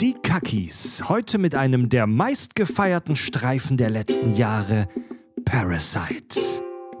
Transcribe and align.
Die 0.00 0.14
Kakis. 0.14 1.08
Heute 1.08 1.38
mit 1.38 1.56
einem 1.56 1.88
der 1.88 2.06
meistgefeierten 2.06 3.16
Streifen 3.16 3.76
der 3.76 3.90
letzten 3.90 4.36
Jahre, 4.36 4.86
Parasite. 5.44 6.38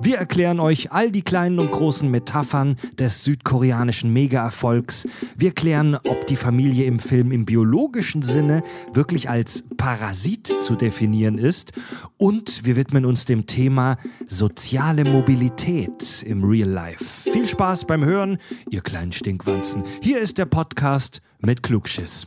Wir 0.00 0.16
erklären 0.16 0.58
euch 0.58 0.90
all 0.90 1.12
die 1.12 1.22
kleinen 1.22 1.60
und 1.60 1.70
großen 1.70 2.10
Metaphern 2.10 2.74
des 2.98 3.22
südkoreanischen 3.22 4.12
Mega-Erfolgs. 4.12 5.06
Wir 5.36 5.52
klären, 5.52 5.94
ob 5.94 6.26
die 6.26 6.34
Familie 6.34 6.86
im 6.86 6.98
Film 6.98 7.30
im 7.30 7.44
biologischen 7.44 8.22
Sinne 8.22 8.64
wirklich 8.92 9.30
als 9.30 9.62
Parasit 9.76 10.48
zu 10.48 10.74
definieren 10.74 11.38
ist. 11.38 11.70
Und 12.16 12.64
wir 12.64 12.74
widmen 12.74 13.04
uns 13.04 13.24
dem 13.26 13.46
Thema 13.46 13.96
soziale 14.26 15.04
Mobilität 15.04 16.24
im 16.26 16.42
Real 16.42 16.68
Life. 16.68 17.30
Viel 17.30 17.46
Spaß 17.46 17.84
beim 17.84 18.04
Hören, 18.04 18.38
ihr 18.70 18.80
kleinen 18.80 19.12
Stinkwanzen. 19.12 19.84
Hier 20.02 20.18
ist 20.18 20.36
der 20.38 20.46
Podcast 20.46 21.22
mit 21.40 21.62
Klugschiss. 21.62 22.26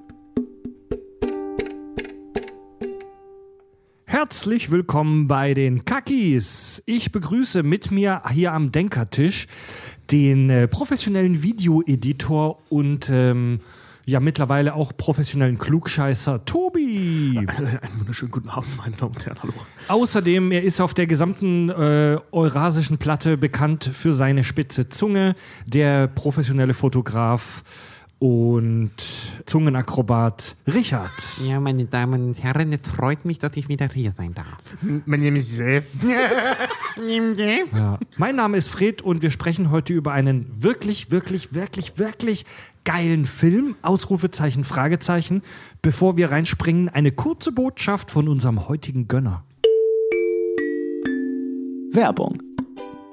Herzlich 4.11 4.71
willkommen 4.71 5.29
bei 5.29 5.53
den 5.53 5.85
Kakis. 5.85 6.83
Ich 6.85 7.13
begrüße 7.13 7.63
mit 7.63 7.91
mir 7.91 8.23
hier 8.29 8.51
am 8.51 8.69
Denkertisch 8.69 9.47
den 10.11 10.49
äh, 10.49 10.67
professionellen 10.67 11.43
Videoeditor 11.43 12.61
und 12.67 13.09
ähm, 13.09 13.59
ja 14.05 14.19
mittlerweile 14.19 14.73
auch 14.73 14.91
professionellen 14.97 15.57
Klugscheißer 15.57 16.43
Tobi. 16.43 17.37
Einen 17.37 17.99
wunderschönen 17.99 18.31
guten 18.31 18.49
Abend, 18.49 18.75
meine 18.75 18.97
Damen 18.97 19.13
und 19.13 19.25
Herren. 19.25 19.37
Hallo. 19.43 19.53
Außerdem, 19.87 20.51
er 20.51 20.63
ist 20.63 20.81
auf 20.81 20.93
der 20.93 21.07
gesamten 21.07 21.69
äh, 21.69 22.17
eurasischen 22.33 22.97
Platte 22.97 23.37
bekannt 23.37 23.89
für 23.93 24.13
seine 24.13 24.43
spitze 24.43 24.89
Zunge, 24.89 25.35
der 25.65 26.07
professionelle 26.07 26.73
Fotograf 26.73 27.63
und 28.21 28.91
Zungenakrobat 29.47 30.55
Richard. 30.71 31.11
Ja, 31.43 31.59
meine 31.59 31.85
Damen 31.85 32.27
und 32.27 32.43
Herren, 32.43 32.71
es 32.71 32.81
freut 32.81 33.25
mich, 33.25 33.39
dass 33.39 33.57
ich 33.57 33.67
wieder 33.67 33.87
hier 33.87 34.13
sein 34.15 34.35
darf. 34.35 34.59
Mein 35.05 35.21
Name 35.21 35.39
ist 35.39 35.57
Jeff. 35.57 35.91
Ja. 36.97 37.97
Mein 38.17 38.35
Name 38.35 38.57
ist 38.57 38.67
Fred 38.67 39.01
und 39.01 39.21
wir 39.21 39.31
sprechen 39.31 39.71
heute 39.71 39.93
über 39.93 40.11
einen 40.11 40.45
wirklich, 40.61 41.09
wirklich, 41.09 41.53
wirklich, 41.53 41.97
wirklich 41.97 42.45
geilen 42.83 43.25
Film. 43.25 43.75
Ausrufezeichen, 43.81 44.65
Fragezeichen. 44.65 45.41
Bevor 45.81 46.17
wir 46.17 46.31
reinspringen, 46.31 46.89
eine 46.89 47.11
kurze 47.11 47.53
Botschaft 47.53 48.11
von 48.11 48.27
unserem 48.27 48.67
heutigen 48.67 49.07
Gönner. 49.07 49.45
Werbung. 51.93 52.50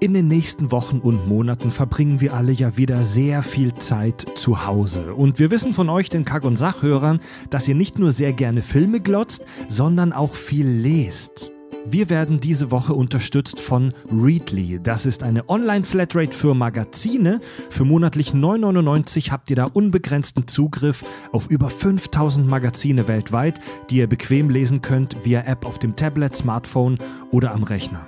In 0.00 0.14
den 0.14 0.28
nächsten 0.28 0.70
Wochen 0.70 0.98
und 0.98 1.26
Monaten 1.26 1.72
verbringen 1.72 2.20
wir 2.20 2.32
alle 2.32 2.52
ja 2.52 2.76
wieder 2.76 3.02
sehr 3.02 3.42
viel 3.42 3.74
Zeit 3.74 4.24
zu 4.36 4.64
Hause. 4.64 5.12
Und 5.14 5.40
wir 5.40 5.50
wissen 5.50 5.72
von 5.72 5.88
euch, 5.88 6.08
den 6.08 6.24
Kack- 6.24 6.44
und 6.44 6.56
Sachhörern, 6.56 7.20
dass 7.50 7.66
ihr 7.66 7.74
nicht 7.74 7.98
nur 7.98 8.12
sehr 8.12 8.32
gerne 8.32 8.62
Filme 8.62 9.00
glotzt, 9.00 9.44
sondern 9.68 10.12
auch 10.12 10.34
viel 10.34 10.68
lest. 10.68 11.50
Wir 11.84 12.10
werden 12.10 12.38
diese 12.38 12.70
Woche 12.70 12.94
unterstützt 12.94 13.60
von 13.60 13.92
Readly. 14.12 14.78
Das 14.80 15.04
ist 15.04 15.24
eine 15.24 15.48
Online-Flatrate 15.48 16.36
für 16.36 16.54
Magazine. 16.54 17.40
Für 17.68 17.84
monatlich 17.84 18.30
9,99 18.30 19.32
habt 19.32 19.50
ihr 19.50 19.56
da 19.56 19.64
unbegrenzten 19.64 20.46
Zugriff 20.46 21.04
auf 21.32 21.50
über 21.50 21.70
5000 21.70 22.46
Magazine 22.46 23.08
weltweit, 23.08 23.58
die 23.90 23.96
ihr 23.96 24.06
bequem 24.06 24.48
lesen 24.48 24.80
könnt 24.80 25.24
via 25.24 25.40
App 25.40 25.66
auf 25.66 25.80
dem 25.80 25.96
Tablet, 25.96 26.36
Smartphone 26.36 26.98
oder 27.32 27.50
am 27.50 27.64
Rechner. 27.64 28.06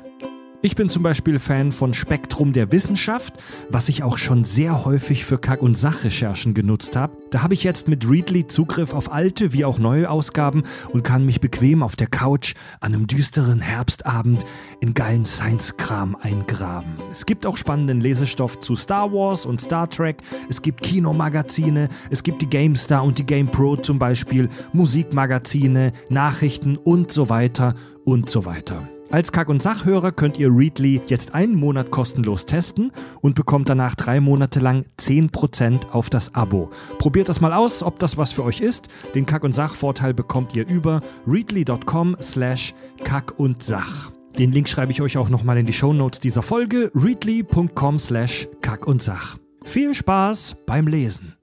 Ich 0.63 0.77
bin 0.77 0.91
zum 0.91 1.03
Beispiel 1.03 1.39
Fan 1.39 1.73
von 1.73 1.95
Spektrum 1.95 2.53
der 2.53 2.71
Wissenschaft, 2.71 3.33
was 3.71 3.89
ich 3.89 4.03
auch 4.03 4.19
schon 4.19 4.45
sehr 4.45 4.85
häufig 4.85 5.25
für 5.25 5.39
Kack- 5.39 5.63
und 5.63 5.75
Sachrecherchen 5.75 6.53
genutzt 6.53 6.97
habe. 6.97 7.17
Da 7.31 7.43
habe 7.43 7.55
ich 7.55 7.65
jetzt 7.65 7.89
mit 7.89 8.07
Readly 8.07 8.47
Zugriff 8.47 8.93
auf 8.93 9.11
alte 9.11 9.55
wie 9.55 9.65
auch 9.65 9.79
neue 9.79 10.11
Ausgaben 10.11 10.65
und 10.93 11.03
kann 11.03 11.25
mich 11.25 11.41
bequem 11.41 11.83
auf 11.83 11.97
der 11.97 12.09
Couch 12.09 12.53
an 12.81 12.93
einem 12.93 13.07
düsteren 13.07 13.61
Herbstabend 13.61 14.45
in 14.81 14.93
geilen 14.93 15.25
Science-Kram 15.25 16.15
eingraben. 16.21 16.93
Es 17.11 17.25
gibt 17.25 17.47
auch 17.47 17.57
spannenden 17.57 18.03
Lesestoff 18.03 18.61
zu 18.61 18.77
Star 18.77 19.11
Wars 19.15 19.47
und 19.47 19.63
Star 19.63 19.89
Trek. 19.89 20.19
Es 20.51 20.61
gibt 20.61 20.83
Kinomagazine, 20.83 21.89
es 22.11 22.23
gibt 22.23 22.43
die 22.43 22.51
GameStar 22.51 23.03
und 23.03 23.17
die 23.17 23.25
GamePro 23.25 23.79
zum 23.79 23.99
Beispiel, 23.99 24.51
Musikmagazine, 24.75 25.93
Nachrichten 26.11 26.77
und 26.77 27.11
so 27.11 27.31
weiter 27.31 27.75
und 28.05 28.29
so 28.29 28.45
weiter. 28.45 28.87
Als 29.11 29.33
Kack- 29.33 29.49
und 29.49 29.61
Sachhörer 29.61 30.13
könnt 30.13 30.39
ihr 30.39 30.55
Readly 30.55 31.01
jetzt 31.09 31.35
einen 31.35 31.57
Monat 31.57 31.91
kostenlos 31.91 32.47
testen 32.47 32.93
und 33.21 33.35
bekommt 33.35 33.69
danach 33.69 33.97
drei 33.97 34.21
Monate 34.21 34.61
lang 34.61 34.85
10% 34.99 35.91
auf 35.91 36.11
das 36.11 36.35
Abo. 36.37 36.71
Probiert 36.99 37.29
das 37.29 37.41
mal 37.41 37.53
aus, 37.53 37.83
ob 37.83 37.99
das 37.99 38.17
was 38.17 38.31
für 38.31 38.45
euch 38.45 38.61
ist. 38.61 38.89
Den 39.17 39.27
Kack- 39.27 39.43
und 39.43 39.53
Sach-Vorteil 39.53 40.15
bekommt 40.15 40.55
ihr 40.55 40.69
über 40.69 41.01
readly.com 41.27 42.17
slash 42.21 42.73
kack 43.03 43.39
und 43.39 43.65
sach. 43.65 44.13
Den 44.39 44.53
Link 44.53 44.69
schreibe 44.69 44.93
ich 44.93 45.03
euch 45.03 45.19
auch 45.19 45.29
nochmal 45.29 45.59
in 45.59 45.67
die 45.67 45.73
Shownotes 45.73 46.21
dieser 46.21 46.43
Folge. 46.43 46.93
readly.com 46.95 47.99
slash 47.99 48.49
kack 48.61 48.87
und 48.87 49.03
sach. 49.03 49.39
Viel 49.65 49.93
Spaß 49.93 50.57
beim 50.67 50.87
Lesen. 50.87 51.35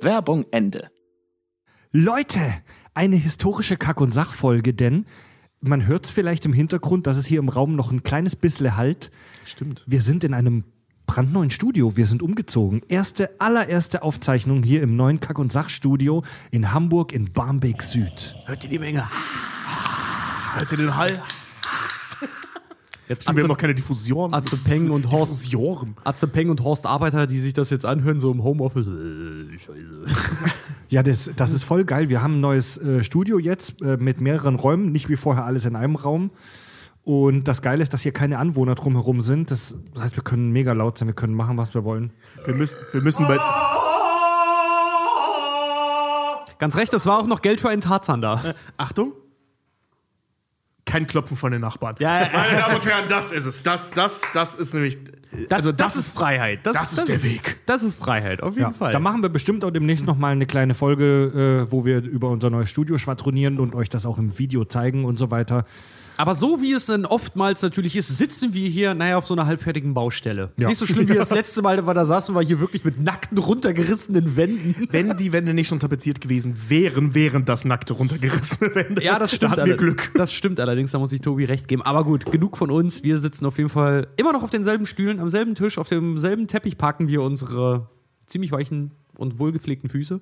Werbung 0.00 0.44
Ende. 0.50 0.88
Leute, 1.92 2.40
eine 2.94 3.16
historische 3.16 3.76
Kack- 3.76 4.00
und 4.00 4.14
Sachfolge, 4.14 4.72
denn 4.72 5.06
man 5.60 5.86
hört 5.86 6.06
es 6.06 6.10
vielleicht 6.10 6.44
im 6.46 6.52
Hintergrund, 6.52 7.06
dass 7.06 7.16
es 7.16 7.26
hier 7.26 7.38
im 7.38 7.48
Raum 7.48 7.74
noch 7.74 7.90
ein 7.90 8.02
kleines 8.02 8.36
bisschen 8.36 8.76
halt. 8.76 9.10
Stimmt. 9.44 9.82
Wir 9.86 10.02
sind 10.02 10.24
in 10.24 10.34
einem 10.34 10.64
brandneuen 11.06 11.50
Studio. 11.50 11.96
Wir 11.96 12.06
sind 12.06 12.22
umgezogen. 12.22 12.82
Erste, 12.88 13.40
allererste 13.40 14.02
Aufzeichnung 14.02 14.62
hier 14.62 14.82
im 14.82 14.96
neuen 14.96 15.20
Kack- 15.20 15.38
und 15.38 15.52
Sachstudio 15.52 16.22
in 16.50 16.72
Hamburg 16.72 17.12
in 17.12 17.32
Barmbek 17.32 17.82
Süd. 17.82 18.34
Hört 18.46 18.64
ihr 18.64 18.70
die 18.70 18.78
Menge? 18.78 19.06
Hört 20.54 20.72
ihr 20.72 20.78
den 20.78 20.96
Hall? 20.96 21.22
Jetzt 23.08 23.28
Haben 23.28 23.36
wir 23.36 23.46
noch 23.46 23.58
keine 23.58 23.74
Diffusion? 23.74 24.32
Atze 24.32 24.56
Peng 24.56 24.90
und 24.90 25.10
Horst, 25.10 25.32
Diffusioren. 25.32 25.94
Atze 26.04 26.26
Peng 26.26 26.48
und 26.48 26.62
Horst 26.62 26.86
Arbeiter, 26.86 27.26
die 27.26 27.38
sich 27.38 27.52
das 27.52 27.68
jetzt 27.70 27.84
anhören, 27.84 28.18
so 28.18 28.30
im 28.32 28.42
Homeoffice. 28.42 28.86
Äh, 28.86 29.58
Scheiße. 29.58 30.04
Ja, 30.90 31.02
das, 31.02 31.30
das 31.34 31.52
ist 31.52 31.64
voll 31.64 31.84
geil. 31.84 32.08
Wir 32.08 32.22
haben 32.22 32.36
ein 32.36 32.40
neues 32.40 32.78
äh, 32.78 33.02
Studio 33.02 33.38
jetzt 33.38 33.82
äh, 33.82 33.96
mit 33.96 34.20
mehreren 34.20 34.54
Räumen, 34.54 34.92
nicht 34.92 35.08
wie 35.08 35.16
vorher 35.16 35.44
alles 35.44 35.64
in 35.64 35.74
einem 35.74 35.96
Raum. 35.96 36.30
Und 37.02 37.48
das 37.48 37.62
Geile 37.62 37.82
ist, 37.82 37.92
dass 37.92 38.02
hier 38.02 38.12
keine 38.12 38.38
Anwohner 38.38 38.76
drumherum 38.76 39.20
sind. 39.20 39.50
Das 39.50 39.76
heißt, 39.98 40.14
wir 40.14 40.22
können 40.22 40.52
mega 40.52 40.72
laut 40.72 40.96
sein, 40.96 41.08
wir 41.08 41.14
können 41.14 41.34
machen, 41.34 41.58
was 41.58 41.74
wir 41.74 41.84
wollen. 41.84 42.12
Wir 42.44 42.54
müssen, 42.54 42.78
wir 42.92 43.00
müssen 43.00 43.26
bei. 43.26 43.38
Ganz 46.58 46.76
recht, 46.76 46.92
das 46.92 47.06
war 47.06 47.18
auch 47.18 47.26
noch 47.26 47.42
Geld 47.42 47.60
für 47.60 47.70
einen 47.70 47.80
Tarzan 47.80 48.22
da. 48.22 48.54
Achtung! 48.76 49.12
Kein 50.94 51.08
Klopfen 51.08 51.36
von 51.36 51.50
den 51.50 51.60
Nachbarn. 51.60 51.96
Ja. 51.98 52.28
Meine 52.32 52.60
Damen 52.60 52.74
und 52.76 52.86
Herren, 52.86 53.08
das 53.08 53.32
ist 53.32 53.46
es. 53.46 53.64
Das, 53.64 53.90
das, 53.90 54.22
das 54.32 54.54
ist 54.54 54.74
nämlich. 54.74 54.96
Das, 55.48 55.58
also, 55.58 55.72
das, 55.72 55.96
ist 55.96 56.16
Freiheit. 56.16 56.60
das 56.62 56.92
ist 56.92 57.08
der 57.08 57.20
Weg. 57.24 57.58
Das 57.66 57.82
ist 57.82 57.98
Freiheit, 57.98 58.40
auf 58.44 58.54
jeden 58.54 58.70
Ja, 58.70 58.70
Fall. 58.70 58.92
da 58.92 59.00
machen 59.00 59.20
wir 59.20 59.28
bestimmt 59.28 59.64
auch 59.64 59.72
demnächst 59.72 60.06
noch 60.06 60.16
mal 60.16 60.30
eine 60.30 60.46
kleine 60.46 60.74
Folge, 60.74 61.64
äh, 61.66 61.72
wo 61.72 61.84
wir 61.84 62.00
über 62.00 62.28
unser 62.28 62.48
neues 62.48 62.70
Studio 62.70 62.96
schwadronieren 62.96 63.58
und 63.58 63.74
euch 63.74 63.88
das 63.88 64.06
auch 64.06 64.18
im 64.18 64.38
Video 64.38 64.64
zeigen 64.66 65.04
und 65.04 65.18
so 65.18 65.32
weiter. 65.32 65.64
Aber 66.16 66.34
so 66.34 66.60
wie 66.62 66.72
es 66.72 66.86
dann 66.86 67.04
oftmals 67.06 67.62
natürlich 67.62 67.96
ist, 67.96 68.08
sitzen 68.08 68.54
wir 68.54 68.68
hier, 68.68 68.94
naja, 68.94 69.16
auf 69.16 69.26
so 69.26 69.34
einer 69.34 69.46
halbfertigen 69.46 69.94
Baustelle. 69.94 70.52
Ja. 70.58 70.68
Nicht 70.68 70.78
so 70.78 70.86
schlimm 70.86 71.08
wie 71.08 71.14
das 71.14 71.30
letzte 71.34 71.62
Mal, 71.62 71.76
da 71.76 71.94
da 71.94 72.04
saßen 72.04 72.34
wir 72.34 72.42
hier 72.42 72.60
wirklich 72.60 72.84
mit 72.84 73.00
nackten, 73.00 73.38
runtergerissenen 73.38 74.36
Wänden. 74.36 74.88
Wenn 74.90 75.16
die 75.16 75.32
Wände 75.32 75.54
nicht 75.54 75.68
schon 75.68 75.80
tapeziert 75.80 76.20
gewesen 76.20 76.56
wären, 76.68 77.14
wären 77.14 77.44
das 77.44 77.64
nackte, 77.64 77.94
runtergerissene 77.94 78.74
Wände. 78.74 79.02
Ja, 79.02 79.18
das 79.18 79.34
stimmt. 79.34 79.52
Da 79.52 79.56
hatten 79.58 79.68
wir 79.68 79.76
Glück. 79.76 80.12
Das 80.14 80.32
stimmt 80.32 80.60
allerdings, 80.60 80.92
da 80.92 80.98
muss 80.98 81.12
ich 81.12 81.20
Tobi 81.20 81.44
recht 81.44 81.68
geben. 81.68 81.82
Aber 81.82 82.04
gut, 82.04 82.30
genug 82.30 82.56
von 82.56 82.70
uns. 82.70 83.02
Wir 83.02 83.18
sitzen 83.18 83.46
auf 83.46 83.58
jeden 83.58 83.70
Fall 83.70 84.08
immer 84.16 84.32
noch 84.32 84.42
auf 84.42 84.50
denselben 84.50 84.86
Stühlen, 84.86 85.20
am 85.20 85.28
selben 85.28 85.54
Tisch, 85.54 85.78
auf 85.78 85.88
demselben 85.88 86.46
Teppich 86.46 86.78
parken 86.78 87.08
wir 87.08 87.22
unsere 87.22 87.88
ziemlich 88.26 88.52
weichen 88.52 88.92
und 89.16 89.38
wohlgepflegten 89.38 89.88
Füße. 89.88 90.20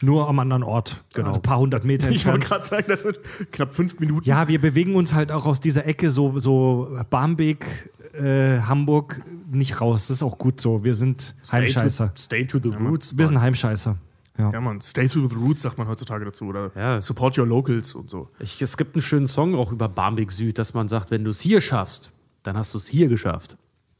Nur 0.00 0.28
am 0.28 0.38
anderen 0.38 0.62
Ort. 0.62 1.02
Genau. 1.14 1.28
Also 1.28 1.40
ein 1.40 1.42
paar 1.42 1.58
hundert 1.58 1.84
Meter 1.84 2.08
Ich 2.10 2.24
wollte 2.26 2.36
entfernt. 2.36 2.44
gerade 2.44 2.64
sagen, 2.64 2.84
das 2.88 3.00
sind 3.00 3.18
knapp 3.52 3.74
fünf 3.74 3.98
Minuten. 4.00 4.28
Ja, 4.28 4.46
wir 4.48 4.60
bewegen 4.60 4.94
uns 4.96 5.12
halt 5.14 5.32
auch 5.32 5.44
aus 5.46 5.60
dieser 5.60 5.86
Ecke 5.86 6.10
so, 6.10 6.38
so 6.38 6.96
Barmbek, 7.10 7.90
äh, 8.14 8.60
Hamburg 8.60 9.22
nicht 9.50 9.80
raus. 9.80 10.06
Das 10.08 10.18
ist 10.18 10.22
auch 10.22 10.38
gut 10.38 10.60
so. 10.60 10.84
Wir 10.84 10.94
sind 10.94 11.34
Heimscheißer. 11.50 12.12
Stay 12.16 12.46
to 12.46 12.58
the 12.62 12.70
roots. 12.76 13.16
Wir 13.18 13.26
sind 13.26 13.40
Heimscheißer. 13.40 13.96
Ja. 14.38 14.52
Ja, 14.52 14.60
man, 14.60 14.80
stay 14.80 15.08
to 15.08 15.26
the 15.26 15.34
roots, 15.34 15.62
sagt 15.62 15.78
man 15.78 15.88
heutzutage 15.88 16.24
dazu. 16.24 16.44
Oder 16.46 16.70
Ja. 16.76 17.02
support 17.02 17.36
your 17.36 17.46
locals 17.46 17.94
und 17.96 18.08
so. 18.08 18.28
Ich, 18.38 18.62
es 18.62 18.76
gibt 18.76 18.94
einen 18.94 19.02
schönen 19.02 19.26
Song 19.26 19.56
auch 19.56 19.72
über 19.72 19.88
Barmbek 19.88 20.30
Süd, 20.30 20.58
dass 20.58 20.74
man 20.74 20.86
sagt, 20.86 21.10
wenn 21.10 21.24
du 21.24 21.30
es 21.30 21.40
hier 21.40 21.60
schaffst, 21.60 22.12
dann 22.44 22.56
hast 22.56 22.72
du 22.72 22.78
es 22.78 22.86
hier 22.86 23.08
geschafft. 23.08 23.56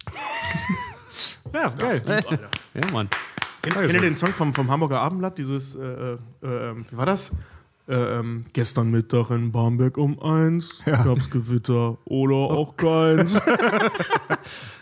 Ja, 1.52 1.68
geil. 1.70 2.00
Ja, 2.74 2.92
Mann. 2.92 3.08
Kennt, 3.62 3.74
kennt 3.74 3.92
ihr 3.92 4.00
den 4.00 4.14
Song 4.14 4.32
vom, 4.32 4.54
vom 4.54 4.70
Hamburger 4.70 5.00
Abendblatt? 5.00 5.38
Dieses, 5.38 5.74
äh, 5.74 5.82
äh, 5.82 6.14
äh, 6.42 6.74
wie 6.90 6.96
war 6.96 7.06
das? 7.06 7.32
Äh, 7.88 7.94
ähm, 7.94 8.44
gestern 8.52 8.90
Mittag 8.90 9.30
in 9.30 9.50
Barmbek 9.50 9.96
um 9.96 10.20
eins 10.20 10.82
gab's 10.84 11.30
Gewitter 11.30 11.96
oder 12.04 12.34
auch 12.34 12.76
keins. 12.76 13.40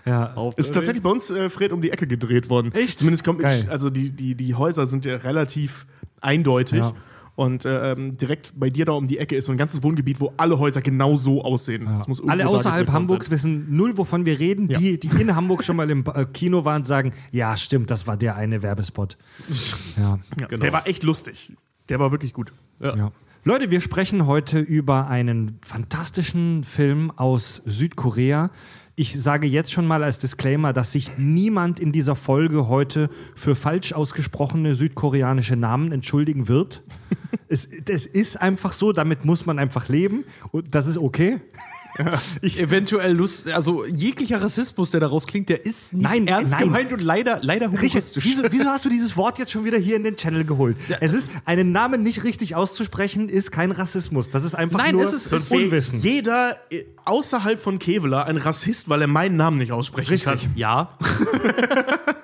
Ja. 0.06 0.52
Ist 0.56 0.73
tatsächlich 0.73 1.02
bei 1.02 1.11
uns 1.11 1.31
äh, 1.31 1.50
Fred 1.50 1.73
um 1.73 1.81
die 1.81 1.90
Ecke 1.90 2.06
gedreht 2.06 2.49
worden. 2.49 2.70
Echt? 2.73 3.00
Zumindest 3.00 3.25
kommt 3.25 3.40
Geil. 3.40 3.67
also 3.69 3.90
die, 3.90 4.11
die, 4.11 4.37
die 4.37 4.55
Häuser 4.55 4.87
sind 4.87 5.05
ja 5.05 5.17
relativ 5.17 5.84
eindeutig. 6.20 6.78
Ja. 6.78 6.93
Und 7.36 7.66
äh, 7.66 7.92
ähm, 7.92 8.16
direkt 8.16 8.54
bei 8.58 8.70
dir 8.70 8.86
da 8.86 8.92
um 8.92 9.06
die 9.06 9.18
Ecke 9.18 9.36
ist 9.36 9.44
so 9.44 9.52
ein 9.52 9.58
ganzes 9.58 9.82
Wohngebiet, 9.82 10.20
wo 10.20 10.32
alle 10.38 10.58
Häuser 10.58 10.80
genau 10.80 11.16
so 11.16 11.44
aussehen. 11.44 11.84
Das 11.84 12.08
muss 12.08 12.18
irgendwo 12.18 12.32
Alle 12.32 12.48
außerhalb 12.48 12.90
Hamburgs 12.90 13.26
sein. 13.26 13.32
wissen 13.32 13.76
null, 13.76 13.98
wovon 13.98 14.24
wir 14.24 14.38
reden. 14.40 14.68
Ja. 14.70 14.78
Die, 14.78 14.98
die 14.98 15.08
in 15.20 15.36
Hamburg 15.36 15.62
schon 15.62 15.76
mal 15.76 15.88
im 15.90 16.02
äh, 16.14 16.24
Kino 16.24 16.64
waren, 16.64 16.86
sagen, 16.86 17.12
ja, 17.32 17.54
stimmt, 17.58 17.90
das 17.90 18.06
war 18.06 18.16
der 18.16 18.36
eine 18.36 18.62
Werbespot. 18.62 19.18
Ja. 19.98 20.18
Ja, 20.40 20.46
Der 20.48 20.72
war 20.72 20.86
echt 20.86 21.02
lustig. 21.02 21.52
Der 21.88 21.98
war 22.00 22.10
wirklich 22.10 22.32
gut. 22.32 22.52
Ja. 22.80 23.12
Leute, 23.44 23.70
wir 23.70 23.80
sprechen 23.80 24.26
heute 24.26 24.58
über 24.58 25.06
einen 25.06 25.58
fantastischen 25.62 26.64
Film 26.64 27.12
aus 27.16 27.62
Südkorea. 27.64 28.50
Ich 28.98 29.12
sage 29.12 29.46
jetzt 29.46 29.72
schon 29.72 29.87
mal 29.87 30.02
als 30.02 30.16
Disclaimer, 30.16 30.72
dass 30.72 30.93
sich 30.93 31.19
niemand 31.19 31.81
in 31.81 31.93
dieser 31.93 32.14
Folge 32.14 32.66
heute 32.66 33.10
für 33.34 33.54
falsch 33.54 33.93
ausgesprochene 33.93 34.75
südkoreanische 34.75 35.54
Namen 35.54 35.93
entschuldigen 35.93 36.48
wird. 36.48 36.82
es, 37.48 37.69
es 37.90 38.06
ist 38.06 38.40
einfach 38.40 38.72
so, 38.72 38.93
damit 38.93 39.26
muss 39.26 39.44
man 39.44 39.58
einfach 39.58 39.88
leben 39.90 40.25
und 40.50 40.75
das 40.75 40.87
ist 40.87 40.96
okay. 40.96 41.40
Eventuell 42.43 43.12
Lust, 43.12 43.50
also 43.52 43.84
jeglicher 43.87 44.40
Rassismus, 44.43 44.90
der 44.90 45.00
daraus 45.00 45.26
klingt, 45.26 45.48
der 45.48 45.64
ist 45.64 45.93
nicht 45.93 46.02
Nein, 46.02 46.26
ernst 46.26 46.52
nein. 46.52 46.64
gemeint 46.64 46.93
und 46.93 47.00
leider, 47.00 47.38
leider 47.43 47.66
humoristisch. 47.70 48.25
wieso, 48.25 48.43
wieso 48.50 48.66
hast 48.66 48.84
du 48.84 48.88
dieses 48.88 49.16
Wort 49.16 49.38
jetzt 49.38 49.52
schon 49.52 49.64
wieder 49.64 49.78
hier 49.78 49.96
in 49.96 50.04
den 50.04 50.16
Channel 50.16 50.44
geholt? 50.44 50.76
Es 51.00 51.12
ist, 51.12 51.28
einen 51.44 51.72
Namen 51.72 52.02
nicht 52.02 52.25
richtig 52.25 52.54
auszusprechen, 52.54 53.28
ist 53.28 53.52
kein 53.52 53.70
Rassismus. 53.72 54.31
Das 54.31 54.44
ist 54.44 54.54
einfach 54.54 54.78
Nein, 54.78 54.94
nur 54.94 55.04
es 55.04 55.12
ist- 55.12 55.26
es 55.32 55.32
ist 55.44 55.52
Unwissen. 55.52 56.00
Jeder 56.00 56.56
äh, 56.70 56.84
außerhalb 57.04 57.58
von 57.60 57.78
Kevela 57.78 58.25
ein 58.25 58.37
Rassist, 58.37 58.88
weil 58.88 59.00
er 59.02 59.06
meinen 59.08 59.37
Namen 59.37 59.58
nicht 59.58 59.72
aussprechen 59.72 60.10
Richtig. 60.12 60.40
kann. 60.40 60.52
Ja. 60.56 60.96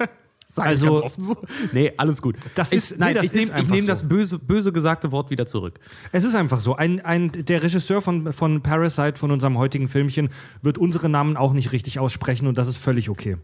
Sag 0.55 0.67
Also- 0.67 0.87
ich 0.87 0.93
ganz 0.93 1.05
offen 1.05 1.25
so. 1.25 1.37
Nee, 1.73 1.93
alles 1.97 2.21
gut. 2.21 2.37
Das 2.55 2.73
Ich- 2.73 2.79
ist- 2.79 2.91
nee, 2.93 2.97
nein, 2.99 3.15
das 3.15 3.25
ich 3.27 3.33
nehme 3.33 3.53
nehm 3.71 3.81
so. 3.83 3.87
das 3.87 4.07
böse, 4.07 4.39
böse 4.39 4.71
gesagte 4.71 5.11
Wort 5.11 5.31
wieder 5.31 5.47
zurück. 5.47 5.81
Es 6.13 6.25
ist 6.25 6.35
einfach 6.35 6.61
so. 6.61 6.77
Ein, 6.77 7.01
ein, 7.01 7.33
der 7.33 7.63
Regisseur 7.63 8.03
von, 8.03 8.33
von 8.35 8.61
Parasite, 8.63 9.19
von 9.19 9.31
unserem 9.31 9.57
heutigen 9.57 9.89
Filmchen, 9.89 10.29
wird 10.61 10.77
unsere 10.77 11.09
Namen 11.09 11.39
auch 11.39 11.55
nicht 11.55 11.73
richtig 11.73 11.99
aussprechen 11.99 12.47
und 12.49 12.59
das 12.59 12.69
ist 12.69 12.77
völlig 12.77 13.09
okay. 13.09 13.39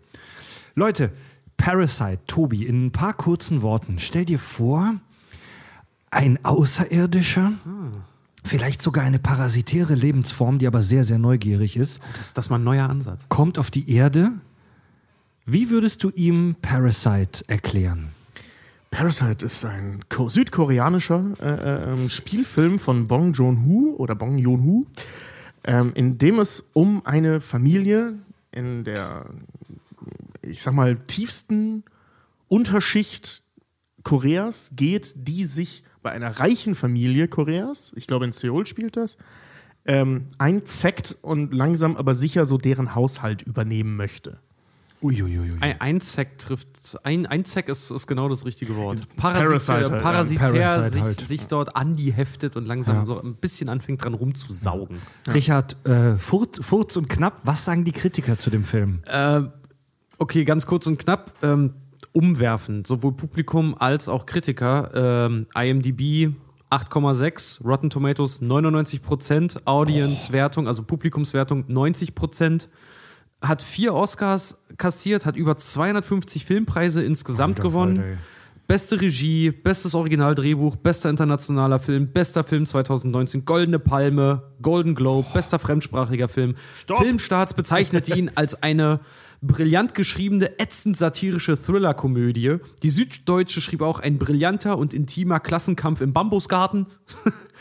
Leute, 0.74 1.10
Parasite, 1.56 2.20
Tobi, 2.26 2.66
in 2.66 2.86
ein 2.86 2.90
paar 2.92 3.14
kurzen 3.14 3.62
Worten. 3.62 3.98
Stell 3.98 4.26
dir 4.26 4.38
vor, 4.38 4.94
ein 6.10 6.38
Außerirdischer, 6.44 7.52
vielleicht 8.44 8.80
sogar 8.82 9.04
eine 9.04 9.18
parasitäre 9.18 9.94
Lebensform, 9.94 10.58
die 10.58 10.66
aber 10.66 10.82
sehr, 10.82 11.04
sehr 11.04 11.18
neugierig 11.18 11.76
ist, 11.76 12.00
Das, 12.18 12.34
das 12.34 12.46
ist 12.46 12.50
mal 12.50 12.58
ein 12.58 12.64
neuer 12.64 12.88
Ansatz. 12.88 13.26
kommt 13.28 13.58
auf 13.58 13.70
die 13.70 13.90
Erde. 13.90 14.32
Wie 15.50 15.70
würdest 15.70 16.04
du 16.04 16.10
ihm 16.10 16.56
Parasite 16.60 17.42
erklären? 17.48 18.10
Parasite 18.90 19.46
ist 19.46 19.64
ein 19.64 20.00
ko- 20.10 20.28
südkoreanischer 20.28 21.24
äh, 21.40 21.46
äh, 21.46 21.92
ähm, 21.94 22.10
Spielfilm 22.10 22.78
von 22.78 23.08
Bong 23.08 23.32
Joon-ho 23.32 23.94
oder 23.96 24.14
Bong 24.14 24.36
Joon-ho, 24.36 24.84
ähm, 25.64 25.92
in 25.94 26.18
dem 26.18 26.38
es 26.38 26.68
um 26.74 27.00
eine 27.06 27.40
Familie 27.40 28.12
in 28.52 28.84
der, 28.84 29.24
ich 30.42 30.60
sag 30.60 30.74
mal, 30.74 30.96
tiefsten 31.06 31.82
Unterschicht 32.48 33.42
Koreas 34.02 34.72
geht, 34.76 35.14
die 35.28 35.46
sich 35.46 35.82
bei 36.02 36.10
einer 36.10 36.40
reichen 36.40 36.74
Familie 36.74 37.26
Koreas, 37.26 37.92
ich 37.96 38.06
glaube 38.06 38.26
in 38.26 38.32
Seoul 38.32 38.66
spielt 38.66 38.98
das, 38.98 39.16
ähm, 39.86 40.26
einzeckt 40.36 41.16
und 41.22 41.54
langsam 41.54 41.96
aber 41.96 42.14
sicher 42.14 42.44
so 42.44 42.58
deren 42.58 42.94
Haushalt 42.94 43.40
übernehmen 43.40 43.96
möchte. 43.96 44.40
Uiuiui. 45.00 45.50
Ein 45.60 45.80
Einzeck 45.80 46.38
trifft, 46.38 46.96
ein 47.04 47.26
Einzeck 47.26 47.68
ist, 47.68 47.90
ist 47.90 48.06
genau 48.06 48.28
das 48.28 48.44
richtige 48.44 48.76
Wort. 48.76 49.06
Parasite 49.16 49.72
halt, 49.72 49.88
ja. 49.90 49.98
parasitär 50.00 50.52
Parasite 50.52 50.90
sich, 50.90 51.02
halt. 51.02 51.20
sich 51.20 51.46
dort 51.46 51.76
an 51.76 51.94
die 51.94 52.12
heftet 52.12 52.56
und 52.56 52.66
langsam 52.66 52.96
Ja. 52.96 53.06
so 53.06 53.20
ein 53.20 53.34
bisschen 53.36 53.68
anfängt 53.68 54.04
dran 54.04 54.14
rumzusaugen. 54.14 54.98
Richard, 55.32 55.76
äh, 55.86 56.18
Furz, 56.18 56.58
Furz 56.64 56.96
und 56.96 57.08
Knapp, 57.08 57.40
was 57.44 57.64
sagen 57.64 57.84
die 57.84 57.92
Kritiker 57.92 58.38
zu 58.38 58.50
dem 58.50 58.64
Film? 58.64 59.00
Äh, 59.06 59.42
okay, 60.18 60.44
ganz 60.44 60.66
kurz 60.66 60.86
und 60.86 60.98
knapp. 60.98 61.32
Ähm, 61.42 61.74
umwerfend, 62.12 62.86
sowohl 62.86 63.12
Publikum 63.12 63.76
als 63.78 64.08
auch 64.08 64.26
Kritiker. 64.26 64.90
Ähm, 64.94 65.46
IMDb 65.54 66.34
8,6, 66.70 67.64
Rotten 67.64 67.90
Tomatoes 67.90 68.42
99%, 68.42 69.60
Audience-Wertung, 69.64 70.66
also 70.66 70.82
Publikumswertung 70.82 71.64
90%. 71.68 72.66
Hat 73.40 73.62
vier 73.62 73.94
Oscars 73.94 74.58
kassiert, 74.76 75.26
hat 75.26 75.36
über 75.36 75.56
250 75.56 76.44
Filmpreise 76.44 77.02
insgesamt 77.02 77.58
Alter 77.58 77.68
gewonnen. 77.68 77.98
Ey. 77.98 78.16
Beste 78.66 79.00
Regie, 79.00 79.50
bestes 79.50 79.94
Originaldrehbuch, 79.94 80.76
bester 80.76 81.08
internationaler 81.08 81.78
Film, 81.78 82.08
bester 82.08 82.44
Film 82.44 82.66
2019, 82.66 83.46
Goldene 83.46 83.78
Palme, 83.78 84.42
Golden 84.60 84.94
Globe, 84.94 85.26
bester 85.32 85.58
fremdsprachiger 85.58 86.28
Film. 86.28 86.54
Filmstarts 86.86 87.54
bezeichnete 87.54 88.14
ihn 88.14 88.30
als 88.34 88.62
eine 88.62 89.00
brillant 89.40 89.94
geschriebene, 89.94 90.58
ätzend 90.58 90.96
satirische 90.96 91.56
Thriller-Komödie. 91.56 92.56
Die 92.82 92.90
Süddeutsche 92.90 93.62
schrieb 93.62 93.82
auch 93.82 94.00
ein 94.00 94.18
brillanter 94.18 94.76
und 94.76 94.92
intimer 94.92 95.40
Klassenkampf 95.40 96.00
im 96.00 96.12
Bambusgarten. 96.12 96.86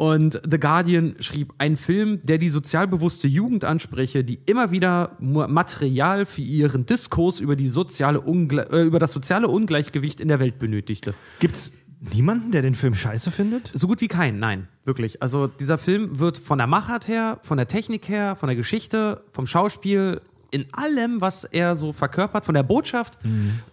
Und 0.00 0.40
The 0.50 0.58
Guardian 0.58 1.16
schrieb, 1.18 1.52
ein 1.58 1.76
Film, 1.76 2.22
der 2.22 2.38
die 2.38 2.48
sozialbewusste 2.48 3.28
Jugend 3.28 3.66
anspreche, 3.66 4.24
die 4.24 4.40
immer 4.46 4.70
wieder 4.70 5.14
Material 5.20 6.24
für 6.24 6.40
ihren 6.40 6.86
Diskurs 6.86 7.38
über, 7.38 7.54
die 7.54 7.68
soziale 7.68 8.22
Ungle 8.22 8.66
äh, 8.72 8.80
über 8.80 8.98
das 8.98 9.12
soziale 9.12 9.48
Ungleichgewicht 9.48 10.22
in 10.22 10.28
der 10.28 10.40
Welt 10.40 10.58
benötigte. 10.58 11.12
Gibt's 11.38 11.74
niemanden, 12.14 12.50
der 12.50 12.62
den 12.62 12.76
Film 12.76 12.94
scheiße 12.94 13.30
findet? 13.30 13.72
So 13.74 13.88
gut 13.88 14.00
wie 14.00 14.08
kein, 14.08 14.38
nein, 14.38 14.68
wirklich. 14.86 15.20
Also 15.20 15.48
dieser 15.48 15.76
Film 15.76 16.18
wird 16.18 16.38
von 16.38 16.56
der 16.56 16.66
Machart 16.66 17.06
her, 17.06 17.38
von 17.42 17.58
der 17.58 17.68
Technik 17.68 18.08
her, 18.08 18.36
von 18.36 18.46
der 18.46 18.56
Geschichte, 18.56 19.22
vom 19.32 19.46
Schauspiel, 19.46 20.22
in 20.50 20.64
allem, 20.72 21.20
was 21.20 21.44
er 21.44 21.76
so 21.76 21.92
verkörpert, 21.92 22.46
von 22.46 22.54
der 22.54 22.62
Botschaft, 22.62 23.18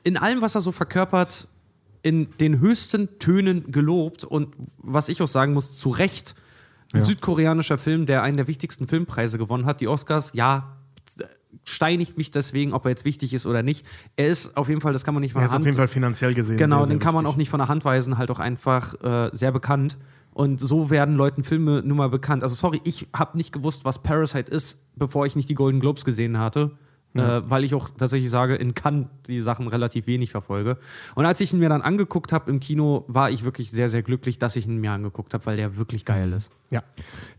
in 0.04 0.18
allem, 0.18 0.42
was 0.42 0.56
er 0.56 0.62
so 0.62 0.74
verkörpert, 0.74 1.48
in 2.08 2.30
den 2.40 2.60
höchsten 2.62 3.20
Tönen 3.20 3.70
gelobt 3.72 4.24
und 4.24 4.56
was 4.78 5.10
ich 5.10 5.22
auch 5.22 5.28
sagen 5.28 5.54
muss, 5.54 5.74
zu 5.74 5.90
Recht. 5.90 6.36
Ein 6.94 7.00
Ja. 7.00 7.06
südkoreanischer 7.06 7.78
Film, 7.78 8.06
der 8.06 8.24
einen 8.24 8.38
der 8.38 8.48
wichtigsten 8.48 8.88
Filmpreise 8.88 9.38
gewonnen 9.38 9.66
hat. 9.66 9.82
Die 9.82 9.90
Oscars, 9.90 10.32
ja, 10.34 10.78
steinigt 11.66 12.18
mich 12.18 12.32
deswegen, 12.32 12.72
ob 12.74 12.86
er 12.86 12.90
jetzt 12.92 13.04
wichtig 13.06 13.34
ist 13.34 13.46
oder 13.46 13.62
nicht. 13.64 13.86
Er 14.16 14.28
ist 14.28 14.56
auf 14.56 14.70
jeden 14.70 14.80
Fall, 14.82 14.94
das 14.94 15.04
kann 15.04 15.14
man 15.14 15.22
nicht 15.22 15.34
von 15.34 15.42
Er 15.42 15.44
der 15.44 15.46
ist 15.48 15.52
auf 15.52 15.56
Hand 15.58 15.66
jeden 15.66 15.78
Fall 15.78 15.88
finanziell 15.88 16.34
gesehen. 16.34 16.58
Genau, 16.58 16.78
sehr, 16.80 16.88
sehr 16.88 16.96
den 16.96 17.00
kann 17.00 17.14
man 17.14 17.26
auch 17.26 17.36
nicht 17.36 17.50
von 17.50 17.60
der 17.60 17.68
Hand 17.68 17.84
weisen, 17.84 18.18
halt 18.18 18.32
auch 18.32 18.40
einfach 18.40 18.94
äh, 19.04 19.30
sehr 19.34 19.52
bekannt. 19.52 19.98
Und 20.34 20.60
so 20.62 20.90
werden 20.90 21.16
Leuten 21.16 21.44
Filme 21.44 21.82
nun 21.84 21.98
mal 21.98 22.10
bekannt. 22.10 22.44
Also 22.44 22.56
sorry, 22.56 22.80
ich 22.84 23.08
habe 23.14 23.36
nicht 23.38 23.52
gewusst, 23.52 23.86
was 23.86 24.00
Parasite 24.04 24.52
ist, 24.52 24.82
bevor 24.96 25.26
ich 25.26 25.36
nicht 25.36 25.50
die 25.50 25.56
Golden 25.56 25.80
Globes 25.80 26.06
gesehen 26.06 26.38
hatte. 26.38 26.78
Äh, 27.16 27.50
weil 27.50 27.64
ich 27.64 27.74
auch 27.74 27.90
tatsächlich 27.90 28.30
sage, 28.30 28.56
in 28.56 28.74
Cannes 28.76 29.08
die 29.28 29.42
Sachen 29.42 29.68
relativ 29.68 30.08
wenig 30.08 30.32
verfolge. 30.32 30.78
Und 31.16 31.26
als 31.26 31.42
ich 31.42 31.54
ihn 31.54 31.60
mir 31.60 31.70
dann 31.70 31.82
angeguckt 31.82 32.32
habe 32.32 32.50
im 32.52 32.60
Kino, 32.60 33.06
war 33.08 33.32
ich 33.32 33.44
wirklich 33.44 33.72
sehr, 33.72 33.90
sehr 33.90 34.04
glücklich, 34.04 34.40
dass 34.40 34.56
ich 34.56 34.68
ihn 34.68 34.78
mir 34.78 34.92
angeguckt 34.92 35.34
habe, 35.34 35.46
weil 35.46 35.58
der 35.58 35.78
wirklich 35.78 36.06
geil 36.06 36.34
ist. 36.34 36.52
Ja. 36.70 36.84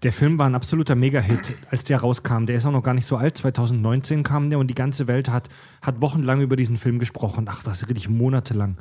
Der 0.02 0.12
Film 0.12 0.38
war 0.38 0.46
ein 0.46 0.54
absoluter 0.54 0.94
Mega-Hit, 0.94 1.54
als 1.70 1.84
der 1.84 2.00
rauskam. 2.00 2.46
Der 2.46 2.56
ist 2.56 2.66
auch 2.66 2.72
noch 2.72 2.82
gar 2.82 2.94
nicht 2.94 3.06
so 3.06 3.16
alt. 3.16 3.36
2019 3.36 4.22
kam 4.22 4.50
der 4.50 4.58
und 4.58 4.68
die 4.68 4.74
ganze 4.74 5.06
Welt 5.06 5.28
hat, 5.28 5.48
hat 5.82 6.00
wochenlang 6.00 6.40
über 6.40 6.56
diesen 6.56 6.76
Film 6.76 6.98
gesprochen. 6.98 7.46
Ach, 7.48 7.64
was 7.64 7.88
richtig 7.88 8.08
monatelang. 8.08 8.78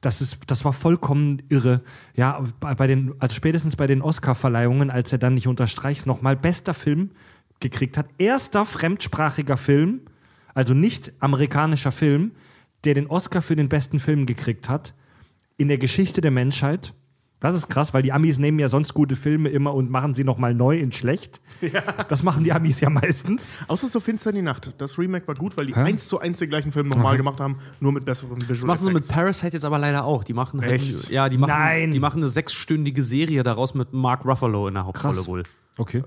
Das, 0.00 0.20
ist, 0.20 0.38
das 0.48 0.64
war 0.66 0.74
vollkommen 0.74 1.42
irre. 1.48 1.80
Ja, 2.14 2.44
bei 2.60 2.86
den, 2.86 3.14
also 3.20 3.34
spätestens 3.34 3.76
bei 3.76 3.86
den 3.86 4.02
Oscar-Verleihungen, 4.02 4.90
als 4.90 5.12
er 5.12 5.18
dann 5.18 5.34
nicht 5.34 5.46
unterstreichs 5.46 6.04
nochmal 6.04 6.36
bester 6.36 6.74
Film 6.74 7.12
gekriegt 7.60 7.96
hat. 7.96 8.06
Erster 8.18 8.66
fremdsprachiger 8.66 9.56
Film, 9.56 10.02
also 10.54 10.74
nicht 10.74 11.12
amerikanischer 11.20 11.92
Film, 11.92 12.32
der 12.84 12.94
den 12.94 13.06
Oscar 13.06 13.42
für 13.42 13.56
den 13.56 13.68
besten 13.68 13.98
Film 13.98 14.26
gekriegt 14.26 14.68
hat 14.68 14.94
in 15.56 15.68
der 15.68 15.78
Geschichte 15.78 16.20
der 16.20 16.30
Menschheit. 16.30 16.94
Das 17.40 17.54
ist 17.54 17.68
krass, 17.68 17.92
weil 17.92 18.00
die 18.02 18.10
Amis 18.12 18.38
nehmen 18.38 18.58
ja 18.58 18.68
sonst 18.70 18.94
gute 18.94 19.16
Filme 19.16 19.50
immer 19.50 19.74
und 19.74 19.90
machen 19.90 20.14
sie 20.14 20.24
nochmal 20.24 20.54
neu 20.54 20.78
in 20.78 20.92
schlecht. 20.92 21.42
Das 22.08 22.22
machen 22.22 22.42
die 22.42 22.52
Amis 22.52 22.80
ja 22.80 22.88
meistens. 22.88 23.56
Außer 23.68 23.88
so 23.88 24.00
finster 24.00 24.32
die 24.32 24.40
Nacht. 24.40 24.72
Das 24.78 24.98
Remake 24.98 25.28
war 25.28 25.34
gut, 25.34 25.54
weil 25.58 25.66
die 25.66 25.74
Hä? 25.74 25.80
eins 25.80 26.08
zu 26.08 26.18
eins 26.20 26.38
den 26.38 26.48
gleichen 26.48 26.72
Film 26.72 26.88
nochmal 26.88 27.18
gemacht 27.18 27.40
haben, 27.40 27.58
nur 27.80 27.92
mit 27.92 28.06
besseren 28.06 28.40
Visual 28.40 28.56
Das 28.56 28.64
machen 28.64 28.84
sie 28.86 28.92
mit. 28.94 29.06
Parasite 29.08 29.52
jetzt 29.52 29.64
aber 29.64 29.78
leider 29.78 30.06
auch. 30.06 30.24
Die 30.24 30.32
machen 30.32 30.62
halt, 30.62 30.72
Echt? 30.72 31.10
ja, 31.10 31.28
die 31.28 31.36
machen, 31.36 31.50
Nein. 31.50 31.90
die 31.90 32.00
machen 32.00 32.22
eine 32.22 32.28
sechsstündige 32.28 33.02
Serie 33.02 33.42
daraus 33.42 33.74
mit 33.74 33.92
Mark 33.92 34.24
Ruffalo 34.24 34.68
in 34.68 34.74
der 34.74 34.86
Hauptrolle 34.86 35.16
Krass. 35.16 35.26
wohl. 35.26 35.42
Okay. 35.76 36.04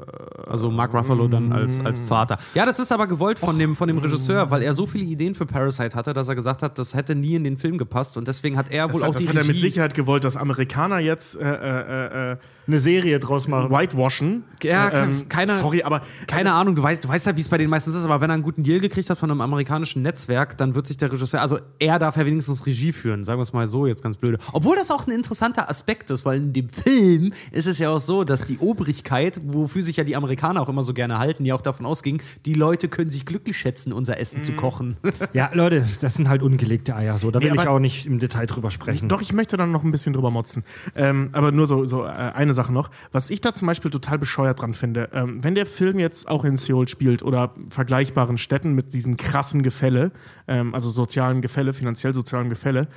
Also 0.48 0.72
Mark 0.72 0.94
Ruffalo 0.94 1.28
dann 1.28 1.52
als, 1.52 1.84
als 1.84 2.00
Vater. 2.00 2.38
Ja, 2.54 2.66
das 2.66 2.80
ist 2.80 2.92
aber 2.92 3.06
gewollt 3.06 3.38
von 3.38 3.60
dem, 3.60 3.76
von 3.76 3.90
dem 3.90 3.98
Regisseur, 3.98 4.50
weil 4.50 4.62
er 4.62 4.74
so 4.74 4.86
viele 4.86 5.04
Ideen 5.04 5.36
für 5.36 5.46
Parasite 5.46 5.94
hatte, 5.94 6.14
dass 6.14 6.30
er 6.30 6.36
gesagt 6.36 6.64
hat, 6.64 6.80
das 6.80 6.94
hätte 6.94 7.16
nie 7.16 7.36
in 7.36 7.44
den 7.44 7.58
Film 7.58 7.78
gepasst 7.78 8.16
und 8.16 8.30
deswegen 8.30 8.58
hat 8.58 8.72
er 8.72 8.88
wohl 8.88 8.94
Das, 8.94 9.04
auch 9.04 9.14
das 9.14 9.24
die 9.24 9.30
hat 9.30 9.36
er 9.36 9.44
mit 9.44 9.60
Sicherheit 9.60 9.94
gewollt, 9.94 10.24
dass 10.24 10.38
Amerikaner 10.38 11.00
jetzt 11.00 11.36
äh, 11.36 11.44
äh, 11.44 12.32
äh, 12.32 12.38
Eine 12.68 12.80
Serie 12.80 13.20
draus 13.20 13.48
machen. 13.48 13.72
whitewashen. 13.72 14.44
Ja, 14.64 14.90
Äh, 14.90 15.04
ähm, 15.04 15.30
keine, 15.30 15.54
Sorry, 15.54 15.84
aber 15.84 16.02
keine 16.28 16.54
Ahnung, 16.54 16.76
du 16.76 16.84
weißt, 16.84 17.04
du 17.04 17.08
weißt 17.08 17.26
ja, 17.28 17.36
wie 17.36 17.42
es 17.42 17.50
bei 17.50 17.58
denen 17.58 17.70
meistens 17.70 17.96
ist, 17.96 18.04
aber 18.04 18.20
wenn 18.22 18.30
er 18.30 18.34
einen 18.36 18.44
guten 18.44 18.64
Deal 18.64 18.80
gekriegt 18.80 19.10
hat 19.10 19.18
von 19.18 19.32
einem 19.32 19.42
amerikanischen 19.42 20.02
Netzwerk, 20.02 20.58
dann 20.58 20.76
wird 20.76 20.88
sich 20.88 20.98
der 20.98 21.12
Regisseur, 21.12 21.42
also 21.42 21.60
er 21.80 22.00
darf 22.00 22.18
ja 22.18 22.26
wenigstens 22.26 22.66
Regie 22.66 22.92
führen, 22.92 23.24
sagen 23.24 23.40
wir 23.40 23.44
es 23.44 23.54
mal 23.54 23.68
so, 23.68 23.88
jetzt 23.88 24.04
ganz 24.04 24.18
blöde. 24.18 24.38
Obwohl 24.54 24.76
das 24.76 24.92
auch 24.92 25.08
ein 25.08 25.12
interessanter 25.12 25.70
Aspekt 25.70 26.10
ist, 26.12 26.26
weil 26.26 26.38
in 26.38 26.54
dem 26.54 26.70
Film 26.70 27.32
ist 27.52 27.68
es 27.68 27.80
ja 27.80 27.90
auch 27.90 28.00
so, 28.00 28.24
dass 28.24 28.44
die 28.46 28.58
Obrigkeit, 28.60 29.40
wofür 29.46 29.82
sich 29.84 29.98
ja 29.98 30.04
die 30.04 30.16
Amerikaner 30.16 30.62
auch 30.62 30.70
immer 30.70 30.84
so 30.84 30.94
gerne 30.94 31.20
halten, 31.20 31.46
ja 31.46 31.56
auch 31.56 31.62
davon 31.62 31.86
ausging, 31.86 32.22
die 32.46 32.54
Leute 32.54 32.88
können 32.88 33.10
sich 33.10 33.26
glücklich 33.26 33.58
schätzen, 33.58 33.94
unser 33.94 34.20
Essen 34.20 34.44
zu 34.44 34.54
kochen. 34.54 34.98
Ja, 35.34 35.50
Leute, 35.54 35.86
das 36.02 36.14
sind 36.16 36.30
halt 36.30 36.42
ungelegte 36.42 36.96
Eier 36.96 37.18
so. 37.18 37.32
Da 37.32 37.42
will 37.42 37.52
Nee, 37.52 37.62
ich 37.62 37.68
auch 37.68 37.80
nicht 37.80 38.06
im 38.06 38.20
Detail 38.20 38.46
drüber 38.46 38.72
sprechen. 38.72 39.10
Doch, 39.10 39.22
ich 39.22 39.34
möchte 39.34 39.58
dann 39.58 39.72
noch 39.72 39.84
ein 39.84 39.92
bisschen 39.92 40.14
drüber 40.14 40.32
motzen. 40.32 40.64
Ähm, 40.96 41.30
aber 41.34 41.52
nur 41.52 41.68
so, 41.68 41.86
so 41.86 42.04
äh, 42.06 42.08
eine 42.08 42.54
Sache 42.58 42.74
noch. 42.74 42.90
Was 43.14 43.30
ich 43.30 43.40
da 43.40 43.56
zum 43.56 43.68
Beispiel 43.68 43.90
total 43.90 44.20
bescheuert 44.20 44.62
dran 44.62 44.74
finde, 44.74 45.10
ähm, 45.14 45.42
wenn 45.44 45.56
der 45.56 45.66
Film 45.66 46.00
jetzt 46.00 46.28
auch 46.28 46.44
in 46.44 46.58
Seoul 46.58 46.90
spielt 46.90 47.24
oder 47.24 47.54
vergleichbaren 47.70 48.38
Städten 48.38 48.74
mit 48.74 48.94
diesem 48.94 49.16
krassen 49.16 49.64
Gefälle, 49.64 50.12
ähm, 50.48 50.76
also 50.76 50.90
sozialen 50.90 51.42
Gefälle, 51.42 51.72
finanziell 51.74 52.14
sozialen 52.14 52.50
Gefälle, 52.50 52.90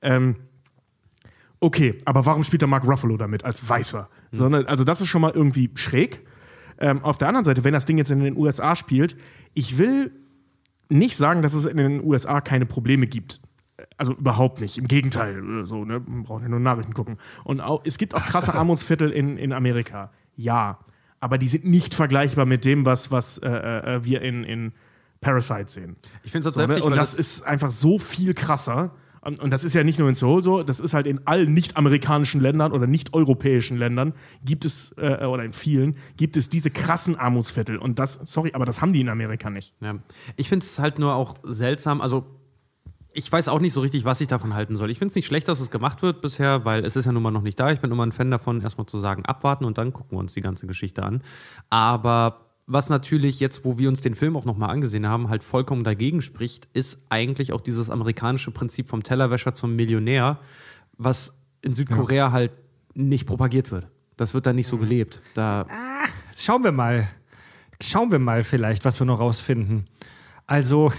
ähm, 0.00 0.36
okay, 1.60 1.98
aber 2.04 2.24
warum 2.24 2.42
spielt 2.44 2.62
der 2.62 2.68
Mark 2.68 2.86
Ruffalo 2.86 3.16
damit 3.16 3.44
als 3.44 3.68
Weißer? 3.68 4.08
Sondern, 4.32 4.66
also 4.66 4.84
das 4.84 5.00
ist 5.00 5.08
schon 5.08 5.22
mal 5.22 5.32
irgendwie 5.34 5.70
schräg. 5.74 6.24
Ähm, 6.78 7.02
auf 7.02 7.18
der 7.18 7.28
anderen 7.28 7.44
Seite, 7.44 7.64
wenn 7.64 7.74
das 7.74 7.84
Ding 7.84 7.98
jetzt 7.98 8.10
in 8.10 8.20
den 8.20 8.36
USA 8.36 8.76
spielt, 8.76 9.16
ich 9.54 9.78
will 9.78 10.12
nicht 10.88 11.16
sagen, 11.16 11.42
dass 11.42 11.54
es 11.54 11.66
in 11.66 11.76
den 11.76 12.02
USA 12.02 12.40
keine 12.40 12.66
Probleme 12.66 13.06
gibt. 13.06 13.40
Also 13.98 14.14
überhaupt 14.14 14.60
nicht. 14.60 14.78
Im 14.78 14.88
Gegenteil. 14.88 15.62
äh, 15.62 15.66
So, 15.66 15.84
ne? 15.84 16.00
Man 16.06 16.22
braucht 16.22 16.42
ja 16.42 16.48
nur 16.48 16.60
Nachrichten 16.60 16.94
gucken. 16.94 17.18
Und 17.44 17.60
auch, 17.60 17.82
es 17.84 17.98
gibt 17.98 18.14
auch 18.14 18.22
krasse 18.22 18.54
Armutsviertel 18.56 19.10
in, 19.10 19.36
in 19.36 19.52
Amerika. 19.52 20.10
Ja. 20.36 20.78
Aber 21.20 21.36
die 21.36 21.48
sind 21.48 21.64
nicht 21.64 21.94
vergleichbar 21.94 22.46
mit 22.46 22.64
dem, 22.64 22.86
was, 22.86 23.10
was 23.10 23.38
äh, 23.38 23.48
äh, 23.48 24.04
wir 24.04 24.22
in, 24.22 24.44
in 24.44 24.72
Parasite 25.20 25.68
sehen. 25.68 25.96
Ich 26.22 26.30
finde 26.30 26.48
es 26.48 26.54
So, 26.54 26.64
ne? 26.64 26.82
Und 26.82 26.92
weil 26.92 26.96
das 26.96 27.12
ist 27.14 27.42
einfach 27.42 27.72
so 27.72 27.98
viel 27.98 28.34
krasser. 28.34 28.92
Und 29.20 29.40
und 29.40 29.50
das 29.50 29.64
ist 29.64 29.74
ja 29.74 29.82
nicht 29.82 29.98
nur 29.98 30.08
in 30.08 30.14
Seoul 30.14 30.44
so, 30.44 30.62
das 30.62 30.78
ist 30.78 30.94
halt 30.94 31.08
in 31.08 31.26
allen 31.26 31.52
nicht-amerikanischen 31.52 32.40
Ländern 32.40 32.70
oder 32.70 32.86
nicht-europäischen 32.86 33.76
Ländern 33.76 34.14
gibt 34.44 34.64
es, 34.64 34.92
äh, 34.96 35.24
oder 35.24 35.44
in 35.44 35.52
vielen, 35.52 35.96
gibt 36.16 36.36
es 36.36 36.48
diese 36.48 36.70
krassen 36.70 37.16
Armutsviertel. 37.16 37.78
Und 37.78 37.98
das, 37.98 38.20
sorry, 38.24 38.52
aber 38.54 38.64
das 38.64 38.80
haben 38.80 38.92
die 38.92 39.00
in 39.00 39.08
Amerika 39.08 39.50
nicht. 39.50 39.74
Ja. 39.80 39.96
Ich 40.36 40.48
finde 40.48 40.64
es 40.64 40.78
halt 40.78 41.00
nur 41.00 41.14
auch 41.14 41.34
seltsam, 41.42 42.00
also 42.00 42.26
ich 43.18 43.30
weiß 43.30 43.48
auch 43.48 43.58
nicht 43.58 43.72
so 43.72 43.80
richtig, 43.80 44.04
was 44.04 44.20
ich 44.20 44.28
davon 44.28 44.54
halten 44.54 44.76
soll. 44.76 44.90
Ich 44.90 44.98
finde 44.98 45.10
es 45.10 45.16
nicht 45.16 45.26
schlecht, 45.26 45.48
dass 45.48 45.58
es 45.58 45.72
gemacht 45.72 46.02
wird 46.02 46.20
bisher, 46.20 46.64
weil 46.64 46.84
es 46.84 46.94
ist 46.94 47.04
ja 47.04 47.10
nun 47.10 47.22
mal 47.22 47.32
noch 47.32 47.42
nicht 47.42 47.58
da. 47.58 47.72
Ich 47.72 47.80
bin 47.80 47.90
immer 47.90 48.06
ein 48.06 48.12
Fan 48.12 48.30
davon, 48.30 48.60
erstmal 48.60 48.86
zu 48.86 48.98
sagen, 48.98 49.24
abwarten 49.26 49.64
und 49.64 49.76
dann 49.76 49.92
gucken 49.92 50.16
wir 50.16 50.20
uns 50.20 50.34
die 50.34 50.40
ganze 50.40 50.68
Geschichte 50.68 51.02
an. 51.02 51.22
Aber 51.68 52.46
was 52.66 52.90
natürlich 52.90 53.40
jetzt, 53.40 53.64
wo 53.64 53.76
wir 53.76 53.88
uns 53.88 54.02
den 54.02 54.14
Film 54.14 54.36
auch 54.36 54.44
nochmal 54.44 54.70
angesehen 54.70 55.08
haben, 55.08 55.30
halt 55.30 55.42
vollkommen 55.42 55.82
dagegen 55.82 56.22
spricht, 56.22 56.68
ist 56.74 57.02
eigentlich 57.08 57.52
auch 57.52 57.60
dieses 57.60 57.90
amerikanische 57.90 58.52
Prinzip 58.52 58.88
vom 58.88 59.02
Tellerwäscher 59.02 59.52
zum 59.52 59.74
Millionär, 59.74 60.38
was 60.96 61.36
in 61.60 61.72
Südkorea 61.72 62.30
halt 62.30 62.52
nicht 62.94 63.26
propagiert 63.26 63.72
wird. 63.72 63.88
Das 64.16 64.32
wird 64.32 64.46
da 64.46 64.52
nicht 64.52 64.68
so 64.68 64.78
gelebt. 64.78 65.22
Da 65.34 65.66
Schauen 66.36 66.62
wir 66.62 66.72
mal. 66.72 67.08
Schauen 67.80 68.12
wir 68.12 68.18
mal 68.20 68.44
vielleicht, 68.44 68.84
was 68.84 69.00
wir 69.00 69.06
noch 69.06 69.18
rausfinden. 69.20 69.88
Also, 70.48 70.90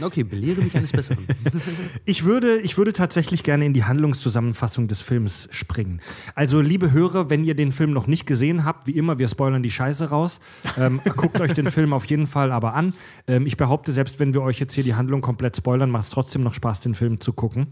Okay, 0.00 0.22
belehre 0.22 0.62
mich 0.62 0.74
eines 0.76 0.92
Besseren. 0.92 1.26
ich 2.04 2.24
würde, 2.24 2.60
ich 2.60 2.78
würde 2.78 2.92
tatsächlich 2.92 3.42
gerne 3.42 3.66
in 3.66 3.74
die 3.74 3.84
Handlungszusammenfassung 3.84 4.88
des 4.88 5.00
Films 5.00 5.48
springen. 5.50 6.00
Also, 6.34 6.60
liebe 6.60 6.92
Hörer, 6.92 7.28
wenn 7.28 7.44
ihr 7.44 7.54
den 7.54 7.72
Film 7.72 7.90
noch 7.90 8.06
nicht 8.06 8.24
gesehen 8.24 8.64
habt, 8.64 8.86
wie 8.86 8.92
immer, 8.92 9.18
wir 9.18 9.28
spoilern 9.28 9.62
die 9.62 9.70
Scheiße 9.70 10.08
raus. 10.08 10.40
Ähm, 10.78 11.00
guckt 11.16 11.40
euch 11.40 11.52
den 11.52 11.70
Film 11.70 11.92
auf 11.92 12.06
jeden 12.06 12.26
Fall 12.26 12.52
aber 12.52 12.74
an. 12.74 12.94
Ähm, 13.26 13.46
ich 13.46 13.56
behaupte, 13.56 13.92
selbst 13.92 14.18
wenn 14.18 14.32
wir 14.32 14.42
euch 14.42 14.58
jetzt 14.60 14.74
hier 14.74 14.84
die 14.84 14.94
Handlung 14.94 15.20
komplett 15.20 15.56
spoilern, 15.56 15.90
macht 15.90 16.04
es 16.04 16.10
trotzdem 16.10 16.42
noch 16.42 16.54
Spaß, 16.54 16.80
den 16.80 16.94
Film 16.94 17.20
zu 17.20 17.32
gucken. 17.32 17.66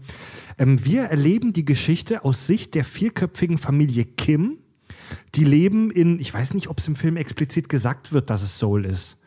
Ähm, 0.57 0.83
wir 0.85 1.03
erleben 1.03 1.53
die 1.53 1.65
Geschichte 1.65 2.23
aus 2.23 2.45
Sicht 2.45 2.75
der 2.75 2.85
vierköpfigen 2.85 3.57
Familie 3.57 4.05
Kim. 4.05 4.57
Die 5.35 5.43
leben 5.43 5.91
in, 5.91 6.19
ich 6.19 6.33
weiß 6.33 6.53
nicht, 6.53 6.67
ob 6.67 6.79
es 6.79 6.87
im 6.87 6.95
Film 6.95 7.17
explizit 7.17 7.67
gesagt 7.69 8.13
wird, 8.13 8.29
dass 8.29 8.43
es 8.43 8.59
Seoul 8.59 8.85
ist. 8.85 9.17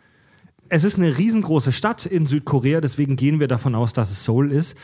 Es 0.69 0.85
ist 0.85 0.97
eine 0.97 1.19
riesengroße 1.19 1.73
Stadt 1.73 2.07
in 2.07 2.27
Südkorea, 2.27 2.81
deswegen 2.81 3.17
gehen 3.17 3.41
wir 3.41 3.49
davon 3.49 3.75
aus, 3.75 3.93
dass 3.93 4.11
es 4.11 4.25
Seoul 4.25 4.51
ist. 4.51 4.77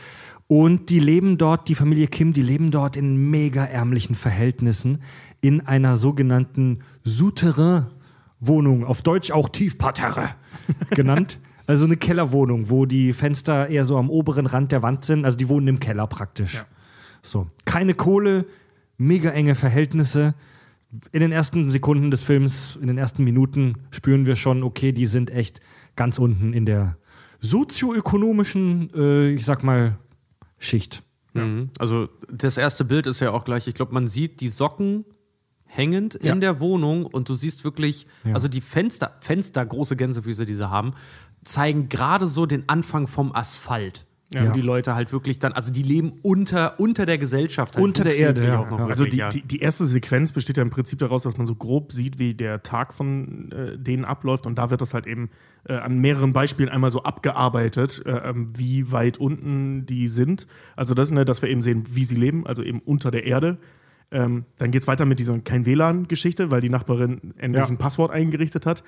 Und 0.47 0.89
die 0.89 0.99
leben 0.99 1.37
dort, 1.37 1.69
die 1.69 1.75
Familie 1.75 2.07
Kim, 2.07 2.33
die 2.33 2.41
leben 2.41 2.71
dort 2.71 2.97
in 2.97 3.29
mega 3.29 3.63
ärmlichen 3.63 4.15
Verhältnissen 4.15 5.01
in 5.39 5.61
einer 5.61 5.95
sogenannten 5.95 6.79
Souterrain-Wohnung, 7.03 8.83
auf 8.83 9.01
Deutsch 9.01 9.31
auch 9.31 9.47
Tiefparterre 9.49 10.29
genannt. 10.89 11.39
Also 11.67 11.85
eine 11.85 11.95
Kellerwohnung, 11.95 12.69
wo 12.69 12.85
die 12.85 13.13
Fenster 13.13 13.69
eher 13.69 13.85
so 13.85 13.97
am 13.97 14.09
oberen 14.09 14.45
Rand 14.45 14.73
der 14.73 14.83
Wand 14.83 15.05
sind. 15.05 15.23
Also 15.23 15.37
die 15.37 15.47
wohnen 15.47 15.69
im 15.69 15.79
Keller 15.79 16.05
praktisch. 16.07 16.65
So. 17.21 17.47
Keine 17.63 17.93
Kohle, 17.93 18.45
mega 18.97 19.29
enge 19.29 19.55
Verhältnisse. 19.55 20.33
In 21.11 21.21
den 21.21 21.31
ersten 21.31 21.71
Sekunden 21.71 22.11
des 22.11 22.21
Films, 22.23 22.77
in 22.81 22.87
den 22.87 22.97
ersten 22.97 23.23
Minuten 23.23 23.75
spüren 23.91 24.25
wir 24.25 24.35
schon, 24.35 24.61
okay, 24.63 24.91
die 24.91 25.05
sind 25.05 25.29
echt 25.29 25.61
ganz 25.95 26.19
unten 26.19 26.53
in 26.53 26.65
der 26.65 26.97
sozioökonomischen, 27.39 28.89
äh, 28.93 29.29
ich 29.31 29.45
sag 29.45 29.63
mal, 29.63 29.97
Schicht. 30.59 31.03
Mhm. 31.33 31.69
Also 31.79 32.09
das 32.31 32.57
erste 32.57 32.85
Bild 32.85 33.07
ist 33.07 33.19
ja 33.19 33.31
auch 33.31 33.45
gleich, 33.45 33.67
ich 33.67 33.73
glaube, 33.73 33.93
man 33.93 34.07
sieht 34.07 34.41
die 34.41 34.49
Socken 34.49 35.05
hängend 35.65 36.19
Ja. 36.23 36.33
in 36.33 36.41
der 36.41 36.59
Wohnung 36.59 37.05
und 37.05 37.29
du 37.29 37.33
siehst 37.33 37.63
wirklich, 37.63 38.05
Ja. 38.25 38.33
also 38.33 38.47
die 38.49 38.61
Fenster, 38.61 39.15
Fenster, 39.21 39.65
große 39.65 39.95
Gänsefüße, 39.95 40.45
die 40.45 40.55
sie 40.55 40.69
haben, 40.69 40.93
zeigen 41.43 41.87
gerade 41.89 42.27
so 42.27 42.45
den 42.45 42.67
Anfang 42.67 43.07
vom 43.07 43.33
Asphalt. 43.33 44.05
Ja. 44.33 44.49
Wo 44.49 44.53
die 44.53 44.61
Leute 44.61 44.95
halt 44.95 45.11
wirklich 45.11 45.39
dann, 45.39 45.51
also 45.51 45.73
die 45.73 45.83
leben 45.83 46.13
unter, 46.21 46.79
unter 46.79 47.05
der 47.05 47.17
Gesellschaft. 47.17 47.75
Halt 47.75 47.83
Unter 47.83 48.05
der 48.05 48.15
Erde, 48.17 48.45
ja, 48.45 48.59
auch 48.59 48.69
noch 48.69 48.79
ja. 48.79 48.87
Also 48.87 49.03
die, 49.03 49.17
ja. 49.17 49.29
die, 49.29 49.41
die 49.41 49.59
erste 49.59 49.85
Sequenz 49.85 50.31
besteht 50.31 50.55
ja 50.55 50.63
im 50.63 50.69
Prinzip 50.69 50.99
daraus, 50.99 51.23
dass 51.23 51.37
man 51.37 51.47
so 51.47 51.55
grob 51.55 51.91
sieht, 51.91 52.17
wie 52.17 52.33
der 52.33 52.63
Tag 52.63 52.93
von 52.93 53.51
äh, 53.51 53.77
denen 53.77 54.05
abläuft. 54.05 54.47
Und 54.47 54.57
da 54.57 54.69
wird 54.69 54.79
das 54.79 54.93
halt 54.93 55.05
eben 55.05 55.29
äh, 55.65 55.73
an 55.73 55.99
mehreren 55.99 56.31
Beispielen 56.31 56.69
einmal 56.69 56.91
so 56.91 57.03
abgearbeitet, 57.03 58.03
äh, 58.05 58.29
ähm, 58.29 58.51
wie 58.55 58.91
weit 58.93 59.17
unten 59.17 59.85
die 59.85 60.07
sind. 60.07 60.47
Also 60.77 60.93
das, 60.93 61.11
ne, 61.11 61.25
dass 61.25 61.41
wir 61.41 61.49
eben 61.49 61.61
sehen, 61.61 61.83
wie 61.89 62.05
sie 62.05 62.15
leben, 62.15 62.47
also 62.47 62.63
eben 62.63 62.79
unter 62.79 63.11
der 63.11 63.25
Erde. 63.25 63.57
Ähm, 64.11 64.45
dann 64.57 64.71
geht 64.71 64.81
es 64.81 64.87
weiter 64.87 65.05
mit 65.05 65.19
dieser 65.19 65.37
kein 65.39 65.65
WLAN-Geschichte, 65.65 66.51
weil 66.51 66.61
die 66.61 66.69
Nachbarin 66.69 67.33
endlich 67.37 67.63
Ja. 67.63 67.67
ein 67.67 67.77
Passwort 67.77 68.11
eingerichtet 68.11 68.65
hat. 68.65 68.83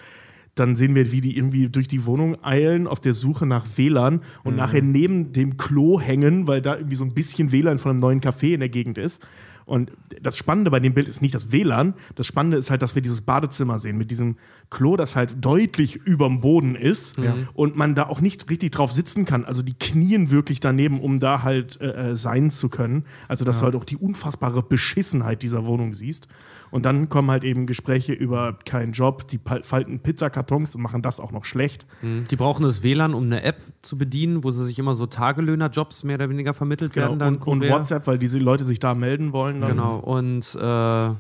Dann 0.56 0.76
sehen 0.76 0.94
wir, 0.94 1.12
wie 1.12 1.22
die 1.22 1.36
irgendwie 1.36 1.70
durch 1.70 1.88
die 1.88 2.06
Wohnung 2.06 2.44
eilen 2.44 2.88
auf 2.88 3.00
der 3.00 3.14
Suche 3.14 3.46
nach 3.46 3.66
WLAN 3.76 4.22
und 4.44 4.56
nachher 4.56 4.84
neben 4.84 5.34
dem 5.34 5.58
Klo 5.58 6.00
hängen, 6.00 6.48
weil 6.48 6.62
da 6.62 6.78
irgendwie 6.78 6.96
so 6.96 7.04
ein 7.04 7.14
bisschen 7.14 7.52
WLAN 7.52 7.80
von 7.80 7.92
einem 7.92 8.00
neuen 8.00 8.22
Café 8.22 8.54
in 8.54 8.60
der 8.60 8.70
Gegend 8.70 8.98
ist. 8.98 9.22
Und 9.66 9.92
das 10.22 10.38
Spannende 10.38 10.72
bei 10.72 10.80
dem 10.80 10.94
Bild 10.94 11.08
ist 11.08 11.22
nicht 11.22 11.34
das 11.34 11.52
WLAN, 11.52 11.94
das 12.16 12.28
Spannende 12.28 12.58
ist 12.58 12.70
halt, 12.70 12.82
dass 12.82 12.96
wir 12.96 13.02
dieses 13.02 13.22
Badezimmer 13.22 13.80
sehen 13.80 13.98
mit 13.98 14.12
diesem 14.12 14.36
Klo, 14.70 14.98
das 14.98 15.16
halt 15.16 15.38
deutlich 15.40 15.96
überm 15.96 16.42
Boden 16.42 16.76
ist 16.76 17.18
und 17.54 17.76
man 17.76 17.96
da 17.96 18.08
auch 18.08 18.22
nicht 18.22 18.50
richtig 18.50 18.72
drauf 18.72 18.92
sitzen 18.92 19.26
kann. 19.26 19.46
Also 19.46 19.62
die 19.62 19.74
knien 19.74 20.32
wirklich 20.32 20.60
daneben, 20.60 21.00
um 21.00 21.20
da 21.20 21.44
halt 21.44 21.80
äh, 21.80 22.12
äh, 22.12 22.16
sein 22.16 22.52
zu 22.52 22.70
können. 22.70 23.06
Also 23.28 23.46
dass 23.46 23.60
du 23.60 23.66
halt 23.66 23.76
auch 23.76 23.86
die 23.86 23.98
unfassbare 23.98 24.64
Beschissenheit 24.64 25.42
dieser 25.42 25.66
Wohnung 25.66 25.94
siehst. 25.94 26.28
Und 26.74 26.86
dann 26.86 27.08
kommen 27.08 27.30
halt 27.30 27.44
eben 27.44 27.68
Gespräche 27.68 28.14
über 28.14 28.58
keinen 28.66 28.94
Job, 28.94 29.28
die 29.28 29.40
falten 29.62 30.00
Pizzakartons 30.00 30.74
und 30.74 30.82
machen 30.82 31.04
das 31.04 31.20
auch 31.20 31.32
noch 31.32 31.46
schlecht. 31.46 31.86
Die 32.32 32.36
brauchen 32.36 32.64
das 32.64 32.82
WLAN, 32.82 33.14
um 33.14 33.26
eine 33.26 33.44
App 33.44 33.58
zu 33.84 33.96
bedienen, 33.96 34.44
wo 34.44 34.50
sie 34.50 34.66
sich 34.66 34.80
immer 34.80 34.96
so 34.96 35.06
Tagelöhnerjobs 35.06 36.04
mehr 36.04 36.16
oder 36.16 36.32
weniger 36.32 36.56
vermittelt 36.56 36.96
werden. 36.96 37.20
dann 37.20 37.34
Genau, 37.40 37.52
und, 37.52 37.62
und. 37.62 37.70
WhatsApp, 37.70 38.08
weil 38.08 38.18
diese 38.18 38.40
Leute 38.40 38.64
sich 38.64 38.80
da 38.80 38.96
melden 38.96 39.34
wollen. 39.34 39.62
Dann. 39.62 39.70
Genau. 39.70 40.00
Und 40.00 40.56
äh, 40.56 41.14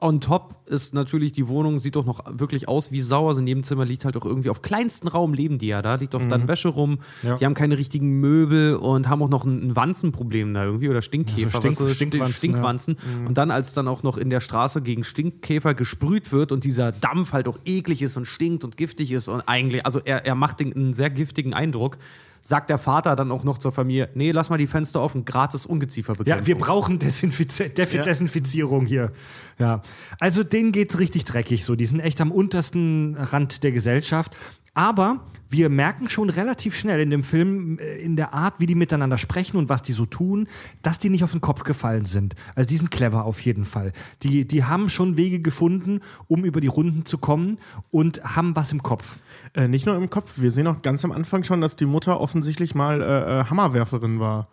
on 0.00 0.20
top 0.20 0.56
ist 0.66 0.94
natürlich 0.94 1.32
die 1.32 1.46
Wohnung, 1.48 1.78
sieht 1.78 1.96
doch 1.96 2.06
noch 2.06 2.24
wirklich 2.38 2.68
aus 2.68 2.90
wie 2.90 3.00
sauer. 3.02 3.28
Also 3.28 3.40
in 3.40 3.46
jedem 3.46 3.62
Zimmer 3.62 3.84
liegt 3.84 4.04
halt 4.04 4.16
auch 4.16 4.24
irgendwie 4.24 4.48
auf 4.48 4.62
kleinsten 4.62 5.08
Raum 5.08 5.34
leben 5.34 5.58
die 5.58 5.66
ja 5.66 5.82
da. 5.82 5.96
Liegt 5.96 6.14
doch 6.14 6.24
dann 6.24 6.48
Wäsche 6.48 6.68
rum. 6.68 7.00
Ja. 7.22 7.36
Die 7.36 7.44
haben 7.44 7.54
keine 7.54 7.76
richtigen 7.76 8.20
Möbel 8.20 8.76
und 8.76 9.08
haben 9.08 9.22
auch 9.22 9.28
noch 9.28 9.44
ein, 9.44 9.68
ein 9.68 9.76
Wanzenproblem 9.76 10.54
da 10.54 10.64
irgendwie 10.64 10.88
oder 10.88 11.02
Stinkkäfer. 11.02 11.40
Ja, 11.42 11.50
so 11.50 11.58
Stink- 11.58 11.80
weißt 11.80 11.80
du, 11.80 11.94
Stinkwanzen, 11.94 12.34
Stinkwanzen. 12.34 12.96
Und 13.26 13.36
dann, 13.36 13.50
als 13.50 13.74
dann 13.74 13.88
auch 13.88 14.02
noch 14.02 14.16
in 14.16 14.30
der 14.30 14.40
Straße 14.40 14.80
gegen 14.80 15.04
Stinkkäfer 15.04 15.74
gesprüht 15.74 16.32
wird 16.32 16.52
und 16.52 16.64
dieser 16.64 16.92
Dampf 16.92 17.32
halt 17.32 17.46
auch 17.46 17.58
eklig 17.64 18.00
ist 18.00 18.16
und 18.16 18.24
stinkt 18.26 18.64
und 18.64 18.76
giftig 18.76 19.12
ist 19.12 19.28
und 19.28 19.42
eigentlich, 19.42 19.84
also 19.84 20.00
er, 20.04 20.24
er 20.24 20.34
macht 20.34 20.60
den, 20.60 20.72
einen 20.74 20.94
sehr 20.94 21.10
giftigen 21.10 21.52
Eindruck. 21.52 21.98
Sagt 22.42 22.70
der 22.70 22.78
Vater 22.78 23.16
dann 23.16 23.30
auch 23.30 23.44
noch 23.44 23.58
zur 23.58 23.72
Familie, 23.72 24.08
nee, 24.14 24.30
lass 24.32 24.50
mal 24.50 24.56
die 24.56 24.66
Fenster 24.66 25.00
offen, 25.00 25.24
gratis 25.24 25.66
Ungezieferbekämpfung. 25.66 26.42
Ja, 26.42 26.46
wir 26.46 26.56
brauchen 26.58 26.98
Desinfiz 26.98 27.56
Defi 27.56 27.96
Ja. 27.96 28.02
Desinfizierung 28.02 28.86
hier. 28.86 29.12
Ja. 29.58 29.82
Also 30.18 30.42
denen 30.42 30.72
geht's 30.72 30.98
richtig 30.98 31.24
dreckig 31.24 31.64
so. 31.64 31.76
Die 31.76 31.86
sind 31.86 32.00
echt 32.00 32.20
am 32.20 32.32
untersten 32.32 33.16
Rand 33.16 33.62
der 33.62 33.72
Gesellschaft. 33.72 34.36
Aber 34.74 35.20
wir 35.48 35.68
merken 35.68 36.08
schon 36.08 36.30
relativ 36.30 36.76
schnell 36.76 37.00
in 37.00 37.10
dem 37.10 37.24
Film, 37.24 37.78
äh, 37.78 37.96
in 37.96 38.16
der 38.16 38.32
Art, 38.32 38.54
wie 38.58 38.66
die 38.66 38.76
miteinander 38.76 39.18
sprechen 39.18 39.56
und 39.56 39.68
was 39.68 39.82
die 39.82 39.92
so 39.92 40.06
tun, 40.06 40.46
dass 40.82 40.98
die 40.98 41.10
nicht 41.10 41.24
auf 41.24 41.32
den 41.32 41.40
Kopf 41.40 41.64
gefallen 41.64 42.04
sind. 42.04 42.36
Also 42.54 42.68
die 42.68 42.76
sind 42.76 42.90
clever 42.90 43.24
auf 43.24 43.40
jeden 43.40 43.64
Fall. 43.64 43.92
Die, 44.22 44.46
die 44.46 44.64
haben 44.64 44.88
schon 44.88 45.16
Wege 45.16 45.40
gefunden, 45.40 46.00
um 46.28 46.44
über 46.44 46.60
die 46.60 46.68
Runden 46.68 47.04
zu 47.04 47.18
kommen 47.18 47.58
und 47.90 48.22
haben 48.22 48.54
was 48.54 48.70
im 48.70 48.82
Kopf. 48.82 49.18
Äh, 49.54 49.66
nicht 49.66 49.86
nur 49.86 49.96
im 49.96 50.08
Kopf, 50.08 50.40
wir 50.40 50.52
sehen 50.52 50.68
auch 50.68 50.82
ganz 50.82 51.04
am 51.04 51.10
Anfang 51.10 51.42
schon, 51.42 51.60
dass 51.60 51.74
die 51.74 51.86
Mutter 51.86 52.20
offensichtlich 52.20 52.74
mal 52.74 53.02
äh, 53.02 53.40
äh, 53.40 53.44
Hammerwerferin 53.44 54.20
war. 54.20 54.48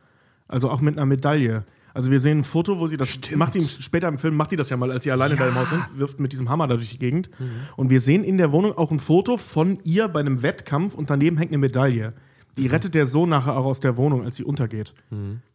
Also 0.48 0.72
auch 0.72 0.82
mit 0.82 0.98
einer 0.98 1.06
Medaille. 1.06 1.66
Also 1.98 2.12
wir 2.12 2.20
sehen 2.20 2.42
ein 2.42 2.44
Foto, 2.44 2.80
wo 2.80 2.86
sie 2.86 2.96
das 2.96 3.18
macht 3.36 3.56
die 3.56 3.62
später 3.62 4.08
im 4.08 4.20
Film 4.20 4.36
macht 4.36 4.52
die 4.52 4.56
das 4.56 4.70
ja 4.70 4.78
mal, 4.78 4.92
als 4.92 5.04
sie 5.04 5.12
alleine 5.12 5.36
da 5.36 5.48
im 5.48 5.56
Haus 5.56 5.72
sind, 5.72 5.84
wirft 5.96 6.20
mit 6.20 6.32
diesem 6.32 6.48
Hammer 6.48 6.68
da 6.68 6.76
durch 6.76 6.92
die 6.92 7.00
Gegend. 7.00 7.32
Und 7.76 7.90
wir 7.90 8.00
sehen 8.00 8.24
in 8.24 8.38
der 8.38 8.52
Wohnung 8.52 8.78
auch 8.78 8.92
ein 8.92 9.00
Foto 9.00 9.38
von 9.38 9.80
ihr 9.84 10.08
bei 10.08 10.20
einem 10.20 10.44
Wettkampf 10.44 10.94
und 10.94 11.10
daneben 11.10 11.38
hängt 11.38 11.50
eine 11.50 11.58
Medaille. 11.58 12.14
Die 12.56 12.68
rettet 12.68 12.94
der 12.94 13.08
Sohn 13.08 13.30
nachher 13.30 13.58
auch 13.58 13.66
aus 13.66 13.80
der 13.80 13.98
Wohnung, 13.98 14.24
als 14.24 14.36
sie 14.36 14.44
untergeht. 14.44 14.94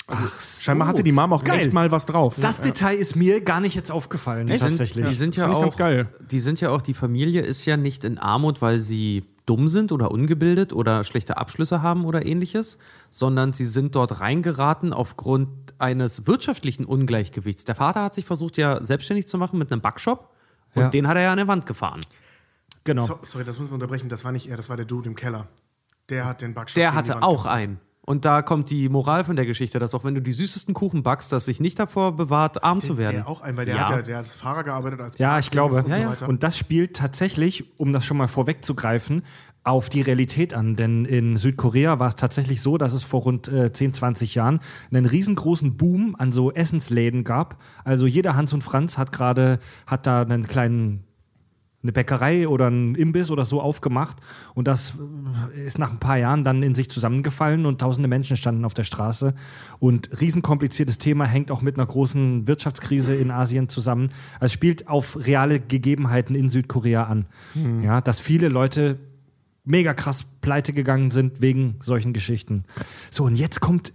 Also 0.08 0.26
scheinbar 0.60 0.88
hatte 0.88 1.04
die 1.04 1.12
Mama 1.12 1.36
auch 1.36 1.44
Geil. 1.44 1.60
echt 1.60 1.72
mal 1.72 1.92
was 1.92 2.06
drauf. 2.06 2.34
Das 2.40 2.60
Detail 2.60 2.96
ist 2.96 3.14
mir 3.14 3.40
gar 3.40 3.60
nicht 3.60 3.76
jetzt 3.76 3.92
aufgefallen, 3.92 4.48
tatsächlich. 4.48 5.06
Die 5.06 5.14
sind 5.14 5.36
ja 5.36 5.48
auch, 5.48 5.62
ganz 5.62 5.76
geil. 5.76 6.08
die 6.28 6.40
sind 6.40 6.60
ja 6.60 6.70
auch, 6.70 6.82
die 6.82 6.94
Familie 6.94 7.42
ist 7.42 7.64
ja 7.66 7.76
nicht 7.76 8.02
in 8.02 8.18
Armut, 8.18 8.60
weil 8.60 8.80
sie 8.80 9.22
dumm 9.46 9.68
sind 9.68 9.90
oder 9.92 10.10
ungebildet 10.10 10.72
oder 10.72 11.02
schlechte 11.04 11.36
Abschlüsse 11.36 11.82
haben 11.82 12.04
oder 12.04 12.24
ähnliches, 12.24 12.78
sondern 13.10 13.52
sie 13.52 13.66
sind 13.66 13.94
dort 13.96 14.20
reingeraten 14.20 14.92
aufgrund 14.92 15.48
eines 15.78 16.26
wirtschaftlichen 16.26 16.84
Ungleichgewichts. 16.84 17.64
Der 17.64 17.74
Vater 17.74 18.02
hat 18.02 18.14
sich 18.14 18.24
versucht, 18.24 18.56
ja 18.56 18.82
selbstständig 18.82 19.28
zu 19.28 19.38
machen 19.38 19.58
mit 19.58 19.72
einem 19.72 19.80
Backshop 19.80 20.30
und 20.74 20.82
Ja. 20.82 20.88
den 20.90 21.08
hat 21.08 21.16
er 21.16 21.22
ja 21.24 21.30
an 21.32 21.38
der 21.38 21.48
Wand 21.48 21.66
gefahren. 21.66 22.00
Genau. 22.84 23.04
So, 23.06 23.18
sorry, 23.22 23.44
das 23.44 23.58
müssen 23.58 23.70
wir 23.70 23.74
unterbrechen. 23.74 24.08
Das 24.08 24.24
war 24.24 24.32
nicht 24.32 24.48
er, 24.48 24.56
das 24.56 24.68
war 24.68 24.76
der 24.76 24.86
Dude 24.86 25.08
im 25.08 25.14
Keller. 25.16 25.46
Der 26.08 26.24
hat 26.24 26.42
den 26.42 26.54
Backshop 26.54 26.74
Der 26.74 26.94
hatte 26.94 27.22
auch 27.22 27.44
gefahren. 27.44 27.56
einen. 27.58 27.80
Und 28.04 28.24
da 28.24 28.42
kommt 28.42 28.68
die 28.68 28.88
Moral 28.88 29.22
von 29.22 29.36
der 29.36 29.46
Geschichte, 29.46 29.78
dass 29.78 29.94
auch 29.94 30.02
wenn 30.02 30.14
du 30.16 30.20
die 30.20 30.32
süßesten 30.32 30.74
Kuchen 30.74 31.04
backst, 31.04 31.32
dass 31.32 31.44
sich 31.44 31.60
nicht 31.60 31.78
davor 31.78 32.16
bewahrt, 32.16 32.64
arm 32.64 32.80
zu 32.80 32.96
werden. 32.96 33.18
Der 33.18 33.28
auch 33.28 33.42
ein, 33.42 33.56
weil 33.56 33.64
der 33.64 33.76
Ja. 33.76 33.82
hat 33.82 33.90
ja 33.90 34.02
der 34.02 34.16
hat 34.16 34.24
als 34.24 34.34
Fahrer 34.34 34.64
gearbeitet, 34.64 35.00
als 35.00 35.18
Ja, 35.18 35.38
ich 35.38 35.50
glaube. 35.50 35.82
Und 35.84 35.88
Ja, 35.88 36.16
so. 36.16 36.26
Und 36.26 36.42
das 36.42 36.58
spielt 36.58 36.96
tatsächlich, 36.96 37.64
um 37.78 37.92
das 37.92 38.04
schon 38.04 38.16
mal 38.16 38.26
vorwegzugreifen, 38.26 39.22
auf 39.62 39.88
die 39.88 40.00
Realität 40.00 40.52
an. 40.52 40.74
Denn 40.74 41.04
in 41.04 41.36
Südkorea 41.36 42.00
war 42.00 42.08
es 42.08 42.16
tatsächlich 42.16 42.60
so, 42.60 42.76
dass 42.76 42.92
es 42.92 43.04
vor 43.04 43.22
rund 43.22 43.46
äh, 43.46 43.72
10, 43.72 43.94
20 43.94 44.34
Jahren 44.34 44.58
einen 44.90 45.06
riesengroßen 45.06 45.76
Boom 45.76 46.16
an 46.18 46.32
so 46.32 46.52
Essensläden 46.52 47.22
gab. 47.22 47.62
Also 47.84 48.08
jeder 48.08 48.34
Hans 48.34 48.52
und 48.52 48.64
Franz 48.64 48.98
hat 48.98 49.12
gerade, 49.12 49.60
hat 49.86 50.08
da 50.08 50.22
einen 50.22 50.48
kleinen 50.48 51.04
eine 51.82 51.92
Bäckerei 51.92 52.46
oder 52.46 52.68
ein 52.68 52.94
Imbiss 52.94 53.30
oder 53.30 53.44
so 53.44 53.60
aufgemacht 53.60 54.16
und 54.54 54.68
das 54.68 54.94
äh, 55.54 55.66
ist 55.66 55.78
nach 55.78 55.90
ein 55.90 55.98
paar 55.98 56.16
Jahren 56.16 56.44
dann 56.44 56.62
in 56.62 56.74
sich 56.74 56.90
zusammengefallen 56.90 57.66
und 57.66 57.80
tausende 57.80 58.08
Menschen 58.08 58.36
standen 58.36 58.64
auf 58.64 58.74
der 58.74 58.84
Straße 58.84 59.34
und 59.78 60.20
riesenkompliziertes 60.20 60.98
Thema 60.98 61.24
hängt 61.24 61.50
auch 61.50 61.62
mit 61.62 61.76
einer 61.76 61.86
großen 61.86 62.46
Wirtschaftskrise 62.46 63.14
in 63.14 63.30
Asien 63.30 63.68
zusammen. 63.68 64.10
Also 64.34 64.46
es 64.46 64.52
spielt 64.52 64.88
auf 64.88 65.18
reale 65.26 65.60
Gegebenheiten 65.60 66.36
in 66.36 66.50
Südkorea 66.50 67.04
an. 67.04 67.26
Ja, 67.82 68.00
dass 68.00 68.20
viele 68.20 68.48
Leute 68.48 68.98
mega 69.64 69.94
krass 69.94 70.24
pleite 70.40 70.72
gegangen 70.72 71.10
sind 71.10 71.40
wegen 71.40 71.76
solchen 71.80 72.12
Geschichten. 72.12 72.64
So, 73.10 73.24
und 73.24 73.36
jetzt 73.36 73.60
kommt 73.60 73.92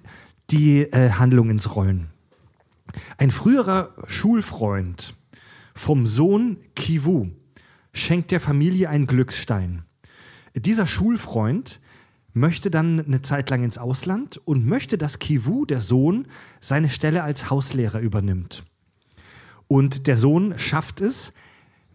die 0.50 0.82
äh, 0.82 1.12
Handlung 1.12 1.50
ins 1.50 1.76
Rollen. 1.76 2.08
Ein 3.18 3.32
früherer 3.32 3.90
Schulfreund 4.08 5.14
vom 5.74 6.06
Sohn 6.06 6.58
Kivu 6.76 7.30
schenkt 7.98 8.32
der 8.32 8.40
Familie 8.40 8.90
einen 8.90 9.08
Glücksstein. 9.08 9.84
Dieser 10.56 10.88
Schulfreund 10.88 11.80
möchte 12.34 12.72
dann 12.72 13.00
eine 13.00 13.22
Zeit 13.22 13.50
lang 13.50 13.64
ins 13.64 13.78
Ausland 13.78 14.40
und 14.46 14.66
möchte, 14.66 14.98
dass 14.98 15.20
Kivu, 15.20 15.66
der 15.66 15.80
Sohn, 15.80 16.28
seine 16.60 16.90
Stelle 16.90 17.24
als 17.24 17.50
Hauslehrer 17.50 18.00
übernimmt. 18.00 18.64
Und 19.68 20.08
der 20.08 20.18
Sohn 20.18 20.58
schafft 20.58 21.02
es, 21.02 21.34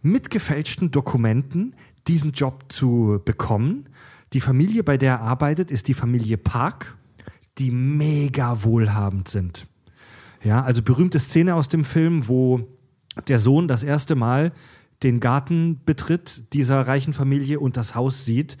mit 0.01 0.29
gefälschten 0.29 0.91
Dokumenten 0.91 1.75
diesen 2.07 2.33
Job 2.33 2.65
zu 2.67 3.21
bekommen. 3.23 3.87
Die 4.33 4.41
Familie, 4.41 4.83
bei 4.83 4.97
der 4.97 5.13
er 5.13 5.21
arbeitet, 5.21 5.71
ist 5.71 5.87
die 5.87 5.93
Familie 5.93 6.37
Park, 6.37 6.97
die 7.57 7.71
mega 7.71 8.63
wohlhabend 8.63 9.29
sind. 9.29 9.65
Ja, 10.43 10.61
also 10.61 10.81
berühmte 10.81 11.19
Szene 11.19 11.55
aus 11.55 11.69
dem 11.69 11.85
Film, 11.85 12.27
wo 12.27 12.67
der 13.27 13.39
Sohn 13.39 13.67
das 13.67 13.83
erste 13.83 14.15
Mal 14.15 14.51
den 15.01 15.19
Garten 15.19 15.81
betritt 15.85 16.53
dieser 16.53 16.87
reichen 16.87 17.13
Familie 17.13 17.59
und 17.59 17.77
das 17.77 17.95
Haus 17.95 18.25
sieht. 18.25 18.57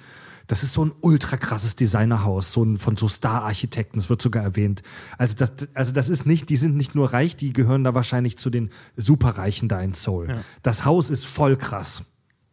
Das 0.47 0.61
ist 0.61 0.73
so 0.73 0.83
ein 0.83 0.91
ultra 1.01 1.37
krasses 1.37 1.75
Designerhaus, 1.75 2.51
so 2.51 2.63
ein, 2.63 2.77
von 2.77 2.97
so 2.97 3.07
Star-Architekten, 3.07 3.97
das 3.97 4.09
wird 4.09 4.21
sogar 4.21 4.43
erwähnt. 4.43 4.81
Also 5.17 5.35
das, 5.35 5.51
also 5.73 5.93
das 5.93 6.09
ist 6.09 6.25
nicht, 6.25 6.49
die 6.49 6.57
sind 6.57 6.75
nicht 6.75 6.95
nur 6.95 7.13
reich, 7.13 7.37
die 7.37 7.53
gehören 7.53 7.85
da 7.85 7.95
wahrscheinlich 7.95 8.37
zu 8.37 8.49
den 8.49 8.69
Superreichen 8.97 9.69
da 9.69 9.81
in 9.81 9.93
Seoul. 9.93 10.35
Das 10.61 10.83
Haus 10.83 11.09
ist 11.09 11.25
voll 11.25 11.55
krass. 11.55 12.03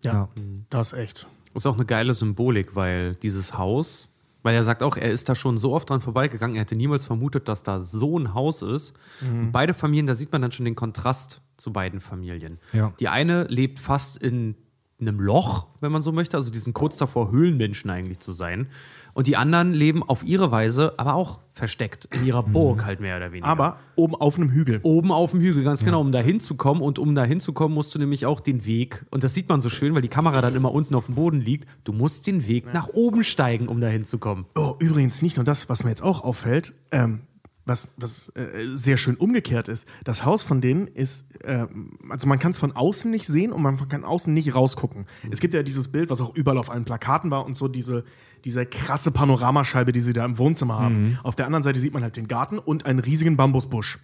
Ja, 0.05 0.29
das 0.71 0.93
ist 0.93 0.99
echt. 0.99 1.27
ist 1.55 1.67
auch 1.67 1.75
eine 1.75 1.85
geile 1.85 2.15
Symbolik, 2.15 2.77
weil 2.77 3.17
dieses 3.17 3.59
Haus, 3.59 4.10
weil 4.43 4.55
er 4.55 4.65
sagt 4.65 4.83
auch, 4.83 4.97
er 4.97 5.11
ist 5.11 5.29
da 5.29 5.35
schon 5.35 5.59
so 5.59 5.73
oft 5.73 5.91
dran 5.91 6.01
vorbeigegangen, 6.01 6.57
er 6.57 6.63
hätte 6.63 6.77
niemals 6.77 7.05
vermutet, 7.05 7.49
dass 7.49 7.63
da 7.63 7.83
so 7.83 8.19
ein 8.19 8.35
Haus 8.35 8.63
ist. 8.63 8.95
Und 9.23 9.53
beide 9.53 9.75
Familien, 9.75 10.07
da 10.07 10.15
sieht 10.15 10.33
man 10.33 10.43
dann 10.43 10.53
schon 10.53 10.65
den 10.65 10.75
Kontrast 10.75 11.43
zu 11.57 11.73
beiden 11.73 12.01
Familien. 12.01 12.59
Ja. 12.73 12.93
Die 13.01 13.09
eine 13.09 13.45
lebt 13.45 13.79
fast 13.79 14.17
in 14.17 14.57
einem 15.01 15.21
Loch, 15.21 15.67
wenn 15.81 15.93
man 15.93 16.03
so 16.03 16.13
möchte, 16.13 16.37
also 16.37 16.51
die 16.51 16.59
sind 16.59 16.75
kurz 16.75 16.97
davor, 16.97 17.31
Höhlenmenschen 17.31 17.91
eigentlich 17.91 18.19
zu 18.21 18.33
sein. 18.33 18.69
Und 19.13 19.27
die 19.27 19.37
anderen 19.37 19.73
leben 19.73 20.03
auf 20.03 20.25
ihre 20.25 20.51
Weise, 20.51 20.95
aber 20.97 21.15
auch 21.15 21.41
versteckt 21.53 22.07
in 22.07 22.25
ihrer 22.25 22.43
Burg 22.43 22.85
halt 22.85 23.01
mehr 23.01 23.17
oder 23.17 23.33
weniger. 23.33 23.47
Aber 23.47 23.77
oben 23.97 24.15
auf 24.15 24.37
einem 24.37 24.51
Hügel. 24.51 24.81
Oben 24.83 25.13
auf 25.13 25.33
dem 25.33 25.41
Hügel, 25.41 25.63
ganz 25.63 25.85
genau, 25.85 26.01
um 26.01 26.13
da 26.13 26.21
hinzukommen. 26.21 26.83
Und 26.83 26.99
um 26.99 27.15
da 27.15 27.25
hinzukommen, 27.25 27.75
musst 27.75 27.95
du 27.95 27.99
nämlich 27.99 28.27
auch 28.27 28.41
den 28.41 28.65
Weg, 28.67 29.05
und 29.11 29.25
das 29.25 29.35
sieht 29.35 29.49
man 29.49 29.61
so 29.61 29.69
schön, 29.69 29.95
weil 29.95 30.03
die 30.03 30.09
Kamera 30.09 30.41
dann 30.41 30.55
immer 30.55 30.73
unten 30.73 30.95
auf 30.95 31.07
dem 31.07 31.17
Boden 31.17 31.41
liegt, 31.41 31.69
du 31.85 31.93
musst 31.93 32.27
den 32.27 32.47
Weg 32.47 32.73
nach 32.73 32.89
oben 32.89 33.25
steigen, 33.25 33.69
um 33.69 33.81
da 33.81 33.89
hinzukommen. 33.89 34.47
Oh, 34.57 34.75
übrigens 34.79 35.23
nicht 35.23 35.37
nur 35.37 35.45
das, 35.45 35.69
was 35.69 35.85
mir 35.85 35.91
jetzt 35.91 36.03
auch 36.03 36.23
auffällt, 36.23 36.73
ähm, 36.93 37.21
was, 37.67 37.91
was 37.97 38.31
äh, 38.31 38.67
sehr 38.75 38.97
schön 38.97 39.17
umgekehrt 39.17 39.69
ist. 39.69 39.87
Das 40.05 40.25
Haus 40.25 40.43
von 40.43 40.61
denen 40.61 40.87
ist, 40.87 41.27
ähm, 41.45 41.99
also 42.09 42.27
man 42.27 42.39
kann 42.39 42.51
es 42.51 42.59
von 42.59 42.73
außen 42.73 43.11
nicht 43.11 43.27
sehen 43.27 43.53
und 43.53 43.63
man 43.63 43.89
kann 43.89 44.05
außen 44.05 44.33
nicht 44.33 44.55
rausgucken. 44.55 45.07
Es 45.31 45.41
gibt 45.41 45.55
ja 45.55 45.63
dieses 45.63 45.89
Bild, 45.89 46.11
was 46.11 46.21
auch 46.21 46.35
überall 46.35 46.59
auf 46.59 46.71
allen 46.71 46.85
Plakaten 46.85 47.31
war 47.31 47.45
und 47.47 47.55
so 47.55 47.69
diese, 47.69 48.05
diese 48.45 48.67
krasse 48.67 49.11
Panoramascheibe, 49.11 49.93
die 49.93 50.01
sie 50.01 50.13
da 50.13 50.25
im 50.25 50.39
Wohnzimmer 50.39 50.79
haben. 50.79 51.19
Auf 51.23 51.37
der 51.37 51.47
anderen 51.47 51.63
Seite 51.63 51.79
sieht 51.81 51.93
man 51.93 52.03
halt 52.03 52.17
den 52.17 52.29
Garten 52.29 52.59
und 52.59 52.87
einen 52.87 52.99
riesigen 52.99 53.37
Bambusbusch. 53.37 53.99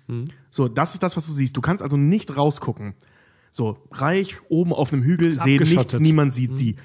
So, 0.50 0.68
das 0.68 0.94
ist 0.94 1.02
das, 1.02 1.16
was 1.16 1.26
du 1.26 1.32
siehst. 1.32 1.56
Du 1.56 1.60
kannst 1.60 1.82
also 1.82 1.96
nicht 1.96 2.36
rausgucken. 2.36 2.94
So, 3.50 3.78
reich, 3.90 4.36
oben 4.50 4.74
auf 4.74 4.92
einem 4.92 5.02
Hügel, 5.02 5.32
sehen 5.32 5.62
nichts, 5.62 5.98
niemand 5.98 6.34
sieht 6.34 6.60
die. 6.60 6.76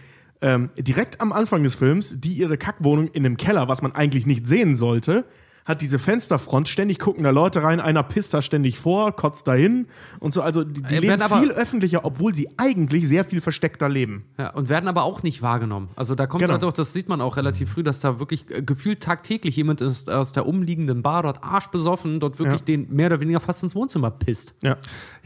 Ähm, 0.44 0.70
direkt 0.78 1.22
am 1.22 1.34
Anfang 1.34 1.62
des 1.62 1.76
Films, 1.76 2.16
die 2.18 2.34
ihre 2.34 2.58
Kackwohnung 2.58 3.10
in 3.10 3.26
einem 3.26 3.38
Keller, 3.38 3.68
was 3.68 3.82
man 3.84 3.94
eigentlich 3.94 4.26
nicht 4.26 4.48
sehen 4.48 4.76
sollte, 4.76 5.26
hat 5.66 5.82
diese 5.82 6.00
Fensterfront, 6.00 6.68
ständig 6.68 7.00
gucken 7.00 7.24
da 7.24 7.30
Leute 7.30 7.64
rein, 7.64 7.80
einer 7.80 8.04
pisst 8.04 8.34
da 8.34 8.42
ständig 8.42 8.80
vor, 8.80 9.16
kotzt 9.16 9.48
dahin 9.48 9.88
und 10.20 10.34
so. 10.34 10.42
Also 10.42 10.64
die, 10.64 10.82
die 10.82 10.96
Äh, 10.96 11.00
leben 11.00 11.22
viel 11.22 11.52
öffentlicher, 11.52 12.04
obwohl 12.04 12.34
sie 12.34 12.50
eigentlich 12.58 13.08
sehr 13.08 13.26
viel 13.26 13.42
versteckter 13.42 13.88
leben. 13.88 14.24
Ja, 14.40 14.50
und 14.54 14.70
werden 14.70 14.88
aber 14.88 15.04
auch 15.04 15.24
nicht 15.24 15.42
wahrgenommen. 15.42 15.90
Also 15.96 16.16
da 16.16 16.26
kommt 16.28 16.42
Genau. 16.42 16.54
halt 16.54 16.64
auch, 16.64 16.72
das 16.74 16.94
sieht 16.94 17.10
man 17.10 17.22
auch 17.22 17.38
relativ 17.38 17.72
früh, 17.74 17.84
dass 17.84 18.00
da 18.00 18.20
wirklich 18.20 18.46
äh, 18.50 18.62
gefühlt 18.64 19.02
tagtäglich 19.02 19.56
jemand 19.56 19.82
ist 19.82 20.10
aus 20.10 20.32
der 20.32 20.48
umliegenden 20.48 21.02
Bar 21.04 21.24
dort 21.24 21.44
arschbesoffen, 21.44 22.20
dort 22.20 22.40
wirklich 22.40 22.62
Ja. 22.62 22.66
den 22.66 22.88
mehr 22.94 23.08
oder 23.08 23.20
weniger 23.20 23.40
fast 23.40 23.62
ins 23.64 23.76
Wohnzimmer 23.76 24.12
pisst. 24.12 24.56
Ja. 24.64 24.78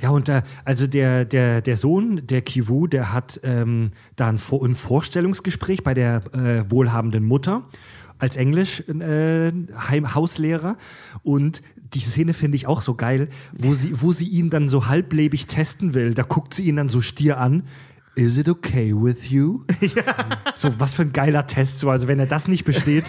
Ja, 0.01 0.09
und 0.09 0.27
äh, 0.29 0.41
also 0.65 0.85
der, 0.87 1.23
der, 1.25 1.61
der 1.61 1.77
Sohn, 1.77 2.21
der 2.27 2.41
Kivu, 2.41 2.87
der 2.87 3.13
hat 3.13 3.39
ähm, 3.43 3.91
da 4.17 4.27
ein, 4.27 4.37
Vor 4.37 4.65
ein 4.65 4.75
Vorstellungsgespräch 4.75 5.83
bei 5.83 5.93
der 5.93 6.21
äh, 6.33 6.69
wohlhabenden 6.69 7.23
Mutter 7.23 7.63
als 8.19 8.37
Englisch 8.37 8.81
äh, 8.87 9.51
Heim 9.89 10.15
Hauslehrer. 10.15 10.77
Und 11.23 11.61
die 11.93 12.01
Szene 12.01 12.33
finde 12.33 12.57
ich 12.57 12.67
auch 12.67 12.81
so 12.81 12.95
geil, 12.95 13.29
wo 13.53 13.73
sie, 13.73 14.01
wo 14.01 14.11
sie 14.11 14.27
ihn 14.27 14.49
dann 14.49 14.69
so 14.69 14.87
halblebig 14.87 15.47
testen 15.47 15.93
will. 15.93 16.13
Da 16.13 16.23
guckt 16.23 16.53
sie 16.53 16.63
ihn 16.63 16.75
dann 16.75 16.89
so 16.89 17.01
stier 17.01 17.39
an. 17.39 17.63
Is 18.15 18.37
it 18.37 18.47
okay 18.47 18.93
with 18.95 19.29
you? 19.29 19.65
So, 20.57 20.79
was 20.79 20.93
für 20.93 21.01
ein 21.01 21.11
geiler 21.11 21.47
Test. 21.47 21.79
So, 21.79 21.89
also, 21.89 22.07
wenn 22.07 22.17
er 22.17 22.27
das 22.27 22.47
nicht 22.47 22.63
besteht. 22.63 23.03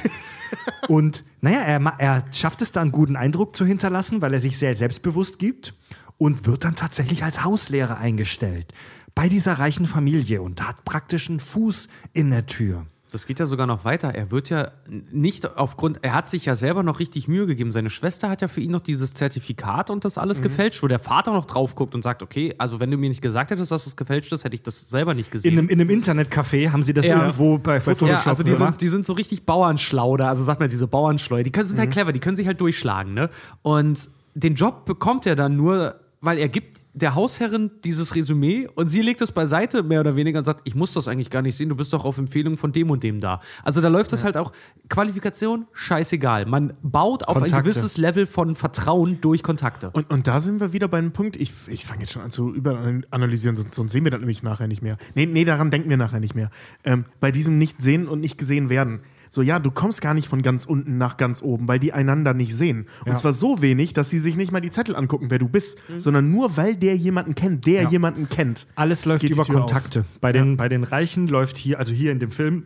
Und 0.88 1.24
naja, 1.40 1.60
er, 1.60 1.80
er 1.98 2.24
schafft 2.32 2.60
es 2.60 2.72
da 2.72 2.80
einen 2.80 2.90
guten 2.90 3.14
Eindruck 3.14 3.54
zu 3.54 3.64
hinterlassen, 3.64 4.20
weil 4.20 4.34
er 4.34 4.40
sich 4.40 4.58
sehr 4.58 4.74
selbstbewusst 4.74 5.38
gibt 5.38 5.74
und 6.18 6.46
wird 6.46 6.64
dann 6.64 6.74
tatsächlich 6.74 7.24
als 7.24 7.44
Hauslehrer 7.44 7.98
eingestellt 7.98 8.72
bei 9.16 9.28
dieser 9.28 9.54
reichen 9.54 9.86
Familie 9.86 10.42
und 10.42 10.66
hat 10.66 10.84
praktisch 10.84 11.28
einen 11.28 11.40
Fuß 11.40 11.88
in 12.12 12.30
der 12.30 12.46
Tür. 12.46 12.86
Das 13.12 13.26
geht 13.26 13.38
ja 13.38 13.46
sogar 13.46 13.66
noch 13.66 13.84
weiter. 13.84 14.14
Er 14.14 14.30
wird 14.32 14.50
ja 14.50 14.72
nicht 15.12 15.56
aufgrund, 15.56 16.00
er 16.02 16.12
hat 16.12 16.28
sich 16.28 16.44
ja 16.44 16.56
selber 16.56 16.82
noch 16.82 16.98
richtig 16.98 17.28
Mühe 17.28 17.46
gegeben. 17.46 17.70
Seine 17.70 17.88
Schwester 17.88 18.28
hat 18.28 18.42
ja 18.42 18.48
für 18.48 18.60
ihn 18.60 18.72
noch 18.72 18.80
dieses 18.80 19.14
Zertifikat 19.14 19.90
und 19.90 20.04
das 20.04 20.18
alles 20.18 20.42
gefälscht, 20.42 20.82
wo 20.82 20.88
der 20.88 20.98
Vater 20.98 21.32
noch 21.32 21.44
drauf 21.44 21.76
guckt 21.76 21.94
und 21.94 22.02
sagt, 22.02 22.22
okay, 22.22 22.54
also 22.58 22.80
wenn 22.80 22.90
du 22.90 22.96
mir 22.96 23.08
nicht 23.08 23.22
gesagt 23.22 23.52
hättest, 23.52 23.70
dass 23.70 23.86
es 23.86 23.94
gefälscht 23.96 24.32
ist, 24.32 24.44
hätte 24.44 24.56
ich 24.56 24.62
das 24.62 24.88
selber 24.90 25.14
nicht 25.14 25.30
gesehen. 25.30 25.52
In 25.52 25.58
einem, 25.60 25.68
in 25.68 25.80
einem 25.80 25.90
Internetcafé 25.90 26.70
haben 26.72 26.82
sie 26.82 26.94
das 26.94 27.06
Ja. 27.06 27.20
irgendwo 27.20 27.58
bei 27.58 27.80
Photoshop 27.80 28.08
ja, 28.08 28.22
also 28.26 28.42
die 28.42 28.54
sind, 28.54 28.80
die 28.80 28.88
sind 28.88 29.06
so 29.06 29.12
richtig 29.12 29.46
Bauernschlau 29.46 30.16
da. 30.16 30.28
Also 30.28 30.42
sagt 30.42 30.58
man, 30.60 30.68
diese 30.68 30.88
Bauernschleuer, 30.88 31.44
die 31.44 31.52
können, 31.52 31.68
sind 31.68 31.78
halt 31.78 31.92
clever, 31.92 32.12
die 32.12 32.20
können 32.20 32.36
sich 32.36 32.46
halt 32.48 32.60
durchschlagen. 32.60 33.14
Ne? 33.14 33.30
Und 33.62 34.08
den 34.34 34.54
Job 34.56 34.84
bekommt 34.84 35.26
er 35.26 35.36
dann 35.36 35.56
nur, 35.56 35.94
weil 36.26 36.38
er 36.38 36.48
gibt 36.48 36.84
der 36.92 37.14
Hausherrin 37.14 37.70
dieses 37.84 38.14
Resümee 38.16 38.68
und 38.74 38.88
sie 38.88 39.00
legt 39.00 39.20
es 39.20 39.30
beiseite, 39.30 39.82
mehr 39.82 40.00
oder 40.00 40.16
weniger, 40.16 40.38
und 40.38 40.44
sagt, 40.44 40.62
ich 40.64 40.74
muss 40.74 40.92
das 40.92 41.06
eigentlich 41.06 41.30
gar 41.30 41.40
nicht 41.40 41.54
sehen, 41.54 41.68
du 41.68 41.76
bist 41.76 41.92
doch 41.92 42.04
auf 42.04 42.18
Empfehlung 42.18 42.56
von 42.56 42.72
dem 42.72 42.90
und 42.90 43.02
dem 43.04 43.20
da. 43.20 43.40
Also 43.62 43.80
da 43.80 43.88
läuft 43.88 44.12
es 44.12 44.24
halt 44.24 44.36
auch, 44.36 44.52
Qualifikation, 44.88 45.66
scheißegal. 45.72 46.46
Man 46.46 46.72
baut 46.82 47.28
auf 47.28 47.36
ein 47.36 47.42
Kontakte. 47.42 47.62
gewisses 47.62 47.96
Level 47.96 48.26
von 48.26 48.56
Vertrauen 48.56 49.20
durch 49.20 49.44
Kontakte. 49.44 49.90
Und, 49.90 50.10
und 50.10 50.26
da 50.26 50.40
sind 50.40 50.58
wir 50.58 50.72
wieder 50.72 50.88
bei 50.88 50.98
einem 50.98 51.12
Punkt, 51.12 51.36
ich, 51.36 51.52
ich 51.68 51.86
fange 51.86 52.00
jetzt 52.00 52.12
schon 52.12 52.22
an 52.22 52.32
zu 52.32 52.52
überanalysieren, 52.52 53.56
sonst, 53.56 53.74
sonst 53.74 53.92
sehen 53.92 54.02
wir 54.04 54.10
das 54.10 54.18
nämlich 54.18 54.42
nachher 54.42 54.66
nicht 54.66 54.82
mehr. 54.82 54.96
Nee, 55.14 55.26
nee 55.26 55.44
daran 55.44 55.70
denken 55.70 55.88
wir 55.88 55.96
nachher 55.96 56.18
nicht 56.18 56.34
mehr. 56.34 56.50
Ähm, 56.82 57.04
bei 57.20 57.30
diesem 57.30 57.56
Nicht-Sehen 57.58 58.08
und 58.08 58.20
nicht 58.20 58.36
gesehen 58.36 58.68
werden. 58.68 59.00
So, 59.36 59.42
ja, 59.42 59.58
du 59.58 59.70
kommst 59.70 60.00
gar 60.00 60.14
nicht 60.14 60.28
von 60.28 60.40
ganz 60.40 60.64
unten 60.64 60.96
nach 60.96 61.18
ganz 61.18 61.42
oben, 61.42 61.68
weil 61.68 61.78
die 61.78 61.92
einander 61.92 62.32
nicht 62.32 62.54
sehen. 62.56 62.86
Und 63.00 63.08
Ja. 63.08 63.14
zwar 63.16 63.34
so 63.34 63.60
wenig, 63.60 63.92
dass 63.92 64.08
sie 64.08 64.18
sich 64.18 64.34
nicht 64.34 64.50
mal 64.50 64.62
die 64.62 64.70
Zettel 64.70 64.96
angucken, 64.96 65.26
wer 65.28 65.38
du 65.38 65.46
bist, 65.46 65.76
sondern 65.98 66.30
nur, 66.30 66.56
weil 66.56 66.74
der 66.74 66.96
jemanden 66.96 67.34
kennt, 67.34 67.66
der 67.66 67.82
Ja. 67.82 67.90
jemanden 67.90 68.30
kennt. 68.30 68.66
Alles 68.76 69.04
läuft 69.04 69.24
über 69.24 69.44
Kontakte. 69.44 70.06
Bei 70.22 70.32
den, 70.32 70.56
bei 70.56 70.70
den 70.70 70.84
Reichen 70.84 71.28
läuft 71.28 71.58
hier, 71.58 71.78
also 71.78 71.92
hier 71.92 72.12
in 72.12 72.18
dem 72.18 72.30
Film, 72.30 72.62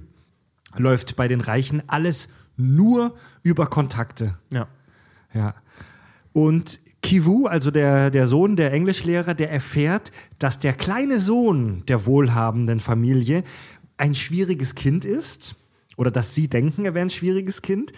läuft 0.76 1.16
bei 1.16 1.26
den 1.26 1.40
Reichen 1.40 1.82
alles 1.88 2.28
nur 2.56 3.16
über 3.42 3.66
Kontakte. 3.66 4.38
Ja. 4.52 4.68
Ja. 5.34 5.56
Und 6.32 6.78
Kivu, 7.02 7.46
also 7.48 7.72
der, 7.72 8.10
der 8.12 8.28
Sohn 8.28 8.54
der 8.54 8.72
Englischlehrer, 8.72 9.34
der 9.34 9.50
erfährt, 9.50 10.12
dass 10.38 10.60
der 10.60 10.74
kleine 10.74 11.18
Sohn 11.18 11.82
der 11.88 12.06
wohlhabenden 12.06 12.78
Familie 12.78 13.42
ein 13.96 14.14
schwieriges 14.14 14.76
Kind 14.76 15.04
ist. 15.04 15.56
Oder 16.00 16.10
dass 16.10 16.34
sie 16.34 16.48
denken, 16.48 16.86
er 16.86 16.94
wäre 16.94 17.04
ein 17.04 17.10
schwieriges 17.10 17.60
Kind. 17.60 17.92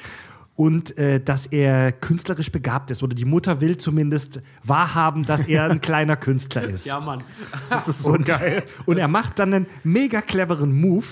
Und 0.57 0.99
äh, 0.99 1.21
dass 1.21 1.47
er 1.47 1.93
künstlerisch 1.93 2.51
begabt 2.51 2.91
ist. 2.91 3.05
Oder 3.05 3.15
die 3.15 3.25
Mutter 3.25 3.61
will 3.61 3.77
zumindest 3.79 4.43
wahrhaben, 4.65 5.25
dass 5.25 5.47
er 5.47 5.71
ein 5.71 5.81
kleiner 5.81 6.17
Künstler 6.17 6.69
ist. 6.69 6.87
Mann. 7.01 7.23
Das 7.71 7.87
ist 7.87 8.03
so 8.03 8.13
und, 8.13 8.27
geil. 8.27 8.65
Und 8.87 8.99
er 8.99 9.07
macht 9.07 9.39
dann 9.39 9.55
einen 9.55 9.67
mega 9.85 10.21
cleveren 10.21 10.79
Move. 10.79 11.07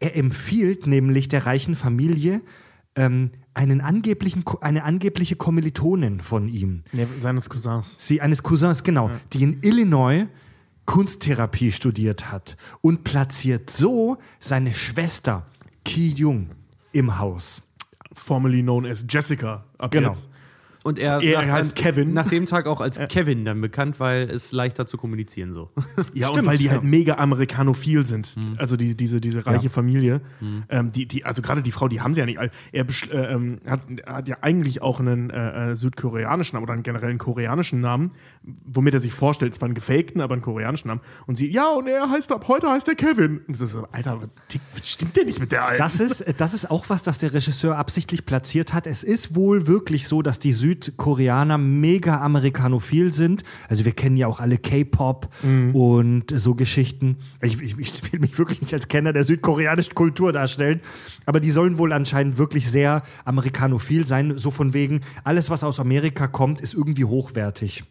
Er 0.00 0.16
empfiehlt 0.16 0.86
nämlich 0.86 1.28
der 1.28 1.44
reichen 1.44 1.76
Familie 1.76 2.40
ähm, 2.96 3.30
einen 3.52 3.82
angeblichen, 3.82 4.44
eine 4.62 4.82
angebliche 4.84 5.36
Kommilitonin 5.36 6.20
von 6.20 6.48
ihm. 6.48 6.84
Nee, 6.92 7.06
seines 7.20 7.50
Cousins. 7.50 7.96
Sie 7.98 8.22
eines 8.22 8.42
Cousins, 8.42 8.82
genau, 8.82 9.10
die 9.34 9.42
in 9.42 9.62
Illinois 9.62 10.26
Kunsttherapie 10.86 11.72
studiert 11.72 12.30
hat 12.30 12.56
und 12.80 13.04
platziert 13.04 13.70
so 13.70 14.18
seine 14.38 14.72
Schwester 14.72 15.46
Ki 15.84 16.10
Jung 16.10 16.50
im 16.92 17.18
Haus. 17.18 17.62
Formerly 18.14 18.62
known 18.62 18.86
as 18.86 19.04
Jessica. 19.08 19.64
Ab 19.78 19.90
Genau. 19.90 20.08
jetzt. 20.08 20.28
Und 20.84 20.98
er, 20.98 21.20
Er 21.22 21.50
heißt 21.50 21.74
Kevin. 21.74 22.12
Nach 22.12 22.26
dem 22.26 22.44
Tag 22.44 22.66
auch 22.66 22.80
als 22.82 23.00
Kevin 23.08 23.44
dann 23.46 23.60
bekannt, 23.60 23.98
weil 23.98 24.30
es 24.30 24.52
leichter 24.52 24.86
zu 24.86 24.98
kommunizieren 24.98 25.54
so. 25.54 25.70
Ja, 26.12 26.26
Stimmt, 26.28 26.40
und 26.40 26.46
weil 26.46 26.58
die 26.58 26.66
ja. 26.66 26.72
halt 26.72 26.84
mega 26.84 27.14
amerikanophil 27.14 28.04
sind. 28.04 28.36
Also 28.58 28.76
die, 28.76 28.94
diese, 28.94 29.20
diese 29.20 29.46
reiche 29.46 29.64
Ja. 29.64 29.70
Familie. 29.70 30.20
Ähm, 30.68 30.92
die, 30.92 31.06
die, 31.06 31.24
also 31.24 31.40
gerade 31.40 31.62
die 31.62 31.72
Frau, 31.72 31.88
die 31.88 32.02
haben 32.02 32.12
sie 32.12 32.20
ja 32.20 32.26
nicht. 32.26 32.38
Er 32.38 32.50
äh, 32.72 33.32
ähm, 33.32 33.60
hat, 33.66 33.80
hat 34.06 34.28
ja 34.28 34.36
eigentlich 34.42 34.82
auch 34.82 35.00
einen 35.00 35.30
äh, 35.30 35.70
äh, 35.70 35.74
südkoreanischen 35.74 36.56
Namen 36.56 36.64
oder 36.64 36.74
einen 36.74 36.82
generellen 36.82 37.16
koreanischen 37.18 37.80
Namen, 37.80 38.12
womit 38.42 38.92
er 38.92 39.00
sich 39.00 39.14
vorstellt, 39.14 39.54
zwar 39.54 39.66
einen 39.66 39.74
gefakten, 39.74 40.20
aber 40.20 40.34
einen 40.34 40.42
koreanischen 40.42 40.88
Namen. 40.88 41.00
Und 41.26 41.36
sie, 41.36 41.50
ja, 41.50 41.70
und 41.70 41.86
er 41.86 42.10
heißt 42.10 42.30
ab 42.30 42.46
heute 42.46 42.68
heißt 42.68 42.88
er 42.88 42.94
Kevin. 42.94 43.38
Und 43.38 43.56
das 43.56 43.62
ist 43.62 43.72
so, 43.72 43.86
Alter, 43.90 44.20
was, 44.20 44.88
stimmt 44.88 45.16
denn 45.16 45.26
nicht 45.26 45.40
mit 45.40 45.50
der 45.50 45.64
Alten? 45.64 45.78
Das 45.78 45.98
ist, 45.98 46.20
äh, 46.20 46.34
das 46.34 46.52
ist 46.52 46.70
auch 46.70 46.90
was, 46.90 47.02
das 47.02 47.16
der 47.16 47.32
Regisseur 47.32 47.78
absichtlich 47.78 48.26
platziert 48.26 48.74
hat. 48.74 48.86
Es 48.86 49.02
ist 49.02 49.34
wohl 49.34 49.66
wirklich 49.66 50.06
so, 50.08 50.20
dass 50.20 50.38
die 50.38 50.52
Südkoreaner 50.82 51.58
mega 51.58 52.20
amerikanophil 52.20 53.12
sind. 53.14 53.42
Also 53.68 53.84
wir 53.84 53.92
kennen 53.92 54.16
ja 54.16 54.26
auch 54.26 54.40
alle 54.40 54.58
K-Pop 54.58 55.28
und 55.72 56.24
so 56.34 56.54
Geschichten. 56.54 57.16
Ich, 57.40 57.60
ich, 57.62 57.78
ich 57.78 58.12
will 58.12 58.20
mich 58.20 58.38
wirklich 58.38 58.60
nicht 58.60 58.74
als 58.74 58.88
Kenner 58.88 59.12
der 59.12 59.24
südkoreanischen 59.24 59.94
Kultur 59.94 60.32
darstellen, 60.32 60.80
aber 61.26 61.40
die 61.40 61.50
sollen 61.50 61.78
wohl 61.78 61.92
anscheinend 61.92 62.38
wirklich 62.38 62.70
sehr 62.70 63.02
amerikanophil 63.24 64.06
sein. 64.06 64.36
So 64.36 64.50
von 64.50 64.74
wegen, 64.74 65.00
alles, 65.22 65.50
was 65.50 65.64
aus 65.64 65.80
Amerika 65.80 66.26
kommt, 66.26 66.60
ist 66.60 66.74
irgendwie 66.74 67.04
hochwertig. 67.04 67.84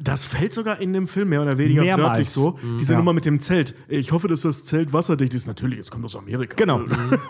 Das 0.00 0.24
fällt 0.24 0.52
sogar 0.52 0.80
in 0.80 0.92
dem 0.92 1.06
Film 1.06 1.28
mehr 1.28 1.40
oder 1.40 1.56
weniger 1.56 1.82
Mehrmals. 1.82 2.08
wörtlich 2.08 2.30
so. 2.30 2.58
Diese 2.80 2.92
Ja. 2.92 2.98
Nummer 2.98 3.12
mit 3.12 3.24
dem 3.24 3.38
Zelt. 3.38 3.76
Ich 3.88 4.10
hoffe, 4.10 4.26
dass 4.26 4.40
das 4.42 4.64
Zelt 4.64 4.92
wasserdicht 4.92 5.32
ist. 5.34 5.46
Natürlich, 5.46 5.78
es 5.78 5.90
kommt 5.90 6.04
aus 6.04 6.16
Amerika. 6.16 6.56
Genau. 6.56 6.80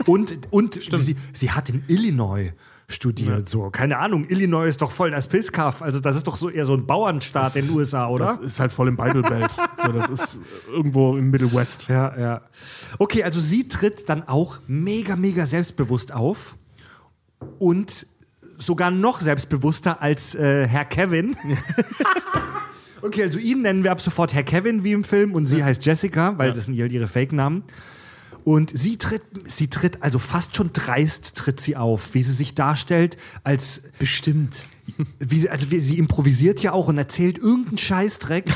Und, 0.07 0.39
und 0.51 0.81
sie, 0.97 1.17
sie 1.35 1.51
hat 1.51 1.69
in 1.69 1.83
Illinois 1.89 2.53
studiert. 2.89 3.49
So, 3.49 3.71
keine 3.71 3.99
Ahnung, 3.99 4.27
Illinois 4.29 4.67
ist 4.67 4.83
doch 4.83 4.91
voll 4.91 5.11
das 5.11 5.27
Pisskaff. 5.27 5.83
Also, 5.83 6.01
das 6.01 6.17
ist 6.17 6.27
doch 6.27 6.37
so 6.37 6.51
eher 6.51 6.65
so 6.65 6.75
ein 6.75 6.87
Bauernstaat 6.87 7.57
in 7.57 7.67
den 7.67 7.77
USA, 7.77 8.09
oder? 8.09 8.27
Das 8.27 8.39
ist 8.39 8.61
halt 8.61 8.73
voll 8.73 8.89
im 8.89 8.97
Bible 8.97 9.23
Belt. 9.23 9.51
so, 9.83 9.93
das 9.93 10.11
ist 10.11 10.39
irgendwo 10.71 11.17
im 11.17 11.31
Middle 11.31 11.53
West. 11.53 11.89
ja, 11.89 12.19
ja. 12.19 12.41
Okay, 12.99 13.25
also 13.25 13.41
sie 13.41 13.69
tritt 13.69 14.09
dann 14.09 14.27
auch 14.29 14.59
mega, 14.67 15.17
mega 15.17 15.47
selbstbewusst 15.47 16.13
auf 16.13 16.57
und 17.59 18.07
sogar 18.59 18.91
noch 18.91 19.21
selbstbewusster 19.21 20.01
als 20.01 20.35
äh, 20.35 20.67
Herr 20.67 20.85
Kevin. 20.85 21.37
okay, 23.03 23.25
also 23.25 23.39
ihn 23.39 23.63
nennen 23.63 23.85
wir 23.85 23.93
ab 23.93 24.01
sofort 24.01 24.35
Herr 24.35 24.45
Kevin 24.45 24.85
wie 24.85 24.93
im 24.93 25.05
Film 25.05 25.35
und 25.35 25.47
sie 25.47 25.65
heißt 25.65 25.85
Jessica, 25.85 26.39
weil 26.39 26.53
das 26.53 26.65
sind 26.65 26.75
ihre 26.75 27.09
Fake-Namen. 27.09 27.65
Und 28.45 28.71
sie 28.77 28.99
tritt, 28.99 29.23
sie 29.47 29.69
tritt, 29.69 30.03
also 30.03 30.19
fast 30.19 30.55
schon 30.55 30.73
dreist 30.73 31.35
tritt 31.35 31.61
sie 31.61 31.77
auf, 31.77 32.15
wie 32.15 32.23
sie 32.23 32.35
sich 32.35 32.55
darstellt, 32.55 33.17
als 33.43 33.83
Bestimmt. 33.99 34.63
Wie 35.19 35.41
sie, 35.41 35.51
also 35.51 35.71
wie, 35.71 35.81
sie 35.81 35.99
improvisiert 35.99 36.61
ja 36.61 36.73
auch 36.73 36.89
und 36.89 36.99
erzählt 36.99 37.39
irgendeinen 37.39 37.79
Scheißdreck. 37.79 38.45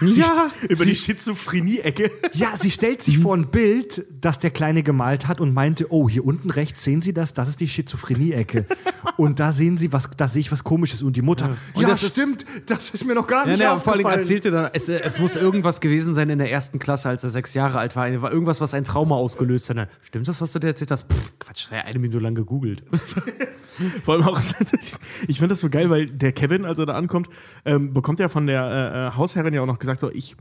Ja, 0.00 0.50
über 0.68 0.84
sie- 0.84 0.90
die 0.90 0.96
Schizophrenie-Ecke. 0.96 2.10
Ja, 2.34 2.54
sie 2.54 2.70
stellt 2.70 3.02
sich 3.02 3.18
vor 3.18 3.34
ein 3.34 3.50
Bild, 3.50 4.04
das 4.20 4.38
der 4.38 4.50
Kleine 4.50 4.82
gemalt 4.82 5.26
hat 5.26 5.40
und 5.40 5.54
meinte, 5.54 5.86
oh, 5.90 6.06
hier 6.06 6.22
unten 6.24 6.50
rechts 6.50 6.84
sehen 6.84 7.00
Sie 7.00 7.14
das, 7.14 7.32
das 7.32 7.48
ist 7.48 7.60
die 7.60 7.68
Schizophrenie-Ecke. 7.68 8.66
und 9.16 9.40
da 9.40 9.52
sehen 9.52 9.78
Sie 9.78 9.92
was, 9.94 10.10
da 10.16 10.28
sehe 10.28 10.40
ich 10.40 10.52
was 10.52 10.64
komisches. 10.64 11.02
Und 11.02 11.16
die 11.16 11.22
Mutter, 11.22 11.48
ja, 11.48 11.56
Und 11.80 11.88
das 11.88 12.02
ist- 12.02 12.12
stimmt, 12.12 12.44
das 12.66 12.90
ist 12.90 13.06
mir 13.06 13.14
noch 13.14 13.26
gar 13.26 13.46
Ja, 13.46 13.52
nicht 13.52 13.60
ne, 13.60 13.64
vor 13.80 13.92
allem 13.94 14.00
aufgefallen. 14.04 14.20
erzählte 14.20 14.50
dann, 14.50 14.68
es, 14.74 14.88
es 14.90 15.18
muss 15.18 15.36
irgendwas 15.36 15.80
gewesen 15.80 16.12
sein 16.12 16.28
in 16.28 16.38
der 16.38 16.50
ersten 16.50 16.78
Klasse, 16.78 17.08
als 17.08 17.24
er 17.24 17.30
sechs 17.30 17.54
Jahre 17.54 17.78
alt 17.78 17.96
war. 17.96 18.06
War 18.20 18.30
irgendwas, 18.32 18.60
was 18.60 18.74
ein 18.74 18.84
Trauma 18.84 19.14
ausgelöst 19.14 19.70
hat. 19.70 19.88
Stimmt 20.02 20.28
das, 20.28 20.42
was 20.42 20.52
du 20.52 20.58
dir 20.58 20.68
erzählt 20.68 20.90
hast? 20.90 21.10
Pff, 21.10 21.32
Quatsch, 21.38 21.72
eine 21.72 21.98
Minute 21.98 22.18
lang 22.18 22.34
gegoogelt. 22.34 22.82
Vor 24.04 24.14
allem 24.14 24.24
auch, 24.24 24.40
ich 25.28 25.38
finde 25.38 25.52
das 25.54 25.60
so 25.60 25.65
geil, 25.70 25.90
weil 25.90 26.06
der 26.06 26.32
Kevin, 26.32 26.64
als 26.64 26.78
er 26.78 26.86
da 26.86 26.94
ankommt, 26.94 27.28
ähm, 27.64 27.92
bekommt 27.94 28.18
ja 28.20 28.28
von 28.28 28.46
der 28.46 28.62
äh, 28.64 29.06
äh, 29.08 29.16
Hausherrin 29.16 29.54
ja 29.54 29.62
auch 29.62 29.66
noch 29.66 29.78
gesagt, 29.78 30.00
so, 30.00 30.10
ich 30.10 30.36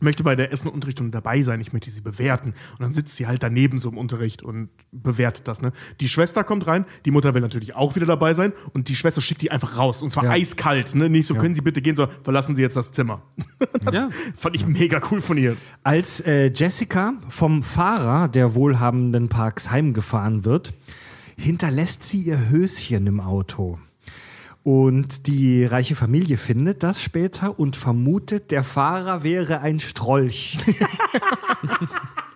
möchte 0.00 0.24
bei 0.24 0.34
der 0.34 0.50
Essen- 0.50 0.66
und 0.68 0.74
Unterrichtsstunde 0.74 1.12
dabei 1.12 1.42
sein, 1.42 1.60
ich 1.60 1.72
möchte 1.72 1.88
sie 1.88 2.00
bewerten. 2.00 2.54
Und 2.72 2.80
dann 2.80 2.92
sitzt 2.92 3.14
sie 3.14 3.28
halt 3.28 3.42
daneben 3.42 3.78
so 3.78 3.88
im 3.88 3.98
Unterricht 3.98 4.42
und 4.42 4.70
bewertet 4.90 5.46
das. 5.46 5.62
Ne? 5.62 5.70
Die 6.00 6.08
Schwester 6.08 6.42
kommt 6.42 6.66
rein, 6.66 6.86
die 7.04 7.12
Mutter 7.12 7.34
will 7.34 7.40
natürlich 7.42 7.76
auch 7.76 7.94
wieder 7.94 8.06
dabei 8.06 8.34
sein 8.34 8.52
und 8.72 8.88
die 8.88 8.96
Schwester 8.96 9.20
schickt 9.20 9.42
die 9.42 9.52
einfach 9.52 9.78
raus. 9.78 10.02
Und 10.02 10.10
zwar 10.10 10.24
Ja. 10.24 10.30
eiskalt. 10.30 10.94
Ne? 10.96 11.08
Nicht 11.08 11.26
so, 11.26 11.34
können 11.36 11.54
Sie 11.54 11.60
bitte 11.60 11.80
gehen, 11.82 11.94
so, 11.94 12.08
verlassen 12.24 12.56
Sie 12.56 12.62
jetzt 12.62 12.76
das 12.76 12.90
Zimmer. 12.90 13.22
Das 13.84 13.94
Ja. 13.94 14.08
fand 14.36 14.56
ich 14.56 14.66
mega 14.66 15.00
cool 15.10 15.20
von 15.20 15.36
ihr. 15.36 15.56
Als 15.84 16.20
äh, 16.20 16.50
Jessica 16.52 17.14
vom 17.28 17.62
Fahrer 17.62 18.28
der 18.28 18.54
wohlhabenden 18.56 19.28
Parks 19.28 19.70
heimgefahren 19.70 20.44
wird, 20.44 20.72
hinterlässt 21.36 22.02
sie 22.04 22.22
ihr 22.22 22.48
Höschen 22.50 23.06
im 23.06 23.20
Auto. 23.20 23.78
Und 24.64 25.26
die 25.26 25.64
reiche 25.64 25.96
Familie 25.96 26.36
findet 26.36 26.84
das 26.84 27.02
später 27.02 27.58
und 27.58 27.76
vermutet, 27.76 28.52
der 28.52 28.62
Fahrer 28.62 29.24
wäre 29.24 29.60
ein 29.60 29.80
Strolch. 29.80 30.58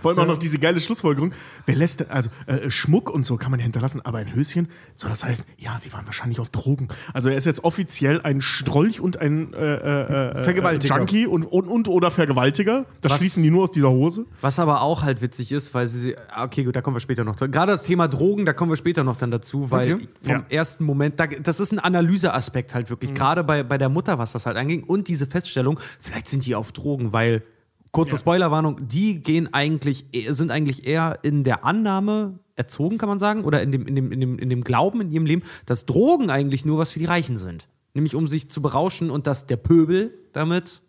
Vor 0.00 0.10
allem 0.10 0.20
auch 0.20 0.26
noch 0.26 0.38
diese 0.38 0.58
geile 0.58 0.80
Schlussfolgerung. 0.80 1.32
Wer 1.66 1.76
lässt, 1.76 2.00
denn- 2.00 2.10
also 2.10 2.30
äh, 2.46 2.70
Schmuck 2.70 3.10
und 3.10 3.24
so 3.24 3.36
kann 3.36 3.50
man 3.50 3.60
ja 3.60 3.64
hinterlassen, 3.64 4.00
aber 4.04 4.18
ein 4.18 4.34
Höschen, 4.34 4.68
soll 4.96 5.10
das 5.10 5.24
heißen, 5.24 5.44
ja, 5.58 5.78
sie 5.78 5.92
waren 5.92 6.06
wahrscheinlich 6.06 6.40
auf 6.40 6.50
Drogen. 6.50 6.88
Also 7.14 7.28
er 7.28 7.36
ist 7.36 7.44
jetzt 7.46 7.64
offiziell 7.64 8.20
ein 8.22 8.40
Strolch 8.40 9.00
und 9.00 9.16
ein 9.20 9.52
äh, 9.54 9.56
äh, 9.74 10.30
äh, 10.38 10.44
Vergewaltiger. 10.44 10.96
Junkie 10.98 11.26
und, 11.26 11.44
und, 11.44 11.66
und 11.68 11.88
oder 11.88 12.10
Vergewaltiger. 12.10 12.86
Das 13.00 13.12
Was? 13.12 13.18
schließen 13.18 13.42
die 13.42 13.50
nur 13.50 13.64
aus 13.64 13.70
dieser 13.70 13.90
Hose. 13.90 14.26
Was 14.40 14.58
aber 14.58 14.82
auch 14.82 15.02
halt 15.02 15.22
witzig 15.22 15.52
ist, 15.52 15.72
weil 15.74 15.86
sie, 15.86 16.16
ah, 16.32 16.44
okay, 16.44 16.64
gut, 16.64 16.76
da 16.76 16.82
kommen 16.82 16.96
wir 16.96 17.00
später 17.00 17.24
noch. 17.24 17.36
Gerade 17.36 17.72
das 17.72 17.82
Thema 17.84 18.08
Drogen, 18.08 18.44
da 18.46 18.52
kommen 18.52 18.70
wir 18.72 18.76
später 18.76 19.04
noch 19.04 19.16
dann 19.16 19.30
dazu, 19.30 19.70
weil 19.70 19.94
Okay. 19.94 20.08
vom 20.22 20.30
Ja. 20.32 20.44
ersten 20.50 20.84
Moment, 20.84 21.18
da, 21.20 21.26
das 21.26 21.60
ist 21.60 21.72
ein 21.72 21.78
Analyseaspekt 21.78 22.74
halt 22.74 22.90
wirklich, 22.90 23.14
gerade 23.14 23.44
bei, 23.44 23.62
bei 23.62 23.78
der 23.78 23.88
Mutter, 23.88 24.18
was 24.18 24.32
das 24.32 24.46
halt 24.46 24.56
anging 24.56 24.84
und 24.84 25.08
diese 25.08 25.26
Feststellung, 25.26 25.78
vielleicht 26.00 26.28
sind 26.28 26.46
die 26.46 26.54
auf 26.54 26.72
Drogen, 26.72 27.12
weil 27.12 27.42
kurze 27.92 28.16
Spoilerwarnung, 28.16 28.88
die 28.88 29.20
gehen 29.20 29.52
eigentlich, 29.52 30.06
sind 30.28 30.50
eigentlich 30.50 30.86
eher 30.86 31.18
in 31.22 31.44
der 31.44 31.64
Annahme 31.64 32.38
erzogen, 32.56 32.98
kann 32.98 33.08
man 33.08 33.18
sagen, 33.18 33.44
oder 33.44 33.62
in 33.62 33.72
dem, 33.72 33.86
in 33.86 33.94
dem, 33.94 34.12
in 34.12 34.20
dem, 34.20 34.38
in 34.38 34.48
dem 34.50 34.62
Glauben 34.62 35.00
in 35.00 35.10
ihrem 35.10 35.26
Leben, 35.26 35.42
dass 35.66 35.86
Drogen 35.86 36.30
eigentlich 36.30 36.64
nur 36.64 36.78
was 36.78 36.90
für 36.90 36.98
die 36.98 37.06
Reichen 37.06 37.36
sind. 37.36 37.68
Nämlich 37.94 38.14
um 38.14 38.28
sich 38.28 38.50
zu 38.50 38.62
berauschen 38.62 39.10
und 39.10 39.26
dass 39.26 39.46
der 39.46 39.56
Pöbel 39.56 40.14
damit 40.32 40.82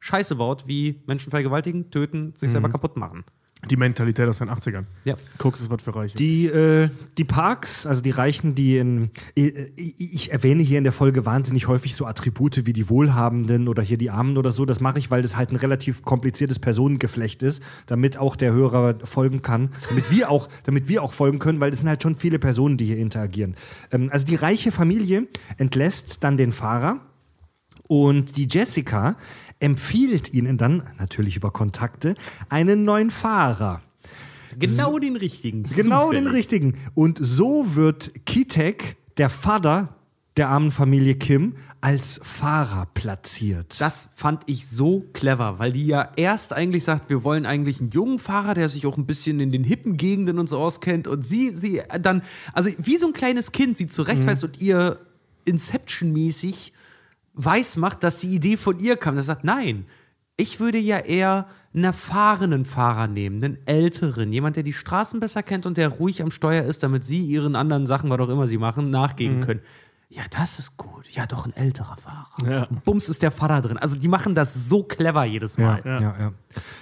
Scheiße 0.00 0.36
baut, 0.36 0.66
wie 0.66 1.02
Menschen 1.06 1.30
vergewaltigen, 1.30 1.90
töten, 1.90 2.32
sich 2.36 2.50
selber 2.50 2.68
kaputt 2.68 2.96
machen. 2.96 3.24
Die 3.68 3.76
Mentalität 3.76 4.28
aus 4.28 4.38
den 4.38 4.50
80ern. 4.50 4.84
Ja. 5.04 5.16
Koks 5.36 5.60
ist 5.60 5.68
was 5.68 5.82
für 5.82 5.94
Reiche. 5.94 6.16
Die, 6.16 6.46
äh, 6.46 6.90
die 7.16 7.24
Parks, 7.24 7.86
also 7.86 8.00
die 8.02 8.12
Reichen, 8.12 8.54
die 8.54 8.78
in. 8.78 9.10
Ich, 9.34 9.94
ich 9.98 10.32
erwähne 10.32 10.62
hier 10.62 10.78
in 10.78 10.84
der 10.84 10.92
Folge 10.92 11.26
wahnsinnig 11.26 11.66
häufig 11.66 11.96
so 11.96 12.06
Attribute 12.06 12.66
wie 12.66 12.72
die 12.72 12.88
Wohlhabenden 12.88 13.66
oder 13.66 13.82
hier 13.82 13.98
die 13.98 14.10
Armen 14.10 14.36
oder 14.36 14.52
so. 14.52 14.64
Das 14.64 14.78
mache 14.78 15.00
ich, 15.00 15.10
weil 15.10 15.22
das 15.22 15.36
halt 15.36 15.50
ein 15.50 15.56
relativ 15.56 16.02
kompliziertes 16.02 16.60
Personengeflecht 16.60 17.42
ist, 17.42 17.60
damit 17.86 18.16
auch 18.16 18.36
der 18.36 18.52
Hörer 18.52 19.00
folgen 19.02 19.42
kann. 19.42 19.70
Damit 19.88 20.12
wir 20.12 20.30
auch, 20.30 20.48
damit 20.62 20.88
wir 20.88 21.02
auch 21.02 21.12
folgen 21.12 21.40
können, 21.40 21.58
weil 21.58 21.72
das 21.72 21.80
sind 21.80 21.88
halt 21.88 22.02
schon 22.02 22.14
viele 22.14 22.38
Personen, 22.38 22.76
die 22.76 22.84
hier 22.84 22.98
interagieren. 22.98 23.56
Ähm, 23.90 24.08
also 24.12 24.24
die 24.24 24.36
reiche 24.36 24.70
Familie 24.70 25.26
entlässt 25.56 26.22
dann 26.22 26.36
den 26.36 26.52
Fahrer. 26.52 27.00
Und 27.88 28.36
die 28.36 28.46
Jessica 28.48 29.16
empfiehlt 29.60 30.32
ihnen 30.32 30.58
dann, 30.58 30.82
natürlich 30.98 31.36
über 31.36 31.50
Kontakte, 31.50 32.14
einen 32.48 32.84
neuen 32.84 33.10
Fahrer. 33.10 33.82
Genau 34.58 34.98
den 34.98 35.16
richtigen. 35.16 35.64
Genau 35.64 36.10
den 36.10 36.24
Zufällig. 36.24 36.38
richtigen. 36.38 36.74
Und 36.94 37.18
so 37.20 37.74
wird 37.74 38.24
Kitek, 38.24 38.96
der 39.16 39.30
Vater 39.30 39.94
der 40.38 40.48
armen 40.48 40.70
Familie 40.70 41.16
Kim, 41.16 41.54
als 41.80 42.20
Fahrer 42.22 42.86
platziert. 42.94 43.80
Das 43.80 44.10
fand 44.14 44.44
ich 44.46 44.68
so 44.68 45.04
clever, 45.12 45.58
weil 45.58 45.72
die 45.72 45.86
ja 45.86 46.12
erst 46.16 46.52
eigentlich 46.52 46.84
sagt, 46.84 47.10
wir 47.10 47.24
wollen 47.24 47.44
eigentlich 47.44 47.80
einen 47.80 47.90
jungen 47.90 48.20
Fahrer, 48.20 48.54
der 48.54 48.68
sich 48.68 48.86
auch 48.86 48.96
ein 48.96 49.06
bisschen 49.06 49.40
in 49.40 49.50
den 49.50 49.64
hippen 49.64 49.96
Gegenden 49.96 50.38
und 50.38 50.48
so 50.48 50.58
auskennt. 50.58 51.08
Und 51.08 51.26
sie, 51.26 51.50
sie 51.54 51.82
dann, 52.00 52.22
also 52.52 52.70
wie 52.78 52.98
so 52.98 53.08
ein 53.08 53.12
kleines 53.12 53.52
Kind 53.52 53.76
sie 53.76 53.88
zurechtweist 53.88 54.44
und 54.44 54.62
ihr 54.62 55.00
Inception-mäßig 55.44 56.72
weiß 57.38 57.76
macht, 57.76 58.04
dass 58.04 58.20
die 58.20 58.34
Idee 58.34 58.56
von 58.56 58.78
ihr 58.78 58.96
kam. 58.96 59.16
Das 59.16 59.26
sagt, 59.26 59.44
nein, 59.44 59.86
ich 60.36 60.60
würde 60.60 60.78
ja 60.78 60.98
eher 60.98 61.46
einen 61.74 61.84
erfahrenen 61.84 62.64
Fahrer 62.64 63.06
nehmen, 63.08 63.42
einen 63.42 63.58
älteren, 63.66 64.32
jemand, 64.32 64.56
der 64.56 64.62
die 64.62 64.72
Straßen 64.72 65.20
besser 65.20 65.42
kennt 65.42 65.66
und 65.66 65.76
der 65.76 65.88
ruhig 65.88 66.22
am 66.22 66.30
Steuer 66.30 66.64
ist, 66.64 66.82
damit 66.82 67.04
sie 67.04 67.24
ihren 67.24 67.56
anderen 67.56 67.86
Sachen, 67.86 68.10
was 68.10 68.20
auch 68.20 68.28
immer 68.28 68.46
sie 68.46 68.58
machen, 68.58 68.90
nachgehen 68.90 69.40
können. 69.40 69.60
Ja, 70.10 70.22
das 70.30 70.58
ist 70.58 70.76
gut. 70.78 71.06
Ja, 71.10 71.26
doch 71.26 71.44
ein 71.44 71.54
älterer 71.54 71.96
Fahrer. 71.98 72.50
Ja. 72.50 72.68
Bums 72.84 73.08
ist 73.10 73.22
der 73.22 73.30
Vater 73.30 73.60
drin. 73.60 73.76
Also 73.76 73.98
die 73.98 74.08
machen 74.08 74.34
das 74.34 74.68
so 74.68 74.82
clever 74.82 75.24
jedes 75.24 75.58
Mal. 75.58 75.82
Ja, 75.84 76.00
ja, 76.00 76.16
ja. 76.18 76.32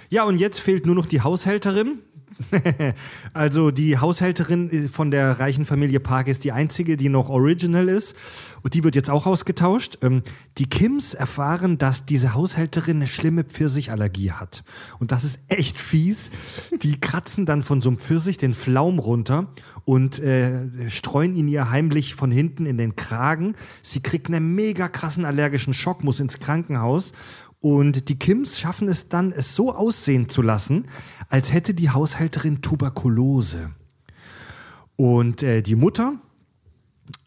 Ja, 0.09 0.23
und 0.23 0.37
jetzt 0.37 0.59
fehlt 0.59 0.85
nur 0.85 0.95
noch 0.95 1.05
die 1.05 1.21
Haushälterin. 1.21 1.99
also 3.33 3.71
die 3.71 3.97
Haushälterin 3.97 4.89
von 4.89 5.11
der 5.11 5.39
reichen 5.39 5.65
Familie 5.65 5.99
Park 5.99 6.27
ist 6.27 6.43
die 6.43 6.51
einzige, 6.51 6.97
die 6.97 7.09
noch 7.09 7.29
original 7.29 7.89
ist. 7.89 8.15
Und 8.63 8.73
die 8.73 8.83
wird 8.83 8.95
jetzt 8.95 9.09
auch 9.09 9.25
ausgetauscht. 9.25 9.97
Ähm, 10.01 10.23
die 10.57 10.67
Kims 10.69 11.13
erfahren, 11.13 11.77
dass 11.77 12.05
diese 12.05 12.33
Haushälterin 12.33 12.97
eine 12.97 13.07
schlimme 13.07 13.43
Pfirsichallergie 13.43 14.31
hat. 14.31 14.63
Und 14.99 15.11
das 15.11 15.23
ist 15.23 15.39
echt 15.47 15.79
fies. 15.79 16.31
Die 16.81 16.99
kratzen 16.99 17.45
dann 17.45 17.63
von 17.63 17.81
so 17.81 17.89
einem 17.89 17.99
Pfirsich 17.99 18.37
den 18.37 18.53
Flaum 18.53 18.99
runter 18.99 19.47
und 19.85 20.19
äh, 20.19 20.89
streuen 20.89 21.35
ihn 21.35 21.47
ihr 21.47 21.69
heimlich 21.69 22.15
von 22.15 22.31
hinten 22.31 22.65
in 22.65 22.77
den 22.77 22.95
Kragen. 22.95 23.55
Sie 23.81 24.01
kriegt 24.01 24.27
einen 24.27 24.55
mega 24.55 24.89
krassen 24.89 25.25
allergischen 25.25 25.73
Schock, 25.73 26.03
muss 26.03 26.19
ins 26.19 26.39
Krankenhaus. 26.39 27.13
Und 27.59 28.09
die 28.09 28.19
Kims 28.19 28.59
schaffen 28.59 28.87
es 28.87 29.09
dann, 29.09 29.31
es 29.31 29.55
so 29.55 29.73
aussehen 29.73 30.29
zu 30.29 30.41
lassen, 30.41 30.87
als 31.29 31.53
hätte 31.53 31.73
die 31.73 31.89
Haushälterin 31.89 32.61
Tuberkulose. 32.61 33.71
Und 34.95 35.43
äh, 35.43 35.61
die 35.61 35.75
Mutter 35.75 36.19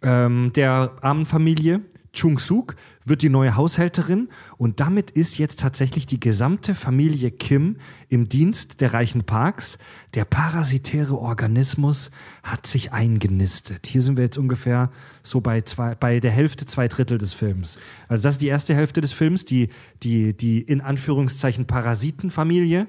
ähm, 0.03 0.53
der 0.55 0.93
armen 1.01 1.27
Familie, 1.27 1.83
Chung 2.13 2.39
Suk, 2.39 2.77
wird 3.05 3.23
die 3.23 3.29
neue 3.29 3.57
Haushälterin 3.57 4.29
und 4.57 4.81
damit 4.81 5.11
ist 5.11 5.39
jetzt 5.39 5.61
tatsächlich 5.61 6.07
die 6.07 6.21
gesamte 6.21 6.75
Familie 6.75 7.31
Kim 7.31 7.77
im 8.09 8.29
Dienst 8.29 8.81
der 8.81 8.93
reichen 8.93 9.25
Parks. 9.25 9.79
Der 10.15 10.25
parasitäre 10.25 11.19
Organismus 11.19 12.11
hat 12.43 12.67
sich 12.67 12.93
eingenistet. 12.93 13.87
Hier 13.87 14.03
sind 14.03 14.17
wir 14.17 14.25
jetzt 14.25 14.39
ungefähr 14.39 14.91
so 15.23 15.41
bei, 15.41 15.63
zwei, 15.63 15.95
bei 15.95 16.21
der 16.21 16.31
Hälfte, 16.31 16.67
zwei 16.67 16.89
Drittel 16.89 17.19
des 17.19 17.33
Films. 17.33 17.79
Also 18.09 18.23
das 18.23 18.35
ist 18.35 18.43
die 18.43 18.49
erste 18.49 18.75
Hälfte 18.75 19.01
des 19.01 19.13
Films, 19.13 19.45
die, 19.45 19.69
die, 20.03 20.37
die 20.37 20.61
in 20.61 20.81
Anführungszeichen 20.81 21.67
Parasitenfamilie 21.67 22.87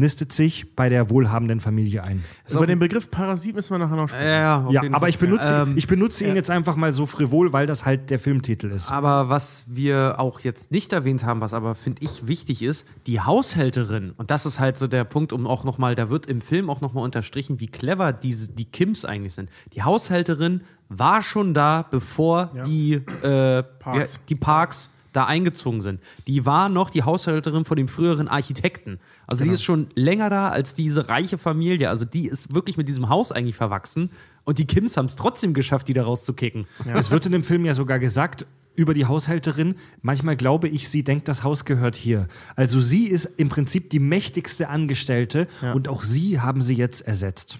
nistet 0.00 0.32
sich 0.32 0.74
bei 0.74 0.88
der 0.88 1.10
wohlhabenden 1.10 1.60
Familie 1.60 2.02
ein. 2.02 2.24
Über 2.50 2.66
den 2.66 2.78
Begriff 2.78 3.10
Parasit 3.10 3.54
müssen 3.54 3.72
wir 3.74 3.78
nachher 3.78 3.96
noch 3.96 4.08
sprechen. 4.08 4.26
Ja, 4.26 4.68
Ja, 4.70 4.82
jeden 4.82 4.94
aber 4.94 5.08
ich 5.08 5.18
benutze, 5.18 5.54
Ähm, 5.66 5.74
ich 5.76 5.86
benutze 5.86 6.26
ihn 6.26 6.34
jetzt 6.34 6.50
einfach 6.50 6.74
mal 6.74 6.92
so 6.92 7.06
frivol, 7.06 7.52
weil 7.52 7.66
das 7.66 7.84
halt 7.84 8.10
der 8.10 8.18
Filmtitel 8.18 8.70
ist. 8.72 8.90
Aber 8.90 9.28
was 9.28 9.66
wir 9.68 10.16
auch 10.18 10.40
jetzt 10.40 10.72
nicht 10.72 10.92
erwähnt 10.92 11.24
haben, 11.24 11.40
was 11.40 11.54
aber 11.54 11.74
finde 11.74 12.02
ich 12.02 12.26
wichtig 12.26 12.62
ist, 12.62 12.86
die 13.06 13.20
Haushälterin 13.20 14.12
und 14.16 14.30
das 14.30 14.46
ist 14.46 14.58
halt 14.58 14.76
so 14.76 14.86
der 14.86 15.04
Punkt, 15.04 15.32
um 15.32 15.46
auch 15.46 15.64
noch 15.64 15.78
mal, 15.78 15.94
da 15.94 16.10
wird 16.10 16.26
im 16.26 16.40
Film 16.40 16.70
auch 16.70 16.80
noch 16.80 16.92
mal 16.92 17.02
unterstrichen, 17.02 17.60
wie 17.60 17.68
clever 17.68 18.12
diese 18.12 18.50
die 18.50 18.64
Kims 18.64 19.04
eigentlich 19.04 19.34
sind. 19.34 19.50
Die 19.74 19.82
Haushälterin 19.82 20.62
war 20.88 21.22
schon 21.22 21.54
da, 21.54 21.86
bevor 21.88 22.50
die 22.66 22.94
äh, 22.94 23.62
Parks. 23.62 24.14
ja, 24.14 24.20
die 24.28 24.34
Parks 24.34 24.90
da 25.12 25.24
eingezogen 25.24 25.80
sind. 25.80 26.00
Die 26.26 26.46
war 26.46 26.68
noch 26.68 26.90
die 26.90 27.02
Haushälterin 27.02 27.64
von 27.64 27.76
dem 27.76 27.88
früheren 27.88 28.28
Architekten. 28.28 29.00
Also 29.30 29.44
die 29.44 29.50
ist 29.50 29.62
schon 29.62 29.88
länger 29.94 30.28
da 30.28 30.48
als 30.48 30.74
diese 30.74 31.08
reiche 31.08 31.38
Familie. 31.38 31.88
Also 31.88 32.04
die 32.04 32.26
ist 32.26 32.52
wirklich 32.54 32.76
mit 32.76 32.88
diesem 32.88 33.08
Haus 33.08 33.32
eigentlich 33.32 33.56
verwachsen. 33.56 34.10
Und 34.44 34.58
die 34.58 34.66
Kims 34.66 34.96
haben 34.96 35.06
es 35.06 35.16
trotzdem 35.16 35.54
geschafft, 35.54 35.88
die 35.88 35.92
da 35.92 36.02
rauszukicken. 36.02 36.66
Es 36.92 37.10
wird 37.10 37.26
in 37.26 37.32
dem 37.32 37.44
Film 37.44 37.64
ja 37.64 37.74
sogar 37.74 37.98
gesagt 37.98 38.46
über 38.76 38.94
die 38.94 39.06
Haushälterin, 39.06 39.74
manchmal 40.00 40.36
glaube 40.36 40.68
ich, 40.68 40.88
sie 40.88 41.02
denkt, 41.04 41.28
das 41.28 41.42
Haus 41.42 41.64
gehört 41.64 41.96
hier. 41.96 42.28
Also 42.56 42.80
sie 42.80 43.06
ist 43.08 43.26
im 43.36 43.48
Prinzip 43.48 43.90
die 43.90 43.98
mächtigste 43.98 44.68
Angestellte 44.68 45.48
und 45.74 45.88
auch 45.88 46.02
sie 46.02 46.40
haben 46.40 46.62
sie 46.62 46.76
jetzt 46.76 47.02
ersetzt. 47.02 47.58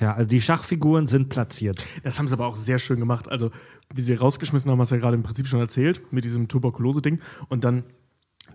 Ja. 0.00 0.14
also 0.14 0.26
die 0.26 0.40
Schachfiguren 0.40 1.06
sind 1.06 1.28
platziert. 1.28 1.84
Das 2.02 2.18
haben 2.18 2.26
sie 2.26 2.34
aber 2.34 2.46
auch 2.46 2.56
sehr 2.56 2.78
schön 2.78 2.98
gemacht. 2.98 3.28
Also, 3.28 3.50
wie 3.94 4.02
sie 4.02 4.14
rausgeschmissen 4.14 4.70
haben, 4.70 4.80
hast 4.80 4.90
du 4.90 4.96
ja 4.96 5.00
gerade 5.00 5.14
im 5.14 5.22
Prinzip 5.22 5.46
schon 5.46 5.60
erzählt, 5.60 6.12
mit 6.12 6.24
diesem 6.24 6.48
Tuberkulose-Ding. 6.48 7.20
Und 7.48 7.62
dann, 7.62 7.84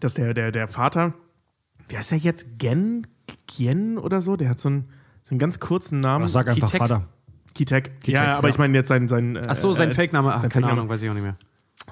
dass 0.01 0.15
der, 0.15 0.33
der, 0.33 0.51
der 0.51 0.67
Vater, 0.67 1.13
wie 1.87 1.97
heißt 1.97 2.11
er 2.11 2.17
jetzt? 2.17 2.59
Gen? 2.59 3.07
Gien 3.47 3.97
oder 3.97 4.21
so? 4.21 4.35
Der 4.35 4.49
hat 4.49 4.59
so 4.59 4.69
einen, 4.69 4.89
so 5.23 5.31
einen 5.31 5.39
ganz 5.39 5.59
kurzen 5.59 5.99
Namen. 5.99 6.25
Ach, 6.25 6.29
sag 6.29 6.47
einfach 6.47 6.67
Kitek? 6.67 6.79
Vater. 6.79 7.07
Kitek. 7.53 7.99
Kitek, 8.01 8.15
ja, 8.15 8.37
aber 8.37 8.47
ja. 8.49 8.53
ich 8.53 8.59
meine 8.59 8.77
jetzt 8.77 8.89
sein. 8.89 9.07
sein 9.07 9.39
Ach 9.47 9.55
so, 9.55 9.73
sein 9.73 9.89
äh, 9.89 9.93
Fake-Name. 9.93 10.33
Ach, 10.33 10.39
sein 10.39 10.49
keine 10.49 10.65
Fake-Name. 10.65 10.81
Ahnung, 10.81 10.89
weiß 10.89 11.01
ich 11.01 11.09
auch 11.09 11.13
nicht 11.13 11.23
mehr. 11.23 11.37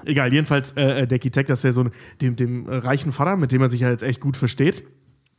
Egal, 0.04 0.32
jedenfalls 0.32 0.72
äh, 0.72 1.06
der 1.06 1.18
Kitek, 1.18 1.46
dass 1.46 1.64
er 1.64 1.72
so 1.72 1.86
dem, 2.20 2.36
dem 2.36 2.66
reichen 2.66 3.12
Vater, 3.12 3.36
mit 3.36 3.52
dem 3.52 3.62
er 3.62 3.68
sich 3.68 3.80
ja 3.80 3.90
jetzt 3.90 4.02
echt 4.02 4.20
gut 4.20 4.36
versteht, 4.36 4.84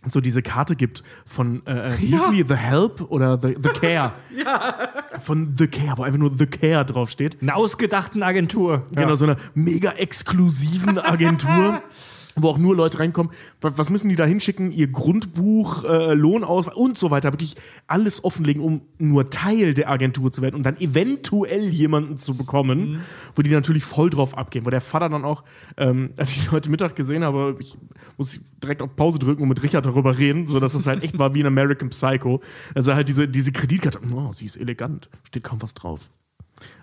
so 0.07 0.21
diese 0.21 0.41
Karte 0.41 0.75
gibt 0.75 1.03
von, 1.25 1.65
äh, 1.65 1.89
äh, 1.89 1.99
wie 1.99 2.43
The 2.47 2.55
Help 2.55 3.01
oder 3.09 3.39
The, 3.39 3.55
the 3.61 3.69
Care? 3.79 4.13
ja. 4.35 5.19
Von 5.19 5.55
The 5.57 5.67
Care, 5.67 5.97
wo 5.97 6.03
einfach 6.03 6.19
nur 6.19 6.31
The 6.37 6.45
Care 6.45 6.85
draufsteht. 6.85 7.41
Eine 7.41 7.55
ausgedachten 7.55 8.23
Agentur. 8.23 8.85
Genau, 8.91 9.15
so 9.15 9.25
einer 9.25 9.37
mega 9.53 9.91
exklusiven 9.91 10.97
Agentur. 10.99 11.81
Wo 12.35 12.49
auch 12.49 12.57
nur 12.57 12.75
Leute 12.75 12.99
reinkommen. 12.99 13.31
Was 13.61 13.89
müssen 13.89 14.09
die 14.09 14.15
da 14.15 14.25
hinschicken? 14.25 14.71
Ihr 14.71 14.87
Grundbuch, 14.87 15.85
äh, 15.85 16.13
Lohnausweis 16.13 16.75
und 16.75 16.97
so 16.97 17.09
weiter. 17.09 17.31
Wirklich 17.31 17.55
alles 17.87 18.23
offenlegen, 18.23 18.61
um 18.61 18.81
nur 18.97 19.29
Teil 19.29 19.73
der 19.73 19.89
Agentur 19.89 20.31
zu 20.31 20.41
werden 20.41 20.55
und 20.55 20.63
dann 20.63 20.77
eventuell 20.77 21.69
jemanden 21.69 22.17
zu 22.17 22.35
bekommen, 22.35 23.01
wo 23.35 23.41
die 23.41 23.49
natürlich 23.49 23.83
voll 23.83 24.09
drauf 24.09 24.37
abgehen. 24.37 24.65
Wo 24.65 24.69
der 24.69 24.81
Vater 24.81 25.09
dann 25.09 25.23
auch, 25.23 25.43
ähm, 25.77 26.11
als 26.17 26.31
ich 26.31 26.45
ihn 26.45 26.51
heute 26.51 26.69
Mittag 26.69 26.95
gesehen 26.95 27.23
habe, 27.23 27.55
ich 27.59 27.77
muss 28.17 28.39
direkt 28.61 28.81
auf 28.81 28.95
Pause 28.95 29.19
drücken 29.19 29.43
und 29.43 29.49
mit 29.49 29.63
Richard 29.63 29.85
darüber 29.85 30.17
reden, 30.17 30.47
sodass 30.47 30.73
das 30.73 30.87
halt 30.87 31.03
echt 31.03 31.17
war 31.17 31.33
wie 31.33 31.39
in 31.39 31.45
American 31.45 31.89
Psycho. 31.89 32.41
Also 32.73 32.93
halt 32.93 33.07
diese, 33.07 33.27
diese 33.27 33.51
Kreditkarte, 33.51 33.99
oh, 34.13 34.31
sie 34.33 34.45
ist 34.45 34.57
elegant, 34.57 35.09
steht 35.23 35.43
kaum 35.43 35.61
was 35.61 35.73
drauf. 35.73 36.09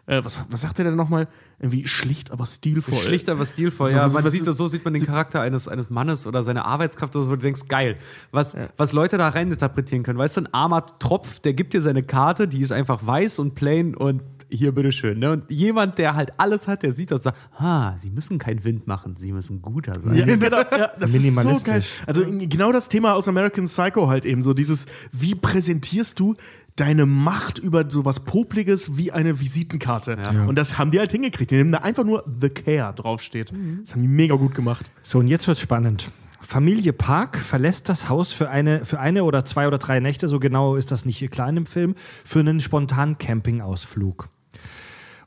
Äh, 0.07 0.25
was, 0.25 0.41
was 0.51 0.61
sagt 0.63 0.79
er 0.81 0.85
denn 0.85 0.97
nochmal? 0.97 1.29
Irgendwie 1.61 1.87
schlicht, 1.87 2.33
aber 2.33 2.45
stilvoll. 2.45 2.99
Schlicht, 2.99 3.29
aber 3.29 3.47
stilvoll. 3.47 3.91
So, 3.91 3.97
ja, 3.97 4.07
was- 4.07 4.13
man 4.13 4.25
was 4.25 4.33
sieht 4.33 4.47
das, 4.47 4.57
so 4.57 4.67
sieht 4.67 4.85
man 4.85 4.95
den 4.95 5.07
Charakter 5.07 5.41
eines, 5.41 5.69
eines 5.69 5.91
Mannes 5.91 6.27
oder 6.27 6.43
seine 6.43 6.65
Arbeitskraft, 6.65 7.15
oder 7.15 7.25
so, 7.25 7.31
wo 7.31 7.37
du 7.37 7.43
denkst, 7.43 7.69
geil. 7.69 7.97
Was, 8.33 8.57
was 8.77 8.93
Leute 8.93 9.17
da 9.17 9.29
reininterpretieren 9.29 10.03
können. 10.03 10.19
Weißt 10.19 10.37
du, 10.37 10.43
ein 10.43 10.53
armer 10.53 10.99
Tropf, 10.99 11.39
der 11.41 11.55
gibt 11.55 11.73
dir 11.73 11.81
seine 11.81 12.03
Karte, 12.03 12.49
die 12.49 12.61
ist 12.61 12.73
einfach 12.73 13.07
weiß 13.07 13.39
und 13.39 13.55
plain 13.55 13.95
und 13.95 14.23
hier, 14.53 14.73
bitteschön. 14.73 15.19
Ne? 15.19 15.33
Und 15.33 15.51
jemand, 15.51 15.99
der 15.99 16.15
halt 16.15 16.33
alles 16.39 16.69
hat, 16.69 16.83
der 16.83 16.93
sieht 16.93 17.11
das 17.11 17.21
und 17.21 17.23
sagt, 17.25 17.39
ah, 17.59 17.97
sie 17.97 18.11
müssen 18.11 18.39
keinen 18.39 18.65
Wind 18.65 18.87
machen, 18.87 19.17
sie 19.17 19.33
müssen 19.33 19.63
guter 19.63 20.01
sein. 20.01 20.15
Ja, 20.15 20.25
genau, 20.25 20.59
ja, 20.59 20.91
das 20.99 21.11
ist 21.11 21.17
so 21.17 21.19
Minimalistisch. 21.19 22.03
Also 22.07 22.23
genau 22.27 22.73
das 22.73 22.89
Thema 22.89 23.15
aus 23.15 23.29
American 23.29 23.65
Psycho 23.65 24.09
halt 24.09 24.25
eben 24.25 24.43
so 24.43 24.55
dieses, 24.55 24.87
wie 25.13 25.35
präsentierst 25.35 26.19
du 26.21 26.35
deine 26.77 27.07
Macht 27.07 27.59
über 27.59 27.91
sowas 27.91 28.21
Popliges 28.21 28.97
wie 28.97 29.13
eine 29.13 29.41
Visitenkarte? 29.41 30.17
Und 30.47 30.57
das 30.57 30.79
haben 30.79 30.91
die 30.91 30.99
halt 30.99 31.13
hingekriegt. 31.13 31.51
Die 31.51 31.57
nehmen 31.57 31.73
da 31.73 31.79
einfach 31.79 32.05
nur 32.05 32.25
The 32.41 32.49
Care 32.49 32.95
draufsteht. 32.95 33.53
Das 33.83 33.93
haben 33.93 34.03
die 34.03 34.09
mega 34.09 34.37
gut 34.37 34.55
gemacht. 34.55 34.91
So, 35.03 35.19
und 35.19 35.29
jetzt 35.29 35.47
wird's 35.47 35.61
spannend. 35.61 36.11
Familie 36.43 36.93
Park 36.93 37.39
verlässt 37.39 37.89
das 37.89 38.09
Haus 38.09 38.33
für 38.33 38.51
eine, 38.51 38.85
für 38.85 38.99
eine 38.99 39.25
oder 39.25 39.45
zwei 39.45 39.69
oder 39.69 39.79
drei 39.79 40.01
Nächte, 40.01 40.29
so 40.29 40.41
genau 40.41 40.75
ist 40.75 40.91
das 40.91 41.05
nicht 41.05 41.31
klar 41.31 41.49
in 41.49 41.55
dem 41.55 41.67
Film, 41.67 41.95
für 42.25 42.41
einen 42.41 42.61
spontanen 42.61 43.17
Campingausflug. 43.17 44.29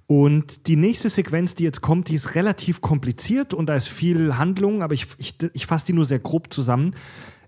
Und 0.07 0.67
die 0.67 0.75
nächste 0.75 1.09
Sequenz, 1.09 1.55
die 1.55 1.63
jetzt 1.63 1.81
kommt, 1.81 2.09
die 2.09 2.15
ist 2.15 2.35
relativ 2.35 2.81
kompliziert 2.81 3.53
und 3.53 3.67
da 3.67 3.75
ist 3.75 3.87
viel 3.87 4.37
Handlung, 4.37 4.83
aber 4.83 4.93
ich, 4.93 5.07
ich, 5.17 5.35
ich 5.53 5.65
fasse 5.65 5.87
die 5.87 5.93
nur 5.93 6.05
sehr 6.05 6.19
grob 6.19 6.53
zusammen. 6.53 6.95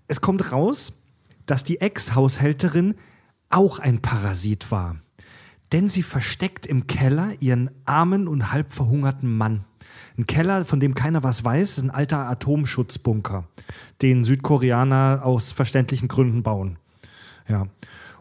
Es 0.08 0.20
kommt 0.20 0.50
raus, 0.52 0.92
dass 1.46 1.62
die 1.62 1.80
Ex-Haushälterin 1.80 2.94
auch 3.48 3.78
ein 3.78 4.02
Parasit 4.02 4.70
war. 4.70 4.96
Denn 5.72 5.88
sie 5.88 6.02
versteckt 6.02 6.66
im 6.66 6.86
Keller 6.86 7.34
ihren 7.40 7.70
armen 7.84 8.26
und 8.26 8.52
halb 8.52 8.72
verhungerten 8.72 9.36
Mann. 9.36 9.64
Ein 10.16 10.26
Keller, 10.26 10.64
von 10.64 10.80
dem 10.80 10.94
keiner 10.94 11.22
was 11.22 11.44
weiß, 11.44 11.78
ist 11.78 11.84
ein 11.84 11.90
alter 11.90 12.28
Atomschutzbunker, 12.28 13.46
den 14.02 14.24
Südkoreaner 14.24 15.20
aus 15.22 15.52
verständlichen 15.52 16.08
Gründen 16.08 16.42
bauen. 16.42 16.78
Ja. 17.48 17.68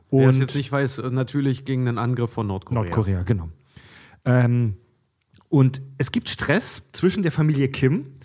Und 0.10 0.22
Wer 0.22 0.30
es 0.30 0.40
jetzt 0.40 0.56
nicht 0.56 0.72
weiß, 0.72 1.02
natürlich 1.10 1.66
gegen 1.66 1.88
einen 1.88 1.98
Angriff 1.98 2.32
von 2.32 2.48
Nordkorea. 2.48 2.84
Nordkorea, 2.84 3.24
genau. 3.24 3.50
Ähm, 4.28 4.76
und 5.50 5.82
es 5.98 6.12
gibt 6.12 6.30
Stress 6.30 6.90
zwischen 6.92 7.24
der 7.24 7.32
Familie 7.32 7.70
Kim 7.70 8.18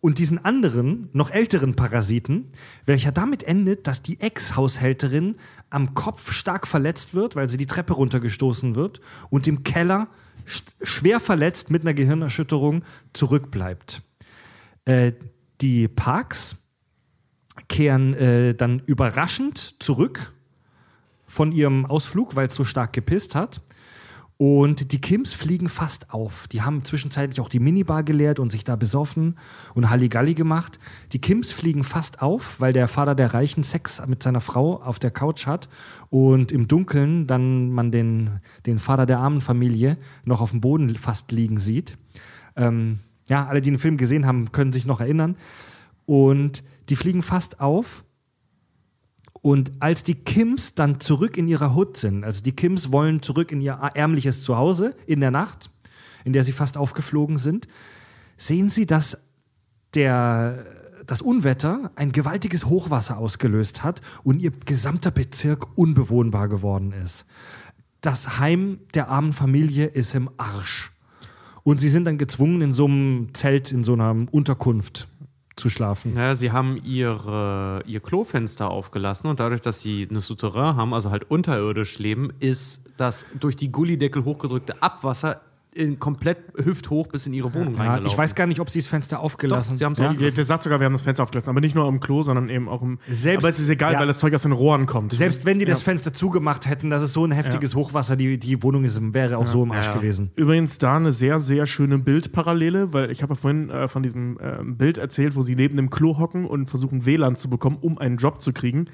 und 0.00 0.18
diesen 0.18 0.44
anderen, 0.44 1.08
noch 1.12 1.30
älteren 1.30 1.74
Parasiten, 1.74 2.48
welcher 2.84 3.12
damit 3.12 3.44
endet, 3.44 3.86
dass 3.86 4.02
die 4.02 4.20
Ex-Haushälterin 4.20 5.36
am 5.70 5.94
Kopf 5.94 6.32
stark 6.32 6.66
verletzt 6.66 7.14
wird, 7.14 7.36
weil 7.36 7.48
sie 7.48 7.56
die 7.56 7.66
Treppe 7.66 7.94
runtergestoßen 7.94 8.74
wird 8.74 9.00
und 9.30 9.46
im 9.46 9.62
Keller 9.62 10.08
schwer 10.82 11.20
verletzt 11.20 11.70
mit 11.70 11.82
einer 11.82 11.94
Gehirnerschütterung 11.94 12.84
zurückbleibt. 13.12 14.02
Äh, 14.84 15.12
die 15.60 15.88
Parks 15.88 16.56
kehren 17.68 18.14
äh, 18.14 18.54
dann 18.54 18.80
überraschend 18.86 19.76
zurück 19.82 20.34
von 21.26 21.52
ihrem 21.52 21.86
Ausflug, 21.86 22.36
weil 22.36 22.48
es 22.48 22.54
so 22.54 22.64
stark 22.64 22.92
gepisst 22.92 23.34
hat. 23.34 23.60
Und 24.38 24.92
die 24.92 25.00
Kims 25.00 25.32
fliegen 25.32 25.70
fast 25.70 26.12
auf. 26.12 26.46
Die 26.48 26.60
haben 26.60 26.84
zwischenzeitlich 26.84 27.40
auch 27.40 27.48
die 27.48 27.58
Minibar 27.58 28.02
geleert 28.02 28.38
und 28.38 28.52
sich 28.52 28.64
da 28.64 28.76
besoffen 28.76 29.38
und 29.74 29.88
Halligalli 29.88 30.34
gemacht. 30.34 30.78
Die 31.12 31.20
Kims 31.20 31.52
fliegen 31.52 31.84
fast 31.84 32.20
auf, 32.20 32.60
weil 32.60 32.74
der 32.74 32.86
Vater 32.86 33.14
der 33.14 33.32
Reichen 33.32 33.62
Sex 33.62 34.02
mit 34.06 34.22
seiner 34.22 34.42
Frau 34.42 34.82
auf 34.82 34.98
der 34.98 35.10
Couch 35.10 35.46
hat 35.46 35.70
und 36.10 36.52
im 36.52 36.68
Dunkeln 36.68 37.26
dann 37.26 37.70
man 37.70 37.90
den, 37.90 38.40
den 38.66 38.78
Vater 38.78 39.06
der 39.06 39.20
armen 39.20 39.40
Familie 39.40 39.96
noch 40.24 40.42
auf 40.42 40.50
dem 40.50 40.60
Boden 40.60 40.94
fast 40.96 41.32
liegen 41.32 41.58
sieht. 41.58 41.96
Ähm, 42.56 42.98
ja, 43.28 43.46
alle, 43.46 43.62
die 43.62 43.70
den 43.70 43.78
Film 43.78 43.96
gesehen 43.96 44.26
haben, 44.26 44.52
können 44.52 44.72
sich 44.72 44.84
noch 44.84 45.00
erinnern. 45.00 45.36
Und 46.04 46.62
die 46.90 46.96
fliegen 46.96 47.22
fast 47.22 47.60
auf 47.60 48.04
und 49.46 49.74
als 49.78 50.02
die 50.02 50.16
Kims 50.16 50.74
dann 50.74 50.98
zurück 50.98 51.36
in 51.36 51.46
ihrer 51.46 51.72
Hut 51.72 51.96
sind, 51.96 52.24
also 52.24 52.42
die 52.42 52.50
Kims 52.50 52.90
wollen 52.90 53.22
zurück 53.22 53.52
in 53.52 53.60
ihr 53.60 53.74
ärmliches 53.94 54.42
Zuhause 54.42 54.96
in 55.06 55.20
der 55.20 55.30
Nacht, 55.30 55.70
in 56.24 56.32
der 56.32 56.42
sie 56.42 56.50
fast 56.50 56.76
aufgeflogen 56.76 57.36
sind, 57.36 57.68
sehen 58.36 58.70
sie, 58.70 58.86
dass 58.86 59.16
der, 59.94 60.64
das 61.06 61.22
Unwetter 61.22 61.92
ein 61.94 62.10
gewaltiges 62.10 62.66
Hochwasser 62.66 63.18
ausgelöst 63.18 63.84
hat 63.84 64.00
und 64.24 64.42
ihr 64.42 64.50
gesamter 64.50 65.12
Bezirk 65.12 65.78
unbewohnbar 65.78 66.48
geworden 66.48 66.90
ist. 66.90 67.24
Das 68.00 68.40
Heim 68.40 68.80
der 68.94 69.10
armen 69.10 69.32
Familie 69.32 69.86
ist 69.86 70.16
im 70.16 70.28
Arsch. 70.38 70.90
Und 71.62 71.80
sie 71.80 71.90
sind 71.90 72.04
dann 72.04 72.18
gezwungen, 72.18 72.62
in 72.62 72.72
so 72.72 72.86
einem 72.86 73.28
Zelt, 73.32 73.70
in 73.70 73.84
so 73.84 73.92
einer 73.92 74.26
Unterkunft 74.32 75.06
zu 75.56 75.70
schlafen. 75.70 76.14
Naja, 76.14 76.36
sie 76.36 76.52
haben 76.52 76.76
ihre, 76.84 77.82
ihr 77.86 78.00
Klofenster 78.00 78.70
aufgelassen 78.70 79.28
und 79.28 79.40
dadurch, 79.40 79.62
dass 79.62 79.80
sie 79.80 80.06
eine 80.08 80.20
Souterrain 80.20 80.76
haben, 80.76 80.92
also 80.92 81.10
halt 81.10 81.30
unterirdisch 81.30 81.98
leben, 81.98 82.30
ist 82.40 82.82
das 82.98 83.26
durch 83.40 83.56
die 83.56 83.72
Gullideckel 83.72 84.24
hochgedrückte 84.24 84.82
Abwasser 84.82 85.40
in, 85.76 85.98
komplett 85.98 86.38
hüfthoch 86.56 87.06
bis 87.06 87.26
in 87.26 87.32
ihre 87.32 87.52
Wohnung 87.54 87.74
ja, 87.74 87.80
reingelaufen. 87.80 88.06
Ich 88.06 88.18
weiß 88.18 88.34
gar 88.34 88.46
nicht, 88.46 88.60
ob 88.60 88.70
sie 88.70 88.80
das 88.80 88.88
Fenster 88.88 89.20
aufgelassen 89.20 89.78
haben. 89.80 89.94
Sie 89.94 90.04
haben 90.04 90.18
ja? 90.18 90.30
Der 90.30 90.44
sagt 90.44 90.62
sogar, 90.62 90.80
wir 90.80 90.86
haben 90.86 90.92
das 90.92 91.02
Fenster 91.02 91.22
aufgelassen, 91.22 91.50
aber 91.50 91.60
nicht 91.60 91.74
nur 91.74 91.88
im 91.88 92.00
Klo, 92.00 92.22
sondern 92.22 92.48
eben 92.48 92.68
auch 92.68 92.82
im. 92.82 92.98
Selbst, 93.08 93.44
aber 93.44 93.48
es 93.48 93.60
ist 93.60 93.68
egal, 93.68 93.94
ja. 93.94 94.00
weil 94.00 94.06
das 94.06 94.18
Zeug 94.18 94.34
aus 94.34 94.42
den 94.42 94.52
Rohren 94.52 94.86
kommt. 94.86 95.12
Selbst 95.12 95.44
wenn 95.44 95.58
die 95.58 95.64
das 95.64 95.82
Fenster 95.82 96.12
zugemacht 96.12 96.66
hätten, 96.66 96.90
das 96.90 97.02
ist 97.02 97.12
so 97.12 97.24
ein 97.24 97.32
heftiges 97.32 97.74
Hochwasser, 97.74 98.16
die, 98.16 98.38
die 98.38 98.62
Wohnung 98.62 98.84
ist, 98.84 99.00
wäre 99.12 99.38
auch 99.38 99.46
so 99.46 99.62
im 99.62 99.72
Arsch 99.72 99.92
gewesen. 99.92 100.30
Übrigens 100.36 100.78
da 100.78 100.96
eine 100.96 101.12
sehr, 101.12 101.40
sehr 101.40 101.66
schöne 101.66 101.98
Bildparallele, 101.98 102.92
weil 102.92 103.10
ich 103.10 103.22
habe 103.22 103.34
ja 103.34 103.36
vorhin 103.36 103.70
äh, 103.70 103.88
von 103.88 104.02
diesem 104.02 104.38
äh, 104.38 104.62
Bild 104.64 104.98
erzählt, 104.98 105.36
wo 105.36 105.42
sie 105.42 105.56
neben 105.56 105.76
dem 105.76 105.90
Klo 105.90 106.18
hocken 106.18 106.46
und 106.46 106.68
versuchen 106.68 107.06
WLAN 107.06 107.36
zu 107.36 107.50
bekommen, 107.50 107.78
um 107.80 107.98
einen 107.98 108.16
Job 108.16 108.40
zu 108.40 108.52
kriegen. 108.52 108.86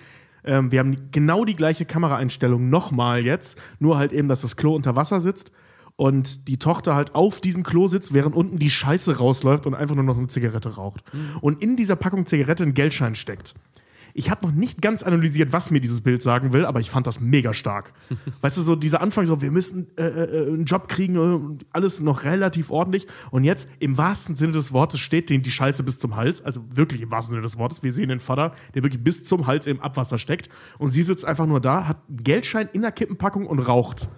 Ähm, 0.45 0.73
wir 0.73 0.81
haben 0.81 0.97
genau 1.13 1.45
die 1.45 1.55
gleiche 1.55 1.85
Kameraeinstellung 1.85 2.69
nochmal 2.69 3.25
jetzt, 3.25 3.59
nur 3.79 3.99
halt 3.99 4.13
eben, 4.13 4.29
dass 4.29 4.43
das 4.43 4.57
Klo 4.57 4.75
unter 4.75 4.97
Wasser 4.97 5.21
sitzt 5.21 5.53
und 5.97 6.49
die 6.49 6.59
Tochter 6.59 6.95
halt 6.95 7.15
auf 7.15 7.41
diesem 7.41 7.63
Klo 7.63 7.87
sitzt, 7.87 8.13
während 8.13 8.35
unten 8.35 8.59
die 8.59 8.71
Scheiße 8.71 9.19
rausläuft 9.19 9.67
und 9.67 9.75
einfach 9.75 9.95
nur 9.95 10.05
noch 10.05 10.19
eine 10.19 10.29
Zigarette 10.29 10.77
raucht. 10.77 11.03
Mhm. 11.13 11.39
Und 11.41 11.63
in 11.63 11.77
dieser 11.77 11.97
Packung 11.97 12.27
Zigarette 12.27 12.65
ein 12.65 12.75
Geldschein 12.75 13.15
steckt. 13.15 13.55
Ich 14.15 14.31
habe 14.31 14.47
noch 14.47 14.53
nicht 14.53 14.83
ganz 14.83 15.03
analysiert, 15.03 15.53
was 15.53 15.71
mir 15.71 15.81
dieses 15.81 16.03
Bild 16.03 16.23
sagen 16.23 16.53
will, 16.53 16.67
aber 16.67 16.81
ich 16.81 16.91
fand 16.91 17.07
das 17.07 17.21
mega 17.21 17.55
stark. 17.55 17.95
weißt 18.43 18.59
du, 18.59 18.63
so 18.63 18.77
dieser 18.77 19.01
Anfang, 19.01 19.27
so 19.27 19.41
wir 19.41 19.51
müssen 19.51 19.87
äh, 19.97 20.03
äh, 20.03 20.47
einen 20.49 20.65
Job 20.65 20.89
kriegen, 20.89 21.17
äh, 21.17 21.65
alles 21.71 22.01
noch 22.01 22.25
relativ 22.25 22.71
ordentlich. 22.71 23.07
Und 23.31 23.45
jetzt 23.45 23.69
im 23.79 23.97
wahrsten 23.97 24.35
Sinne 24.35 24.53
des 24.53 24.73
Wortes 24.73 25.01
steht 25.01 25.31
denen 25.31 25.43
die 25.43 25.51
Scheiße 25.51 25.83
bis 25.83 25.99
zum 25.99 26.17
Hals, 26.17 26.43
also 26.45 26.63
wirklich 26.75 27.01
im 27.01 27.11
wahrsten 27.11 27.33
Sinne 27.33 27.43
des 27.43 27.57
Wortes. 27.59 27.83
Wir 27.83 27.93
sehen 27.93 28.09
den 28.09 28.21
Vater, 28.21 28.53
der 28.75 28.83
wirklich 28.83 29.03
bis 29.03 29.25
zum 29.25 29.47
Hals 29.47 29.67
im 29.67 29.81
Abwasser 29.81 30.19
steckt. 30.19 30.49
Und 30.79 30.91
sie 30.91 31.03
sitzt 31.03 31.25
einfach 31.25 31.47
nur 31.47 31.61
da, 31.61 31.89
hat 31.89 31.99
einen 32.09 32.23
Geldschein 32.23 32.69
in 32.73 32.83
der 32.83 32.93
Kippenpackung 32.93 33.47
und 33.47 33.61
raucht 33.61 34.09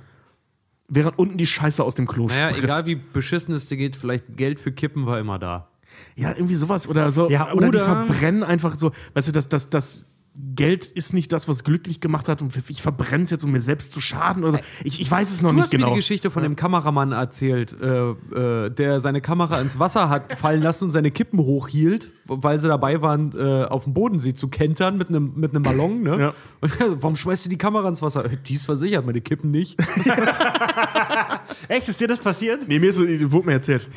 während 0.88 1.18
unten 1.18 1.38
die 1.38 1.46
Scheiße 1.46 1.82
aus 1.82 1.94
dem 1.94 2.06
Klo 2.06 2.26
naja, 2.26 2.50
spritzt. 2.50 2.64
egal 2.64 2.86
wie 2.86 2.94
beschissen 2.96 3.54
es 3.54 3.68
dir 3.68 3.76
geht, 3.76 3.96
vielleicht 3.96 4.36
Geld 4.36 4.58
für 4.60 4.72
Kippen 4.72 5.06
war 5.06 5.18
immer 5.18 5.38
da. 5.38 5.68
Ja, 6.16 6.30
irgendwie 6.30 6.54
sowas. 6.54 6.88
Oder 6.88 7.10
so. 7.10 7.30
Ja, 7.30 7.52
oder, 7.52 7.68
oder 7.68 7.78
die 7.78 7.84
verbrennen 7.84 8.42
einfach 8.42 8.76
so. 8.76 8.92
Weißt 9.14 9.28
du, 9.28 9.32
das, 9.32 9.48
das, 9.48 9.70
das 9.70 10.04
Geld 10.36 10.86
ist 10.86 11.14
nicht 11.14 11.32
das, 11.32 11.46
was 11.48 11.62
glücklich 11.62 12.00
gemacht 12.00 12.28
hat 12.28 12.42
und 12.42 12.52
ich 12.68 12.82
verbrenne 12.82 13.22
es 13.22 13.30
jetzt, 13.30 13.44
um 13.44 13.52
mir 13.52 13.60
selbst 13.60 13.92
zu 13.92 14.00
schaden 14.00 14.42
oder 14.42 14.52
so. 14.54 14.58
Ich, 14.82 15.00
ich 15.00 15.08
weiß 15.08 15.30
es 15.30 15.42
noch 15.42 15.50
du 15.50 15.56
nicht 15.56 15.70
genau. 15.70 15.82
Du 15.82 15.86
hast 15.86 15.90
mir 15.90 15.94
die 15.94 16.00
Geschichte 16.00 16.30
von 16.32 16.42
dem 16.42 16.56
Kameramann 16.56 17.12
erzählt, 17.12 17.76
äh, 17.80 18.10
äh, 18.10 18.70
der 18.70 18.98
seine 18.98 19.20
Kamera 19.20 19.60
ins 19.60 19.78
Wasser 19.78 20.08
hat 20.08 20.36
fallen 20.38 20.60
lassen 20.60 20.86
und 20.86 20.90
seine 20.90 21.12
Kippen 21.12 21.38
hochhielt, 21.38 22.10
weil 22.26 22.58
sie 22.58 22.66
dabei 22.66 23.00
waren, 23.00 23.30
äh, 23.36 23.64
auf 23.64 23.84
dem 23.84 23.94
Bodensee 23.94 24.34
zu 24.34 24.48
kentern 24.48 24.98
mit 24.98 25.08
einem 25.08 25.34
mit 25.36 25.52
Ballon. 25.62 26.02
Ne? 26.02 26.18
Ja. 26.18 26.34
Und, 26.60 26.80
warum 27.02 27.14
schmeißt 27.14 27.46
du 27.46 27.50
die 27.50 27.58
Kamera 27.58 27.88
ins 27.88 28.02
Wasser? 28.02 28.28
Die 28.28 28.54
ist 28.54 28.66
versichert, 28.66 29.06
meine 29.06 29.20
Kippen 29.20 29.52
nicht. 29.52 29.78
Echt? 31.68 31.88
Ist 31.88 32.00
dir 32.00 32.08
das 32.08 32.18
passiert? 32.18 32.66
Nee, 32.66 32.80
mir 32.80 32.90
ist, 32.90 32.98
wurde 32.98 33.46
mir 33.46 33.52
erzählt. 33.52 33.88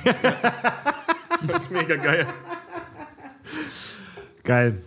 Mega 1.71 1.95
geil. 1.95 2.27
Geil. 4.43 4.81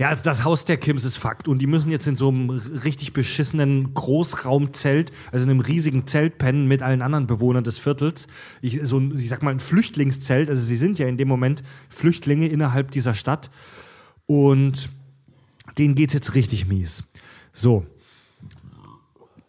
Ja, 0.00 0.08
also 0.08 0.22
das 0.24 0.44
Haus 0.44 0.64
der 0.64 0.78
Kims 0.78 1.04
ist 1.04 1.18
Fakt. 1.18 1.46
Und 1.46 1.58
die 1.58 1.66
müssen 1.66 1.90
jetzt 1.90 2.06
in 2.06 2.16
so 2.16 2.30
einem 2.30 2.48
richtig 2.48 3.12
beschissenen 3.12 3.92
Großraumzelt, 3.92 5.12
also 5.30 5.44
in 5.44 5.50
einem 5.50 5.60
riesigen 5.60 6.06
Zelt 6.06 6.38
pennen 6.38 6.66
mit 6.66 6.80
allen 6.80 7.02
anderen 7.02 7.26
Bewohnern 7.26 7.64
des 7.64 7.76
Viertels. 7.76 8.26
Ich, 8.62 8.80
so 8.82 8.98
ich 8.98 9.28
sag 9.28 9.42
mal, 9.42 9.50
ein 9.50 9.60
Flüchtlingszelt. 9.60 10.48
Also 10.48 10.62
sie 10.62 10.78
sind 10.78 10.98
ja 10.98 11.06
in 11.06 11.18
dem 11.18 11.28
Moment 11.28 11.62
Flüchtlinge 11.90 12.46
innerhalb 12.46 12.92
dieser 12.92 13.12
Stadt. 13.12 13.50
Und 14.24 14.88
denen 15.76 15.94
geht's 15.94 16.14
jetzt 16.14 16.34
richtig 16.34 16.66
mies. 16.66 17.04
So, 17.52 17.84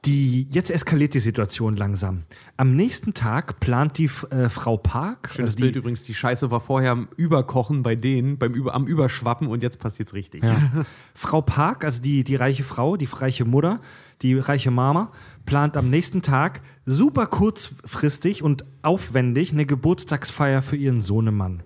die, 0.06 0.48
jetzt 0.50 0.72
eskaliert 0.72 1.14
die 1.14 1.20
Situation 1.20 1.76
langsam. 1.76 2.24
Am 2.58 2.76
nächsten 2.76 3.14
Tag 3.14 3.60
plant 3.60 4.00
die 4.00 4.10
äh, 4.32 4.50
Frau 4.50 4.78
Park. 4.78 5.30
Schönes 5.32 5.52
also 5.52 5.62
Bild 5.62 5.76
übrigens, 5.76 6.02
die 6.02 6.16
Scheiße 6.16 6.50
war 6.50 6.60
vorher 6.60 6.92
am 6.92 7.08
Überkochen 7.18 7.84
bei 7.84 7.96
denen, 7.96 8.40
beim 8.40 8.54
Über, 8.54 8.74
am 8.74 8.88
Überschwappen 8.88 9.48
und 9.48 9.62
jetzt 9.62 9.78
passiert's 9.80 10.16
richtig. 10.16 10.44
Ja. 10.44 10.58
Frau 11.14 11.42
Park, 11.42 11.86
also 11.86 12.02
die, 12.02 12.24
die 12.24 12.36
reiche 12.36 12.64
Frau, 12.64 12.98
die 12.98 13.06
reiche 13.06 13.46
Mutter, 13.46 13.80
die 14.24 14.34
reiche 14.34 14.72
Mama, 14.72 15.12
plant 15.46 15.78
am 15.78 15.92
nächsten 15.92 16.24
Tag 16.24 16.64
super 16.88 17.28
kurzfristig 17.28 18.42
und 18.42 18.66
aufwendig 18.82 19.54
eine 19.54 19.68
Geburtstagsfeier 19.68 20.64
für 20.64 20.78
ihren 20.78 21.02
Sohnemann. 21.02 21.62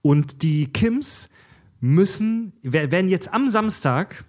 Und 0.00 0.42
die 0.42 0.66
Kims 0.72 1.28
müssen, 1.80 2.54
werden 2.62 3.10
jetzt 3.10 3.34
am 3.34 3.50
Samstag 3.50 4.24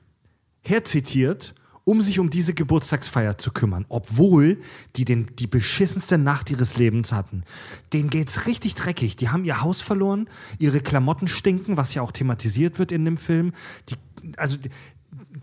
herzitiert 0.59 1.55
um 1.91 1.99
sich 2.01 2.19
um 2.19 2.29
diese 2.29 2.53
Geburtstagsfeier 2.53 3.37
zu 3.37 3.51
kümmern, 3.51 3.85
obwohl 3.89 4.59
die 4.95 5.03
den, 5.03 5.27
die 5.37 5.47
beschissenste 5.47 6.17
Nacht 6.17 6.49
ihres 6.49 6.77
Lebens 6.77 7.11
hatten. 7.11 7.43
Denen 7.91 8.09
geht's 8.09 8.47
richtig 8.47 8.75
dreckig. 8.75 9.17
Die 9.17 9.27
haben 9.27 9.43
ihr 9.43 9.59
Haus 9.59 9.81
verloren, 9.81 10.29
ihre 10.57 10.79
Klamotten 10.79 11.27
stinken, 11.27 11.75
was 11.75 11.93
ja 11.93 12.01
auch 12.01 12.13
thematisiert 12.13 12.79
wird 12.79 12.93
in 12.93 13.03
dem 13.03 13.17
Film. 13.17 13.51
Die, 13.89 13.95
also, 14.37 14.55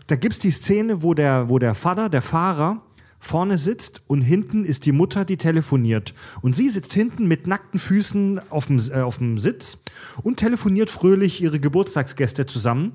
da 0.07 0.15
gibt's 0.15 0.39
die 0.39 0.49
Szene, 0.49 1.03
wo 1.03 1.13
der, 1.13 1.49
wo 1.49 1.59
der 1.59 1.75
Vater, 1.75 2.09
der 2.09 2.23
Fahrer, 2.23 2.81
vorne 3.19 3.59
sitzt 3.59 4.01
und 4.07 4.23
hinten 4.23 4.65
ist 4.65 4.87
die 4.87 4.91
Mutter, 4.91 5.25
die 5.25 5.37
telefoniert. 5.37 6.15
Und 6.41 6.55
sie 6.55 6.69
sitzt 6.69 6.93
hinten 6.93 7.27
mit 7.27 7.45
nackten 7.45 7.79
Füßen 7.79 8.41
auf 8.49 8.65
dem, 8.65 8.79
äh, 8.89 9.01
auf 9.01 9.19
dem 9.19 9.37
Sitz 9.37 9.77
und 10.23 10.37
telefoniert 10.37 10.89
fröhlich 10.89 11.43
ihre 11.43 11.59
Geburtstagsgäste 11.59 12.47
zusammen. 12.47 12.93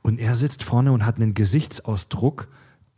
Und 0.00 0.18
er 0.18 0.34
sitzt 0.34 0.62
vorne 0.62 0.92
und 0.92 1.04
hat 1.04 1.16
einen 1.16 1.34
Gesichtsausdruck, 1.34 2.48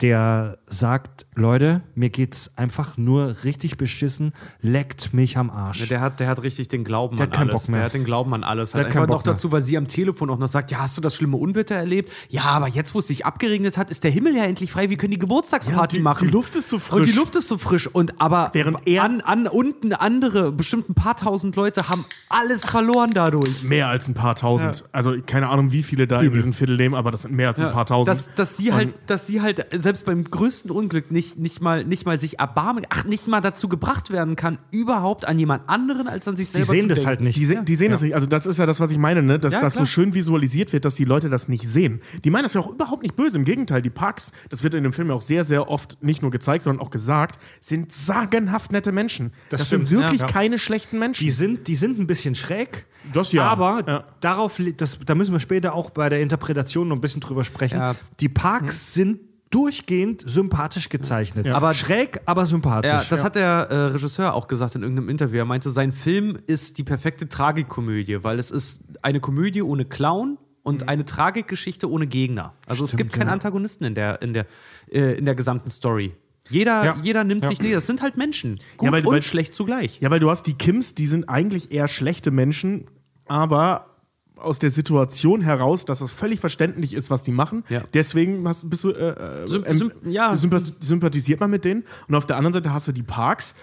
der 0.03 0.59
sagt, 0.67 1.25
Leute, 1.35 1.81
mir 1.95 2.11
geht's 2.11 2.51
einfach 2.57 2.99
nur 2.99 3.35
richtig 3.45 3.79
beschissen, 3.79 4.33
leckt 4.61 5.15
mich 5.15 5.39
am 5.39 5.49
Arsch. 5.49 5.81
Ja, 5.81 5.87
der, 5.87 6.01
hat, 6.03 6.21
der 6.21 6.29
hat 6.29 6.43
richtig 6.43 6.69
den 6.69 6.85
Glauben 6.85 7.17
Der 7.17 7.25
an 7.27 7.31
hat 7.33 7.39
keinen 7.39 7.51
alles. 7.51 7.63
Bock 7.63 7.69
mehr. 7.71 7.79
Der 7.79 7.85
hat 7.87 7.95
den 7.95 8.05
Glauben 8.05 8.35
an 8.35 8.45
alles. 8.45 8.73
Der 8.73 8.81
Hat 8.81 8.87
einfach 8.89 9.07
noch 9.07 9.25
mehr. 9.25 9.33
dazu, 9.35 9.53
weil 9.53 9.63
sie 9.63 9.79
am 9.79 9.89
Telefon 9.89 10.29
auch 10.29 10.39
noch 10.39 10.49
sagt, 10.49 10.71
ja, 10.71 10.79
hast 10.81 10.99
du 10.99 11.01
das 11.01 11.15
schlimme 11.15 11.39
Unwetter 11.39 11.75
erlebt? 11.77 12.11
Ja, 12.29 12.43
aber 12.45 12.69
jetzt, 12.69 12.95
wo 12.95 12.99
es 12.99 13.07
sich 13.07 13.25
abgeregnet 13.25 13.79
hat, 13.79 13.91
ist 13.91 14.05
der 14.05 14.11
Himmel 14.11 14.37
ja 14.37 14.45
endlich 14.45 14.71
frei. 14.71 14.91
Wir 14.91 14.99
können 14.99 15.13
die 15.13 15.19
Geburtstagsparty 15.19 15.97
Ja, 15.97 15.99
die- 16.01 16.03
machen. 16.03 16.29
die 16.29 16.33
Luft 16.35 16.57
ist 16.57 16.69
so 16.69 16.77
Und 16.77 16.83
frisch. 16.83 17.11
die 17.11 17.17
Luft 17.17 17.35
ist 17.37 17.49
so 17.49 17.57
frisch. 17.57 17.87
Und 17.87 18.21
aber 18.21 18.51
Während 18.53 18.87
er- 18.87 19.03
an, 19.03 19.23
an 19.23 19.47
unten 19.47 19.95
andere, 19.95 20.53
bestimmt 20.53 20.91
ein 20.91 20.95
paar 20.95 21.17
tausend 21.17 21.57
Leute 21.57 21.89
haben 21.89 22.05
alles 22.29 22.67
verloren 22.67 23.11
dadurch. 23.15 23.63
Mehr 23.63 23.89
als 23.89 24.09
ein 24.09 24.15
paar 24.15 24.35
tausend. 24.35 24.85
Also 24.93 25.15
keine 25.25 25.49
Ahnung, 25.49 25.73
wie 25.73 25.83
viele 25.83 26.07
da 26.07 26.21
in 26.21 26.35
diesem 26.35 26.53
Viertel 26.53 26.77
leben, 26.77 26.95
aber 26.95 27.11
das 27.11 27.23
sind 27.23 27.33
mehr 27.35 27.49
als 27.49 27.59
ein 27.61 27.73
paar 27.73 27.87
tausend. 27.87 28.09
Dass, 28.15 28.35
dass 28.35 28.57
sie 28.59 28.73
halt, 28.75 28.93
dass 29.07 29.27
sie 29.27 29.41
halt 29.41 29.65
selbst 29.87 30.05
beim 30.05 30.25
größten 30.25 30.73
Unglück 30.73 31.13
nicht, 31.13 31.39
nicht, 31.39 31.61
mal, 31.61 31.85
nicht 31.85 32.07
mal 32.07 32.19
sich 32.19 32.41
erbarmen, 32.41 32.85
ach, 32.91 33.05
nicht 33.05 33.29
mal 33.29 33.41
dazu 33.41 33.69
gebracht 33.69 34.11
werden 34.11 34.35
kann, 34.35 34.59
überhaupt 34.73 35.29
an 35.29 35.39
jemand 35.39 35.69
anderen 35.69 36.09
als 36.09 36.27
an 36.27 36.35
sich 36.35 36.49
die 36.49 36.57
selber 36.57 36.73
sehen 36.73 36.83
zu 36.83 36.89
das 36.89 36.97
denken. 36.97 37.07
halt 37.09 37.21
nicht. 37.21 37.37
Die, 37.39 37.45
se 37.45 37.63
die 37.63 37.77
sehen 37.77 37.93
das 37.93 38.03
nicht. 38.03 38.17
Also, 38.17 38.27
das 38.27 38.47
ist 38.47 38.59
ja 38.59 38.67
das, 38.67 38.81
was 38.81 38.91
ich 38.91 38.99
meine, 38.99 39.23
ne? 39.23 39.39
dass 39.39 39.53
Ja, 39.53 39.61
das 39.61 39.75
so 39.75 39.85
schön 39.85 40.13
visualisiert 40.13 40.73
wird, 40.73 40.85
dass 40.85 40.97
die 40.97 41.05
Leute 41.05 41.31
das 41.31 41.47
nicht 41.47 41.69
sehen. 41.69 42.01
Die 42.25 42.31
meinen 42.31 42.43
das 42.43 42.55
ja 42.55 42.63
auch 42.63 42.69
überhaupt 42.69 43.05
nicht 43.05 43.15
böse. 43.15 43.39
Im 43.39 43.45
Gegenteil, 43.45 43.81
die 43.81 43.91
Parks, 43.91 44.33
das 44.51 44.65
wird 44.65 44.75
in 44.75 44.83
dem 44.83 44.93
Film 44.93 45.09
ja 45.09 45.15
auch 45.15 45.23
sehr, 45.23 45.45
sehr 45.45 45.71
oft 45.71 46.03
nicht 46.03 46.21
nur 46.21 46.33
gezeigt, 46.33 46.65
sondern 46.65 46.85
auch 46.85 46.91
gesagt, 46.91 47.39
sind 47.61 47.93
sagenhaft 47.93 48.73
nette 48.73 48.91
Menschen. 48.91 49.33
Das, 49.51 49.71
sind 49.71 49.87
stimmt, 49.87 50.03
wirklich 50.03 50.23
ja. 50.23 50.27
keine 50.27 50.59
schlechten 50.59 50.99
Menschen. 50.99 51.23
Die 51.23 51.31
sind, 51.31 51.69
die 51.69 51.77
sind 51.77 51.97
ein 52.01 52.09
bisschen 52.09 52.35
schräg. 52.35 52.87
Das 53.13 53.31
ja. 53.31 53.45
Aber 53.45 53.85
Ja. 53.87 54.05
darauf, 54.21 54.61
das, 54.77 54.99
da 55.07 55.15
müssen 55.15 55.33
wir 55.33 55.39
später 55.39 55.75
auch 55.75 55.91
bei 55.91 56.09
der 56.09 56.21
Interpretation 56.23 56.89
noch 56.89 56.97
ein 56.97 57.01
bisschen 57.01 57.21
drüber 57.21 57.45
sprechen. 57.45 57.79
Ja. 57.79 57.95
Die 58.19 58.29
Parks 58.29 58.95
sind 58.95 59.21
durchgehend 59.57 60.23
sympathisch 60.25 60.89
gezeichnet. 60.91 61.47
Aber- 61.49 61.73
schräg, 61.73 62.21
aber 62.27 62.45
sympathisch. 62.45 62.91
Ja, 62.91 63.03
das 63.09 63.25
hat 63.25 63.37
der 63.37 63.69
äh, 63.71 63.75
Regisseur 63.87 64.35
auch 64.35 64.49
gesagt 64.49 64.75
in 64.75 64.83
irgendeinem 64.83 65.09
Interview. 65.09 65.39
Er 65.39 65.45
meinte, 65.47 65.71
sein 65.71 65.93
Film 65.93 66.39
ist 66.47 66.77
die 66.79 66.85
perfekte 66.85 67.29
Tragikomödie, 67.29 68.23
weil 68.23 68.39
es 68.39 68.51
ist 68.51 68.83
eine 69.03 69.21
Komödie 69.21 69.63
ohne 69.63 69.85
Clown 69.87 70.37
und 70.63 70.89
eine 70.89 71.05
Tragikgeschichte 71.07 71.91
ohne 71.91 72.07
Gegner. 72.07 72.53
Also 72.67 72.85
es 72.85 72.97
gibt 72.97 73.13
keinen 73.13 73.29
Antagonisten 73.31 73.85
in 73.87 73.95
der, 73.95 74.21
in 74.21 74.35
der, 74.35 74.47
äh, 74.93 75.17
in 75.17 75.25
der 75.25 75.35
gesamten 75.35 75.71
Story. 75.71 76.15
Jeder, 76.51 76.85
Ja. 76.85 76.97
jeder 77.03 77.25
nimmt 77.25 77.45
sich 77.47 77.61
nicht. 77.63 77.75
Das 77.75 77.87
sind 77.87 78.03
halt 78.03 78.17
Menschen. 78.17 78.57
Gut 78.77 78.87
Ja, 78.87 78.93
weil- 78.93 79.07
und 79.07 79.15
weil- 79.15 79.23
schlecht 79.23 79.55
zugleich. 79.55 79.99
Ja, 80.01 80.11
weil 80.11 80.21
du 80.21 80.31
hast 80.31 80.43
die 80.47 80.55
Kims, 80.55 80.95
die 80.95 81.07
sind 81.07 81.29
eigentlich 81.29 81.73
eher 81.73 81.89
schlechte 81.89 82.31
Menschen, 82.31 82.85
aber 83.27 83.96
aus 84.37 84.59
der 84.59 84.71
Situation 84.71 85.41
heraus, 85.41 85.85
dass 85.85 86.01
es 86.01 86.13
völlig 86.13 86.41
verständlich 86.41 86.95
ist, 86.95 87.11
was 87.11 87.23
die 87.23 87.33
machen. 87.33 87.65
Ja. 87.69 87.83
Deswegen 87.95 88.47
hast, 88.47 88.69
bist 88.71 88.85
du, 88.85 88.91
äh, 88.91 89.11
äh, 89.11 89.47
Symp- 89.47 89.67
ähm, 89.67 89.93
ja. 90.13 90.33
sympath- 90.35 90.75
sympathisiert 90.81 91.41
man 91.41 91.51
mit 91.51 91.65
denen. 91.65 91.85
Und 92.09 92.15
auf 92.15 92.27
der 92.27 92.37
anderen 92.37 92.53
Seite 92.53 92.73
hast 92.73 92.87
du 92.89 92.93
die 92.93 93.03
Parks, 93.03 93.55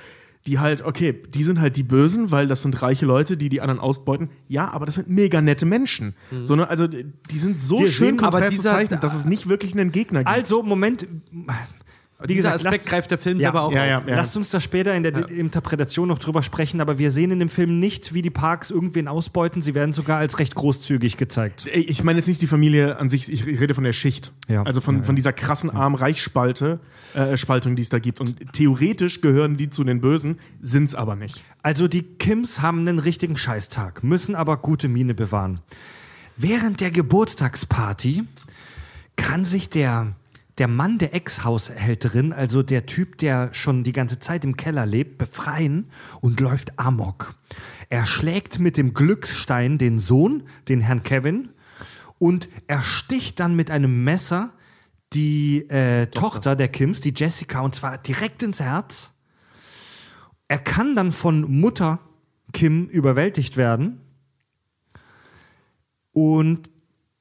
die 0.45 0.59
halt, 0.59 0.81
okay, 0.81 1.13
die 1.29 1.43
sind 1.43 1.61
halt 1.61 1.77
die 1.77 1.83
Bösen, 1.83 2.29
weil 2.31 2.47
das 2.49 2.63
sind 2.63 2.81
reiche 2.81 3.05
Leute, 3.05 3.37
die 3.37 3.47
die 3.47 3.61
anderen 3.61 3.79
ausbeuten. 3.79 4.29
Ja, 4.49 4.69
aber 4.71 4.85
das 4.85 4.95
sind 4.95 5.07
mega 5.07 5.41
nette 5.41 5.65
Menschen. 5.65 6.15
So, 6.43 6.55
ne, 6.57 6.67
also 6.69 6.85
die 6.87 7.37
sind 7.37 7.61
so 7.61 7.79
Wir 7.79 7.89
schön 7.89 8.17
konträr 8.17 8.49
dieser- 8.49 8.71
gezeichnet, 8.71 9.03
dass 9.05 9.15
es 9.15 9.23
nicht 9.23 9.47
wirklich 9.47 9.71
einen 9.73 9.93
Gegner 9.93 10.19
gibt. 10.25 10.29
Also, 10.35 10.61
Moment. 10.61 11.07
Wie 12.23 12.35
Dieser 12.35 12.53
gesagt, 12.53 12.67
Aspekt 12.67 12.85
greift 12.87 13.11
der 13.11 13.17
Film 13.17 13.37
Ja, 13.37 13.47
selber 13.47 13.63
auch 13.63 13.71
ja, 13.73 13.85
ja, 13.85 13.97
auf. 13.99 14.07
ja. 14.07 14.15
Lasst 14.15 14.37
uns 14.37 14.49
da 14.49 14.59
später 14.61 14.93
in 14.95 15.03
der 15.03 15.29
Interpretation 15.29 16.07
noch 16.07 16.19
drüber 16.19 16.41
sprechen, 16.41 16.79
aber 16.79 16.97
wir 16.97 17.11
sehen 17.11 17.31
in 17.31 17.39
dem 17.39 17.49
Film 17.49 17.79
nicht, 17.79 18.13
wie 18.13 18.21
die 18.21 18.29
Parks 18.29 18.71
irgendwen 18.71 19.07
ausbeuten. 19.07 19.61
Sie 19.61 19.75
werden 19.75 19.93
sogar 19.93 20.19
als 20.19 20.39
recht 20.39 20.55
großzügig 20.55 21.17
gezeigt. 21.17 21.65
Ich 21.73 22.03
meine 22.03 22.19
jetzt 22.19 22.27
nicht 22.27 22.41
die 22.41 22.47
Familie 22.47 22.97
an 22.97 23.09
sich, 23.09 23.31
ich 23.31 23.45
rede 23.45 23.73
von 23.73 23.83
der 23.83 23.93
Schicht. 23.93 24.31
Also 24.63 24.79
von, 24.81 25.03
von 25.03 25.15
dieser 25.15 25.33
krassen 25.33 25.69
Arm-Reich-Spalte, 25.69 26.79
äh, 27.13 27.37
Spaltung, 27.37 27.75
die 27.75 27.81
es 27.81 27.89
da 27.89 27.99
gibt. 27.99 28.19
Und 28.21 28.53
theoretisch 28.53 29.21
gehören 29.21 29.57
die 29.57 29.69
zu 29.69 29.83
den 29.83 29.99
Bösen, 30.01 30.39
sind 30.61 30.85
es 30.85 30.95
aber 30.95 31.15
nicht. 31.15 31.43
Also 31.61 31.87
die 31.87 32.03
Kims 32.03 32.61
haben 32.61 32.79
einen 32.79 32.99
richtigen 32.99 33.35
Scheißtag, 33.37 34.03
müssen 34.03 34.35
aber 34.35 34.57
gute 34.57 34.87
Miene 34.87 35.13
bewahren. 35.13 35.59
Während 36.37 36.81
der 36.81 36.91
Geburtstagsparty 36.91 38.23
kann 39.15 39.45
sich 39.45 39.69
der, 39.69 40.13
der 40.57 40.67
Mann 40.67 40.99
der 40.99 41.15
Ex-Haushälterin, 41.15 42.31
also 42.31 42.61
der 42.61 42.85
Typ, 42.85 43.17
der 43.17 43.53
schon 43.53 43.83
die 43.83 43.91
ganze 43.91 44.19
Zeit 44.19 44.45
im 44.45 44.55
Keller 44.55 44.85
lebt, 44.85 45.17
befreien 45.17 45.89
und 46.21 46.39
läuft 46.39 46.77
amok. 46.77 47.35
Er 47.89 48.05
schlägt 48.05 48.59
mit 48.59 48.77
dem 48.77 48.93
Glücksstein 48.93 49.77
den 49.77 49.99
Sohn, 49.99 50.43
den 50.69 50.81
Herrn 50.81 51.03
Kevin, 51.03 51.49
und 52.19 52.49
er 52.67 52.81
sticht 52.81 53.39
dann 53.39 53.55
mit 53.55 53.71
einem 53.71 54.03
Messer 54.03 54.53
die 55.13 55.69
äh, 55.69 56.07
Tochter 56.07 56.55
der 56.55 56.69
Kims, 56.69 57.01
die 57.01 57.13
Jessica, 57.15 57.61
und 57.61 57.75
zwar 57.75 57.97
direkt 57.97 58.43
ins 58.43 58.59
Herz. 58.59 59.13
Er 60.47 60.59
kann 60.59 60.95
dann 60.95 61.11
von 61.11 61.59
Mutter 61.59 61.99
Kim 62.53 62.85
überwältigt 62.87 63.57
werden. 63.57 64.01
Und 66.11 66.69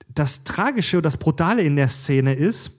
das 0.09 0.45
Tragische 0.45 0.99
und 0.99 1.07
das 1.07 1.17
Brutale 1.17 1.63
in 1.63 1.77
der 1.77 1.89
Szene 1.89 2.35
ist, 2.35 2.71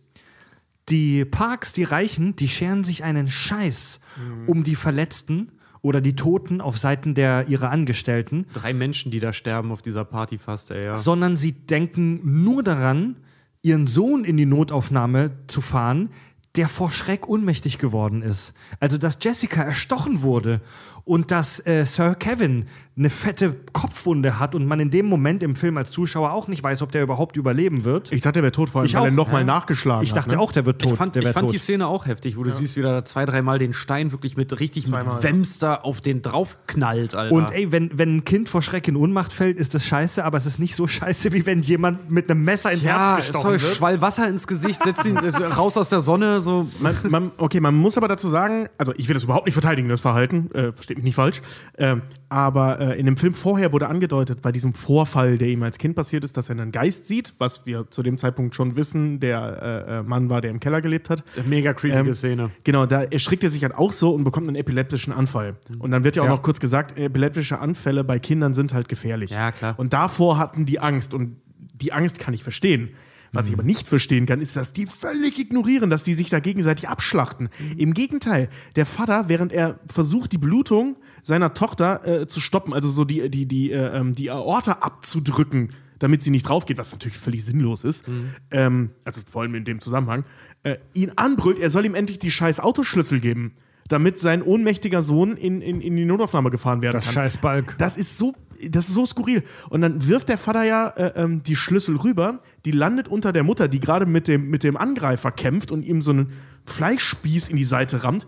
die 0.89 1.25
Parks, 1.25 1.73
die 1.73 1.83
Reichen, 1.83 2.35
die 2.35 2.47
scheren 2.47 2.83
sich 2.83 3.03
einen 3.03 3.27
Scheiß 3.27 3.99
um 4.47 4.63
die 4.63 4.75
Verletzten 4.75 5.51
oder 5.81 6.01
die 6.01 6.15
Toten 6.15 6.61
auf 6.61 6.77
Seiten 6.77 7.13
der 7.13 7.47
ihrer 7.49 7.69
Angestellten, 7.69 8.45
Drei 8.53 8.73
Menschen, 8.73 9.11
die 9.11 9.19
da 9.19 9.33
sterben 9.33 9.71
auf 9.71 9.81
dieser 9.81 10.05
Party 10.05 10.37
fast, 10.37 10.71
ey, 10.71 10.85
ja. 10.85 10.97
sondern 10.97 11.35
sie 11.35 11.51
denken 11.51 12.43
nur 12.43 12.63
daran, 12.63 13.17
ihren 13.61 13.87
Sohn 13.87 14.23
in 14.23 14.37
die 14.37 14.45
Notaufnahme 14.45 15.31
zu 15.47 15.61
fahren, 15.61 16.09
der 16.55 16.69
vor 16.69 16.91
Schreck 16.91 17.27
ohnmächtig 17.27 17.79
geworden 17.79 18.21
ist. 18.21 18.53
Also, 18.79 18.97
dass 18.97 19.17
Jessica 19.21 19.63
erstochen 19.63 20.21
wurde 20.21 20.61
und 21.03 21.31
dass 21.31 21.65
äh, 21.65 21.85
Sir 21.85 22.15
Kevin 22.15 22.65
eine 22.95 23.09
fette 23.09 23.55
Kopfwunde 23.73 24.37
hat 24.37 24.53
und 24.53 24.67
man 24.67 24.79
in 24.79 24.91
dem 24.91 25.07
Moment 25.07 25.41
im 25.41 25.55
Film 25.55 25.77
als 25.77 25.89
Zuschauer 25.89 26.31
auch 26.31 26.47
nicht 26.47 26.63
weiß, 26.63 26.83
ob 26.83 26.91
der 26.91 27.01
überhaupt 27.01 27.37
überleben 27.37 27.85
wird. 27.85 28.11
Ich 28.11 28.21
dachte, 28.21 28.33
der 28.33 28.43
wäre 28.43 28.51
tot, 28.51 28.69
vor 28.69 28.81
allem, 28.81 28.87
Ich 28.87 28.93
weil 28.93 29.01
auch, 29.01 29.05
er 29.05 29.11
nochmal 29.11 29.41
ja. 29.41 29.45
nachgeschlagen 29.47 30.05
Ich 30.05 30.13
dachte 30.13 30.31
hat. 30.31 30.37
ne? 30.37 30.39
auch, 30.39 30.51
der 30.51 30.67
wird 30.67 30.79
tot. 30.79 30.91
Ich 30.91 30.97
fand, 30.97 31.15
der 31.15 31.23
ich 31.23 31.29
fand 31.29 31.47
tot. 31.47 31.55
die 31.55 31.57
Szene 31.57 31.87
auch 31.87 32.05
heftig, 32.05 32.37
wo 32.37 32.43
du 32.43 32.51
siehst, 32.51 32.77
wie 32.77 32.83
da 32.83 33.03
zwei, 33.03 33.25
dreimal 33.25 33.57
den 33.57 33.73
Stein 33.73 34.11
wirklich 34.11 34.37
mit 34.37 34.59
richtig 34.59 34.85
Zweimal, 34.85 35.15
mit 35.15 35.23
ja. 35.23 35.29
Wemster 35.29 35.85
auf 35.85 36.01
den 36.01 36.21
draufknallt, 36.21 37.15
Alter. 37.15 37.33
Und 37.33 37.51
ey, 37.51 37.71
wenn, 37.71 37.97
wenn 37.97 38.17
ein 38.17 38.25
Kind 38.25 38.47
vor 38.47 38.61
Schreck 38.61 38.87
in 38.87 38.95
Ohnmacht 38.95 39.33
fällt, 39.33 39.57
ist 39.57 39.73
das 39.73 39.83
scheiße, 39.85 40.23
aber 40.23 40.37
es 40.37 40.45
ist 40.45 40.59
nicht 40.59 40.75
so 40.75 40.85
scheiße, 40.85 41.33
wie 41.33 41.47
wenn 41.47 41.63
jemand 41.63 42.11
mit 42.11 42.29
einem 42.29 42.43
Messer 42.43 42.71
ins 42.71 42.83
ja, 42.83 43.15
Herz 43.15 43.21
es 43.21 43.25
gestochen 43.27 43.43
soll 43.43 43.61
wird. 43.61 43.75
Schwall 43.75 44.01
Wasser 44.01 44.27
ins 44.29 44.45
Gesicht, 44.45 44.83
setzt 44.83 45.03
ihn 45.05 45.17
raus 45.17 45.77
aus 45.77 45.89
der 45.89 46.01
Sonne, 46.01 46.41
so. 46.41 46.67
Man, 46.79 46.95
man, 47.09 47.31
okay, 47.37 47.59
man 47.59 47.73
muss 47.73 47.97
aber 47.97 48.07
dazu 48.07 48.29
sagen, 48.29 48.69
also 48.77 48.93
ich 48.97 49.07
will 49.07 49.15
das 49.15 49.23
überhaupt 49.23 49.47
nicht 49.47 49.55
verteidigen, 49.55 49.89
das 49.89 50.01
Verhalten, 50.01 50.51
äh, 50.53 50.71
versteht 50.73 50.97
mich 50.97 51.05
nicht 51.05 51.15
falsch, 51.15 51.41
ähm, 51.79 52.03
aber 52.29 52.82
äh, 52.91 52.99
in 52.99 53.05
dem 53.05 53.17
Film 53.17 53.33
vorher 53.33 53.71
wurde 53.71 53.87
angedeutet, 53.87 54.41
bei 54.41 54.51
diesem 54.51 54.73
Vorfall, 54.73 55.37
der 55.37 55.47
ihm 55.47 55.63
als 55.63 55.77
Kind 55.77 55.95
passiert 55.95 56.23
ist, 56.25 56.35
dass 56.37 56.49
er 56.49 56.53
einen 56.59 56.71
Geist 56.71 57.05
sieht, 57.07 57.33
was 57.37 57.65
wir 57.65 57.89
zu 57.89 58.03
dem 58.03 58.17
Zeitpunkt 58.17 58.55
schon 58.55 58.75
wissen, 58.75 59.19
der 59.19 59.85
äh, 59.87 59.99
äh, 59.99 60.03
Mann 60.03 60.29
war, 60.29 60.41
der 60.41 60.51
im 60.51 60.59
Keller 60.59 60.81
gelebt 60.81 61.09
hat. 61.09 61.23
Mega 61.45 61.73
creepige 61.73 62.09
Ähm, 62.09 62.13
Szene. 62.13 62.51
Genau, 62.63 62.85
da 62.85 63.03
erschrickt 63.03 63.43
er 63.43 63.49
sich 63.49 63.63
halt 63.63 63.73
auch 63.75 63.91
so 63.91 64.13
und 64.13 64.23
bekommt 64.23 64.47
einen 64.47 64.55
epileptischen 64.57 65.13
Anfall. 65.13 65.55
Und 65.79 65.91
dann 65.91 66.03
wird 66.03 66.15
ja 66.15 66.23
auch 66.23 66.27
Ja. 66.27 66.31
noch 66.33 66.41
kurz 66.43 66.59
gesagt, 66.59 66.97
epileptische 66.97 67.59
Anfälle 67.59 68.03
bei 68.03 68.19
Kindern 68.19 68.53
sind 68.53 68.73
halt 68.73 68.89
gefährlich. 68.89 69.31
Ja, 69.31 69.51
klar. 69.51 69.75
Und 69.77 69.93
davor 69.93 70.37
hatten 70.37 70.65
die 70.65 70.79
Angst 70.79 71.13
und 71.13 71.37
die 71.73 71.93
Angst 71.93 72.19
kann 72.19 72.33
ich 72.33 72.43
verstehen. 72.43 72.89
Was 73.35 73.47
ich 73.47 73.53
aber 73.55 73.63
nicht 73.63 73.87
verstehen 73.87 74.27
kann, 74.27 74.41
ist, 74.41 74.55
dass 74.55 74.73
die 74.73 74.85
völlig 74.85 75.39
ignorieren, 75.39 75.89
dass 75.89 76.03
die 76.03 76.13
sich 76.13 76.29
da 76.29 76.39
gegenseitig 76.39 76.87
abschlachten. 76.87 77.49
Im 77.77 77.95
Gegenteil, 77.95 78.47
der 78.75 78.85
Vater, 78.85 79.27
während 79.27 79.51
er 79.51 79.79
versucht, 79.87 80.33
die 80.33 80.37
Blutung 80.37 80.97
seiner 81.23 81.53
Tochter 81.53 82.05
äh, 82.05 82.27
zu 82.27 82.39
stoppen, 82.41 82.73
also 82.73 82.89
so 82.89 83.05
die, 83.05 83.29
die, 83.29 83.45
die, 83.45 83.71
äh, 83.71 83.97
ähm, 83.97 84.13
die 84.13 84.29
Aorta 84.29 84.73
abzudrücken, 84.73 85.71
damit 85.99 86.21
sie 86.21 86.31
nicht 86.31 86.47
drauf 86.47 86.65
geht, 86.65 86.77
was 86.77 86.91
natürlich 86.91 87.17
völlig 87.17 87.45
sinnlos 87.45 87.83
ist, 87.83 88.05
ähm, 88.51 88.91
also 89.05 89.21
vor 89.29 89.41
allem 89.41 89.55
in 89.55 89.63
dem 89.63 89.79
Zusammenhang, 89.79 90.25
äh, 90.63 90.77
ihn 90.93 91.13
anbrüllt, 91.15 91.59
er 91.59 91.69
soll 91.69 91.85
ihm 91.85 91.95
endlich 91.95 92.19
die 92.19 92.31
scheiß 92.31 92.59
Autoschlüssel 92.59 93.19
geben, 93.21 93.53
damit 93.87 94.19
sein 94.19 94.41
ohnmächtiger 94.41 95.01
Sohn 95.01 95.37
in, 95.37 95.61
in, 95.61 95.81
in 95.81 95.95
die 95.95 96.05
Notaufnahme 96.05 96.49
gefahren 96.49 96.81
werden 96.81 96.93
Das 96.93 97.05
kann. 97.05 97.13
scheiß 97.15 97.37
Balk. 97.37 97.75
Das 97.77 97.97
ist 97.97 98.17
so, 98.17 98.33
das 98.69 98.87
ist 98.87 98.95
so 98.95 99.05
skurril. 99.05 99.43
Und 99.69 99.81
dann 99.81 100.07
wirft 100.07 100.29
der 100.29 100.37
Vater 100.37 100.63
ja 100.63 100.87
äh, 100.89 101.21
ähm, 101.21 101.43
die 101.43 101.55
Schlüssel 101.55 101.97
rüber, 101.97 102.41
die 102.65 102.71
landet 102.71 103.07
unter 103.07 103.33
der 103.33 103.43
Mutter, 103.43 103.67
die 103.67 103.79
gerade 103.79 104.05
mit 104.05 104.27
dem, 104.27 104.49
mit 104.49 104.63
dem 104.63 104.77
Angreifer 104.77 105.31
kämpft 105.31 105.71
und 105.71 105.83
ihm 105.83 106.01
so 106.01 106.11
einen 106.11 106.31
Fleischspieß 106.65 107.49
in 107.49 107.57
die 107.57 107.65
Seite 107.65 108.03
rammt. 108.03 108.25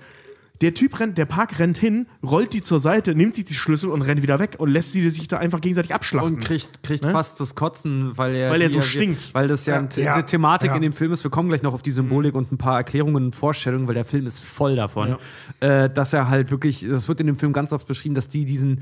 Der 0.62 0.74
Typ 0.74 1.00
rennt, 1.00 1.18
der 1.18 1.26
Park 1.26 1.60
rennt 1.60 1.78
hin, 1.78 2.08
rollt 2.24 2.54
die 2.54 2.62
zur 2.64 2.80
Seite, 2.80 3.14
nimmt 3.14 3.36
sich 3.36 3.46
die 3.46 3.54
Schlüssel 3.54 3.90
und 3.90 4.02
rennt 4.02 4.22
wieder 4.22 4.40
weg 4.40 4.56
und 4.58 4.70
lässt 4.70 4.94
sie 4.94 5.10
sich 5.10 5.28
da 5.28 5.38
einfach 5.38 5.60
gegenseitig 5.60 5.94
abschlachten. 5.94 6.36
Und 6.36 6.40
kriegt, 6.40 6.82
kriegt 6.82 7.04
Ne? 7.04 7.12
fast 7.12 7.40
das 7.42 7.56
Kotzen, 7.56 8.18
weil 8.18 8.36
er, 8.36 8.50
Weil 8.52 8.62
er 8.62 8.70
so 8.70 8.80
wie 8.80 8.84
stinkt. 8.84 9.34
Weil 9.34 9.48
das 9.50 9.66
ja, 9.66 9.78
eine 9.78 9.90
Ja. 9.98 10.22
Thematik 10.22 10.70
Ja. 10.70 10.76
in 10.76 10.82
dem 10.82 10.94
Film 10.94 11.12
ist. 11.12 11.24
Wir 11.24 11.32
kommen 11.32 11.50
gleich 11.50 11.62
noch 11.62 11.74
auf 11.74 11.82
die 11.82 11.92
Symbolik 11.92 12.36
und 12.36 12.52
ein 12.52 12.58
paar 12.58 12.78
Erklärungen 12.78 13.26
und 13.26 13.36
Vorstellungen, 13.36 13.88
weil 13.88 13.96
der 13.96 14.06
Film 14.06 14.26
ist 14.26 14.40
voll 14.40 14.76
davon. 14.76 15.18
Äh, 15.60 15.90
dass 15.90 16.14
er 16.14 16.30
halt 16.30 16.52
wirklich, 16.52 16.86
das 16.90 17.08
wird 17.08 17.20
in 17.20 17.28
dem 17.28 17.38
Film 17.38 17.52
ganz 17.54 17.74
oft 17.74 17.88
beschrieben, 17.88 18.16
dass 18.16 18.30
die 18.30 18.46
diesen 18.46 18.82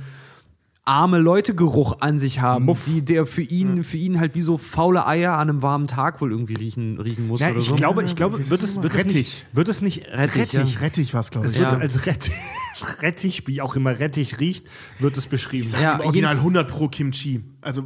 arme 0.86 1.18
Leute-Geruch 1.18 1.98
an 2.02 2.18
sich 2.18 2.42
haben, 2.42 2.68
die 2.88 3.02
der 3.04 3.26
für 3.26 3.42
ihn, 3.42 3.84
für 3.86 3.96
ihn 3.98 4.20
halt 4.20 4.36
wie 4.36 4.42
so 4.42 4.58
faule 4.58 5.08
Eier 5.08 5.34
an 5.38 5.50
einem 5.50 5.62
warmen 5.62 5.88
Tag 5.88 6.20
wohl 6.20 6.32
irgendwie 6.32 6.56
riechen, 6.56 7.00
riechen 7.00 7.28
muss 7.28 7.40
Ja, 7.40 7.50
oder 7.52 7.60
ich 7.60 7.68
so. 7.70 7.76
glaube, 7.76 8.04
ich 8.04 8.16
glaube, 8.18 8.50
wird 8.50 8.64
es, 8.64 8.82
wird 8.84 8.94
es 8.94 9.00
Rettich. 9.00 9.14
nicht, 9.16 9.46
wird 9.54 9.70
es 9.70 9.82
nicht 9.82 10.06
Rettich, 10.10 10.54
ja. 10.54 10.80
Rettich 10.82 11.14
was, 11.14 11.32
glaube 11.32 11.48
Es 11.48 11.54
ich. 11.54 11.60
wird 11.62 11.72
Ja. 11.72 11.78
als 11.78 12.06
Rettich, 12.06 12.34
Rettich, 13.02 13.48
wie 13.48 13.62
auch 13.62 13.76
immer 13.78 13.98
Rettich 14.00 14.40
riecht, 14.42 14.68
wird 15.00 15.16
es 15.16 15.26
beschrieben. 15.26 15.70
Ja, 15.80 15.94
Im 15.96 16.02
Original 16.02 16.34
jeden- 16.34 16.40
100 16.42 16.68
pro 16.70 16.90
Kimchi. 16.90 17.44
Also 17.62 17.84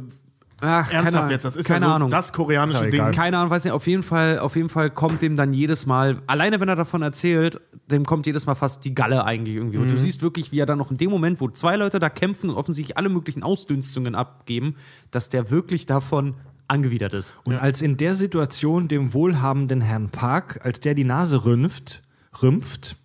Ach, 0.60 0.90
ernsthaft 0.90 1.14
keine, 1.14 1.30
jetzt, 1.32 1.44
das 1.44 1.56
ist 1.56 1.66
keine 1.68 1.80
ja 1.82 1.86
so 1.88 1.94
Ahnung. 1.94 2.10
das 2.10 2.32
koreanische 2.32 2.84
ja 2.84 2.90
Ding. 2.90 3.12
Keine 3.12 3.38
Ahnung, 3.38 3.50
weiß 3.50 3.62
nicht. 3.64 3.72
Auf 3.72 3.86
jeden 3.86 4.02
Fall, 4.02 4.40
auf 4.40 4.56
jeden 4.56 4.68
Fall 4.68 4.90
kommt 4.90 5.22
dem 5.22 5.36
dann 5.36 5.52
jedes 5.52 5.86
Mal, 5.86 6.20
alleine 6.26 6.58
wenn 6.60 6.68
er 6.68 6.74
davon 6.76 7.02
erzählt, 7.02 7.60
dem 7.90 8.04
kommt 8.04 8.26
jedes 8.26 8.46
Mal 8.46 8.54
fast 8.56 8.84
die 8.84 8.94
Galle 8.94 9.24
eigentlich 9.24 9.54
irgendwie. 9.56 9.78
Und 9.78 9.88
du 9.88 9.94
Mhm. 9.94 9.98
siehst 9.98 10.20
wirklich, 10.20 10.50
wie 10.50 10.58
er 10.58 10.66
dann 10.66 10.78
noch 10.78 10.90
in 10.90 10.96
dem 10.96 11.10
Moment, 11.10 11.40
wo 11.40 11.48
zwei 11.48 11.76
Leute 11.76 12.00
da 12.00 12.08
kämpfen 12.10 12.50
und 12.50 12.56
offensichtlich 12.56 12.96
alle 12.96 13.08
möglichen 13.08 13.42
Ausdünstungen 13.44 14.14
abgeben, 14.16 14.74
dass 15.12 15.28
der 15.28 15.50
wirklich 15.50 15.86
davon 15.86 16.34
angewidert 16.66 17.14
ist. 17.14 17.34
Und 17.44 17.54
als 17.56 17.80
in 17.80 17.96
der 17.96 18.14
Situation 18.14 18.88
dem 18.88 19.14
wohlhabenden 19.14 19.80
Herrn 19.80 20.10
Park, 20.10 20.60
als 20.64 20.80
der 20.80 20.94
die 20.94 21.04
Nase 21.04 21.44
rümpft, 21.44 22.02
rümpft, 22.42 22.96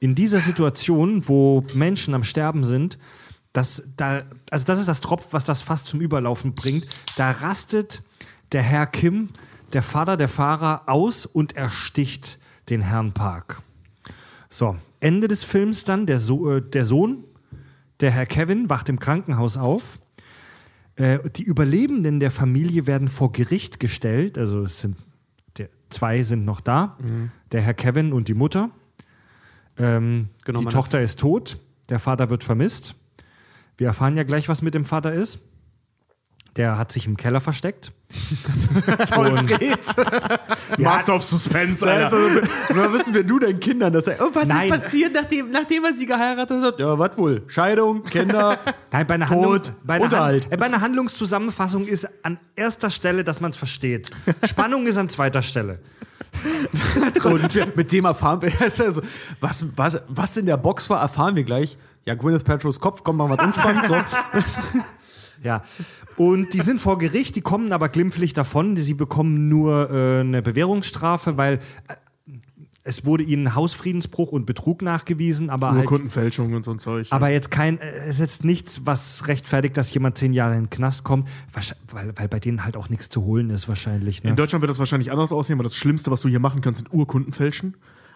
in 0.00 0.14
dieser 0.14 0.40
Situation, 0.40 1.28
wo 1.28 1.64
Menschen 1.74 2.14
am 2.14 2.24
Sterben 2.24 2.64
sind, 2.64 2.98
das, 3.54 3.88
da, 3.96 4.24
also 4.50 4.64
das 4.66 4.80
ist 4.80 4.88
das 4.88 5.00
Tropf, 5.00 5.28
was 5.30 5.44
das 5.44 5.62
fast 5.62 5.86
zum 5.86 6.00
Überlaufen 6.00 6.54
bringt. 6.54 6.86
Da 7.16 7.30
rastet 7.30 8.02
der 8.52 8.62
Herr 8.62 8.86
Kim, 8.86 9.30
der 9.72 9.82
Vater 9.82 10.16
der 10.16 10.28
Fahrer, 10.28 10.82
aus 10.86 11.24
und 11.24 11.56
ersticht 11.56 12.40
den 12.68 12.82
Herrn 12.82 13.12
Park. 13.12 13.62
So, 14.48 14.76
Ende 14.98 15.28
des 15.28 15.44
Films 15.44 15.84
dann, 15.84 16.04
der, 16.06 16.18
so 16.18 16.50
äh, 16.50 16.62
der 16.62 16.84
Sohn, 16.84 17.24
der 18.00 18.10
Herr 18.10 18.26
Kevin, 18.26 18.68
wacht 18.70 18.88
im 18.88 18.98
Krankenhaus 18.98 19.56
auf. 19.56 20.00
Äh, 20.96 21.20
die 21.30 21.44
Überlebenden 21.44 22.18
der 22.18 22.32
Familie 22.32 22.88
werden 22.88 23.06
vor 23.06 23.30
Gericht 23.30 23.78
gestellt. 23.78 24.36
Also 24.36 24.62
es 24.62 24.80
sind 24.80 24.96
der, 25.58 25.68
zwei 25.90 26.24
sind 26.24 26.44
noch 26.44 26.60
da, 26.60 26.98
der 27.52 27.62
Herr 27.62 27.74
Kevin 27.74 28.12
und 28.12 28.26
die 28.26 28.34
Mutter. 28.34 28.70
Ähm, 29.78 30.30
Genau, 30.44 30.58
die 30.58 30.66
Tochter 30.66 31.00
ist 31.00 31.20
tot, 31.20 31.58
der 31.88 32.00
Vater 32.00 32.30
wird 32.30 32.42
vermisst. 32.42 32.96
Wir 33.76 33.88
erfahren 33.88 34.16
ja 34.16 34.22
gleich, 34.22 34.48
was 34.48 34.62
mit 34.62 34.74
dem 34.74 34.84
Vater 34.84 35.12
ist. 35.12 35.38
Der 36.56 36.78
hat 36.78 36.92
sich 36.92 37.06
im 37.06 37.16
Keller 37.16 37.40
versteckt. 37.40 37.90
Master 40.78 41.16
of 41.16 41.24
Suspense, 41.24 41.84
Alter. 41.84 42.16
Und 42.16 42.76
dann 42.76 42.92
wissen 42.92 43.12
wir, 43.12 43.24
du 43.24 43.40
deinen 43.40 43.58
Kindern, 43.58 43.92
dass 43.92 44.06
er, 44.06 44.24
oh, 44.24 44.30
was 44.32 44.46
Nein. 44.46 44.70
ist 44.70 44.80
passiert, 44.80 45.12
nachdem, 45.14 45.50
nachdem 45.50 45.84
er 45.84 45.96
sie 45.96 46.06
geheiratet 46.06 46.62
hat? 46.62 46.78
Ja, 46.78 46.96
was 46.96 47.18
wohl? 47.18 47.42
Scheidung, 47.48 48.04
Kinder. 48.04 48.60
Nein, 48.92 49.06
bei 49.06 49.14
einer, 49.14 49.26
Tod, 49.26 49.66
Handlung, 49.66 49.76
bei, 49.82 49.94
einer 49.94 50.04
Unterhalt. 50.04 50.44
Hand, 50.44 50.52
äh, 50.52 50.56
bei 50.56 50.66
einer 50.66 50.80
Handlungszusammenfassung 50.80 51.88
ist 51.88 52.06
an 52.24 52.38
erster 52.54 52.90
Stelle, 52.90 53.24
dass 53.24 53.40
man 53.40 53.50
es 53.50 53.56
versteht. 53.56 54.12
Spannung 54.44 54.86
ist 54.86 54.96
an 54.96 55.08
zweiter 55.08 55.42
Stelle. 55.42 55.80
Und 57.24 57.76
mit 57.76 57.90
dem 57.90 58.04
erfahren 58.04 58.42
wir, 58.42 58.52
also, 58.60 59.02
was, 59.40 59.64
was, 59.76 60.00
was 60.06 60.36
in 60.36 60.46
der 60.46 60.56
Box 60.56 60.88
war, 60.88 61.00
erfahren 61.00 61.34
wir 61.34 61.42
gleich. 61.42 61.76
Ja, 62.04 62.14
Gwyneth 62.14 62.44
Paltrow's 62.44 62.80
Kopf, 62.80 63.02
kommt 63.02 63.18
mal 63.18 63.28
was 63.28 63.44
unspannend. 63.44 63.84
So. 63.86 63.94
Ja. 65.42 65.62
Und 66.16 66.54
die 66.54 66.60
sind 66.62 66.80
vor 66.80 66.98
Gericht, 66.98 67.36
die 67.36 67.42
kommen 67.42 67.72
aber 67.72 67.88
glimpflich 67.90 68.32
davon. 68.32 68.76
Sie 68.76 68.94
bekommen 68.94 69.48
nur 69.48 69.90
äh, 69.90 70.20
eine 70.20 70.42
Bewährungsstrafe, 70.42 71.36
weil 71.36 71.54
äh, 71.88 71.94
es 72.82 73.04
wurde 73.04 73.24
ihnen 73.24 73.54
Hausfriedensbruch 73.54 74.30
und 74.30 74.46
Betrug 74.46 74.82
nachgewiesen, 74.82 75.50
aber 75.50 75.72
halt, 75.72 75.82
Urkundenfälschung 75.82 76.52
und 76.52 76.62
so 76.62 76.70
ein 76.70 76.78
Zeug. 76.78 77.08
aber 77.10 77.30
jetzt 77.30 77.50
kein, 77.50 77.78
äh, 77.78 77.90
es 78.06 78.14
ist 78.14 78.20
jetzt 78.20 78.44
nichts, 78.44 78.82
was 78.84 79.26
rechtfertigt, 79.26 79.76
dass 79.76 79.92
jemand 79.92 80.18
zehn 80.18 80.32
Jahre 80.32 80.54
in 80.54 80.64
den 80.64 80.70
Knast 80.70 81.02
kommt, 81.02 81.28
weil, 81.52 82.12
weil 82.16 82.28
bei 82.28 82.38
denen 82.38 82.64
halt 82.64 82.76
auch 82.76 82.88
nichts 82.88 83.08
zu 83.08 83.24
holen 83.24 83.50
ist 83.50 83.68
wahrscheinlich. 83.68 84.22
Ne? 84.22 84.30
In 84.30 84.36
Deutschland 84.36 84.62
wird 84.62 84.70
das 84.70 84.78
wahrscheinlich 84.78 85.10
anders 85.10 85.32
aussehen, 85.32 85.58
weil 85.58 85.64
das 85.64 85.76
Schlimmste, 85.76 86.10
was 86.10 86.20
du 86.20 86.28
hier 86.28 86.40
machen 86.40 86.60
kannst, 86.60 86.78
sind 86.78 86.92
Urkunden 86.92 87.32
fälschen. 87.32 87.74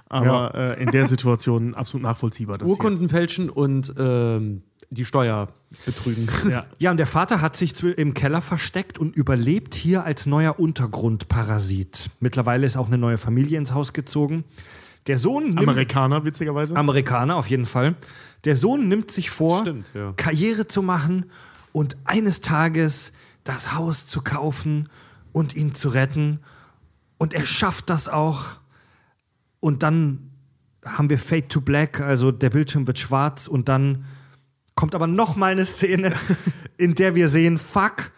Aber 0.08 0.54
äh, 0.54 0.82
in 0.82 0.90
der 0.90 1.06
Situation 1.06 1.74
absolut 1.76 2.02
nachvollziehbar. 2.02 2.58
dass 2.58 2.68
Urkunden 2.68 3.08
fälschen 3.08 3.50
und 3.50 3.92
ähm, 3.98 4.62
die 4.90 5.04
Steuer 5.04 5.48
betrügen. 5.84 6.28
Ja. 6.48 6.62
Ja, 6.78 6.90
und 6.90 6.96
der 6.96 7.06
Vater 7.06 7.40
hat 7.40 7.56
sich 7.56 7.82
im 7.82 8.14
Keller 8.14 8.40
versteckt 8.40 8.98
und 8.98 9.14
überlebt 9.14 9.74
hier 9.74 10.04
als 10.04 10.26
neuer 10.26 10.58
Untergrundparasit. 10.58 12.10
Mittlerweile 12.20 12.64
ist 12.66 12.76
auch 12.76 12.86
eine 12.86 12.98
neue 12.98 13.18
Familie 13.18 13.58
ins 13.58 13.74
Haus 13.74 13.92
gezogen. 13.92 14.44
Der 15.06 15.18
Sohn 15.18 15.48
nimmt, 15.48 15.58
Amerikaner, 15.58 16.24
witzigerweise. 16.24 16.76
Amerikaner 16.76 17.36
auf 17.36 17.48
jeden 17.48 17.66
Fall. 17.66 17.96
Der 18.44 18.56
Sohn 18.56 18.88
nimmt 18.88 19.10
sich 19.10 19.30
vor, 19.30 19.60
Stimmt, 19.60 19.86
ja. 19.94 20.12
Karriere 20.16 20.68
zu 20.68 20.82
machen 20.82 21.26
und 21.72 21.96
eines 22.04 22.40
Tages 22.40 23.12
das 23.44 23.74
Haus 23.74 24.06
zu 24.06 24.22
kaufen 24.22 24.88
und 25.32 25.54
ihn 25.54 25.74
zu 25.74 25.88
retten. 25.88 26.40
Und 27.18 27.34
er 27.34 27.46
schafft 27.46 27.90
das 27.90 28.08
auch. 28.08 28.44
Und 29.60 29.82
dann 29.82 30.30
haben 30.84 31.10
wir 31.10 31.18
Fade 31.18 31.48
to 31.48 31.60
Black, 31.60 32.00
also 32.00 32.30
der 32.32 32.50
Bildschirm 32.50 32.86
wird 32.86 32.98
schwarz 32.98 33.46
und 33.46 33.68
dann 33.68 34.04
kommt 34.74 34.94
aber 34.94 35.06
noch 35.06 35.36
mal 35.36 35.52
eine 35.52 35.66
Szene, 35.66 36.12
in 36.76 36.94
der 36.94 37.14
wir 37.14 37.28
sehen, 37.28 37.58
fuck, 37.58 38.12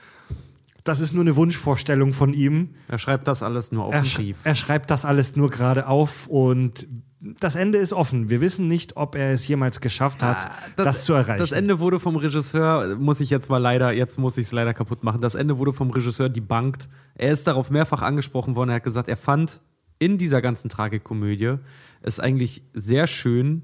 das 0.85 1.01
ist 1.01 1.13
nur 1.13 1.23
eine 1.23 1.37
Wunschvorstellung 1.37 2.13
von 2.13 2.33
ihm. 2.33 2.75
Er 2.89 2.99
schreibt 2.99 3.29
das 3.29 3.43
alles 3.43 3.73
nur 3.73 3.85
auf 3.85 3.95
Er, 3.95 4.05
sch 4.05 4.21
er 4.45 4.55
schreibt 4.55 4.91
das 4.91 5.05
alles 5.05 5.37
nur 5.37 5.51
gerade 5.51 5.87
auf 5.87 6.27
und 6.27 6.87
das 7.21 7.55
Ende 7.55 7.79
ist 7.79 7.93
offen. 7.93 8.31
Wir 8.31 8.41
wissen 8.41 8.67
nicht, 8.67 8.97
ob 8.97 9.15
er 9.15 9.33
es 9.33 9.47
jemals 9.47 9.81
geschafft 9.81 10.23
hat, 10.23 10.51
das, 10.77 11.05
zu 11.05 11.13
erreichen. 11.13 11.39
Das 11.39 11.53
Ende 11.53 11.79
wurde 11.79 12.01
vom 12.01 12.17
Regisseur, 12.17 12.97
muss 12.97 13.21
ich 13.21 13.29
jetzt 13.29 13.51
mal 13.51 13.59
leider, 13.59 13.93
jetzt 13.93 14.19
muss 14.19 14.39
ich 14.39 14.47
es 14.47 14.53
leider 14.53 14.73
kaputt 14.73 15.05
machen. 15.05 15.21
Das 15.21 15.35
Ende 15.35 15.59
wurde 15.59 15.75
vom 15.75 15.91
Regisseur 15.91 16.31
debunked. 16.31 16.89
Er 17.15 17.31
ist 17.31 17.47
darauf 17.47 17.71
mehrfach 17.71 18.01
angesprochen 18.01 18.57
worden. 18.57 18.71
Er 18.71 18.77
hat 18.77 18.85
gesagt, 18.85 19.09
er 19.09 19.19
fand 19.19 19.61
in 20.01 20.19
dieser 20.19 20.43
ganzen 20.43 20.69
Tragikomödie 20.69 21.59
es 22.03 22.19
eigentlich 22.19 22.65
sehr 22.75 23.07
schön. 23.07 23.63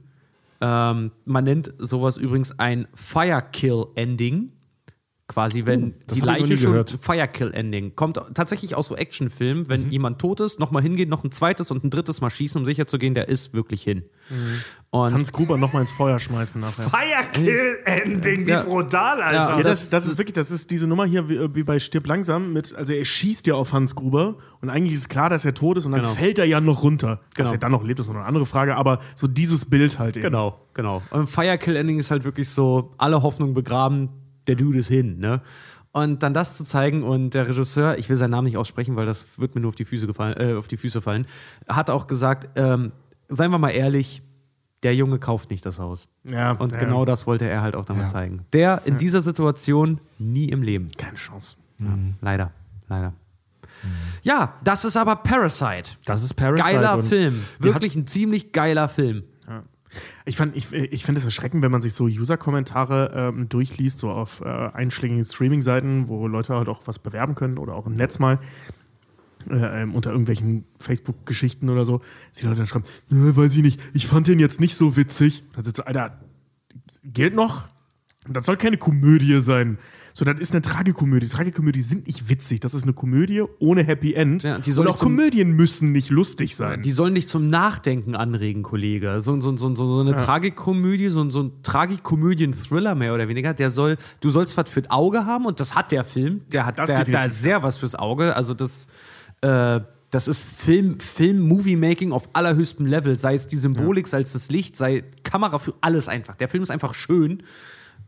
Ähm, 0.60 1.10
man 1.24 1.44
nennt 1.44 1.72
sowas 1.78 2.16
übrigens 2.16 2.56
ein 2.58 2.86
Firekill-Ending. 2.94 4.52
Quasi, 5.28 5.66
wenn 5.66 5.90
Oh, 5.90 6.02
das 6.06 6.18
die 6.18 6.24
Leiche 6.24 6.56
schon 6.56 6.70
gehört. 6.72 6.98
Firekill-Ending. 7.00 7.96
Kommt 7.96 8.20
tatsächlich 8.34 8.76
aus 8.76 8.86
so 8.86 8.94
Actionfilmen, 8.94 9.64
Mhm. 9.64 9.68
wenn 9.68 9.90
jemand 9.90 10.20
tot 10.20 10.38
ist, 10.38 10.60
nochmal 10.60 10.82
hingehen, 10.82 11.08
noch 11.08 11.24
ein 11.24 11.32
zweites 11.32 11.72
und 11.72 11.82
ein 11.82 11.90
drittes 11.90 12.20
Mal 12.20 12.30
schießen, 12.30 12.60
um 12.60 12.64
sicher 12.64 12.86
zu 12.86 12.96
gehen, 12.98 13.14
der 13.14 13.28
ist 13.28 13.52
wirklich 13.52 13.82
hin. 13.82 14.04
Mhm. 14.30 14.36
Und 14.90 15.12
Hans 15.14 15.32
Gruber 15.32 15.56
nochmal 15.56 15.82
ins 15.82 15.90
Feuer 15.90 16.20
schmeißen 16.20 16.60
nachher. 16.60 16.88
Firekill-Ending, 16.88 18.46
wie 18.46 18.50
Ja. 18.50 18.62
brutal, 18.62 19.20
Alter. 19.20 19.34
Ja, 19.50 19.56
Ja, 19.56 19.62
das, 19.62 19.90
das 19.90 20.06
ist 20.06 20.18
wirklich, 20.18 20.34
das 20.34 20.50
ist 20.50 20.70
diese 20.70 20.86
Nummer 20.86 21.04
hier 21.04 21.28
wie, 21.28 21.54
wie 21.54 21.62
bei 21.64 21.78
Stirb 21.78 22.06
langsam 22.06 22.52
mit, 22.52 22.74
also 22.74 22.92
er 22.92 23.04
schießt 23.04 23.46
ja 23.46 23.54
auf 23.54 23.72
Hans 23.72 23.94
Gruber 23.94 24.36
und 24.60 24.70
eigentlich 24.70 24.94
ist 24.94 25.08
klar, 25.08 25.28
dass 25.30 25.44
er 25.44 25.54
tot 25.54 25.76
ist 25.78 25.86
und 25.86 25.92
dann 25.92 26.02
Genau. 26.02 26.12
fällt 26.14 26.38
er 26.38 26.44
ja 26.44 26.60
noch 26.60 26.82
runter. 26.82 27.20
Dass 27.34 27.48
Genau. 27.48 27.52
er 27.52 27.58
dann 27.58 27.72
noch 27.72 27.82
lebt, 27.84 28.00
ist 28.00 28.08
noch 28.08 28.14
eine 28.14 28.24
andere 28.24 28.46
Frage, 28.46 28.76
aber 28.76 29.00
so 29.14 29.26
dieses 29.26 29.64
Bild 29.64 29.98
halt 29.98 30.16
eben. 30.16 30.24
Genau, 30.24 30.60
genau. 30.74 31.02
Und 31.10 31.28
Firekill-Ending 31.28 31.98
ist 31.98 32.10
halt 32.10 32.24
wirklich 32.24 32.48
so, 32.48 32.94
alle 32.98 33.22
Hoffnung 33.22 33.54
begraben, 33.54 34.08
der 34.46 34.54
Dude 34.56 34.78
ist 34.78 34.88
hin, 34.88 35.18
ne? 35.18 35.40
Und 35.92 36.22
dann 36.22 36.34
das 36.34 36.56
zu 36.58 36.64
zeigen 36.64 37.02
und 37.02 37.30
der 37.30 37.48
Regisseur, 37.48 37.96
ich 37.98 38.08
will 38.10 38.16
seinen 38.16 38.32
Namen 38.32 38.44
nicht 38.44 38.58
aussprechen, 38.58 38.96
weil 38.96 39.06
das 39.06 39.38
wird 39.38 39.54
mir 39.54 39.62
nur 39.62 39.70
auf 39.70 39.76
die 39.76 39.86
Füße, 39.86 40.06
gefallen, 40.06 40.36
äh, 40.38 40.54
auf 40.54 40.68
die 40.68 40.76
Füße 40.76 41.00
fallen, 41.00 41.26
hat 41.68 41.88
auch 41.88 42.06
gesagt, 42.06 42.50
ähm, 42.56 42.92
seien 43.28 43.50
wir 43.50 43.58
mal 43.58 43.70
ehrlich, 43.70 44.22
der 44.82 44.94
Junge 44.94 45.18
kauft 45.18 45.50
nicht 45.50 45.64
das 45.64 45.78
Haus. 45.78 46.08
Ja, 46.24 46.52
Und 46.52 46.72
ja. 46.72 46.78
genau 46.78 47.06
das 47.06 47.26
wollte 47.26 47.48
er 47.48 47.62
halt 47.62 47.74
auch 47.74 47.86
damit 47.86 48.02
Ja. 48.04 48.08
zeigen. 48.08 48.44
Der 48.52 48.82
in 48.84 48.98
dieser 48.98 49.22
Situation 49.22 50.00
nie 50.18 50.50
im 50.50 50.62
Leben. 50.62 50.88
Keine 50.98 51.16
Chance. 51.16 51.56
Leider, 52.20 52.52
leider. 52.88 53.14
Ja, 54.22 54.54
das 54.64 54.84
ist 54.84 54.96
aber 54.96 55.16
Parasite. 55.16 55.92
Das 56.04 56.22
ist 56.22 56.34
Parasite. 56.34 56.72
Geiler 56.74 57.02
Film. 57.02 57.42
wir 57.58 57.72
Wirklich 57.74 57.94
ein 57.96 58.06
ziemlich 58.06 58.52
geiler 58.52 58.88
Film. 58.88 59.24
Ich, 60.24 60.38
ich, 60.40 60.72
ich 60.72 61.04
finde 61.04 61.18
es 61.18 61.24
erschreckend, 61.24 61.62
wenn 61.62 61.70
man 61.70 61.80
sich 61.80 61.94
so 61.94 62.04
User-Kommentare 62.04 63.12
ähm, 63.14 63.48
durchliest, 63.48 63.98
so 63.98 64.10
auf 64.10 64.40
äh, 64.40 64.44
einschlägigen 64.46 65.24
Streaming-Seiten, 65.24 66.08
wo 66.08 66.26
Leute 66.26 66.54
halt 66.54 66.68
auch 66.68 66.82
was 66.86 66.98
bewerben 66.98 67.34
können 67.34 67.58
oder 67.58 67.74
auch 67.74 67.86
im 67.86 67.94
Netz 67.94 68.18
mal. 68.18 68.38
Äh, 69.48 69.82
ähm, 69.82 69.94
unter 69.94 70.10
irgendwelchen 70.10 70.64
Facebook-Geschichten 70.80 71.68
oder 71.68 71.84
so, 71.84 72.00
dass 72.30 72.40
die 72.40 72.46
Leute 72.46 72.58
dann 72.58 72.66
schreiben, 72.66 72.84
"Nö, 73.10 73.36
weiß 73.36 73.56
ich 73.56 73.62
nicht, 73.62 73.80
ich 73.94 74.06
fand 74.06 74.26
den 74.26 74.40
jetzt 74.40 74.58
nicht 74.60 74.74
so 74.74 74.96
witzig. 74.96 75.44
Dann 75.54 75.64
sitzt 75.64 75.76
so, 75.76 75.84
Alter, 75.84 76.18
gilt 77.04 77.34
noch? 77.34 77.68
Das 78.28 78.46
soll 78.46 78.56
keine 78.56 78.76
Komödie 78.76 79.40
sein. 79.40 79.78
So, 80.18 80.24
das 80.24 80.40
ist 80.40 80.52
eine 80.52 80.62
Tragikomödie. 80.62 81.28
Tragikomödie 81.28 81.82
sind 81.82 82.06
nicht 82.06 82.30
witzig. 82.30 82.60
Das 82.60 82.72
ist 82.72 82.84
eine 82.84 82.94
Komödie 82.94 83.42
ohne 83.58 83.84
Happy 83.84 84.14
End. 84.14 84.44
Ja, 84.44 84.54
Und 84.56 84.66
nicht 84.66 84.78
auch 84.78 84.94
zum- 84.94 85.08
Komödien 85.14 85.50
müssen 85.50 85.92
nicht 85.92 86.08
lustig 86.08 86.56
sein. 86.56 86.80
Die 86.80 86.90
sollen 86.90 87.14
dich 87.14 87.28
zum 87.28 87.48
Nachdenken 87.48 88.14
anregen, 88.16 88.62
Kollege. 88.62 89.20
So, 89.20 89.38
so, 89.42 89.54
so, 89.58 89.74
so, 89.74 89.86
so 89.96 90.00
eine 90.00 90.16
Tragikomödie, 90.16 91.08
so, 91.08 91.28
so 91.28 91.42
ein 91.42 91.52
Tragikomödien-Thriller 91.62 92.94
mehr 92.94 93.12
oder 93.12 93.28
weniger, 93.28 93.52
der 93.52 93.68
soll, 93.68 93.98
du 94.20 94.30
sollst 94.30 94.56
was 94.56 94.70
fürs 94.70 94.88
Auge 94.90 95.26
haben 95.26 95.44
und 95.44 95.60
das 95.60 95.74
hat 95.74 95.92
der 95.92 96.02
Film. 96.02 96.40
Der 96.50 96.64
hat, 96.64 96.78
Das 96.78 96.86
der 96.88 97.00
hat 97.00 97.12
da 97.12 97.28
sehr 97.28 97.62
was 97.62 97.76
fürs 97.76 97.94
Auge. 97.94 98.34
Also 98.34 98.54
das, 98.54 98.86
äh, 99.42 99.80
das 100.10 100.28
ist 100.28 100.44
Film, 100.44 100.98
Film, 100.98 101.40
Movie-Making 101.40 102.12
auf 102.12 102.30
allerhöchstem 102.32 102.86
Level. 102.86 103.16
Sei 103.16 103.34
es 103.34 103.48
die 103.48 103.56
Symbolik, 103.56 104.06
sei 104.06 104.20
es 104.20 104.32
das 104.32 104.50
Licht, 104.50 104.76
sei 104.76 105.04
Kamera 105.24 105.58
für 105.58 105.74
alles 105.82 106.08
einfach. 106.08 106.36
Der 106.36 106.48
Film 106.48 106.62
ist 106.62 106.70
einfach 106.70 106.94
schön. 106.94 107.42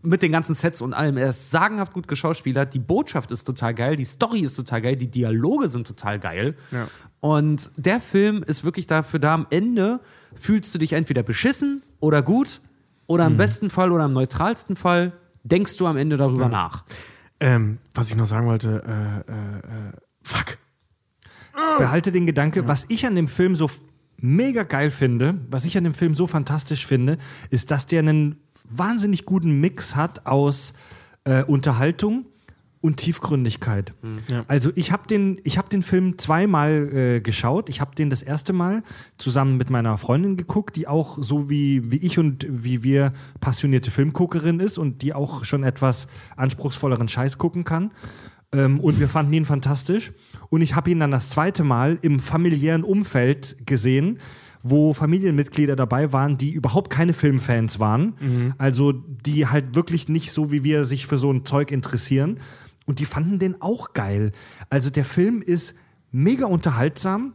Mit 0.03 0.22
den 0.22 0.30
ganzen 0.30 0.55
Sets 0.55 0.80
und 0.80 0.94
allem. 0.94 1.16
Er 1.16 1.30
ist 1.30 1.51
sagenhaft 1.51 1.92
gut 1.92 2.07
geschauspielert. 2.07 2.72
Die 2.72 2.78
Botschaft 2.78 3.32
ist 3.32 3.44
total 3.44 3.74
geil. 3.74 3.96
Die 3.96 4.05
Story 4.05 4.40
ist 4.40 4.55
total 4.55 4.80
geil. 4.82 4.96
Die 4.96 5.11
Dialoge 5.11 5.68
sind 5.68 5.86
total 5.86 6.20
geil. 6.20 6.57
Ja. 6.70 6.86
Und 7.20 7.70
der 7.76 8.01
Film 8.01 8.44
ist 8.44 8.64
wirklich 8.64 8.86
dafür 8.86 9.18
da, 9.18 9.34
am 9.34 9.46
Ende 9.51 10.01
fühlst 10.34 10.72
du 10.74 10.78
dich 10.78 10.92
entweder 10.92 11.24
beschissen 11.24 11.82
oder 11.99 12.22
gut 12.22 12.61
oder 13.09 13.26
im 13.26 13.36
besten 13.36 13.70
Fall 13.70 13.90
oder 13.90 14.05
im 14.05 14.12
neutralsten 14.12 14.76
Fall 14.76 15.12
denkst 15.42 15.76
du 15.78 15.86
am 15.86 15.96
Ende 15.96 16.16
darüber 16.16 16.49
nach. 16.49 16.84
ähm, 17.40 17.78
was 17.94 18.11
ich 18.11 18.16
noch 18.16 18.26
sagen 18.26 18.46
wollte, 18.46 18.82
äh, 18.86 19.32
äh, 19.32 19.88
äh, 19.88 19.92
fuck. 20.22 20.59
Behalte 21.78 22.12
den 22.12 22.26
Gedanke, 22.26 22.68
was 22.68 22.86
ich 22.88 23.05
an 23.07 23.16
dem 23.16 23.26
Film 23.26 23.57
so 23.57 23.68
mega 24.20 24.62
geil 24.62 24.90
finde, 24.90 25.38
was 25.51 25.64
ich 25.64 25.76
an 25.76 25.84
dem 25.84 25.94
Film 25.94 26.14
so 26.14 26.26
fantastisch 26.26 26.86
finde, 26.86 27.18
ist, 27.51 27.70
dass 27.70 27.86
der 27.86 28.01
einen 28.01 28.36
wahnsinnig 28.70 29.24
guten 29.24 29.60
Mix 29.60 29.96
hat 29.96 30.26
aus 30.26 30.74
äh, 31.24 31.42
Unterhaltung 31.44 32.26
und 32.80 32.98
Tiefgründigkeit. 32.98 33.92
Ja. 34.28 34.44
Also 34.46 34.70
ich 34.74 34.92
habe 34.92 35.06
den, 35.08 35.40
ich 35.44 35.58
hab 35.58 35.68
den 35.68 35.82
Film 35.82 36.16
zweimal 36.18 36.88
äh, 36.92 37.20
geschaut. 37.20 37.68
Ich 37.68 37.80
habe 37.80 37.94
den 37.94 38.08
das 38.08 38.22
erste 38.22 38.52
Mal 38.52 38.82
zusammen 39.16 39.56
mit 39.56 39.68
meiner 39.68 39.98
Freundin 39.98 40.36
geguckt, 40.36 40.76
die 40.76 40.86
auch 40.86 41.18
so 41.20 41.50
wie, 41.50 41.90
wie 41.90 41.96
ich 41.96 42.18
und 42.18 42.46
wie 42.48 42.82
wir 42.82 43.12
passionierte 43.40 43.90
Filmguckerin 43.90 44.60
ist 44.60 44.78
und 44.78 45.02
die 45.02 45.12
auch 45.12 45.44
schon 45.44 45.64
etwas 45.64 46.06
anspruchsvolleren 46.36 47.08
Scheiß 47.08 47.38
gucken 47.38 47.64
kann. 47.64 47.90
Ähm, 48.52 48.80
und 48.80 49.00
wir 49.00 49.08
fanden 49.08 49.32
ihn 49.32 49.44
fantastisch. 49.44 50.12
Und 50.48 50.62
ich 50.62 50.74
habe 50.74 50.90
ihn 50.90 51.00
dann 51.00 51.10
das 51.10 51.28
zweite 51.28 51.64
Mal 51.64 51.98
im 52.02 52.20
familiären 52.20 52.84
Umfeld 52.84 53.66
gesehen, 53.66 54.18
wo 54.62 54.92
Familienmitglieder 54.92 55.76
dabei 55.76 56.12
waren, 56.12 56.36
die 56.38 56.50
überhaupt 56.52 56.90
keine 56.90 57.12
Filmfans 57.12 57.78
waren. 57.78 58.54
Also 58.59 58.92
die 58.92 59.46
halt 59.46 59.74
wirklich 59.74 60.09
nicht 60.09 60.32
so 60.32 60.50
wie 60.52 60.64
wir 60.64 60.84
sich 60.84 61.06
für 61.06 61.18
so 61.18 61.30
ein 61.32 61.44
Zeug 61.44 61.70
interessieren. 61.70 62.40
Und 62.86 62.98
die 63.00 63.04
fanden 63.04 63.38
den 63.38 63.61
auch 63.61 63.92
geil. 63.92 64.32
Also 64.70 64.90
der 64.90 65.04
Film 65.04 65.42
ist 65.42 65.74
mega 66.11 66.46
unterhaltsam. 66.46 67.34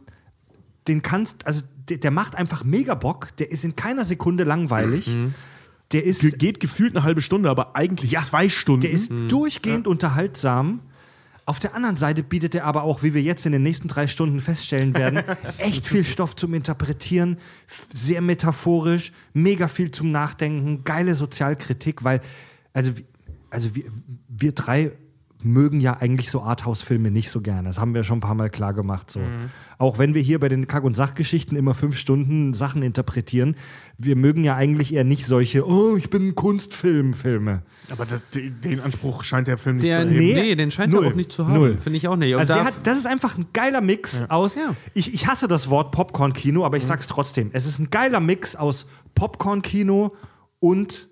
Den 0.88 1.00
kannst, 1.02 1.46
also 1.46 1.62
der, 1.88 1.98
der 1.98 2.10
macht 2.10 2.34
einfach 2.34 2.64
mega 2.64 2.94
Bock. 2.94 3.36
Der 3.38 3.50
ist 3.50 3.64
in 3.64 3.76
keiner 3.76 4.04
Sekunde 4.04 4.44
langweilig. 4.44 5.08
Der 5.92 6.04
ist 6.04 6.20
Ge 6.22 6.30
geht 6.32 6.60
gefühlt 6.60 6.96
eine 6.96 7.04
halbe 7.04 7.22
Stunde, 7.22 7.48
aber 7.50 7.76
eigentlich 7.76 8.10
Ja, 8.10 8.20
zwei 8.20 8.48
Stunden. 8.48 8.80
der 8.82 8.90
ist 8.90 9.12
durchgehend 9.28 9.86
unterhaltsam. 9.86 10.80
Auf 11.46 11.58
der 11.58 11.74
anderen 11.74 11.98
Seite 11.98 12.22
bietet 12.22 12.54
er 12.54 12.64
aber 12.64 12.84
auch, 12.84 13.02
wie 13.02 13.12
wir 13.12 13.22
jetzt 13.22 13.44
in 13.44 13.52
den 13.52 13.62
nächsten 13.62 13.86
drei 13.86 14.06
Stunden 14.06 14.40
feststellen 14.40 14.94
werden, 14.94 15.22
echt 15.58 15.86
viel 15.86 16.04
Stoff 16.04 16.36
zum 16.36 16.54
Interpretieren, 16.54 17.36
sehr 17.92 18.22
metaphorisch, 18.22 19.12
mega 19.34 19.68
viel 19.68 19.90
zum 19.90 20.10
Nachdenken, 20.10 20.84
geile 20.84 21.14
Sozialkritik, 21.14 22.02
weil, 22.02 22.22
also, 22.72 22.92
also 23.50 23.74
wir, 23.74 23.84
wir 24.28 24.52
drei 24.52 24.92
mögen 25.44 25.80
ja 25.80 25.98
eigentlich 25.98 26.30
so 26.30 26.42
Arthouse-Filme 26.42 27.10
nicht 27.10 27.30
so 27.30 27.40
gerne. 27.40 27.68
Das 27.68 27.78
haben 27.78 27.92
wir 27.94 28.02
schon 28.02 28.18
ein 28.18 28.20
paar 28.22 28.34
Mal 28.34 28.48
klar 28.50 28.72
gemacht. 28.74 29.10
So. 29.10 29.20
Auch 29.78 29.98
wenn 29.98 30.14
wir 30.14 30.22
hier 30.22 30.40
bei 30.40 30.48
den 30.48 30.66
Kack- 30.66 30.84
und 30.84 30.96
Sachgeschichten 30.96 31.56
immer 31.56 31.74
fünf 31.74 31.96
Stunden 31.98 32.54
Sachen 32.54 32.82
interpretieren, 32.82 33.54
wir 33.98 34.16
mögen 34.16 34.42
ja 34.42 34.56
eigentlich 34.56 34.94
eher 34.94 35.04
nicht 35.04 35.26
solche, 35.26 35.66
oh, 35.68 35.96
ich 35.96 36.08
bin 36.10 36.28
ein 36.28 36.34
Kunstfilm-Filme. 36.34 37.62
aber 37.90 38.06
das, 38.06 38.28
de- 38.30 38.50
den 38.50 38.80
Anspruch 38.80 39.22
scheint 39.22 39.46
der 39.48 39.58
Film 39.58 39.76
nicht 39.76 39.88
Der, 39.88 40.00
zu 40.00 40.06
erheben. 40.08 40.24
nee, 40.24 40.34
Nee, 40.34 40.54
den 40.56 40.70
scheint 40.70 40.92
null. 40.92 41.04
er 41.04 41.10
auch 41.10 41.14
nicht 41.16 41.30
zu 41.32 41.46
haben. 41.46 41.54
Null. 41.54 41.78
Finde 41.78 41.98
ich 41.98 42.08
auch 42.08 42.16
nicht. 42.16 42.32
Und 42.34 42.40
Also 42.40 42.54
der 42.54 42.64
hat, 42.64 42.74
das 42.84 42.98
ist 42.98 43.06
einfach 43.06 43.36
ein 43.36 43.46
geiler 43.52 43.80
Mix 43.80 44.22
aus. 44.30 44.54
Ja. 44.54 44.74
Ich, 44.94 45.12
ich 45.12 45.26
hasse 45.26 45.46
das 45.48 45.68
Wort 45.70 45.92
Popcorn-Kino, 45.92 46.64
aber 46.64 46.76
ich 46.78 46.86
sag's 46.86 47.06
trotzdem. 47.06 47.50
Es 47.52 47.66
ist 47.66 47.78
ein 47.78 47.90
geiler 47.90 48.20
Mix 48.20 48.56
aus 48.56 48.86
Popcorn-Kino 49.14 50.14
und 50.60 51.08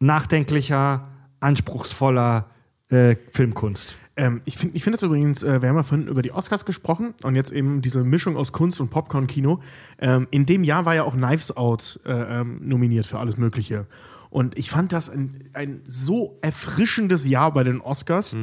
nachdenklicher, 0.00 1.08
anspruchsvoller 1.40 2.50
äh, 2.90 3.16
Filmkunst. 3.30 3.98
Ähm, 4.16 4.40
ich 4.44 4.56
finde 4.56 4.76
ich 4.76 4.82
find 4.82 4.94
das 4.94 5.02
übrigens, 5.02 5.42
äh, 5.42 5.62
wir 5.62 5.68
haben 5.68 5.76
ja 5.76 5.82
vorhin 5.82 6.08
über 6.08 6.22
die 6.22 6.32
Oscars 6.32 6.64
gesprochen 6.64 7.14
und 7.22 7.36
jetzt 7.36 7.52
eben 7.52 7.82
diese 7.82 8.02
Mischung 8.02 8.36
aus 8.36 8.52
Kunst 8.52 8.80
und 8.80 8.90
Popcorn-Kino. 8.90 9.60
Ähm, 9.98 10.26
in 10.30 10.46
dem 10.46 10.64
Jahr 10.64 10.84
war 10.84 10.94
ja 10.94 11.04
auch 11.04 11.14
Knives 11.14 11.56
Out 11.56 12.00
äh, 12.04 12.40
ähm, 12.40 12.60
nominiert 12.66 13.06
für 13.06 13.18
alles 13.18 13.36
Mögliche. 13.36 13.86
Und 14.30 14.58
ich 14.58 14.70
fand 14.70 14.92
das 14.92 15.08
ein, 15.08 15.50
ein 15.54 15.80
so 15.86 16.38
erfrischendes 16.42 17.26
Jahr 17.26 17.52
bei 17.52 17.64
den 17.64 17.80
Oscars. 17.80 18.36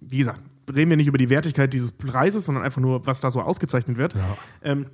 Wie 0.00 0.18
gesagt, 0.18 0.42
reden 0.74 0.90
wir 0.90 0.96
nicht 0.96 1.06
über 1.06 1.18
die 1.18 1.30
Wertigkeit 1.30 1.72
dieses 1.72 1.92
Preises, 1.92 2.46
sondern 2.46 2.64
einfach 2.64 2.80
nur, 2.80 3.06
was 3.06 3.20
da 3.20 3.30
so 3.30 3.40
ausgezeichnet 3.40 3.96
wird. 3.96 4.16
Ähm, 4.62 4.86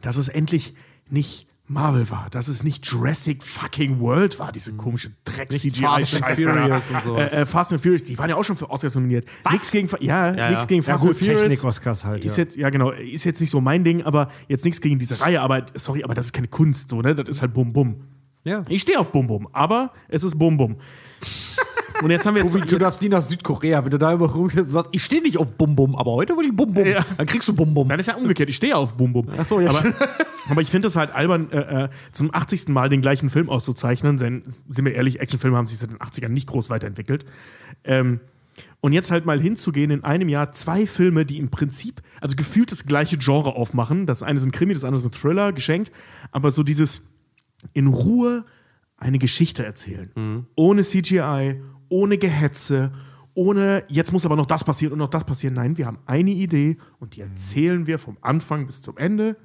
dass 0.00 0.16
es 0.16 0.28
endlich 0.28 0.74
nicht 1.08 1.47
Marvel 1.70 2.08
war, 2.10 2.28
dass 2.30 2.48
es 2.48 2.64
nicht 2.64 2.86
Jurassic 2.86 3.42
fucking 3.42 4.00
World 4.00 4.38
war, 4.38 4.52
diese 4.52 4.72
komische 4.72 5.10
drecks 5.24 5.52
Nicht 5.52 5.76
cgi 5.76 5.82
Fast 5.82 6.14
and 6.14 6.24
Furious 6.38 6.90
und 6.90 7.02
sowas. 7.02 7.32
Äh, 7.32 7.42
äh, 7.42 7.46
Fast 7.46 7.72
and 7.72 7.82
Furious, 7.82 8.04
die 8.04 8.18
waren 8.18 8.30
ja 8.30 8.36
auch 8.36 8.44
schon 8.44 8.56
für 8.56 8.70
Oscars 8.70 8.94
nominiert. 8.94 9.26
Nichts 9.50 9.70
gegen, 9.70 9.88
ja, 10.00 10.32
Ja, 10.34 10.50
ja. 10.50 10.64
gegen 10.64 10.82
Ja 10.82 10.92
Fast 10.92 11.04
gut, 11.04 11.10
and 11.16 11.18
Furious. 11.24 11.42
Technik-Oscars 11.42 12.04
halt. 12.04 12.24
Ist 12.24 12.38
ja. 12.38 12.44
jetzt, 12.44 12.56
ja 12.56 12.70
genau, 12.70 12.90
ist 12.92 13.24
jetzt 13.24 13.40
nicht 13.40 13.50
so 13.50 13.60
mein 13.60 13.84
Ding, 13.84 14.02
aber 14.02 14.30
jetzt 14.48 14.64
nichts 14.64 14.80
gegen 14.80 14.98
diese 14.98 15.20
Reihe, 15.20 15.40
aber 15.42 15.66
sorry, 15.74 16.04
aber 16.04 16.14
das 16.14 16.26
ist 16.26 16.32
keine 16.32 16.48
Kunst, 16.48 16.88
so, 16.88 17.02
ne? 17.02 17.14
Das 17.14 17.28
ist 17.28 17.42
halt 17.42 17.52
Bum 17.52 17.72
Bum. 17.72 17.96
ja. 18.44 18.62
Ich 18.68 18.82
stehe 18.82 18.98
auf 18.98 19.12
Bum 19.12 19.26
Bum, 19.26 19.48
aber 19.52 19.92
es 20.08 20.24
ist 20.24 20.38
Bum 20.38 20.56
Bum. 20.56 20.76
Und 22.02 22.10
jetzt 22.10 22.26
haben 22.26 22.34
wir 22.34 22.42
jetzt, 22.42 22.52
Tobi, 22.52 22.66
du 22.66 22.78
darfst 22.78 23.02
nie 23.02 23.08
nach 23.08 23.22
Südkorea, 23.22 23.84
wenn 23.84 23.90
du 23.90 23.98
da 23.98 24.12
über 24.12 24.30
rumgehst 24.30 24.58
und 24.58 24.68
sagst, 24.68 24.90
ich 24.92 25.04
stehe 25.04 25.22
nicht 25.22 25.38
auf 25.38 25.52
Bum 25.52 25.74
Bum, 25.74 25.96
aber 25.96 26.12
heute 26.12 26.36
will 26.36 26.46
ich 26.46 26.54
Bum 26.54 26.72
Bum. 26.72 26.86
Ja. 26.86 27.04
Dann 27.16 27.26
kriegst 27.26 27.48
du 27.48 27.54
Bum 27.54 27.74
Bum. 27.74 27.88
Das 27.88 28.00
ist 28.00 28.06
ja 28.06 28.16
umgekehrt. 28.16 28.48
Ich 28.48 28.56
stehe 28.56 28.76
auf 28.76 28.96
Bum 28.96 29.12
Bum. 29.12 29.28
Ach 29.36 29.44
so, 29.44 29.60
ja, 29.60 29.70
aber, 29.70 29.82
aber 30.48 30.60
ich 30.60 30.70
finde 30.70 30.88
es 30.88 30.96
halt 30.96 31.14
albern, 31.14 31.50
äh, 31.50 31.84
äh, 31.84 31.88
zum 32.12 32.34
80. 32.34 32.68
Mal 32.68 32.88
den 32.88 33.00
gleichen 33.00 33.30
Film 33.30 33.48
auszuzeichnen, 33.48 34.16
denn, 34.16 34.42
sind 34.46 34.84
wir 34.84 34.94
ehrlich, 34.94 35.20
Actionfilme 35.20 35.56
haben 35.56 35.66
sich 35.66 35.78
seit 35.78 35.90
den 35.90 35.98
80ern 35.98 36.28
nicht 36.28 36.46
groß 36.46 36.70
weiterentwickelt. 36.70 37.24
Ähm, 37.84 38.20
und 38.80 38.92
jetzt 38.92 39.10
halt 39.10 39.26
mal 39.26 39.40
hinzugehen, 39.40 39.90
in 39.90 40.04
einem 40.04 40.28
Jahr 40.28 40.52
zwei 40.52 40.86
Filme, 40.86 41.24
die 41.24 41.38
im 41.38 41.48
Prinzip, 41.48 42.02
also 42.20 42.36
gefühlt 42.36 42.70
das 42.70 42.86
gleiche 42.86 43.18
Genre 43.18 43.54
aufmachen. 43.54 44.06
Das 44.06 44.22
eine 44.22 44.38
ist 44.38 44.44
ein 44.44 44.52
Krimi, 44.52 44.74
das 44.74 44.84
andere 44.84 45.00
ist 45.00 45.06
ein 45.06 45.12
Thriller, 45.12 45.52
geschenkt. 45.52 45.90
Aber 46.30 46.50
so 46.50 46.62
dieses 46.62 47.08
in 47.72 47.88
Ruhe 47.88 48.44
eine 48.96 49.18
Geschichte 49.18 49.64
erzählen. 49.64 50.10
Mhm. 50.14 50.46
Ohne 50.54 50.82
CGI, 50.82 51.60
ohne 51.88 52.18
Gehetze, 52.18 52.92
ohne 53.34 53.84
jetzt 53.88 54.12
muss 54.12 54.26
aber 54.26 54.36
noch 54.36 54.46
das 54.46 54.64
passieren 54.64 54.92
und 54.94 54.98
noch 54.98 55.08
das 55.08 55.24
passieren. 55.24 55.54
Nein, 55.54 55.78
wir 55.78 55.86
haben 55.86 55.98
eine 56.06 56.30
Idee 56.30 56.76
und 56.98 57.16
die 57.16 57.20
erzählen 57.20 57.86
wir 57.86 57.98
vom 57.98 58.16
Anfang 58.20 58.66
bis 58.66 58.82
zum 58.82 58.96
Ende. 58.96 59.36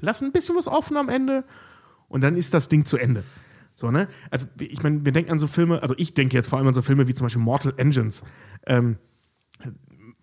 Lassen 0.00 0.26
ein 0.26 0.32
bisschen 0.32 0.56
was 0.56 0.68
offen 0.68 0.96
am 0.96 1.08
Ende 1.08 1.44
und 2.08 2.20
dann 2.20 2.36
ist 2.36 2.52
das 2.52 2.68
Ding 2.68 2.84
zu 2.84 2.98
Ende. 2.98 3.24
So, 3.74 3.90
ne? 3.90 4.08
Also, 4.30 4.46
ich 4.58 4.82
meine, 4.82 5.04
wir 5.04 5.12
denken 5.12 5.32
an 5.32 5.38
so 5.38 5.46
Filme, 5.46 5.82
also 5.82 5.94
ich 5.96 6.14
denke 6.14 6.36
jetzt 6.36 6.48
vor 6.48 6.58
allem 6.58 6.68
an 6.68 6.74
so 6.74 6.82
Filme 6.82 7.08
wie 7.08 7.14
zum 7.14 7.24
Beispiel 7.24 7.42
Mortal 7.42 7.72
Engines. 7.78 8.22
Ähm, 8.66 8.98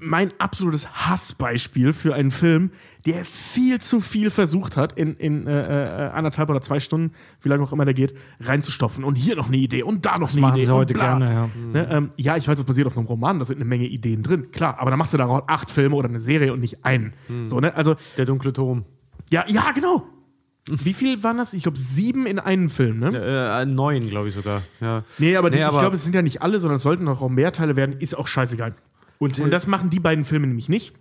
mein 0.02 0.32
absolutes 0.40 0.90
Hassbeispiel 1.08 1.92
für 1.92 2.16
einen 2.16 2.32
Film, 2.32 2.72
der 3.06 3.26
viel 3.26 3.80
zu 3.82 4.00
viel 4.00 4.30
versucht 4.30 4.78
hat, 4.78 4.94
in, 4.94 5.16
in 5.18 5.46
äh, 5.46 6.08
äh, 6.08 6.10
anderthalb 6.12 6.50
oder 6.50 6.62
zwei 6.62 6.80
Stunden, 6.80 7.12
wie 7.42 7.50
lange 7.50 7.64
auch 7.64 7.74
immer 7.74 7.84
der 7.84 7.94
geht, 7.94 8.14
reinzustopfen. 8.40 9.04
Und 9.04 9.16
hier 9.16 9.36
noch 9.36 9.48
eine 9.50 9.58
Idee 9.58 9.84
und 9.84 10.06
da 10.06 10.18
noch 10.18 10.32
eine 10.32 10.40
machen 10.42 10.56
Idee. 10.56 10.66
sie 10.68 10.74
heute 10.74 10.94
bla. 10.94 11.18
gerne, 11.18 11.34
ja. 11.34 11.50
Ne, 11.74 11.88
ähm, 11.92 12.10
ja, 12.16 12.38
ich 12.38 12.48
weiß, 12.48 12.58
es 12.60 12.64
basiert 12.66 12.88
auf 12.88 12.98
einem 12.98 13.08
Roman, 13.08 13.40
da 13.40 13.46
sind 13.46 13.58
eine 13.58 13.66
Menge 13.66 13.88
Ideen 13.88 14.24
drin, 14.24 14.52
klar. 14.52 14.78
Aber 14.80 14.90
dann 14.90 14.98
machst 15.00 15.14
du 15.14 15.18
daraus 15.18 15.44
acht 15.48 15.70
Filme 15.70 15.96
oder 15.96 16.08
eine 16.08 16.22
Serie 16.22 16.54
und 16.54 16.62
nicht 16.62 16.86
einen. 16.86 17.14
So, 17.44 17.60
ne? 17.60 17.76
Also, 17.76 17.96
Der 18.18 18.26
dunkle 18.26 18.54
Turm. 18.54 18.86
ja, 19.30 19.44
ja, 19.48 19.72
genau. 19.74 20.06
Wie 20.72 20.94
viel 20.94 21.24
waren 21.24 21.38
das? 21.38 21.54
Ich 21.54 21.64
glaube, 21.64 21.78
sieben 21.80 22.26
in 22.28 22.38
einem 22.40 22.70
Film, 22.70 23.00
ne? 23.00 23.10
Äh, 23.14 23.66
neun, 23.66 24.08
glaube 24.08 24.30
ich 24.30 24.36
sogar. 24.36 24.62
Ja. 24.80 25.04
Nee, 25.18 25.36
aber, 25.36 25.50
die, 25.50 25.58
Nee, 25.58 25.64
ich 25.64 25.68
aber- 25.68 25.80
glaube, 25.80 25.96
es 25.96 26.04
sind 26.04 26.14
ja 26.16 26.22
nicht 26.22 26.42
alle, 26.44 26.60
sondern 26.60 26.76
es 26.78 26.84
sollten 26.84 27.06
noch 27.06 27.22
auch 27.22 27.30
mehr 27.30 27.52
Teile 27.52 27.76
werden. 27.76 27.96
Ist 27.98 28.16
auch 28.16 28.28
scheißegal. 28.28 28.76
Und, 29.20 29.38
Und 29.40 29.52
das 29.52 29.68
machen 29.68 29.90
die 29.92 30.00
beiden 30.00 30.26
Filme 30.26 30.48
nämlich 30.48 30.70
nicht. 30.70 30.96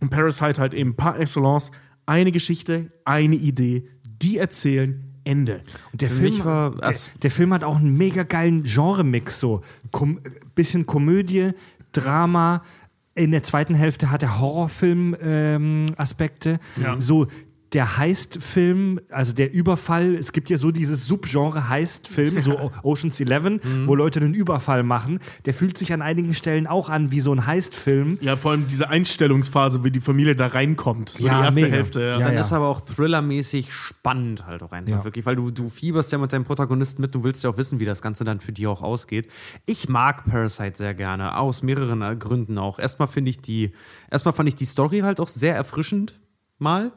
Und 0.00 0.08
Parasite 0.10 0.58
halt 0.60 0.72
eben 0.74 0.96
par 0.96 1.18
excellence 1.20 1.70
eine 2.06 2.32
Geschichte, 2.32 2.90
eine 3.04 3.34
Idee, 3.34 3.86
die 4.22 4.38
erzählen, 4.38 5.02
Ende. 5.24 5.62
Der 5.94 6.08
Für 6.10 6.16
Film, 6.16 6.44
war- 6.44 6.74
der, 6.76 6.94
der 7.22 7.30
Film 7.30 7.52
hat 7.54 7.64
auch 7.64 7.76
einen 7.76 7.96
mega 7.96 8.22
geilen 8.24 8.62
Genre-Mix. 8.64 9.40
So. 9.40 9.62
Kom 9.90 10.20
bisschen 10.54 10.84
Komödie, 10.86 11.52
Drama. 11.92 12.62
In 13.14 13.30
der 13.30 13.42
zweiten 13.42 13.74
Hälfte 13.74 14.10
hat 14.10 14.22
er 14.22 14.38
Horrorfilm-Aspekte. 14.40 16.58
Ja. 16.82 16.98
So 17.00 17.26
der 17.74 17.96
Heist-Film, 17.98 19.00
also 19.10 19.32
der 19.32 19.52
Überfall, 19.52 20.14
es 20.14 20.32
gibt 20.32 20.48
ja 20.50 20.56
so 20.58 20.70
dieses 20.70 21.06
Subgenre 21.06 21.68
Heist-Film, 21.68 22.40
so 22.40 22.70
Ocean's 22.82 23.20
Eleven, 23.20 23.60
Mhm. 23.64 23.86
wo 23.86 23.94
Leute 23.94 24.20
einen 24.20 24.34
Überfall 24.34 24.82
machen. 24.82 25.18
Der 25.44 25.54
fühlt 25.54 25.76
sich 25.78 25.92
an 25.92 26.00
einigen 26.02 26.34
Stellen 26.34 26.66
auch 26.66 26.88
an 26.88 27.10
wie 27.10 27.20
so 27.20 27.32
ein 27.32 27.46
Heist-Film. 27.46 28.18
Ja, 28.20 28.36
vor 28.36 28.52
allem 28.52 28.66
diese 28.68 28.88
Einstellungsphase, 28.88 29.84
wie 29.84 29.90
die 29.90 30.00
Familie 30.00 30.36
da 30.36 30.46
reinkommt. 30.46 31.10
So 31.10 31.26
Ja, 31.26 31.38
die 31.40 31.44
erste 31.46 31.60
mega. 31.62 31.74
Hälfte. 31.76 32.00
Ja. 32.00 32.18
Ja, 32.18 32.24
dann 32.24 32.34
ja. 32.34 32.40
ist 32.40 32.52
aber 32.52 32.68
auch 32.68 32.80
thrillermäßig 32.80 33.72
spannend 33.72 34.46
halt 34.46 34.62
auch 34.62 34.72
einfach 34.72 34.90
Ja. 34.90 35.04
wirklich, 35.04 35.26
weil 35.26 35.36
du, 35.36 35.50
du 35.50 35.68
fieberst 35.68 36.12
ja 36.12 36.18
mit 36.18 36.32
deinem 36.32 36.44
Protagonisten 36.44 37.02
mit, 37.02 37.14
du 37.14 37.24
willst 37.24 37.42
ja 37.44 37.50
auch 37.50 37.56
wissen, 37.56 37.78
wie 37.80 37.84
das 37.84 38.02
Ganze 38.02 38.24
dann 38.24 38.40
für 38.40 38.52
die 38.52 38.66
auch 38.66 38.82
ausgeht. 38.82 39.28
Ich 39.66 39.88
mag 39.88 40.24
Parasite 40.24 40.76
sehr 40.76 40.94
gerne, 40.94 41.36
aus 41.38 41.62
mehreren 41.62 42.18
Gründen 42.18 42.58
auch. 42.58 42.78
Erstmal 42.78 43.08
finde 43.08 43.30
ich 43.30 43.40
die, 43.40 43.72
erstmal 44.10 44.32
fand 44.34 44.48
ich 44.48 44.54
die 44.54 44.64
Story 44.66 45.00
halt 45.00 45.20
auch 45.20 45.28
sehr 45.28 45.54
erfrischend 45.54 46.20
mal. 46.58 46.92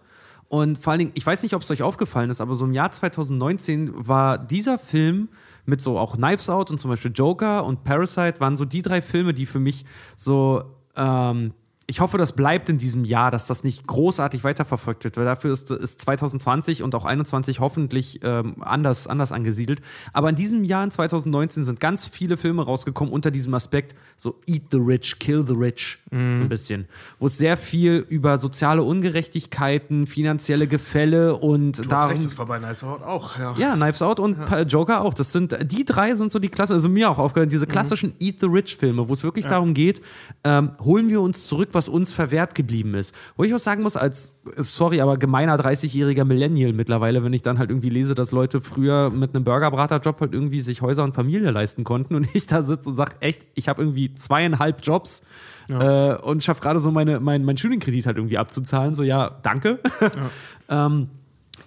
Und 0.49 0.77
vor 0.77 0.91
allen 0.91 0.99
Dingen, 0.99 1.11
ich 1.13 1.25
weiß 1.25 1.43
nicht, 1.43 1.55
ob 1.55 1.61
es 1.61 1.71
euch 1.71 1.83
aufgefallen 1.83 2.29
ist, 2.29 2.39
aber 2.39 2.55
so 2.55 2.65
im 2.65 2.73
Jahr 2.73 2.91
2019 2.91 4.07
war 4.07 4.37
dieser 4.37 4.79
Film 4.79 5.29
mit 5.65 5.81
so 5.81 5.99
auch 5.99 6.15
Knives 6.15 6.49
Out 6.49 6.71
und 6.71 6.79
zum 6.79 6.89
Beispiel 6.89 7.11
Joker 7.13 7.65
und 7.65 7.83
Parasite 7.83 8.39
waren 8.39 8.55
so 8.55 8.63
die 8.63 8.81
drei 8.81 9.01
Filme, 9.01 9.33
die 9.33 9.45
für 9.45 9.59
mich 9.59 9.85
so 10.15 10.63
ähm, 10.95 11.53
ich 11.89 12.01
hoffe, 12.01 12.17
das 12.17 12.33
bleibt 12.33 12.67
in 12.67 12.77
diesem 12.77 13.05
Jahr, 13.05 13.31
dass 13.31 13.47
das 13.47 13.63
nicht 13.63 13.87
großartig 13.87 14.43
weiterverfolgt 14.43 15.05
wird, 15.05 15.15
weil 15.15 15.23
dafür 15.23 15.53
ist, 15.53 15.71
ist 15.71 16.01
2020 16.01 16.83
und 16.83 16.93
auch 16.95 17.03
2021 17.03 17.59
hoffentlich 17.61 18.19
ähm, 18.23 18.55
anders, 18.59 19.07
anders 19.07 19.31
angesiedelt. 19.31 19.79
Aber 20.11 20.29
in 20.29 20.35
diesem 20.35 20.65
Jahr, 20.65 20.83
in 20.83 20.91
2019, 20.91 21.63
sind 21.63 21.79
ganz 21.79 22.05
viele 22.05 22.35
Filme 22.35 22.63
rausgekommen 22.65 23.13
unter 23.13 23.31
diesem 23.31 23.53
Aspekt, 23.53 23.95
so 24.17 24.35
Eat 24.47 24.63
the 24.71 24.77
Rich, 24.77 25.19
Kill 25.19 25.45
the 25.45 25.53
Rich, 25.53 25.99
so 26.11 26.17
ein 26.17 26.49
bisschen. 26.49 26.87
Wo 27.19 27.27
es 27.27 27.37
sehr 27.37 27.55
viel 27.57 28.05
über 28.09 28.37
soziale 28.37 28.83
Ungerechtigkeiten, 28.83 30.07
finanzielle 30.07 30.67
Gefälle 30.67 31.35
und 31.35 31.79
Du 31.79 31.83
darum. 31.83 32.11
recht, 32.11 32.25
das 32.25 32.37
war 32.37 32.45
bei 32.45 32.59
Nice 32.59 32.83
Out 32.83 33.01
auch. 33.01 33.37
Ja. 33.37 33.55
Ja, 33.57 33.75
Knives 33.75 34.01
Out 34.01 34.19
und 34.19 34.45
Pa- 34.45 34.61
Joker 34.61 35.01
auch. 35.01 35.13
Das 35.13 35.31
sind 35.31 35.57
die 35.71 35.85
drei 35.85 36.15
sind 36.15 36.31
so 36.31 36.39
die 36.39 36.49
Klasse, 36.49 36.73
also 36.73 36.89
mir 36.89 37.09
auch 37.09 37.17
aufgehört, 37.19 37.51
diese 37.51 37.67
klassischen 37.67 38.13
Eat 38.19 38.37
the 38.41 38.47
Rich 38.47 38.77
Filme, 38.77 39.07
wo 39.07 39.13
es 39.13 39.23
wirklich 39.23 39.45
darum 39.45 39.73
geht, 39.73 40.01
ähm, 40.43 40.71
holen 40.81 41.09
wir 41.09 41.21
uns 41.21 41.45
zurück, 41.47 41.69
was 41.77 41.87
uns 41.87 42.11
verwehrt 42.11 42.55
geblieben 42.55 42.93
ist. 42.95 43.15
Wo 43.37 43.45
ich 43.45 43.55
auch 43.55 43.59
sagen 43.59 43.83
muss, 43.83 43.95
als 43.95 44.33
sorry, 44.57 44.99
aber 44.99 45.15
gemeiner 45.15 45.57
30-jähriger 45.57 46.25
Millennial 46.25 46.73
mittlerweile, 46.73 47.23
wenn 47.23 47.31
ich 47.31 47.41
dann 47.41 47.57
halt 47.57 47.69
irgendwie 47.69 47.89
lese, 47.89 48.13
dass 48.13 48.31
Leute 48.31 48.59
früher 48.59 49.09
mit 49.09 49.33
einem 49.33 49.45
Burgerbraterjob 49.45 50.19
halt 50.19 50.33
irgendwie 50.33 50.59
sich 50.59 50.81
Häuser 50.81 51.05
und 51.05 51.15
Familie 51.15 51.51
leisten 51.51 51.85
konnten 51.85 52.15
und 52.15 52.27
ich 52.35 52.47
da 52.47 52.61
sitze 52.61 52.89
und 52.89 52.97
sage, 52.97 53.15
echt, 53.21 53.47
ich 53.55 53.69
habe 53.69 53.81
irgendwie 53.81 54.13
zweieinhalb 54.13 54.79
Jobs. 54.83 55.23
Äh, 55.69 56.15
und 56.15 56.43
schaffe 56.43 56.61
gerade 56.61 56.79
so 56.79 56.91
meine, 56.91 57.19
mein, 57.19 57.43
mein 57.43 57.57
Studienkredit 57.57 58.05
halt 58.05 58.17
irgendwie 58.17 58.37
abzuzahlen. 58.37 58.93
So, 58.93 59.03
ja, 59.03 59.37
danke. 59.41 59.79
ähm, 60.69 61.09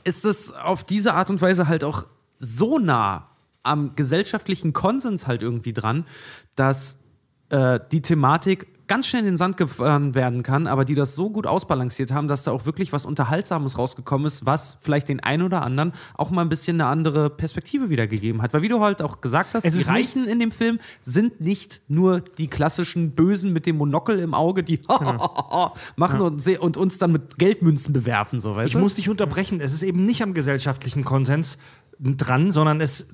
ist 0.05 0.25
es 0.25 0.53
auf 0.53 0.85
diese 0.85 1.15
Art 1.15 1.31
und 1.31 1.43
Weise 1.43 1.69
halt 1.69 1.85
auch 1.85 2.05
so 2.39 2.79
nah 2.79 3.29
am 3.63 3.95
gesellschaftlichen 3.95 4.73
Konsens 4.73 5.27
halt 5.27 5.43
irgendwie 5.43 5.73
dran, 5.73 6.07
dass 6.55 6.99
äh, 7.51 7.79
die 7.93 8.03
Thematik 8.03 8.69
ganz 8.91 9.07
schnell 9.07 9.21
in 9.21 9.27
den 9.27 9.37
Sand 9.37 9.57
gefahren 9.57 10.15
werden 10.17 10.43
kann, 10.43 10.67
aber 10.67 10.85
die 10.85 10.97
das 10.97 11.15
so 11.15 11.31
gut 11.31 11.47
ausbalanciert 11.47 12.11
haben, 12.13 12.27
dass 12.27 12.43
da 12.43 12.51
auch 12.51 12.67
wirklich 12.67 12.93
was 12.93 13.07
Unterhaltsames 13.07 13.79
rausgekommen 13.79 14.27
ist, 14.27 14.45
was 14.45 14.79
vielleicht 14.81 15.09
den 15.09 15.21
einen 15.21 15.45
oder 15.45 15.63
anderen 15.63 15.93
auch 16.17 16.31
mal 16.31 16.43
ein 16.43 16.49
bisschen 16.49 16.81
eine 16.81 16.91
andere 16.91 17.31
Perspektive 17.31 17.89
wiedergegeben 17.89 18.43
hat. 18.43 18.53
Weil 18.53 18.63
wie 18.63 18.69
du 18.69 18.81
halt 18.81 19.01
auch 19.01 19.21
gesagt 19.21 19.55
hast, 19.55 19.65
Es 19.65 19.77
die 19.79 19.85
Reichen 19.85 20.27
in 20.27 20.41
dem 20.41 20.51
Film 20.51 20.81
sind 21.03 21.41
nicht 21.41 21.81
nur 21.87 22.21
die 22.21 22.49
klassischen 22.49 23.13
Bösen 23.13 23.53
mit 23.53 23.65
dem 23.65 23.77
Monokel 23.77 24.19
im 24.19 24.35
Auge, 24.35 24.65
die 24.65 24.81
machen 25.97 26.21
und, 26.21 26.43
se- 26.43 26.59
und 26.59 26.77
uns 26.77 26.99
dann 26.99 27.13
mit 27.13 27.39
Geldmünzen 27.39 27.93
bewerfen, 27.93 28.41
so 28.41 28.57
weißt 28.57 28.67
Ich 28.67 28.73
du? 28.73 28.79
muss 28.81 28.95
dich 28.95 29.09
unterbrechen. 29.09 29.61
Es 29.61 29.73
ist 29.73 29.83
eben 29.85 30.05
nicht 30.05 30.23
am 30.23 30.35
gesellschaftlichen 30.35 31.05
Konsens 31.05 31.59
dran, 32.01 32.51
sondern 32.51 32.81
es 32.81 33.07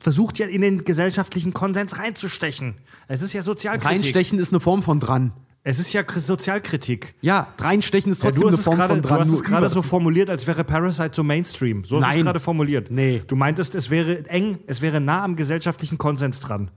versucht 0.00 0.38
ja 0.38 0.46
in 0.46 0.62
den 0.62 0.84
gesellschaftlichen 0.84 1.52
Konsens 1.52 1.98
reinzustechen. 1.98 2.74
Es 3.08 3.22
ist 3.22 3.32
ja 3.32 3.42
Sozialkritik. 3.42 3.88
Reinstechen 3.90 4.38
ist 4.38 4.52
eine 4.52 4.60
Form 4.60 4.82
von 4.82 4.98
dran. 5.00 5.32
Es 5.62 5.78
ist 5.78 5.92
ja 5.92 6.00
Kri- 6.00 6.20
Sozialkritik. 6.20 7.14
Ja, 7.20 7.48
reinstechen 7.60 8.10
ist 8.12 8.22
Ja, 8.22 8.30
trotzdem 8.30 8.40
du 8.40 8.48
hast 8.48 8.54
eine 8.54 8.62
Form 8.64 8.76
gerade, 8.76 8.88
von 8.94 9.02
du 9.02 9.08
dran. 9.08 9.20
hast 9.20 9.28
nur 9.28 9.36
es 9.36 9.44
gerade 9.44 9.68
so 9.68 9.82
formuliert, 9.82 10.30
als 10.30 10.46
wäre 10.46 10.64
Parasite 10.64 11.10
so 11.12 11.22
Mainstream. 11.22 11.84
So 11.84 11.96
hast 11.96 12.02
du 12.04 12.08
Nein. 12.08 12.18
es 12.20 12.24
gerade 12.24 12.40
formuliert. 12.40 12.90
Nee. 12.90 13.20
Du 13.26 13.36
meintest, 13.36 13.74
es 13.74 13.90
wäre 13.90 14.26
eng, 14.30 14.58
es 14.66 14.80
wäre 14.80 15.02
nah 15.02 15.22
am 15.22 15.36
gesellschaftlichen 15.36 15.98
Konsens 15.98 16.40
dran. 16.40 16.70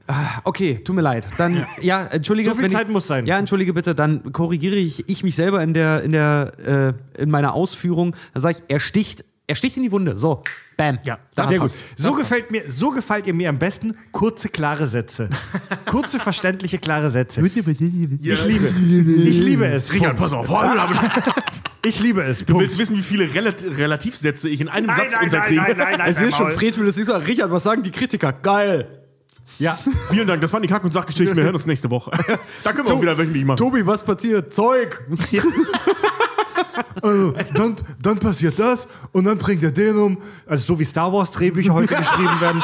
Okay, 0.44 0.80
tut 0.84 0.98
mir 0.98 1.02
leid. 1.02 1.26
Dann, 1.38 1.66
ja, 1.82 2.04
entschuldige. 2.04 2.50
So 2.50 2.56
viel 2.56 2.66
wenn 2.66 2.72
Zeit 2.72 2.88
ich, 2.88 2.92
muss 2.94 3.08
sein. 3.08 3.26
Ja, 3.26 3.40
entschuldige 3.40 3.72
bitte, 3.74 3.96
dann 3.96 4.34
korrigiere 4.34 4.76
ich, 4.76 5.08
ich 5.08 5.24
mich 5.24 5.38
selber 5.38 5.64
in 5.64 5.74
der, 5.74 6.04
in 6.04 6.12
der, 6.12 6.96
äh, 7.18 7.22
in 7.22 7.30
meiner 7.30 7.54
Ausführung. 7.54 8.18
Dann 8.34 8.44
sage 8.44 8.58
ich, 8.58 8.64
er 8.68 8.82
sticht, 8.82 9.24
er 9.46 9.56
sticht 9.56 9.76
in 9.78 9.84
die 9.84 9.92
Wunde. 9.92 10.18
So, 10.18 10.42
bam. 10.78 11.00
Ja, 11.04 11.20
da 11.36 11.48
Sehr 11.48 11.60
gut. 11.60 11.72
So 11.98 12.14
gefällt 12.14 12.50
mir, 12.52 12.64
so 12.72 12.92
gefällt 12.92 13.28
ihr 13.28 13.34
mir 13.34 13.50
am 13.50 13.60
besten 13.60 13.96
kurze, 14.12 14.48
klare 14.50 14.88
Sätze. 14.88 15.30
kurze, 15.86 16.20
verständliche, 16.20 16.78
klare 16.78 17.10
Sätze. 17.10 17.46
Ich 17.46 17.54
liebe, 17.56 17.72
ich 17.72 19.38
liebe 19.40 19.66
es. 19.68 19.92
Richard, 19.92 20.16
pass 20.16 20.34
auf. 20.34 20.48
Du 20.48 20.54
Ich 21.86 22.00
liebe 22.00 22.24
es. 22.24 22.44
Punkt. 22.44 22.62
willst 22.62 22.78
wissen, 22.78 22.96
wie 22.96 23.02
viele 23.02 23.34
Relat 23.34 23.64
Relativsätze 23.64 24.48
ich 24.48 24.62
in 24.62 24.70
einem 24.70 24.88
Nein, 24.88 24.96
Satz 24.96 25.16
nein, 25.16 25.24
unterkriege? 25.26 25.62
nein, 25.62 25.78
nein, 25.78 25.88
nein, 25.90 25.98
nein, 26.00 26.10
Es 26.12 26.22
ist 26.22 26.38
schon. 26.38 26.52
Fred 26.52 26.78
will 26.80 26.88
es 26.88 26.96
nicht 26.96 27.08
sagen. 27.08 27.26
Richard, 27.26 27.52
was 27.52 27.64
sagen 27.64 27.84
die 27.84 27.92
Kritiker? 27.92 28.32
Geil. 28.32 29.00
Ja, 29.60 29.78
Vielen 30.10 30.28
Dank, 30.28 30.42
das 30.42 30.52
waren 30.54 30.62
die 30.62 30.68
Kack- 30.68 30.84
und 30.84 30.94
Sachgeschichten. 30.94 31.36
Wir 31.36 31.44
hören 31.44 31.54
uns 31.54 31.66
nächste 31.66 31.92
Woche. 31.92 32.12
Da 32.64 32.72
können 32.72 32.88
wir 32.88 32.96
auch 32.96 33.02
wieder 33.02 33.18
wöchentlich 33.18 33.44
machen. 33.44 33.58
Tobi, 33.58 33.86
was 33.86 34.04
passiert? 34.04 34.54
Zeug. 34.54 35.06
also, 37.02 37.34
dann, 37.54 37.78
dann 38.02 38.20
passiert 38.20 38.58
das 38.60 38.88
und 39.12 39.26
dann 39.26 39.38
bringt 39.38 39.64
er 39.64 39.72
den 39.72 39.98
um. 39.98 40.18
Also 40.46 40.74
so 40.74 40.80
wie 40.80 40.86
Star 40.86 41.12
Wars 41.12 41.32
Drehbücher 41.32 41.74
heute 41.74 41.96
geschrieben 41.96 42.40
werden. 42.42 42.64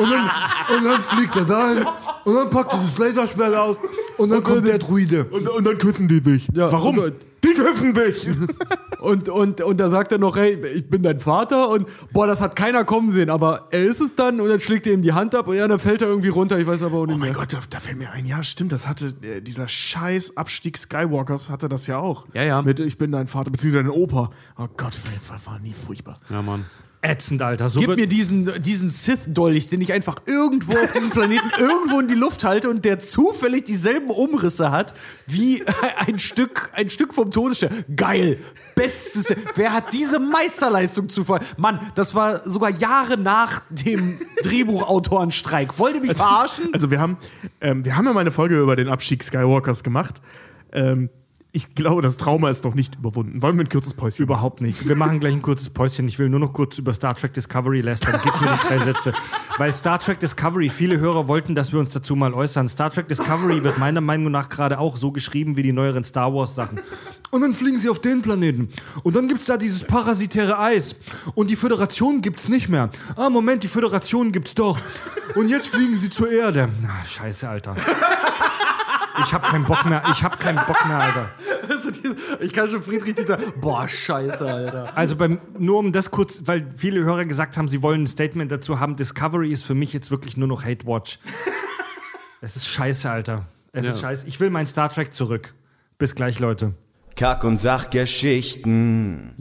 Und 0.00 0.10
dann, 0.10 0.30
und 0.76 0.84
dann 0.84 1.00
fliegt 1.00 1.36
er 1.36 1.44
dahin 1.44 1.86
und 2.24 2.34
dann 2.34 2.50
packt 2.50 2.72
er 2.72 2.78
das 2.80 2.98
Laserschwert 2.98 3.54
aus 3.54 3.76
und 4.16 4.30
dann 4.30 4.42
kommt 4.42 4.66
der 4.66 4.78
Druide. 4.78 5.24
Und, 5.24 5.48
und 5.48 5.66
dann 5.66 5.78
küssen 5.78 6.08
die 6.08 6.20
dich. 6.20 6.48
Ja, 6.52 6.70
Warum? 6.72 6.98
und- 6.98 7.27
die 7.44 7.54
küssen 7.54 7.94
dich. 7.94 8.28
Und, 9.00 9.28
und, 9.28 9.60
und 9.60 9.78
da 9.78 9.90
sagt 9.90 10.10
er 10.10 10.18
noch, 10.18 10.36
hey, 10.36 10.60
ich 10.74 10.90
bin 10.90 11.04
dein 11.04 11.20
Vater 11.20 11.68
und 11.70 11.86
boah, 12.12 12.26
das 12.26 12.40
hat 12.40 12.56
keiner 12.56 12.84
kommen 12.84 13.12
sehen, 13.12 13.30
aber 13.30 13.68
er 13.70 13.84
ist 13.84 14.00
es 14.00 14.16
dann 14.16 14.40
und 14.40 14.48
dann 14.48 14.58
schlägt 14.58 14.88
er 14.88 14.92
ihm 14.92 15.02
die 15.02 15.12
Hand 15.12 15.36
ab 15.36 15.46
und 15.46 15.54
ja, 15.54 15.68
dann 15.68 15.78
fällt 15.78 16.02
er 16.02 16.08
irgendwie 16.08 16.30
runter, 16.30 16.58
ich 16.58 16.66
weiß 16.66 16.82
aber 16.82 16.98
auch 16.98 17.06
nicht 17.06 17.14
Oh 17.14 17.18
mein 17.18 17.28
mehr. 17.30 17.38
Gott, 17.38 17.52
da, 17.52 17.58
da 17.70 17.78
fällt 17.78 17.96
mir 17.96 18.10
ein, 18.10 18.26
ja, 18.26 18.42
stimmt, 18.42 18.72
das 18.72 18.88
hatte 18.88 19.14
äh, 19.22 19.40
dieser 19.40 19.68
scheiß 19.68 20.36
Abstieg 20.36 20.76
Skywalkers 20.76 21.48
hatte 21.48 21.68
das 21.68 21.86
ja 21.86 21.98
auch. 21.98 22.26
Ja, 22.34 22.42
ja. 22.42 22.60
Mit 22.60 22.80
Ich 22.80 22.98
bin 22.98 23.12
dein 23.12 23.28
Vater, 23.28 23.52
beziehungsweise 23.52 23.84
dein 23.84 23.92
Opa. 23.92 24.30
Oh 24.58 24.66
Gott, 24.76 24.98
war, 25.28 25.40
war 25.52 25.60
nie 25.60 25.74
furchtbar. 25.74 26.18
Ja, 26.30 26.42
Mann. 26.42 26.64
Ätzend, 27.00 27.40
Alter. 27.42 27.68
So 27.68 27.78
Gib 27.78 27.94
mir 27.94 28.08
diesen, 28.08 28.60
diesen 28.60 28.88
Sith-Dolch, 28.88 29.68
den 29.68 29.80
ich 29.80 29.92
einfach 29.92 30.16
irgendwo 30.26 30.76
auf 30.78 30.90
diesem 30.90 31.10
Planeten 31.10 31.48
irgendwo 31.58 32.00
in 32.00 32.08
die 32.08 32.14
Luft 32.14 32.42
halte 32.42 32.68
und 32.68 32.84
der 32.84 32.98
zufällig 32.98 33.64
dieselben 33.66 34.10
Umrisse 34.10 34.72
hat 34.72 34.94
wie 35.26 35.62
ein 36.06 36.18
Stück, 36.18 36.70
ein 36.72 36.88
Stück 36.88 37.14
vom 37.14 37.30
Todesstern. 37.30 37.84
Geil! 37.94 38.38
Bestes. 38.74 39.32
Wer 39.54 39.72
hat 39.72 39.92
diese 39.92 40.18
Meisterleistung 40.18 41.08
zuvor? 41.08 41.38
Mann, 41.56 41.80
das 41.94 42.14
war 42.14 42.48
sogar 42.48 42.70
Jahre 42.70 43.16
nach 43.16 43.62
dem 43.70 44.18
Drehbuchautorenstreik. 44.42 45.78
Wollt 45.78 45.96
ihr 45.96 46.00
mich 46.00 46.14
verarschen? 46.14 46.70
Also 46.72 46.90
wir 46.90 47.00
haben, 47.00 47.16
ähm, 47.60 47.84
wir 47.84 47.96
haben 47.96 48.06
ja 48.06 48.12
mal 48.12 48.20
eine 48.20 48.32
Folge 48.32 48.60
über 48.60 48.74
den 48.74 48.88
Abstieg 48.88 49.22
Skywalkers 49.22 49.84
gemacht. 49.84 50.20
Ähm, 50.72 51.10
ich 51.58 51.74
glaube, 51.74 52.02
das 52.02 52.16
Trauma 52.16 52.50
ist 52.50 52.62
noch 52.62 52.74
nicht 52.74 52.94
überwunden. 52.94 53.42
Wollen 53.42 53.56
wir 53.58 53.64
ein 53.64 53.68
kurzes 53.68 53.92
Päuschen? 53.92 54.22
Überhaupt 54.22 54.60
nicht. 54.60 54.86
Wir 54.86 54.94
machen 54.94 55.18
gleich 55.18 55.32
ein 55.32 55.42
kurzes 55.42 55.70
Päuschen. 55.70 56.06
Ich 56.06 56.16
will 56.20 56.28
nur 56.28 56.38
noch 56.38 56.52
kurz 56.52 56.78
über 56.78 56.94
Star 56.94 57.16
Trek 57.16 57.34
Discovery 57.34 57.80
lästern. 57.80 58.20
Gib 58.22 58.40
mir 58.40 58.56
die 58.62 58.68
drei 58.68 58.78
Sätze. 58.78 59.12
Weil 59.56 59.74
Star 59.74 59.98
Trek 59.98 60.20
Discovery, 60.20 60.68
viele 60.68 61.00
Hörer 61.00 61.26
wollten, 61.26 61.56
dass 61.56 61.72
wir 61.72 61.80
uns 61.80 61.90
dazu 61.90 62.14
mal 62.14 62.32
äußern. 62.32 62.68
Star 62.68 62.92
Trek 62.92 63.08
Discovery 63.08 63.64
wird 63.64 63.76
meiner 63.76 64.00
Meinung 64.00 64.30
nach 64.30 64.48
gerade 64.48 64.78
auch 64.78 64.96
so 64.96 65.10
geschrieben 65.10 65.56
wie 65.56 65.64
die 65.64 65.72
neueren 65.72 66.04
Star 66.04 66.32
Wars 66.32 66.54
Sachen. 66.54 66.80
Und 67.32 67.40
dann 67.40 67.54
fliegen 67.54 67.78
sie 67.78 67.88
auf 67.88 67.98
den 67.98 68.22
Planeten. 68.22 68.68
Und 69.02 69.16
dann 69.16 69.26
gibt's 69.26 69.46
da 69.46 69.56
dieses 69.56 69.82
parasitäre 69.82 70.60
Eis. 70.60 70.94
Und 71.34 71.50
die 71.50 71.56
Föderation 71.56 72.22
gibt's 72.22 72.46
nicht 72.46 72.68
mehr. 72.68 72.90
Ah, 73.16 73.30
Moment, 73.30 73.64
die 73.64 73.68
Föderation 73.68 74.30
gibt's 74.30 74.54
doch. 74.54 74.78
Und 75.34 75.48
jetzt 75.48 75.66
fliegen 75.66 75.96
sie 75.96 76.08
zur 76.08 76.30
Erde. 76.30 76.68
Na, 76.80 77.04
scheiße, 77.04 77.48
Alter. 77.48 77.74
Ich 79.24 79.32
hab 79.32 79.42
keinen 79.44 79.64
Bock 79.64 79.84
mehr. 79.84 80.02
Ich 80.12 80.22
hab 80.22 80.38
keinen 80.40 80.64
Bock 80.66 80.86
mehr, 80.86 80.98
Alter. 80.98 81.28
Also 81.68 81.90
ich 82.40 82.52
kann 82.52 82.68
schon 82.68 82.82
Friedrich 82.82 83.14
Dieter. 83.14 83.38
Boah, 83.60 83.86
scheiße, 83.88 84.46
Alter. 84.46 84.96
Also 84.96 85.16
beim, 85.16 85.40
nur 85.58 85.78
um 85.78 85.92
das 85.92 86.10
kurz, 86.10 86.42
weil 86.46 86.66
viele 86.76 87.04
Hörer 87.04 87.24
gesagt 87.24 87.56
haben, 87.56 87.68
sie 87.68 87.82
wollen 87.82 88.04
ein 88.04 88.06
Statement 88.06 88.50
dazu 88.50 88.80
haben, 88.80 88.96
Discovery 88.96 89.52
ist 89.52 89.64
für 89.64 89.74
mich 89.74 89.92
jetzt 89.92 90.10
wirklich 90.10 90.36
nur 90.36 90.48
noch 90.48 90.64
Hate 90.64 90.86
Watch. 90.86 91.18
es 92.40 92.56
ist 92.56 92.68
scheiße, 92.68 93.10
Alter. 93.10 93.46
Es 93.72 93.84
ist 93.84 94.00
scheiße. 94.00 94.26
Ich 94.26 94.40
will 94.40 94.50
mein 94.50 94.66
Star 94.66 94.92
Trek 94.92 95.14
zurück. 95.14 95.54
Bis 95.98 96.14
gleich, 96.14 96.38
Leute. 96.40 96.74
Kack- 97.16 97.44
und 97.44 97.58
Sachgeschichten. 97.58 99.34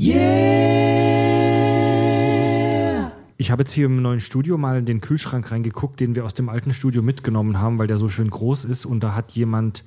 Ich 3.40 3.52
habe 3.52 3.62
jetzt 3.62 3.74
hier 3.74 3.86
im 3.86 4.02
neuen 4.02 4.20
Studio 4.20 4.58
mal 4.58 4.80
in 4.80 4.86
den 4.88 5.00
Kühlschrank 5.00 5.52
reingeguckt, 5.52 6.00
den 6.00 6.16
wir 6.16 6.26
aus 6.26 6.34
dem 6.34 6.50
alten 6.50 6.74
Studio 6.74 7.04
mitgenommen 7.04 7.60
haben, 7.60 7.78
weil 7.78 7.86
der 7.86 7.98
so 7.98 8.10
schön 8.10 8.32
groß 8.32 8.66
ist. 8.66 8.86
Und 8.86 9.02
da 9.02 9.14
hat 9.14 9.32
jemand 9.34 9.84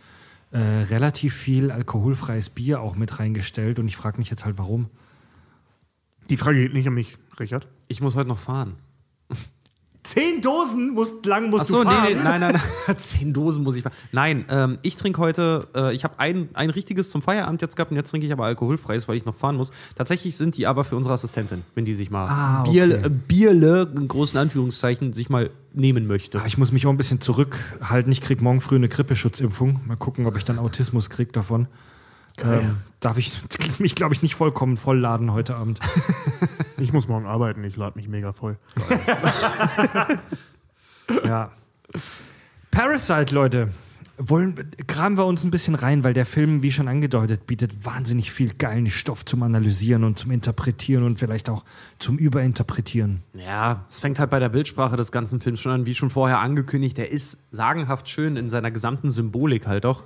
äh, 0.53 0.59
relativ 0.59 1.35
viel 1.35 1.73
alkoholfreies 1.73 2.51
Bier 2.51 2.81
auch 2.81 2.95
mit 2.95 3.19
reingestellt. 3.19 3.81
Und 3.81 3.89
ich 3.89 3.97
frage 3.97 4.19
mich 4.19 4.31
jetzt 4.31 4.45
halt, 4.45 4.57
warum. 4.57 4.89
Die 6.29 6.37
Frage 6.37 6.61
geht 6.61 6.75
nicht 6.75 6.87
an 6.87 6.95
mich, 6.95 7.19
Richard. 7.41 7.67
Ich 7.89 8.01
muss 8.01 8.15
heute 8.15 8.29
noch 8.29 8.39
fahren. 8.39 8.77
Zehn 10.03 10.41
Dosen 10.41 10.91
musst, 10.95 11.27
lang 11.27 11.51
musst 11.51 11.63
Achso, 11.65 11.85
du 11.85 11.89
nee, 11.91 11.95
fahren. 11.95 12.07
nee, 12.15 12.15
nein, 12.25 12.41
nein, 12.41 12.61
nein. 12.87 12.97
Zehn 12.97 13.33
Dosen 13.35 13.63
muss 13.63 13.77
ich 13.77 13.83
fahren. 13.83 13.93
Nein, 14.13 14.47
ähm, 14.49 14.79
ich 14.81 14.97
trinke 14.97 15.21
heute, 15.21 15.69
äh, 15.75 15.95
ich 15.95 16.05
habe 16.05 16.19
ein, 16.19 16.49
ein 16.55 16.71
richtiges 16.71 17.11
zum 17.11 17.21
Feierabend 17.21 17.61
jetzt 17.61 17.77
gehabt 17.77 17.91
und 17.91 17.99
jetzt 17.99 18.11
trinke 18.11 18.27
ich 18.27 18.33
aber 18.33 18.47
alkoholfreies, 18.47 19.09
weil 19.09 19.17
ich 19.17 19.27
noch 19.27 19.35
fahren 19.35 19.57
muss. 19.57 19.71
Tatsächlich 19.97 20.37
sind 20.39 20.57
die 20.57 20.67
aber 20.67 20.85
für 20.85 20.97
unsere 20.97 21.13
Assistentin, 21.15 21.63
wenn 21.75 21.85
die 21.85 21.93
sich 21.95 22.11
mal 22.11 22.27
Ah, 22.29 22.61
okay. 22.63 22.71
Bier, 22.73 23.05
äh, 23.05 23.11
Bierle, 23.11 23.93
in 23.95 24.09
großen 24.09 24.39
Anführungszeichen, 24.39 25.13
sich 25.13 25.29
mal 25.29 25.51
nehmen 25.75 26.07
möchte. 26.07 26.41
Ah, 26.41 26.45
Ich 26.47 26.57
muss 26.57 26.73
mich 26.73 26.87
auch 26.87 26.91
ein 26.91 26.97
bisschen 26.97 27.21
zurückhalten. 27.21 28.11
Ich 28.11 28.23
krieg 28.23 28.41
morgen 28.41 28.63
früh 28.63 28.77
eine 28.77 28.89
Grippeschutzimpfung. 28.89 29.81
Mal 29.87 29.97
gucken, 29.97 30.25
ob 30.27 30.37
ich 30.37 30.45
dann 30.45 30.59
Autismus 30.59 31.11
krieg 31.11 31.33
davon. 31.35 31.69
Ähm, 32.39 32.79
darf 33.01 33.19
ich 33.19 33.41
mich, 33.79 33.95
glaube 33.95 34.15
ich, 34.15 34.23
nicht 34.23 34.35
vollkommen 34.35 34.77
vollladen 34.77 35.33
heute 35.33 35.57
Abend. 35.57 35.81
Ich 36.79 36.95
muss 36.95 37.09
morgen 37.09 37.27
arbeiten, 37.27 37.63
ich 37.63 37.77
lade 37.77 37.99
mich 37.99 38.09
mega 38.09 38.33
voll. 38.33 38.57
Ja. 41.25 41.51
Parasite, 42.71 43.35
Leute. 43.35 43.69
Wollen, 44.17 44.55
graben 44.87 45.17
wir 45.17 45.25
uns 45.25 45.45
ein 45.45 45.51
bisschen 45.51 45.75
rein, 45.75 46.05
weil 46.05 46.13
der 46.13 46.27
Film, 46.27 46.63
wie 46.63 46.71
schon 46.71 46.89
angedeutet, 46.89 47.47
bietet 47.47 47.87
wahnsinnig 47.87 48.31
viel 48.31 48.53
geilen 48.53 48.89
Stoff 48.91 49.25
zum 49.25 49.43
Analysieren 49.43 50.05
und 50.05 50.19
zum 50.19 50.31
Interpretieren 50.31 51.05
und 51.05 51.19
vielleicht 51.19 51.49
auch 51.49 51.65
zum 51.99 52.19
Überinterpretieren. 52.19 53.23
Ja, 53.33 53.87
es 53.89 54.01
fängt 54.01 54.19
halt 54.19 54.29
bei 54.29 54.39
der 54.39 54.51
Bildsprache 54.51 54.97
des 54.97 55.11
ganzen 55.11 55.41
Films 55.41 55.61
schon 55.61 55.73
an, 55.73 55.87
wie 55.87 55.95
schon 55.95 56.11
vorher 56.11 56.41
angekündigt. 56.41 56.99
Der 56.99 57.11
ist 57.11 57.39
sagenhaft 57.51 58.11
schön 58.11 58.37
in 58.37 58.51
seiner 58.51 58.71
gesamten 58.71 59.11
Symbolik 59.11 59.67
halt 59.67 59.87
auch. 59.87 60.03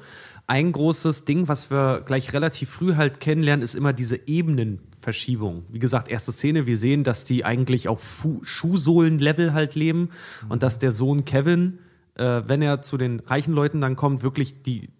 Ein 0.47 0.72
großes 0.72 1.24
Ding, 1.24 1.49
was 1.49 1.70
wir 1.70 2.03
gleich 2.05 2.34
relativ 2.34 2.68
früh 2.68 2.97
halt 2.97 3.18
kennenlernen, 3.18 3.62
ist 3.62 3.74
immer 3.74 3.95
diese 3.95 4.28
Ebenenverschiebung. 4.28 5.64
Wie 5.70 5.78
gesagt, 5.78 6.09
erste 6.09 6.32
Szene, 6.32 6.66
wir 6.66 6.76
sehen, 6.76 7.03
dass 7.03 7.24
die 7.24 7.47
eigentlich 7.47 7.88
auf 7.88 8.03
Fu 8.03 8.40
Schuhsohlen-Level 8.45 9.55
halt 9.55 9.74
leben 9.74 10.11
und 10.51 10.62
dass 10.62 10.78
der 10.78 10.90
Sohn 10.90 11.24
Kevin, 11.24 11.78
äh, 12.16 12.42
wenn 12.47 12.61
er 12.61 12.82
zu 12.82 12.99
den 12.99 13.20
reichen 13.20 13.55
Leuten 13.55 13.80
dann 13.80 13.97
kommt, 13.97 14.22
wirklich 14.22 14.61
die 14.61 14.90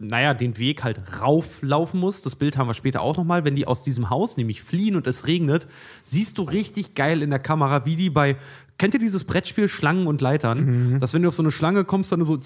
naja, 0.00 0.32
den 0.32 0.56
Weg 0.56 0.82
halt 0.82 1.20
rauflaufen 1.20 2.00
muss. 2.00 2.22
Das 2.22 2.34
Bild 2.34 2.56
haben 2.56 2.68
wir 2.68 2.74
später 2.74 3.02
auch 3.02 3.16
nochmal. 3.16 3.44
Wenn 3.44 3.54
die 3.54 3.66
aus 3.66 3.82
diesem 3.82 4.08
Haus 4.08 4.36
nämlich 4.36 4.62
fliehen 4.62 4.96
und 4.96 5.06
es 5.06 5.26
regnet, 5.26 5.66
siehst 6.04 6.38
du 6.38 6.42
richtig 6.42 6.94
geil 6.94 7.22
in 7.22 7.30
der 7.30 7.38
Kamera, 7.38 7.84
wie 7.84 7.96
die 7.96 8.10
bei. 8.10 8.36
Kennt 8.80 8.94
ihr 8.94 9.00
dieses 9.00 9.24
Brettspiel 9.24 9.68
Schlangen 9.68 10.06
und 10.06 10.22
Leitern? 10.22 10.98
Dass 11.00 11.12
wenn 11.12 11.20
du 11.20 11.28
auf 11.28 11.34
so 11.34 11.42
eine 11.42 11.50
Schlange 11.50 11.84
kommst, 11.84 12.12
dann 12.12 12.24
so 12.24 12.38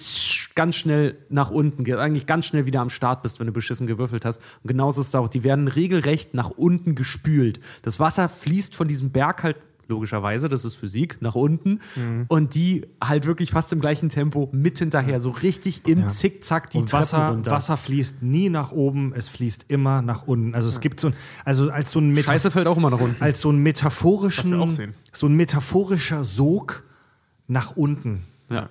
ganz 0.53 0.75
schnell 0.75 1.15
nach 1.29 1.49
unten, 1.49 1.85
geht, 1.85 1.95
eigentlich 1.95 2.25
ganz 2.25 2.45
schnell 2.45 2.65
wieder 2.65 2.81
am 2.81 2.89
Start 2.89 3.21
bist, 3.23 3.39
wenn 3.39 3.47
du 3.47 3.53
beschissen 3.53 3.87
gewürfelt 3.87 4.25
hast. 4.25 4.41
Und 4.61 4.67
genauso 4.67 4.99
ist 4.99 5.07
es 5.07 5.15
auch. 5.15 5.29
Die 5.29 5.45
werden 5.45 5.69
regelrecht 5.69 6.33
nach 6.33 6.49
unten 6.49 6.93
gespült. 6.93 7.61
Das 7.83 8.01
Wasser 8.01 8.27
fließt 8.27 8.75
von 8.75 8.89
diesem 8.89 9.11
Berg 9.11 9.43
halt 9.43 9.55
logischerweise, 9.87 10.49
das 10.49 10.65
ist 10.65 10.75
Physik, 10.75 11.17
nach 11.21 11.35
unten. 11.35 11.79
Und 12.27 12.55
die 12.55 12.85
halt 13.03 13.25
wirklich 13.25 13.51
fast 13.51 13.71
im 13.73 13.79
gleichen 13.81 14.09
Tempo 14.09 14.49
mit 14.51 14.79
hinterher, 14.79 15.21
so 15.21 15.29
richtig 15.29 15.87
im 15.87 16.01
Ja. 16.01 16.07
Zickzack 16.07 16.69
die 16.69 16.77
und 16.79 16.89
Treppe 16.89 17.01
Wasser, 17.03 17.29
runter. 17.29 17.51
Wasser 17.51 17.77
fließt 17.77 18.23
nie 18.23 18.49
nach 18.49 18.71
oben, 18.71 19.13
es 19.15 19.29
fließt 19.29 19.65
immer 19.69 20.01
nach 20.01 20.27
unten. 20.27 20.55
Also 20.55 20.67
es 20.67 20.79
gibt 20.79 20.99
so 20.99 21.07
ein, 21.09 21.13
also 21.43 21.69
als 21.69 21.91
so 21.91 21.99
ein 21.99 22.13
Metaph- 22.13 22.25
Scheiße 22.27 22.51
fällt 22.51 22.67
auch 22.67 22.77
immer 22.77 22.89
nach 22.89 22.99
unten. 22.99 23.21
als 23.21 23.41
so 23.41 23.51
ein 23.51 23.57
metaphorischen, 23.57 24.51
wir 24.51 24.59
auch 24.61 24.71
sehen. 24.71 24.93
so 25.11 25.27
ein 25.27 25.35
metaphorischer 25.35 26.23
Sog 26.23 26.83
nach 27.47 27.75
unten. 27.75 28.23
Ja. 28.49 28.69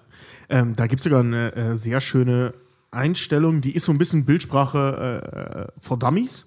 Ähm, 0.49 0.75
da 0.77 0.87
gibt 0.87 1.01
es 1.01 1.05
sogar 1.05 1.21
eine 1.21 1.55
äh, 1.55 1.77
sehr 1.77 2.01
schöne 2.01 2.55
Einstellung, 2.91 3.61
die 3.61 3.75
ist 3.75 3.85
so 3.87 3.93
ein 3.93 3.99
bisschen 3.99 4.25
Bildsprache 4.25 5.71
äh, 5.75 5.81
for 5.81 5.99
Dummies. 5.99 6.47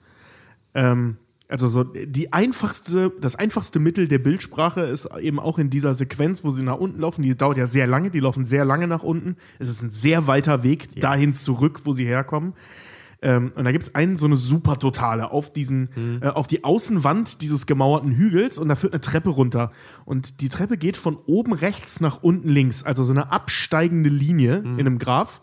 Ähm, 0.74 1.18
also 1.50 1.68
so 1.68 1.84
die 1.84 2.34
einfachste, 2.34 3.12
das 3.22 3.36
einfachste 3.36 3.80
Mittel 3.80 4.08
der 4.08 4.20
Bildsprache 4.20 4.82
ist 4.82 5.08
eben 5.20 5.40
auch 5.40 5.60
in 5.60 5.70
dieser 5.70 5.94
Sequenz, 5.94 6.44
wo 6.44 6.52
sie 6.52 6.64
nach 6.64 6.78
unten 6.78 7.00
laufen. 7.00 7.22
Die 7.22 7.36
dauert 7.36 7.58
ja 7.58 7.68
sehr 7.68 7.88
lange, 7.88 8.12
die 8.12 8.20
laufen 8.20 8.46
sehr 8.46 8.66
lange 8.66 8.88
nach 8.88 9.04
unten. 9.04 9.38
Es 9.58 9.70
ist 9.70 9.82
ein 9.82 9.90
sehr 9.90 10.28
weiter 10.28 10.64
Weg 10.64 11.00
dahin 11.00 11.34
zurück, 11.34 11.82
wo 11.86 11.94
sie 11.94 12.06
herkommen. 12.06 12.54
Ähm, 13.22 13.52
und 13.56 13.64
da 13.64 13.72
gibt 13.72 13.84
es 13.84 13.96
einen, 13.96 14.18
so 14.18 14.26
eine 14.26 14.36
super 14.36 14.78
totale 14.78 15.32
auf 15.32 15.52
diesen, 15.52 16.20
äh, 16.22 16.28
auf 16.28 16.48
die 16.48 16.64
Außenwand 16.64 17.42
dieses 17.42 17.66
gemauerten 17.66 18.12
Hügels 18.12 18.60
und 18.60 18.68
da 18.68 18.76
führt 18.76 18.94
eine 18.94 19.02
Treppe 19.02 19.30
runter. 19.30 19.72
Und 20.06 20.42
die 20.42 20.50
Treppe 20.50 20.78
geht 20.78 20.98
von 20.98 21.18
oben 21.26 21.54
rechts 21.54 22.00
nach 22.00 22.22
unten 22.22 22.50
links, 22.50 22.84
also 22.84 23.04
so 23.04 23.14
eine 23.14 23.32
absteigende 23.32 24.10
Linie 24.10 24.58
in 24.58 24.82
einem 24.82 25.00
Graph. 25.00 25.42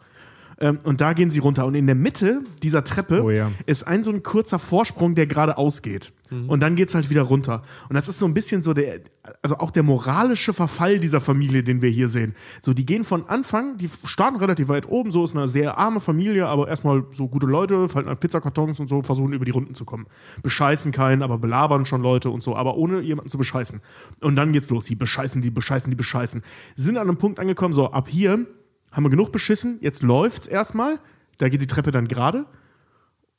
Ähm, 0.61 0.79
und 0.85 1.01
da 1.01 1.13
gehen 1.13 1.31
sie 1.31 1.41
runter. 1.41 1.67
Und 1.67 1.75
in 1.75 1.87
der 1.87 1.95
Mitte 1.97 2.43
dieser 2.63 2.85
Treppe 2.85 3.23
Oh 3.23 3.31
ja. 3.31 3.51
ist 3.67 3.87
ein 3.87 4.05
so 4.05 4.13
ein 4.13 4.23
kurzer 4.23 4.59
Vorsprung, 4.59 5.15
der 5.15 5.27
geradeaus 5.27 5.83
geht. 5.83 6.13
Und 6.49 6.61
dann 6.65 6.75
geht 6.75 6.89
es 6.89 6.95
halt 6.97 7.11
wieder 7.11 7.23
runter. 7.23 7.63
Und 7.89 7.95
das 7.95 8.09
ist 8.09 8.19
so 8.19 8.27
ein 8.27 8.35
bisschen 8.35 8.61
so 8.61 8.75
der, 8.75 9.01
also 9.43 9.59
auch 9.59 9.71
der 9.71 9.85
moralische 9.85 10.53
Verfall 10.53 10.99
dieser 10.99 11.21
Familie, 11.21 11.63
den 11.63 11.81
wir 11.81 11.91
hier 11.91 12.09
sehen. 12.09 12.35
So, 12.61 12.75
die 12.75 12.85
gehen 12.85 13.05
von 13.05 13.29
Anfang, 13.29 13.79
die 13.79 13.89
starten 14.05 14.37
relativ 14.37 14.69
weit 14.69 14.89
oben, 14.89 15.13
so 15.13 15.23
ist 15.23 15.37
eine 15.37 15.47
sehr 15.47 15.79
arme 15.79 16.01
Familie, 16.01 16.49
aber 16.49 16.67
erstmal 16.67 17.05
so 17.13 17.29
gute 17.29 17.47
Leute, 17.47 17.89
falten 17.89 18.11
an 18.11 18.17
Pizzakartons 18.17 18.81
und 18.81 18.89
so, 18.89 19.03
versuchen 19.03 19.33
über 19.33 19.45
die 19.45 19.53
Runden 19.53 19.75
zu 19.75 19.85
kommen. 19.85 20.07
Bescheißen 20.43 20.91
keinen, 20.91 21.23
aber 21.23 21.39
belabern 21.39 21.87
schon 21.87 22.03
Leute 22.03 22.31
und 22.31 22.43
so, 22.43 22.57
aber 22.57 22.77
ohne 22.77 23.01
jemanden 23.01 23.29
zu 23.29 23.39
bescheißen. 23.39 23.81
Und 24.21 24.35
dann 24.35 24.53
geht's 24.53 24.71
los. 24.71 24.87
Die 24.87 24.97
bescheißen, 24.97 25.41
die 25.41 25.51
bescheißen, 25.51 25.91
die 25.91 25.97
bescheißen. 25.97 26.43
Sind 26.75 26.97
an 26.97 27.09
einem 27.09 27.19
Punkt 27.19 27.39
angekommen, 27.39 27.75
so, 27.75 27.93
ab 27.93 28.09
hier 28.09 28.47
haben 28.95 29.05
wir 29.05 29.11
genug 29.11 29.31
beschissen, 29.33 29.77
jetzt 29.83 30.03
läuft's 30.03 30.47
erstmal, 30.47 30.99
da 31.39 31.49
geht 31.51 31.61
die 31.61 31.67
Treppe 31.67 31.91
dann 31.93 32.09
gerade. 32.09 32.47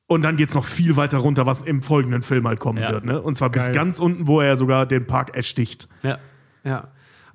Und 0.08 0.22
dann 0.22 0.36
geht's 0.36 0.54
noch 0.54 0.66
viel 0.66 0.98
weiter 0.98 1.18
runter, 1.18 1.48
was 1.48 1.62
im 1.62 1.82
folgenden 1.82 2.22
Film 2.22 2.48
halt 2.48 2.60
kommen 2.60 2.78
Ja. 2.84 2.92
wird. 2.92 3.06
Ne? 3.06 3.20
Und 3.20 3.36
zwar 3.38 3.50
bis 3.50 3.64
Geil. 3.66 3.74
ganz 3.74 3.98
unten, 4.00 4.28
wo 4.28 4.40
er 4.40 4.56
sogar 4.56 4.86
den 4.86 5.08
Park 5.08 5.36
ersticht. 5.36 5.90
Ja, 6.04 6.20
ja. 6.64 6.90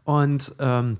Und 0.05 0.55
ähm, 0.61 0.99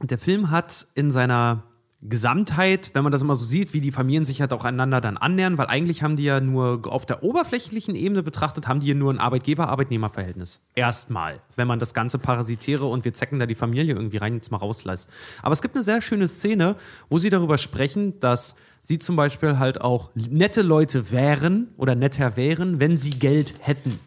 der 0.00 0.18
Film 0.18 0.50
hat 0.52 0.86
in 0.94 1.10
seiner 1.10 1.64
Gesamtheit, 2.06 2.90
wenn 2.92 3.02
man 3.02 3.12
das 3.12 3.22
immer 3.22 3.34
so 3.34 3.46
sieht, 3.46 3.72
wie 3.72 3.80
die 3.80 3.90
Familien 3.90 4.24
sich 4.24 4.42
halt 4.42 4.52
auch 4.52 4.64
einander 4.64 5.00
dann 5.00 5.16
annähern, 5.16 5.56
weil 5.56 5.68
eigentlich 5.68 6.02
haben 6.02 6.16
die 6.16 6.24
ja 6.24 6.38
nur 6.38 6.82
auf 6.86 7.06
der 7.06 7.22
oberflächlichen 7.22 7.94
Ebene 7.94 8.22
betrachtet, 8.22 8.68
haben 8.68 8.80
die 8.80 8.88
ja 8.88 8.94
nur 8.94 9.10
ein 9.10 9.18
Arbeitgeber-Arbeitnehmer-Verhältnis. 9.18 10.60
Erstmal, 10.74 11.40
wenn 11.56 11.66
man 11.66 11.78
das 11.78 11.94
ganze 11.94 12.18
Parasitäre 12.18 12.84
und 12.84 13.06
wir 13.06 13.14
zecken 13.14 13.38
da 13.38 13.46
die 13.46 13.54
Familie 13.54 13.94
irgendwie 13.94 14.18
rein 14.18 14.34
jetzt 14.34 14.50
mal 14.50 14.58
rauslässt. 14.58 15.08
Aber 15.42 15.54
es 15.54 15.62
gibt 15.62 15.74
eine 15.74 15.82
sehr 15.82 16.02
schöne 16.02 16.28
Szene, 16.28 16.76
wo 17.08 17.16
sie 17.16 17.30
darüber 17.30 17.56
sprechen, 17.56 18.20
dass 18.20 18.54
sie 18.82 18.98
zum 18.98 19.16
Beispiel 19.16 19.58
halt 19.58 19.80
auch 19.80 20.10
nette 20.14 20.60
Leute 20.60 21.10
wären 21.10 21.68
oder 21.78 21.94
netter 21.94 22.36
wären, 22.36 22.80
wenn 22.80 22.98
sie 22.98 23.10
Geld 23.10 23.54
hätten. 23.60 23.98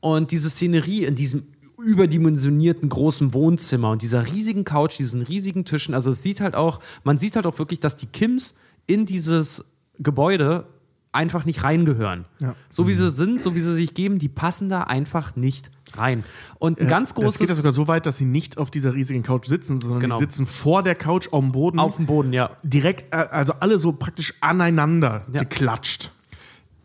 Und 0.00 0.30
diese 0.30 0.48
Szenerie 0.48 1.04
in 1.04 1.16
diesem 1.16 1.48
überdimensionierten 1.86 2.88
großen 2.88 3.32
Wohnzimmer 3.32 3.90
und 3.90 4.02
dieser 4.02 4.26
riesigen 4.26 4.64
Couch, 4.64 4.98
diesen 4.98 5.22
riesigen 5.22 5.64
Tischen. 5.64 5.94
Also 5.94 6.10
es 6.10 6.22
sieht 6.22 6.40
halt 6.40 6.54
auch, 6.56 6.80
man 7.04 7.16
sieht 7.18 7.36
halt 7.36 7.46
auch 7.46 7.58
wirklich, 7.58 7.80
dass 7.80 7.96
die 7.96 8.06
Kims 8.06 8.54
in 8.86 9.06
dieses 9.06 9.64
Gebäude 9.98 10.66
einfach 11.12 11.44
nicht 11.46 11.62
reingehören. 11.62 12.26
Ja. 12.40 12.54
So 12.68 12.86
wie 12.88 12.92
sie 12.94 13.10
sind, 13.10 13.40
so 13.40 13.54
wie 13.54 13.60
sie 13.60 13.72
sich 13.72 13.94
geben, 13.94 14.18
die 14.18 14.28
passen 14.28 14.68
da 14.68 14.82
einfach 14.82 15.34
nicht 15.36 15.70
rein. 15.94 16.24
Und 16.58 16.78
ein 16.80 16.88
ganz 16.88 17.10
Das 17.10 17.14
geht 17.14 17.22
ja 17.22 17.28
großes 17.46 17.56
sogar 17.56 17.72
so 17.72 17.88
weit, 17.88 18.04
dass 18.04 18.18
sie 18.18 18.26
nicht 18.26 18.58
auf 18.58 18.70
dieser 18.70 18.92
riesigen 18.92 19.22
Couch 19.22 19.46
sitzen, 19.46 19.80
sondern 19.80 20.00
Genau. 20.00 20.18
die 20.18 20.24
sitzen 20.24 20.44
vor 20.46 20.82
der 20.82 20.94
Couch 20.96 21.28
auf 21.32 21.40
dem 21.42 21.52
Boden. 21.52 21.78
auf 21.78 21.96
dem 21.96 22.06
Boden, 22.06 22.32
ja. 22.34 22.50
direkt, 22.64 23.14
äh, 23.14 23.18
also 23.30 23.54
alle 23.60 23.78
so 23.78 23.92
praktisch 23.92 24.34
aneinander 24.40 25.24
Ja. 25.32 25.40
geklatscht. 25.44 26.10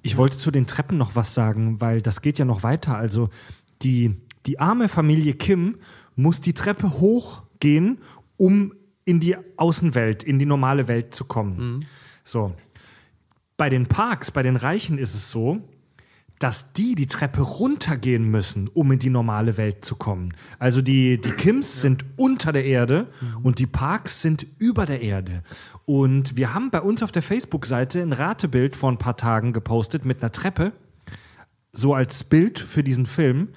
Ich 0.04 0.16
wollte 0.16 0.38
zu 0.38 0.50
den 0.52 0.66
Treppen 0.68 0.98
noch 0.98 1.16
was 1.16 1.34
sagen, 1.34 1.82
weil 1.82 2.02
das 2.02 2.22
geht 2.22 2.38
ja 2.40 2.46
noch 2.46 2.64
weiter. 2.64 2.96
Also 2.96 3.30
die, 3.82 4.16
die 4.46 4.60
arme 4.60 4.90
Familie 4.90 5.34
Kim 5.34 5.78
muss 6.16 6.42
die 6.42 6.54
Treppe 6.54 7.00
hochgehen, 7.00 8.00
um 8.38 8.74
in 9.06 9.20
die 9.20 9.36
Außenwelt, 9.58 10.24
in 10.24 10.40
die 10.40 10.46
normale 10.46 10.88
Welt 10.88 11.14
zu 11.14 11.26
kommen. 11.26 11.86
So. 12.24 12.54
Bei 13.58 13.70
den 13.70 13.88
Parks, 13.88 14.32
bei 14.32 14.44
den 14.44 14.56
Reichen 14.56 14.98
ist 14.98 15.14
es 15.14 15.32
so, 15.32 15.62
dass 16.42 16.74
die 16.74 16.96
die 16.96 17.06
Treppe 17.06 17.42
runtergehen 17.42 18.24
müssen, 18.26 18.68
um 18.68 18.92
in 18.92 18.98
die 18.98 19.12
normale 19.12 19.58
Welt 19.58 19.86
zu 19.86 19.96
kommen. 19.96 20.34
Also 20.58 20.82
die, 20.82 21.22
die 21.22 21.32
Kims 21.32 21.82
sind 21.82 22.04
unter 22.18 22.52
der 22.52 22.66
Erde 22.66 23.10
und 23.44 23.60
die 23.60 23.68
Parks 23.68 24.24
sind 24.24 24.48
über 24.58 24.88
der 24.88 25.02
Erde. 25.02 25.44
Und 25.86 26.36
wir 26.38 26.56
haben 26.56 26.72
bei 26.72 26.82
uns 26.82 27.04
auf 27.04 27.12
der 27.12 27.22
Facebook-Seite 27.22 28.02
ein 28.02 28.12
Ratebild 28.12 28.76
vor 28.76 28.92
ein 28.92 28.98
paar 28.98 29.18
Tagen 29.18 29.54
gepostet 29.54 30.04
mit 30.04 30.22
einer 30.22 30.32
Treppe, 30.32 30.72
so 31.74 31.94
als 31.94 32.24
Bild 32.24 32.58
für 32.58 32.82
diesen 32.82 33.06
Film. 33.06 33.50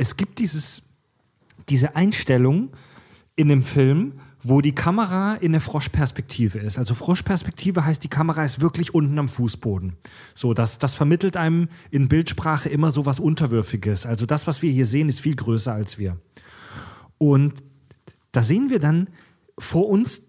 Es 0.00 0.16
gibt 0.16 0.38
dieses, 0.38 0.84
diese 1.68 1.94
Einstellung 1.94 2.70
in 3.36 3.52
einem 3.52 3.62
Film, 3.62 4.14
wo 4.42 4.62
die 4.62 4.74
Kamera 4.74 5.34
in 5.34 5.52
der 5.52 5.60
Froschperspektive 5.60 6.58
ist. 6.58 6.78
Also 6.78 6.94
Froschperspektive 6.94 7.84
heißt, 7.84 8.02
die 8.02 8.08
Kamera 8.08 8.42
ist 8.42 8.62
wirklich 8.62 8.94
unten 8.94 9.18
am 9.18 9.28
Fußboden. 9.28 9.98
So, 10.32 10.54
das, 10.54 10.78
das 10.78 10.94
vermittelt 10.94 11.36
einem 11.36 11.68
in 11.90 12.08
Bildsprache 12.08 12.70
immer 12.70 12.90
so 12.90 13.04
was 13.04 13.20
Unterwürfiges. 13.20 14.06
Also 14.06 14.24
das, 14.24 14.46
was 14.46 14.62
wir 14.62 14.72
hier 14.72 14.86
sehen, 14.86 15.10
ist 15.10 15.20
viel 15.20 15.36
größer 15.36 15.74
als 15.74 15.98
wir. 15.98 16.16
Und 17.18 17.62
da 18.32 18.42
sehen 18.42 18.70
wir 18.70 18.78
dann 18.78 19.10
vor 19.58 19.86
uns 19.90 20.22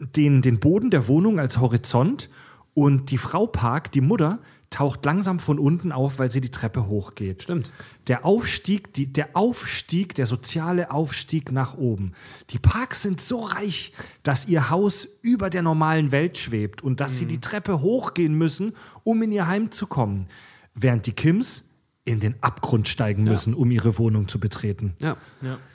den, 0.00 0.42
den 0.42 0.58
Boden 0.58 0.90
der 0.90 1.06
Wohnung 1.06 1.38
als 1.38 1.58
Horizont 1.58 2.30
und 2.74 3.12
die 3.12 3.18
Frau 3.18 3.46
Park, 3.46 3.92
die 3.92 4.00
Mutter, 4.00 4.40
taucht 4.74 5.04
langsam 5.04 5.38
von 5.38 5.60
unten 5.60 5.92
auf, 5.92 6.18
weil 6.18 6.32
sie 6.32 6.40
die 6.40 6.50
Treppe 6.50 6.88
hochgeht. 6.88 7.44
Stimmt. 7.44 7.70
Der 8.08 8.24
Aufstieg, 8.24 8.92
die, 8.92 9.12
der 9.12 9.36
Aufstieg, 9.36 10.16
der 10.16 10.26
soziale 10.26 10.90
Aufstieg 10.90 11.52
nach 11.52 11.78
oben. 11.78 12.12
Die 12.50 12.58
Parks 12.58 13.02
sind 13.02 13.20
so 13.20 13.40
reich, 13.40 13.92
dass 14.24 14.48
ihr 14.48 14.70
Haus 14.70 15.06
über 15.22 15.48
der 15.48 15.62
normalen 15.62 16.10
Welt 16.10 16.38
schwebt 16.38 16.82
und 16.82 16.98
dass 17.00 17.16
sie 17.16 17.26
die 17.26 17.40
Treppe 17.40 17.82
hochgehen 17.82 18.34
müssen, 18.34 18.72
um 19.04 19.22
in 19.22 19.30
ihr 19.30 19.46
Heim 19.46 19.70
zu 19.70 19.86
kommen. 19.86 20.26
Während 20.74 21.06
die 21.06 21.12
Kims 21.12 21.62
in 22.04 22.18
den 22.18 22.34
Abgrund 22.42 22.88
steigen 22.88 23.24
müssen, 23.24 23.54
um 23.54 23.70
ihre 23.70 23.96
Wohnung 23.96 24.28
zu 24.28 24.38
betreten. 24.38 24.94
Ja. 24.98 25.16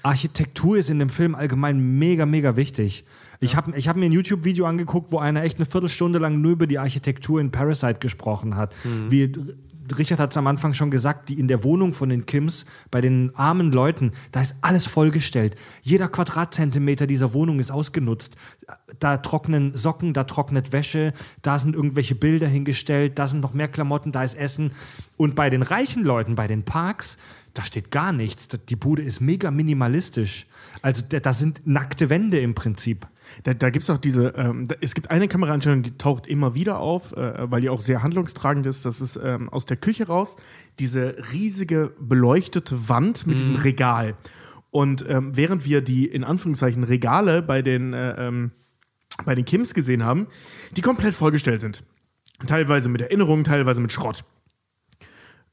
Architektur 0.03 0.77
ist 0.77 0.89
in 0.89 0.99
dem 0.99 1.09
Film 1.09 1.33
allgemein 1.35 1.97
mega, 1.97 2.25
mega 2.25 2.55
wichtig. 2.55 3.05
Ich 3.41 3.55
habe 3.55 3.75
ich 3.77 3.87
hab 3.87 3.95
mir 3.95 4.05
ein 4.05 4.11
YouTube-Video 4.11 4.65
angeguckt, 4.65 5.11
wo 5.11 5.19
einer 5.19 5.43
echt 5.43 5.57
eine 5.57 5.65
Viertelstunde 5.65 6.19
lang 6.19 6.41
nur 6.41 6.51
über 6.51 6.67
die 6.67 6.77
Architektur 6.77 7.39
in 7.39 7.51
Parasite 7.51 7.99
gesprochen 7.99 8.55
hat. 8.55 8.75
Wie 9.09 9.31
Richard 9.97 10.19
hat 10.19 10.31
es 10.31 10.37
am 10.37 10.47
Anfang 10.47 10.73
schon 10.73 10.91
gesagt, 10.91 11.29
die 11.29 11.39
in 11.39 11.47
der 11.47 11.63
Wohnung 11.63 11.93
von 11.93 12.09
den 12.09 12.25
Kims, 12.25 12.65
bei 12.91 13.01
den 13.01 13.35
armen 13.35 13.71
Leuten, 13.71 14.11
da 14.31 14.41
ist 14.41 14.55
alles 14.61 14.85
vollgestellt. 14.85 15.55
Jeder 15.81 16.07
Quadratzentimeter 16.07 17.07
dieser 17.07 17.33
Wohnung 17.33 17.59
ist 17.59 17.71
ausgenutzt. 17.71 18.35
Da 18.99 19.17
trocknen 19.17 19.75
Socken, 19.75 20.13
da 20.13 20.25
trocknet 20.25 20.71
Wäsche, 20.71 21.13
da 21.41 21.57
sind 21.59 21.75
irgendwelche 21.75 22.15
Bilder 22.15 22.47
hingestellt, 22.47 23.17
da 23.17 23.27
sind 23.27 23.39
noch 23.39 23.53
mehr 23.53 23.67
Klamotten, 23.67 24.11
da 24.11 24.23
ist 24.23 24.35
Essen. 24.35 24.71
Und 25.17 25.35
bei 25.35 25.49
den 25.49 25.61
reichen 25.61 26.03
Leuten, 26.03 26.35
bei 26.35 26.47
den 26.47 26.63
Parks, 26.63 27.17
da 27.53 27.63
steht 27.63 27.91
gar 27.91 28.11
nichts. 28.11 28.47
Die 28.47 28.75
Bude 28.75 29.01
ist 29.01 29.21
mega 29.21 29.49
minimalistisch. 29.51 30.45
Also 30.81 31.03
da 31.07 31.33
sind 31.33 31.61
nackte 31.65 32.09
Wände 32.09 32.39
im 32.39 32.53
Prinzip. 32.53 33.07
Da, 33.43 33.53
da 33.53 33.69
gibt 33.69 33.83
es 33.83 33.89
auch 33.89 33.97
diese, 33.97 34.29
ähm, 34.37 34.67
da, 34.67 34.75
es 34.81 34.95
gibt 34.95 35.11
eine 35.11 35.27
Kameraeinstellung, 35.27 35.83
die 35.83 35.97
taucht 35.97 36.27
immer 36.27 36.55
wieder 36.55 36.79
auf, 36.79 37.13
äh, 37.13 37.51
weil 37.51 37.61
die 37.61 37.69
auch 37.69 37.81
sehr 37.81 38.03
handlungstragend 38.03 38.65
ist. 38.65 38.85
Das 38.85 39.01
ist 39.01 39.19
ähm, 39.21 39.49
aus 39.49 39.65
der 39.65 39.77
Küche 39.77 40.07
raus, 40.07 40.35
diese 40.79 41.15
riesige 41.33 41.93
beleuchtete 41.99 42.89
Wand 42.89 43.27
mit 43.27 43.39
diesem 43.39 43.55
Regal. 43.55 44.15
Und 44.71 45.03
ähm, 45.07 45.35
während 45.35 45.65
wir 45.65 45.81
die 45.81 46.05
in 46.05 46.23
Anführungszeichen 46.23 46.83
Regale 46.83 47.41
bei 47.41 47.61
den, 47.61 47.93
äh, 47.93 48.27
ähm, 48.27 48.51
bei 49.25 49.35
den 49.35 49.45
Kims 49.45 49.73
gesehen 49.73 50.03
haben, 50.03 50.27
die 50.75 50.81
komplett 50.81 51.15
vollgestellt 51.15 51.61
sind. 51.61 51.83
Teilweise 52.45 52.87
mit 52.89 53.01
Erinnerungen, 53.01 53.43
teilweise 53.43 53.81
mit 53.81 53.91
Schrott. 53.91 54.23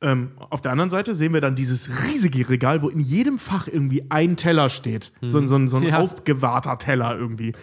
Ähm, 0.03 0.33
auf 0.51 0.61
der 0.61 0.73
anderen 0.73 0.91
Seite 0.91 1.15
sehen 1.15 1.33
wir 1.33 1.41
dann 1.41 1.55
dieses 1.55 1.89
riesige 2.07 2.49
Regal, 2.49 2.83
wo 2.83 2.89
in 2.89 3.01
jedem 3.01 3.39
Fach 3.39 3.67
irgendwie 3.67 4.11
ein 4.11 4.37
Teller 4.37 4.69
steht. 4.69 5.13
So, 5.23 5.39
ein- 5.39 5.49
so, 5.49 5.57
ein- 5.57 5.69
so 5.69 5.79
ein 5.79 5.85
Ja. 5.85 5.99
aufgewahrter 6.01 6.77
Teller 6.79 7.17
irgendwie. 7.17 7.55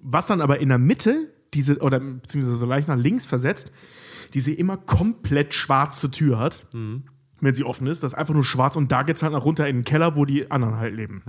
Was 0.00 0.26
dann 0.26 0.40
aber 0.42 0.58
in 0.60 0.68
der 0.68 0.78
Mitte, 0.78 1.32
diese, 1.54 1.78
oder 1.78 1.98
beziehungsweise 2.00 2.56
so 2.56 2.66
leicht 2.66 2.88
nach 2.88 2.96
links 2.98 3.26
versetzt, 3.26 3.72
diese 4.34 4.52
immer 4.52 4.76
komplett 4.76 5.54
schwarze 5.54 6.10
Tür 6.10 6.38
hat, 6.38 6.66
wenn 6.72 7.54
sie 7.54 7.64
offen 7.64 7.86
ist. 7.86 8.02
Das 8.02 8.12
ist 8.12 8.18
einfach 8.18 8.34
nur 8.34 8.44
schwarz 8.44 8.76
und 8.76 8.90
da 8.92 9.02
geht 9.02 9.16
es 9.16 9.22
halt 9.22 9.32
nach 9.32 9.44
runter 9.44 9.66
in 9.68 9.76
den 9.78 9.84
Keller, 9.84 10.16
wo 10.16 10.24
die 10.24 10.50
anderen 10.50 10.76
halt 10.76 10.94
leben. 10.94 11.22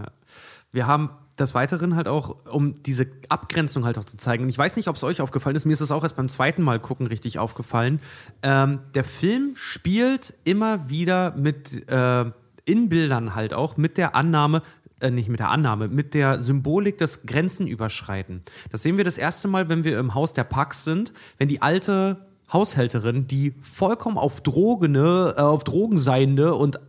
Wir 0.73 0.87
haben 0.87 1.09
des 1.39 1.53
Weiteren 1.53 1.95
halt 1.95 2.07
auch, 2.07 2.35
um 2.51 2.81
diese 2.83 3.07
Abgrenzung 3.29 3.85
halt 3.85 3.97
auch 3.97 4.05
zu 4.05 4.17
zeigen. 4.17 4.43
Und 4.43 4.49
ich 4.49 4.57
weiß 4.57 4.77
nicht, 4.77 4.87
ob 4.87 4.95
es 4.95 5.03
euch 5.03 5.21
aufgefallen 5.21 5.55
ist. 5.55 5.65
Mir 5.65 5.73
ist 5.73 5.81
es 5.81 5.91
auch 5.91 6.03
erst 6.03 6.15
beim 6.15 6.29
zweiten 6.29 6.61
Mal 6.61 6.79
gucken 6.79 7.07
richtig 7.07 7.39
aufgefallen. 7.39 7.99
Ähm, 8.41 8.79
der 8.93 9.03
Film 9.03 9.53
spielt 9.55 10.33
immer 10.43 10.89
wieder 10.89 11.35
mit 11.35 11.89
äh, 11.89 12.25
in 12.65 12.89
Bildern 12.89 13.35
halt 13.35 13.53
auch 13.53 13.77
mit 13.77 13.97
der 13.97 14.15
Annahme, 14.15 14.61
äh, 14.99 15.11
nicht 15.11 15.29
mit 15.29 15.39
der 15.39 15.49
Annahme, 15.49 15.87
mit 15.87 16.13
der 16.13 16.41
Symbolik 16.41 16.97
des 16.97 17.25
Grenzenüberschreiten. 17.25 18.41
Das 18.71 18.81
sehen 18.81 18.97
wir 18.97 19.03
das 19.03 19.17
erste 19.17 19.47
Mal, 19.47 19.67
wenn 19.67 19.83
wir 19.83 19.99
im 19.99 20.13
Haus 20.13 20.33
der 20.33 20.45
Pax 20.45 20.83
sind, 20.83 21.13
wenn 21.37 21.49
die 21.49 21.61
alte 21.61 22.25
Haushälterin, 22.51 23.27
die 23.27 23.55
vollkommen 23.61 24.17
auf 24.17 24.41
Drogene, 24.41 25.35
äh, 25.37 25.41
auf 25.41 25.63
Drogen 25.63 25.97
seiende 25.97 26.55
und 26.55 26.79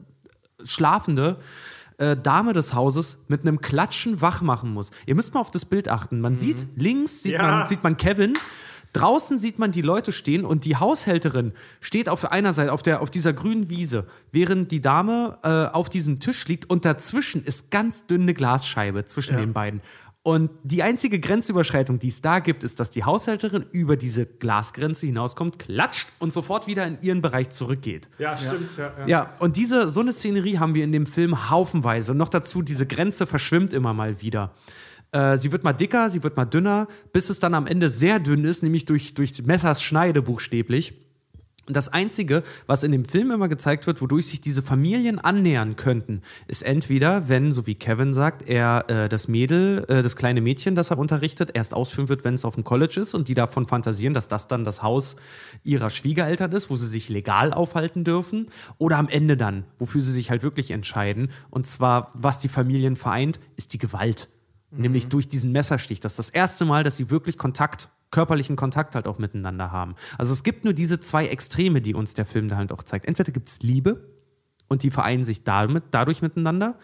schlafende 0.64 1.38
äh, 1.98 2.16
Dame 2.16 2.52
des 2.52 2.74
Hauses 2.74 3.24
mit 3.28 3.42
einem 3.42 3.60
Klatschen 3.60 4.20
wach 4.20 4.42
machen 4.42 4.72
muss. 4.72 4.90
Ihr 5.06 5.14
müsst 5.14 5.34
mal 5.34 5.40
auf 5.40 5.50
das 5.50 5.64
Bild 5.64 5.88
achten. 5.88 6.20
Man 6.20 6.36
sieht 6.36 6.66
links 6.76 7.22
sieht, 7.22 7.32
Ja. 7.34 7.42
man, 7.42 7.66
sieht 7.68 7.82
man 7.82 7.96
Kevin. 7.96 8.34
Draußen 8.92 9.36
sieht 9.38 9.58
man 9.58 9.72
die 9.72 9.82
Leute 9.82 10.10
stehen 10.10 10.46
und 10.46 10.64
die 10.64 10.76
Haushälterin 10.76 11.52
steht 11.82 12.08
auf 12.08 12.30
einer 12.32 12.54
Seite, 12.54 12.72
auf, 12.72 12.82
der, 12.82 13.02
auf 13.02 13.10
dieser 13.10 13.34
grünen 13.34 13.68
Wiese, 13.68 14.06
während 14.32 14.72
die 14.72 14.80
Dame 14.80 15.36
äh, 15.42 15.66
auf 15.74 15.90
diesem 15.90 16.18
Tisch 16.18 16.46
liegt 16.48 16.70
und 16.70 16.86
dazwischen 16.86 17.44
ist 17.44 17.70
ganz 17.70 18.06
dünne 18.06 18.32
Glasscheibe 18.32 19.04
zwischen 19.04 19.36
den 19.36 19.52
beiden. 19.52 19.82
Und 20.26 20.50
die 20.64 20.82
einzige 20.82 21.20
Grenzüberschreitung, 21.20 22.00
die 22.00 22.08
es 22.08 22.20
da 22.20 22.40
gibt, 22.40 22.64
ist, 22.64 22.80
dass 22.80 22.90
die 22.90 23.04
Haushälterin 23.04 23.64
über 23.70 23.96
diese 23.96 24.26
Glasgrenze 24.26 25.06
hinauskommt, 25.06 25.60
klatscht 25.60 26.08
und 26.18 26.32
sofort 26.32 26.66
wieder 26.66 26.84
in 26.84 26.98
ihren 27.00 27.22
Bereich 27.22 27.50
zurückgeht. 27.50 28.08
Ja, 28.18 28.36
stimmt. 28.36 28.70
Ja, 28.76 29.06
Ja, 29.06 29.34
und 29.38 29.56
diese, 29.56 29.88
so 29.88 30.00
eine 30.00 30.12
Szenerie 30.12 30.58
haben 30.58 30.74
wir 30.74 30.82
in 30.82 30.90
dem 30.90 31.06
Film 31.06 31.48
haufenweise. 31.48 32.10
Und 32.10 32.18
noch 32.18 32.28
dazu, 32.28 32.62
diese 32.62 32.88
Grenze 32.88 33.24
verschwimmt 33.24 33.72
immer 33.72 33.94
mal 33.94 34.20
wieder. 34.20 34.52
Äh, 35.12 35.36
sie 35.36 35.52
wird 35.52 35.62
mal 35.62 35.74
dicker, 35.74 36.10
sie 36.10 36.24
wird 36.24 36.36
mal 36.36 36.44
dünner, 36.44 36.88
bis 37.12 37.30
es 37.30 37.38
dann 37.38 37.54
am 37.54 37.68
Ende 37.68 37.88
sehr 37.88 38.18
dünn 38.18 38.44
ist, 38.44 38.64
nämlich 38.64 38.84
durch, 38.84 39.14
durch 39.14 39.40
Messers 39.44 39.80
Schneide 39.80 40.22
buchstäblich. 40.22 41.05
Und 41.66 41.76
das 41.76 41.88
Einzige, 41.88 42.44
was 42.66 42.84
in 42.84 42.92
dem 42.92 43.04
Film 43.04 43.32
immer 43.32 43.48
gezeigt 43.48 43.88
wird, 43.88 44.00
wodurch 44.00 44.28
sich 44.28 44.40
diese 44.40 44.62
Familien 44.62 45.18
annähern 45.18 45.74
könnten, 45.74 46.22
ist 46.46 46.62
entweder, 46.62 47.28
wenn, 47.28 47.50
so 47.50 47.66
wie 47.66 47.74
Kevin 47.74 48.14
sagt, 48.14 48.48
er 48.48 48.84
äh, 48.88 49.08
das 49.08 49.26
Mädel, 49.26 49.84
äh, 49.88 50.02
das 50.02 50.14
kleine 50.14 50.40
Mädchen, 50.40 50.76
das 50.76 50.90
er 50.90 50.98
unterrichtet, 50.98 51.50
erst 51.54 51.74
ausführen 51.74 52.08
wird, 52.08 52.22
wenn 52.24 52.34
es 52.34 52.44
auf 52.44 52.54
dem 52.54 52.62
College 52.62 53.00
ist 53.00 53.14
und 53.14 53.26
die 53.26 53.34
davon 53.34 53.66
fantasieren, 53.66 54.14
dass 54.14 54.28
das 54.28 54.46
dann 54.46 54.64
das 54.64 54.84
Haus 54.84 55.16
ihrer 55.64 55.90
Schwiegereltern 55.90 56.52
ist, 56.52 56.70
wo 56.70 56.76
sie 56.76 56.86
sich 56.86 57.08
legal 57.08 57.52
aufhalten 57.52 58.04
dürfen. 58.04 58.46
Oder 58.78 58.98
am 58.98 59.08
Ende 59.08 59.36
dann, 59.36 59.64
wofür 59.80 60.00
sie 60.00 60.12
sich 60.12 60.30
halt 60.30 60.44
wirklich 60.44 60.70
entscheiden. 60.70 61.30
Und 61.50 61.66
zwar, 61.66 62.10
was 62.14 62.38
die 62.38 62.48
Familien 62.48 62.94
vereint, 62.94 63.40
ist 63.56 63.72
die 63.72 63.78
Gewalt. 63.78 64.28
Nämlich 64.70 65.08
durch 65.08 65.28
diesen 65.28 65.52
Messerstich. 65.52 66.00
Das 66.00 66.12
ist 66.12 66.18
das 66.18 66.30
erste 66.30 66.64
Mal, 66.64 66.84
dass 66.84 66.96
sie 66.96 67.10
wirklich 67.10 67.38
Kontakt, 67.38 67.88
körperlichen 68.10 68.56
Kontakt 68.56 68.94
halt 68.94 69.06
auch 69.06 69.18
miteinander 69.18 69.72
haben. 69.72 69.94
Also 70.18 70.32
es 70.32 70.42
gibt 70.42 70.64
nur 70.64 70.72
diese 70.72 71.00
zwei 71.00 71.26
Extreme, 71.26 71.80
die 71.80 71.94
uns 71.94 72.14
der 72.14 72.26
Film 72.26 72.48
da 72.48 72.56
halt 72.56 72.72
auch 72.72 72.82
zeigt. 72.82 73.06
Entweder 73.06 73.32
gibt 73.32 73.48
es 73.48 73.62
Liebe 73.62 74.08
und 74.68 74.82
die 74.82 74.90
vereinen 74.90 75.24
sich 75.24 75.44
damit, 75.44 75.84
dadurch 75.90 76.22
miteinander 76.22 76.76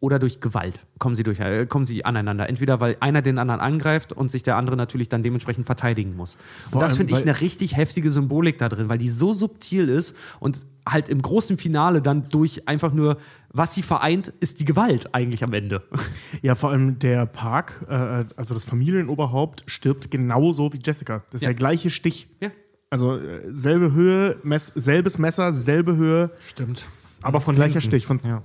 oder 0.00 0.18
durch 0.18 0.40
Gewalt 0.40 0.84
kommen 0.98 1.16
sie, 1.16 1.22
durch, 1.22 1.40
äh, 1.40 1.66
kommen 1.66 1.84
sie 1.86 2.04
aneinander. 2.04 2.48
Entweder 2.48 2.80
weil 2.80 2.96
einer 3.00 3.22
den 3.22 3.38
anderen 3.38 3.60
angreift 3.60 4.12
und 4.12 4.30
sich 4.30 4.42
der 4.42 4.56
andere 4.56 4.76
natürlich 4.76 5.08
dann 5.08 5.22
dementsprechend 5.22 5.64
verteidigen 5.66 6.14
muss. 6.16 6.36
Und 6.66 6.72
Vor 6.72 6.80
das 6.82 6.96
finde 6.98 7.14
ich 7.14 7.22
eine 7.22 7.40
richtig 7.40 7.76
heftige 7.76 8.10
Symbolik 8.10 8.58
da 8.58 8.68
drin, 8.68 8.88
weil 8.90 8.98
die 8.98 9.08
so 9.08 9.32
subtil 9.32 9.88
ist 9.88 10.14
und 10.38 10.60
halt 10.88 11.08
im 11.08 11.20
großen 11.22 11.56
Finale 11.58 12.02
dann 12.02 12.28
durch 12.28 12.68
einfach 12.68 12.92
nur, 12.92 13.16
was 13.52 13.74
sie 13.74 13.82
vereint, 13.82 14.28
ist 14.40 14.60
die 14.60 14.64
Gewalt 14.66 15.14
eigentlich 15.14 15.42
am 15.42 15.52
Ende. 15.54 15.82
Ja, 16.42 16.54
vor 16.54 16.70
allem 16.70 16.98
der 16.98 17.24
Park, 17.26 17.86
äh, 17.88 18.24
also 18.36 18.52
das 18.54 18.64
Familienoberhaupt, 18.66 19.64
stirbt 19.66 20.10
genauso 20.10 20.72
wie 20.72 20.78
Jessica. 20.84 21.24
Das 21.30 21.40
ist 21.40 21.42
Ja. 21.42 21.48
der 21.48 21.54
gleiche 21.54 21.88
Stich. 21.90 22.28
Ja. 22.40 22.50
Also 22.90 23.16
äh, 23.16 23.40
selbe 23.50 23.92
Höhe, 23.92 24.36
Mess, 24.42 24.70
selbes 24.76 25.18
Messer, 25.18 25.52
selbe 25.54 25.96
Höhe, 25.96 26.30
Stimmt. 26.40 26.86
Aber 27.22 27.40
von 27.40 27.54
gleicher. 27.56 27.80
Stich. 27.80 28.06
Von, 28.06 28.20
Ja. 28.22 28.42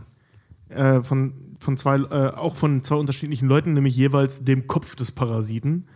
Äh, 0.72 1.04
von, 1.04 1.34
von 1.60 1.78
zwei, 1.78 1.98
äh, 1.98 2.34
auch 2.36 2.56
von 2.56 2.84
zwei 2.84 2.96
unterschiedlichen 2.96 3.48
Leuten, 3.48 3.74
nämlich 3.74 3.96
jeweils 3.96 4.44
dem 4.44 4.68
Kopf 4.68 4.96
des 4.96 5.12
Parasiten. 5.12 5.88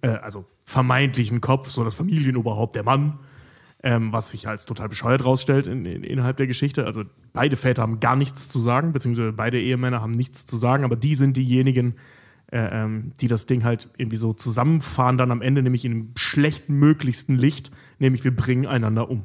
Äh, 0.00 0.08
also 0.08 0.44
vermeintlichen 0.62 1.40
Kopf, 1.40 1.68
so 1.68 1.84
das 1.84 1.94
Familienoberhaupt, 1.94 2.74
der 2.74 2.84
Mann. 2.84 3.18
Ähm, 3.82 4.12
was 4.12 4.30
sich 4.30 4.46
als 4.46 4.66
total 4.66 4.90
bescheuert 4.90 5.24
rausstellt 5.24 5.66
in, 5.66 5.86
in, 5.86 6.04
innerhalb 6.04 6.36
der 6.36 6.46
Geschichte. 6.46 6.84
Also 6.84 7.04
beide 7.32 7.56
Väter 7.56 7.80
haben 7.80 7.98
gar 7.98 8.14
nichts 8.14 8.46
zu 8.46 8.60
sagen, 8.60 8.92
beziehungsweise 8.92 9.32
beide 9.32 9.58
Ehemänner 9.58 10.02
haben 10.02 10.10
nichts 10.10 10.44
zu 10.44 10.58
sagen, 10.58 10.84
aber 10.84 10.96
die 10.96 11.14
sind 11.14 11.38
diejenigen, 11.38 11.94
äh, 12.52 12.58
ähm, 12.58 13.12
die 13.22 13.28
das 13.28 13.46
Ding 13.46 13.64
halt 13.64 13.88
irgendwie 13.96 14.18
so 14.18 14.34
zusammenfahren, 14.34 15.16
dann 15.16 15.30
am 15.30 15.40
Ende 15.40 15.62
nämlich 15.62 15.86
in 15.86 15.92
dem 15.92 16.12
schlechten 16.16 16.74
möglichsten 16.74 17.38
Licht, 17.38 17.70
nämlich 17.98 18.22
wir 18.22 18.36
bringen 18.36 18.66
einander 18.66 19.08
um. 19.08 19.24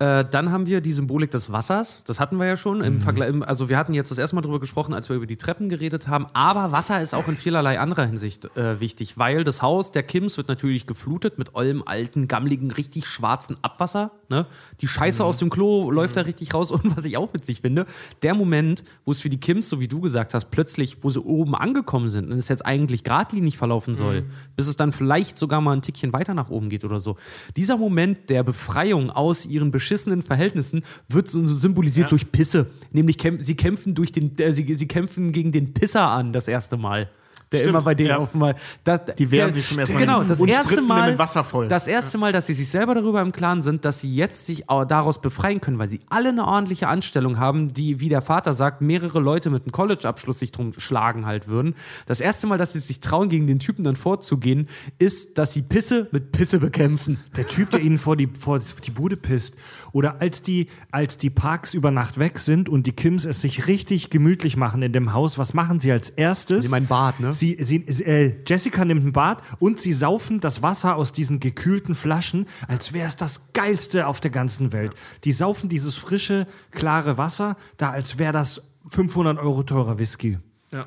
Äh, 0.00 0.24
dann 0.30 0.50
haben 0.50 0.64
wir 0.64 0.80
die 0.80 0.92
Symbolik 0.94 1.30
des 1.30 1.52
Wassers. 1.52 2.02
Das 2.06 2.20
hatten 2.20 2.38
wir 2.38 2.46
ja 2.46 2.56
schon. 2.56 2.82
Im 2.82 3.02
Vergleich, 3.02 3.28
im- 3.28 3.42
also 3.42 3.68
wir 3.68 3.76
hatten 3.76 3.92
jetzt 3.92 4.10
das 4.10 4.16
erste 4.16 4.34
Mal 4.34 4.40
darüber 4.40 4.58
gesprochen, 4.58 4.94
als 4.94 5.10
wir 5.10 5.16
über 5.16 5.26
die 5.26 5.36
Treppen 5.36 5.68
geredet 5.68 6.08
haben. 6.08 6.26
Aber 6.32 6.72
Wasser 6.72 7.02
ist 7.02 7.12
auch 7.14 7.28
in 7.28 7.36
vielerlei 7.36 7.78
anderer 7.78 8.06
Hinsicht 8.06 8.46
äh, 8.56 8.80
wichtig, 8.80 9.18
weil 9.18 9.44
das 9.44 9.60
Haus 9.60 9.92
der 9.92 10.02
Kims 10.02 10.38
wird 10.38 10.48
natürlich 10.48 10.86
geflutet 10.86 11.36
mit 11.38 11.54
ollem, 11.54 11.82
alten, 11.86 12.28
gammligen, 12.28 12.70
richtig 12.70 13.06
schwarzen 13.08 13.58
Abwasser. 13.60 14.12
Ne? 14.30 14.46
Die 14.80 14.88
Scheiße 14.88 15.22
aus 15.22 15.36
dem 15.36 15.50
Klo 15.50 15.90
läuft 15.90 16.16
da 16.16 16.22
richtig 16.22 16.54
raus. 16.54 16.70
Und 16.72 16.96
was 16.96 17.04
ich 17.04 17.18
auch 17.18 17.34
witzig 17.34 17.60
finde, 17.60 17.84
der 18.22 18.34
Moment, 18.34 18.84
wo 19.04 19.10
es 19.12 19.20
für 19.20 19.28
die 19.28 19.38
Kims, 19.38 19.68
so 19.68 19.80
wie 19.80 19.88
du 19.88 20.00
gesagt 20.00 20.32
hast, 20.32 20.50
plötzlich, 20.50 21.04
wo 21.04 21.10
sie 21.10 21.20
oben 21.20 21.54
angekommen 21.54 22.08
sind 22.08 22.32
und 22.32 22.38
es 22.38 22.48
jetzt 22.48 22.64
eigentlich 22.64 23.04
geradlinig 23.04 23.58
verlaufen 23.58 23.94
soll, 23.94 24.24
bis 24.56 24.66
es 24.66 24.76
dann 24.76 24.92
vielleicht 24.92 25.36
sogar 25.36 25.60
mal 25.60 25.72
ein 25.72 25.82
Tickchen 25.82 26.14
weiter 26.14 26.32
nach 26.32 26.48
oben 26.48 26.70
geht 26.70 26.84
oder 26.86 27.00
so. 27.00 27.16
Dieser 27.56 27.76
Moment 27.76 28.30
der 28.30 28.42
Befreiung 28.44 29.10
aus 29.10 29.44
ihren 29.44 29.70
beschissenen 29.90 30.22
Verhältnissen 30.22 30.82
wird 31.08 31.28
so 31.28 31.44
symbolisiert 31.44 32.12
durch 32.12 32.30
Pisse. 32.30 32.66
Nämlich 32.92 33.18
kämp 33.18 33.42
sie 33.42 33.56
kämpfen 33.56 33.94
durch 33.94 34.12
den, 34.12 34.38
äh, 34.38 34.52
sie, 34.52 34.74
sie 34.74 34.86
kämpfen 34.86 35.32
gegen 35.32 35.50
den 35.50 35.74
Pisser 35.74 36.08
an, 36.08 36.32
das 36.32 36.46
erste 36.46 36.76
Mal. 36.76 37.10
Der 37.52 37.58
Stimmt, 37.58 37.70
immer 37.70 37.82
bei 37.82 37.94
denen 37.94 38.10
ja. 38.10 38.18
auf 38.18 38.32
mal. 38.34 38.54
Das, 38.84 39.00
Die 39.18 39.30
wehren 39.30 39.46
der, 39.46 39.54
sich 39.54 39.68
zum 39.68 39.78
ersten 39.78 39.94
Mal 39.94 40.00
Genau, 40.00 40.22
das 40.22 40.40
und 40.40 40.48
erste 40.48 40.82
Mal. 40.82 41.02
den 41.02 41.10
mit 41.10 41.18
Wasser 41.18 41.42
voll. 41.42 41.66
Das 41.66 41.88
erste 41.88 42.16
Mal, 42.16 42.32
dass 42.32 42.46
sie 42.46 42.52
sich 42.52 42.68
selber 42.68 42.94
darüber 42.94 43.20
im 43.20 43.32
Klaren 43.32 43.60
sind, 43.60 43.84
dass 43.84 44.00
sie 44.00 44.14
jetzt 44.14 44.46
sich 44.46 44.68
auch 44.68 44.84
daraus 44.84 45.20
befreien 45.20 45.60
können, 45.60 45.78
weil 45.78 45.88
sie 45.88 46.00
alle 46.10 46.28
eine 46.28 46.46
ordentliche 46.46 46.86
Anstellung 46.86 47.38
haben, 47.38 47.74
die, 47.74 47.98
wie 47.98 48.08
der 48.08 48.22
Vater 48.22 48.52
sagt, 48.52 48.82
mehrere 48.82 49.18
Leute 49.18 49.50
mit 49.50 49.64
einem 49.64 49.72
College-Abschluss 49.72 50.38
sich 50.38 50.52
drum 50.52 50.72
schlagen 50.78 51.26
halt 51.26 51.48
würden. 51.48 51.74
Das 52.06 52.20
erste 52.20 52.46
Mal, 52.46 52.58
dass 52.58 52.72
sie 52.72 52.80
sich 52.80 53.00
trauen, 53.00 53.28
gegen 53.28 53.46
den 53.46 53.58
Typen 53.58 53.84
dann 53.84 53.96
vorzugehen, 53.96 54.68
ist, 54.98 55.36
dass 55.36 55.52
sie 55.52 55.62
Pisse 55.62 56.08
mit 56.12 56.32
Pisse 56.32 56.60
bekämpfen. 56.60 57.18
Der 57.36 57.48
Typ, 57.48 57.70
der 57.72 57.80
ihnen 57.80 57.98
vor 57.98 58.16
die, 58.16 58.28
vor 58.28 58.60
die 58.60 58.90
Bude 58.90 59.16
pisst. 59.16 59.54
Oder 59.92 60.20
als 60.20 60.42
die, 60.42 60.68
als 60.92 61.18
die 61.18 61.30
Parks 61.30 61.74
über 61.74 61.90
Nacht 61.90 62.18
weg 62.18 62.38
sind 62.38 62.68
und 62.68 62.86
die 62.86 62.92
Kims 62.92 63.24
es 63.24 63.40
sich 63.40 63.66
richtig 63.66 64.10
gemütlich 64.10 64.56
machen 64.56 64.82
in 64.82 64.92
dem 64.92 65.12
Haus, 65.12 65.36
was 65.36 65.52
machen 65.52 65.80
sie 65.80 65.90
als 65.90 66.10
erstes? 66.10 66.64
Sie 66.64 66.68
meinen 66.70 66.86
Bad, 66.86 67.18
ne? 67.20 67.32
Sie, 67.40 67.56
sie, 67.58 67.76
äh, 68.04 68.34
Jessica 68.46 68.84
nimmt 68.84 69.04
ein 69.06 69.12
Bad 69.12 69.42
und 69.60 69.80
sie 69.80 69.94
saufen 69.94 70.40
das 70.40 70.62
Wasser 70.62 70.96
aus 70.96 71.12
diesen 71.12 71.40
gekühlten 71.40 71.94
Flaschen, 71.94 72.44
als 72.68 72.92
wäre 72.92 73.08
es 73.08 73.16
das 73.16 73.52
geilste 73.54 74.06
auf 74.06 74.20
der 74.20 74.30
ganzen 74.30 74.74
Welt. 74.74 74.92
Die 75.24 75.32
saufen 75.32 75.70
dieses 75.70 75.96
frische, 75.96 76.46
klare 76.70 77.16
Wasser, 77.16 77.56
da 77.78 77.90
als 77.92 78.18
wäre 78.18 78.34
das 78.34 78.60
500 78.90 79.38
Euro 79.38 79.62
teurer 79.62 79.98
Whisky. 79.98 80.38
Ja. 80.70 80.86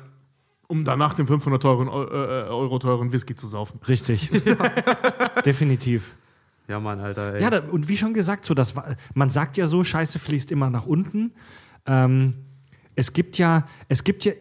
Um 0.68 0.84
danach 0.84 1.14
den 1.14 1.26
500 1.26 1.60
teuren, 1.60 1.88
Eu- 1.88 2.04
äh, 2.06 2.48
Euro 2.48 2.78
teuren 2.78 3.10
Whisky 3.12 3.34
zu 3.34 3.46
saufen. 3.48 3.80
Richtig. 3.88 4.30
Definitiv. 5.44 6.16
Ja, 6.68 6.80
Mann, 6.80 7.00
Alter, 7.00 7.34
ey. 7.34 7.42
Ja, 7.42 7.50
da, 7.50 7.60
und 7.60 7.88
wie 7.88 7.96
schon 7.96 8.14
gesagt, 8.14 8.46
so 8.46 8.54
das, 8.54 8.74
man 9.14 9.28
sagt 9.28 9.56
ja 9.56 9.66
so, 9.66 9.84
Scheiße 9.84 10.18
fließt 10.18 10.50
immer 10.52 10.70
nach 10.70 10.86
unten. 10.86 11.32
Ähm, 11.86 12.34
es 12.94 13.12
gibt 13.12 13.38
ja, 13.38 13.66
es 13.88 14.04
gibt 14.04 14.24
ja, 14.24 14.32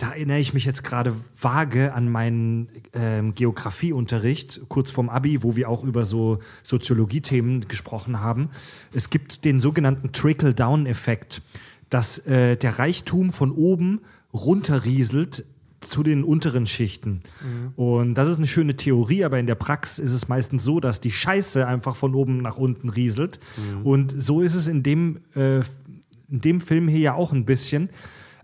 da, 0.00 0.12
erinnere 0.12 0.38
ich 0.38 0.54
mich 0.54 0.64
jetzt 0.64 0.82
gerade 0.82 1.14
vage 1.38 1.92
an 1.92 2.08
meinen 2.10 2.68
ähm, 2.94 3.34
Geografieunterricht, 3.34 4.62
kurz 4.68 4.90
vorm 4.90 5.10
Abi, 5.10 5.42
wo 5.42 5.56
wir 5.56 5.68
auch 5.68 5.84
über 5.84 6.06
so 6.06 6.38
Soziologie-Themen 6.62 7.68
gesprochen 7.68 8.20
haben. 8.20 8.48
Es 8.94 9.10
gibt 9.10 9.44
den 9.44 9.60
sogenannten 9.60 10.12
Trickle-Down-Effekt, 10.12 11.42
dass 11.90 12.18
äh, 12.26 12.56
der 12.56 12.78
Reichtum 12.78 13.32
von 13.32 13.50
oben 13.52 14.00
runterrieselt 14.32 15.44
zu 15.80 16.02
den 16.02 16.24
unteren 16.24 16.66
Schichten. 16.66 17.22
Und 17.76 18.14
das 18.14 18.28
ist 18.28 18.38
eine 18.38 18.46
schöne 18.46 18.76
Theorie, 18.76 19.24
aber 19.24 19.38
in 19.38 19.46
der 19.46 19.54
Praxis 19.54 19.98
ist 19.98 20.12
es 20.12 20.28
meistens 20.28 20.64
so, 20.64 20.80
dass 20.80 21.00
die 21.00 21.12
Scheiße 21.12 21.66
einfach 21.66 21.96
von 21.96 22.14
oben 22.14 22.38
nach 22.38 22.56
unten 22.56 22.88
rieselt. 22.88 23.40
Und 23.84 24.14
so 24.16 24.40
ist 24.40 24.54
es 24.54 24.66
in 24.66 24.82
dem, 24.82 25.20
äh, 25.34 25.60
in 26.30 26.40
dem 26.40 26.60
Film 26.60 26.88
hier 26.88 27.00
ja 27.00 27.14
auch 27.14 27.32
ein 27.32 27.44
bisschen. 27.44 27.90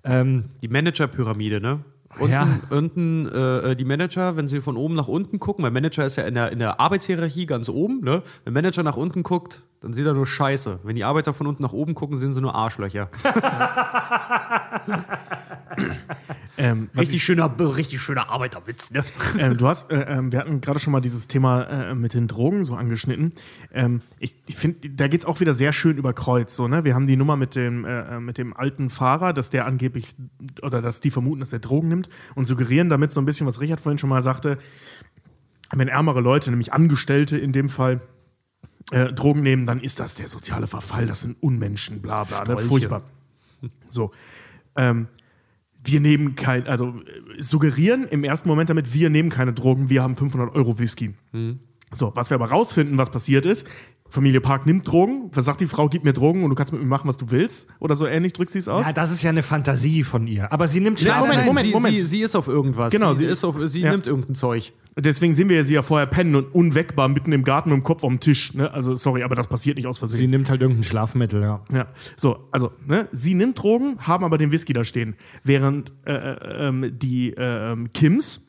Ähm, 0.07 0.44
Die 0.62 0.68
Manager-Pyramide, 0.68 1.61
ne? 1.61 1.80
Unten, 2.18 2.32
Ja. 2.32 2.48
unten 2.70 3.26
äh, 3.28 3.76
die 3.76 3.84
Manager, 3.84 4.36
wenn 4.38 4.48
sie 4.48 4.62
von 4.62 4.78
oben 4.78 4.94
nach 4.94 5.07
unten 5.09 5.38
gucken, 5.38 5.62
weil 5.64 5.70
Manager 5.70 6.07
ist 6.07 6.16
ja 6.16 6.22
in 6.24 6.32
der, 6.34 6.50
in 6.50 6.59
der 6.61 6.80
Arbeitshierarchie 6.80 7.44
ganz 7.44 7.68
oben, 7.68 8.00
ne? 8.00 8.22
Wenn 8.44 8.54
Manager 8.54 8.82
nach 8.82 8.96
unten 8.96 9.22
guckt, 9.22 9.64
dann 9.80 9.92
sieht 9.92 10.07
er 10.07 10.14
nur 10.14 10.26
Scheiße. 10.26 10.78
Wenn 10.82 10.96
die 10.96 11.04
Arbeiter 11.04 11.34
von 11.34 11.46
unten 11.46 11.62
nach 11.62 11.74
oben 11.74 11.94
gucken, 11.94 12.16
sehen 12.16 12.32
sie 12.32 12.40
nur 12.40 12.54
Arschlöcher. 12.54 13.11
Ähm, 16.59 16.88
Richtig 16.96 17.22
schöner, 17.22 17.54
richtig 17.59 18.00
schöner 18.00 18.30
Arbeiterwitz, 18.30 18.90
ne? 18.90 19.04
ähm, 19.38 19.59
du 19.59 19.68
hast, 19.68 19.90
äh, 19.90 20.00
ähm, 20.09 20.32
wir 20.32 20.38
hatten 20.38 20.61
gerade 20.61 20.80
schon 20.80 20.92
mal 20.92 21.00
dieses 21.00 21.28
Thema 21.28 21.64
äh, 21.64 21.94
mit 21.94 22.14
den 22.14 22.28
Drogen 22.28 22.64
so 22.64 22.74
angeschnitten. 22.74 23.32
Ähm, 23.72 24.00
ich 24.18 24.36
ich 24.46 24.57
finde, 24.57 24.88
da 24.88 25.09
geht 25.09 25.20
es 25.20 25.26
auch 25.26 25.40
wieder 25.40 25.52
sehr 25.52 25.72
schön 25.72 25.98
über 25.98 26.14
Kreuz. 26.14 26.57
So, 26.57 26.66
ne? 26.66 26.84
Wir 26.84 26.94
haben 26.94 27.07
die 27.07 27.16
Nummer 27.16 27.36
mit 27.36 27.54
dem, 27.57 27.84
äh, 27.84 28.16
äh, 28.16 28.20
mit 28.20 28.38
dem 28.38 28.57
alten 28.57 28.88
Fahrer, 28.88 29.34
dass 29.34 29.50
der 29.50 29.66
angeblich, 29.66 30.14
oder 30.62 30.80
dass 30.80 31.00
die 31.00 31.11
vermuten, 31.11 31.40
dass 31.40 31.52
er 31.52 31.59
Drogen 31.59 31.88
nimmt 31.88 32.09
und 32.34 32.46
suggerieren 32.46 32.88
damit 32.88 33.12
so 33.12 33.20
ein 33.20 33.26
bisschen, 33.26 33.46
was 33.46 33.61
Richard 33.61 33.80
vorhin 33.80 33.98
schon 33.98 34.11
mal 34.11 34.22
sagte, 34.22 34.59
wenn 35.72 35.88
ärmere 35.88 36.20
Leute, 36.20 36.50
nämlich 36.50 36.72
Angestellte 36.72 37.36
in 37.36 37.52
dem 37.52 37.68
Fall, 37.68 38.00
äh, 38.92 39.12
Drogen 39.12 39.42
nehmen, 39.42 39.66
dann 39.66 39.80
ist 39.80 40.00
das 40.00 40.14
der 40.14 40.28
soziale 40.28 40.66
Verfall, 40.68 41.07
das 41.07 41.20
sind 41.20 41.36
Unmenschen, 41.42 42.00
bla 42.00 42.24
bla, 42.24 42.44
ne? 42.44 42.57
Furchtbar. 42.59 43.02
So. 43.88 44.12
Ähm, 44.76 45.09
wir 45.87 46.01
nehmen 46.01 46.34
kein, 46.34 46.66
also 46.66 46.89
äh, 46.89 47.43
suggerieren 47.43 48.05
im 48.09 48.24
ersten 48.24 48.49
Moment 48.49 48.70
damit, 48.70 48.93
wir 48.95 49.11
nehmen 49.11 49.30
keine 49.30 49.53
Drogen, 49.53 49.89
wir 49.89 50.03
haben 50.03 50.16
500 50.16 50.55
Euro 50.55 50.78
Whisky. 50.78 51.14
So, 51.95 52.12
was 52.14 52.30
wir 52.30 52.34
aber 52.34 52.51
rausfinden, 52.51 52.99
was 52.99 53.11
passiert 53.11 53.47
ist, 53.47 53.66
Familie 54.09 54.41
Park 54.41 54.66
nimmt 54.66 54.87
Drogen, 54.87 55.30
was 55.32 55.45
sagt 55.45 55.61
die 55.61 55.66
Frau, 55.66 55.89
gib 55.89 56.05
mir 56.05 56.12
Drogen 56.12 56.43
und 56.45 56.51
du 56.51 56.57
kannst 56.57 56.72
mit 56.72 56.80
mir 56.82 56.87
machen, 56.89 57.09
was 57.09 57.16
du 57.16 57.30
willst 57.30 57.68
oder 57.80 57.97
so 57.97 58.07
ähnlich, 58.07 58.32
drückt 58.32 58.51
sie 58.51 58.59
es 58.59 58.68
aus? 58.68 58.87
ja, 58.87 58.93
das 58.93 59.11
ist 59.12 59.22
ja 59.22 59.30
eine 59.30 59.43
Fantasie 59.43 60.03
von 60.05 60.26
ihr. 60.26 60.53
Aber 60.53 60.68
sie 60.68 60.80
nimmt 60.80 61.01
Ja, 61.01 61.16
Schlaf. 61.16 61.28
Moment, 61.28 61.47
Moment, 61.47 61.66
sie, 61.66 61.72
Moment. 61.72 61.95
Sie, 61.97 62.05
sie 62.05 62.22
ist 62.22 62.34
auf 62.37 62.49
irgendwas. 62.49 62.93
Genau, 62.93 63.14
sie, 63.14 63.24
sie- 63.26 63.30
ist 63.32 63.45
auf, 63.45 63.57
sie 63.66 63.80
ja. 63.80 63.91
nimmt 63.91 64.07
irgendein 64.07 64.34
Zeug. 64.34 64.72
Deswegen 64.99 65.34
sehen 65.34 65.49
wir 65.49 65.62
sie 65.64 65.74
ja 65.74 65.82
vorher 65.82 66.07
pennen 66.07 66.34
und 66.37 66.55
unweckbar 66.55 67.09
mitten 67.09 67.30
im 67.32 67.45
Garten 67.45 67.68
mit 67.70 67.76
dem 67.78 67.82
Kopf 67.82 68.03
am 68.03 68.18
Tisch. 68.18 68.55
Ne? 68.55 68.72
Also 68.72 68.95
sorry, 68.95 69.22
aber 69.22 69.34
das 69.34 69.47
passiert 69.47 69.76
nicht 69.76 69.87
aus 69.87 69.99
Versehen. 69.99 70.18
Sie 70.18 70.26
nimmt 70.26 70.49
halt 70.49 70.62
irgendein 70.62 70.84
Schlafmittel, 70.84 71.43
ja. 71.43 71.62
Ja, 71.72 71.89
so, 72.16 72.49
also, 72.51 72.72
ne, 72.87 73.07
sie 73.12 73.34
nimmt 73.34 73.61
Drogen, 73.62 73.99
haben 74.01 74.24
aber 74.24 74.39
den 74.39 74.53
Whisky 74.53 74.72
da 74.72 74.84
stehen. 74.84 75.14
Während 75.45 75.93
äh, 76.07 76.12
äh, 76.14 76.68
ähm, 76.68 76.91
die 76.99 77.30
äh, 77.37 77.72
ähm, 77.72 77.91
Kims 77.93 78.45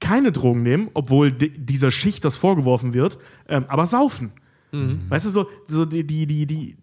keine 0.00 0.32
Drogen 0.32 0.62
nehmen, 0.62 0.90
obwohl 0.94 1.30
di 1.30 1.50
dieser 1.50 1.90
Schicht 1.90 2.24
das 2.24 2.36
vorgeworfen 2.36 2.94
wird, 2.94 3.18
ähm, 3.48 3.64
aber 3.68 3.86
saufen. 3.86 4.32
Weißt 5.10 5.26
du, 5.26 5.30
so, 5.30 5.48
so 5.66 5.84
die, 5.84 6.06
die, 6.06 6.26
die, 6.26 6.46
die, 6.46 6.76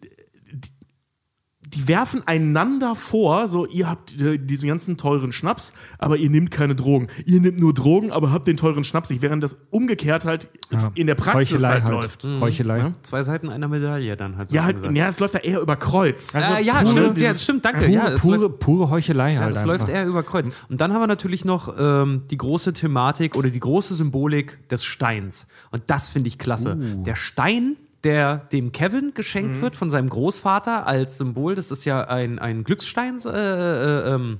die 1.75 1.87
werfen 1.89 2.23
einander 2.25 2.95
vor, 2.95 3.49
so, 3.49 3.65
ihr 3.65 3.89
habt 3.89 4.19
äh, 4.21 4.37
diesen 4.37 4.69
ganzen 4.69 4.95
teuren 4.95 5.33
Schnaps, 5.33 5.73
aber 5.99 6.15
ihr 6.15 6.29
nehmt 6.29 6.49
keine 6.49 6.75
Drogen. 6.75 7.07
Ihr 7.25 7.41
nehmt 7.41 7.59
nur 7.59 7.73
Drogen, 7.73 8.09
aber 8.11 8.31
habt 8.31 8.47
den 8.47 8.55
teuren 8.55 8.85
Schnaps 8.85 9.09
nicht, 9.09 9.21
während 9.21 9.43
das 9.43 9.57
umgekehrt 9.69 10.23
halt 10.23 10.47
Ja. 10.71 10.91
in 10.95 11.07
der 11.07 11.15
Praxis 11.15 11.51
Heuchelei 11.53 11.81
halt, 11.81 11.83
halt. 11.83 11.93
läuft. 11.93 12.27
Heuchelei. 12.39 12.77
Ja. 12.79 12.93
Zwei 13.01 13.23
Seiten 13.23 13.49
einer 13.49 13.67
Medaille 13.67 14.15
dann 14.15 14.37
halt. 14.37 14.49
so 14.49 14.55
Ja, 14.55 14.63
halt, 14.63 14.77
gesagt. 14.77 14.95
ja, 14.95 15.07
es 15.09 15.19
läuft 15.19 15.33
ja 15.33 15.39
eher 15.41 15.59
über 15.59 15.75
Kreuz. 15.75 16.33
Also, 16.35 16.53
ja, 16.63 16.75
pure- 16.81 16.91
stimmt, 16.91 17.17
ja, 17.19 17.33
stimmt, 17.33 17.65
danke. 17.65 17.79
Pure, 17.81 17.91
ja, 17.91 18.07
es 18.11 18.21
pure, 18.21 18.37
läuft- 18.37 18.59
pure 18.59 18.89
Heuchelei 18.89 19.33
Ja, 19.33 19.41
halt 19.41 19.55
das 19.55 19.63
einfach. 19.63 19.79
läuft 19.79 19.89
eher 19.89 20.05
über 20.07 20.23
Kreuz. 20.23 20.49
Und 20.69 20.79
dann 20.79 20.93
haben 20.93 21.01
wir 21.01 21.07
natürlich 21.07 21.43
noch 21.43 21.75
ähm, 21.77 22.21
die 22.31 22.37
große 22.37 22.71
Thematik 22.73 23.35
oder 23.35 23.49
die 23.49 23.59
große 23.59 23.93
Symbolik 23.93 24.67
des 24.69 24.85
Steins. 24.85 25.47
Und 25.71 25.83
das 25.87 26.07
finde 26.07 26.29
ich 26.29 26.37
klasse. 26.37 26.77
Uh. 26.77 27.03
Der 27.03 27.15
Stein, 27.15 27.75
der 28.03 28.37
dem 28.37 28.71
Kevin 28.71 29.13
geschenkt 29.13 29.57
Mhm. 29.57 29.61
wird 29.61 29.75
von 29.75 29.89
seinem 29.89 30.09
Großvater 30.09 30.85
als 30.87 31.17
Symbol, 31.17 31.55
das 31.55 31.71
ist 31.71 31.85
ja 31.85 32.03
ein, 32.07 32.39
ein 32.39 32.63
Glücksstein. 32.63 33.17
Äh, 33.25 33.29
äh, 33.29 34.13
ähm, 34.13 34.39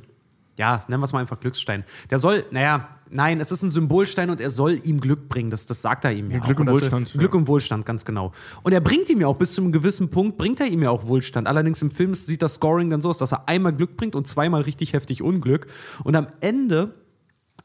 ja, 0.58 0.82
nennen 0.88 1.02
wir 1.02 1.06
es 1.06 1.14
mal 1.14 1.20
einfach 1.20 1.40
Glücksstein. 1.40 1.84
Der 2.10 2.18
soll, 2.18 2.44
naja, 2.50 2.90
nein, 3.12 3.40
es 3.40 3.52
ist 3.52 3.62
ein 3.62 3.70
Symbolstein 3.70 4.32
und 4.32 4.42
er 4.42 4.50
soll 4.50 4.80
ihm 4.84 5.00
Glück 5.00 5.30
bringen. 5.30 5.52
Das, 5.52 5.68
das 5.68 5.84
sagt 5.84 6.04
er 6.04 6.14
ihm 6.14 6.32
ja. 6.32 6.40
Glück 6.40 6.58
auch. 6.58 6.62
und 6.62 6.72
Wohlstand, 6.72 7.14
ja. 7.14 7.20
Glück 7.20 7.36
und 7.36 7.48
Wohlstand, 7.48 7.86
ganz 7.86 8.06
genau. 8.06 8.32
Und 8.64 8.74
er 8.74 8.82
bringt 8.82 9.08
ihm 9.10 9.22
ja 9.22 9.28
auch 9.28 9.38
bis 9.38 9.54
zu 9.54 9.62
einem 9.62 9.72
gewissen 9.72 10.10
Punkt, 10.10 10.38
bringt 10.38 10.60
er 10.60 10.68
ihm 10.68 10.82
ja 10.82 10.90
auch 10.90 11.06
Wohlstand. 11.08 11.48
Allerdings 11.48 11.82
im 11.84 11.92
Film 11.92 12.16
sieht 12.16 12.42
das 12.42 12.56
Scoring 12.56 12.90
dann 12.90 13.02
so 13.02 13.10
aus, 13.10 13.20
dass 13.20 13.34
er 13.34 13.48
einmal 13.48 13.72
Glück 13.74 13.98
bringt 13.98 14.16
und 14.16 14.28
zweimal 14.28 14.62
richtig 14.62 14.94
heftig 14.94 15.22
Unglück. 15.22 15.68
Und 16.04 16.16
am 16.16 16.28
Ende 16.42 16.96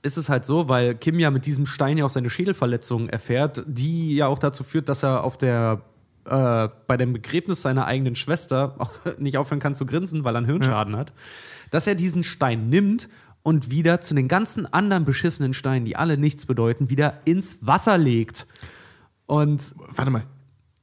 ist 0.02 0.16
es 0.16 0.28
halt 0.28 0.44
so, 0.44 0.68
weil 0.68 0.94
Kim 0.96 1.18
ja 1.18 1.30
mit 1.30 1.46
diesem 1.46 1.66
Stein 1.66 1.96
ja 1.98 2.04
auch 2.04 2.10
seine 2.10 2.28
Schädelverletzungen 2.30 3.08
erfährt, 3.08 3.62
die 3.66 4.16
ja 4.16 4.26
auch 4.26 4.38
dazu 4.38 4.64
führt, 4.64 4.88
dass 4.88 5.02
er 5.02 5.22
auf 5.24 5.36
der 5.36 5.82
äh, 6.24 6.68
bei 6.86 6.96
dem 6.96 7.12
Begräbnis 7.12 7.62
seiner 7.62 7.86
eigenen 7.86 8.14
Schwester 8.16 8.74
auch 8.78 8.92
nicht 9.18 9.38
aufhören 9.38 9.60
kann 9.60 9.74
zu 9.74 9.86
grinsen, 9.86 10.24
weil 10.24 10.34
er 10.34 10.38
einen 10.38 10.46
Hirnschaden 10.46 10.96
hat, 10.96 11.12
dass 11.70 11.86
er 11.86 11.94
diesen 11.94 12.22
Stein 12.24 12.68
nimmt 12.68 13.08
und 13.44 13.70
wieder 13.70 14.00
zu 14.00 14.14
den 14.14 14.28
ganzen 14.28 14.72
anderen 14.72 15.04
beschissenen 15.04 15.52
Steinen, 15.54 15.84
die 15.84 15.96
alle 15.96 16.16
nichts 16.16 16.46
bedeuten, 16.46 16.90
wieder 16.90 17.20
ins 17.24 17.58
Wasser 17.60 17.98
legt. 17.98 18.46
Und 19.26 19.74
Warte 19.96 20.10
mal. 20.10 20.24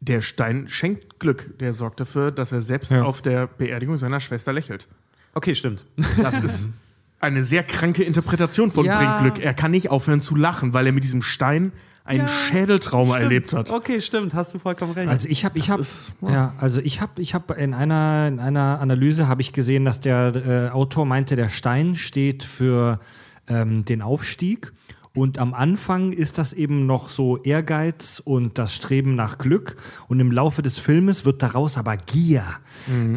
Der 0.01 0.22
Stein 0.22 0.67
schenkt 0.70 1.20
Glück. 1.20 1.57
Der 1.59 1.74
sorgt 1.74 1.99
dafür, 1.99 2.32
dass 2.32 2.51
er 2.53 2.61
selbst 2.61 2.91
Ja. 2.91 3.03
auf 3.03 3.22
der 3.22 3.47
Beerdigung 3.47 3.97
seiner 3.97 4.20
Schwester 4.22 4.53
lächelt. 4.53 4.88
okay, 5.34 5.55
stimmt. 5.55 5.86
Das 6.22 6.39
ist 6.39 6.70
eine 7.20 7.43
sehr 7.43 7.63
kranke 7.63 8.03
Interpretation 8.03 8.72
von 8.72 8.86
Ja. 8.86 8.97
bringt 8.97 9.36
Glück. 9.36 9.45
Er 9.45 9.53
kann 9.53 9.72
nicht 9.72 9.89
aufhören 9.89 10.22
zu 10.22 10.36
lachen, 10.36 10.74
weil 10.74 10.86
er 10.88 10.91
mit 10.93 11.03
diesem 11.03 11.22
Stein 11.22 11.72
einen 12.05 12.28
Schädeltrauma 12.28 13.17
erlebt 13.20 13.53
hat. 13.53 13.70
Okay, 13.72 14.01
stimmt, 14.01 14.34
hast 14.34 14.53
du 14.55 14.59
vollkommen 14.59 14.93
recht. 14.93 15.07
Also 15.09 15.30
ich 15.30 15.45
habe, 15.45 15.59
ich 15.59 15.70
habe, 15.70 15.82
ist- 15.82 16.13
ja, 16.22 16.53
also 16.57 16.82
ich 16.82 17.01
habe, 17.01 17.22
ich 17.22 17.34
habe 17.36 17.53
in 17.55 17.74
einer 17.76 18.28
in 18.28 18.39
einer 18.39 18.80
Analyse 18.82 19.28
habe 19.28 19.41
ich 19.41 19.53
gesehen, 19.53 19.86
dass 19.86 19.99
der 19.99 20.34
äh, 20.36 20.70
Autor 20.70 21.05
meinte, 21.05 21.36
der 21.36 21.49
Stein 21.49 21.93
steht 21.95 22.43
für 22.43 22.99
ähm, 23.47 23.86
den 23.86 24.01
Aufstieg. 24.01 24.72
Und 25.20 25.37
am 25.37 25.54
Anfang 25.54 26.13
ist 26.13 26.37
das 26.37 26.54
eben 26.54 26.86
noch 26.86 27.09
so 27.09 27.43
Ehrgeiz 27.43 28.21
und 28.24 28.58
das 28.58 28.74
Streben 28.74 29.16
nach 29.16 29.37
Glück. 29.37 29.75
Und 30.08 30.21
im 30.21 30.32
Laufe 30.32 30.62
des 30.62 30.79
Filmes 30.79 31.25
wird 31.25 31.43
daraus 31.43 31.78
aber 31.78 31.97
Gier. 31.97 32.46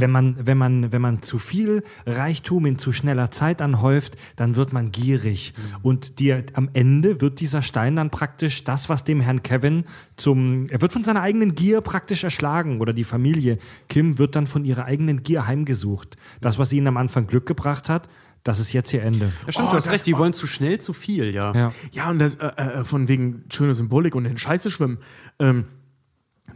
Wenn 0.01 0.11
man, 0.11 0.37
wenn 0.45 0.59
man, 0.59 0.91
wenn 0.91 1.01
man 1.01 1.23
zu 1.23 1.39
viel 1.39 1.85
Reichtum 2.05 2.67
in 2.67 2.77
zu 2.77 2.91
schneller 2.91 3.31
Zeit 3.31 3.63
anhäuft, 3.63 4.17
dann 4.35 4.57
wird 4.57 4.73
man 4.73 4.91
gierig. 4.91 5.55
Und 5.83 6.19
dir, 6.19 6.45
am 6.55 6.71
Ende 6.73 7.21
wird 7.21 7.39
dieser 7.39 7.63
Stein 7.63 7.95
dann 7.95 8.11
praktisch 8.11 8.65
das, 8.65 8.89
was 8.89 9.05
dem 9.05 9.21
Herrn 9.21 9.45
Kevin 9.45 9.85
zum, 10.17 10.67
er 10.71 10.81
wird 10.81 10.93
von 10.93 11.05
seiner 11.05 11.23
eigenen 11.23 11.55
Gier 11.55 11.83
praktisch 11.83 12.25
erschlagen. 12.25 12.81
Oder 12.81 12.93
die 12.95 13.05
Familie 13.05 13.59
Kim 13.89 14.19
wird 14.19 14.35
dann 14.35 14.49
von 14.49 14.65
ihrer 14.65 14.87
eigenen 14.87 15.23
Gier 15.23 15.47
heimgesucht. 15.47 16.17
Das, 16.41 16.59
was 16.59 16.73
ihnen 16.73 16.89
am 16.89 16.97
Anfang 16.97 17.29
Glück 17.29 17.47
gebracht 17.47 17.89
hat, 17.89 18.09
Das 18.45 18.59
ist 18.59 18.73
jetzt 18.73 18.93
ihr 18.93 19.03
Ende. 19.03 19.33
Ja, 19.47 19.53
stimmt, 19.53 19.69
Oh, 19.69 19.71
du 19.71 19.77
hast 19.77 19.87
das- 19.87 19.95
recht, 19.95 20.07
die 20.07 20.17
wollen 20.19 20.33
zu 20.33 20.47
schnell 20.47 20.81
zu 20.81 20.93
viel, 20.93 21.33
ja. 21.35 21.55
Ja. 21.55 21.73
Ja, 21.93 22.11
und 22.11 22.19
das 22.19 22.35
äh, 22.37 22.47
äh, 22.49 22.85
von 22.85 23.07
wegen 23.09 23.45
schöne 23.53 23.75
Symbolik 23.75 24.15
und 24.15 24.25
in 24.25 24.37
Scheiße 24.37 24.71
schwimmen. 24.71 24.99
Ähm, 25.39 25.65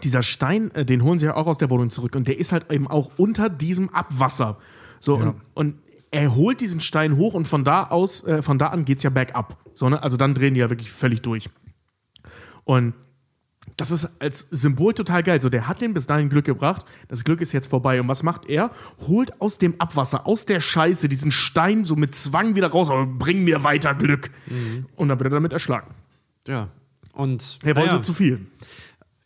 dieser 0.03 0.23
Stein, 0.23 0.73
äh, 0.75 0.85
den 0.85 1.03
holen 1.05 1.19
sie 1.19 1.27
ja 1.27 1.37
auch 1.37 1.47
aus 1.47 1.59
der 1.59 1.71
Wohnung 1.71 1.91
zurück 1.91 2.17
und 2.17 2.27
der 2.27 2.39
ist 2.39 2.51
halt 2.53 2.73
eben 2.73 2.89
auch 2.89 3.11
unter 3.19 3.49
diesem 3.49 3.89
Abwasser. 3.91 4.59
So, 4.99 5.15
und, 5.17 5.37
und 5.55 5.75
er 6.11 6.35
holt 6.35 6.61
diesen 6.61 6.81
Stein 6.81 7.17
hoch 7.17 7.35
und 7.35 7.47
von 7.47 7.63
da 7.65 7.85
aus, 7.85 8.25
äh, 8.25 8.43
von 8.43 8.59
da 8.59 8.69
an 8.69 8.85
geht's 8.85 9.03
ja 9.05 9.11
bergab. 9.11 9.57
So, 9.75 9.89
ne? 9.89 10.03
Also 10.03 10.17
dann 10.17 10.35
drehen 10.35 10.55
die 10.55 10.61
ja 10.61 10.71
wirklich 10.71 10.91
völlig 10.91 11.23
durch. 11.23 11.49
Und 12.65 12.95
das 13.76 13.90
ist 13.90 14.20
als 14.20 14.47
Symbol 14.51 14.94
total 14.94 15.22
geil. 15.22 15.40
So, 15.40 15.48
der 15.48 15.68
hat 15.68 15.82
den 15.82 15.93
bis 15.94 16.06
dahin 16.06 16.28
Glück 16.28 16.47
gebracht. 16.47 16.86
Das 17.09 17.24
Glück 17.24 17.40
ist 17.40 17.52
jetzt 17.52 17.68
vorbei. 17.68 18.01
Und 18.01 18.09
was 18.09 18.22
macht 18.22 18.47
er? 18.48 18.70
Holt 19.06 19.40
aus 19.40 19.59
dem 19.59 19.80
Abwasser, 19.80 20.26
aus 20.26 20.47
der 20.47 20.60
Scheiße, 20.60 21.09
diesen 21.09 21.30
Stein 21.30 21.84
so 21.84 21.94
mit 21.97 22.14
Zwang 22.14 22.55
wieder 22.55 22.68
raus. 22.68 22.88
Oh, 22.90 23.06
bring 23.06 23.44
mir 23.44 23.64
weiter 23.64 23.94
Glück. 23.94 24.30
Und 24.97 25.09
dann 25.09 25.18
wird 25.18 25.26
er 25.26 25.34
damit 25.36 25.52
erschlagen. 25.52 25.94
Ja. 26.48 26.68
Und 27.12 27.59
Er 27.64 27.76
wollte 27.76 27.90
naja. 27.90 28.02
zu 28.02 28.12
viel. 28.12 28.47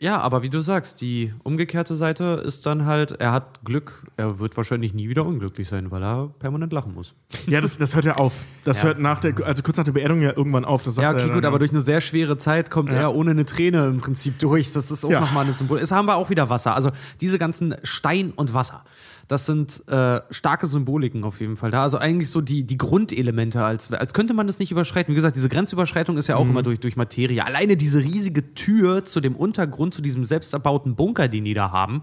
Ja, 0.03 0.19
aber 0.19 0.43
wie 0.43 0.49
du 0.49 0.61
sagst, 0.63 1.03
die 1.03 1.35
umgekehrte 1.43 1.95
Seite 1.95 2.43
ist 2.43 2.65
dann 2.65 2.87
halt, 2.87 3.21
er 3.21 3.33
hat 3.33 3.63
Glück, 3.67 4.03
er 4.17 4.39
wird 4.39 4.57
wahrscheinlich 4.57 4.95
nie 4.95 5.11
wieder 5.11 5.27
unglücklich 5.27 5.69
sein, 5.69 5.91
weil 5.91 6.03
er 6.03 6.31
permanent 6.39 6.73
lachen 6.73 6.95
muss. 6.95 7.15
Ja, 7.47 7.61
das, 7.61 7.77
das 7.77 7.95
hört 7.95 8.07
er 8.07 8.19
auf. 8.19 8.33
Das 8.65 8.79
Ja. 8.81 8.89
hört 8.89 8.99
nach 8.99 9.21
der, 9.21 9.35
also 9.47 9.63
kurz 9.63 9.77
nach 9.77 9.85
der 9.85 9.93
Beerdigung 9.93 10.23
ja 10.23 10.35
irgendwann 10.35 10.65
auf. 10.65 10.83
Das 10.85 10.95
sagt 10.95 11.05
Ja, 11.05 11.11
er 11.19 11.23
okay, 11.27 11.35
gut, 11.35 11.45
aber 11.45 11.57
ja. 11.57 11.59
durch 11.59 11.71
eine 11.73 11.83
sehr 11.83 12.01
schwere 12.01 12.39
Zeit 12.39 12.71
kommt 12.71 12.93
er 12.93 13.15
ohne 13.15 13.33
eine 13.33 13.45
Träne 13.45 13.87
im 13.89 13.99
Prinzip 13.99 14.39
durch. 14.39 14.73
Das 14.73 14.91
ist 14.91 15.05
auch 15.05 15.11
Ja. 15.11 15.21
nochmal 15.21 15.45
ein 15.45 15.53
Symbol. 15.53 15.79
Es 15.79 15.93
haben 15.93 16.07
wir 16.07 16.17
auch 16.17 16.31
wieder 16.31 16.49
Wasser. 16.49 16.75
Also 16.75 16.93
diese 17.21 17.39
ganzen 17.39 17.75
Stein 17.83 18.33
und 18.35 18.55
Wasser, 18.55 18.83
das 19.31 19.47
sind 19.47 19.87
äh, 19.89 20.21
starke 20.31 20.67
Symboliken 20.67 21.25
auf 21.25 21.41
jeden 21.41 21.57
Fall 21.57 21.71
da. 21.71 21.83
Also 21.83 21.99
eigentlich 21.99 22.31
so 22.31 22.41
die, 22.41 22.65
die 22.65 22.77
Grundelemente, 22.77 23.63
als, 23.65 23.93
als 23.93 24.13
könnte 24.13 24.35
man 24.35 24.47
das 24.47 24.59
nicht 24.59 24.73
überschreiten. 24.73 25.13
Wie 25.13 25.17
gesagt, 25.17 25.37
diese 25.37 25.49
Grenzüberschreitung 25.49 26.17
ist 26.17 26.27
ja 26.27 26.37
auch 26.37 26.49
immer 26.49 26.63
durch, 26.63 26.81
durch 26.81 26.97
Materie. 26.97 27.45
Alleine 27.45 27.77
diese 27.77 28.01
riesige 28.01 28.55
Tür 28.55 29.05
zu 29.05 29.21
dem 29.21 29.37
Untergrund, 29.37 29.95
zu 29.95 30.03
diesem 30.03 30.25
selbst 30.25 30.53
erbauten 30.53 30.97
Bunker, 30.97 31.29
den 31.29 31.45
die 31.45 31.55
da 31.55 31.71
haben, 31.71 32.03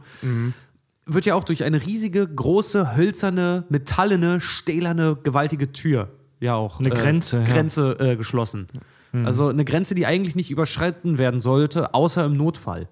wird 1.06 1.26
ja 1.26 1.36
auch 1.36 1.44
durch 1.44 1.64
eine 1.64 1.86
riesige, 1.86 2.26
große, 2.28 2.96
hölzerne, 2.96 3.66
metallene, 3.70 4.40
stählerne, 4.40 5.18
gewaltige 5.22 5.72
Tür 5.72 6.10
ja 6.40 6.56
auch 6.56 6.80
Eine 6.80 6.90
Grenze, 6.90 7.38
ja. 7.38 7.44
Grenze 7.44 7.98
äh, 8.00 8.16
geschlossen. 8.16 8.68
Also 9.26 9.48
eine 9.48 9.66
Grenze, 9.66 9.96
die 9.96 10.06
eigentlich 10.06 10.36
nicht 10.36 10.52
überschritten 10.52 11.18
werden 11.18 11.40
sollte, 11.40 11.96
außer 11.96 12.26
im 12.26 12.38
Notfall. 12.38 12.88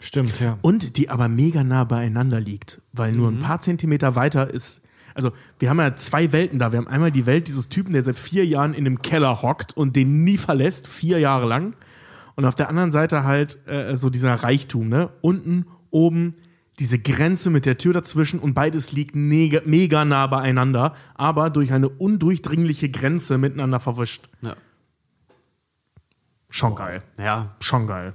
Stimmt, 0.00 0.38
ja. 0.40 0.58
Und 0.62 0.96
die 0.98 1.08
aber 1.08 1.28
mega 1.28 1.64
nah 1.64 1.84
beieinander 1.84 2.38
liegt, 2.40 2.80
weil 2.92 3.12
nur 3.12 3.30
Mhm. 3.30 3.38
ein 3.38 3.40
paar 3.42 3.60
Zentimeter 3.60 4.14
weiter 4.14 4.50
ist. 4.52 4.82
Also, 5.14 5.32
wir 5.58 5.70
haben 5.70 5.78
ja 5.78 5.96
zwei 5.96 6.32
Welten 6.32 6.58
da. 6.58 6.72
Wir 6.72 6.78
haben 6.78 6.88
einmal 6.88 7.10
die 7.10 7.24
Welt 7.24 7.48
dieses 7.48 7.70
Typen, 7.70 7.92
der 7.92 8.02
seit 8.02 8.18
vier 8.18 8.44
Jahren 8.44 8.74
in 8.74 8.84
einem 8.86 9.00
Keller 9.00 9.40
hockt 9.40 9.74
und 9.74 9.96
den 9.96 10.24
nie 10.24 10.36
verlässt, 10.36 10.86
vier 10.86 11.18
Jahre 11.18 11.46
lang. 11.46 11.74
Und 12.34 12.44
auf 12.44 12.54
der 12.54 12.68
anderen 12.68 12.92
Seite 12.92 13.24
halt 13.24 13.66
äh, 13.66 13.96
so 13.96 14.10
dieser 14.10 14.34
Reichtum, 14.34 14.90
ne? 14.90 15.08
Unten, 15.22 15.64
oben, 15.90 16.34
diese 16.78 16.98
Grenze 16.98 17.48
mit 17.48 17.64
der 17.64 17.78
Tür 17.78 17.94
dazwischen 17.94 18.38
und 18.38 18.52
beides 18.52 18.92
liegt 18.92 19.16
mega, 19.16 19.62
mega 19.64 20.04
nah 20.04 20.26
beieinander, 20.26 20.94
aber 21.14 21.48
durch 21.48 21.72
eine 21.72 21.88
undurchdringliche 21.88 22.90
Grenze 22.90 23.38
miteinander 23.38 23.80
verwischt. 23.80 24.28
Ja. 24.42 24.54
Schon 26.50 26.74
geil. 26.74 27.02
ja, 27.18 27.56
Schon 27.60 27.86
geil. 27.86 28.12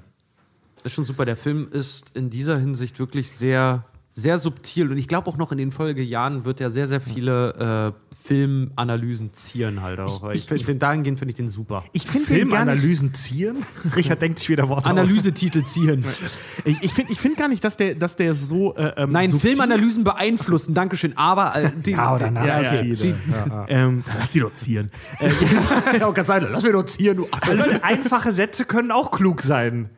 Ist 0.83 0.93
schon 0.93 1.05
super. 1.05 1.25
Der 1.25 1.37
Film 1.37 1.67
ist 1.71 2.11
in 2.15 2.29
dieser 2.29 2.57
Hinsicht 2.57 2.99
wirklich 2.99 3.31
sehr, 3.31 3.83
sehr 4.13 4.39
subtil. 4.39 4.91
Und 4.91 4.97
ich 4.97 5.07
glaube 5.07 5.29
auch 5.29 5.37
noch 5.37 5.51
in 5.51 5.57
den 5.57 5.71
Folgejahren 5.71 6.43
wird 6.45 6.59
er 6.61 6.69
sehr, 6.69 6.87
sehr 6.87 7.01
viele 7.01 7.93
äh, 7.95 8.11
Filmanalysen 8.23 9.33
zieren 9.33 9.81
halt 9.81 9.99
auch. 9.99 10.29
Ich, 10.31 10.45
find, 10.45 10.67
den 10.67 10.77
dahingehend 10.79 11.17
finde 11.17 11.31
ich 11.31 11.37
den 11.37 11.49
super. 11.49 11.83
Ich 11.91 12.05
finde 12.05 12.27
Filmanalysen 12.27 13.13
zieren? 13.15 13.65
Richard 13.95 14.21
denkt 14.21 14.37
sich 14.39 14.49
wieder 14.49 14.69
Worte. 14.69 14.89
Analysetitel 14.89 15.63
ziehen. 15.63 16.05
Ich, 16.63 16.77
ich 16.83 16.93
finde 16.93 17.11
ich 17.11 17.19
find 17.19 17.37
gar 17.37 17.47
nicht, 17.47 17.63
dass 17.63 17.75
der, 17.77 17.95
dass 17.95 18.15
der 18.17 18.35
so. 18.35 18.75
Äh, 18.75 18.93
ähm, 18.97 19.11
Nein, 19.11 19.31
subtil- 19.31 19.55
Filmanalysen 19.55 20.03
beeinflussen, 20.03 20.75
Dankeschön. 20.75 21.17
Aber 21.17 21.55
äh, 21.55 21.71
die, 21.75 21.91
Ja, 21.93 22.13
oder 22.13 22.25
die, 22.27 22.31
Nazi-Ziele. 22.31 22.95
die, 22.97 23.31
Ja, 23.31 23.47
ja. 23.47 23.65
Ähm, 23.69 24.03
dann 24.05 24.15
lass 24.19 24.31
die 24.31 24.41
doch 24.41 24.53
zieren. 24.53 24.91
ja, 25.99 26.11
ganz 26.11 26.27
sein, 26.27 26.45
lass 26.51 26.61
mir 26.61 26.73
doch 26.73 26.85
ziehen, 26.85 27.17
du. 27.17 27.27
Leute, 27.51 27.83
einfache 27.83 28.31
Sätze 28.31 28.65
können 28.65 28.91
auch 28.91 29.09
klug 29.09 29.41
sein. 29.41 29.89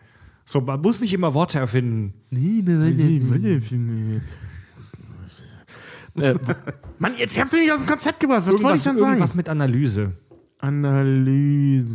So, 0.46 0.62
man 0.62 0.82
muss 0.82 1.00
nicht 1.00 1.14
immer 1.14 1.34
Worte 1.34 1.60
erfinden. 1.60 2.14
äh, 6.20 6.34
Mann, 7.00 7.14
jetzt 7.18 7.40
habt 7.40 7.54
ihr 7.54 7.60
mich 7.60 7.72
aus 7.72 7.80
dem 7.80 7.88
Konzept 7.88 8.20
gebracht. 8.20 8.44
Was 8.46 8.62
wollte 8.62 8.78
ich 8.78 8.84
denn 8.84 8.98
sagen? 8.98 9.12
irgendwas 9.14 9.36
mit 9.36 9.50
Analyse. 9.50 10.14
Analyse. 10.60 11.86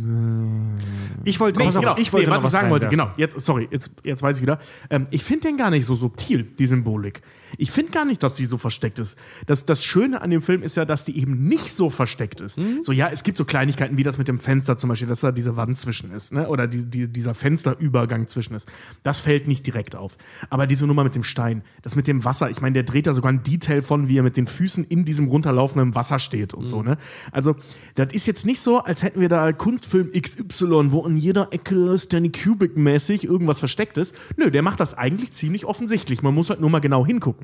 Ich 1.23 1.39
wollte 1.39 1.59
Nee, 1.59 1.67
auf, 1.67 1.75
genau. 1.75 1.95
ich 1.97 2.13
wollte 2.13 2.29
nee, 2.29 2.35
noch 2.35 2.43
was 2.43 2.45
ich 2.45 2.51
sagen 2.51 2.69
wollte, 2.69 2.87
genau. 2.89 3.11
Jetzt, 3.17 3.39
sorry, 3.41 3.67
jetzt, 3.71 3.91
jetzt 4.03 4.21
weiß 4.21 4.35
ich 4.37 4.41
wieder. 4.43 4.59
Ähm, 4.89 5.05
ich 5.09 5.23
finde 5.23 5.47
den 5.47 5.57
gar 5.57 5.71
nicht 5.71 5.85
so 5.85 5.95
subtil, 5.95 6.43
die 6.43 6.67
Symbolik. 6.67 7.21
Ich 7.57 7.71
finde 7.71 7.91
gar 7.91 8.05
nicht, 8.05 8.21
dass 8.23 8.35
die 8.35 8.45
so 8.45 8.57
versteckt 8.57 8.99
ist. 8.99 9.17
Das, 9.45 9.65
das 9.65 9.83
Schöne 9.83 10.21
an 10.21 10.29
dem 10.29 10.41
Film 10.41 10.61
ist 10.63 10.75
ja, 10.75 10.85
dass 10.85 11.05
die 11.05 11.19
eben 11.19 11.47
nicht 11.47 11.73
so 11.73 11.89
versteckt 11.89 12.41
ist. 12.41 12.57
Mhm. 12.57 12.83
So, 12.83 12.91
ja, 12.91 13.09
es 13.09 13.23
gibt 13.23 13.37
so 13.37 13.45
Kleinigkeiten 13.45 13.97
wie 13.97 14.03
das 14.03 14.17
mit 14.17 14.27
dem 14.27 14.39
Fenster 14.39 14.77
zum 14.77 14.89
Beispiel, 14.89 15.07
dass 15.07 15.21
da 15.21 15.31
diese 15.31 15.57
Wand 15.57 15.77
zwischen 15.77 16.11
ist, 16.11 16.33
ne? 16.33 16.47
Oder 16.47 16.67
die, 16.67 16.85
die, 16.85 17.07
dieser 17.07 17.33
Fensterübergang 17.33 18.27
zwischen 18.27 18.53
ist. 18.55 18.67
Das 19.03 19.19
fällt 19.19 19.47
nicht 19.47 19.65
direkt 19.65 19.95
auf. 19.95 20.17
Aber 20.49 20.67
diese 20.67 20.85
Nummer 20.87 21.03
mit 21.03 21.15
dem 21.15 21.23
Stein, 21.23 21.63
das 21.81 21.95
mit 21.95 22.07
dem 22.07 22.23
Wasser, 22.25 22.49
ich 22.49 22.61
meine, 22.61 22.73
der 22.73 22.83
dreht 22.83 23.07
da 23.07 23.13
sogar 23.13 23.31
ein 23.31 23.43
Detail 23.43 23.81
von, 23.81 24.07
wie 24.07 24.17
er 24.17 24.23
mit 24.23 24.37
den 24.37 24.47
Füßen 24.47 24.83
in 24.85 25.05
diesem 25.05 25.27
runterlaufenden 25.27 25.95
Wasser 25.95 26.19
steht 26.19 26.53
und 26.53 26.63
Mhm. 26.63 26.67
so, 26.67 26.83
ne? 26.83 26.97
Also, 27.31 27.55
das 27.95 28.13
ist 28.13 28.27
jetzt 28.27 28.45
nicht 28.45 28.61
so, 28.61 28.79
als 28.79 29.03
hätten 29.03 29.21
wir 29.21 29.29
da 29.29 29.51
Kunstfilm 29.53 30.11
XY, 30.11 30.91
wo 30.91 31.05
in 31.05 31.17
jeder 31.17 31.47
Ecke 31.51 31.97
Stanley 31.97 32.29
Kubrick-mäßig 32.29 33.23
irgendwas 33.25 33.59
versteckt 33.59 33.97
ist. 33.97 34.13
Nö, 34.37 34.51
der 34.51 34.61
macht 34.61 34.79
das 34.79 34.97
eigentlich 34.97 35.31
ziemlich 35.31 35.65
offensichtlich. 35.65 36.21
Man 36.21 36.33
muss 36.33 36.49
halt 36.49 36.59
nur 36.61 36.69
mal 36.69 36.79
genau 36.79 37.05
hingucken. 37.05 37.38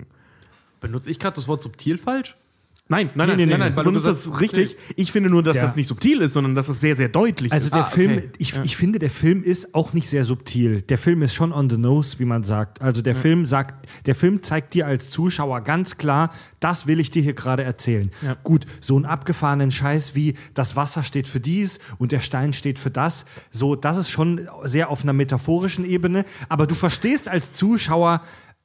Benutze 0.81 1.09
ich 1.11 1.19
gerade 1.19 1.35
das 1.35 1.47
Wort 1.47 1.61
subtil 1.61 1.97
falsch? 1.97 2.35
Nein, 2.88 3.09
nein, 3.15 3.30
nein, 3.30 3.38
nein, 3.39 3.47
nee, 3.49 3.57
nein, 3.57 3.76
weil 3.76 3.84
du 3.84 3.93
gesagt- 3.93 4.15
das 4.15 4.39
richtig. 4.39 4.77
Ich 4.95 5.11
finde 5.11 5.31
nur, 5.31 5.41
dass 5.41 5.57
das 5.59 5.76
nicht 5.76 5.88
subtil 5.88 6.22
ist, 6.22 6.34
sondern 6.34 6.53
dass 6.53 6.67
das 6.67 6.80
sehr, 6.80 6.95
sehr 6.95 7.09
deutlich 7.09 7.51
Also 7.51 7.65
ist. 7.65 7.73
der 7.73 7.81
Ah, 7.81 7.85
Film, 7.85 8.30
ich, 8.38 8.55
ich 8.63 8.77
finde, 8.77 8.99
der 8.99 9.09
Film 9.09 9.41
ist 9.41 9.73
auch 9.73 9.93
nicht 9.93 10.07
sehr 10.07 10.23
subtil. 10.23 10.84
Der 10.84 10.99
Film 10.99 11.23
ist 11.23 11.34
schon 11.34 11.51
on 11.51 11.67
the 11.67 11.77
nose, 11.77 12.19
wie 12.19 12.26
man 12.26 12.43
sagt. 12.43 12.84
Also 12.84 13.01
der 13.01 13.15
Film 13.15 13.47
sagt, 13.47 13.89
der 14.05 14.13
Film 14.13 14.43
zeigt 14.43 14.76
dir 14.76 14.85
als 14.85 15.09
Zuschauer 15.09 15.61
ganz 15.61 15.97
klar, 15.97 16.31
das 16.59 16.85
will 16.85 16.99
ich 16.99 17.09
dir 17.09 17.23
hier 17.23 17.34
gerade 17.34 17.63
erzählen. 17.63 18.11
Gut, 18.43 18.67
so 18.81 18.95
einen 18.97 19.05
abgefahrenen 19.05 19.72
Scheiß 19.72 20.13
wie 20.13 20.35
das 20.53 20.76
Wasser 20.76 21.01
steht 21.01 21.27
für 21.27 21.39
dies 21.39 21.80
und 21.97 22.11
der 22.11 22.19
Stein 22.19 22.53
steht 22.53 22.77
für 22.77 22.91
das. 22.91 23.26
So, 23.49 23.76
das 23.76 23.97
ist 23.97 24.11
schon 24.11 24.47
sehr 24.65 24.91
auf 24.91 25.01
einer 25.01 25.13
metaphorischen 25.13 25.85
Ebene. 25.85 26.23
Aber 26.49 26.67
du 26.67 26.76
verstehst 26.76 27.27
als 27.30 27.51
Zuschauer, 27.53 28.22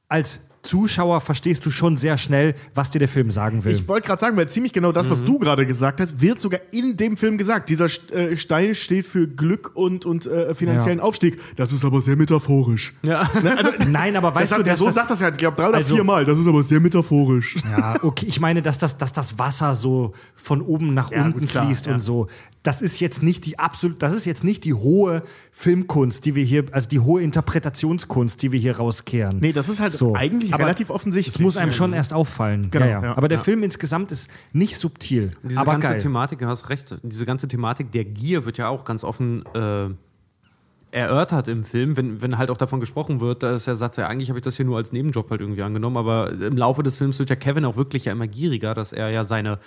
als 0.07 0.41
Zuschauer 0.63 1.21
verstehst 1.21 1.65
du 1.65 1.71
schon 1.71 1.97
sehr 1.97 2.17
schnell, 2.17 2.53
was 2.75 2.89
dir 2.91 2.99
der 2.99 3.07
Film 3.07 3.31
sagen 3.31 3.63
will. 3.63 3.73
Ich 3.73 3.87
wollte 3.87 4.07
gerade 4.07 4.19
sagen, 4.19 4.37
weil 4.37 4.47
ziemlich 4.49 4.73
genau 4.73 4.91
das, 4.91 5.07
Mhm. 5.07 5.11
was 5.11 5.23
du 5.23 5.39
gerade 5.39 5.65
gesagt 5.65 5.99
hast, 6.01 6.21
wird 6.21 6.39
sogar 6.39 6.59
in 6.71 6.95
dem 6.97 7.17
Film 7.17 7.37
gesagt. 7.37 7.69
Dieser 7.69 7.85
äh, 8.11 8.37
Stein 8.37 8.75
steht 8.75 9.05
für 9.05 9.27
Glück 9.27 9.71
und, 9.73 10.05
und 10.05 10.27
äh, 10.27 10.53
finanziellen 10.53 10.99
Ja. 10.99 11.03
Aufstieg. 11.03 11.39
Das 11.55 11.71
ist 11.73 11.83
aber 11.83 12.01
sehr 12.01 12.15
metaphorisch. 12.15 12.93
Ja. 13.03 13.29
Ne? 13.41 13.57
Also, 13.57 13.71
Nein, 13.87 14.15
aber 14.15 14.33
weißt 14.35 14.51
das, 14.51 14.57
du, 14.59 14.63
der 14.63 14.75
Sohn 14.75 14.93
sagt 14.93 15.09
das 15.09 15.19
ja, 15.19 15.29
ich 15.29 15.37
glaube, 15.37 15.57
drei 15.57 15.69
oder 15.69 15.77
Also- 15.77 15.95
vier 15.95 16.03
Mal. 16.03 16.25
Das 16.25 16.39
ist 16.39 16.47
aber 16.47 16.61
sehr 16.63 16.79
metaphorisch. 16.79 17.55
Ja, 17.69 17.95
okay. 18.03 18.25
Ich 18.27 18.39
meine, 18.39 18.61
dass 18.61 18.77
das, 18.77 18.97
dass 18.97 19.13
das 19.13 19.39
Wasser 19.39 19.73
so 19.73 20.13
von 20.35 20.61
oben 20.61 20.93
nach 20.93 21.11
Ja, 21.11 21.25
unten 21.25 21.39
gut, 21.39 21.49
klar, 21.49 21.65
fließt 21.65 21.87
ja. 21.87 21.93
und 21.95 22.01
so. 22.01 22.27
Das 22.63 22.81
ist 22.83 22.99
jetzt 22.99 23.23
nicht 23.23 23.47
die 23.47 23.57
absolut, 23.57 24.03
das 24.03 24.13
ist 24.13 24.25
jetzt 24.25 24.43
nicht 24.43 24.63
die 24.65 24.75
hohe 24.75 25.23
Filmkunst, 25.51 26.23
die 26.25 26.35
wir 26.35 26.43
hier, 26.43 26.65
also 26.71 26.87
die 26.87 26.99
hohe 26.99 27.21
Interpretationskunst, 27.23 28.41
die 28.41 28.51
wir 28.51 28.59
hier 28.59 28.77
rauskehren. 28.77 29.39
Nee, 29.39 29.51
das 29.51 29.67
ist 29.67 29.79
halt 29.79 29.93
So. 29.93 30.13
eigentlich 30.15 30.50
Aber 30.53 30.65
relativ 30.65 30.89
offensichtlich. 30.89 31.35
Es 31.35 31.39
muss 31.39 31.57
einem 31.57 31.71
schon 31.71 31.93
erst 31.93 32.13
auffallen. 32.13 32.71
Genau, 32.71 32.85
ja, 32.85 32.91
ja. 32.91 33.03
ja, 33.03 33.17
Aber 33.17 33.27
der 33.27 33.39
ja. 33.39 33.43
Film 33.43 33.63
insgesamt 33.63 34.11
ist 34.11 34.29
nicht 34.53 34.77
subtil, 34.77 35.33
Diese 35.43 35.59
aber 35.59 35.73
ganze 35.73 35.89
geil. 35.89 35.97
Thematik, 35.99 36.39
du 36.39 36.47
hast 36.47 36.69
recht, 36.69 36.97
diese 37.03 37.25
ganze 37.25 37.47
Thematik 37.47 37.91
der 37.91 38.05
Gier 38.05 38.45
wird 38.45 38.57
ja 38.57 38.69
auch 38.69 38.85
ganz 38.85 39.03
offen 39.03 39.43
äh, 39.53 39.89
erörtert 40.91 41.47
im 41.47 41.63
Film, 41.63 41.97
wenn, 41.97 42.21
wenn 42.21 42.37
halt 42.37 42.49
auch 42.51 42.57
davon 42.57 42.79
gesprochen 42.79 43.21
wird, 43.21 43.43
dass 43.43 43.67
er 43.67 43.75
sagt, 43.75 43.97
ja, 43.97 44.07
eigentlich 44.07 44.29
habe 44.29 44.39
ich 44.39 44.43
das 44.43 44.57
hier 44.57 44.65
nur 44.65 44.77
als 44.77 44.91
Nebenjob 44.91 45.29
halt 45.29 45.41
irgendwie 45.41 45.63
angenommen, 45.63 45.97
aber 45.97 46.31
im 46.31 46.57
Laufe 46.57 46.83
des 46.83 46.97
Films 46.97 47.17
wird 47.19 47.29
ja 47.29 47.35
Kevin 47.35 47.65
auch 47.65 47.77
wirklich 47.77 48.05
ja 48.05 48.11
immer 48.11 48.27
gieriger, 48.27 48.73
dass 48.73 48.93
er 48.93 49.09
ja 49.09 49.23
seine 49.23 49.59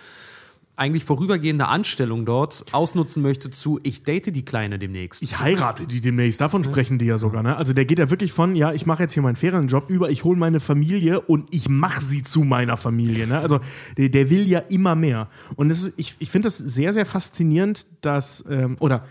eigentlich 0.76 1.04
vorübergehende 1.04 1.68
Anstellung 1.68 2.26
dort 2.26 2.64
ausnutzen 2.72 3.22
möchte 3.22 3.50
zu, 3.50 3.78
ich 3.84 4.02
date 4.02 4.34
die 4.34 4.44
Kleine 4.44 4.78
demnächst. 4.78 5.22
Ich 5.22 5.38
heirate 5.38 5.86
die 5.86 6.00
demnächst, 6.00 6.40
davon 6.40 6.64
sprechen 6.64 6.98
die 6.98 7.06
ja 7.06 7.18
sogar. 7.18 7.42
Ne? 7.42 7.56
Also 7.56 7.72
der 7.72 7.84
geht 7.84 8.00
ja 8.00 8.10
wirklich 8.10 8.32
von, 8.32 8.56
ja, 8.56 8.72
ich 8.72 8.84
mache 8.84 9.04
jetzt 9.04 9.14
hier 9.14 9.22
meinen 9.22 9.36
Ferienjob 9.36 9.88
über, 9.88 10.10
ich 10.10 10.24
hole 10.24 10.38
meine 10.38 10.58
Familie 10.58 11.20
und 11.20 11.46
ich 11.52 11.68
mache 11.68 12.00
sie 12.00 12.24
zu 12.24 12.42
meiner 12.42 12.76
Familie. 12.76 13.26
Ne? 13.26 13.38
Also 13.38 13.60
der, 13.96 14.08
der 14.08 14.30
will 14.30 14.48
ja 14.48 14.58
immer 14.58 14.96
mehr. 14.96 15.28
Und 15.54 15.68
das 15.68 15.82
ist, 15.82 15.94
ich, 15.96 16.16
ich 16.18 16.30
finde 16.30 16.46
das 16.48 16.58
sehr, 16.58 16.92
sehr 16.92 17.06
faszinierend, 17.06 17.86
dass, 18.00 18.44
ähm, 18.48 18.76
oder 18.80 19.06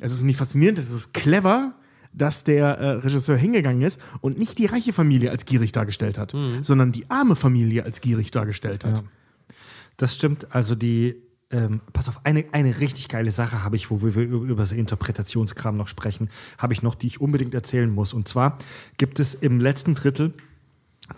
es 0.00 0.12
ist 0.12 0.22
nicht 0.22 0.36
faszinierend, 0.36 0.78
es 0.78 0.90
ist 0.90 1.14
clever, 1.14 1.74
dass 2.12 2.44
der 2.44 2.66
äh, 2.78 2.90
Regisseur 2.96 3.36
hingegangen 3.36 3.82
ist 3.82 3.98
und 4.20 4.38
nicht 4.38 4.58
die 4.58 4.66
reiche 4.66 4.92
Familie 4.92 5.30
als 5.30 5.46
gierig 5.46 5.72
dargestellt 5.72 6.18
hat, 6.18 6.34
sondern 6.62 6.92
die 6.92 7.10
arme 7.10 7.36
Familie 7.36 7.84
als 7.84 8.00
gierig 8.00 8.30
dargestellt 8.30 8.84
hat. 8.84 9.02
Das 9.96 10.14
stimmt. 10.14 10.54
Also 10.54 10.74
die, 10.74 11.16
ähm, 11.50 11.80
pass 11.92 12.08
auf, 12.08 12.24
eine, 12.24 12.44
eine 12.52 12.80
richtig 12.80 13.08
geile 13.08 13.30
Sache 13.30 13.62
habe 13.62 13.76
ich, 13.76 13.90
wo 13.90 14.02
wir 14.02 14.16
über, 14.16 14.56
das 14.56 14.72
Interpretationskram 14.72 15.76
noch 15.76 15.88
sprechen, 15.88 16.28
habe 16.58 16.72
ich 16.72 16.82
noch, 16.82 16.94
die 16.94 17.06
ich 17.06 17.20
unbedingt 17.20 17.54
erzählen 17.54 17.90
muss. 17.90 18.12
Und 18.12 18.28
zwar 18.28 18.58
gibt 18.96 19.20
es 19.20 19.34
im 19.34 19.60
letzten 19.60 19.94
Drittel 19.94 20.34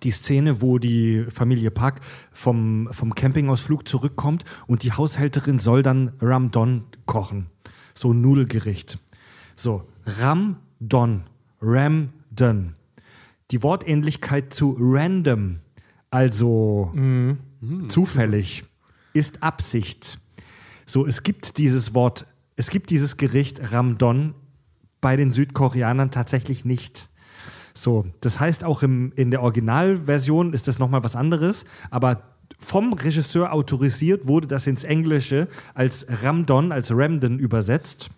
die 0.03 0.11
Szene, 0.11 0.61
wo 0.61 0.79
die 0.79 1.25
Familie 1.31 1.71
Park 1.71 2.01
vom, 2.33 2.89
vom 2.91 3.15
Campingausflug 3.15 3.87
zurückkommt 3.87 4.45
und 4.67 4.83
die 4.83 4.93
Haushälterin 4.93 5.61
soll 5.61 5.83
dann 5.83 6.13
Ramdon 6.21 6.85
kochen. 7.07 7.47
So 7.95 8.13
ein 8.13 8.21
Nudelgericht. 8.21 8.99
So, 9.55 9.89
Ramdon, 10.05 11.23
Ramdon. 11.63 12.75
Die 13.53 13.63
Wortähnlichkeit 13.63 14.53
zu 14.53 14.77
random, 14.79 15.61
also 16.11 16.91
zufällig, 17.89 18.65
ist 19.13 19.43
Absicht. 19.43 20.19
So, 20.85 21.07
es 21.07 21.23
gibt 21.23 21.59
dieses 21.59 21.95
Wort, 21.95 22.27
es 22.57 22.71
gibt 22.71 22.91
dieses 22.91 23.17
Gericht 23.17 23.73
Ramdon 23.73 24.35
bei 25.01 25.17
den 25.17 25.33
Südkoreanern 25.33 26.11
tatsächlich 26.11 26.65
nicht. 26.65 27.09
So, 27.75 28.07
das 28.21 28.41
heißt 28.41 28.65
auch 28.65 28.83
im, 28.83 29.13
in 29.17 29.31
der 29.31 29.43
Originalversion 29.43 30.53
ist 30.53 30.67
das 30.67 30.79
nochmal 30.79 31.05
was 31.05 31.17
anderes, 31.17 31.67
aber 31.91 32.23
vom 32.59 32.93
Regisseur 32.95 33.53
autorisiert 33.53 34.27
wurde 34.27 34.47
das 34.47 34.67
ins 34.67 34.85
Englische 34.85 35.49
als 35.75 36.07
Ramdon, 36.23 36.73
als 36.73 36.91
Ramdon 36.91 37.39
übersetzt. 37.39 38.11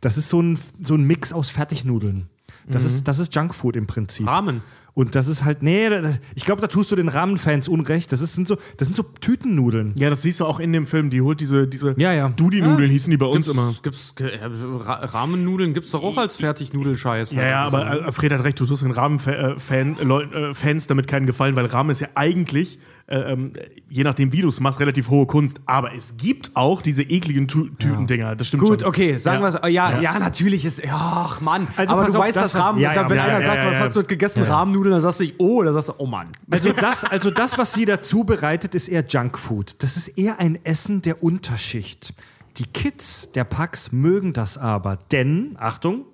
Das 0.00 0.16
ist 0.16 0.28
so 0.28 0.42
ein, 0.42 0.58
so 0.82 0.94
ein 0.94 1.04
Mix 1.04 1.32
aus 1.32 1.50
Fertignudeln. 1.50 2.28
Das, 2.68 2.84
ist, 2.84 3.06
das 3.06 3.18
ist 3.18 3.34
Junkfood 3.34 3.76
im 3.76 3.86
Prinzip. 3.86 4.26
Ramen. 4.26 4.62
Und 4.96 5.14
das 5.14 5.28
ist 5.28 5.44
halt, 5.44 5.62
nee, 5.62 5.90
ich 6.34 6.46
glaube, 6.46 6.62
da 6.62 6.68
tust 6.68 6.90
du 6.90 6.96
den 6.96 7.10
Rahmenfans 7.10 7.68
unrecht. 7.68 8.12
Das, 8.12 8.22
ist, 8.22 8.32
sind, 8.32 8.48
so, 8.48 8.56
das 8.78 8.86
sind 8.86 8.96
so 8.96 9.02
Tütennudeln. 9.02 9.92
Ja, 9.98 10.08
das 10.08 10.22
siehst 10.22 10.40
du 10.40 10.46
auch 10.46 10.58
in 10.58 10.72
dem 10.72 10.86
Film. 10.86 11.10
Die 11.10 11.20
holt 11.20 11.42
diese, 11.42 11.68
diese 11.68 11.94
Ja, 11.98 12.14
ja. 12.14 12.30
Dudi-Nudeln, 12.30 12.90
hießen 12.90 13.10
die 13.10 13.18
bei 13.18 13.26
uns 13.26 13.46
immer. 13.46 13.74
Gibt's, 13.82 14.14
äh, 14.18 14.38
Ra 14.42 14.94
Rahmennudeln 15.04 15.74
gibt's 15.74 15.90
doch 15.90 16.02
auch 16.02 16.16
als 16.16 16.36
Fertignudelscheiß. 16.36 17.32
Ja, 17.32 17.46
ja, 17.46 17.64
aber 17.66 18.06
äh, 18.06 18.12
Fred 18.12 18.32
hat 18.32 18.42
recht, 18.42 18.58
du 18.58 18.64
tust 18.64 18.84
den 18.84 18.90
Rahmen-Fans 18.90 20.00
äh, 20.00 20.02
äh, 20.02 20.54
Fans 20.54 20.86
damit 20.86 21.08
keinen 21.08 21.26
Gefallen, 21.26 21.56
weil 21.56 21.66
Rahmen 21.66 21.90
ist 21.90 22.00
ja 22.00 22.08
eigentlich, 22.14 22.78
äh, 23.08 23.18
ähm, 23.32 23.52
je 23.88 24.02
nachdem 24.04 24.32
wie 24.32 24.40
du 24.42 24.48
es 24.48 24.58
machst, 24.60 24.80
relativ 24.80 25.08
hohe 25.10 25.26
Kunst. 25.26 25.60
Aber 25.66 25.94
es 25.94 26.16
gibt 26.16 26.50
auch 26.54 26.82
diese 26.82 27.02
ekligen 27.02 27.46
Tu- 27.46 27.68
Tütendinger, 27.70 28.34
das 28.34 28.48
stimmt 28.48 28.64
Gut, 28.64 28.80
schon. 28.80 28.88
okay, 28.88 29.16
sagen 29.16 29.42
Ja. 29.42 29.52
wir 29.52 29.54
es. 29.64 29.72
Ja, 29.72 29.90
ja, 29.92 30.00
Ja. 30.00 30.18
natürlich 30.18 30.64
ist. 30.64 30.82
Ach 30.90 31.40
Mann. 31.40 31.68
Also 31.76 31.94
aber 31.94 32.06
du 32.06 32.12
auf, 32.18 32.24
weißt, 32.24 32.36
das, 32.36 32.52
dass 32.52 32.60
Rahmen. 32.60 32.80
ja, 32.80 32.94
da, 32.94 33.02
ja, 33.02 33.08
wenn 33.10 33.18
einer 33.18 33.42
sagt, 33.42 33.64
was 33.66 33.78
hast 33.80 33.96
du 33.96 34.02
gegessen? 34.02 34.42
Rahmennudeln, 34.42 34.92
dann 34.92 35.00
sagst 35.00 35.20
du, 35.20 35.26
oh, 35.38 35.62
da 35.62 35.72
sagst 35.72 35.90
du, 35.90 35.92
oh 35.98 36.06
Mann. 36.06 36.28
Also 36.50 36.72
das, 36.72 37.04
also 37.04 37.30
das, 37.30 37.56
was 37.58 37.72
sie 37.74 37.84
da 37.84 38.02
zubereitet, 38.02 38.74
ist 38.74 38.88
eher 38.88 39.04
Junkfood. 39.06 39.82
Das 39.82 39.96
ist 39.96 40.08
eher 40.08 40.40
ein 40.40 40.58
Essen 40.64 41.02
der 41.02 41.22
Unterschicht. 41.22 42.12
Die 42.56 42.66
Kids 42.66 43.30
der 43.32 43.44
Pax 43.44 43.92
mögen 43.92 44.32
das 44.32 44.56
aber, 44.58 44.96
denn, 45.12 45.56
Achtung, 45.58 46.06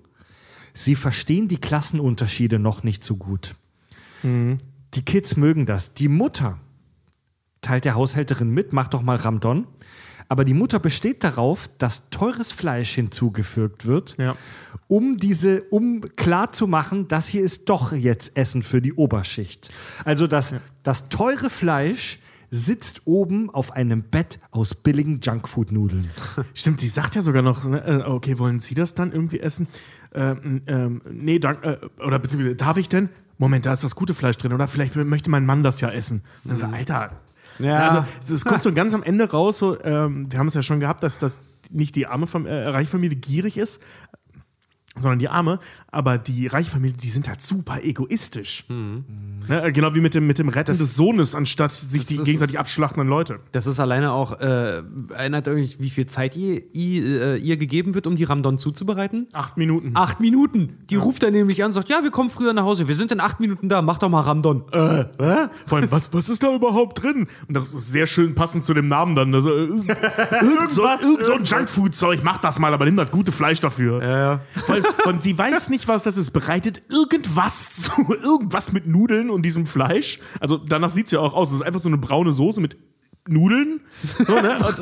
sie 0.74 0.94
verstehen 0.96 1.48
die 1.48 1.58
Klassenunterschiede 1.58 2.58
noch 2.58 2.82
nicht 2.82 3.04
so 3.04 3.16
gut. 3.16 3.54
Die 4.24 5.02
Kids 5.04 5.36
mögen 5.36 5.66
das. 5.66 5.94
Die 5.94 6.08
Mutter 6.08 6.58
teilt 7.62 7.84
der 7.86 7.94
Haushälterin 7.94 8.50
mit, 8.50 8.72
mach 8.74 8.88
doch 8.88 9.02
mal 9.02 9.16
Ramdon. 9.16 9.66
Aber 10.28 10.44
die 10.44 10.54
Mutter 10.54 10.78
besteht 10.78 11.24
darauf, 11.24 11.68
dass 11.78 12.08
teures 12.10 12.52
Fleisch 12.52 12.92
hinzugefügt 12.94 13.86
wird, 13.86 14.16
Ja. 14.18 14.36
um 14.88 15.16
diese, 15.18 15.62
um 15.64 16.00
klar 16.16 16.52
zu 16.52 16.66
machen, 16.66 17.08
das 17.08 17.28
hier 17.28 17.42
ist 17.42 17.68
doch 17.68 17.92
jetzt 17.92 18.36
Essen 18.36 18.62
für 18.62 18.80
die 18.80 18.94
Oberschicht. 18.94 19.70
Also 20.04 20.26
das, 20.26 20.54
das 20.82 21.08
teure 21.08 21.50
Fleisch 21.50 22.18
sitzt 22.50 23.02
oben 23.06 23.50
auf 23.50 23.72
einem 23.72 24.02
Bett 24.02 24.38
aus 24.50 24.74
billigen 24.74 25.20
Junkfood-Nudeln. 25.20 26.10
Stimmt, 26.54 26.82
die 26.82 26.88
sagt 26.88 27.14
ja 27.14 27.22
sogar 27.22 27.42
noch, 27.42 27.64
ne, 27.64 27.82
äh, 27.84 28.02
okay, 28.08 28.38
wollen 28.38 28.58
Sie 28.60 28.74
das 28.74 28.94
dann 28.94 29.12
irgendwie 29.12 29.40
essen? 29.40 29.68
Ähm, 30.14 30.62
ähm, 30.66 31.00
nee, 31.10 31.38
dank, 31.38 31.64
äh, 31.64 31.78
oder 32.04 32.18
beziehungsweise, 32.18 32.56
darf 32.56 32.76
ich 32.76 32.88
denn? 32.88 33.08
Moment, 33.38 33.66
da 33.66 33.72
ist 33.72 33.84
das 33.84 33.94
gute 33.96 34.12
Fleisch 34.14 34.36
drin, 34.36 34.52
oder 34.52 34.66
vielleicht 34.68 34.94
möchte 34.96 35.30
mein 35.30 35.46
Mann 35.46 35.62
das 35.62 35.80
ja 35.80 35.90
essen. 35.90 36.22
Dann 36.44 36.56
so, 36.58 36.66
Alter. 36.66 37.12
Ja. 37.62 37.88
Also, 37.88 38.34
es 38.34 38.44
kommt 38.44 38.62
so 38.62 38.72
ganz 38.72 38.94
am 38.94 39.02
Ende 39.02 39.30
raus, 39.30 39.58
so, 39.58 39.80
ähm, 39.82 40.30
wir 40.30 40.38
haben 40.38 40.48
es 40.48 40.54
ja 40.54 40.62
schon 40.62 40.80
gehabt, 40.80 41.02
dass 41.02 41.18
das 41.18 41.42
nicht 41.70 41.96
die 41.96 42.06
arme 42.06 42.26
Fam 42.26 42.46
äh, 42.46 42.68
Reichfamilie 42.68 43.16
gierig 43.16 43.56
ist, 43.56 43.82
sondern 44.98 45.18
die 45.18 45.28
arme, 45.28 45.58
aber 45.90 46.18
die 46.18 46.46
Reichfamilie, 46.46 46.96
die 46.96 47.08
sind 47.08 47.28
halt 47.28 47.40
super 47.40 47.82
egoistisch. 47.82 48.64
Ne, 48.68 49.62
äh, 49.62 49.72
genau 49.72 49.94
wie 49.94 50.00
mit 50.00 50.14
dem, 50.14 50.26
mit 50.26 50.38
dem 50.38 50.48
Retten 50.48 50.76
des 50.76 50.96
Sohnes, 50.96 51.34
anstatt 51.34 51.72
sich 51.72 52.06
die 52.06 52.16
das 52.16 52.26
gegenseitig 52.26 52.58
abschlachtenden 52.58 53.08
Leute. 53.08 53.40
Das 53.52 53.66
ist 53.66 53.80
alleine 53.80 54.12
auch, 54.12 54.40
äh, 54.40 54.82
erinnert 55.14 55.48
euch, 55.48 55.80
wie 55.80 55.90
viel 55.90 56.06
Zeit 56.06 56.36
ihr, 56.36 56.62
ihr, 56.74 57.22
äh, 57.22 57.36
ihr 57.38 57.56
gegeben 57.56 57.94
wird, 57.94 58.06
um 58.06 58.16
die 58.16 58.24
Ramdon 58.24 58.58
zuzubereiten? 58.58 59.28
Acht 59.32 59.56
Minuten. 59.56 59.92
Acht 59.94 60.20
Minuten. 60.20 60.78
Die 60.90 60.96
ruft 60.96 61.22
dann 61.22 61.32
nämlich 61.32 61.62
an 61.62 61.68
und 61.68 61.72
sagt, 61.72 61.88
ja, 61.88 62.02
wir 62.02 62.10
kommen 62.10 62.30
früher 62.30 62.52
nach 62.52 62.64
Hause. 62.64 62.86
Wir 62.86 62.94
sind 62.94 63.10
in 63.12 63.20
acht 63.20 63.40
Minuten 63.40 63.68
da. 63.68 63.82
Mach 63.82 63.98
doch 63.98 64.10
mal 64.10 64.20
Ramdon. 64.20 64.64
Äh, 64.72 65.04
Vor 65.66 65.78
allem, 65.78 65.90
was, 65.90 66.12
was 66.12 66.28
ist 66.28 66.42
da 66.42 66.54
überhaupt 66.54 67.02
drin? 67.02 67.26
Und 67.48 67.54
das 67.54 67.68
ist 67.68 67.90
sehr 67.90 68.06
schön 68.06 68.34
passend 68.34 68.64
zu 68.64 68.74
dem 68.74 68.86
Namen 68.88 69.14
dann. 69.14 69.34
Also, 69.34 69.50
äh, 69.50 69.64
irgend, 69.64 70.70
so, 70.70 70.82
irgend 71.02 71.26
so 71.26 71.32
ein 71.34 71.44
Junkfood-Zeug, 71.44 72.20
mach 72.22 72.38
das 72.38 72.58
mal, 72.58 72.74
aber 72.74 72.84
nimm 72.84 72.96
das 72.96 73.10
gute 73.10 73.32
Fleisch 73.32 73.60
dafür. 73.60 74.02
Ja. 74.02 74.40
Weil, 74.66 74.81
weil 75.04 75.20
sie 75.20 75.36
weiß 75.36 75.68
nicht, 75.70 75.88
was 75.88 76.04
das 76.04 76.16
ist. 76.16 76.30
Bereitet 76.32 76.82
irgendwas 76.90 77.70
zu, 77.70 77.92
irgendwas 78.12 78.72
mit 78.72 78.86
Nudeln 78.86 79.30
und 79.30 79.42
diesem 79.42 79.66
Fleisch. 79.66 80.20
Also 80.40 80.56
danach 80.56 80.90
sieht 80.90 81.06
es 81.06 81.12
ja 81.12 81.20
auch 81.20 81.34
aus. 81.34 81.50
Es 81.50 81.56
ist 81.56 81.62
einfach 81.62 81.80
so 81.80 81.88
eine 81.88 81.98
braune 81.98 82.32
Soße 82.32 82.60
mit 82.60 82.76
Nudeln. 83.28 83.80
So, 84.26 84.34
ne? 84.34 84.56
und, 84.58 84.78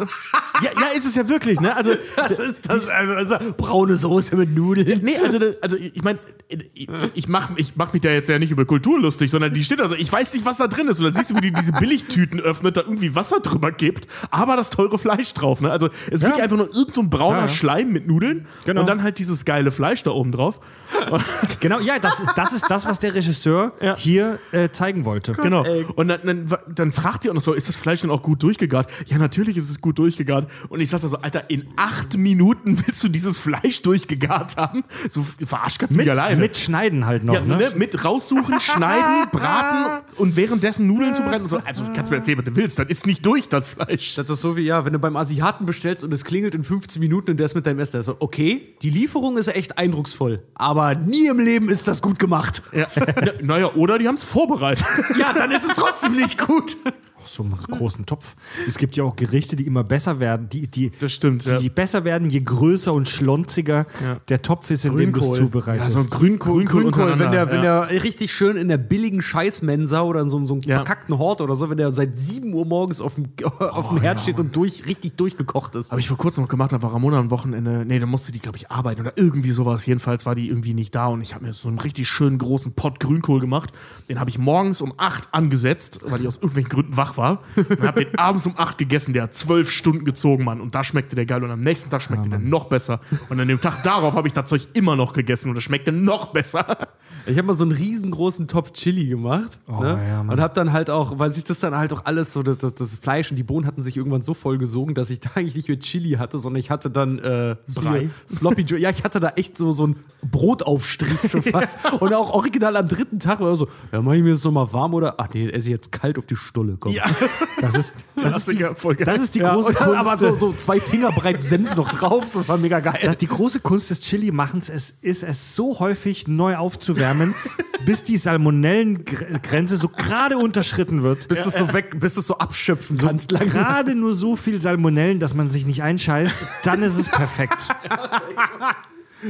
ja, 0.62 0.70
ja, 0.80 0.86
ist 0.96 1.04
es 1.04 1.14
ja 1.14 1.28
wirklich, 1.28 1.60
ne? 1.60 1.76
Also, 1.76 1.90
was 2.16 2.38
ist 2.38 2.70
das? 2.70 2.88
Also, 2.88 3.12
also 3.12 3.36
braune 3.56 3.96
Soße 3.96 4.34
mit 4.34 4.54
Nudeln. 4.54 5.00
Nee, 5.02 5.18
also, 5.22 5.38
also 5.60 5.76
ich 5.76 6.02
meine, 6.02 6.18
ich, 6.48 6.88
ich 7.14 7.28
mache 7.28 7.52
ich 7.56 7.76
mach 7.76 7.92
mich 7.92 8.00
da 8.00 8.08
jetzt 8.10 8.28
ja 8.30 8.38
nicht 8.38 8.50
über 8.50 8.64
Kultur 8.64 8.98
lustig, 8.98 9.30
sondern 9.30 9.52
die 9.52 9.62
steht 9.62 9.80
also, 9.80 9.94
ich 9.94 10.10
weiß 10.10 10.32
nicht, 10.32 10.46
was 10.46 10.56
da 10.56 10.68
drin 10.68 10.88
ist. 10.88 10.98
Und 11.00 11.04
dann 11.04 11.12
siehst 11.14 11.30
du, 11.30 11.36
wie 11.36 11.42
die 11.42 11.52
diese 11.52 11.72
Billigtüten 11.72 12.40
öffnet, 12.40 12.78
da 12.78 12.80
irgendwie 12.80 13.14
Wasser 13.14 13.40
drüber 13.40 13.72
gibt, 13.72 14.08
aber 14.30 14.56
das 14.56 14.70
teure 14.70 14.98
Fleisch 14.98 15.34
drauf. 15.34 15.60
Ne? 15.60 15.70
Also 15.70 15.88
es 16.06 16.14
ist 16.14 16.22
wirklich 16.22 16.42
einfach 16.42 16.56
nur 16.56 16.74
irgend 16.74 16.94
so 16.94 17.02
ein 17.02 17.10
brauner 17.10 17.36
Ja, 17.36 17.42
ja. 17.42 17.48
Schleim 17.48 17.92
mit 17.92 18.06
Nudeln 18.06 18.46
Genau. 18.64 18.80
und 18.80 18.86
dann 18.86 19.02
halt 19.02 19.18
dieses 19.18 19.44
geile 19.44 19.70
Fleisch 19.70 20.02
da 20.02 20.12
oben 20.12 20.32
drauf. 20.32 20.60
Genau, 21.60 21.78
ja, 21.80 21.98
das, 21.98 22.22
das 22.36 22.52
ist 22.52 22.64
das, 22.68 22.86
was 22.86 22.98
der 22.98 23.14
Regisseur 23.14 23.72
Ja. 23.80 23.96
hier 23.96 24.38
äh, 24.52 24.70
zeigen 24.70 25.04
wollte. 25.04 25.32
genau. 25.34 25.64
Und 25.94 26.08
dann, 26.08 26.20
dann, 26.24 26.58
dann 26.74 26.92
fragt 26.92 27.22
sie 27.22 27.30
auch 27.30 27.34
noch 27.34 27.40
so, 27.42 27.52
ist 27.52 27.68
das 27.68 27.76
Fleisch 27.76 28.00
denn 28.00 28.10
auch 28.10 28.22
gut 28.22 28.29
durchgegart? 28.36 28.90
Ja, 29.06 29.18
natürlich 29.18 29.56
ist 29.56 29.70
es 29.70 29.80
gut 29.80 29.98
durchgegart. 29.98 30.50
Und 30.68 30.80
ich 30.80 30.88
sag 30.90 31.00
so, 31.00 31.16
Alter, 31.18 31.50
in 31.50 31.66
acht 31.76 32.16
Minuten 32.16 32.78
willst 32.86 33.02
du 33.04 33.08
dieses 33.08 33.38
Fleisch 33.38 33.82
durchgegart 33.82 34.56
haben? 34.56 34.84
So 35.08 35.24
verarscht 35.44 35.78
kannst 35.80 35.94
du 35.94 35.98
mich 35.98 36.06
Mit, 36.06 36.16
alleine. 36.16 36.40
mit 36.40 36.56
Schneiden 36.56 37.06
halt 37.06 37.24
noch, 37.24 37.34
Ja, 37.34 37.40
ne? 37.42 37.56
ne? 37.56 37.72
Mit 37.76 38.04
raussuchen, 38.04 38.60
schneiden, 38.60 39.28
braten 39.32 40.02
und 40.16 40.36
währenddessen 40.36 40.86
Nudeln 40.86 41.14
zubereiten 41.14 41.42
und 41.44 41.50
so. 41.50 41.58
Also 41.64 41.84
du 41.84 41.92
kannst 41.92 42.10
mir 42.10 42.18
erzählen, 42.18 42.38
was 42.38 42.44
du 42.44 42.56
willst, 42.56 42.78
dann 42.78 42.88
ist 42.88 43.06
nicht 43.06 43.24
durch, 43.26 43.48
das 43.48 43.68
Fleisch. 43.70 44.14
Das 44.14 44.28
ist 44.30 44.40
so 44.40 44.56
wie, 44.56 44.62
ja, 44.62 44.84
wenn 44.84 44.92
du 44.92 44.98
beim 44.98 45.16
Asiaten 45.16 45.66
bestellst 45.66 46.04
und 46.04 46.12
es 46.12 46.24
klingelt 46.24 46.54
in 46.54 46.64
15 46.64 47.00
Minuten 47.00 47.30
und 47.32 47.36
der 47.38 47.46
ist 47.46 47.54
mit 47.54 47.66
deinem 47.66 47.78
Essen. 47.78 48.02
So, 48.02 48.16
okay, 48.20 48.74
die 48.82 48.90
Lieferung 48.90 49.36
ist 49.38 49.48
echt 49.48 49.78
eindrucksvoll, 49.78 50.42
aber 50.54 50.94
nie 50.94 51.26
im 51.26 51.38
Leben 51.38 51.68
ist 51.68 51.88
das 51.88 52.02
gut 52.02 52.18
gemacht. 52.18 52.62
Ja. 52.72 52.86
Na, 53.20 53.32
naja, 53.42 53.74
oder 53.74 53.98
die 53.98 54.06
haben 54.08 54.14
es 54.16 54.24
vorbereitet. 54.24 54.86
Ja, 55.18 55.32
dann 55.32 55.50
ist 55.50 55.64
es 55.68 55.74
trotzdem 55.76 56.16
nicht 56.16 56.38
gut. 56.38 56.76
So 57.26 57.42
einem 57.42 57.54
großen 57.56 58.06
Topf. 58.06 58.36
Es 58.66 58.78
gibt 58.78 58.96
ja 58.96 59.04
auch 59.04 59.16
Gerichte, 59.16 59.56
die 59.56 59.66
immer 59.66 59.84
besser 59.84 60.20
werden, 60.20 60.48
die, 60.48 60.66
die, 60.68 60.90
Das 61.00 61.12
stimmt, 61.12 61.46
die 61.46 61.50
ja. 61.66 61.72
besser 61.74 62.04
werden, 62.04 62.30
je 62.30 62.40
größer 62.40 62.92
und 62.92 63.08
schlonziger 63.08 63.86
der 64.28 64.42
Topf 64.42 64.70
ist, 64.70 64.84
in 64.84 64.96
dem 64.96 65.12
du 65.12 65.20
es 65.20 65.26
Grünkohl. 65.26 65.38
zubereitest. 65.38 65.94
Ja, 65.96 66.02
so 66.02 66.06
ein 66.06 66.10
Grünkohl, 66.10 66.64
Grünkohl, 66.64 67.18
wenn 67.18 67.30
der, 67.32 67.50
wenn 67.50 67.62
ja. 67.64 67.86
der 67.86 68.02
richtig 68.04 68.32
schön 68.32 68.56
in 68.56 68.68
der 68.68 68.78
billigen 68.78 69.22
Scheißmensa 69.22 70.02
oder 70.02 70.20
in 70.20 70.28
so, 70.28 70.44
so 70.46 70.54
einem 70.54 70.62
Ja. 70.62 70.76
verkackten 70.76 71.18
Hort 71.18 71.40
oder 71.40 71.54
so, 71.56 71.70
wenn 71.70 71.76
der 71.78 71.90
seit 71.90 72.16
7 72.18 72.52
Uhr 72.54 72.64
morgens 72.66 73.00
auf 73.00 73.14
dem, 73.14 73.26
auf 73.58 73.88
dem 73.88 74.00
Herd 74.00 74.20
steht 74.20 74.38
und 74.38 74.54
durch, 74.56 74.86
richtig 74.86 75.14
durchgekocht 75.16 75.74
ist. 75.76 75.90
Habe 75.90 76.00
ich 76.00 76.08
vor 76.08 76.16
kurzem 76.16 76.42
noch 76.44 76.48
gemacht, 76.48 76.72
da 76.72 76.82
war 76.82 76.92
Ramona 76.92 77.18
am 77.18 77.30
Wochenende, 77.30 77.84
nee, 77.84 77.98
da 77.98 78.06
musste 78.06 78.32
die, 78.32 78.38
glaube 78.38 78.56
ich, 78.58 78.70
arbeiten 78.70 79.00
oder 79.00 79.12
irgendwie 79.16 79.50
sowas. 79.52 79.86
Jedenfalls 79.86 80.26
war 80.26 80.34
die 80.34 80.48
irgendwie 80.48 80.74
nicht 80.74 80.94
da 80.94 81.06
und 81.06 81.20
ich 81.20 81.34
habe 81.34 81.44
mir 81.46 81.52
so 81.52 81.68
einen 81.68 81.78
richtig 81.78 82.08
schönen 82.08 82.38
großen 82.38 82.72
Pott 82.72 83.00
Grünkohl 83.00 83.40
gemacht. 83.40 83.72
Den 84.08 84.18
habe 84.20 84.30
ich 84.30 84.38
morgens 84.38 84.80
um 84.80 84.94
8 84.96 85.28
angesetzt, 85.32 86.00
weil 86.04 86.20
ich 86.20 86.26
aus 86.28 86.36
irgendwelchen 86.36 86.70
Gründen 86.70 86.96
wach 86.96 87.09
war. 87.16 87.42
Und 87.56 87.82
habe 87.82 88.04
den 88.04 88.18
abends 88.18 88.46
um 88.46 88.54
8 88.56 88.78
gegessen. 88.78 89.12
Der 89.12 89.24
hat 89.24 89.34
zwölf 89.34 89.70
Stunden 89.70 90.04
gezogen, 90.04 90.44
Mann. 90.44 90.60
Und 90.60 90.74
da 90.74 90.84
schmeckte 90.84 91.16
der 91.16 91.26
geil. 91.26 91.42
Und 91.44 91.50
am 91.50 91.60
nächsten 91.60 91.90
Tag 91.90 92.02
schmeckte 92.02 92.28
der 92.28 92.38
noch 92.38 92.64
besser. 92.64 93.00
Und 93.28 93.40
an 93.40 93.48
dem 93.48 93.60
Tag 93.60 93.82
darauf 93.82 94.14
habe 94.14 94.28
ich 94.28 94.34
das 94.34 94.48
Zeug 94.48 94.68
immer 94.74 94.96
noch 94.96 95.12
gegessen 95.12 95.48
und 95.48 95.54
das 95.54 95.64
schmeckte 95.64 95.92
noch 95.92 96.26
besser. 96.26 96.88
Ich 97.26 97.36
habe 97.36 97.48
mal 97.48 97.54
so 97.54 97.64
einen 97.64 97.72
riesengroßen 97.72 98.48
Topf 98.48 98.72
Chili 98.72 99.06
gemacht. 99.06 99.58
ne? 99.68 100.00
ja, 100.08 100.20
und 100.20 100.40
habe 100.40 100.54
dann 100.54 100.72
halt 100.72 100.90
auch, 100.90 101.18
weil 101.18 101.30
sich 101.32 101.44
das 101.44 101.60
dann 101.60 101.76
halt 101.76 101.92
auch 101.92 102.04
alles 102.04 102.32
so, 102.32 102.42
das, 102.42 102.58
das, 102.74 102.96
Fleisch 102.96 103.30
und 103.30 103.36
die 103.36 103.42
Bohnen 103.42 103.66
hatten 103.66 103.82
sich 103.82 103.96
irgendwann 103.96 104.22
so 104.22 104.34
voll 104.34 104.58
gesogen, 104.58 104.94
dass 104.94 105.10
ich 105.10 105.20
da 105.20 105.30
eigentlich 105.34 105.54
nicht 105.54 105.68
mehr 105.68 105.78
Chili 105.78 106.12
hatte, 106.12 106.38
sondern 106.38 106.60
ich 106.60 106.70
hatte 106.70 106.90
dann 106.90 107.18
äh, 107.18 107.56
Brei? 107.74 108.10
Sloppy 108.28 108.62
Joe. 108.62 108.78
Ja, 108.78 108.90
ich 108.90 109.04
hatte 109.04 109.20
da 109.20 109.30
echt 109.30 109.58
so, 109.58 109.72
so 109.72 109.84
einen 109.84 109.96
Brotaufstrich 110.28 111.30
schon 111.30 111.42
fast. 111.50 111.78
und 112.00 112.14
auch 112.14 112.30
original 112.30 112.76
am 112.76 112.88
dritten 112.88 113.18
Tag 113.18 113.40
war 113.40 113.54
so, 113.56 113.68
ja, 113.92 114.00
mach 114.00 114.14
ich 114.14 114.22
mir 114.22 114.30
das 114.30 114.44
nochmal 114.44 114.72
warm 114.72 114.94
oder, 114.94 115.14
ach 115.18 115.28
nee, 115.34 115.48
esse 115.48 115.68
ich 115.68 115.72
jetzt 115.72 115.92
kalt 115.92 116.18
auf 116.18 116.26
die 116.26 116.36
Stulle, 116.36 116.76
komm. 116.78 116.92
Ja, 117.06 117.28
Das 117.60 117.74
ist, 117.74 117.92
das 118.16 118.36
ist, 118.36 118.48
die, 118.48 118.56
Klassiker, 118.56 118.74
voll 118.74 118.94
geil. 118.94 119.06
das 119.06 119.20
ist 119.22 119.34
die 119.34 119.40
Ja, 119.40 119.54
große 119.54 119.72
Kunst. 119.74 119.94
aber 119.94 120.18
so, 120.18 120.34
so 120.34 120.52
zwei 120.52 120.80
Finger 120.80 121.10
breit 121.12 121.40
Senf 121.42 121.74
noch 121.76 121.92
drauf, 121.92 122.24
das 122.32 122.48
war 122.48 122.58
mega 122.58 122.80
geil. 122.80 122.98
Ja, 123.02 123.14
Die 123.14 123.26
große 123.26 123.60
Kunst 123.60 123.90
des 123.90 124.00
Chili-Machens 124.00 124.68
ist, 124.68 124.96
ist 125.02 125.22
es 125.22 125.56
so 125.56 125.78
häufig 125.78 126.28
neu 126.28 126.56
aufzuwärmen, 126.56 127.34
bis 127.86 128.02
die 128.02 128.16
Salmonellengrenze 128.18 129.76
so 129.76 129.88
gerade 129.88 130.36
unterschritten 130.38 131.02
wird. 131.02 131.28
Bis 131.28 131.46
es 131.46 131.54
so 131.54 131.72
weg, 131.72 131.98
bis 132.00 132.16
es 132.16 132.26
so 132.26 132.38
abschöpfen 132.38 132.96
So 132.96 133.06
kannst. 133.06 133.30
langsam. 133.30 133.50
gerade 133.50 133.94
nur 133.94 134.14
so 134.14 134.36
viel 134.36 134.60
Salmonellen, 134.60 135.18
dass 135.18 135.34
man 135.34 135.50
sich 135.50 135.64
nicht 135.66 135.82
einscheißt, 135.82 136.34
dann 136.64 136.82
ist 136.82 136.98
es 136.98 137.08
perfekt. 137.10 137.68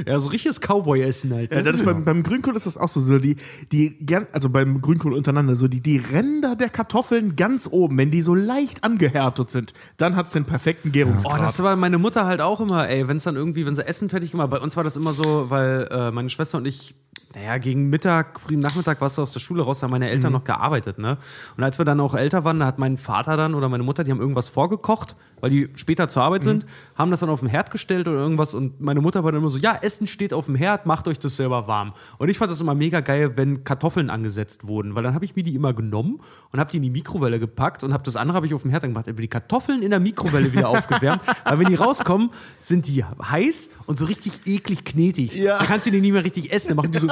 Ja, 0.07 0.19
so 0.19 0.29
richtiges 0.31 0.61
Cowboy-Essen 0.61 1.33
halt. 1.35 1.51
Ja, 1.51 1.59
Ne? 1.59 1.63
das 1.65 1.81
ist 1.81 1.85
beim, 1.87 2.05
beim 2.05 2.23
Grünkohl 2.23 2.57
ist 2.57 2.67
das 2.67 2.77
auch 2.77 2.89
so, 2.89 3.01
so 3.01 3.19
die, 3.19 3.37
die 3.73 3.97
also 4.33 4.49
beim 4.49 4.81
Grünkohl 4.81 5.13
untereinander, 5.15 5.57
so 5.57 5.69
die, 5.69 5.81
die 5.81 5.99
Ränder 5.99 6.57
der 6.57 6.69
Kartoffeln 6.69 7.37
ganz 7.37 7.69
oben, 7.71 7.99
wenn 7.99 8.11
die 8.11 8.23
so 8.23 8.35
leicht 8.35 8.85
angehärtet 8.85 9.51
sind, 9.51 9.73
dann 9.97 10.17
hat 10.17 10.27
es 10.27 10.33
den 10.33 10.45
perfekten 10.45 10.89
Oh, 10.89 10.93
Gärungsgrad. 10.93 11.41
das 11.41 11.63
war 11.63 11.77
meine 11.77 11.99
Mutter 11.99 12.27
halt 12.27 12.41
auch 12.41 12.61
immer, 12.61 12.89
ey, 12.89 13.07
wenn 13.09 13.17
es 13.17 13.25
dann 13.25 13.37
irgendwie, 13.37 13.67
wenn 13.67 13.75
sie 13.75 13.87
Essen 13.87 14.09
fertig 14.09 14.31
gemacht 14.33 14.51
bei 14.51 14.59
uns 14.61 14.77
war 14.77 14.85
das 14.85 14.97
immer 14.97 15.13
so, 15.13 15.47
weil 15.51 15.89
äh, 15.91 16.11
meine 16.11 16.31
Schwester 16.31 16.59
und 16.59 16.67
ich, 16.67 16.95
naja, 17.35 17.59
gegen 17.59 17.89
Mittag, 17.91 18.41
frühen 18.41 18.59
Nachmittag 18.61 19.01
warst 19.01 19.17
du 19.19 19.23
aus 19.23 19.33
der 19.33 19.39
Schule 19.41 19.63
raus, 19.63 19.79
da 19.81 19.85
haben 19.85 19.93
meine 19.93 20.11
Eltern 20.11 20.33
noch 20.33 20.43
gearbeitet, 20.43 20.99
ne? 20.99 21.17
Und 21.57 21.63
als 21.63 21.79
wir 21.79 21.85
dann 21.85 22.01
auch 22.01 22.15
älter 22.15 22.45
waren, 22.45 22.59
da 22.59 22.67
hat 22.67 22.79
mein 22.81 22.97
Vater 22.97 23.37
dann 23.37 23.55
oder 23.55 23.69
meine 23.69 23.85
Mutter, 23.85 24.03
die 24.03 24.11
haben 24.11 24.21
irgendwas 24.21 24.49
vorgekocht, 24.49 25.15
weil 25.41 25.51
die 25.51 25.69
später 25.77 26.09
zur 26.09 26.23
Arbeit 26.25 26.43
sind, 26.43 26.67
haben 26.97 27.11
das 27.13 27.21
dann 27.21 27.31
auf 27.31 27.39
den 27.41 27.49
Herd 27.49 27.71
gestellt 27.71 28.09
oder 28.09 28.19
irgendwas 28.19 28.53
und 28.53 28.81
meine 28.81 29.01
Mutter 29.01 29.23
war 29.23 29.31
dann 29.31 29.41
immer 29.43 29.51
so, 29.51 29.59
ja, 29.59 29.77
Essen 29.83 30.07
steht 30.07 30.33
auf 30.33 30.47
dem 30.47 30.55
Herd, 30.55 30.87
macht 30.87 31.09
euch 31.09 31.19
das 31.19 31.37
selber 31.37 31.67
warm. 31.67 31.93
Und 32.19 32.29
ich 32.29 32.39
fand 32.39 32.51
das 32.51 32.61
immer 32.61 32.75
mega 32.75 33.01
geil, 33.01 33.37
wenn 33.37 33.65
Kartoffeln 33.65 34.11
angesetzt 34.11 34.67
wurden, 34.67 34.95
weil 34.95 35.03
dann 35.03 35.15
habe 35.15 35.25
ich 35.25 35.37
mir 35.37 35.43
die 35.43 35.55
immer 35.55 35.73
genommen 35.75 36.21
und 36.53 36.61
habe 36.61 36.71
die 36.71 36.79
in 36.79 36.83
die 36.83 36.91
Mikrowelle 36.91 37.39
gepackt 37.39 37.83
und 37.85 37.93
habe 37.93 38.03
das 38.05 38.17
andere 38.17 38.37
habe 38.37 38.47
ich 38.47 38.55
auf 38.55 38.63
dem 38.63 38.71
Herd 38.71 38.83
gemacht, 38.83 39.09
aber 39.09 39.21
die 39.21 39.29
Kartoffeln 39.29 39.83
in 39.83 39.91
der 39.91 40.01
Mikrowelle 40.01 40.53
wieder 40.53 40.69
aufgewärmt, 40.71 41.23
weil 41.45 41.59
wenn 41.59 41.67
die 41.67 41.75
rauskommen, 41.75 42.31
sind 42.59 42.87
die 42.89 43.05
heiß 43.05 43.71
und 43.87 43.99
so 43.99 44.07
richtig 44.07 44.43
eklig 44.47 44.85
knetig. 44.85 45.35
Ja. 45.35 45.59
Dann 45.59 45.67
kannst 45.67 45.87
du 45.87 45.91
die 45.91 46.01
nicht 46.01 46.13
mehr 46.13 46.25
richtig 46.25 46.53
essen, 46.53 46.69
dann 46.69 46.77
machen 46.77 46.93
die 46.93 46.99
so, 46.99 47.07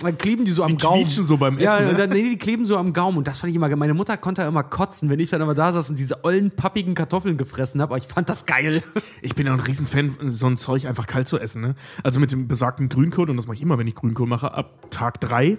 dann 0.00 0.18
kleben 0.18 0.44
die 0.44 0.52
so 0.52 0.62
am 0.64 0.76
Gaumen. 0.76 1.04
quietschen 1.04 1.24
so 1.24 1.36
beim 1.36 1.58
Ja, 1.58 1.76
Essen, 1.76 1.88
ne? 1.88 1.94
dann, 1.94 2.10
nee, 2.10 2.22
die 2.22 2.38
kleben 2.38 2.64
so 2.64 2.76
am 2.76 2.92
Gaumen 2.92 3.18
und 3.18 3.26
das 3.26 3.38
fand 3.38 3.50
ich 3.50 3.56
immer 3.56 3.68
geil. 3.68 3.76
Meine 3.78 3.94
Mutter 3.94 4.16
konnte 4.16 4.42
immer 4.42 4.62
kotzen, 4.62 5.08
wenn 5.10 5.20
ich 5.20 5.30
dann 5.30 5.40
immer 5.40 5.54
da 5.54 5.72
saß 5.72 5.90
und 5.90 5.98
diese 5.98 6.24
ollen, 6.24 6.50
pappigen 6.50 6.94
Kartoffeln 6.94 7.36
gefressen 7.36 7.80
habe, 7.80 7.94
aber 7.94 7.98
ich 8.02 8.08
fand 8.08 8.28
das 8.28 8.44
geil. 8.46 8.82
Ich 9.20 9.34
bin 9.34 9.46
ja 9.46 9.52
ein 9.52 9.60
Riesenfan, 9.60 10.16
so 10.28 10.46
ein 10.46 10.56
Zeug 10.56 10.86
einfach 10.86 11.06
kalt 11.06 11.28
zu 11.28 11.38
essen. 11.38 11.62
Ne? 11.62 11.74
Also 12.02 12.20
mit 12.20 12.32
dem 12.32 12.48
besagten 12.48 12.88
Grünkohl, 12.88 13.30
und 13.30 13.36
das 13.36 13.46
mache 13.46 13.56
ich 13.56 13.62
immer, 13.62 13.78
wenn 13.78 13.86
ich 13.86 13.94
Grünkohl 13.94 14.26
mache, 14.26 14.52
ab 14.52 14.90
Tag 14.90 15.20
drei, 15.20 15.58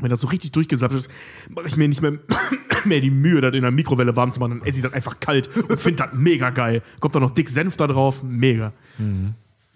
wenn 0.00 0.10
das 0.10 0.20
so 0.20 0.26
richtig 0.26 0.52
durchgesappt 0.52 0.94
ist, 0.94 1.10
mache 1.50 1.66
ich 1.66 1.76
mir 1.76 1.88
nicht 1.88 2.02
mehr, 2.02 2.18
mehr 2.84 3.00
die 3.00 3.10
Mühe, 3.10 3.40
das 3.40 3.54
in 3.54 3.62
der 3.62 3.70
Mikrowelle 3.70 4.16
warm 4.16 4.32
zu 4.32 4.40
machen, 4.40 4.58
dann 4.58 4.68
esse 4.68 4.78
ich 4.78 4.82
das 4.82 4.92
einfach 4.92 5.20
kalt 5.20 5.48
und 5.56 5.80
finde 5.80 6.04
das 6.04 6.12
mega 6.14 6.50
geil. 6.50 6.82
Kommt 7.00 7.14
da 7.14 7.20
noch 7.20 7.30
dick 7.30 7.48
Senf 7.48 7.76
da 7.76 7.86
drauf, 7.86 8.22
mega. 8.22 8.72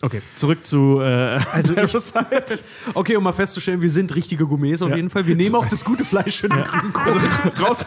Okay, 0.01 0.23
zurück 0.37 0.65
zu 0.65 1.01
äh, 1.01 1.41
also 1.53 1.75
Parasite. 1.75 2.61
Okay, 2.95 3.17
um 3.17 3.25
mal 3.25 3.33
festzustellen, 3.33 3.83
wir 3.83 3.91
sind 3.91 4.15
richtige 4.15 4.47
Gourmets 4.47 4.81
auf 4.81 4.91
Ja. 4.91 4.97
jeden 4.97 5.11
Fall. 5.11 5.27
Wir 5.27 5.35
nehmen 5.35 5.57
auch 5.57 5.67
das 5.67 5.85
gute 5.85 6.05
Fleisch 6.05 6.41
für 6.41 6.49
den 6.49 6.63
Grünkohl. 6.63 7.03
Also 7.03 7.21
raus, 7.65 7.87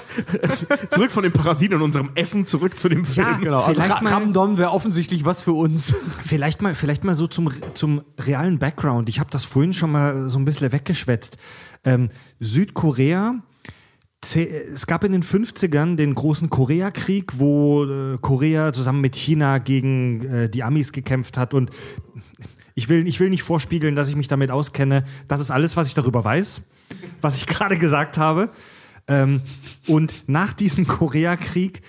zurück 0.89 1.11
von 1.11 1.23
den 1.23 1.31
Parasiten 1.31 1.75
und 1.77 1.81
unserem 1.83 2.11
Essen, 2.15 2.45
zurück 2.45 2.77
zu 2.77 2.89
dem 2.89 3.05
Film. 3.05 3.25
Ja, 3.27 3.37
Genau, 3.37 3.61
also 3.61 3.81
Vielleicht 3.81 3.97
Ra- 3.97 4.03
mal- 4.03 4.11
Ramdon 4.13 4.57
wäre 4.57 4.71
offensichtlich 4.71 5.23
was 5.23 5.41
für 5.41 5.53
uns. 5.53 5.95
Vielleicht 6.21 6.61
mal, 6.61 6.75
vielleicht 6.75 7.05
mal 7.05 7.15
so 7.15 7.27
zum, 7.27 7.49
zum 7.75 8.01
realen 8.19 8.59
Background. 8.59 9.07
Ich 9.07 9.19
habe 9.21 9.29
das 9.31 9.45
vorhin 9.45 9.73
schon 9.73 9.91
mal 9.91 10.27
so 10.27 10.37
ein 10.37 10.43
bisschen 10.43 10.71
weggeschwätzt. 10.73 11.37
Ähm, 11.85 12.09
Südkorea, 12.41 13.35
es 14.23 14.85
gab 14.85 15.03
in 15.03 15.13
den 15.13 15.23
50ern 15.23 15.95
den 15.95 16.13
großen 16.13 16.49
Koreakrieg, 16.49 17.39
wo 17.39 17.85
äh, 17.85 18.17
Korea 18.21 18.71
zusammen 18.71 19.01
mit 19.01 19.15
China 19.15 19.57
gegen 19.57 20.23
äh, 20.25 20.49
die 20.49 20.63
Amis 20.63 20.91
gekämpft 20.91 21.37
hat. 21.37 21.53
Und 21.53 21.71
ich 22.75 22.87
will, 22.87 23.07
ich 23.07 23.19
will 23.19 23.29
nicht 23.29 23.43
vorspiegeln, 23.43 23.95
dass 23.95 24.09
ich 24.09 24.15
mich 24.15 24.27
damit 24.27 24.51
auskenne. 24.51 25.05
Das 25.27 25.39
ist 25.39 25.49
alles, 25.49 25.75
was 25.75 25.87
ich 25.87 25.95
darüber 25.95 26.23
weiß, 26.23 26.61
was 27.19 27.37
ich 27.37 27.47
gerade 27.47 27.77
gesagt 27.77 28.17
habe. 28.17 28.49
Ähm, 29.07 29.41
und 29.87 30.13
nach 30.27 30.53
diesem 30.53 30.85
Koreakrieg 30.85 31.81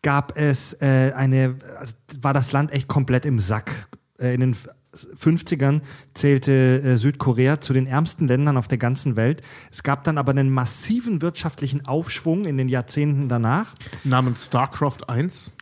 gab 0.00 0.38
es 0.38 0.74
äh, 0.80 1.12
eine, 1.14 1.56
also 1.78 1.94
war 2.20 2.32
das 2.32 2.52
Land 2.52 2.72
echt 2.72 2.88
komplett 2.88 3.26
im 3.26 3.40
Sack. 3.40 3.88
Äh, 4.18 4.34
in 4.34 4.40
den 4.40 4.56
50ern 4.94 5.80
zählte 6.14 6.52
äh, 6.82 6.96
Südkorea 6.96 7.60
zu 7.60 7.72
den 7.72 7.86
ärmsten 7.86 8.28
Ländern 8.28 8.56
auf 8.56 8.68
der 8.68 8.78
ganzen 8.78 9.16
Welt. 9.16 9.42
Es 9.72 9.82
gab 9.82 10.04
dann 10.04 10.18
aber 10.18 10.30
einen 10.30 10.50
massiven 10.50 11.22
wirtschaftlichen 11.22 11.86
Aufschwung 11.86 12.44
in 12.44 12.56
den 12.56 12.68
Jahrzehnten 12.68 13.28
danach. 13.28 13.74
Namens 14.04 14.46
StarCraft 14.46 15.08
1. 15.08 15.52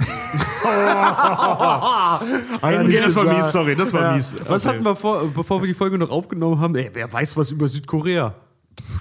Okay, 2.62 3.00
das 3.04 3.16
war 3.16 3.24
mies, 3.34 3.52
sorry, 3.52 3.76
das 3.76 3.92
war 3.92 4.14
mies. 4.14 4.34
Was 4.46 4.64
Okay. 4.66 4.74
hatten 4.76 4.84
wir 4.84 4.96
vor, 4.96 5.28
bevor 5.28 5.60
wir 5.62 5.66
die 5.66 5.74
Folge 5.74 5.98
noch 5.98 6.10
aufgenommen 6.10 6.60
haben? 6.60 6.74
Ey, 6.76 6.90
wer 6.92 7.12
weiß 7.12 7.36
was 7.36 7.50
über 7.50 7.68
Südkorea? 7.68 8.34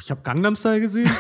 Ich 0.04 0.12
habe 0.12 0.22
Gangnam 0.24 0.56
Style 0.56 0.82
gesehen. 0.82 1.10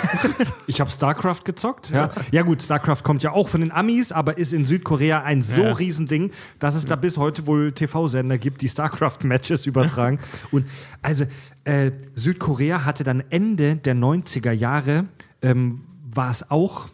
Ich 0.68 0.80
habe 0.80 0.90
StarCraft 0.90 1.42
gezockt. 1.44 1.90
Ja. 1.90 2.12
ja 2.32 2.44
gut, 2.44 2.64
StarCraft 2.64 3.04
kommt 3.04 3.24
ja 3.24 3.32
auch 3.32 3.50
von 3.50 3.62
den 3.62 3.72
Amis, 3.72 4.12
aber 4.12 4.38
ist 4.38 4.54
in 4.54 4.66
Südkorea 4.66 5.22
ein 5.24 5.44
so 5.44 5.64
Ja. 5.64 5.74
Riesending, 5.74 6.32
dass 6.60 6.76
es 6.76 6.86
da 6.86 6.96
bis 6.96 7.18
heute 7.18 7.46
wohl 7.46 7.74
TV-Sender 7.74 8.38
gibt, 8.38 8.62
die 8.62 8.70
StarCraft-Matches 8.70 9.66
übertragen. 9.66 10.20
Und 10.52 10.66
also 11.02 11.26
äh, 11.66 11.92
Südkorea 12.16 12.86
hatte 12.86 13.04
dann 13.04 13.24
Ende 13.30 13.76
der 13.76 13.96
90er 13.96 14.52
Jahre, 14.52 15.08
ähm, 15.42 15.82
war 16.04 16.32
es 16.32 16.50
auch 16.50 16.90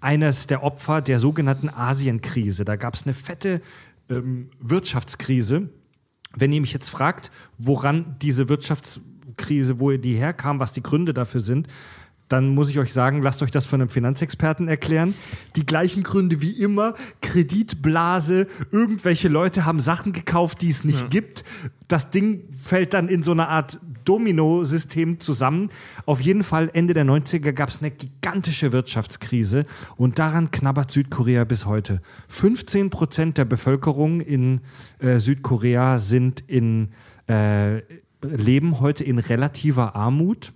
eines 0.00 0.46
der 0.46 0.62
Opfer 0.62 1.00
der 1.00 1.18
sogenannten 1.18 1.68
Asienkrise. 1.68 2.64
Da 2.64 2.76
gab 2.76 2.94
es 2.94 3.04
eine 3.04 3.14
fette 3.14 3.60
ähm, 4.08 4.50
Wirtschaftskrise. 4.60 5.70
Wenn 6.36 6.52
ihr 6.52 6.60
mich 6.60 6.72
jetzt 6.72 6.88
fragt, 6.88 7.30
woran 7.56 8.16
diese 8.20 8.48
Wirtschaftskrise, 9.38 9.80
wo 9.80 9.96
die 9.96 10.16
herkam, 10.16 10.60
was 10.60 10.72
die 10.72 10.82
Gründe 10.82 11.14
dafür 11.14 11.40
sind, 11.40 11.68
dann 12.28 12.48
muss 12.50 12.68
ich 12.68 12.78
euch 12.78 12.92
sagen, 12.92 13.22
lasst 13.22 13.42
euch 13.42 13.50
das 13.50 13.64
von 13.64 13.80
einem 13.80 13.88
Finanzexperten 13.88 14.68
erklären. 14.68 15.14
Die 15.56 15.64
gleichen 15.64 16.02
Gründe 16.02 16.42
wie 16.42 16.50
immer, 16.50 16.92
Kreditblase, 17.22 18.46
irgendwelche 18.70 19.28
Leute 19.28 19.64
haben 19.64 19.80
Sachen 19.80 20.12
gekauft, 20.12 20.60
die 20.60 20.68
es 20.68 20.84
nicht 20.84 21.08
gibt. 21.08 21.42
Das 21.86 22.10
Ding 22.10 22.42
fällt 22.62 22.92
dann 22.92 23.08
in 23.08 23.22
so 23.22 23.32
eine 23.32 23.48
Art 23.48 23.80
Domino-System 24.04 25.20
zusammen. 25.20 25.70
Auf 26.04 26.20
jeden 26.20 26.42
Fall 26.42 26.70
Ende 26.74 26.92
der 26.92 27.06
90er 27.06 27.52
gab 27.52 27.70
es 27.70 27.80
eine 27.80 27.90
gigantische 27.90 28.72
Wirtschaftskrise 28.72 29.64
und 29.96 30.18
daran 30.18 30.50
knabbert 30.50 30.90
Südkorea 30.90 31.44
bis 31.44 31.64
heute. 31.64 32.02
15 32.28 32.90
Prozent 32.90 33.38
der 33.38 33.46
Bevölkerung 33.46 34.20
in 34.20 34.60
äh, 34.98 35.18
Südkorea 35.18 35.98
sind 35.98 36.44
in, 36.46 36.90
äh, 37.26 37.78
leben 38.22 38.80
heute 38.80 39.04
in 39.04 39.18
relativer 39.18 39.94
Armut. 39.96 40.52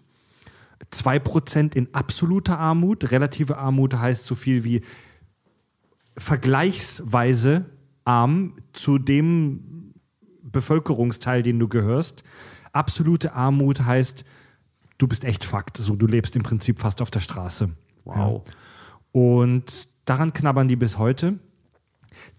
2% 0.92 1.74
in 1.74 1.94
absoluter 1.94 2.58
Armut. 2.58 3.10
Relative 3.10 3.56
Armut 3.56 3.94
heißt 3.94 4.24
so 4.24 4.34
viel 4.34 4.64
wie 4.64 4.82
vergleichsweise 6.16 7.66
arm 8.04 8.56
zu 8.72 8.98
dem 8.98 9.94
Bevölkerungsteil, 10.42 11.42
den 11.42 11.58
du 11.58 11.68
gehörst. 11.68 12.24
Absolute 12.72 13.32
Armut 13.32 13.80
heißt, 13.84 14.24
du 14.98 15.06
bist 15.06 15.24
echt 15.24 15.44
Fakt. 15.44 15.76
So, 15.76 15.96
du 15.96 16.06
lebst 16.06 16.36
im 16.36 16.42
Prinzip 16.42 16.80
fast 16.80 17.00
auf 17.00 17.10
der 17.10 17.20
Straße. 17.20 17.70
Wow. 18.04 18.42
Ja. 18.44 18.52
Und 19.12 19.88
daran 20.04 20.32
knabbern 20.32 20.68
die 20.68 20.76
bis 20.76 20.98
heute. 20.98 21.38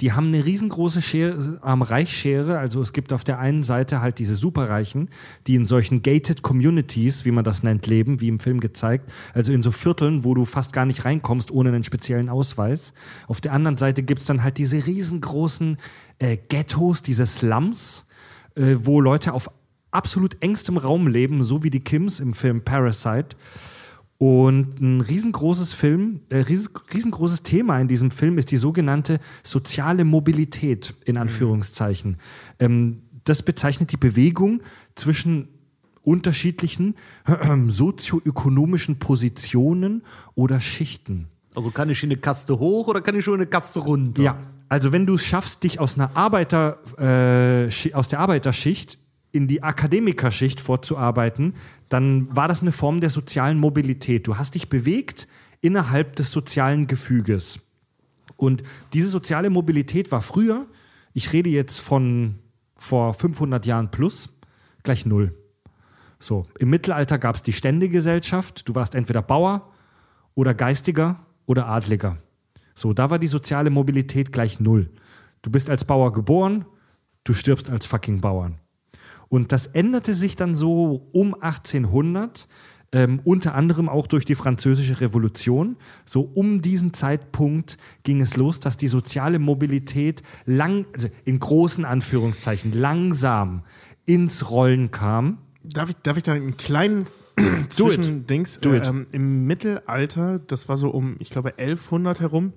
Die 0.02 0.12
haben 0.14 0.28
eine 0.28 0.46
riesengroße 0.46 1.02
Schere, 1.02 1.60
ähm, 1.64 1.82
Reichsschere. 1.82 2.58
Also 2.58 2.82
es 2.82 2.94
gibt 2.94 3.14
auf 3.14 3.24
der 3.24 3.40
einen 3.40 3.64
Seite 3.64 4.02
halt 4.02 4.20
diese 4.20 4.36
Superreichen, 4.36 5.10
die 5.48 5.56
in 5.56 5.66
solchen 5.66 6.02
gated 6.02 6.42
Communities, 6.42 7.26
wie 7.26 7.32
man 7.32 7.44
das 7.44 7.64
nennt, 7.64 7.86
leben, 7.88 8.20
wie 8.20 8.28
im 8.28 8.40
Film 8.40 8.60
gezeigt. 8.60 9.12
Also 9.34 9.54
in 9.54 9.62
so 9.62 9.72
Vierteln, 9.72 10.24
wo 10.24 10.34
du 10.34 10.46
fast 10.46 10.74
gar 10.74 10.86
nicht 10.86 11.06
reinkommst 11.06 11.52
ohne 11.52 11.70
einen 11.70 11.84
speziellen 11.84 12.30
Ausweis. 12.30 12.94
Auf 13.28 13.40
der 13.40 13.54
anderen 13.54 13.78
Seite 13.78 14.04
gibt 14.04 14.22
es 14.22 14.28
dann 14.28 14.44
halt 14.44 14.58
diese 14.58 14.86
riesengroßen 14.86 15.78
äh, 16.20 16.38
Ghettos, 16.50 17.02
diese 17.02 17.26
Slums, 17.26 18.08
äh, 18.56 18.76
wo 18.80 19.00
Leute 19.00 19.34
auf 19.34 19.50
absolut 19.92 20.38
engstem 20.42 20.78
Raum 20.78 21.08
leben, 21.08 21.44
so 21.44 21.64
wie 21.64 21.70
die 21.70 21.84
Kims 21.84 22.20
im 22.20 22.34
Film 22.34 22.64
Parasite. 22.64 23.36
Und 24.24 24.80
ein 24.80 25.02
riesengroßes 25.02 25.74
Film, 25.74 26.22
äh, 26.30 26.38
ries, 26.38 26.70
riesengroßes 26.94 27.44
Thema 27.44 27.78
in 27.82 27.90
diesem 27.90 28.10
Film 28.10 28.38
ist 28.38 28.52
die 28.52 28.58
sogenannte 28.58 29.20
soziale 29.44 30.06
Mobilität 30.06 30.94
in 31.04 31.18
Anführungszeichen. 31.18 32.16
Ähm, 32.58 33.02
das 33.26 33.44
bezeichnet 33.44 33.92
die 33.92 33.98
Bewegung 33.98 34.62
zwischen 34.96 35.50
unterschiedlichen 36.04 36.96
äh, 37.26 37.36
sozioökonomischen 37.68 38.98
Positionen 38.98 40.04
oder 40.36 40.62
Schichten. 40.62 41.28
Also 41.54 41.72
kann 41.72 41.90
ich 41.90 42.02
in 42.02 42.10
eine 42.10 42.18
Kaste 42.18 42.58
hoch 42.58 42.88
oder 42.88 43.02
kann 43.02 43.18
ich 43.18 43.26
schon 43.26 43.34
in 43.34 43.42
eine 43.42 43.50
Kaste 43.50 43.82
runter? 43.82 44.24
Ja, 44.24 44.38
also 44.70 44.94
wenn 44.94 45.06
du 45.06 45.16
es 45.16 45.26
schaffst, 45.26 45.66
dich 45.66 45.82
aus 45.82 45.96
einer 45.96 46.16
Arbeiter, 46.16 46.78
äh, 46.98 47.94
aus 47.94 48.08
der 48.08 48.22
Arbeiterschicht 48.22 48.98
in 49.34 49.48
die 49.48 49.64
Akademikerschicht 49.64 50.62
vorzuarbeiten, 50.62 51.56
dann 51.94 52.36
war 52.36 52.48
das 52.48 52.62
eine 52.62 52.72
Form 52.72 53.02
der 53.02 53.12
sozialen 53.12 53.60
Mobilität. 53.60 54.26
Du 54.26 54.38
hast 54.38 54.56
dich 54.56 54.68
bewegt 54.68 55.28
innerhalb 55.62 56.16
des 56.16 56.32
sozialen 56.32 56.88
Gefüges. 56.88 57.60
Und 58.36 58.64
diese 58.94 59.08
soziale 59.08 59.52
Mobilität 59.52 60.12
war 60.12 60.24
früher, 60.24 60.66
ich 61.14 61.34
rede 61.34 61.52
jetzt 61.52 61.80
von 61.80 62.40
vor 62.76 63.14
500 63.14 63.66
Jahren 63.68 63.92
plus, 63.92 64.30
gleich 64.82 65.06
null. 65.06 65.38
So, 66.18 66.48
im 66.58 66.72
Mittelalter 66.72 67.20
gab 67.20 67.36
es 67.36 67.44
die 67.44 67.54
Ständegesellschaft. 67.54 68.68
Du 68.68 68.74
warst 68.74 68.96
entweder 68.96 69.22
Bauer 69.22 69.72
oder 70.34 70.54
Geistiger 70.54 71.20
oder 71.46 71.68
Adliger. 71.68 72.18
So, 72.74 72.94
da 72.94 73.12
war 73.12 73.20
die 73.20 73.28
soziale 73.28 73.70
Mobilität 73.70 74.34
gleich 74.34 74.60
null. 74.60 74.90
Du 75.44 75.52
bist 75.52 75.70
als 75.70 75.86
Bauer 75.86 76.12
geboren, 76.12 76.66
du 77.24 77.34
stirbst 77.34 77.70
als 77.70 77.86
fucking 77.86 78.20
Bauern. 78.20 78.63
Und 79.34 79.52
das 79.52 79.66
änderte 79.66 80.14
sich 80.14 80.36
dann 80.36 80.54
so 80.54 81.08
um 81.12 81.34
1800, 81.34 82.48
ähm, 82.92 83.20
unter 83.24 83.56
anderem 83.56 83.90
auch 83.90 84.06
durch 84.06 84.26
die 84.26 84.36
Französische 84.36 85.02
Revolution. 85.02 85.76
So 86.06 86.22
um 86.22 86.62
diesen 86.62 86.94
Zeitpunkt 86.94 87.80
ging 88.04 88.22
es 88.22 88.38
los, 88.38 88.60
dass 88.60 88.78
die 88.78 88.88
soziale 88.88 89.40
Mobilität 89.40 90.22
lang, 90.46 90.86
also 90.94 91.08
in 91.26 91.40
großen 91.40 91.84
Anführungszeichen, 91.84 92.74
langsam 92.74 93.64
ins 94.06 94.52
Rollen 94.52 94.92
kam. 94.92 95.40
Darf 95.64 95.90
ich, 95.90 95.96
darf 96.04 96.18
ich 96.18 96.24
da 96.24 96.34
einen 96.34 96.56
kleinen. 96.56 97.08
Zwischendings? 97.70 98.60
Ähm, 98.64 99.08
Im 99.12 99.48
Mittelalter, 99.48 100.38
das 100.38 100.70
war 100.70 100.78
so 100.78 100.90
um, 100.90 101.16
ich 101.18 101.32
glaube, 101.32 101.58
1100 101.58 102.22
herum, 102.22 102.54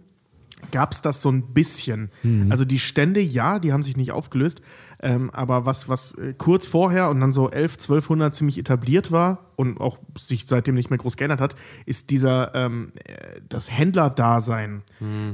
gab 0.70 0.92
es 0.92 1.02
das 1.02 1.22
so 1.22 1.30
ein 1.30 1.52
bisschen. 1.54 2.10
Mhm. 2.22 2.50
Also 2.50 2.64
die 2.64 2.78
Stände, 2.78 3.20
ja, 3.20 3.58
die 3.58 3.72
haben 3.72 3.82
sich 3.82 3.96
nicht 3.96 4.12
aufgelöst, 4.12 4.60
ähm, 5.00 5.30
aber 5.30 5.66
was, 5.66 5.88
was 5.88 6.14
äh, 6.14 6.34
kurz 6.36 6.66
vorher 6.66 7.10
und 7.10 7.20
dann 7.20 7.32
so 7.32 7.50
11, 7.50 7.74
1200 7.74 8.34
ziemlich 8.34 8.58
etabliert 8.58 9.12
war 9.12 9.50
und 9.56 9.78
auch 9.80 9.98
sich 10.16 10.46
seitdem 10.46 10.74
nicht 10.74 10.88
mehr 10.90 10.98
groß 10.98 11.16
geändert 11.16 11.40
hat, 11.40 11.54
ist 11.84 12.10
dieser, 12.10 12.54
ähm, 12.54 12.92
äh, 13.04 13.40
das 13.48 13.70
Händlerdasein, 13.70 14.82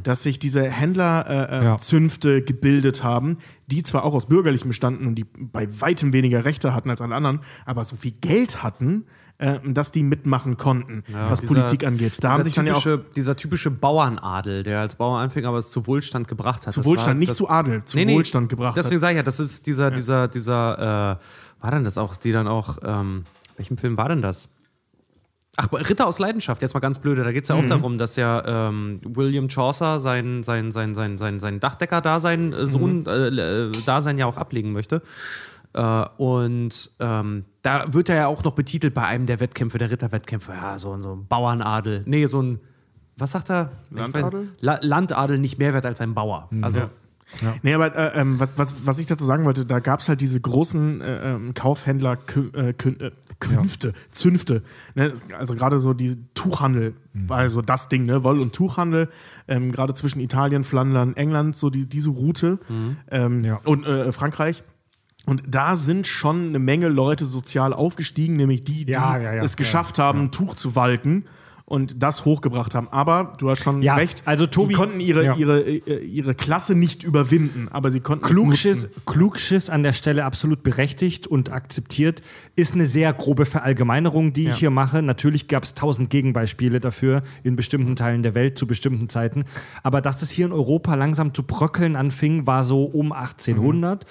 dass 0.02 0.22
sich 0.24 0.38
diese 0.38 0.62
Händlerzünfte 0.68 1.58
äh, 1.58 1.60
Mhm. 1.60 1.64
Ja. 1.64 1.74
äh, 1.74 1.78
Zünfte 1.78 2.42
gebildet 2.42 3.02
haben, 3.04 3.38
die 3.68 3.82
zwar 3.82 4.04
auch 4.04 4.14
aus 4.14 4.26
Bürgerlichem 4.26 4.68
bestanden 4.68 5.06
und 5.06 5.14
die 5.14 5.24
bei 5.24 5.68
weitem 5.80 6.12
weniger 6.12 6.44
Rechte 6.44 6.74
hatten 6.74 6.90
als 6.90 7.00
alle 7.00 7.14
anderen, 7.14 7.40
aber 7.64 7.84
so 7.84 7.96
viel 7.96 8.12
Geld 8.12 8.62
hatten, 8.62 9.04
äh, 9.42 9.58
dass 9.64 9.90
die 9.90 10.04
mitmachen 10.04 10.56
konnten, 10.56 11.02
was 11.08 11.40
Dieser- 11.40 11.52
Politik 11.52 11.84
angeht. 11.84 12.22
Da 12.22 12.30
haben 12.30 12.38
dieser 12.38 12.44
sich 12.44 12.54
dann 12.54 12.66
ja 12.66 12.74
auch 12.74 12.82
typische, 12.82 13.14
dieser 13.16 13.36
typische 13.36 13.70
Bauernadel, 13.72 14.62
der 14.62 14.78
als 14.78 14.94
Bauer 14.94 15.18
anfing, 15.18 15.46
aber 15.46 15.58
es 15.58 15.72
zu 15.72 15.84
Wohlstand 15.88 16.28
gebracht 16.28 16.64
hat. 16.64 16.72
zu 16.72 16.84
Wohlstand, 16.84 17.08
war, 17.08 17.14
nicht 17.14 17.30
das, 17.30 17.38
zu 17.38 17.50
Adel, 17.50 17.84
zu 17.84 17.96
Nee, 17.96 18.04
nee, 18.04 18.14
Wohlstand 18.14 18.48
gebracht 18.48 18.76
Deswegen 18.76 19.00
sage 19.00 19.14
ich 19.14 19.16
ja, 19.16 19.24
das 19.24 19.40
ist 19.40 19.66
dieser, 19.66 19.90
dieser, 19.90 20.28
dieser, 20.28 21.18
äh, 21.18 21.62
war 21.62 21.70
denn 21.72 21.82
das 21.82 21.98
auch, 21.98 22.14
die 22.16 22.30
dann 22.30 22.46
auch, 22.46 22.78
ähm, 22.84 23.24
welchem 23.56 23.78
Film 23.78 23.96
war 23.96 24.08
denn 24.08 24.22
das? 24.22 24.48
Ach, 25.56 25.70
Ritter 25.72 26.06
aus 26.06 26.20
Leidenschaft, 26.20 26.62
jetzt 26.62 26.72
mal 26.72 26.80
ganz 26.80 26.98
blöde. 26.98 27.24
Da 27.24 27.32
geht 27.32 27.42
es 27.42 27.48
ja 27.48 27.56
auch 27.56 27.66
darum, 27.66 27.98
dass 27.98 28.16
ja 28.16 28.68
ähm, 28.68 29.00
William 29.02 29.48
Chaucer 29.50 29.98
sein, 29.98 30.42
sein, 30.44 30.70
sein, 30.70 30.94
sein, 30.94 31.18
sein, 31.18 31.40
sein 31.40 31.60
Dachdecker-Dasein, 31.60 32.52
äh, 32.52 32.66
Sohn, 32.68 33.04
äh, 33.06 33.26
äh, 33.26 33.72
Dasein 33.84 34.16
ja 34.16 34.26
auch 34.26 34.38
ablegen 34.38 34.72
möchte. 34.72 35.02
Äh, 35.74 36.04
und 36.18 36.90
ähm, 37.00 37.44
da 37.62 37.92
wird 37.94 38.08
er 38.08 38.16
ja 38.16 38.26
auch 38.26 38.44
noch 38.44 38.52
betitelt 38.54 38.94
bei 38.94 39.04
einem 39.06 39.26
der 39.26 39.40
Wettkämpfe, 39.40 39.78
der 39.78 39.90
Ritterwettkämpfe, 39.90 40.52
ja, 40.52 40.78
so, 40.78 40.98
so 40.98 41.14
ein 41.14 41.26
Bauernadel. 41.26 42.02
Nee, 42.06 42.26
so 42.26 42.42
ein, 42.42 42.60
was 43.16 43.30
sagt 43.32 43.50
er? 43.50 43.70
Landadel? 43.90 44.48
La 44.60 44.78
Landadel 44.82 45.38
nicht 45.38 45.58
mehr 45.58 45.72
wert 45.72 45.86
als 45.86 46.00
ein 46.00 46.14
Bauer. 46.14 46.48
Also, 46.62 46.82
Nee, 47.62 47.72
aber 47.72 47.96
äh, 47.96 48.20
ähm, 48.20 48.38
was, 48.38 48.52
was, 48.56 48.74
was 48.84 48.98
ich 48.98 49.06
dazu 49.06 49.24
sagen 49.24 49.46
wollte, 49.46 49.64
da 49.64 49.78
gab 49.80 50.00
es 50.00 50.08
halt 50.10 50.20
diese 50.20 50.38
großen 50.38 51.00
äh, 51.00 51.32
ähm, 51.32 51.54
Kaufhändler 51.54 52.12
Kü- 52.26 52.54
äh, 52.54 52.74
Kün 52.74 53.00
äh, 53.00 53.10
Künfte, 53.40 53.94
Zünfte. 54.10 54.62
Ne? 54.94 55.14
Also 55.38 55.54
gerade 55.54 55.80
so 55.80 55.94
die 55.94 56.18
Tuchhandel 56.34 56.92
war 57.14 57.38
also 57.38 57.62
das 57.62 57.88
Ding, 57.88 58.04
ne? 58.04 58.22
Woll- 58.22 58.38
und 58.38 58.54
Tuchhandel, 58.54 59.08
ähm, 59.48 59.72
gerade 59.72 59.94
zwischen 59.94 60.20
Italien, 60.20 60.62
Flandern, 60.62 61.16
England, 61.16 61.56
so 61.56 61.70
die, 61.70 61.88
diese 61.88 62.10
Route 62.10 62.58
ähm, 63.10 63.40
Ja. 63.42 63.60
und 63.64 63.86
äh, 63.86 64.12
Frankreich. 64.12 64.62
Und 65.24 65.42
da 65.46 65.76
sind 65.76 66.06
schon 66.06 66.48
eine 66.48 66.58
Menge 66.58 66.88
Leute 66.88 67.24
sozial 67.24 67.72
aufgestiegen, 67.72 68.36
nämlich 68.36 68.64
die, 68.64 68.84
die 68.84 68.92
Ja, 68.92 69.16
ja, 69.18 69.34
ja. 69.34 69.42
es 69.42 69.56
geschafft 69.56 69.98
haben, 69.98 70.30
Tuch 70.32 70.54
zu 70.54 70.74
walten 70.74 71.24
und 71.72 72.02
das 72.02 72.26
hochgebracht 72.26 72.74
haben. 72.74 72.88
Aber 72.90 73.32
du 73.38 73.48
hast 73.48 73.62
schon 73.62 73.80
Ja, 73.80 73.94
recht, 73.94 74.22
also 74.26 74.46
Tobi- 74.46 74.68
die 74.68 74.74
konnten 74.74 75.00
ihre, 75.00 75.24
Ja. 75.24 75.36
ihre, 75.36 75.62
äh, 75.62 76.04
ihre 76.04 76.34
Klasse 76.34 76.74
nicht 76.74 77.02
überwinden, 77.02 77.68
aber 77.70 77.90
sie 77.90 78.00
konnten 78.00 78.26
Klugschiss, 78.26 78.78
es 78.78 78.82
nutzen. 78.84 79.02
Klugschiss 79.06 79.70
an 79.70 79.82
der 79.82 79.94
Stelle 79.94 80.26
absolut 80.26 80.62
berechtigt 80.62 81.26
und 81.26 81.50
akzeptiert, 81.50 82.20
ist 82.56 82.74
eine 82.74 82.84
sehr 82.86 83.10
grobe 83.14 83.46
Verallgemeinerung, 83.46 84.34
die 84.34 84.44
Ja. 84.44 84.50
ich 84.52 84.58
hier 84.58 84.68
mache. 84.70 85.00
Natürlich 85.00 85.48
gab 85.48 85.64
es 85.64 85.72
tausend 85.72 86.10
Gegenbeispiele 86.10 86.78
dafür 86.78 87.22
in 87.42 87.56
bestimmten 87.56 87.96
Teilen 87.96 88.22
der 88.22 88.34
Welt 88.34 88.58
zu 88.58 88.66
bestimmten 88.66 89.08
Zeiten. 89.08 89.44
Aber 89.82 90.02
dass 90.02 90.20
es 90.20 90.28
hier 90.30 90.44
in 90.44 90.52
Europa 90.52 90.94
langsam 90.94 91.32
zu 91.32 91.42
bröckeln 91.42 91.96
anfing, 91.96 92.46
war 92.46 92.64
so 92.64 92.84
um 92.84 93.12
1800 93.12 94.04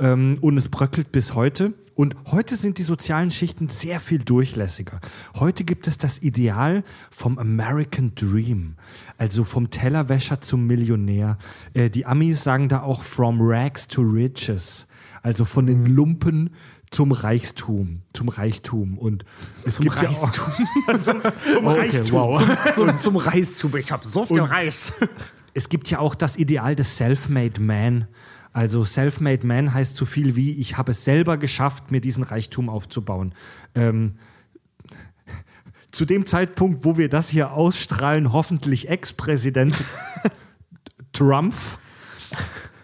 ähm, 0.00 0.38
und 0.40 0.56
es 0.58 0.68
bröckelt 0.68 1.12
bis 1.12 1.34
heute. 1.36 1.72
Und 1.96 2.14
heute 2.30 2.56
sind 2.56 2.76
die 2.76 2.82
sozialen 2.82 3.30
Schichten 3.30 3.70
sehr 3.70 4.00
viel 4.00 4.18
durchlässiger. 4.18 5.00
Heute 5.36 5.64
gibt 5.64 5.88
es 5.88 5.96
das 5.96 6.18
Ideal 6.18 6.84
vom 7.10 7.38
American 7.38 8.14
Dream, 8.14 8.76
also 9.16 9.44
vom 9.44 9.70
Tellerwäscher 9.70 10.42
zum 10.42 10.66
Millionär. 10.66 11.38
Äh, 11.72 11.88
die 11.88 12.04
Amis 12.04 12.44
sagen 12.44 12.68
da 12.68 12.82
auch 12.82 13.02
from 13.02 13.38
rags 13.40 13.88
to 13.88 14.02
riches, 14.02 14.86
also 15.22 15.46
von 15.46 15.66
den 15.66 15.86
Lumpen 15.86 16.50
zum 16.90 17.12
Reichtum, 17.12 18.02
zum 18.12 18.28
Reichtum 18.28 18.98
und 18.98 19.24
es 19.64 19.80
gibt 19.80 19.96
Reichtum. 19.96 20.52
Ja 20.86 20.94
auch, 20.94 20.98
zum, 21.00 21.22
zum 21.54 21.66
Reichtum. 21.66 22.46
zum, 22.74 22.98
zum 22.98 23.16
Reistum. 23.16 23.76
Ich 23.76 23.90
habe 23.90 24.06
so 24.06 24.26
viel 24.26 24.42
Reis. 24.42 24.92
Es 25.54 25.70
gibt 25.70 25.88
ja 25.88 26.00
auch 26.00 26.14
das 26.14 26.36
Ideal 26.36 26.76
des 26.76 26.98
Self-Made 26.98 27.62
Man. 27.62 28.08
Also 28.56 28.84
Self-Made 28.84 29.46
Man 29.46 29.74
heißt 29.74 29.96
so 29.96 30.06
viel 30.06 30.34
wie, 30.34 30.52
ich 30.52 30.78
habe 30.78 30.92
es 30.92 31.04
selber 31.04 31.36
geschafft, 31.36 31.90
mir 31.90 32.00
diesen 32.00 32.22
Reichtum 32.22 32.70
aufzubauen. 32.70 33.34
Ähm, 33.74 34.14
zu 35.90 36.06
dem 36.06 36.24
Zeitpunkt, 36.24 36.82
wo 36.82 36.96
wir 36.96 37.10
das 37.10 37.28
hier 37.28 37.52
ausstrahlen, 37.52 38.32
hoffentlich 38.32 38.88
Ex-Präsident 38.88 39.74
Trump 41.12 41.54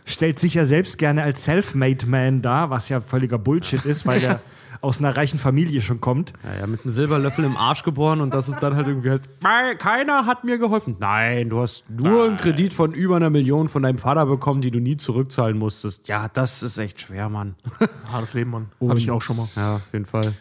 stellt 0.04 0.38
sich 0.38 0.52
ja 0.52 0.66
selbst 0.66 0.98
gerne 0.98 1.22
als 1.22 1.44
Self-Made 1.44 2.04
Man 2.04 2.42
dar, 2.42 2.68
was 2.68 2.90
ja 2.90 3.00
völliger 3.00 3.38
Bullshit 3.38 3.86
ist, 3.86 4.04
weil 4.04 4.22
er 4.22 4.42
aus 4.82 4.98
einer 4.98 5.16
reichen 5.16 5.38
Familie 5.38 5.80
schon 5.80 6.00
kommt. 6.00 6.32
Ja, 6.44 6.60
ja, 6.60 6.66
mit 6.66 6.80
einem 6.80 6.90
Silberlöffel 6.90 7.44
im 7.44 7.56
Arsch 7.56 7.82
geboren 7.84 8.20
und 8.20 8.34
das 8.34 8.48
ist 8.48 8.62
dann 8.62 8.76
halt 8.76 8.88
irgendwie 8.88 9.10
heißt, 9.10 9.28
"Nein, 9.40 9.78
keiner 9.78 10.26
hat 10.26 10.44
mir 10.44 10.58
geholfen. 10.58 10.96
Nein, 10.98 11.48
du 11.48 11.60
hast 11.60 11.88
nur 11.88 12.24
einen 12.24 12.36
Kredit 12.36 12.74
von 12.74 12.92
über 12.92 13.16
einer 13.16 13.30
Million 13.30 13.68
von 13.68 13.82
deinem 13.82 13.98
Vater 13.98 14.26
bekommen, 14.26 14.60
die 14.60 14.70
du 14.70 14.80
nie 14.80 14.96
zurückzahlen 14.96 15.56
musstest. 15.56 16.08
Ja, 16.08 16.28
das 16.28 16.62
ist 16.62 16.76
echt 16.78 17.00
schwer, 17.00 17.28
Mann. 17.28 17.54
Hartes 18.12 18.34
Leben, 18.34 18.50
Mann. 18.50 18.66
Hatte 18.86 19.00
ich 19.00 19.10
auch 19.10 19.22
schon 19.22 19.36
mal. 19.36 19.46
Ja, 19.56 19.76
auf 19.76 19.92
jeden 19.92 20.06
Fall. 20.06 20.34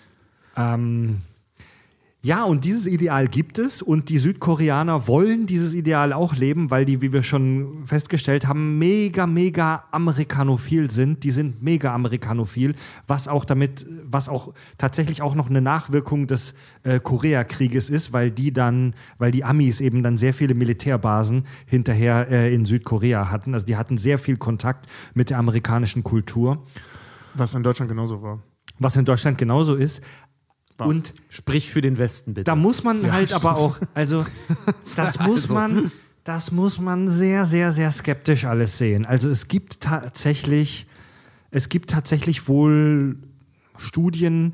Ähm, 0.57 1.21
ja, 2.23 2.43
und 2.43 2.65
dieses 2.65 2.85
Ideal 2.85 3.27
gibt 3.27 3.57
es 3.57 3.81
und 3.81 4.09
die 4.09 4.19
Südkoreaner 4.19 5.07
wollen 5.07 5.47
dieses 5.47 5.73
Ideal 5.73 6.13
auch 6.13 6.35
leben, 6.35 6.69
weil 6.69 6.85
die, 6.85 7.01
wie 7.01 7.11
wir 7.11 7.23
schon 7.23 7.83
festgestellt 7.87 8.47
haben, 8.47 8.77
mega, 8.77 9.25
mega 9.25 9.85
amerikanophil 9.89 10.91
sind. 10.91 11.23
Die 11.23 11.31
sind 11.31 11.63
mega 11.63 11.91
amerikanophil, 11.95 12.75
was 13.07 13.27
auch 13.27 13.43
damit, 13.43 13.87
was 14.03 14.29
auch 14.29 14.53
tatsächlich 14.77 15.23
auch 15.23 15.33
noch 15.33 15.49
eine 15.49 15.61
Nachwirkung 15.61 16.27
des 16.27 16.53
äh, 16.83 16.99
Koreakrieges 16.99 17.89
ist, 17.89 18.13
weil 18.13 18.29
die 18.29 18.53
dann, 18.53 18.93
weil 19.17 19.31
die 19.31 19.43
Amis 19.43 19.81
eben 19.81 20.03
dann 20.03 20.19
sehr 20.19 20.35
viele 20.35 20.53
Militärbasen 20.53 21.45
hinterher 21.65 22.29
äh, 22.29 22.53
in 22.53 22.65
Südkorea 22.65 23.31
hatten. 23.31 23.55
Also 23.55 23.65
die 23.65 23.77
hatten 23.77 23.97
sehr 23.97 24.19
viel 24.19 24.37
Kontakt 24.37 24.85
mit 25.15 25.31
der 25.31 25.39
amerikanischen 25.39 26.03
Kultur, 26.03 26.63
Was 27.33 27.55
in 27.55 27.63
Deutschland 27.63 27.89
genauso 27.89 28.21
war. 28.21 28.43
was 28.79 28.95
in 28.95 29.05
Deutschland 29.05 29.37
genauso 29.37 29.75
ist. 29.75 30.01
Und 30.87 31.13
Sprich 31.29 31.69
für 31.69 31.81
den 31.81 31.97
Westen, 31.97 32.33
bitte. 32.33 32.45
da 32.45 32.55
muss 32.55 32.83
man 32.83 33.11
halt 33.11 33.33
aber 33.33 33.57
auch, 33.57 33.79
also 33.93 34.25
das 34.95 35.19
muss 35.19 35.43
Also. 35.43 35.53
man, 35.53 35.91
das 36.23 36.51
muss 36.51 36.79
man 36.79 37.09
sehr, 37.09 37.45
sehr, 37.45 37.71
sehr 37.71 37.91
skeptisch 37.91 38.45
alles 38.45 38.77
sehen. 38.77 39.05
Also 39.05 39.29
es 39.29 39.47
gibt 39.47 39.81
tatsächlich, 39.81 40.87
es 41.49 41.69
gibt 41.69 41.89
tatsächlich 41.89 42.47
wohl 42.47 43.17
Studien, 43.77 44.53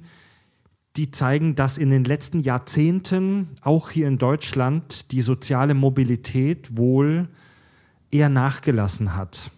die 0.95 1.11
zeigen, 1.11 1.55
dass 1.55 1.77
in 1.77 1.89
den 1.91 2.03
letzten 2.03 2.39
Jahrzehnten 2.39 3.49
auch 3.61 3.91
hier 3.91 4.07
in 4.07 4.17
Deutschland 4.17 5.11
die 5.11 5.21
soziale 5.21 5.73
Mobilität 5.73 6.75
wohl 6.77 7.27
eher 8.09 8.29
nachgelassen 8.29 9.15
hat. 9.15 9.51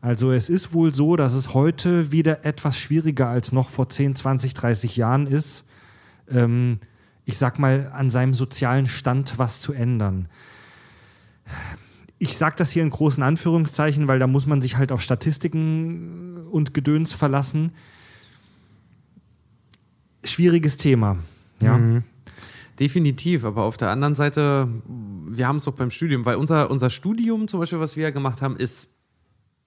Also 0.00 0.32
es 0.32 0.48
ist 0.48 0.72
wohl 0.72 0.94
so, 0.94 1.16
dass 1.16 1.34
es 1.34 1.52
heute 1.52 2.10
wieder 2.10 2.44
etwas 2.44 2.78
schwieriger 2.78 3.28
als 3.28 3.52
noch 3.52 3.68
vor 3.68 3.88
10, 3.88 4.16
20, 4.16 4.54
30 4.54 4.96
Jahren 4.96 5.26
ist, 5.26 5.66
ähm, 6.30 6.78
ich 7.24 7.38
sag 7.38 7.58
mal, 7.58 7.90
an 7.92 8.10
seinem 8.10 8.34
sozialen 8.34 8.86
Stand 8.86 9.38
was 9.38 9.60
zu 9.60 9.72
ändern. 9.72 10.28
Ich 12.18 12.36
sage 12.36 12.56
das 12.56 12.70
hier 12.70 12.82
in 12.82 12.90
großen 12.90 13.22
Anführungszeichen, 13.22 14.08
weil 14.08 14.18
da 14.18 14.26
muss 14.26 14.46
man 14.46 14.60
sich 14.60 14.76
halt 14.76 14.92
auf 14.92 15.00
Statistiken 15.00 16.46
und 16.50 16.74
Gedöns 16.74 17.14
verlassen. 17.14 17.72
Schwieriges 20.24 20.76
Thema. 20.76 21.18
Ja. 21.62 21.78
Definitiv, 22.78 23.44
aber 23.44 23.64
auf 23.64 23.76
der 23.76 23.90
anderen 23.90 24.14
Seite, 24.14 24.68
wir 24.86 25.46
haben 25.46 25.56
es 25.56 25.64
doch 25.64 25.74
beim 25.74 25.90
Studium, 25.90 26.24
weil 26.24 26.36
unser, 26.36 26.70
unser 26.70 26.88
Studium 26.90 27.46
zum 27.46 27.60
Beispiel, 27.60 27.80
was 27.80 27.96
wir 27.96 28.04
ja 28.04 28.10
gemacht 28.10 28.40
haben, 28.42 28.56
ist, 28.56 28.90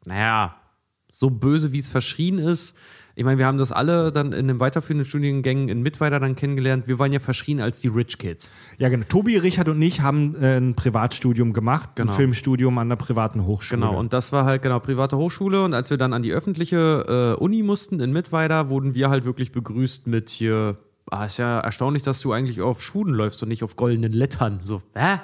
naja, 0.06 0.56
so 1.12 1.30
böse, 1.30 1.72
wie 1.72 1.78
es 1.78 1.90
verschrien 1.90 2.40
ist. 2.40 2.76
Ich 3.16 3.24
meine, 3.24 3.38
wir 3.38 3.46
haben 3.46 3.60
das 3.60 3.72
alle 3.72 4.12
dann 4.12 4.34
in 4.34 4.48
den 4.48 4.60
weiterführenden 4.60 5.06
Studiengängen 5.06 5.70
in 5.70 5.82
Mittweida 5.84 6.20
dann 6.20 6.36
kennengelernt. 6.36 6.88
Wir 6.88 6.98
waren 6.98 7.12
ja 7.12 7.20
verschrien 7.20 7.62
als 7.62 7.80
die 7.80 7.88
Rich 7.88 8.18
Kids. 8.18 8.52
Ja, 8.80 8.90
genau. 8.90 9.06
Tobi, 9.08 9.38
Richard 9.38 9.70
und 9.70 9.80
ich 9.82 10.02
haben 10.02 10.36
äh, 10.36 10.58
ein 10.58 10.74
Privatstudium 10.76 11.54
gemacht, 11.54 11.90
Genau. 11.96 12.12
ein 12.12 12.16
Filmstudium 12.16 12.76
an 12.80 12.90
der 12.90 12.96
privaten 12.96 13.46
Hochschule. 13.46 13.82
Genau, 13.82 14.00
und 14.00 14.14
das 14.14 14.32
war 14.32 14.46
halt 14.46 14.64
genau 14.64 14.80
private 14.80 15.16
Hochschule. 15.18 15.64
Und 15.64 15.74
als 15.76 15.92
wir 15.92 15.98
dann 15.98 16.12
an 16.14 16.24
die 16.24 16.34
öffentliche 16.34 17.36
äh, 17.38 17.42
Uni 17.42 17.62
mussten 17.62 18.00
in 18.00 18.12
Mittweida, 18.12 18.70
wurden 18.70 18.96
wir 18.96 19.10
halt 19.10 19.26
wirklich 19.26 19.52
begrüßt 19.52 20.08
mit 20.08 20.30
hier. 20.30 20.78
Ah, 21.12 21.26
ist 21.26 21.38
ja 21.38 21.60
erstaunlich, 21.60 22.02
dass 22.02 22.20
du 22.22 22.32
eigentlich 22.32 22.62
auf 22.62 22.82
Schuhen 22.82 23.10
läufst 23.14 23.44
und 23.44 23.50
nicht 23.50 23.64
auf 23.64 23.76
goldenen 23.76 24.14
Lettern. 24.14 24.62
So, 24.64 24.82
hä? 24.96 25.20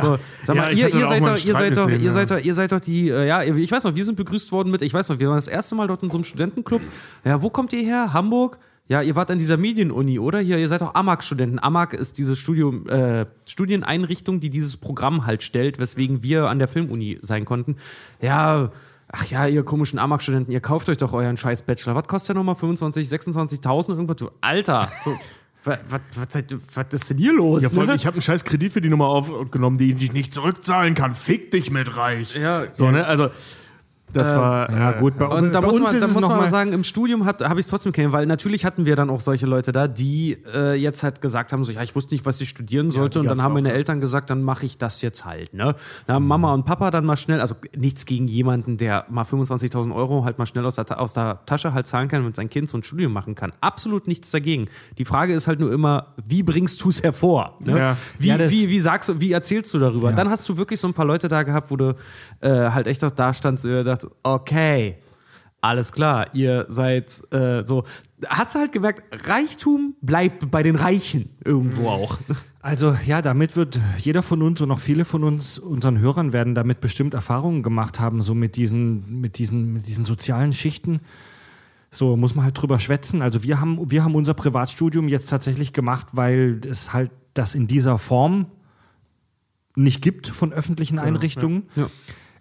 So, 0.00 0.18
sag 0.44 0.56
Ja, 0.56 0.62
mal, 0.62 0.72
ich 0.72 0.78
ihr, 0.78 0.88
ihr, 0.88 1.06
auch 1.06 1.10
seid 1.10 1.26
doch, 1.26 1.44
ihr, 1.44 1.54
seid 1.54 1.76
doch, 1.76 1.88
ihr 1.88 1.96
ja. 1.98 2.10
seid 2.10 2.30
doch, 2.30 2.38
ihr 2.38 2.54
seid 2.54 2.72
doch 2.72 2.80
die, 2.80 3.08
äh, 3.10 3.26
ja, 3.26 3.42
ich 3.42 3.70
weiß 3.70 3.84
noch, 3.84 3.94
wir 3.94 4.04
sind 4.04 4.16
begrüßt 4.16 4.52
worden 4.52 4.70
mit, 4.70 4.82
ich 4.82 4.94
weiß 4.94 5.08
noch, 5.08 5.18
wir 5.18 5.28
waren 5.28 5.36
das 5.36 5.48
erste 5.48 5.74
Mal 5.74 5.86
dort 5.88 6.02
in 6.02 6.10
so 6.10 6.18
einem 6.18 6.24
Studentenclub. 6.24 6.80
Ja, 7.24 7.42
wo 7.42 7.50
kommt 7.50 7.72
ihr 7.72 7.82
her? 7.82 8.12
Hamburg? 8.12 8.58
Ja, 8.88 9.00
ihr 9.00 9.14
wart 9.16 9.30
an 9.30 9.38
dieser 9.38 9.56
Medienuni, 9.56 10.18
oder? 10.18 10.40
Hier, 10.40 10.58
ihr 10.58 10.68
seid 10.68 10.80
doch 10.80 10.94
AMAG-Studenten. 10.94 11.58
AMAG 11.62 11.94
ist 11.94 12.18
diese 12.18 12.36
Studium, 12.36 12.88
äh, 12.88 13.26
Studieneinrichtung, 13.46 14.40
die 14.40 14.50
dieses 14.50 14.76
Programm 14.76 15.24
halt 15.24 15.42
stellt, 15.42 15.78
weswegen 15.78 16.22
wir 16.22 16.48
an 16.48 16.58
der 16.58 16.68
Filmuni 16.68 17.18
sein 17.22 17.44
konnten. 17.44 17.76
Ja, 18.20 18.70
ach 19.08 19.24
ja, 19.26 19.46
ihr 19.46 19.62
komischen 19.62 19.98
AMAG-Studenten, 19.98 20.50
ihr 20.52 20.60
kauft 20.60 20.88
euch 20.88 20.98
doch 20.98 21.12
euren 21.12 21.36
scheiß 21.36 21.62
Bachelor. 21.62 21.94
Was 21.94 22.08
kostet 22.08 22.30
der 22.30 22.36
nochmal? 22.36 22.56
25, 22.56 23.08
26.000 23.08 23.90
irgendwas? 23.90 24.16
Du, 24.16 24.30
Alter, 24.40 24.90
so, 25.02 25.16
was, 25.64 25.78
was, 25.88 26.36
was, 26.74 26.86
ist 26.92 27.10
denn 27.10 27.18
hier 27.18 27.32
los? 27.32 27.62
Ja, 27.62 27.68
voll, 27.68 27.86
ne? 27.86 27.94
ich 27.94 28.06
habe 28.06 28.14
einen 28.14 28.22
scheiß 28.22 28.44
Kredit 28.44 28.72
für 28.72 28.80
die 28.80 28.88
Nummer 28.88 29.06
aufgenommen, 29.06 29.78
die 29.78 29.92
ich 29.92 30.12
nicht 30.12 30.34
zurückzahlen 30.34 30.94
kann. 30.94 31.14
Fick 31.14 31.50
dich 31.50 31.70
mit 31.70 31.96
reich. 31.96 32.34
Ja, 32.34 32.64
so, 32.72 32.90
ne? 32.90 33.06
Also, 33.06 33.30
das 34.12 34.34
war. 34.34 34.70
Ja, 34.70 34.92
äh, 34.92 34.98
gut, 34.98 35.18
bei, 35.18 35.26
Und 35.26 35.52
da 35.52 35.60
bei 35.60 35.66
muss 35.66 35.76
uns 35.76 35.84
man, 35.84 35.94
ist 35.94 36.00
da 36.00 36.06
es 36.06 36.14
muss 36.14 36.22
noch 36.22 36.30
man 36.30 36.38
mal 36.38 36.50
sagen, 36.50 36.72
im 36.72 36.84
Studium 36.84 37.24
habe 37.26 37.60
ich 37.60 37.66
es 37.66 37.68
trotzdem 37.68 37.92
kennen, 37.92 38.12
weil 38.12 38.26
natürlich 38.26 38.64
hatten 38.64 38.86
wir 38.86 38.96
dann 38.96 39.10
auch 39.10 39.20
solche 39.20 39.46
Leute 39.46 39.72
da, 39.72 39.88
die 39.88 40.38
äh, 40.54 40.74
jetzt 40.74 41.02
halt 41.02 41.20
gesagt 41.20 41.52
haben, 41.52 41.64
so, 41.64 41.72
ja, 41.72 41.82
ich 41.82 41.94
wusste 41.94 42.14
nicht, 42.14 42.26
was 42.26 42.40
ich 42.40 42.48
studieren 42.48 42.90
sollte. 42.90 43.20
und 43.20 43.26
dann 43.26 43.42
haben 43.42 43.52
auch, 43.52 43.54
meine 43.54 43.70
ja. 43.70 43.74
Eltern 43.74 44.00
gesagt, 44.00 44.30
dann 44.30 44.42
mache 44.42 44.66
ich 44.66 44.78
das 44.78 45.02
jetzt 45.02 45.24
halt. 45.24 45.54
Ne? 45.54 45.74
Da 46.06 46.14
haben 46.14 46.26
Mama 46.26 46.52
und 46.52 46.64
Papa 46.64 46.90
dann 46.90 47.04
mal 47.04 47.16
schnell, 47.16 47.40
also 47.40 47.54
nichts 47.76 48.06
gegen 48.06 48.28
jemanden, 48.28 48.76
der 48.76 49.06
mal 49.08 49.24
25.000 49.24 49.94
Euro 49.94 50.24
halt 50.24 50.38
mal 50.38 50.46
schnell 50.46 50.66
aus 50.66 50.76
der, 50.76 51.00
aus 51.00 51.12
der 51.12 51.40
Tasche 51.46 51.72
halt 51.72 51.86
zahlen 51.86 52.08
kann 52.08 52.20
und 52.20 52.26
mit 52.26 52.36
sein 52.36 52.50
Kind 52.50 52.68
so 52.68 52.78
ein 52.78 52.82
Studium 52.82 53.12
machen 53.12 53.34
kann. 53.34 53.52
Absolut 53.60 54.06
nichts 54.06 54.30
dagegen. 54.30 54.66
Die 54.98 55.04
Frage 55.04 55.34
ist 55.34 55.46
halt 55.46 55.60
nur 55.60 55.72
immer, 55.72 56.08
wie 56.26 56.42
bringst 56.42 56.82
du 56.82 56.88
es 56.88 57.02
hervor? 57.02 57.56
Ne? 57.60 57.78
Ja. 57.78 57.96
Wie, 58.18 58.28
Ja, 58.28 58.50
wie, 58.50 58.68
wie 58.68 58.80
sagst 58.80 59.08
du, 59.08 59.20
wie 59.20 59.32
erzählst 59.32 59.72
du 59.74 59.78
darüber? 59.78 60.12
Dann 60.12 60.30
hast 60.30 60.48
du 60.48 60.56
wirklich 60.56 60.80
so 60.80 60.88
ein 60.88 60.94
paar 60.94 61.06
Leute 61.06 61.28
da 61.28 61.42
gehabt, 61.42 61.70
wo 61.70 61.76
du 61.76 61.94
äh, 62.40 62.48
halt 62.48 62.86
echt 62.86 63.02
auch 63.04 63.10
da 63.10 63.32
standst 63.32 63.64
und 63.64 63.70
dir 63.70 63.84
dachtest, 64.02 64.16
okay, 64.22 64.96
alles 65.60 65.92
klar, 65.92 66.34
ihr 66.34 66.66
seid 66.68 67.22
äh, 67.32 67.62
so. 67.64 67.84
Hast 68.26 68.54
du 68.54 68.58
halt 68.58 68.72
gemerkt, 68.72 69.02
Reichtum 69.28 69.94
bleibt 70.00 70.50
bei 70.50 70.62
den 70.62 70.76
Reichen 70.76 71.30
irgendwo 71.44 71.88
auch. 71.88 72.18
Also 72.64 72.96
ja, 73.04 73.22
damit 73.22 73.56
wird 73.56 73.80
jeder 73.98 74.22
von 74.22 74.40
uns 74.40 74.60
und 74.60 74.70
auch 74.70 74.78
viele 74.78 75.04
von 75.04 75.24
uns, 75.24 75.58
unseren 75.58 75.98
Hörern 75.98 76.32
werden 76.32 76.54
damit 76.54 76.80
bestimmt 76.80 77.12
Erfahrungen 77.12 77.64
gemacht 77.64 77.98
haben, 77.98 78.22
so 78.22 78.36
mit 78.36 78.54
diesen, 78.54 79.20
mit 79.20 79.38
diesen, 79.38 79.72
mit 79.72 79.88
diesen 79.88 80.04
sozialen 80.04 80.52
Schichten. 80.52 81.00
So 81.90 82.16
muss 82.16 82.36
man 82.36 82.44
halt 82.44 82.62
drüber 82.62 82.78
schwätzen. 82.78 83.20
Also 83.20 83.42
wir 83.42 83.60
haben, 83.60 83.90
wir 83.90 84.04
haben 84.04 84.14
unser 84.14 84.34
Privatstudium 84.34 85.08
jetzt 85.08 85.28
tatsächlich 85.28 85.72
gemacht, 85.72 86.06
weil 86.12 86.60
es 86.64 86.92
halt 86.92 87.10
das 87.34 87.56
in 87.56 87.66
dieser 87.66 87.98
Form 87.98 88.46
nicht 89.74 90.00
gibt 90.00 90.28
von 90.28 90.52
öffentlichen 90.52 91.00
Einrichtungen. 91.00 91.64
Ja. 91.74 91.88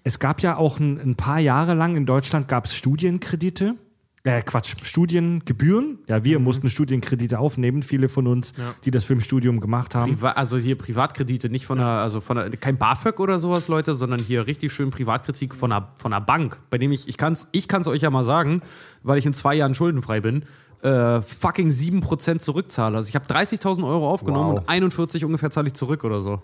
Es 0.03 0.19
gab 0.19 0.41
ja 0.41 0.57
auch 0.57 0.79
ein, 0.79 0.99
ein 0.99 1.15
paar 1.15 1.39
Jahre 1.39 1.73
lang 1.73 1.95
in 1.95 2.05
Deutschland 2.05 2.47
gab 2.47 2.65
es 2.65 2.75
Studienkredite. 2.75 3.75
Äh, 4.23 4.43
Quatsch, 4.43 4.75
Studiengebühren. 4.83 5.97
Ja, 6.07 6.23
wir 6.23 6.37
mussten 6.37 6.69
Studienkredite 6.69 7.39
aufnehmen, 7.39 7.81
viele 7.81 8.07
von 8.07 8.27
uns, 8.27 8.53
die 8.85 8.91
das 8.91 9.03
Filmstudium 9.03 9.59
gemacht 9.59 9.95
haben. 9.95 10.13
Priva 10.13 10.29
also 10.31 10.59
hier 10.59 10.77
Privatkredite, 10.77 11.49
nicht 11.49 11.65
von 11.65 11.79
der, 11.79 11.87
also 11.87 12.21
von 12.21 12.37
der, 12.37 12.51
kein 12.51 12.77
BAföG 12.77 13.19
oder 13.19 13.39
sowas, 13.39 13.67
Leute, 13.67 13.95
sondern 13.95 14.19
hier 14.19 14.45
richtig 14.45 14.73
schön 14.73 14.91
Privatkritik 14.91 15.55
von 15.55 15.71
einer, 15.71 15.93
von 15.97 16.13
einer 16.13 16.23
Bank, 16.23 16.59
bei 16.69 16.77
dem 16.77 16.91
ich, 16.91 17.07
ich 17.07 17.17
kann 17.17 17.33
es 17.33 17.47
ich 17.51 17.67
kann's 17.67 17.87
euch 17.87 18.01
ja 18.03 18.11
mal 18.11 18.23
sagen, 18.23 18.61
weil 19.01 19.17
ich 19.17 19.25
in 19.25 19.33
zwei 19.33 19.55
Jahren 19.55 19.73
schuldenfrei 19.73 20.19
bin, 20.19 20.45
äh, 20.83 21.21
fucking 21.23 21.69
7% 21.69 22.37
zurückzahle. 22.37 22.97
Also 22.97 23.09
ich 23.09 23.15
habe 23.15 23.25
30.000 23.25 23.83
Euro 23.83 24.07
aufgenommen 24.11 24.51
Wow. 24.51 24.59
und 24.59 24.69
41 24.69 25.25
ungefähr 25.25 25.49
zahle 25.49 25.65
ich 25.67 25.73
zurück 25.73 26.03
oder 26.03 26.21
so. 26.21 26.43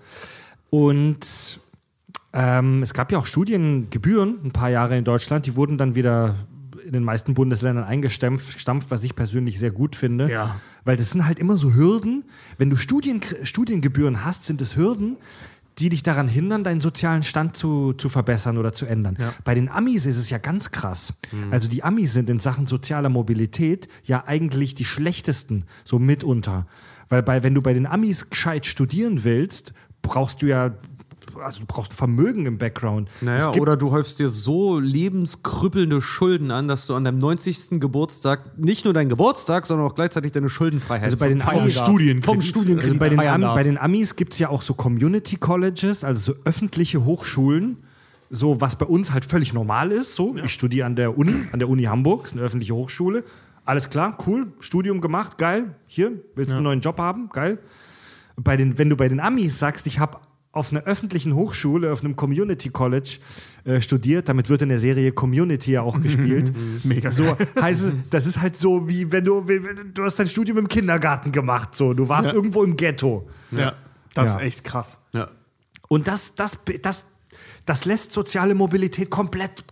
Und 0.71 1.59
ähm, 2.37 2.83
es 2.83 2.93
gab 2.93 3.11
ja 3.11 3.17
auch 3.17 3.25
Studiengebühren 3.25 4.37
ein 4.43 4.51
paar 4.51 4.69
Jahre 4.69 4.95
in 4.95 5.03
Deutschland, 5.03 5.47
die 5.47 5.55
wurden 5.55 5.79
dann 5.79 5.95
wieder 5.95 6.35
in 6.85 6.93
den 6.93 7.03
meisten 7.03 7.33
Bundesländern 7.33 7.83
eingestampft, 7.83 8.53
gestampft, 8.53 8.91
was 8.91 9.03
ich 9.03 9.15
persönlich 9.15 9.57
sehr 9.57 9.71
gut 9.71 9.95
finde. 9.95 10.29
Ja. 10.31 10.55
Weil 10.85 10.97
das 10.97 11.09
sind 11.11 11.25
halt 11.25 11.39
immer 11.39 11.57
so 11.57 11.73
Hürden. 11.73 12.25
Wenn 12.59 12.69
du 12.69 12.75
Studien, 12.75 13.21
Studiengebühren 13.43 14.23
hast, 14.23 14.45
sind 14.45 14.61
es 14.61 14.77
Hürden, 14.77 15.17
die 15.79 15.89
dich 15.89 16.03
daran 16.03 16.27
hindern, 16.27 16.63
deinen 16.63 16.79
sozialen 16.79 17.23
Stand 17.23 17.57
zu, 17.57 17.93
zu 17.93 18.07
verbessern 18.07 18.57
oder 18.57 18.71
zu 18.71 18.85
ändern. 18.85 19.17
Bei 19.43 19.55
den 19.55 19.67
Amis 19.67 20.05
ist 20.05 20.17
es 20.17 20.29
ja 20.29 20.37
ganz 20.37 20.71
krass. 20.71 21.13
Also 21.51 21.67
die 21.67 21.83
Amis 21.83 22.13
sind 22.13 22.29
in 22.29 22.39
Sachen 22.39 22.67
sozialer 22.67 23.09
Mobilität 23.09 23.87
ja 24.03 24.23
eigentlich 24.25 24.75
die 24.75 24.85
schlechtesten, 24.85 25.65
so 25.83 25.99
mitunter. 25.99 26.67
Weil 27.09 27.23
bei, 27.23 27.43
wenn 27.43 27.53
du 27.53 27.61
bei 27.61 27.73
den 27.73 27.85
Amis 27.85 28.29
gescheit 28.29 28.65
studieren 28.65 29.23
willst, 29.23 29.73
brauchst 30.01 30.41
du 30.41 30.47
ja, 30.47 30.75
also 31.39 31.61
du 31.61 31.65
brauchst 31.65 31.93
Vermögen 31.93 32.45
im 32.45 32.57
Background. 32.57 33.09
Naja, 33.21 33.51
oder 33.53 33.77
du 33.77 33.91
häufst 33.91 34.19
dir 34.19 34.29
so 34.29 34.79
lebenskrüppelnde 34.79 36.01
Schulden 36.01 36.51
an, 36.51 36.67
dass 36.67 36.87
du 36.87 36.95
an 36.95 37.03
deinem 37.03 37.17
90. 37.19 37.79
Geburtstag 37.79 38.57
nicht 38.57 38.85
nur 38.85 38.93
deinen 38.93 39.09
Geburtstag, 39.09 39.65
sondern 39.65 39.87
auch 39.87 39.95
gleichzeitig 39.95 40.31
deine 40.31 40.49
Schuldenfreiheit 40.49 41.03
Also 41.03 41.17
bei 41.17 41.29
den 41.29 41.41
Amis-. 41.41 41.77
Studienkredit. 41.77 42.25
vom 42.25 42.41
Studienkredit 42.41 42.89
Also 42.89 42.99
bei 42.99 43.09
den, 43.09 43.19
Am, 43.19 43.41
bei 43.41 43.63
den 43.63 43.77
Amis 43.77 44.15
gibt 44.15 44.33
es 44.33 44.39
ja 44.39 44.49
auch 44.49 44.61
so 44.61 44.73
Community 44.73 45.37
Colleges, 45.37 46.03
also 46.03 46.33
so 46.33 46.39
öffentliche 46.45 47.05
Hochschulen, 47.05 47.77
so 48.29 48.59
was 48.61 48.75
bei 48.75 48.85
uns 48.85 49.11
halt 49.13 49.25
völlig 49.25 49.53
normal 49.53 49.91
ist. 49.91 50.15
So, 50.15 50.35
ich 50.35 50.53
studiere 50.53 50.85
an 50.85 50.95
der 50.95 51.17
Uni, 51.17 51.47
an 51.51 51.59
der 51.59 51.69
Uni 51.69 51.83
Hamburg, 51.83 52.25
ist 52.25 52.33
eine 52.33 52.41
öffentliche 52.41 52.75
Hochschule. 52.75 53.23
Alles 53.65 53.89
klar, 53.89 54.17
cool, 54.25 54.53
Studium 54.59 55.01
gemacht, 55.01 55.37
geil. 55.37 55.75
Hier, 55.87 56.13
willst 56.35 56.51
du 56.51 56.55
einen 56.55 56.63
neuen 56.63 56.81
Job 56.81 56.99
haben? 56.99 57.29
Geil. 57.33 57.59
Bei 58.37 58.55
den, 58.55 58.77
wenn 58.77 58.89
du 58.89 58.95
bei 58.95 59.09
den 59.09 59.19
Amis 59.19 59.59
sagst, 59.59 59.87
ich 59.87 59.99
habe 59.99 60.19
auf 60.57 60.71
einer 60.71 60.83
öffentlichen 60.83 61.33
Hochschule, 61.35 61.91
auf 61.93 62.03
einem 62.03 62.15
Community 62.15 62.69
College 62.69 63.19
äh, 63.63 63.79
studiert, 63.79 64.27
damit 64.27 64.49
wird 64.49 64.61
in 64.63 64.69
der 64.69 64.79
Serie 64.79 65.11
Community 65.13 65.71
ja 65.71 65.81
auch 65.83 66.01
gespielt. 66.01 66.51
Mega 66.83 67.09
So 67.11 67.37
heißt 67.61 67.83
es, 67.83 67.93
das 68.09 68.25
ist 68.25 68.41
halt 68.41 68.57
so 68.57 68.89
wie 68.89 69.11
wenn 69.11 69.23
du, 69.23 69.45
du 69.93 70.03
hast 70.03 70.17
dein 70.19 70.27
Studium 70.27 70.57
im 70.57 70.67
Kindergarten 70.67 71.31
gemacht, 71.31 71.75
so 71.75 71.93
du 71.93 72.09
warst 72.09 72.27
Ja. 72.27 72.33
irgendwo 72.33 72.63
im 72.63 72.75
Ghetto. 72.75 73.29
Ja, 73.51 73.73
das 74.13 74.33
Ja. 74.33 74.39
ist 74.39 74.45
echt 74.45 74.63
krass. 74.63 74.99
ja. 75.13 75.29
Und 75.89 76.09
das, 76.09 76.35
das, 76.35 76.57
das, 76.81 77.05
das 77.65 77.85
lässt 77.85 78.11
soziale 78.11 78.55
Mobilität 78.55 79.09
komplett 79.09 79.63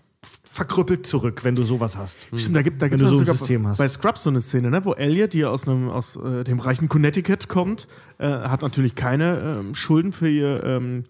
verkrüppelt 0.44 1.06
zurück, 1.06 1.44
wenn 1.44 1.56
du 1.56 1.64
sowas 1.64 1.98
hast. 1.98 2.28
Stimmt, 2.34 2.56
da 2.56 2.62
gibt 2.62 2.82
da 2.82 2.90
Wenn 2.90 3.00
du 3.00 3.08
so 3.08 3.20
ein 3.20 3.26
System 3.26 3.68
hast. 3.68 3.78
bei 3.78 3.88
Scrubs 3.88 4.24
so 4.24 4.30
eine 4.30 4.42
Szene, 4.42 4.70
ne, 4.70 4.86
wo 4.86 4.94
Elliot, 4.94 5.34
die 5.34 5.46
aus, 5.46 5.68
einem, 5.68 5.90
aus 5.90 6.16
äh, 6.16 6.44
dem 6.44 6.60
reichen 6.60 6.88
Connecticut 6.88 7.48
kommt, 7.48 7.88
äh, 8.18 8.28
hat 8.28 8.62
natürlich 8.62 8.96
keine 8.96 9.60
ähm, 9.60 9.76
Schulden 9.76 10.14
für, 10.14 10.30
ihr, 10.30 10.64
ähm, 10.64 11.06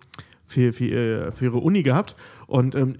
für, 0.47 0.73
für, 0.73 1.31
für 1.31 1.45
ihre 1.45 1.57
Uni 1.57 1.83
gehabt. 1.83 2.15
Und 2.47 2.75
ähm, 2.75 2.95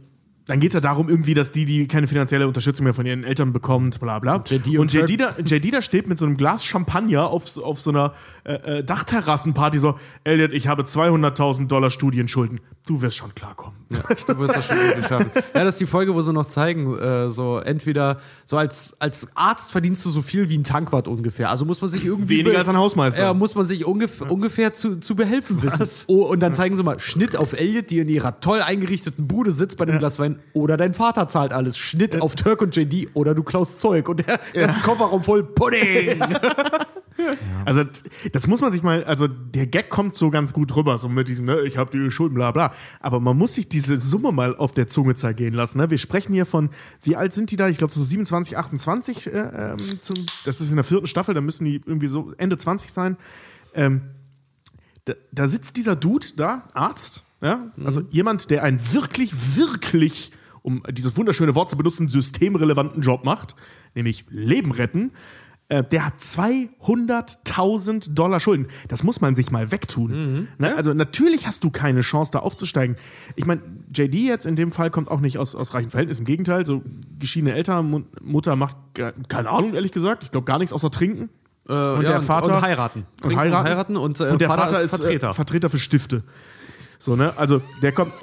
dann 0.48 0.60
geht 0.60 0.70
es 0.70 0.74
ja 0.76 0.80
darum, 0.80 1.10
irgendwie, 1.10 1.34
dass 1.34 1.52
die, 1.52 1.66
die 1.66 1.88
keine 1.88 2.08
finanzielle 2.08 2.48
Unterstützung 2.48 2.84
mehr 2.84 2.94
von 2.94 3.06
ihren 3.06 3.24
Eltern 3.24 3.52
bekommt, 3.52 4.00
bla 4.00 4.20
bla. 4.20 4.44
JD 4.46 4.68
und 4.78 4.80
und 4.80 4.94
JD 4.94 5.20
da, 5.20 5.36
JD 5.40 5.74
da 5.74 5.82
steht 5.82 6.08
mit 6.08 6.20
so 6.20 6.26
einem 6.26 6.38
Glas 6.38 6.64
Champagner 6.64 7.28
auf, 7.30 7.48
so- 7.48 7.64
auf 7.64 7.80
so 7.80 7.90
einer 7.90 8.14
äh, 8.44 8.54
äh, 8.80 8.84
Dachterrassenparty 8.84 9.80
so, 9.80 9.96
Elliot, 10.24 10.54
ich 10.54 10.68
habe 10.68 10.84
200.000 10.84 11.68
Dollar 11.68 11.90
Studienschulden. 11.90 12.60
Du 12.86 13.02
wirst 13.02 13.18
schon 13.18 13.34
klarkommen. 13.34 13.76
Du 13.90 13.98
wirst 14.08 14.30
das 14.56 14.66
schon 14.68 14.78
irgendwie 14.78 15.08
schaffen. 15.08 15.32
Ja, 15.56 15.64
das 15.64 15.74
ist 15.76 15.82
die 15.82 15.86
Folge, 15.88 16.14
wo 16.14 16.22
sie 16.22 16.32
noch 16.34 16.46
zeigen, 16.46 16.96
äh, 17.00 17.32
so 17.32 17.58
entweder 17.58 18.20
so 18.46 18.58
als, 18.58 18.96
als 19.00 19.36
Arzt 19.36 19.72
verdienst 19.72 20.06
du 20.06 20.12
so 20.12 20.22
viel 20.22 20.50
wie 20.50 20.58
ein 20.60 20.64
Tankwart 20.64 21.08
ungefähr. 21.08 21.50
Also 21.50 21.66
muss 21.66 21.82
man 21.82 21.90
sich 21.90 22.06
irgendwie. 22.06 22.40
Weniger 22.40 22.60
als 22.60 22.70
ein 22.70 22.78
Hausmeister. 22.78 23.24
Ja, 23.24 23.34
muss 23.34 23.56
man 23.56 23.66
sich 23.66 23.86
ungef 23.86 24.22
ungefähr 24.22 24.74
zu, 24.74 24.98
zu 25.00 25.16
behelfen 25.16 25.64
wissen. 25.64 26.06
Oh, 26.08 26.26
und 26.26 26.42
dann 26.42 26.54
zeigen 26.54 26.76
sie 26.76 26.84
mal 26.84 27.00
Schnitt 27.00 27.36
auf 27.36 27.54
Elliot, 27.54 27.90
die 27.90 28.00
in 28.00 28.10
ihrer 28.10 28.40
toll 28.40 28.62
eingerichteten 28.62 29.28
Bude 29.28 29.52
sitzt 29.52 29.78
bei 29.80 29.86
dem 29.86 29.98
Glas 29.98 30.20
Wein. 30.20 30.35
Oder 30.54 30.78
dein 30.78 30.94
Vater 30.94 31.28
zahlt 31.28 31.54
alles. 31.54 31.78
Schnitt 31.78 32.22
auf 32.22 32.36
Turk 32.36 32.62
und 32.62 32.76
JD 32.76 33.10
oder 33.14 33.34
du 33.36 33.44
klaust 33.44 33.82
Zeug 33.82 34.08
und 34.10 34.26
der 34.28 34.40
ganze 34.54 34.82
Kofferraum 34.82 35.24
voll 35.24 35.44
Pudding. 35.44 36.22
Also 37.64 37.86
t- 37.86 38.30
das 38.34 38.46
muss 38.46 38.60
man 38.62 38.72
sich 38.74 38.84
mal, 38.84 39.04
also 39.06 39.28
der 39.28 39.68
Gag 39.68 39.90
kommt 39.90 40.16
so 40.16 40.30
ganz 40.30 40.52
gut 40.52 40.76
rüber, 40.76 40.98
so 40.98 41.08
mit 41.08 41.30
diesem, 41.30 41.46
ne, 41.46 41.62
ich 41.62 41.78
habe 41.78 41.90
die 41.98 42.12
Schulden, 42.12 42.36
bla 42.36 42.52
bla. 42.52 42.74
Aber 43.00 43.20
man 43.22 43.38
muss 43.38 43.56
sich 43.56 43.70
diese 43.70 43.98
Summe 43.98 44.32
mal 44.34 44.56
auf 44.56 44.74
der 44.74 44.88
Zunge 44.88 45.16
zergehen 45.16 45.54
lassen. 45.54 45.78
Ne? 45.78 45.90
Wir 45.90 45.98
sprechen 45.98 46.34
hier 46.34 46.46
von, 46.46 46.70
wie 47.02 47.16
alt 47.16 47.34
sind 47.34 47.52
die 47.52 47.56
da? 47.56 47.70
Ich 47.70 47.78
glaube 47.78 47.94
so 47.94 48.04
27, 48.04 48.58
28. 48.58 49.28
Äh, 49.28 49.30
ähm, 49.40 49.78
zum, 50.02 50.18
das 50.44 50.60
ist 50.60 50.70
in 50.70 50.76
der 50.76 50.84
vierten 50.84 51.08
Staffel, 51.08 51.34
da 51.34 51.42
müssen 51.42 51.64
die 51.64 51.82
irgendwie 51.86 52.08
so 52.08 52.34
Ende 52.38 52.58
20 52.58 52.92
sein. 52.92 53.16
Ähm, 53.74 54.02
da, 55.06 55.14
da 55.32 55.48
sitzt 55.48 55.78
dieser 55.78 55.96
Dude 55.96 56.28
da, 56.36 56.64
Arzt, 56.74 57.24
ja, 57.46 57.72
also 57.86 58.02
jemand, 58.10 58.50
der 58.50 58.64
einen 58.64 58.80
wirklich, 58.94 59.56
wirklich, 59.56 60.32
um 60.64 60.84
dieses 60.92 61.16
wunderschöne 61.16 61.54
Wort 61.56 61.70
zu 61.70 61.78
benutzen, 61.78 62.10
systemrelevanten 62.10 63.02
Job 63.02 63.24
macht, 63.24 63.56
nämlich 63.94 64.26
Leben 64.30 64.72
retten. 64.72 65.12
Äh, 65.68 65.84
der 65.84 66.06
hat 66.06 66.20
200.000 66.20 68.14
Dollar 68.14 68.40
Schulden. 68.40 68.68
Das 68.88 69.04
muss 69.04 69.22
man 69.22 69.36
sich 69.36 69.52
mal 69.52 69.72
wegtun. 69.72 70.48
Ne? 70.58 70.76
Also 70.76 70.94
natürlich 70.94 71.48
hast 71.48 71.64
du 71.64 71.70
keine 71.72 72.02
Chance, 72.02 72.32
da 72.32 72.40
aufzusteigen. 72.40 72.98
Ich 73.36 73.46
meine, 73.46 73.62
JD 73.96 74.14
jetzt 74.16 74.46
in 74.46 74.56
dem 74.56 74.72
Fall 74.72 74.92
kommt 74.92 75.10
auch 75.10 75.20
nicht 75.22 75.38
aus, 75.38 75.56
aus 75.56 75.74
reichen 75.74 75.90
Verhältnissen. 75.90 76.22
Im 76.22 76.26
Gegenteil, 76.26 76.66
so 76.66 76.84
geschiedene 77.20 77.54
Eltern, 77.56 77.90
Mu- 77.90 78.04
Mutter 78.22 78.56
macht 78.56 78.76
keine 79.28 79.50
Ahnung, 79.50 79.74
ehrlich 79.74 79.92
gesagt. 79.92 80.24
Ich 80.24 80.32
glaube 80.32 80.46
gar 80.46 80.58
nichts 80.60 80.74
außer 80.74 80.92
trinken. 80.92 81.30
Äh, 81.68 81.74
Und 81.74 82.04
ja, 82.04 82.10
der 82.10 82.22
Vater- 82.22 82.56
und 82.58 82.62
heiraten. 82.62 83.06
Und 83.24 83.36
heiraten. 83.36 83.68
heiraten 83.68 83.98
und, 83.98 84.20
äh, 84.20 84.26
und 84.26 84.40
der 84.42 84.50
Vater, 84.50 84.82
ist 84.84 84.92
Vertreter. 84.92 85.30
Äh, 85.32 85.34
Vertreter 85.34 85.70
für 85.70 85.80
Stifte. 85.80 86.24
So, 87.00 87.16
ne? 87.16 87.38
Also, 87.38 87.62
der 87.82 87.92
kommt. 87.92 88.14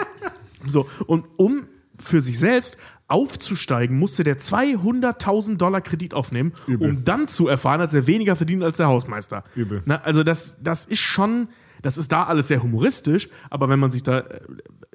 so, 0.66 0.88
und 1.06 1.26
um 1.36 1.66
für 1.98 2.22
sich 2.22 2.38
selbst 2.38 2.76
aufzusteigen, 3.08 3.98
musste 3.98 4.22
der 4.22 4.38
200.000 4.38 5.56
Dollar 5.56 5.80
Kredit 5.80 6.14
aufnehmen, 6.14 6.52
um 6.66 7.04
dann 7.04 7.26
zu 7.26 7.48
erfahren, 7.48 7.80
dass 7.80 7.94
er 7.94 8.06
weniger 8.06 8.36
verdient 8.36 8.62
als 8.62 8.76
der 8.76 8.88
Hausmeister. 8.88 9.44
Übel. 9.54 9.82
Na, 9.86 10.02
also, 10.02 10.22
das, 10.22 10.56
das 10.62 10.84
ist 10.84 11.00
schon. 11.00 11.48
Das 11.80 11.96
ist 11.96 12.10
da 12.10 12.24
alles 12.24 12.48
sehr 12.48 12.60
humoristisch, 12.60 13.28
aber 13.50 13.68
wenn 13.68 13.78
man 13.78 13.90
sich 13.90 14.02
da. 14.02 14.24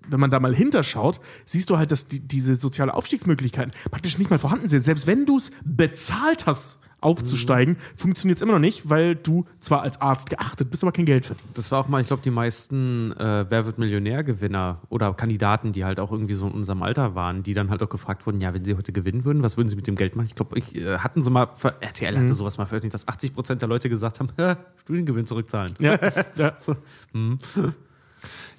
Wenn 0.06 0.20
man 0.20 0.30
da 0.30 0.42
mal 0.42 0.54
hinterschaut, 0.54 1.22
siehst 1.46 1.70
du 1.70 1.78
halt, 1.78 1.94
dass 1.94 2.10
die, 2.10 2.20
diese 2.20 2.56
soziale 2.56 2.94
Aufstiegsmöglichkeiten 2.94 3.72
praktisch 3.90 4.18
nicht 4.18 4.30
mal 4.30 4.38
vorhanden 4.38 4.68
sind. 4.68 4.84
Selbst 4.84 5.08
wenn 5.08 5.26
du 5.26 5.38
es 5.38 5.52
bezahlt 5.64 6.46
hast, 6.46 6.83
aufzusteigen, 7.04 7.78
funktioniert 7.96 8.38
es 8.38 8.42
immer 8.42 8.54
noch 8.54 8.60
nicht, 8.60 8.90
weil 8.90 9.16
du 9.16 9.46
zwar 9.60 9.82
als 9.82 10.00
Arzt 10.02 10.30
geachtet 10.30 10.70
bist, 10.72 10.84
aber 10.84 10.92
kein 10.92 11.06
Geld 11.06 11.26
verdienst. 11.26 11.58
Das 11.58 11.72
war 11.72 11.80
auch 11.80 11.88
mal, 11.88 12.02
ich 12.02 12.08
glaube, 12.08 12.22
die 12.24 12.32
meisten 12.32 13.12
äh, 13.14 13.46
Wer 13.50 13.66
wird 13.66 13.78
Millionär-Gewinner 13.78 14.80
oder 14.90 15.14
Kandidaten, 15.14 15.72
die 15.72 15.86
halt 15.86 16.00
auch 16.00 16.12
irgendwie 16.12 16.34
so 16.36 16.48
in 16.48 16.54
unserem 16.54 16.82
Alter 16.84 17.16
waren, 17.16 17.44
die 17.44 17.54
dann 17.54 17.70
halt 17.70 17.84
auch 17.84 17.90
gefragt 17.90 18.26
wurden, 18.26 18.42
ja, 18.42 18.54
wenn 18.54 18.64
sie 18.66 18.76
heute 18.76 18.92
gewinnen 18.92 19.26
würden, 19.26 19.44
was 19.44 19.58
würden 19.58 19.70
sie 19.70 19.76
mit 19.76 19.88
dem 19.88 19.96
Geld 19.96 20.16
machen? 20.16 20.28
Ich 20.28 20.36
glaube, 20.36 20.58
ich, 20.58 20.76
äh, 20.76 20.98
hatten 21.00 21.24
sie 21.24 21.30
mal, 21.32 21.48
ver- 21.54 21.76
RTL 21.82 22.18
hatte 22.18 22.34
sowas 22.34 22.58
mal 22.58 22.66
veröffentlicht, 22.66 22.94
dass 22.94 23.08
80 23.08 23.34
Prozent 23.34 23.62
der 23.62 23.70
Leute 23.70 23.90
gesagt 23.90 24.20
haben, 24.20 24.30
Studiengewinn 24.82 25.26
zurückzahlen. 25.26 25.74
Ja, 25.80 25.98
ja. 26.38 26.54
So. 26.60 26.76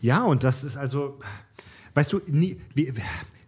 Ja, 0.01 0.23
und 0.25 0.45
das 0.45 0.65
ist 0.65 0.77
also, 0.77 1.19
weißt 1.95 2.13
du, 2.13 2.21
nie, 2.27 2.61
wir, 2.75 2.93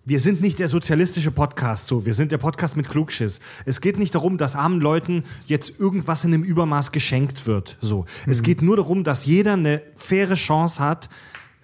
wir 0.07 0.21
sind 0.21 0.41
nicht 0.41 0.61
der 0.61 0.69
sozialistische 0.69 1.33
Podcast 1.33 1.89
so, 1.89 2.07
wir 2.07 2.15
sind 2.15 2.31
der 2.31 2.39
Podcast 2.39 2.77
mit 2.77 2.89
Klugschiss. 2.89 3.41
Es 3.65 3.81
geht 3.81 3.99
nicht 3.99 4.15
darum, 4.15 4.39
dass 4.39 4.55
armen 4.55 4.81
Leuten 4.81 5.25
jetzt 5.47 5.81
irgendwas 5.81 6.25
in 6.25 6.33
einem 6.33 6.45
Übermaß 6.45 6.93
geschenkt 6.93 7.47
wird. 7.47 7.77
So. 7.81 8.07
Es 8.25 8.43
geht 8.43 8.63
nur 8.63 8.77
darum, 8.77 9.03
dass 9.03 9.27
jeder 9.27 9.55
eine 9.55 9.83
faire 9.97 10.37
Chance 10.37 10.81
hat, 10.81 11.11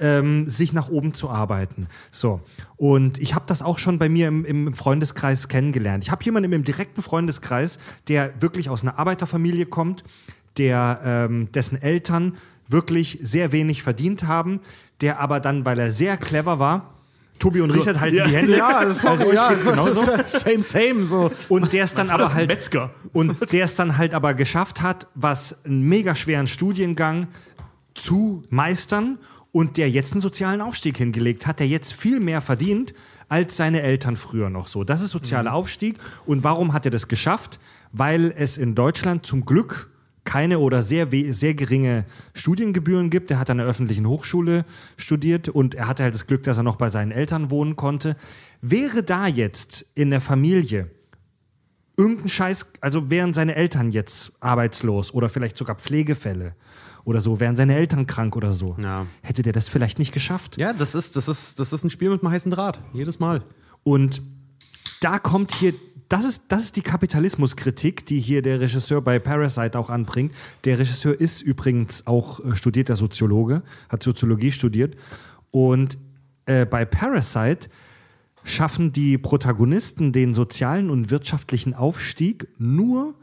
ähm, 0.01 0.49
sich 0.49 0.73
nach 0.73 0.89
oben 0.89 1.15
zu 1.15 1.31
arbeiten. 1.31 1.87
So. 2.11 2.41
Und 2.77 3.21
ich 3.21 3.37
habe 3.37 3.45
das 3.47 3.63
auch 3.63 3.79
schon 3.79 4.01
bei 4.01 4.09
mir 4.09 4.27
im, 4.27 4.45
im 4.45 4.75
Freundeskreis 4.75 5.47
kennengelernt. 5.47 6.03
Ich 6.03 6.11
habe 6.11 6.25
jemanden 6.25 6.53
im 6.53 6.65
direkten 6.65 7.01
Freundeskreis, 7.01 7.79
der 8.09 8.43
wirklich 8.43 8.69
aus 8.69 8.83
einer 8.83 8.99
Arbeiterfamilie 8.99 9.67
kommt, 9.67 10.03
der, 10.57 11.01
ähm, 11.05 11.53
dessen 11.53 11.81
Eltern 11.81 12.35
wirklich 12.67 13.21
sehr 13.23 13.53
wenig 13.53 13.85
verdient 13.85 14.25
haben, 14.25 14.61
der 15.01 15.21
aber 15.21 15.39
dann, 15.39 15.65
weil 15.65 15.79
er 15.79 15.91
sehr 15.91 16.17
clever 16.17 16.59
war, 16.59 16.93
Tobi 17.43 17.61
und 17.61 17.71
Richard 17.73 17.99
halten 17.99 18.17
Ja. 18.17 18.27
die 18.27 18.37
Hände. 18.37 18.57
Ja, 18.57 18.85
das 18.85 19.05
also 19.05 19.27
euch 19.27 19.49
geht's 19.49 19.65
genauso. 19.65 20.03
same, 20.27 20.63
same, 20.63 21.05
so. 21.05 21.33
Und 21.49 21.73
der 21.73 21.83
es 21.85 21.93
dann 21.93 22.09
aber 22.11 22.33
halt 22.35 22.47
Metzger. 22.49 22.91
und 23.13 23.53
der 23.53 23.65
es 23.65 23.75
dann 23.75 23.99
halt 23.99 24.15
aber 24.15 24.35
geschafft 24.35 24.81
hat, 24.81 25.09
was 25.17 25.65
einen 25.65 25.83
mega 25.83 26.15
schweren 26.15 26.47
Studiengang 26.47 27.27
zu 27.95 28.45
meistern 28.51 29.19
und 29.51 29.77
der 29.77 29.91
jetzt 29.91 30.13
einen 30.13 30.21
sozialen 30.21 30.61
Aufstieg 30.61 30.97
hingelegt 30.97 31.47
hat, 31.47 31.59
der 31.61 31.67
jetzt 31.67 31.93
viel 31.93 32.21
mehr 32.21 32.41
verdient 32.41 32.95
als 33.29 33.57
seine 33.57 33.83
Eltern 33.83 34.17
früher 34.17 34.49
noch 34.49 34.69
so. 34.69 34.85
Das 34.85 35.01
ist 35.03 35.11
sozialer 35.11 35.53
Aufstieg. 35.53 35.99
Und 36.25 36.45
warum 36.45 36.73
hat 36.73 36.85
er 36.85 36.91
das 36.91 37.09
geschafft? 37.09 37.59
Weil 37.93 38.33
es 38.37 38.57
in 38.57 38.75
Deutschland 38.75 39.27
zum 39.27 39.45
Glück 39.45 39.91
keine 40.25 40.59
oder 40.61 40.83
sehr, 40.83 41.09
sehr 41.33 41.55
geringe 41.55 42.05
Studiengebühren 42.35 43.11
gibt. 43.11 43.31
Er 43.31 43.39
hat 43.39 43.51
an 43.51 43.59
der 43.59 43.67
öffentlichen 43.67 44.07
Hochschule 44.07 44.65
studiert 44.97 45.49
und 45.49 45.75
er 45.75 45.89
hatte 45.89 46.05
halt 46.05 46.15
das 46.15 46.27
Glück, 46.27 46.43
dass 46.45 46.57
er 46.59 46.63
noch 46.63 46.77
bei 46.77 46.89
seinen 46.91 47.11
Eltern 47.11 47.51
wohnen 47.51 47.75
konnte. 47.77 48.17
Wäre 48.61 49.03
da 49.03 49.27
jetzt 49.27 49.85
in 49.95 50.11
der 50.11 50.21
Familie 50.21 50.91
irgendein 51.97 52.29
Scheiß, 52.29 52.67
also 52.81 53.11
wären 53.11 53.35
seine 53.35 53.55
Eltern 53.55 53.91
jetzt 53.91 54.33
arbeitslos 54.41 55.13
oder 55.13 55.29
vielleicht 55.29 55.57
sogar 55.59 55.77
Pflegefälle 55.77 56.55
oder 57.05 57.21
so, 57.21 57.41
wären 57.41 57.57
seine 57.57 57.75
Eltern 57.75 58.07
krank 58.07 58.37
oder 58.37 58.53
so, 58.53 58.77
Ja. 58.81 59.07
hätte 59.23 59.43
der 59.43 59.53
das 59.53 59.69
vielleicht 59.69 59.99
nicht 59.99 60.13
geschafft. 60.13 60.57
Ja, 60.57 60.73
das 60.73 60.95
ist, 60.95 61.17
das, 61.17 61.29
ist, 61.29 61.59
das 61.59 61.73
ist 61.73 61.85
ein 61.85 61.91
Spiel 61.91 62.11
mit 62.11 62.23
einem 62.23 62.33
heißen 62.33 62.51
Draht. 62.51 62.79
Jedes 62.93 63.19
Mal. 63.19 63.43
Und 63.83 64.23
da 65.01 65.19
kommt 65.19 65.53
hier, 65.53 65.75
das 66.13 66.27
ist, 66.27 66.45
das 66.49 66.65
ist 66.65 66.77
die 66.77 66.83
Kapitalismuskritik, 66.83 68.05
die 68.05 68.21
hier 68.21 68.43
der 68.43 68.61
Regisseur 68.61 69.01
bei 69.01 69.19
Parasite 69.19 69.79
auch 69.79 69.89
anbringt. 69.89 70.35
Der 70.65 70.79
Regisseur 70.79 71.19
ist 71.19 71.41
übrigens 71.41 72.07
auch 72.07 72.41
äh, 72.45 72.55
studierter 72.55 72.97
Soziologe, 72.97 73.63
hat 73.89 74.03
Soziologie 74.03 74.53
studiert. 74.53 74.95
Und 75.51 75.97
äh, 76.45 76.67
bei 76.67 76.85
Parasite 76.85 77.71
schaffen 78.45 78.93
die 78.93 79.17
Protagonisten 79.17 80.13
den 80.13 80.35
sozialen 80.35 80.91
und 80.91 81.11
wirtschaftlichen 81.11 81.73
Aufstieg 81.73 82.49
nur 82.59 83.15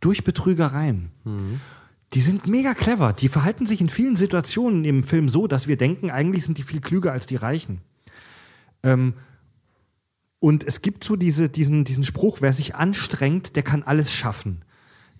durch 0.00 0.22
Betrügereien. 0.22 1.10
Die 2.12 2.20
sind 2.20 2.46
mega 2.46 2.74
clever. 2.74 3.14
Die 3.14 3.28
verhalten 3.28 3.66
sich 3.66 3.80
in 3.80 3.88
vielen 3.88 4.16
Situationen 4.16 4.84
im 4.84 5.02
Film 5.02 5.28
so, 5.28 5.48
dass 5.48 5.66
wir 5.66 5.76
denken, 5.76 6.10
eigentlich 6.10 6.44
sind 6.44 6.58
die 6.58 6.62
viel 6.62 6.80
klüger 6.80 7.10
als 7.10 7.26
die 7.26 7.36
Reichen. 7.36 7.80
Ähm, 8.84 9.14
und 10.40 10.64
es 10.64 10.82
gibt 10.82 11.04
so 11.04 11.16
diese, 11.16 11.48
diesen, 11.48 11.84
diesen 11.84 12.04
Spruch, 12.04 12.38
wer 12.40 12.52
sich 12.52 12.74
anstrengt, 12.74 13.56
der 13.56 13.62
kann 13.62 13.82
alles 13.82 14.12
schaffen. 14.12 14.64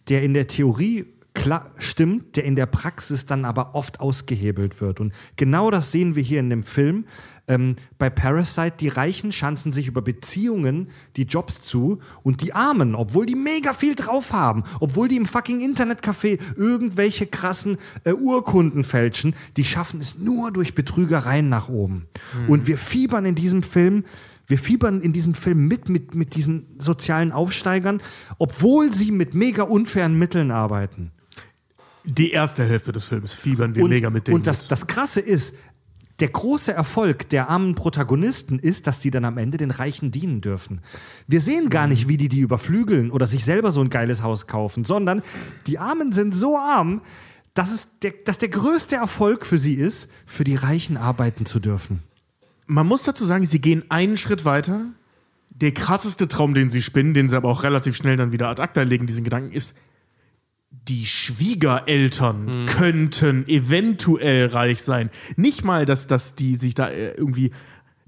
Der 0.08 0.22
in 0.22 0.32
der 0.32 0.46
Theorie 0.46 1.06
klar 1.38 1.70
stimmt, 1.78 2.36
der 2.36 2.44
in 2.44 2.56
der 2.56 2.66
Praxis 2.66 3.24
dann 3.24 3.44
aber 3.44 3.74
oft 3.74 4.00
ausgehebelt 4.00 4.80
wird. 4.80 4.98
Und 4.98 5.12
genau 5.36 5.70
das 5.70 5.92
sehen 5.92 6.16
wir 6.16 6.22
hier 6.22 6.40
in 6.40 6.50
dem 6.50 6.64
Film. 6.64 7.04
Ähm, 7.46 7.76
bei 7.96 8.10
Parasite, 8.10 8.74
die 8.80 8.88
Reichen 8.88 9.30
schanzen 9.30 9.72
sich 9.72 9.86
über 9.86 10.02
Beziehungen 10.02 10.88
die 11.16 11.22
Jobs 11.22 11.62
zu 11.62 12.00
und 12.24 12.42
die 12.42 12.54
Armen, 12.54 12.94
obwohl 12.94 13.24
die 13.24 13.36
mega 13.36 13.72
viel 13.72 13.94
drauf 13.94 14.32
haben, 14.32 14.64
obwohl 14.80 15.06
die 15.06 15.16
im 15.16 15.26
fucking 15.26 15.60
Internetcafé 15.60 16.40
irgendwelche 16.56 17.26
krassen 17.26 17.76
äh, 18.04 18.12
Urkunden 18.12 18.82
fälschen, 18.82 19.34
die 19.56 19.64
schaffen 19.64 20.00
es 20.00 20.18
nur 20.18 20.50
durch 20.50 20.74
Betrügereien 20.74 21.48
nach 21.48 21.68
oben. 21.68 22.08
Und 22.48 22.66
wir 22.66 22.78
fiebern 22.78 23.24
in 23.24 23.36
diesem 23.36 23.62
Film 23.62 24.04
wir 24.48 24.58
fiebern 24.58 25.00
in 25.00 25.12
diesem 25.12 25.34
Film 25.34 25.68
mit, 25.68 25.88
mit, 25.88 26.14
mit 26.14 26.34
diesen 26.34 26.66
sozialen 26.78 27.32
Aufsteigern, 27.32 28.00
obwohl 28.38 28.92
sie 28.92 29.12
mit 29.12 29.34
mega 29.34 29.62
unfairen 29.62 30.18
Mitteln 30.18 30.50
arbeiten. 30.50 31.12
Die 32.04 32.30
erste 32.30 32.64
Hälfte 32.64 32.92
des 32.92 33.04
Films 33.04 33.34
fiebern 33.34 33.74
wir 33.74 33.84
Und, 33.84 33.90
mega 33.90 34.08
mit 34.08 34.26
denen. 34.26 34.36
und 34.36 34.46
das, 34.46 34.66
das 34.66 34.86
Krasse 34.86 35.20
ist, 35.20 35.54
der 36.20 36.28
große 36.28 36.72
Erfolg 36.72 37.28
der 37.28 37.48
armen 37.48 37.74
Protagonisten 37.74 38.58
ist, 38.58 38.86
dass 38.86 38.98
die 38.98 39.10
dann 39.10 39.24
am 39.24 39.38
Ende 39.38 39.58
den 39.58 39.70
Reichen 39.70 40.10
dienen 40.10 40.40
dürfen. 40.40 40.80
Wir 41.28 41.40
sehen 41.40 41.68
gar 41.70 41.86
nicht, 41.86 42.08
wie 42.08 42.16
die 42.16 42.28
die 42.28 42.40
überflügeln 42.40 43.10
oder 43.10 43.26
sich 43.26 43.44
selber 43.44 43.70
so 43.70 43.82
ein 43.82 43.90
geiles 43.90 44.22
Haus 44.22 44.46
kaufen, 44.46 44.84
sondern 44.84 45.22
die 45.66 45.78
Armen 45.78 46.12
sind 46.12 46.34
so 46.34 46.56
arm, 46.56 47.02
dass, 47.54 47.72
es 47.72 47.88
der, 48.00 48.14
dass 48.24 48.38
der 48.38 48.48
größte 48.48 48.96
Erfolg 48.96 49.46
für 49.46 49.58
sie 49.58 49.74
ist, 49.74 50.08
für 50.26 50.44
die 50.44 50.56
Reichen 50.56 50.96
arbeiten 50.96 51.46
zu 51.46 51.60
dürfen. 51.60 52.02
Man 52.68 52.86
muss 52.86 53.02
dazu 53.02 53.24
sagen, 53.24 53.44
sie 53.46 53.60
gehen 53.60 53.82
einen 53.88 54.16
Schritt 54.16 54.44
weiter. 54.44 54.86
Der 55.50 55.72
krasseste 55.72 56.28
Traum, 56.28 56.54
den 56.54 56.70
sie 56.70 56.82
spinnen, 56.82 57.14
den 57.14 57.28
sie 57.28 57.36
aber 57.36 57.48
auch 57.48 57.64
relativ 57.64 57.96
schnell 57.96 58.16
dann 58.16 58.30
wieder 58.30 58.48
ad 58.48 58.62
acta 58.62 58.82
legen, 58.82 59.06
diesen 59.06 59.24
Gedanken, 59.24 59.50
ist, 59.50 59.76
die 60.70 61.06
Schwiegereltern 61.06 62.66
könnten 62.66 63.48
eventuell 63.48 64.46
reich 64.46 64.82
sein. 64.82 65.10
Nicht 65.36 65.64
mal, 65.64 65.86
dass, 65.86 66.06
dass 66.06 66.34
die 66.34 66.56
sich 66.56 66.74
da 66.74 66.88
äh, 66.88 67.12
irgendwie 67.12 67.52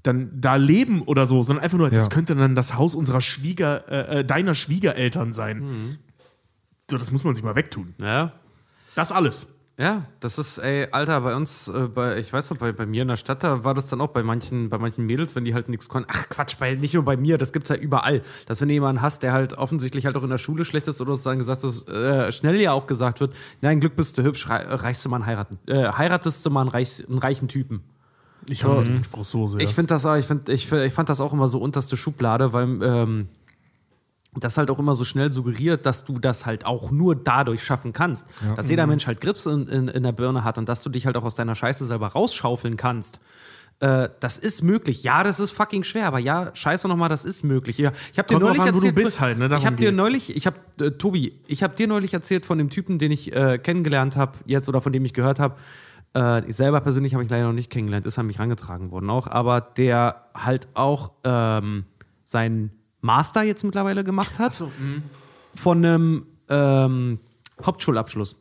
dann 0.02 0.30
da 0.40 0.56
leben 0.56 1.02
oder 1.02 1.26
so, 1.26 1.42
sondern 1.42 1.64
einfach 1.64 1.78
nur, 1.78 1.90
das 1.90 2.08
könnte 2.08 2.34
dann 2.34 2.54
das 2.54 2.74
Haus 2.74 2.94
unserer 2.94 3.20
Schwieger, 3.20 3.88
äh, 3.88 4.20
äh, 4.20 4.24
deiner 4.24 4.54
Schwiegereltern 4.54 5.32
sein. 5.32 5.98
So, 6.90 6.98
das 6.98 7.10
muss 7.10 7.24
man 7.24 7.34
sich 7.34 7.44
mal 7.44 7.54
wegtun. 7.54 7.94
Ja. 8.00 8.32
Das 8.94 9.12
alles. 9.12 9.46
Ja, 9.80 10.02
das 10.20 10.36
ist, 10.36 10.58
ey, 10.58 10.88
Alter, 10.90 11.22
bei 11.22 11.34
uns, 11.34 11.66
äh, 11.68 11.88
bei, 11.88 12.18
ich 12.18 12.30
weiß 12.30 12.50
noch, 12.50 12.58
bei, 12.58 12.70
bei 12.70 12.84
mir 12.84 13.00
in 13.00 13.08
der 13.08 13.16
Stadt, 13.16 13.42
da 13.42 13.64
war 13.64 13.72
das 13.72 13.88
dann 13.88 14.02
auch 14.02 14.08
bei 14.08 14.22
manchen, 14.22 14.68
bei 14.68 14.76
manchen 14.76 15.06
Mädels, 15.06 15.34
wenn 15.34 15.46
die 15.46 15.54
halt 15.54 15.70
nichts 15.70 15.88
konnten. 15.88 16.10
Ach 16.12 16.28
Quatsch, 16.28 16.56
bei, 16.58 16.74
nicht 16.74 16.92
nur 16.92 17.02
bei 17.02 17.16
mir, 17.16 17.38
das 17.38 17.50
gibt's 17.50 17.70
ja 17.70 17.76
überall. 17.76 18.20
Dass 18.44 18.60
wenn 18.60 18.68
du 18.68 18.74
jemanden 18.74 19.00
hast, 19.00 19.22
der 19.22 19.32
halt 19.32 19.56
offensichtlich 19.56 20.04
halt 20.04 20.16
auch 20.16 20.22
in 20.22 20.28
der 20.28 20.36
Schule 20.36 20.66
schlecht 20.66 20.86
ist 20.86 21.00
oder 21.00 21.16
so 21.16 21.30
dann 21.30 21.38
gesagt 21.38 21.64
ist, 21.64 21.88
äh, 21.88 22.30
schnell 22.30 22.60
ja 22.60 22.72
auch 22.72 22.86
gesagt 22.86 23.20
wird, 23.20 23.32
nein, 23.62 23.80
Glück 23.80 23.96
bist 23.96 24.18
du 24.18 24.22
hübsch, 24.22 24.50
rei 24.50 24.66
reichst 24.68 25.02
du 25.06 25.08
mal 25.08 25.16
einen 25.16 25.26
heiraten. 25.26 25.58
Äh, 25.66 25.90
heiratest 25.90 26.44
du 26.44 26.50
mal 26.50 26.60
einen, 26.60 26.68
reich, 26.68 27.02
einen 27.08 27.18
reichen 27.18 27.48
Typen. 27.48 27.82
Ich 28.50 28.64
hasse 28.64 28.84
diesen 28.84 29.04
Spruch 29.04 29.24
so 29.24 29.46
sehr. 29.46 29.62
Ich 29.62 29.74
finde 29.74 29.94
das 29.94 30.04
auch, 30.04 30.16
ich, 30.16 30.26
find, 30.26 30.50
ich, 30.50 30.70
ich 30.70 30.92
fand 30.92 31.08
das 31.08 31.22
auch 31.22 31.32
immer 31.32 31.48
so 31.48 31.58
unterste 31.58 31.96
Schublade, 31.96 32.52
weil 32.52 32.82
ähm, 32.82 33.28
das 34.34 34.56
halt 34.58 34.70
auch 34.70 34.78
immer 34.78 34.94
so 34.94 35.04
schnell 35.04 35.32
suggeriert, 35.32 35.86
dass 35.86 36.04
du 36.04 36.18
das 36.18 36.46
halt 36.46 36.64
auch 36.64 36.90
nur 36.90 37.16
dadurch 37.16 37.64
schaffen 37.64 37.92
kannst. 37.92 38.26
Dass 38.54 38.70
jeder 38.70 38.86
Mensch 38.86 39.06
halt 39.06 39.20
Grips 39.20 39.46
in, 39.46 39.66
in, 39.66 39.88
in 39.88 40.02
der 40.02 40.12
Birne 40.12 40.44
hat 40.44 40.56
und 40.56 40.68
dass 40.68 40.82
du 40.82 40.90
dich 40.90 41.06
halt 41.06 41.16
auch 41.16 41.24
aus 41.24 41.34
deiner 41.34 41.54
Scheiße 41.54 41.84
selber 41.84 42.08
rausschaufeln 42.08 42.76
kannst. 42.76 43.20
Äh, 43.80 44.10
das 44.20 44.38
ist 44.38 44.62
möglich. 44.62 45.02
Ja, 45.02 45.24
das 45.24 45.40
ist 45.40 45.52
fucking 45.52 45.84
schwer, 45.84 46.06
aber 46.06 46.18
ja, 46.18 46.54
scheiße 46.54 46.86
nochmal, 46.86 47.08
das 47.08 47.24
ist 47.24 47.44
möglich. 47.44 47.78
Ja, 47.78 47.92
ich 48.12 48.18
habe 48.18 48.28
dir 48.28 48.34
Kommt 48.34 48.46
neulich 48.46 48.60
an, 48.60 48.68
wo 48.68 48.80
du 48.80 48.86
erzählt, 48.86 48.94
bist 48.94 49.20
halt, 49.20 49.38
ne? 49.38 49.46
ich 49.46 49.50
Darum 49.50 49.64
habe 49.64 49.76
dir 49.76 49.90
neulich, 49.90 50.36
ich 50.36 50.46
habe 50.46 50.58
äh, 50.80 50.90
Tobi, 50.90 51.40
ich 51.46 51.62
habe 51.62 51.74
dir 51.74 51.88
neulich 51.88 52.12
erzählt 52.12 52.44
von 52.44 52.58
dem 52.58 52.68
Typen, 52.68 52.98
den 52.98 53.10
ich 53.10 53.34
äh, 53.34 53.58
kennengelernt 53.58 54.16
habe 54.18 54.38
jetzt 54.44 54.68
oder 54.68 54.82
von 54.82 54.92
dem 54.92 55.04
ich 55.06 55.14
gehört 55.14 55.40
habe. 55.40 55.56
Äh, 56.14 56.46
ich 56.46 56.56
selber 56.56 56.80
persönlich 56.82 57.14
habe 57.14 57.24
ich 57.24 57.30
leider 57.30 57.46
noch 57.46 57.54
nicht 57.54 57.70
kennengelernt, 57.70 58.04
ist 58.04 58.18
an 58.18 58.26
mich 58.26 58.38
rangetragen 58.38 58.90
worden 58.90 59.08
auch, 59.08 59.26
aber 59.26 59.62
der 59.62 60.26
halt 60.34 60.68
auch 60.74 61.12
ähm, 61.24 61.86
seinen 62.24 62.72
Master 63.00 63.42
jetzt 63.42 63.64
mittlerweile 63.64 64.04
gemacht 64.04 64.38
hat 64.38 64.62
von 65.54 65.78
einem 65.78 66.26
ähm, 66.48 67.18
Hauptschulabschluss. 67.64 68.36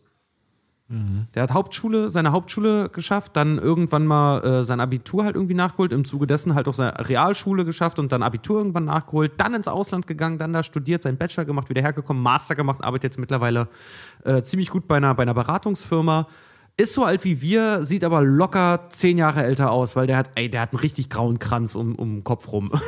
Der 1.36 1.44
hat 1.44 1.54
Hauptschule, 1.54 2.10
seine 2.10 2.32
Hauptschule 2.32 2.90
geschafft, 2.90 3.36
dann 3.36 3.60
irgendwann 3.60 4.08
mal 4.08 4.44
äh, 4.44 4.64
sein 4.64 4.80
Abitur 4.80 5.24
halt 5.24 5.36
irgendwie 5.36 5.54
nachgeholt, 5.54 5.94
im 5.94 6.04
Zuge 6.04 6.26
dessen 6.26 6.56
halt 6.56 6.68
auch 6.68 6.74
seine 6.74 7.08
Realschule 7.08 7.64
geschafft 7.64 8.00
und 8.00 8.12
dann 8.12 8.24
Abitur 8.24 8.58
irgendwann 8.58 8.86
nachgeholt, 8.86 9.34
dann 9.38 9.54
ins 9.54 9.68
Ausland 9.68 10.08
gegangen, 10.08 10.40
dann 10.40 10.52
da 10.52 10.64
studiert, 10.64 11.04
seinen 11.04 11.18
Bachelor 11.18 11.46
gemacht, 11.46 11.70
wieder 11.70 11.84
hergekommen, 11.84 12.24
Master 12.24 12.56
gemacht, 12.56 12.84
arbeitet 12.84 13.04
jetzt 13.04 13.20
mittlerweile 13.20 13.68
äh, 14.24 14.42
ziemlich 14.42 14.72
gut 14.72 14.88
bei 14.88 14.98
einer, 14.98 15.14
bei 15.14 15.22
einer 15.22 15.36
Beratungsfirma. 15.36 16.26
Ist 16.80 16.94
so 16.94 17.04
alt 17.04 17.26
wie 17.26 17.42
wir, 17.42 17.84
sieht 17.84 18.06
aber 18.06 18.22
locker 18.22 18.86
zehn 18.88 19.18
Jahre 19.18 19.44
älter 19.44 19.70
aus, 19.70 19.98
weil 19.98 20.08
der 20.08 20.16
hat, 20.16 20.30
ey, 20.36 20.50
der 20.50 20.62
hat 20.62 20.72
einen 20.72 20.80
richtig 20.80 21.10
grauen 21.10 21.38
Kranz 21.38 21.76
um, 21.76 21.94
um 21.96 22.18
den 22.18 22.24
Kopf 22.24 22.52
rum. 22.52 22.72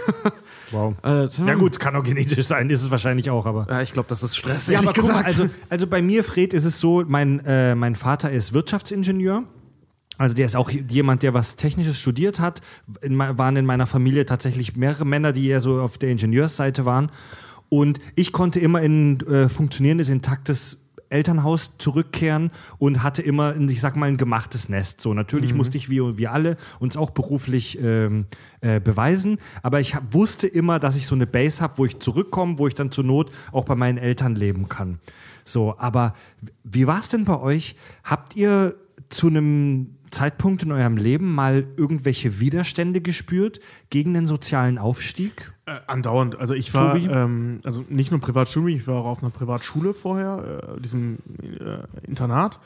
Wow. 0.74 0.96
Äh, 1.04 1.28
Ja 1.46 1.56
gut, 1.56 1.82
kann 1.82 1.98
auch 1.98 2.04
genetisch 2.04 2.46
sein, 2.46 2.70
ist 2.70 2.82
es 2.82 2.90
wahrscheinlich 2.90 3.30
auch, 3.30 3.46
aber. 3.46 3.68
Ja, 3.70 3.82
ich 3.82 3.92
glaube, 3.92 4.08
das 4.08 4.24
ist 4.24 4.38
Stress. 4.38 4.70
Ja, 4.70 4.80
aber 4.80 4.94
guck 4.94 5.04
mal, 5.04 5.24
gesagt. 5.24 5.26
also, 5.26 5.50
also 5.68 5.86
bei 5.86 6.02
mir, 6.02 6.24
Fred, 6.24 6.54
ist 6.54 6.64
es 6.64 6.80
so, 6.80 7.04
mein, 7.06 7.42
äh, 7.46 7.76
mein 7.76 7.96
Vater 7.96 8.32
ist 8.32 8.54
Wirtschaftsingenieur. 8.54 9.44
Also 10.18 10.34
der 10.34 10.46
ist 10.46 10.56
auch 10.56 10.70
jemand, 10.70 11.24
der 11.24 11.34
was 11.34 11.58
Technisches 11.58 12.00
studiert 12.00 12.40
hat. 12.40 12.62
In, 13.02 13.18
waren 13.18 13.58
in 13.58 13.66
meiner 13.66 13.86
Familie 13.86 14.26
tatsächlich 14.26 14.78
mehrere 14.78 15.04
Männer, 15.06 15.34
die 15.34 15.48
eher 15.48 15.60
so 15.60 15.82
auf 15.82 15.98
der 15.98 16.12
Ingenieursseite 16.12 16.86
waren. 16.86 17.12
Und 17.68 18.00
ich 18.16 18.32
konnte 18.32 18.62
immer 18.62 18.82
in 18.82 19.12
ein 19.12 19.28
äh, 19.28 19.50
funktionierendes, 19.50 20.08
intaktes 20.08 20.81
Elternhaus 21.12 21.78
zurückkehren 21.78 22.52
und 22.78 23.04
hatte 23.04 23.22
immer, 23.22 23.56
ich 23.56 23.82
sag 23.82 23.96
mal, 23.96 24.08
ein 24.08 24.18
gemachtes 24.18 24.70
Nest. 24.70 25.02
So, 25.02 25.14
natürlich 25.14 25.54
musste 25.54 25.78
ich, 25.78 25.90
wie 25.90 26.18
wir 26.18 26.32
alle, 26.32 26.58
uns 26.80 26.98
auch 26.98 27.12
beruflich 27.12 27.80
ähm, 27.82 28.26
äh, 28.62 28.80
beweisen. 28.80 29.38
Aber 29.62 29.80
ich 29.80 29.96
hab, 29.96 30.14
wusste 30.14 30.48
immer, 30.48 30.80
dass 30.80 30.96
ich 30.96 31.06
so 31.06 31.16
eine 31.16 31.28
Base 31.28 31.62
habe, 31.62 31.78
wo 31.78 31.86
ich 31.86 32.00
zurückkomme, 32.00 32.58
wo 32.58 32.68
ich 32.68 32.76
dann 32.76 32.92
zur 32.92 33.04
Not 33.04 33.32
auch 33.52 33.66
bei 33.66 33.76
meinen 33.76 33.98
Eltern 33.98 34.36
leben 34.36 34.70
kann. 34.70 35.00
So, 35.44 35.78
aber 35.78 36.14
wie 36.64 36.88
war 36.88 37.00
es 37.00 37.10
denn 37.10 37.26
bei 37.26 37.40
euch? 37.40 37.76
Habt 38.04 38.36
ihr 38.36 38.76
zu 39.10 39.28
einem 39.28 39.96
Zeitpunkt 40.12 40.64
in 40.64 40.72
eurem 40.72 40.98
Leben 40.98 41.34
mal 41.34 41.66
irgendwelche 41.78 42.40
Widerstände 42.40 43.02
gespürt 43.02 43.60
gegen 43.90 44.14
den 44.14 44.28
sozialen 44.28 44.78
Aufstieg? 44.78 45.52
Äh, 45.66 45.80
andauernd. 45.88 46.40
Also 46.40 46.54
ich 46.54 46.74
war, 46.74 46.96
ähm, 46.96 47.62
also 47.64 47.84
nicht 47.90 48.12
nur 48.12 48.20
Privatschule, 48.20 48.72
ich 48.72 48.86
war 48.88 48.98
auch 48.98 49.06
auf 49.06 49.24
einer 49.24 49.32
Privatschule 49.32 49.94
vorher, 49.94 50.76
äh, 50.78 50.82
diesem 50.82 51.18
äh, 51.42 52.08
Internat, 52.08 52.60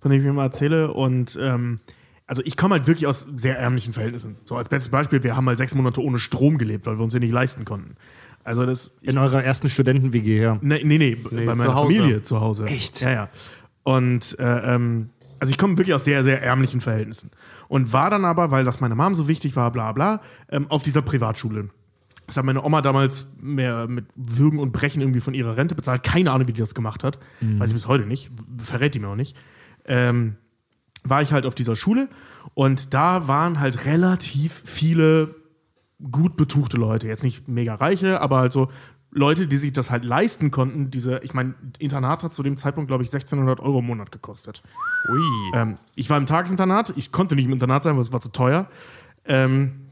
von 0.00 0.10
dem 0.10 0.20
ich 0.20 0.26
mir 0.26 0.32
mal 0.32 0.44
erzähle. 0.44 0.92
Und 0.92 1.38
ähm, 1.40 1.80
also 2.26 2.42
ich 2.44 2.56
komme 2.56 2.74
halt 2.74 2.86
wirklich 2.86 3.06
aus 3.06 3.26
sehr 3.36 3.58
ärmlichen 3.58 3.92
Verhältnissen. 3.92 4.36
So 4.44 4.56
als 4.56 4.68
bestes 4.68 4.90
Beispiel, 4.90 5.22
wir 5.22 5.36
haben 5.36 5.44
mal 5.44 5.56
sechs 5.56 5.74
Monate 5.74 6.02
ohne 6.02 6.18
Strom 6.18 6.58
gelebt, 6.58 6.86
weil 6.86 6.98
wir 6.98 7.04
uns 7.04 7.12
den 7.12 7.22
nicht 7.22 7.32
leisten 7.32 7.64
konnten. 7.64 7.94
Also 8.44 8.64
das. 8.66 8.96
In 9.02 9.18
eurer 9.18 9.44
ersten 9.44 9.68
Studenten-WG, 9.68 10.40
ja. 10.40 10.58
Nee, 10.60 10.82
nee, 10.84 10.98
nee, 10.98 11.14
bei 11.14 11.44
meiner 11.44 11.64
zu. 11.64 11.72
Familie 11.72 12.22
zu 12.22 12.40
Hause. 12.40 12.64
Echt? 12.64 13.00
Ja, 13.00 13.10
ja. 13.10 13.28
Und 13.82 14.38
äh, 14.38 14.74
ähm, 14.74 15.10
also 15.40 15.50
ich 15.50 15.58
komme 15.58 15.76
wirklich 15.78 15.94
aus 15.94 16.04
sehr, 16.04 16.22
sehr 16.24 16.42
ärmlichen 16.42 16.80
Verhältnissen. 16.80 17.30
Und 17.68 17.92
war 17.92 18.10
dann 18.10 18.24
aber, 18.24 18.50
weil 18.50 18.64
das 18.64 18.80
meiner 18.80 18.94
Mom 18.94 19.14
so 19.14 19.28
wichtig 19.28 19.56
war, 19.56 19.70
bla 19.70 19.92
bla, 19.92 20.20
ähm, 20.48 20.70
auf 20.70 20.82
dieser 20.82 21.02
Privatschule. 21.02 21.70
Das 22.26 22.36
hat 22.36 22.44
meine 22.44 22.62
Oma 22.62 22.82
damals 22.82 23.26
mehr 23.40 23.86
mit 23.88 24.06
Würgen 24.14 24.58
und 24.58 24.72
Brechen 24.72 25.00
irgendwie 25.00 25.20
von 25.20 25.32
ihrer 25.32 25.56
Rente 25.56 25.74
bezahlt. 25.74 26.02
Keine 26.02 26.30
Ahnung, 26.30 26.46
wie 26.46 26.52
die 26.52 26.60
das 26.60 26.74
gemacht 26.74 27.02
hat. 27.02 27.18
Weiß 27.58 27.70
ich 27.70 27.74
bis 27.74 27.88
heute 27.88 28.04
nicht. 28.04 28.30
Verrät 28.58 28.94
die 28.94 28.98
mir 28.98 29.08
auch 29.08 29.16
nicht. 29.16 29.34
Ähm, 29.86 30.36
war 31.04 31.22
ich 31.22 31.32
halt 31.32 31.46
auf 31.46 31.54
dieser 31.54 31.74
Schule 31.74 32.08
und 32.52 32.92
da 32.92 33.28
waren 33.28 33.60
halt 33.60 33.86
relativ 33.86 34.62
viele 34.66 35.36
gut 36.12 36.36
betuchte 36.36 36.76
Leute. 36.76 37.08
Jetzt 37.08 37.22
nicht 37.22 37.48
mega 37.48 37.74
reiche, 37.74 38.20
aber 38.20 38.38
halt 38.38 38.52
so 38.52 38.68
Leute, 39.10 39.46
die 39.46 39.56
sich 39.56 39.72
das 39.72 39.90
halt 39.90 40.04
leisten 40.04 40.50
konnten. 40.50 40.90
Diese, 40.90 41.20
ich 41.22 41.32
meine, 41.32 41.54
Internat 41.78 42.22
hat 42.22 42.34
zu 42.34 42.42
dem 42.42 42.56
Zeitpunkt, 42.56 42.88
glaube 42.88 43.02
ich, 43.02 43.08
1600 43.08 43.60
Euro 43.60 43.78
im 43.78 43.86
Monat 43.86 44.12
gekostet. 44.12 44.62
Ui. 45.08 45.20
Ähm, 45.54 45.78
ich 45.94 46.10
war 46.10 46.18
im 46.18 46.26
Tagesinternat, 46.26 46.92
ich 46.96 47.10
konnte 47.10 47.34
nicht 47.34 47.46
im 47.46 47.52
Internat 47.52 47.82
sein, 47.82 47.94
weil 47.94 48.02
es 48.02 48.12
war 48.12 48.20
zu 48.20 48.30
teuer. 48.30 48.68
Ähm, 49.24 49.87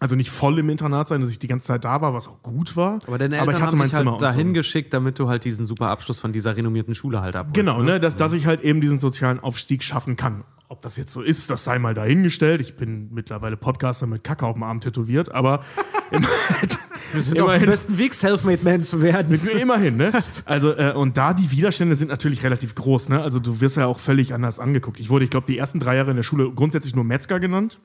also 0.00 0.14
nicht 0.14 0.30
voll 0.30 0.58
im 0.58 0.68
Internat 0.68 1.08
sein, 1.08 1.20
dass 1.20 1.30
ich 1.30 1.38
die 1.38 1.48
ganze 1.48 1.66
Zeit 1.66 1.84
da 1.84 2.00
war, 2.00 2.14
was 2.14 2.28
auch 2.28 2.42
gut 2.42 2.76
war. 2.76 2.98
Aber 3.06 3.18
deine 3.18 3.36
Eltern 3.38 3.48
ich 3.48 3.54
hatte 3.60 3.66
haben 3.66 3.78
mein 3.78 3.88
dich 3.88 3.96
Zimmer 3.96 4.12
halt 4.12 4.22
und 4.22 4.28
so. 4.30 4.36
dahin 4.36 4.54
geschickt, 4.54 4.94
damit 4.94 5.18
du 5.18 5.28
halt 5.28 5.44
diesen 5.44 5.66
super 5.66 5.88
Abschluss 5.88 6.20
von 6.20 6.32
dieser 6.32 6.56
renommierten 6.56 6.94
Schule 6.94 7.20
halt 7.20 7.36
abholst. 7.36 7.54
Genau, 7.54 7.82
ne, 7.82 7.98
dass, 7.98 8.16
dass 8.16 8.32
ich 8.32 8.46
halt 8.46 8.60
eben 8.60 8.80
diesen 8.80 9.00
sozialen 9.00 9.40
Aufstieg 9.40 9.82
schaffen 9.82 10.16
kann. 10.16 10.44
Ob 10.70 10.82
das 10.82 10.98
jetzt 10.98 11.14
so 11.14 11.22
ist, 11.22 11.48
das 11.48 11.64
sei 11.64 11.78
mal 11.78 11.94
dahingestellt. 11.94 12.60
Ich 12.60 12.76
bin 12.76 13.08
mittlerweile 13.12 13.56
Podcaster 13.56 14.06
mit 14.06 14.22
Kacke 14.22 14.46
auf 14.46 14.54
dem 14.54 14.62
Arm 14.62 14.80
tätowiert, 14.80 15.32
aber 15.32 15.64
Wir 17.12 17.22
sind 17.22 17.40
auf 17.40 17.52
dem 17.52 17.66
besten 17.66 17.96
Weg, 17.96 18.12
Selfmade 18.12 18.62
Man 18.62 18.82
zu 18.82 19.00
werden. 19.00 19.30
Mit 19.30 19.42
mir 19.42 19.52
immerhin, 19.52 19.96
ne? 19.96 20.12
Also, 20.44 20.76
äh, 20.76 20.92
und 20.92 21.16
da 21.16 21.32
die 21.32 21.50
Widerstände 21.50 21.96
sind 21.96 22.08
natürlich 22.08 22.42
relativ 22.44 22.74
groß, 22.74 23.08
ne? 23.08 23.22
Also, 23.22 23.38
du 23.38 23.60
wirst 23.60 23.76
ja 23.76 23.86
auch 23.86 23.98
völlig 23.98 24.34
anders 24.34 24.58
angeguckt. 24.58 25.00
Ich 25.00 25.08
wurde, 25.08 25.24
ich 25.24 25.30
glaube, 25.30 25.46
die 25.46 25.56
ersten 25.56 25.80
drei 25.80 25.96
Jahre 25.96 26.10
in 26.10 26.16
der 26.16 26.22
Schule 26.22 26.50
grundsätzlich 26.52 26.94
nur 26.94 27.04
Metzger 27.04 27.40
genannt, 27.40 27.80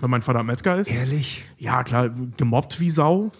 weil 0.00 0.08
mein 0.08 0.22
Vater 0.22 0.42
Metzger 0.42 0.76
ist. 0.76 0.90
Ehrlich? 0.90 1.44
Ja, 1.58 1.84
klar, 1.84 2.10
gemobbt 2.36 2.80
wie 2.80 2.90
Sau. 2.90 3.30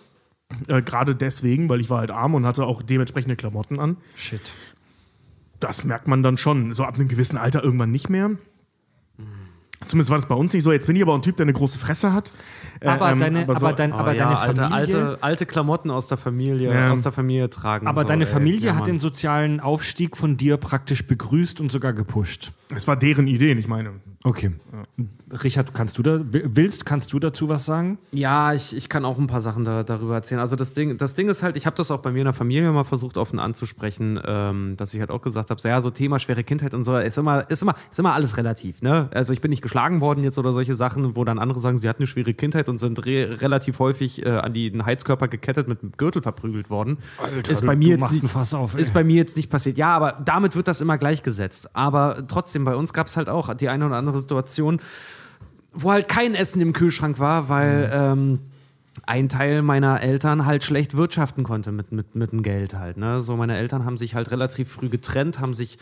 Äh, 0.69 0.83
Gerade 0.83 1.15
deswegen, 1.15 1.69
weil 1.69 1.81
ich 1.81 1.91
war 1.91 2.01
halt 2.01 2.11
arm 2.11 2.35
und 2.35 2.47
hatte 2.47 2.65
auch 2.65 2.83
dementsprechende 2.83 3.37
Klamotten 3.37 3.79
an. 3.79 3.97
Shit. 4.15 4.53
Das 5.61 5.85
merkt 5.85 6.09
man 6.09 6.23
dann 6.23 6.37
schon. 6.39 6.73
So 6.73 6.85
ab 6.85 6.95
einem 6.97 7.09
gewissen 7.09 7.37
Alter 7.37 7.63
irgendwann 7.63 7.91
nicht 7.91 8.09
mehr. 8.09 8.31
Zumindest 9.87 10.11
war 10.11 10.19
das 10.19 10.27
bei 10.27 10.35
uns 10.35 10.53
nicht 10.53 10.63
so. 10.63 10.73
Jetzt 10.73 10.87
bin 10.87 10.95
ich 10.95 11.03
aber 11.03 11.13
auch 11.13 11.17
ein 11.17 11.23
Typ, 11.23 11.37
der 11.39 11.45
eine 11.45 11.55
große 11.55 11.79
Fresse 11.79 12.13
hat. 12.13 12.31
Äh, 12.81 12.89
Aber 12.89 13.11
ähm, 13.11 13.19
deine, 13.19 13.43
aber 13.43 13.59
so- 13.59 13.73
dein, 13.73 13.93
aber 13.93 14.11
Oh, 14.11 14.13
ja, 14.13 14.25
deine 14.25 14.39
alte, 14.39 14.63
Familie, 14.63 14.77
alte, 14.77 15.23
alte 15.23 15.47
Klamotten 15.47 15.91
aus 15.91 16.07
der 16.07 16.19
Familie, 16.19 16.73
Ja. 16.73 16.93
aus 16.93 17.01
der 17.03 17.13
Familie 17.13 17.49
tragen. 17.51 17.87
aber 17.87 18.03
so, 18.03 18.09
deine 18.09 18.25
ey. 18.25 18.31
Familie 18.31 18.67
Ja, 18.69 18.77
hat 18.77 18.87
den 18.87 18.99
sozialen 18.99 19.59
Aufstieg 19.61 20.17
von 20.17 20.37
dir 20.37 20.59
praktisch 20.59 21.07
begrüßt 21.07 21.61
und 21.61 21.73
sogar 21.73 21.93
gepusht. 21.95 22.53
Es 22.77 22.87
war 22.87 22.97
deren 22.97 23.27
Idee, 23.27 23.53
ich 23.53 23.67
meine. 23.69 23.91
Okay. 24.23 24.53
Richard, 25.43 25.73
kannst 25.75 25.97
du 25.97 26.03
da, 26.03 26.21
willst, 26.23 26.85
kannst 26.85 27.13
du 27.13 27.19
dazu 27.19 27.49
was 27.49 27.65
sagen? 27.65 27.99
Ja, 28.13 28.53
ich, 28.53 28.77
ich 28.77 28.89
kann 28.89 29.05
auch 29.05 29.17
ein 29.19 29.29
paar 29.29 29.41
Sachen 29.41 29.65
da, 29.65 29.83
darüber 29.83 30.15
erzählen. 30.15 30.41
Also 30.41 30.57
das 30.57 30.73
Ding, 30.73 30.99
das 30.99 31.15
Ding 31.15 31.29
ist 31.29 31.43
halt, 31.43 31.57
ich 31.57 31.67
habe 31.67 31.77
das 31.77 31.91
auch 31.91 32.01
bei 32.01 32.11
mir 32.13 32.19
in 32.19 32.25
der 32.25 32.35
Familie 32.35 32.71
mal 32.73 32.85
versucht 32.85 33.17
offen 33.17 33.39
anzusprechen, 33.39 34.21
ähm, 34.27 34.75
dass 34.77 34.93
ich 34.93 35.01
halt 35.01 35.11
auch 35.11 35.23
gesagt 35.23 35.51
habe, 35.51 35.61
so, 35.61 35.69
ja, 35.69 35.81
so 35.81 35.89
Thema 35.91 36.19
schwere 36.19 36.43
Kindheit 36.45 36.75
und 36.75 36.85
so, 36.85 36.97
ist 36.99 37.17
immer, 37.17 37.49
ist 37.49 37.63
immer, 37.63 37.75
ist 37.91 37.99
immer 37.99 38.13
alles 38.13 38.37
relativ. 38.37 38.83
Ne? 38.83 39.09
Also 39.15 39.33
ich 39.33 39.41
bin 39.41 39.51
nicht 39.51 39.63
geschlagen 39.71 40.01
worden 40.01 40.25
jetzt 40.25 40.37
oder 40.37 40.51
solche 40.53 40.75
Sachen, 40.75 41.15
wo 41.15 41.23
dann 41.25 41.39
andere 41.39 41.61
sagen, 41.61 41.79
sie 41.79 41.89
hatten 41.89 42.01
eine 42.03 42.09
schwere 42.09 42.35
Kindheit 42.35 42.69
und 42.69 42.79
sind 42.79 43.07
re 43.07 43.39
relativ 43.41 43.79
häufig 43.79 44.27
äh, 44.27 44.29
an 44.31 44.53
den 44.53 44.85
Heizkörper 44.85 45.29
gekettet 45.29 45.69
mit 45.69 45.81
einem 45.83 45.93
Gürtel 45.97 46.23
verprügelt 46.23 46.71
worden. 46.71 46.99
ist 47.49 47.63
du- 47.63 47.67
bei 47.67 47.77
mir 47.77 47.91
jetzt 47.97 48.11
nicht, 48.11 48.55
auf, 48.55 48.75
ist 48.77 48.93
bei 48.93 49.05
mir 49.05 49.15
jetzt 49.17 49.37
nicht 49.37 49.49
passiert. 49.49 49.79
Ja, 49.79 49.95
aber 49.95 50.19
damit 50.25 50.57
wird 50.57 50.67
das 50.67 50.81
immer 50.81 50.99
gleichgesetzt. 50.99 51.71
Aber 51.77 52.25
trotzdem, 52.27 52.65
bei 52.65 52.75
uns 52.75 52.93
gab 52.93 53.07
es 53.07 53.17
halt 53.17 53.29
auch 53.29 53.55
die 53.55 53.69
eine 53.69 53.87
oder 53.87 53.95
andere 53.95 54.19
Situation, 54.19 54.81
wo 55.73 55.93
halt 55.93 56.09
kein 56.09 56.35
Essen 56.35 56.61
im 56.61 56.73
Kühlschrank 56.73 57.21
war, 57.21 57.49
weil 57.49 57.89
ähm, 57.95 58.41
ein 59.07 59.29
Teil 59.29 59.63
meiner 59.63 60.01
Eltern 60.01 60.47
halt 60.47 60.65
schlecht 60.65 60.97
wirtschaften 60.97 61.45
konnte 61.45 61.73
mit, 61.73 61.93
mit, 61.93 62.15
mit 62.15 62.33
dem 62.33 62.43
Geld 62.43 62.75
halt. 62.75 62.97
Ne? 62.97 63.21
So, 63.21 63.37
meine 63.37 63.57
Eltern 63.57 63.85
haben 63.85 63.99
sich 63.99 64.15
halt 64.15 64.31
relativ 64.31 64.71
früh 64.71 64.89
getrennt, 64.89 65.41
haben 65.41 65.55
sich 65.55 65.79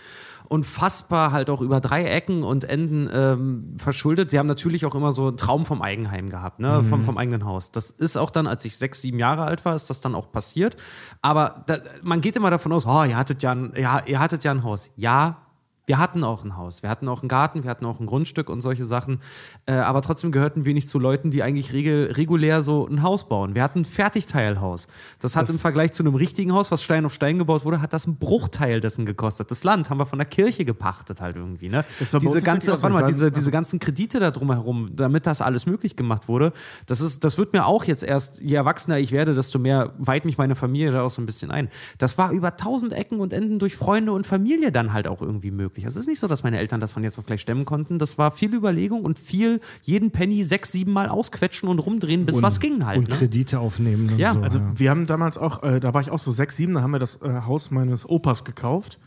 unfassbar 0.48 1.32
halt 1.32 1.50
auch 1.50 1.60
über 1.60 1.80
drei 1.80 2.04
Ecken 2.04 2.42
und 2.42 2.64
Enden 2.64 3.08
ähm, 3.12 3.74
verschuldet. 3.76 4.30
Sie 4.30 4.38
haben 4.38 4.46
natürlich 4.46 4.86
auch 4.86 4.94
immer 4.94 5.12
so 5.12 5.28
einen 5.28 5.36
Traum 5.36 5.66
vom 5.66 5.82
Eigenheim 5.82 6.30
gehabt, 6.30 6.58
ne? 6.60 6.82
vom, 6.84 7.04
vom 7.04 7.18
eigenen 7.18 7.44
Haus. 7.44 7.70
Das 7.70 7.90
ist 7.90 8.16
auch 8.16 8.30
dann, 8.30 8.46
als 8.46 8.64
ich 8.64 8.76
sechs, 8.78 9.02
sieben 9.02 9.18
Jahre 9.18 9.44
alt 9.44 9.64
war, 9.64 9.74
ist 9.74 9.90
das 9.90 10.00
dann 10.00 10.14
auch 10.14 10.32
passiert. 10.32 10.76
Aber 11.20 11.64
da, 11.66 11.78
man 12.02 12.20
geht 12.20 12.36
immer 12.36 12.50
davon 12.50 12.72
aus, 12.72 12.86
oh, 12.86 13.04
ihr 13.04 13.16
hattet 13.16 13.42
ja 13.42 13.52
ein, 13.52 13.72
ja, 13.76 14.02
ihr 14.06 14.20
hattet 14.20 14.44
ja 14.44 14.50
ein 14.50 14.62
Haus. 14.62 14.90
Ja, 14.96 15.47
Wir 15.89 15.98
hatten 15.98 16.23
auch 16.23 16.44
ein 16.44 16.56
Haus, 16.56 16.82
wir 16.82 16.90
hatten 16.90 17.09
auch 17.09 17.23
einen 17.23 17.28
Garten, 17.28 17.65
wir 17.65 17.70
hatten 17.70 17.86
auch 17.86 17.98
ein 17.98 18.05
Grundstück 18.06 18.51
und 18.51 18.60
solche 18.60 18.85
Sachen. 18.85 19.20
Äh, 19.65 19.73
aber 19.73 20.02
trotzdem 20.02 20.32
gehörten 20.32 20.66
wir 20.66 20.74
nicht 20.74 20.89
zu 20.89 20.98
Leuten, 20.98 21.31
die 21.31 21.43
eigentlich 21.43 21.73
regel, 21.73 22.12
regulär 22.12 22.60
so 22.60 22.86
ein 22.86 23.02
Haus 23.02 23.27
bauen. 23.28 23.55
Wir 23.55 23.62
hatten 23.62 23.81
ein 23.81 23.85
Fertigteilhaus. 23.86 24.86
Das 25.19 25.35
hat 25.35 25.44
Das- 25.44 25.51
im 25.51 25.59
Vergleich 25.59 25.93
zu 25.93 26.02
einem 26.02 26.15
richtigen 26.15 26.52
Haus, 26.52 26.70
was 26.70 26.82
Stein 26.82 27.05
auf 27.06 27.15
Stein 27.15 27.39
gebaut 27.39 27.65
wurde, 27.65 27.81
hat 27.81 27.93
das 27.94 28.06
einen 28.06 28.16
Bruchteil 28.16 28.81
dessen 28.81 29.06
gekostet. 29.06 29.51
Das 29.51 29.65
Land 29.65 29.89
haben 29.89 29.98
wir 29.98 30.05
von 30.06 30.19
der 30.19 30.27
Kirche 30.27 30.65
gepachtet 30.66 31.20
halt 31.23 31.36
irgendwie. 31.36 31.70
Ne? 31.70 31.85
Diese 32.20 32.43
ganze, 32.43 32.66
warte 32.82 32.94
mal, 32.94 33.05
diese, 33.10 33.32
diese 33.32 33.51
ganzen 33.51 33.78
Kredite 33.78 34.20
da 34.20 34.31
drumherum, 34.31 34.94
damit 34.94 35.27
das 35.27 35.40
alles 35.40 35.65
möglich 35.65 35.97
gemacht 35.97 36.28
wurde, 36.28 36.52
das 36.85 37.01
ist, 37.01 37.24
das 37.24 37.39
wird 37.39 37.55
mir 37.55 37.65
auch 37.66 37.85
jetzt 37.85 38.02
erst, 38.05 38.43
je 38.43 38.56
erwachsener 38.56 38.98
ich 38.98 39.12
werde, 39.12 39.32
desto 39.32 39.59
mehr 39.59 39.94
weiht 39.97 40.27
mich 40.27 40.36
meine 40.36 40.55
Familie 40.55 40.90
da 40.90 41.02
auch 41.02 41.09
so 41.10 41.23
ein 41.23 41.27
bisschen 41.27 41.51
ein. 41.51 41.70
Das 41.97 42.19
war 42.19 42.31
über 42.32 42.56
tausend 42.56 42.93
Ecken 42.93 43.20
und 43.20 43.32
Enden 43.32 43.59
durch 43.59 43.74
Freunde 43.77 44.12
und 44.12 44.27
Familie 44.27 44.70
dann 44.70 44.93
halt 44.93 45.09
auch 45.09 45.23
irgendwie 45.23 45.51
möglich. 45.51 45.77
Es 45.84 45.96
ist 45.96 46.06
nicht 46.06 46.20
so, 46.20 46.28
dass 46.28 46.42
meine 46.42 46.59
Eltern 46.59 46.80
das 46.80 46.92
von 46.92 47.02
jetzt 47.02 47.18
auf 47.18 47.26
gleich 47.26 47.40
stemmen 47.40 47.64
konnten. 47.64 47.98
Das 47.98 48.18
war 48.18 48.30
viel 48.30 48.55
Überlegung 48.55 49.05
und 49.05 49.18
viel 49.18 49.60
jeden 49.82 50.10
Penny 50.10 50.44
sechs, 50.44 50.72
sieben 50.72 50.92
Mal 50.92 51.09
ausquetschen 51.09 51.68
und 51.68 51.78
rumdrehen, 51.78 52.26
bis 52.26 52.36
und, 52.36 52.42
was 52.42 52.60
ging 52.60 52.86
halt. 52.86 52.98
Und 52.98 53.09
ne? 53.09 53.14
Kredite 53.14 53.60
aufnehmen 53.60 54.10
und 54.10 54.18
Ja, 54.18 54.34
so. 54.34 54.40
Also 54.40 54.60
wir 54.74 54.90
haben 54.90 55.06
damals 55.06 55.38
auch, 55.38 55.62
äh, 55.62 55.80
da 55.80 55.94
war 55.94 56.00
ich 56.00 56.10
auch 56.10 56.18
so 56.18 56.32
sechs, 56.32 56.56
sieben, 56.56 56.74
da 56.74 56.82
haben 56.82 56.92
wir 56.92 56.98
das 56.98 57.20
äh, 57.22 57.42
Haus 57.46 57.70
meines 57.70 58.09
Opas 58.09 58.44
gekauft. 58.44 58.98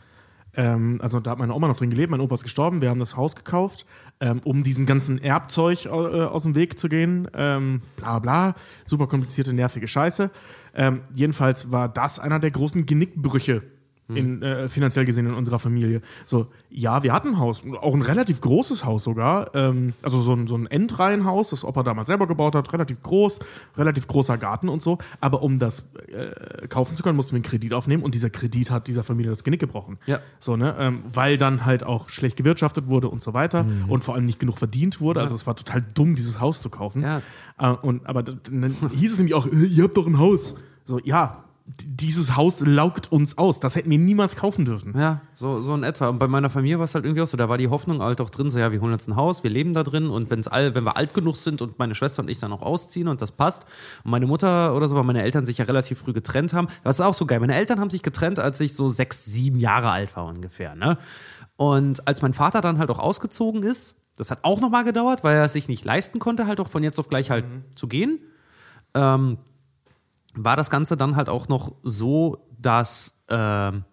Ähm, 0.54 0.98
also 1.02 1.20
da 1.20 1.30
hat 1.30 1.38
meine 1.38 1.54
Oma 1.54 1.68
noch 1.68 1.76
drin 1.76 1.90
gelebt, 1.90 2.10
mein 2.10 2.20
Opa 2.20 2.34
ist 2.34 2.42
gestorben, 2.42 2.82
wir 2.82 2.90
haben 2.90 2.98
das 2.98 3.16
Haus 3.16 3.34
gekauft, 3.34 3.86
ähm, 4.20 4.40
um 4.44 4.62
diesem 4.62 4.84
ganzen 4.84 5.18
Erbzeug 5.18 5.86
äh, 5.86 5.88
aus 5.88 6.42
dem 6.42 6.54
Weg 6.54 6.78
zu 6.78 6.88
gehen. 6.88 7.28
Ähm, 7.34 7.80
bla 7.96 8.18
bla, 8.18 8.54
super 8.84 9.06
komplizierte, 9.06 9.52
nervige 9.52 9.88
Scheiße. 9.88 10.30
Ähm, 10.74 11.00
jedenfalls 11.14 11.72
war 11.72 11.88
das 11.88 12.18
einer 12.18 12.38
der 12.38 12.50
großen 12.50 12.84
Genickbrüche. 12.84 13.62
In, 14.16 14.42
äh, 14.42 14.68
finanziell 14.68 15.04
gesehen 15.04 15.26
in 15.26 15.34
unserer 15.34 15.58
Familie. 15.58 16.02
So, 16.26 16.46
ja, 16.70 17.02
wir 17.02 17.12
hatten 17.12 17.28
ein 17.28 17.38
Haus, 17.38 17.62
auch 17.80 17.94
ein 17.94 18.02
relativ 18.02 18.40
großes 18.40 18.84
Haus 18.84 19.04
sogar. 19.04 19.54
Ähm, 19.54 19.94
also 20.02 20.20
so 20.20 20.32
ein, 20.32 20.46
so 20.46 20.56
ein 20.56 20.66
Endreihenhaus, 20.66 21.50
das 21.50 21.64
Opa 21.64 21.82
damals 21.82 22.08
selber 22.08 22.26
gebaut 22.26 22.54
hat, 22.54 22.72
relativ 22.72 23.00
groß, 23.02 23.40
relativ 23.76 24.06
großer 24.06 24.38
Garten 24.38 24.68
und 24.68 24.82
so. 24.82 24.98
Aber 25.20 25.42
um 25.42 25.58
das 25.58 25.88
äh, 26.08 26.66
kaufen 26.68 26.96
zu 26.96 27.02
können, 27.02 27.16
mussten 27.16 27.32
wir 27.32 27.38
einen 27.38 27.44
Kredit 27.44 27.74
aufnehmen 27.74 28.02
und 28.02 28.14
dieser 28.14 28.30
Kredit 28.30 28.70
hat 28.70 28.88
dieser 28.88 29.04
Familie 29.04 29.30
das 29.30 29.44
Genick 29.44 29.60
gebrochen. 29.60 29.98
Ja. 30.06 30.20
So, 30.38 30.56
ne? 30.56 30.74
Ähm, 30.78 31.02
weil 31.12 31.38
dann 31.38 31.64
halt 31.64 31.84
auch 31.84 32.08
schlecht 32.08 32.36
gewirtschaftet 32.36 32.88
wurde 32.88 33.08
und 33.08 33.22
so 33.22 33.34
weiter 33.34 33.66
und 33.88 34.04
vor 34.04 34.14
allem 34.14 34.26
nicht 34.26 34.38
genug 34.38 34.58
verdient 34.58 35.00
wurde. 35.00 35.20
Also 35.20 35.34
es 35.34 35.46
war 35.46 35.56
total 35.56 35.82
dumm, 35.94 36.14
dieses 36.14 36.40
Haus 36.40 36.62
zu 36.62 36.70
kaufen. 36.70 37.02
Ja. 37.02 37.22
Äh, 37.58 37.70
und, 37.70 38.06
aber 38.06 38.22
dann 38.22 38.76
hieß 38.92 39.12
es 39.12 39.18
nämlich 39.18 39.34
auch, 39.34 39.46
ihr 39.52 39.84
habt 39.84 39.96
doch 39.96 40.06
ein 40.06 40.18
Haus. 40.18 40.54
So, 40.84 40.98
ja, 40.98 41.44
dieses 41.64 42.36
Haus 42.36 42.60
laugt 42.60 43.12
uns 43.12 43.38
aus. 43.38 43.60
Das 43.60 43.76
hätten 43.76 43.90
wir 43.90 43.98
niemals 43.98 44.34
kaufen 44.34 44.64
dürfen. 44.64 44.98
Ja, 44.98 45.20
so, 45.32 45.60
so 45.60 45.74
in 45.74 45.84
etwa. 45.84 46.08
Und 46.08 46.18
bei 46.18 46.26
meiner 46.26 46.50
Familie 46.50 46.78
war 46.78 46.84
es 46.84 46.94
halt 46.94 47.04
irgendwie 47.04 47.22
auch 47.22 47.26
so, 47.26 47.36
da 47.36 47.48
war 47.48 47.58
die 47.58 47.68
Hoffnung 47.68 48.02
halt 48.02 48.20
auch 48.20 48.30
drin, 48.30 48.50
so 48.50 48.58
ja, 48.58 48.72
wir 48.72 48.80
holen 48.80 48.92
uns 48.92 49.06
ein 49.06 49.16
Haus, 49.16 49.44
wir 49.44 49.50
leben 49.50 49.72
da 49.74 49.82
drin 49.84 50.08
und 50.08 50.30
wenn's 50.30 50.48
all, 50.48 50.74
wenn 50.74 50.84
wir 50.84 50.96
alt 50.96 51.14
genug 51.14 51.36
sind 51.36 51.62
und 51.62 51.78
meine 51.78 51.94
Schwester 51.94 52.22
und 52.22 52.28
ich 52.28 52.38
dann 52.38 52.52
auch 52.52 52.62
ausziehen 52.62 53.08
und 53.08 53.22
das 53.22 53.32
passt. 53.32 53.64
Und 54.04 54.10
meine 54.10 54.26
Mutter 54.26 54.74
oder 54.74 54.88
so, 54.88 54.96
weil 54.96 55.04
meine 55.04 55.22
Eltern 55.22 55.44
sich 55.44 55.58
ja 55.58 55.64
relativ 55.64 56.00
früh 56.00 56.12
getrennt 56.12 56.52
haben. 56.52 56.68
Das 56.82 56.96
ist 56.96 57.04
auch 57.04 57.14
so 57.14 57.26
geil. 57.26 57.38
Meine 57.40 57.54
Eltern 57.54 57.78
haben 57.78 57.90
sich 57.90 58.02
getrennt, 58.02 58.40
als 58.40 58.60
ich 58.60 58.74
so 58.74 58.88
sechs, 58.88 59.24
sieben 59.24 59.60
Jahre 59.60 59.90
alt 59.90 60.14
war 60.16 60.26
ungefähr. 60.26 60.74
Ne? 60.74 60.98
Und 61.56 62.06
als 62.08 62.22
mein 62.22 62.32
Vater 62.32 62.60
dann 62.60 62.78
halt 62.78 62.90
auch 62.90 62.98
ausgezogen 62.98 63.62
ist, 63.62 63.96
das 64.16 64.30
hat 64.30 64.40
auch 64.42 64.60
nochmal 64.60 64.84
gedauert, 64.84 65.24
weil 65.24 65.36
er 65.36 65.44
es 65.44 65.52
sich 65.52 65.68
nicht 65.68 65.84
leisten 65.84 66.18
konnte, 66.18 66.46
halt 66.46 66.60
auch 66.60 66.68
von 66.68 66.82
jetzt 66.82 66.98
auf 66.98 67.08
gleich 67.08 67.30
halt 67.30 67.44
zu 67.74 67.86
gehen. 67.86 68.18
Ähm, 68.94 69.38
war 70.34 70.56
das 70.56 70.70
Ganze 70.70 70.96
dann 70.96 71.16
halt 71.16 71.28
auch 71.28 71.48
noch 71.48 71.74
so, 71.82 72.46
dass 72.58 73.18
ähm, 73.28 73.84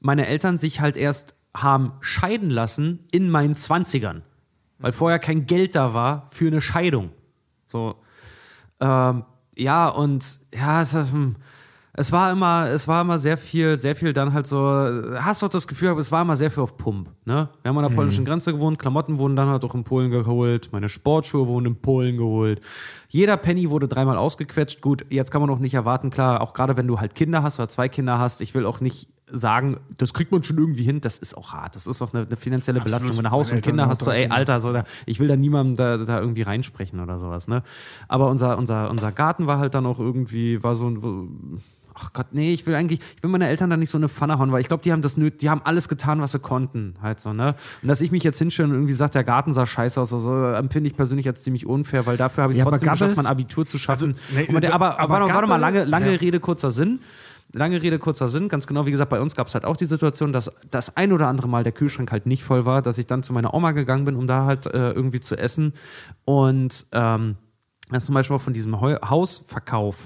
meine 0.00 0.26
Eltern 0.26 0.58
sich 0.58 0.80
halt 0.80 0.96
erst 0.96 1.34
haben 1.54 1.92
scheiden 2.00 2.50
lassen 2.50 3.06
in 3.10 3.30
meinen 3.30 3.54
20ern. 3.54 4.22
Weil 4.78 4.92
vorher 4.92 5.18
kein 5.18 5.46
Geld 5.46 5.74
da 5.74 5.92
war 5.94 6.26
für 6.30 6.46
eine 6.46 6.60
Scheidung. 6.60 7.10
So. 7.66 7.96
Ähm, 8.80 9.24
ja, 9.56 9.88
und 9.88 10.40
ja, 10.54 10.80
es, 10.80 10.92
hm, 10.92 11.36
es 11.92 12.12
war 12.12 12.30
immer, 12.30 12.68
es 12.68 12.86
war 12.86 13.02
immer 13.02 13.18
sehr 13.18 13.36
viel, 13.36 13.76
sehr 13.76 13.96
viel 13.96 14.12
dann 14.12 14.32
halt 14.32 14.46
so, 14.46 14.58
hast 15.16 15.42
doch 15.42 15.48
das 15.48 15.66
Gefühl, 15.66 15.88
aber 15.88 16.00
es 16.00 16.12
war 16.12 16.22
immer 16.22 16.36
sehr 16.36 16.50
viel 16.50 16.62
auf 16.62 16.76
Pump. 16.76 17.10
Ne? 17.24 17.48
Wir 17.62 17.68
haben 17.68 17.78
an 17.78 17.88
der 17.88 17.94
polnischen 17.94 18.24
Grenze 18.24 18.52
gewohnt, 18.52 18.78
Klamotten 18.78 19.18
wurden 19.18 19.36
dann 19.36 19.48
halt 19.48 19.64
auch 19.64 19.74
in 19.74 19.84
Polen 19.84 20.10
geholt, 20.10 20.68
meine 20.72 20.88
Sportschuhe 20.88 21.46
wurden 21.46 21.66
in 21.66 21.76
Polen 21.76 22.16
geholt. 22.16 22.60
Jeder 23.08 23.36
Penny 23.36 23.70
wurde 23.70 23.88
dreimal 23.88 24.16
ausgequetscht. 24.16 24.80
Gut, 24.80 25.04
jetzt 25.10 25.32
kann 25.32 25.40
man 25.40 25.50
auch 25.50 25.58
nicht 25.58 25.74
erwarten, 25.74 26.10
klar, 26.10 26.40
auch 26.40 26.52
gerade 26.52 26.76
wenn 26.76 26.86
du 26.86 27.00
halt 27.00 27.14
Kinder 27.14 27.42
hast 27.42 27.58
oder 27.58 27.68
zwei 27.68 27.88
Kinder 27.88 28.18
hast, 28.18 28.40
ich 28.40 28.54
will 28.54 28.66
auch 28.66 28.80
nicht 28.80 29.08
sagen, 29.32 29.78
das 29.96 30.14
kriegt 30.14 30.32
man 30.32 30.42
schon 30.42 30.58
irgendwie 30.58 30.82
hin, 30.82 31.00
das 31.00 31.18
ist 31.18 31.36
auch 31.36 31.52
hart. 31.52 31.76
Das 31.76 31.86
ist 31.86 32.02
auch 32.02 32.12
eine, 32.12 32.26
eine 32.26 32.36
finanzielle 32.36 32.80
Absolut. 32.80 32.98
Belastung. 32.98 33.18
Wenn 33.18 33.24
du 33.24 33.30
Haus 33.30 33.52
und 33.52 33.62
Kinder 33.62 33.86
hast, 33.86 34.04
so, 34.04 34.10
ey. 34.10 34.28
Alter, 34.28 34.60
so, 34.60 34.72
da, 34.72 34.84
ich 35.06 35.20
will 35.20 35.28
da 35.28 35.36
niemandem 35.36 35.76
da, 35.76 35.96
da 36.04 36.20
irgendwie 36.20 36.42
reinsprechen 36.42 37.00
oder 37.00 37.18
sowas, 37.18 37.48
ne? 37.48 37.62
Aber 38.08 38.28
unser, 38.28 38.58
unser, 38.58 38.90
unser 38.90 39.12
Garten 39.12 39.46
war 39.46 39.58
halt 39.58 39.74
dann 39.74 39.86
auch 39.86 39.98
irgendwie, 39.98 40.62
war 40.62 40.74
so 40.74 40.88
ein. 40.88 41.60
Ach 42.02 42.12
Gott, 42.12 42.28
nee, 42.32 42.52
ich 42.52 42.66
will 42.66 42.74
eigentlich, 42.74 43.00
ich 43.16 43.22
will 43.22 43.30
meine 43.30 43.46
Eltern 43.48 43.68
da 43.70 43.76
nicht 43.76 43.90
so 43.90 43.98
eine 43.98 44.08
Pfanne 44.08 44.38
hauen, 44.38 44.50
weil 44.52 44.60
ich 44.60 44.68
glaube, 44.68 44.82
die 44.82 44.90
haben 44.92 45.02
das 45.02 45.16
nöt, 45.16 45.42
die 45.42 45.50
haben 45.50 45.60
alles 45.64 45.88
getan, 45.88 46.20
was 46.20 46.32
sie 46.32 46.38
konnten, 46.38 46.94
halt 47.02 47.20
so, 47.20 47.32
ne? 47.32 47.54
Und 47.82 47.88
dass 47.88 48.00
ich 48.00 48.10
mich 48.10 48.22
jetzt 48.24 48.38
hinstelle 48.38 48.68
und 48.68 48.74
irgendwie 48.74 48.92
sage, 48.94 49.12
der 49.12 49.24
Garten 49.24 49.52
sah 49.52 49.66
scheiße 49.66 50.00
aus, 50.00 50.12
also 50.12 50.44
empfinde 50.46 50.88
ich 50.88 50.96
persönlich 50.96 51.26
als 51.28 51.42
ziemlich 51.42 51.66
unfair, 51.66 52.06
weil 52.06 52.16
dafür 52.16 52.42
habe 52.44 52.52
ich 52.52 52.58
Ja, 52.58 52.64
trotzdem 52.64 52.90
geschafft, 52.90 53.10
es- 53.12 53.16
mein 53.16 53.26
Abitur 53.26 53.66
zu 53.66 53.78
schaffen. 53.78 54.16
Also, 54.36 54.52
nee, 54.52 54.60
da- 54.60 54.72
aber, 54.72 54.98
aber 54.98 55.00
aber 55.00 55.20
warte, 55.20 55.34
warte 55.34 55.48
mal, 55.48 55.56
lange, 55.56 55.84
lange 55.84 56.12
ja. 56.12 56.16
Rede, 56.18 56.40
kurzer 56.40 56.70
Sinn. 56.70 57.00
Lange 57.52 57.82
Rede, 57.82 57.98
kurzer 57.98 58.28
Sinn. 58.28 58.48
Ganz 58.48 58.68
genau, 58.68 58.86
wie 58.86 58.92
gesagt, 58.92 59.10
bei 59.10 59.20
uns 59.20 59.34
gab 59.34 59.48
es 59.48 59.54
halt 59.54 59.64
auch 59.64 59.76
die 59.76 59.84
Situation, 59.86 60.32
dass 60.32 60.52
das 60.70 60.96
ein 60.96 61.12
oder 61.12 61.26
andere 61.26 61.48
Mal 61.48 61.64
der 61.64 61.72
Kühlschrank 61.72 62.12
halt 62.12 62.24
nicht 62.24 62.44
voll 62.44 62.64
war, 62.64 62.80
dass 62.80 62.96
ich 62.96 63.08
dann 63.08 63.24
zu 63.24 63.32
meiner 63.32 63.52
Oma 63.54 63.72
gegangen 63.72 64.04
bin, 64.04 64.14
um 64.14 64.28
da 64.28 64.44
halt 64.44 64.66
äh, 64.66 64.92
irgendwie 64.92 65.18
zu 65.18 65.36
essen. 65.36 65.72
Und 66.24 66.86
ähm, 66.92 67.34
dass 67.90 68.04
zum 68.06 68.14
Beispiel 68.14 68.36
auch 68.36 68.40
von 68.40 68.52
diesem 68.52 68.80
Hausverkauf 68.80 69.96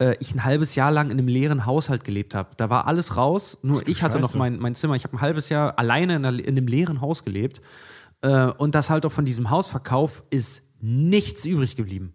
äh, 0.00 0.16
ich 0.18 0.34
ein 0.34 0.44
halbes 0.44 0.74
Jahr 0.74 0.90
lang 0.90 1.10
in 1.10 1.18
einem 1.18 1.28
leeren 1.28 1.66
Haushalt 1.66 2.04
gelebt 2.04 2.34
habe. 2.34 2.50
Da 2.56 2.70
war 2.70 2.86
alles 2.86 3.16
raus, 3.16 3.58
nur 3.62 3.86
ich 3.86 4.02
hatte 4.02 4.18
noch 4.18 4.30
Scheiße. 4.30 4.38
mein, 4.38 4.58
mein 4.58 4.74
Zimmer. 4.74 4.96
Ich 4.96 5.04
habe 5.04 5.16
ein 5.16 5.20
halbes 5.20 5.48
Jahr 5.48 5.78
alleine 5.78 6.16
in, 6.16 6.24
einer, 6.24 6.38
in 6.38 6.56
einem 6.56 6.66
leeren 6.66 7.00
Haus 7.00 7.24
gelebt. 7.24 7.60
Äh, 8.22 8.46
und 8.46 8.74
das 8.74 8.90
halt 8.90 9.06
auch 9.06 9.12
von 9.12 9.24
diesem 9.24 9.50
Hausverkauf 9.50 10.24
ist 10.30 10.62
nichts 10.80 11.44
übrig 11.44 11.76
geblieben. 11.76 12.14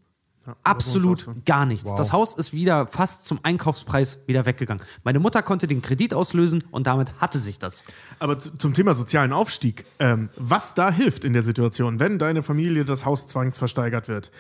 Absolut 0.64 1.28
gar 1.46 1.66
nichts. 1.66 1.96
Das 1.96 2.14
Haus 2.14 2.36
ist 2.36 2.54
wieder 2.54 2.86
fast 2.86 3.26
zum 3.26 3.40
Einkaufspreis 3.42 4.20
wieder 4.28 4.46
weggegangen. 4.46 4.84
Meine 5.04 5.20
Mutter 5.20 5.42
konnte 5.42 5.66
den 5.66 5.82
Kredit 5.82 6.14
auslösen 6.14 6.64
und 6.70 6.86
damit 6.86 7.20
hatte 7.20 7.40
sich 7.40 7.58
das. 7.58 7.84
Aber 8.20 8.38
zu, 8.38 8.56
zum 8.56 8.76
Thema 8.76 8.94
sozialen 8.94 9.34
Aufstieg, 9.34 9.86
ähm, 9.98 10.30
was 10.38 10.76
da 10.76 10.92
hilft 10.92 11.26
in 11.26 11.34
der 11.34 11.42
Situation, 11.42 12.00
wenn 12.00 12.20
deine 12.20 12.44
Familie 12.44 12.86
das 12.86 13.06
Haus 13.06 13.26
zwangsversteigert 13.26 14.08
wird, 14.08 14.32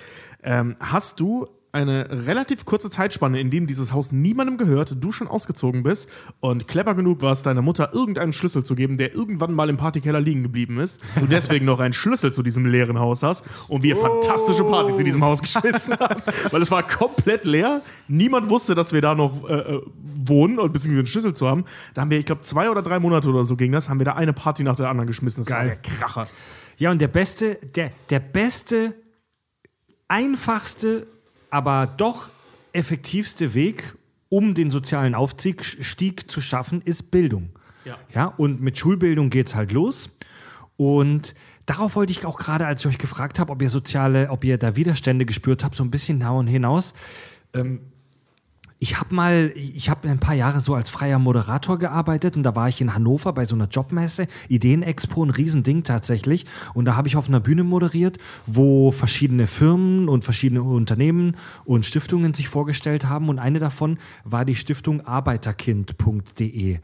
ähm, 0.43 0.76
hast 0.80 1.19
du 1.19 1.47
eine 1.76 2.26
relativ 2.26 2.65
kurze 2.65 2.89
Zeitspanne, 2.89 3.39
in 3.39 3.49
dem 3.49 3.68
dieses 3.68 3.93
Haus 3.93 4.11
niemandem 4.11 4.57
gehört, 4.57 4.95
du 4.99 5.11
schon 5.11 5.27
ausgezogen 5.27 5.84
bist 5.84 6.10
und 6.39 6.68
clever 6.68 6.95
genug 6.95 7.22
warst, 7.22 7.45
deiner 7.45 7.61
Mutter 7.61 7.93
irgendeinen 7.93 8.34
Schlüssel 8.34 8.64
zu 8.64 8.76
geben, 8.76 8.97
der 8.97 9.14
irgendwann 9.14 9.53
mal 9.53 9.69
im 9.69 9.77
Partykeller 9.77 10.22
liegen 10.22 10.41
geblieben 10.41 10.80
ist, 10.80 11.03
du 11.19 11.27
deswegen 11.27 11.65
noch 11.65 11.80
einen 11.80 11.93
Schlüssel 11.93 12.34
zu 12.34 12.43
diesem 12.43 12.65
leeren 12.65 12.99
Haus 12.99 13.23
hast 13.23 13.43
und 13.68 13.84
wir 13.84 13.97
fantastische 13.97 14.64
Partys 14.64 14.97
in 14.97 15.06
diesem 15.06 15.23
Haus 15.23 15.41
geschmissen 15.41 15.93
haben, 15.99 16.22
weil 16.52 16.61
es 16.61 16.72
war 16.72 16.81
komplett 16.81 17.43
leer, 17.45 17.81
niemand 18.07 18.49
wusste, 18.49 18.73
dass 18.73 18.93
wir 18.93 19.02
da 19.02 19.14
noch 19.14 19.47
äh, 19.49 19.53
äh, 19.53 19.81
wohnen 20.26 20.60
und 20.60 20.72
beziehungsweise 20.72 20.99
einen 20.99 21.07
Schlüssel 21.07 21.34
zu 21.34 21.47
haben. 21.47 21.65
Da 21.93 22.02
haben 22.02 22.10
wir, 22.10 22.18
ich 22.18 22.26
glaube, 22.26 22.41
zwei 22.41 22.69
oder 22.69 22.81
drei 22.81 22.99
Monate 22.99 23.30
oder 23.30 23.43
so 23.43 23.56
ging 23.56 23.72
das, 23.72 23.89
haben 23.89 23.99
wir 23.99 24.06
da 24.06 24.14
eine 24.14 24.34
Party 24.34 24.64
nach 24.64 24.76
der 24.76 24.89
anderen 24.89 25.07
geschmissen. 25.07 25.43
Das 25.43 25.49
Geil. 25.49 25.68
war 25.68 25.76
der 25.76 25.97
Kracher. 25.97 26.27
Ja, 26.77 26.91
und 26.91 27.02
der 27.02 27.07
beste, 27.10 27.56
der, 27.76 27.91
der 28.10 28.19
beste, 28.19 28.95
einfachste, 30.07 31.07
aber 31.49 31.88
doch 31.97 32.30
effektivste 32.73 33.53
Weg, 33.53 33.95
um 34.30 34.53
den 34.53 34.72
sozialen 34.72 35.15
Aufstieg 35.15 35.63
zu 36.30 36.41
schaffen, 36.41 36.81
ist 36.81 37.11
Bildung. 37.11 37.49
Ja. 37.85 37.97
ja 38.13 38.26
und 38.26 38.61
mit 38.61 38.77
Schulbildung 38.77 39.30
geht 39.30 39.47
es 39.47 39.55
halt 39.55 39.72
los. 39.72 40.09
Und 40.77 41.35
darauf 41.65 41.95
wollte 41.95 42.11
ich 42.11 42.26
auch 42.26 42.38
gerade, 42.38 42.65
als 42.65 42.81
ich 42.81 42.88
euch 42.91 42.97
gefragt 42.97 43.39
habe, 43.39 43.51
ob 43.51 43.61
ihr 43.61 43.69
soziale, 43.69 44.30
ob 44.30 44.43
ihr 44.43 44.57
da 44.57 44.76
Widerstände 44.76 45.26
gespürt 45.26 45.63
habt, 45.63 45.76
so 45.76 45.84
ein 45.84 45.91
bisschen 45.91 46.19
hinaus. 46.47 46.93
Ähm, 47.53 47.80
ich 48.86 48.99
habe 48.99 49.16
mal, 49.16 49.52
ich 49.56 49.90
habe 49.90 50.07
ein 50.07 50.20
paar 50.20 50.36
Jahre 50.36 50.62
so 50.62 50.76
als 50.76 50.91
freier 50.91 51.18
Moderator 51.18 51.80
gearbeitet 51.80 52.38
und 52.38 52.44
da 52.44 52.56
war 52.56 52.70
ich 52.70 52.80
in 52.82 52.94
Hannover 52.94 53.34
bei 53.34 53.44
so 53.45 53.56
einer 53.56 53.68
Jobmesse, 53.68 54.28
Ideenexpo, 54.48 55.26
ein 55.26 55.32
Riesending 55.32 55.84
tatsächlich. 55.84 56.45
Und 56.76 56.86
da 56.86 56.95
habe 56.95 57.07
ich 57.07 57.16
auf 57.16 57.28
einer 57.28 57.40
Bühne 57.40 57.64
moderiert, 57.64 58.20
wo 58.45 58.91
verschiedene 58.91 59.48
Firmen 59.48 60.07
und 60.07 60.24
verschiedene 60.24 60.62
Unternehmen 60.62 61.36
und 61.64 61.88
Stiftungen 61.88 62.36
sich 62.36 62.48
vorgestellt 62.48 63.10
haben. 63.10 63.28
Und 63.28 63.40
eine 63.40 63.57
davon 63.57 63.98
war 64.24 64.45
die 64.45 64.56
Stiftung 64.56 65.02
arbeiterkind.de. 65.02 66.78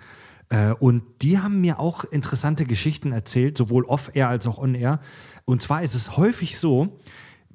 Äh, 0.49 0.71
Und 0.79 1.03
die 1.21 1.37
haben 1.37 1.61
mir 1.61 1.79
auch 1.79 2.03
interessante 2.03 2.65
Geschichten 2.65 3.11
erzählt, 3.11 3.59
sowohl 3.59 3.83
off-air 3.85 4.27
als 4.27 4.47
auch 4.47 4.57
on-air. 4.57 5.01
Und 5.45 5.61
zwar 5.61 5.83
ist 5.83 5.93
es 5.93 6.17
häufig 6.17 6.57
so, 6.57 6.97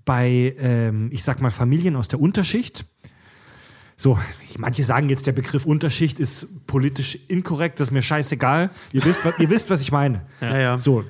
bei, 0.07 0.55
ähm, 0.59 1.11
ich 1.13 1.25
sag 1.25 1.43
mal, 1.43 1.51
Familien 1.51 1.97
aus 1.97 2.09
der 2.09 2.21
Unterschicht, 2.21 2.87
so, 3.97 4.19
manche 4.59 4.85
sagen 4.85 5.09
jetzt, 5.09 5.27
der 5.27 5.33
Begriff 5.33 5.65
Unterschicht 5.65 6.21
ist 6.21 6.67
politisch 6.67 7.19
inkorrekt, 7.29 7.81
das 7.81 7.89
ist 7.89 7.93
mir 7.93 8.03
scheißegal. 8.03 8.71
Ihr 8.93 9.05
wisst, 9.05 9.25
was, 9.25 9.39
ihr 9.39 9.49
wisst, 9.49 9.71
was 9.71 9.81
ich 9.81 9.91
meine. 9.91 10.23
Ja, 10.43 10.59
ja. 10.59 10.79
So, 10.79 11.03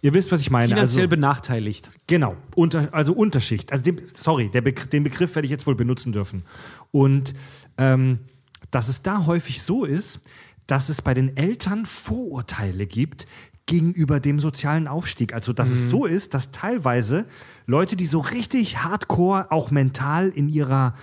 ihr 0.00 0.14
wisst, 0.14 0.32
was 0.32 0.40
ich 0.40 0.50
meine. 0.50 0.68
Finanziell 0.68 1.04
also, 1.04 1.10
benachteiligt. 1.10 1.90
Genau, 2.06 2.36
unter, 2.54 2.88
also 2.92 3.12
Unterschicht. 3.12 3.70
Also 3.70 3.84
dem, 3.84 3.96
sorry, 4.14 4.48
Begr 4.48 4.86
den 4.86 5.04
Begriff 5.04 5.34
werde 5.34 5.44
ich 5.44 5.50
jetzt 5.50 5.66
wohl 5.66 5.74
benutzen 5.74 6.12
dürfen. 6.12 6.44
Und 6.90 7.34
ähm, 7.76 8.20
dass 8.70 8.88
es 8.88 9.02
da 9.02 9.26
häufig 9.26 9.62
so 9.62 9.84
ist, 9.84 10.20
dass 10.66 10.88
es 10.88 11.02
bei 11.02 11.12
den 11.12 11.36
Eltern 11.36 11.84
Vorurteile 11.84 12.86
gibt 12.86 13.26
gegenüber 13.66 14.20
dem 14.20 14.40
sozialen 14.40 14.88
Aufstieg. 14.88 15.34
Also 15.34 15.52
dass 15.52 15.70
es 15.70 15.90
so 15.90 16.04
ist, 16.06 16.34
dass 16.34 16.50
teilweise 16.50 17.26
Leute, 17.66 17.96
die 17.96 18.06
so 18.06 18.20
richtig 18.20 18.82
hardcore 18.82 19.50
auch 19.50 19.70
mental 19.70 20.28
in 20.30 20.48
ihrer 20.48 20.94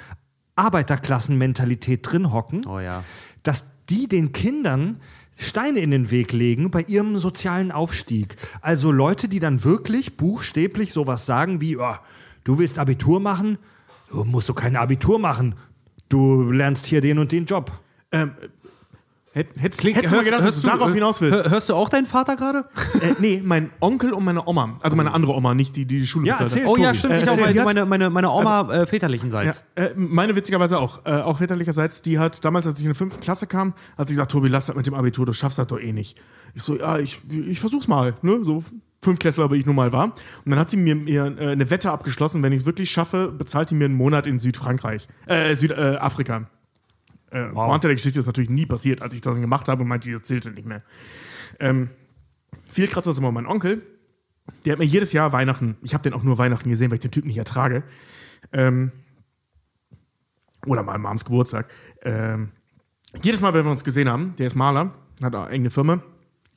Arbeiterklassenmentalität 0.59 1.99
drin 2.03 2.31
hocken, 2.31 2.65
Oh 2.65 2.79
ja. 2.79 3.03
dass 3.43 3.65
die 3.89 4.07
den 4.07 4.31
Kindern 4.31 4.97
Steine 5.37 5.79
in 5.79 5.91
den 5.91 6.11
Weg 6.11 6.33
legen 6.33 6.69
bei 6.69 6.81
ihrem 6.81 7.15
sozialen 7.17 7.71
Aufstieg. 7.71 8.35
Also 8.61 8.91
Leute, 8.91 9.29
die 9.29 9.39
dann 9.39 9.63
wirklich 9.63 10.17
buchstäblich 10.17 10.91
sowas 10.91 11.25
sagen 11.25 11.61
wie, 11.61 11.77
"Oh, 11.77 11.95
du 12.43 12.57
willst 12.59 12.77
Abitur 12.77 13.19
machen? 13.21 13.57
Du 14.11 14.23
musst 14.25 14.49
doch 14.49 14.55
kein 14.55 14.75
Abitur 14.75 15.17
machen. 15.17 15.55
Du 16.09 16.51
lernst 16.51 16.85
hier 16.87 16.99
den 16.99 17.19
und 17.19 17.31
den 17.31 17.45
Job. 17.45 17.71
Ähm, 18.11 18.31
hätt- 19.39 19.59
hättest, 19.59 19.83
hättest 19.83 20.11
du 20.11 20.15
mal 20.17 20.23
gedacht, 20.23 20.43
dass 20.45 20.61
du 20.61 20.67
darauf 20.67 20.93
hinaus 20.93 21.21
willst? 21.21 21.43
Hör, 21.43 21.49
hörst 21.51 21.69
du 21.69 21.75
auch 21.75 21.89
deinen 21.89 22.05
Vater 22.05 22.35
gerade? 22.35 22.65
äh, 23.01 23.13
nee, 23.19 23.41
mein 23.43 23.71
Onkel 23.79 24.13
und 24.13 24.23
meine 24.25 24.45
Oma. 24.47 24.77
Also 24.81 24.95
meine 24.97 25.11
andere 25.13 25.33
Oma, 25.33 25.53
nicht 25.55 25.75
die, 25.75 25.85
die 25.85 25.99
die 25.99 26.07
Schule 26.07 26.27
Ja, 26.27 26.33
bezahlt 26.33 26.51
hat. 26.51 26.57
erzähl. 26.57 26.67
Oh 26.71 26.75
ja, 26.77 26.87
Tobi, 26.91 26.97
stimmt. 26.97 27.13
äh, 27.13 27.19
ich 27.21 27.29
auch, 27.29 27.35
meine, 27.37 27.59
hat- 27.59 27.65
meine, 27.65 27.85
meine, 27.85 28.09
meine 28.09 28.29
Oma 28.31 28.67
äh, 28.71 28.77
Ja, 28.79 28.85
väterlichenseits. 28.85 29.63
äh, 29.75 29.89
meine 29.95 30.35
witzigerweise 30.35 30.77
auch. 30.79 31.05
Äh, 31.05 31.11
auch 31.21 31.37
väterlicherseits, 31.39 32.01
die 32.01 32.19
hat 32.19 32.43
damals, 32.43 32.67
als 32.67 32.79
ich 32.79 32.85
in 32.85 32.91
die 32.91 32.97
fünfte 32.97 33.19
Klasse 33.19 33.47
kam, 33.47 33.73
hat 33.97 34.07
sie 34.07 34.13
gesagt, 34.13 34.31
Tobi, 34.31 34.47
lass 34.49 34.65
das 34.67 34.75
mit 34.75 34.85
dem 34.87 34.93
Abitur, 34.93 35.25
du 35.25 35.33
schaffst 35.33 35.57
das 35.57 35.67
doch 35.67 35.79
eh 35.79 35.91
nicht. 35.93 36.19
Ich 36.53 36.63
so, 36.63 36.77
ja, 36.77 36.97
ich, 36.97 37.21
ich 37.29 37.59
versuch's 37.59 37.87
mal. 37.87 38.15
Ne? 38.21 38.39
So 38.43 38.63
Fünftklässler, 39.01 39.49
wie 39.51 39.55
ich 39.55 39.65
nun 39.65 39.75
mal 39.77 39.93
war. 39.93 40.05
Und 40.05 40.13
dann 40.51 40.59
hat 40.59 40.69
sie 40.69 40.75
mir, 40.75 40.93
mir 40.93 41.33
äh, 41.39 41.51
eine 41.51 41.69
Wette 41.69 41.89
abgeschlossen, 41.89 42.43
wenn 42.43 42.51
ich 42.51 42.61
es 42.61 42.65
wirklich 42.65 42.91
schaffe, 42.91 43.29
bezahlt 43.31 43.69
die 43.69 43.75
mir 43.75 43.85
einen 43.85 43.93
Monat 43.95 44.27
in 44.27 44.39
Südfrankreich, 44.39 45.07
äh, 45.25 45.55
Südafrika. 45.55 46.49
Äh. 47.31 47.49
Äh, 47.49 47.51
Pointe 47.51 47.87
der 47.87 47.95
Geschichte 47.95 48.19
ist 48.19 48.25
natürlich 48.25 48.49
nie 48.49 48.65
passiert, 48.65 49.01
als 49.01 49.15
ich 49.15 49.21
das 49.21 49.35
gemacht 49.35 49.67
habe, 49.67 49.83
meinte, 49.85 50.09
die 50.09 50.13
erzählte 50.13 50.51
nicht 50.51 50.67
mehr. 50.67 50.83
Ähm, 51.59 51.89
viel 52.69 52.87
krasser 52.87 53.11
ist 53.11 53.17
immer 53.17 53.31
mein 53.31 53.45
Onkel. 53.45 53.81
Der 54.65 54.73
hat 54.73 54.79
mir 54.79 54.85
jedes 54.85 55.13
Jahr 55.13 55.31
Weihnachten, 55.31 55.77
ich 55.81 55.93
habe 55.93 56.03
den 56.03 56.13
auch 56.13 56.23
nur 56.23 56.37
Weihnachten 56.37 56.69
gesehen, 56.69 56.89
weil 56.89 56.95
ich 56.95 57.01
den 57.01 57.11
Typ 57.11 57.25
nicht 57.25 57.37
ertrage. 57.37 57.83
Ähm, 58.51 58.91
oder 60.65 60.83
mal 60.83 60.97
Mams 60.97 61.25
Geburtstag. 61.25 61.69
Ähm, 62.01 62.51
jedes 63.21 63.41
Mal, 63.41 63.53
wenn 63.53 63.65
wir 63.65 63.71
uns 63.71 63.83
gesehen 63.83 64.09
haben, 64.09 64.35
der 64.37 64.47
ist 64.47 64.55
Maler, 64.55 64.93
hat 65.21 65.35
eine 65.35 65.47
eigene 65.47 65.69
Firma, 65.69 66.01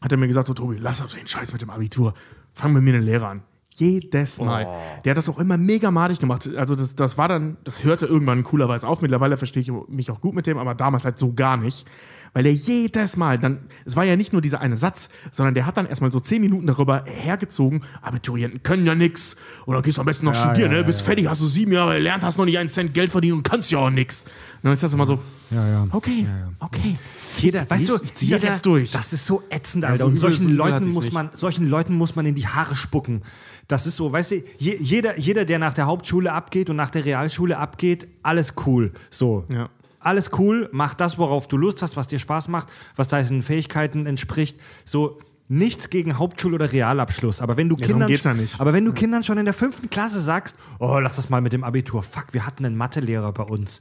hat 0.01 0.13
er 0.13 0.19
mir 0.19 0.29
gesagt, 0.29 0.47
so 0.47 0.55
Tobi, 0.55 0.77
lass 0.79 0.99
doch 0.99 1.13
den 1.13 1.27
Scheiß 1.27 1.53
mit 1.53 1.63
dem 1.63 1.71
Abitur. 1.71 2.15
Fang 2.53 2.73
mit 2.73 2.83
mir 2.83 2.95
eine 2.95 3.05
Lehre 3.05 3.27
an. 3.27 3.43
Jedes 3.77 4.41
Mal. 4.41 4.67
Der 5.05 5.11
hat 5.11 5.17
das 5.17 5.29
auch 5.29 5.39
immer 5.39 5.57
mega 5.57 5.91
madig 5.91 6.19
gemacht. 6.19 6.49
Also 6.57 6.75
das, 6.75 6.95
das 6.95 7.17
war 7.17 7.29
dann, 7.29 7.57
das 7.65 7.85
hörte 7.85 8.07
irgendwann 8.07 8.43
coolerweise 8.45 8.87
auf. 8.87 9.01
Mittlerweile 9.01 9.37
verstehe 9.37 9.63
ich 9.63 9.73
mich 9.89 10.11
auch 10.11 10.21
gut 10.21 10.35
mit 10.35 10.47
dem, 10.47 10.59
aber 10.59 10.75
damals 10.75 11.05
halt 11.05 11.19
so 11.19 11.33
gar 11.33 11.57
nicht. 11.57 11.87
Weil 12.35 12.47
er 12.47 12.53
jedes 12.53 13.17
Mal 13.19 13.39
dann, 13.39 13.61
es 13.85 13.95
war 13.95 14.05
ja 14.05 14.17
nicht 14.17 14.33
nur 14.33 14.41
dieser 14.41 14.61
eine 14.61 14.77
Satz, 14.77 15.11
sondern 15.31 15.55
der 15.55 15.67
hat 15.67 15.77
dann 15.77 15.87
erstmal 15.87 16.11
so 16.11 16.19
zehn 16.19 16.41
Minuten 16.41 16.67
darüber 16.67 17.05
hergezogen, 17.05 17.83
Abiturienten 18.01 18.63
können 18.63 18.87
ja 18.87 18.95
nix. 18.95 19.37
Oder 19.67 19.83
gehst 19.83 19.99
am 19.99 20.07
besten 20.07 20.27
noch 20.27 20.35
studieren, 20.35 20.73
ja, 20.73 20.79
ne? 20.79 20.85
Bist 20.85 21.03
fertig, 21.03 21.29
hast 21.29 21.43
du 21.43 21.47
sieben 21.47 21.73
Jahre 21.73 21.95
gelernt, 21.97 22.25
hast 22.25 22.39
noch 22.39 22.47
nicht 22.47 22.59
einen 22.59 22.71
Cent 22.71 22.95
Geld 22.95 23.11
verdient 23.11 23.35
und 23.35 23.43
kannst 23.43 23.71
ja 23.71 23.79
auch 23.79 23.91
nix. 23.91 24.25
Und 24.25 24.31
dann 24.65 24.73
ist 24.73 24.83
das 24.83 24.95
immer 24.95 25.05
so, 25.05 25.21
Ja, 25.51 25.69
ja. 25.69 25.85
okay, 25.91 26.27
okay. 26.59 26.97
Jeder, 27.39 27.69
weißt 27.69 27.89
du, 27.89 27.97
ich 28.03 28.15
zieh 28.15 28.31
das 28.31 28.43
jetzt 28.43 28.65
durch. 28.65 28.91
Das 28.93 29.13
ist 29.13 29.27
so 29.27 29.43
ätzend, 29.51 29.85
Alter. 29.85 29.99
so 29.99 30.07
und 30.07 30.17
solchen 30.17 30.55
Leuten 30.57 30.89
muss 30.89 31.13
man, 31.13 31.31
solchen 31.33 31.69
Leuten 31.69 31.95
muss 31.95 32.17
man 32.17 32.25
in 32.25 32.35
die 32.35 32.47
Haare 32.47 32.77
spucken. 32.77 33.23
Das 33.69 33.87
ist 33.87 33.97
so, 33.97 34.13
weißt 34.13 34.33
du, 34.33 34.43
je, 34.59 34.77
jeder, 34.81 35.19
jeder, 35.19 35.45
der 35.45 35.59
nach 35.59 35.75
der 35.75 35.87
Hauptschule 35.87 36.33
abgeht 36.33 36.71
und 36.71 36.77
nach 36.77 36.91
der 36.91 37.05
Realschule 37.05 37.59
abgeht, 37.59 38.09
alles 38.23 38.55
cool. 38.67 38.93
So. 39.11 39.45
Ja. 39.53 39.71
Alles 40.01 40.31
cool, 40.37 40.69
mach 40.73 40.95
das, 40.95 41.17
worauf 41.17 41.47
du 41.47 41.57
Lust 41.57 41.81
hast, 41.81 41.97
was 41.97 42.09
dir 42.09 42.19
Spaß 42.19 42.49
macht, 42.49 42.69
was 42.97 43.07
deinen 43.07 43.43
Fähigkeiten 43.43 44.07
entspricht. 44.07 44.59
So, 44.85 45.21
nichts 45.53 45.91
gegen 45.91 46.19
Hauptschul- 46.19 46.55
oder 46.55 46.73
Realabschluss. 46.73 47.43
Aber 47.43 47.57
wenn 47.57 47.69
du 47.69 47.77
darum 47.77 48.09
Kindern, 48.09 48.39
ja 48.39 48.47
aber 48.59 48.73
wenn 48.73 48.85
du 48.85 48.93
Kindern 48.93 49.23
schon 49.23 49.37
in 49.37 49.45
der 49.45 49.55
fünften 49.55 49.91
Klasse 49.91 50.21
sagst, 50.21 50.57
oh, 50.79 50.99
lass 50.99 51.17
das 51.17 51.29
mal 51.29 51.43
mit 51.43 51.53
dem 51.53 51.63
Abitur. 51.63 52.03
Fuck, 52.03 52.29
wir 52.33 52.47
hatten 52.47 52.65
einen 52.65 52.77
Mathelehrer 52.77 53.33
bei 53.33 53.43
uns. 53.45 53.81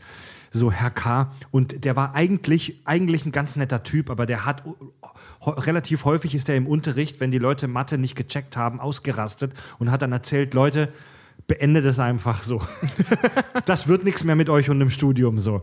So, 0.51 0.69
Herr 0.71 0.91
K. 0.91 1.31
Und 1.49 1.85
der 1.85 1.95
war 1.95 2.13
eigentlich, 2.13 2.81
eigentlich 2.83 3.25
ein 3.25 3.31
ganz 3.31 3.55
netter 3.55 3.83
Typ, 3.83 4.09
aber 4.09 4.25
der 4.25 4.45
hat 4.45 4.63
relativ 5.45 6.03
häufig 6.03 6.35
ist 6.35 6.49
er 6.49 6.57
im 6.57 6.67
Unterricht, 6.67 7.21
wenn 7.21 7.31
die 7.31 7.37
Leute 7.37 7.69
Mathe 7.69 7.97
nicht 7.97 8.15
gecheckt 8.15 8.57
haben, 8.57 8.81
ausgerastet 8.81 9.53
und 9.79 9.91
hat 9.91 10.01
dann 10.01 10.11
erzählt, 10.11 10.53
Leute, 10.53 10.91
beendet 11.47 11.85
es 11.85 11.99
einfach 11.99 12.43
so. 12.43 12.61
das 13.65 13.87
wird 13.87 14.03
nichts 14.03 14.25
mehr 14.25 14.35
mit 14.35 14.49
euch 14.49 14.69
und 14.69 14.81
im 14.81 14.89
Studium 14.89 15.39
so. 15.39 15.61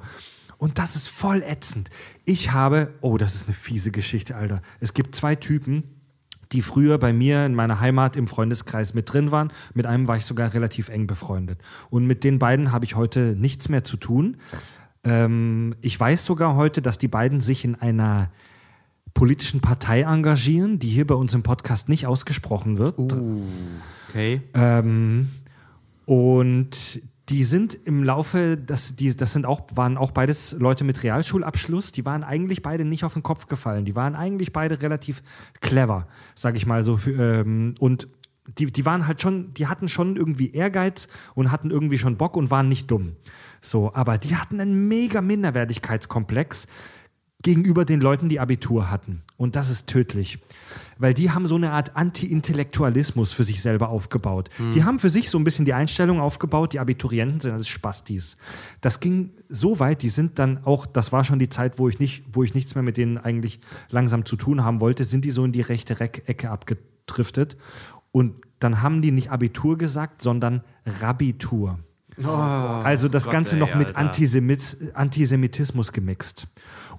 Und 0.57 0.79
das 0.79 0.97
ist 0.97 1.09
voll 1.09 1.43
ätzend. 1.43 1.91
Ich 2.25 2.51
habe, 2.53 2.95
oh, 3.03 3.19
das 3.19 3.35
ist 3.35 3.45
eine 3.47 3.55
fiese 3.55 3.91
Geschichte, 3.91 4.37
Alter. 4.37 4.63
Es 4.81 4.95
gibt 4.95 5.15
zwei 5.15 5.37
Typen, 5.37 5.85
die 6.53 6.63
früher 6.63 6.99
bei 6.99 7.13
mir 7.13 7.45
in 7.45 7.55
meiner 7.55 7.81
Heimat 7.81 8.17
im 8.17 8.27
Freundeskreis 8.27 8.95
mit 8.95 9.13
drin 9.13 9.31
waren. 9.31 9.53
Mit 9.75 9.87
einem 9.87 10.09
war 10.09 10.17
ich 10.17 10.25
sogar 10.25 10.55
relativ 10.55 10.89
eng 10.89 11.07
befreundet. 11.07 11.61
Und 11.91 12.07
mit 12.07 12.25
den 12.25 12.39
beiden 12.39 12.73
habe 12.73 12.85
ich 12.85 12.97
heute 12.97 13.37
nichts 13.39 13.69
mehr 13.69 13.85
zu 13.85 13.97
tun. 13.97 14.37
Ähm, 15.05 15.75
ich 15.81 15.99
weiß 15.99 16.25
sogar 16.25 16.57
heute, 16.57 16.83
dass 16.83 16.99
die 16.99 17.09
beiden 17.09 17.41
sich 17.41 17.65
in 17.65 17.75
einer 17.75 18.31
politischen 19.15 19.61
Partei 19.61 20.03
engagieren, 20.03 20.79
die 20.79 20.89
hier 20.89 21.07
bei 21.07 21.15
uns 21.15 21.35
im 21.35 21.43
Podcast 21.43 21.89
nicht 21.89 22.07
ausgesprochen 22.07 22.79
wird. 22.79 22.99
Okay. 24.09 24.43
Ähm, 24.55 25.29
und 26.07 27.03
die 27.29 27.45
sind 27.45 27.79
im 27.85 28.05
Laufe, 28.05 28.57
das, 28.57 28.97
die, 28.97 29.15
das 29.15 29.33
sind 29.33 29.45
auch, 29.45 29.63
waren 29.75 29.99
auch 29.99 30.13
beides 30.13 30.53
Leute 30.53 30.85
mit 30.85 31.03
Realschulabschluss, 31.03 31.93
die 31.93 32.05
waren 32.05 32.25
eigentlich 32.25 32.63
beide 32.63 32.85
nicht 32.85 33.05
auf 33.05 33.13
den 33.13 33.23
Kopf 33.23 33.47
gefallen. 33.47 33.85
Die 33.85 33.95
waren 33.95 34.15
eigentlich 34.15 34.53
beide 34.53 34.81
relativ 34.81 35.23
clever, 35.61 36.07
sag 36.35 36.57
ich 36.57 36.65
mal 36.65 36.83
so. 36.83 36.97
Für, 36.97 37.41
ähm, 37.41 37.75
und 37.81 38.09
die, 38.57 38.67
die 38.67 38.87
waren 38.87 39.07
halt 39.07 39.21
schon, 39.21 39.53
die 39.55 39.67
hatten 39.67 39.89
schon 39.89 40.17
irgendwie 40.17 40.53
Ehrgeiz 40.53 41.09
und 41.35 41.53
hatten 41.53 41.71
irgendwie 41.71 41.99
schon 41.99 42.17
Bock 42.17 42.37
und 42.37 42.51
waren 42.51 42.69
nicht 42.69 42.91
dumm. 42.91 43.17
So, 43.61 43.93
aber 43.95 44.17
die 44.17 44.37
hatten 44.37 44.61
einen 44.61 44.89
mega 44.89 45.21
Minderwertigkeitskomplex 45.21 46.67
gegenüber 47.43 47.85
den 47.85 48.01
Leuten, 48.01 48.29
die 48.29 48.41
Abitur 48.41 48.91
hatten. 48.91 49.23
Und 49.37 49.55
das 49.55 49.71
ist 49.71 49.87
tödlich. 49.87 50.39
Weil 50.99 51.15
die 51.15 51.31
haben 51.31 51.47
so 51.47 51.55
eine 51.55 51.73
Art 51.73 51.97
Anti-Intellektualismus 51.97 53.33
für 53.33 53.45
sich 53.45 53.63
selber 53.63 53.89
aufgebaut. 53.89 54.51
Die 54.75 54.85
haben 54.85 54.99
für 54.99 55.11
sich 55.11 55.31
so 55.31 55.39
ein 55.39 55.45
bisschen 55.45 55.65
die 55.65 55.73
Einstellung 55.73 56.21
aufgebaut, 56.21 56.73
die 56.73 56.81
Abiturienten 56.81 57.41
sind 57.41 57.53
alles 57.53 57.69
Spastis. 57.69 58.37
Das 58.81 59.01
ging 59.01 59.31
so 59.49 59.79
weit, 59.79 60.03
die 60.03 60.09
sind 60.09 60.39
dann 60.39 60.65
auch, 60.65 60.87
das 60.87 61.13
war 61.13 61.25
schon 61.25 61.39
die 61.39 61.49
Zeit, 61.49 61.79
wo 61.79 61.89
ich, 61.89 61.99
nicht, 61.99 62.25
wo 62.33 62.43
ich 62.43 62.55
nichts 62.55 62.75
mehr 62.75 62.83
mit 62.83 62.97
denen 62.97 63.17
eigentlich 63.19 63.61
langsam 63.91 64.25
zu 64.25 64.37
tun 64.37 64.65
haben 64.65 64.81
wollte, 64.81 65.05
sind 65.05 65.25
die 65.25 65.31
so 65.31 65.45
in 65.45 65.53
die 65.53 65.61
rechte 65.61 65.99
Ecke 66.01 66.51
abgedriftet. 66.51 67.57
Und 68.11 68.41
dann 68.59 68.83
haben 68.83 69.03
die 69.03 69.13
nicht 69.13 69.31
Abitur 69.31 69.79
gesagt, 69.79 70.23
sondern 70.23 70.63
Rabitur. 70.85 71.79
also 72.83 73.09
das 73.09 73.25
Gott, 73.25 73.33
Ganze 73.33 73.55
ey, 73.55 73.61
noch 73.61 73.75
mit. 73.75 73.97
Antisemit 73.97 74.77
Antisemitismus 74.95 75.93
gemixt. 75.93 76.49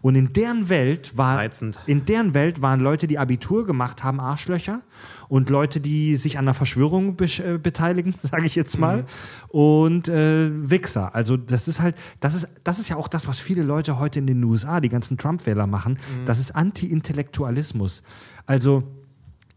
Und 0.01 0.15
in 0.15 0.31
deren 0.31 0.69
Welt 0.69 1.17
war 1.17 1.37
Reizend. 1.37 1.79
in 1.85 2.05
deren 2.05 2.33
Welt 2.33 2.61
waren 2.61 2.79
Leute, 2.79 3.05
die 3.07 3.17
Abitur 3.19 3.65
gemacht 3.65 4.03
haben, 4.03 4.19
Arschlöcher 4.21 4.81
und 5.27 5.49
Leute, 5.49 5.81
die 5.81 6.15
sich 6.15 6.37
an 6.39 6.45
der 6.45 6.53
Verschwörung 6.53 7.15
besch- 7.17 7.43
äh, 7.43 7.57
beteiligen, 7.57 8.15
sage 8.23 8.45
ich 8.45 8.55
jetzt 8.55 8.77
mal, 8.79 9.05
und 9.49 10.07
äh, 10.07 10.49
Wichser. 10.69 11.13
Also 11.13 11.35
das 11.37 11.67
ist 11.67 11.81
halt, 11.81 11.95
das 12.21 12.33
ist, 12.33 12.47
das 12.63 12.79
ist 12.79 12.87
ja 12.89 12.95
auch 12.95 13.07
das, 13.09 13.27
was 13.27 13.39
viele 13.39 13.63
Leute 13.63 13.99
heute 13.99 14.19
in 14.19 14.27
den 14.27 14.43
USA, 14.43 14.79
die 14.79 14.89
ganzen 14.89 15.17
Trump-Wähler 15.17 15.67
machen. 15.67 15.99
Das 16.25 16.39
ist 16.39 16.55
Anti-Intellektualismus. 16.55 18.03
Also 18.45 18.83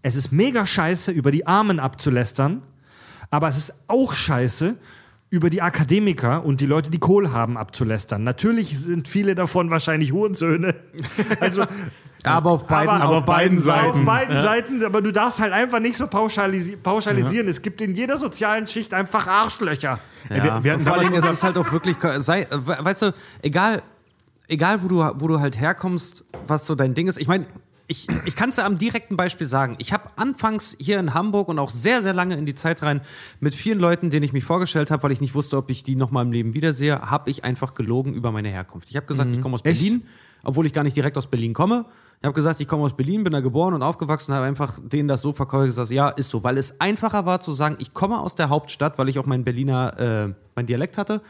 es 0.02 0.16
ist 0.16 0.32
mega 0.32 0.66
scheiße, 0.66 1.12
über 1.12 1.30
die 1.30 1.46
Armen 1.46 1.78
abzulästern, 1.78 2.62
aber 3.30 3.48
es 3.48 3.56
ist 3.56 3.74
auch 3.86 4.12
scheiße, 4.12 4.76
über 5.32 5.48
die 5.48 5.62
Akademiker 5.62 6.44
und 6.44 6.60
die 6.60 6.66
Leute, 6.66 6.90
die 6.90 6.98
Kohle 6.98 7.32
haben, 7.32 7.56
abzulästern. 7.56 8.22
Natürlich 8.22 8.78
sind 8.78 9.08
viele 9.08 9.34
davon 9.34 9.70
wahrscheinlich 9.70 10.12
Hurensöhne. 10.12 10.74
Also, 11.40 11.64
Aber 12.22 12.50
auf 12.50 12.66
beiden, 12.66 12.90
aber 12.90 13.16
auf 13.16 13.24
beiden 13.24 13.58
Seiten. 13.58 14.00
Auf 14.00 14.04
beiden 14.04 14.36
Seiten, 14.36 14.84
aber 14.84 15.00
du 15.00 15.10
darfst 15.10 15.40
halt 15.40 15.54
einfach 15.54 15.80
nicht 15.80 15.96
so 15.96 16.06
pauschalisi 16.06 16.76
pauschalisieren. 16.76 17.48
Es 17.48 17.62
gibt 17.62 17.80
in 17.80 17.94
jeder 17.94 18.18
sozialen 18.18 18.66
Schicht 18.66 18.92
einfach 18.92 19.26
Arschlöcher. 19.26 19.98
Ey, 20.28 20.42
wir- 20.42 20.62
wir 20.64 20.72
hatten 20.74 20.82
vor 20.84 20.92
allen 20.92 21.00
Dingen 21.06 21.14
damals 21.14 21.32
ist 21.32 21.38
es 21.38 21.44
halt 21.44 21.56
auch 21.56 21.72
wirklich, 21.72 21.96
sei, 22.18 22.46
we- 22.50 22.76
weißt 22.80 23.02
du, 23.02 23.14
egal, 23.40 23.82
egal 24.48 24.82
wo 24.82 24.88
du, 24.88 24.98
wo 25.18 25.28
du 25.28 25.40
halt 25.40 25.58
herkommst, 25.58 26.24
was 26.46 26.66
so 26.66 26.74
dein 26.74 26.92
Ding 26.92 27.08
ist. 27.08 27.16
Ich 27.18 27.26
meine, 27.26 27.46
ich, 27.86 28.06
ich 28.24 28.36
kann 28.36 28.50
es 28.50 28.56
ja 28.56 28.66
am 28.66 28.78
direkten 28.78 29.16
Beispiel 29.16 29.46
sagen. 29.46 29.76
Ich 29.78 29.92
habe 29.92 30.10
anfangs 30.16 30.76
hier 30.78 30.98
in 30.98 31.14
Hamburg 31.14 31.48
und 31.48 31.58
auch 31.58 31.70
sehr, 31.70 32.02
sehr 32.02 32.12
lange 32.12 32.36
in 32.36 32.46
die 32.46 32.54
Zeit 32.54 32.82
rein 32.82 33.02
mit 33.40 33.54
vielen 33.54 33.78
Leuten, 33.78 34.10
denen 34.10 34.24
ich 34.24 34.32
mich 34.32 34.44
vorgestellt 34.44 34.90
habe, 34.90 35.02
weil 35.02 35.12
ich 35.12 35.20
nicht 35.20 35.34
wusste, 35.34 35.56
ob 35.56 35.70
ich 35.70 35.82
die 35.82 35.96
noch 35.96 36.10
mal 36.10 36.22
im 36.22 36.32
Leben 36.32 36.54
wiedersehe, 36.54 37.00
habe 37.10 37.30
ich 37.30 37.44
einfach 37.44 37.74
gelogen 37.74 38.14
über 38.14 38.32
meine 38.32 38.48
Herkunft. 38.48 38.88
Ich 38.90 38.96
habe 38.96 39.06
gesagt, 39.06 39.30
ich 39.32 39.40
komme 39.40 39.54
aus 39.54 39.62
Berlin, 39.62 40.02
obwohl 40.44 40.66
ich 40.66 40.72
gar 40.72 40.82
nicht 40.82 40.96
direkt 40.96 41.16
aus 41.16 41.26
Berlin 41.26 41.52
komme. 41.54 41.84
Ich 42.20 42.24
habe 42.24 42.34
gesagt, 42.34 42.60
ich 42.60 42.68
komme 42.68 42.84
aus 42.84 42.94
Berlin, 42.94 43.24
bin 43.24 43.32
da 43.32 43.40
geboren 43.40 43.74
und 43.74 43.82
aufgewachsen, 43.82 44.32
habe 44.32 44.46
einfach 44.46 44.78
denen 44.80 45.08
das 45.08 45.22
so 45.22 45.32
verkauft, 45.32 45.66
gesagt, 45.66 45.90
ja, 45.90 46.08
ist 46.08 46.30
so, 46.30 46.44
weil 46.44 46.56
es 46.56 46.80
einfacher 46.80 47.26
war 47.26 47.40
zu 47.40 47.52
sagen, 47.52 47.74
ich 47.80 47.94
komme 47.94 48.20
aus 48.20 48.36
der 48.36 48.48
Hauptstadt, 48.48 48.96
weil 48.96 49.08
ich 49.08 49.18
auch 49.18 49.26
meinen 49.26 49.42
Berliner, 49.42 49.98
äh, 49.98 50.34
mein 50.54 50.66
Dialekt 50.66 50.98
hatte. 50.98 51.20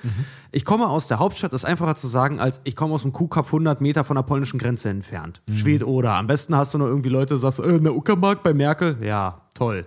Ich 0.51 0.67
komme 0.67 0.89
aus 0.89 1.09
der 1.09 1.19
Hauptstadt, 1.19 1.55
ist 1.55 1.65
einfacher 1.65 1.95
zu 1.95 2.09
sagen, 2.09 2.41
als 2.41 2.61
ich 2.65 2.77
komme 2.77 2.93
aus 2.93 3.03
dem 3.03 3.13
Kuhkap 3.13 3.47
100 3.47 3.81
Meter 3.81 4.05
von 4.05 4.17
der 4.17 4.23
polnischen 4.23 4.59
Grenze 4.59 4.91
entfernt. 4.91 5.41
Schwed 5.51 5.83
oder. 5.83 6.13
Am 6.13 6.27
besten 6.27 6.55
hast 6.55 6.75
du 6.75 6.79
noch 6.79 6.89
irgendwie 6.89 7.09
Leute, 7.09 7.39
sagst, 7.39 7.61
äh, 7.61 7.77
in 7.77 7.85
der 7.85 7.97
Uckermark 7.97 8.43
bei 8.43 8.53
Merkel. 8.53 8.99
Ja, 9.01 9.41
toll. 9.55 9.87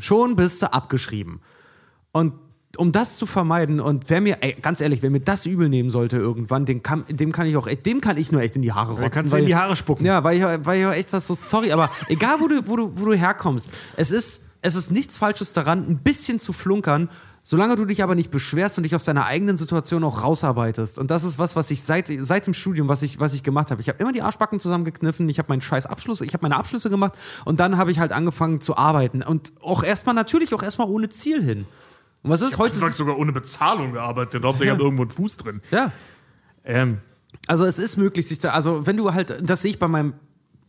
Schon 0.00 0.34
bist 0.36 0.60
du 0.62 0.72
abgeschrieben. 0.72 1.40
Und 2.12 2.34
um 2.76 2.92
das 2.92 3.16
zu 3.16 3.26
vermeiden 3.26 3.80
und 3.80 4.08
wer 4.08 4.20
mir, 4.20 4.38
ey, 4.40 4.56
ganz 4.60 4.80
ehrlich, 4.80 5.02
wer 5.02 5.10
mir 5.10 5.20
das 5.20 5.46
übel 5.46 5.68
nehmen 5.68 5.90
sollte 5.90 6.16
irgendwann, 6.16 6.64
den 6.64 6.82
kann, 6.82 7.04
dem 7.08 7.32
kann 7.32 7.46
ich 7.46 7.56
auch, 7.56 7.68
dem 7.68 8.00
kann 8.00 8.16
ich 8.16 8.32
nur 8.32 8.40
echt 8.40 8.56
in 8.56 8.62
die 8.62 8.72
Haare 8.72 8.92
rotzen. 8.92 9.10
kannst 9.10 9.32
du 9.32 9.36
in 9.36 9.46
die 9.46 9.56
Haare 9.56 9.76
spucken. 9.76 10.06
Ja, 10.06 10.24
weil 10.24 10.38
ich, 10.38 10.42
weil 10.42 10.80
ich 10.80 10.86
auch 10.86 10.92
echt 10.92 11.12
das 11.12 11.26
so, 11.26 11.34
sorry, 11.34 11.72
aber 11.72 11.90
egal 12.08 12.40
wo 12.40 12.48
du, 12.48 12.66
wo 12.66 12.76
du, 12.76 12.92
wo 12.96 13.04
du 13.06 13.14
herkommst, 13.14 13.70
es 13.96 14.10
ist, 14.10 14.42
es 14.62 14.74
ist 14.74 14.90
nichts 14.90 15.18
Falsches 15.18 15.52
daran, 15.52 15.86
ein 15.88 15.98
bisschen 15.98 16.38
zu 16.38 16.52
flunkern, 16.52 17.10
solange 17.42 17.76
du 17.76 17.84
dich 17.84 18.02
aber 18.02 18.14
nicht 18.14 18.30
beschwerst 18.30 18.78
und 18.78 18.84
dich 18.84 18.94
aus 18.94 19.04
deiner 19.04 19.26
eigenen 19.26 19.56
Situation 19.56 20.04
auch 20.04 20.22
rausarbeitest. 20.22 20.98
Und 20.98 21.10
das 21.10 21.24
ist 21.24 21.38
was, 21.38 21.56
was 21.56 21.70
ich 21.70 21.82
seit, 21.82 22.10
seit 22.20 22.46
dem 22.46 22.54
Studium, 22.54 22.88
was 22.88 23.02
ich, 23.02 23.18
was 23.18 23.34
ich 23.34 23.42
gemacht 23.42 23.70
habe. 23.70 23.80
Ich 23.80 23.88
habe 23.88 23.98
immer 23.98 24.12
die 24.12 24.22
Arschbacken 24.22 24.60
zusammengekniffen, 24.60 25.28
ich 25.28 25.38
habe 25.38 25.48
meinen 25.48 25.60
scheiß 25.60 25.86
Abschluss, 25.86 26.20
ich 26.20 26.32
habe 26.32 26.42
meine 26.42 26.56
Abschlüsse 26.56 26.88
gemacht 26.88 27.14
und 27.44 27.60
dann 27.60 27.76
habe 27.76 27.90
ich 27.90 27.98
halt 27.98 28.12
angefangen 28.12 28.60
zu 28.60 28.76
arbeiten. 28.76 29.22
Und 29.22 29.52
auch 29.60 29.82
erstmal, 29.82 30.14
natürlich 30.14 30.54
auch 30.54 30.62
erstmal 30.62 30.88
ohne 30.88 31.08
Ziel 31.08 31.42
hin. 31.42 31.66
Und 32.22 32.30
was 32.30 32.42
ist 32.42 32.58
heute? 32.58 32.76
Anfangs 32.76 32.96
sogar 32.96 33.18
ohne 33.18 33.32
Bezahlung 33.32 33.92
gearbeitet. 33.92 34.44
Hauptsache, 34.44 34.64
ich 34.66 34.70
habe 34.70 34.82
irgendwo 34.82 35.02
einen 35.02 35.10
Fuß 35.10 35.36
drin. 35.38 35.60
Ja. 35.70 35.90
Ähm, 36.64 36.98
Also 37.48 37.64
es 37.64 37.78
ist 37.78 37.96
möglich, 37.96 38.26
sich 38.28 38.38
da, 38.38 38.50
also 38.50 38.86
wenn 38.86 38.96
du 38.96 39.12
halt, 39.12 39.36
das 39.42 39.62
sehe 39.62 39.72
ich 39.72 39.78
bei 39.78 39.88
meinem, 39.88 40.14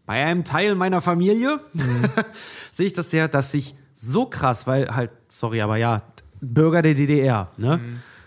bei 0.06 0.24
einem 0.26 0.44
Teil 0.44 0.76
meiner 0.76 1.02
Familie, 1.02 1.60
sehe 2.72 2.88
ich 2.88 2.94
das 2.94 3.10
sehr, 3.12 3.28
dass 3.28 3.52
sich 3.52 3.76
so 3.94 4.26
krass, 4.26 4.66
weil 4.68 4.88
halt, 4.96 5.12
sorry, 5.30 5.62
aber 5.62 5.78
ja, 5.78 6.02
Bürger 6.42 6.82
der 6.82 6.94
DDR, 6.96 7.52
ne? 7.58 7.80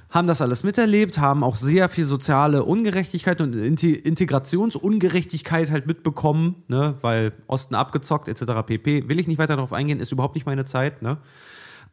Haben 0.09 0.29
das 0.29 0.41
alles 0.41 0.63
miterlebt, 0.63 1.19
haben 1.19 1.43
auch 1.43 1.57
sehr 1.57 1.89
viel 1.91 2.05
soziale 2.05 2.63
Ungerechtigkeit 2.65 3.41
und 3.41 3.55
Inte- 3.55 3.89
Integrationsungerechtigkeit 3.99 5.71
halt 5.71 5.87
mitbekommen, 5.87 6.63
ne? 6.69 6.95
weil 7.03 7.33
Osten 7.49 7.75
abgezockt 7.75 8.29
etc. 8.29 8.63
pp. 8.67 9.09
Will 9.09 9.19
ich 9.19 9.27
nicht 9.27 9.39
weiter 9.39 9.57
darauf 9.57 9.73
eingehen, 9.73 10.01
ist 10.01 10.13
überhaupt 10.13 10.35
nicht 10.37 10.47
meine 10.47 10.65
Zeit. 10.65 11.03
Ne? 11.03 11.19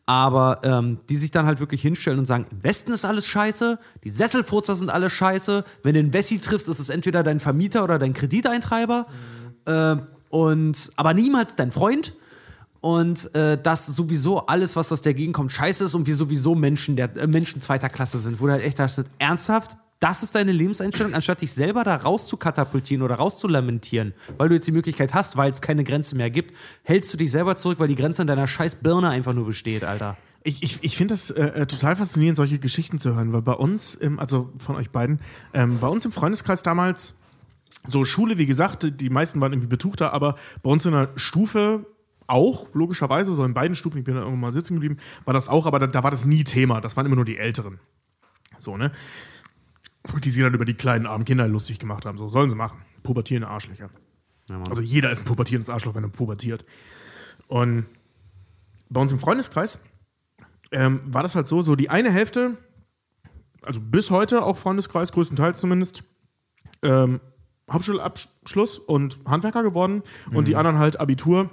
Aber 0.06 0.60
ähm, 0.64 1.00
die 1.10 1.16
sich 1.16 1.32
dann 1.32 1.46
halt 1.46 1.60
wirklich 1.60 1.82
hinstellen 1.82 2.20
und 2.20 2.26
sagen, 2.26 2.46
im 2.52 2.64
Westen 2.64 2.92
ist 2.92 3.06
alles 3.06 3.26
scheiße, 3.28 3.80
die 4.04 4.10
Sesselfurzer 4.10 4.76
sind 4.76 4.90
alle 4.90 5.10
scheiße, 5.10 5.64
wenn 5.84 5.94
du 5.94 6.00
einen 6.00 6.14
Wessi 6.14 6.40
triffst, 6.40 6.68
ist 6.68 6.80
es 6.80 6.90
entweder 6.90 7.24
dein 7.24 7.40
Vermieter 7.40 7.84
oder 7.84 8.00
dein 8.00 8.14
Krediteintreiber, 8.14 9.08
äh, 9.66 9.96
und, 10.30 10.92
aber 10.96 11.14
niemals 11.14 11.56
dein 11.56 11.72
Freund. 11.72 12.16
Und 12.82 13.34
äh, 13.34 13.58
dass 13.62 13.86
sowieso 13.86 14.48
alles, 14.48 14.76
was 14.76 14.92
aus 14.92 15.02
der 15.02 15.14
Gegend 15.14 15.36
kommt, 15.36 15.54
scheiße 15.54 15.86
ist 15.86 15.94
und 15.94 16.06
wir 16.06 16.18
sowieso 16.18 16.54
Menschen, 16.54 16.98
der, 16.98 17.16
äh, 17.16 17.28
Menschen 17.28 17.62
zweiter 17.62 17.88
Klasse 17.88 18.18
sind, 18.18 18.42
wo 18.42 18.48
du 18.48 18.52
halt 18.52 18.64
echt 18.64 18.78
hast, 18.80 19.04
ernsthaft, 19.20 19.78
das 20.04 20.22
ist 20.22 20.36
deine 20.36 20.52
Lebenseinstellung, 20.52 21.14
anstatt 21.14 21.42
dich 21.42 21.54
selber 21.54 21.86
da 21.86 21.96
raus 21.96 22.28
zu 22.28 22.36
katapultieren 22.36 23.04
oder 23.04 23.16
raus 23.16 23.38
zu 23.38 23.48
lamentieren, 23.48 24.14
weil 24.38 24.50
du 24.50 24.56
jetzt 24.56 24.68
die 24.68 24.74
Möglichkeit 24.74 25.14
hast, 25.14 25.38
weil 25.38 25.50
es 25.50 25.62
keine 25.62 25.86
Grenze 25.86 26.18
mehr 26.18 26.30
gibt, 26.30 26.54
hältst 26.84 27.14
du 27.14 27.18
dich 27.18 27.32
selber 27.32 27.56
zurück, 27.56 27.80
weil 27.80 27.88
die 27.88 27.96
Grenze 27.96 28.22
in 28.22 28.28
deiner 28.28 28.46
scheiß 28.46 28.76
Birne 28.76 29.10
einfach 29.10 29.32
nur 29.32 29.46
besteht, 29.46 29.86
Alter. 29.86 30.18
Ich, 30.44 30.62
ich, 30.62 30.84
ich 30.84 30.98
finde 30.98 31.14
das 31.14 31.30
äh, 31.30 31.42
äh, 31.42 31.66
total 31.68 31.96
faszinierend, 31.96 32.36
solche 32.36 32.60
Geschichten 32.60 33.00
zu 33.00 33.16
hören, 33.16 33.32
weil 33.32 33.44
bei 33.44 33.54
uns, 33.54 33.96
im, 33.96 34.20
also 34.20 34.52
von 34.58 34.76
euch 34.76 34.90
beiden, 34.90 35.22
ähm, 35.54 35.80
bei 35.80 35.88
uns 35.88 36.04
im 36.04 36.12
Freundeskreis 36.12 36.64
damals, 36.64 37.16
so 37.88 38.04
Schule, 38.04 38.38
wie 38.38 38.46
gesagt, 38.46 38.86
die 39.00 39.10
meisten 39.10 39.40
waren 39.40 39.54
irgendwie 39.54 39.70
betuchter, 39.70 40.12
aber 40.12 40.36
bei 40.64 40.70
uns 40.70 40.86
in 40.86 40.92
der 40.92 41.12
Stufe 41.16 41.86
auch, 42.28 42.68
logischerweise, 42.74 43.34
so 43.36 43.46
in 43.46 43.54
beiden 43.54 43.76
Stufen, 43.76 44.00
ich 44.00 44.04
bin 44.04 44.16
da 44.16 44.22
irgendwann 44.22 44.42
mal 44.42 44.52
sitzen 44.52 44.74
geblieben, 44.74 44.98
war 45.24 45.34
das 45.34 45.48
auch, 45.48 45.66
aber 45.66 45.80
da, 45.80 45.88
da 45.88 46.04
war 46.04 46.12
das 46.12 46.26
nie 46.26 46.44
Thema. 46.44 46.82
Das 46.82 46.98
waren 46.98 47.06
immer 47.06 47.16
nur 47.16 47.26
die 47.26 47.38
Älteren. 47.38 47.80
So, 48.60 48.76
ne? 48.76 48.92
Die 50.24 50.30
sich 50.30 50.44
dann 50.44 50.54
über 50.54 50.66
die 50.66 50.74
kleinen 50.74 51.06
armen 51.06 51.26
Kinder 51.26 51.48
lustig 51.48 51.80
gemacht 51.80 52.06
haben. 52.06 52.18
So, 52.18 52.28
sollen 52.28 52.50
sie 52.50 52.56
machen. 52.56 52.82
Pubertierende 53.04 53.48
Arschlöcher. 53.48 53.90
Also 54.70 54.82
jeder 54.82 55.10
ist 55.10 55.20
ein 55.20 55.26
pubertierendes 55.26 55.70
Arschloch, 55.70 55.96
wenn 55.96 56.04
er 56.04 56.10
pubertiert. 56.10 56.66
Und 57.48 57.86
bei 58.90 59.00
uns 59.02 59.12
im 59.12 59.20
Freundeskreis 59.20 59.80
ähm, 60.72 61.00
war 61.06 61.24
das 61.24 61.36
halt 61.36 61.48
so, 61.48 61.62
so 61.62 61.76
die 61.76 61.90
eine 61.90 62.12
Hälfte, 62.12 62.58
also 63.62 63.80
bis 63.80 64.12
heute 64.12 64.44
auch 64.44 64.58
Freundeskreis, 64.58 65.14
größtenteils 65.14 65.60
zumindest, 65.60 66.04
ähm, 66.82 67.22
Hauptschulabschluss 67.72 68.78
und 68.78 69.20
Handwerker 69.26 69.64
geworden 69.64 70.04
und 70.32 70.50
die 70.50 70.58
anderen 70.58 70.80
halt 70.80 71.00
Abitur 71.00 71.50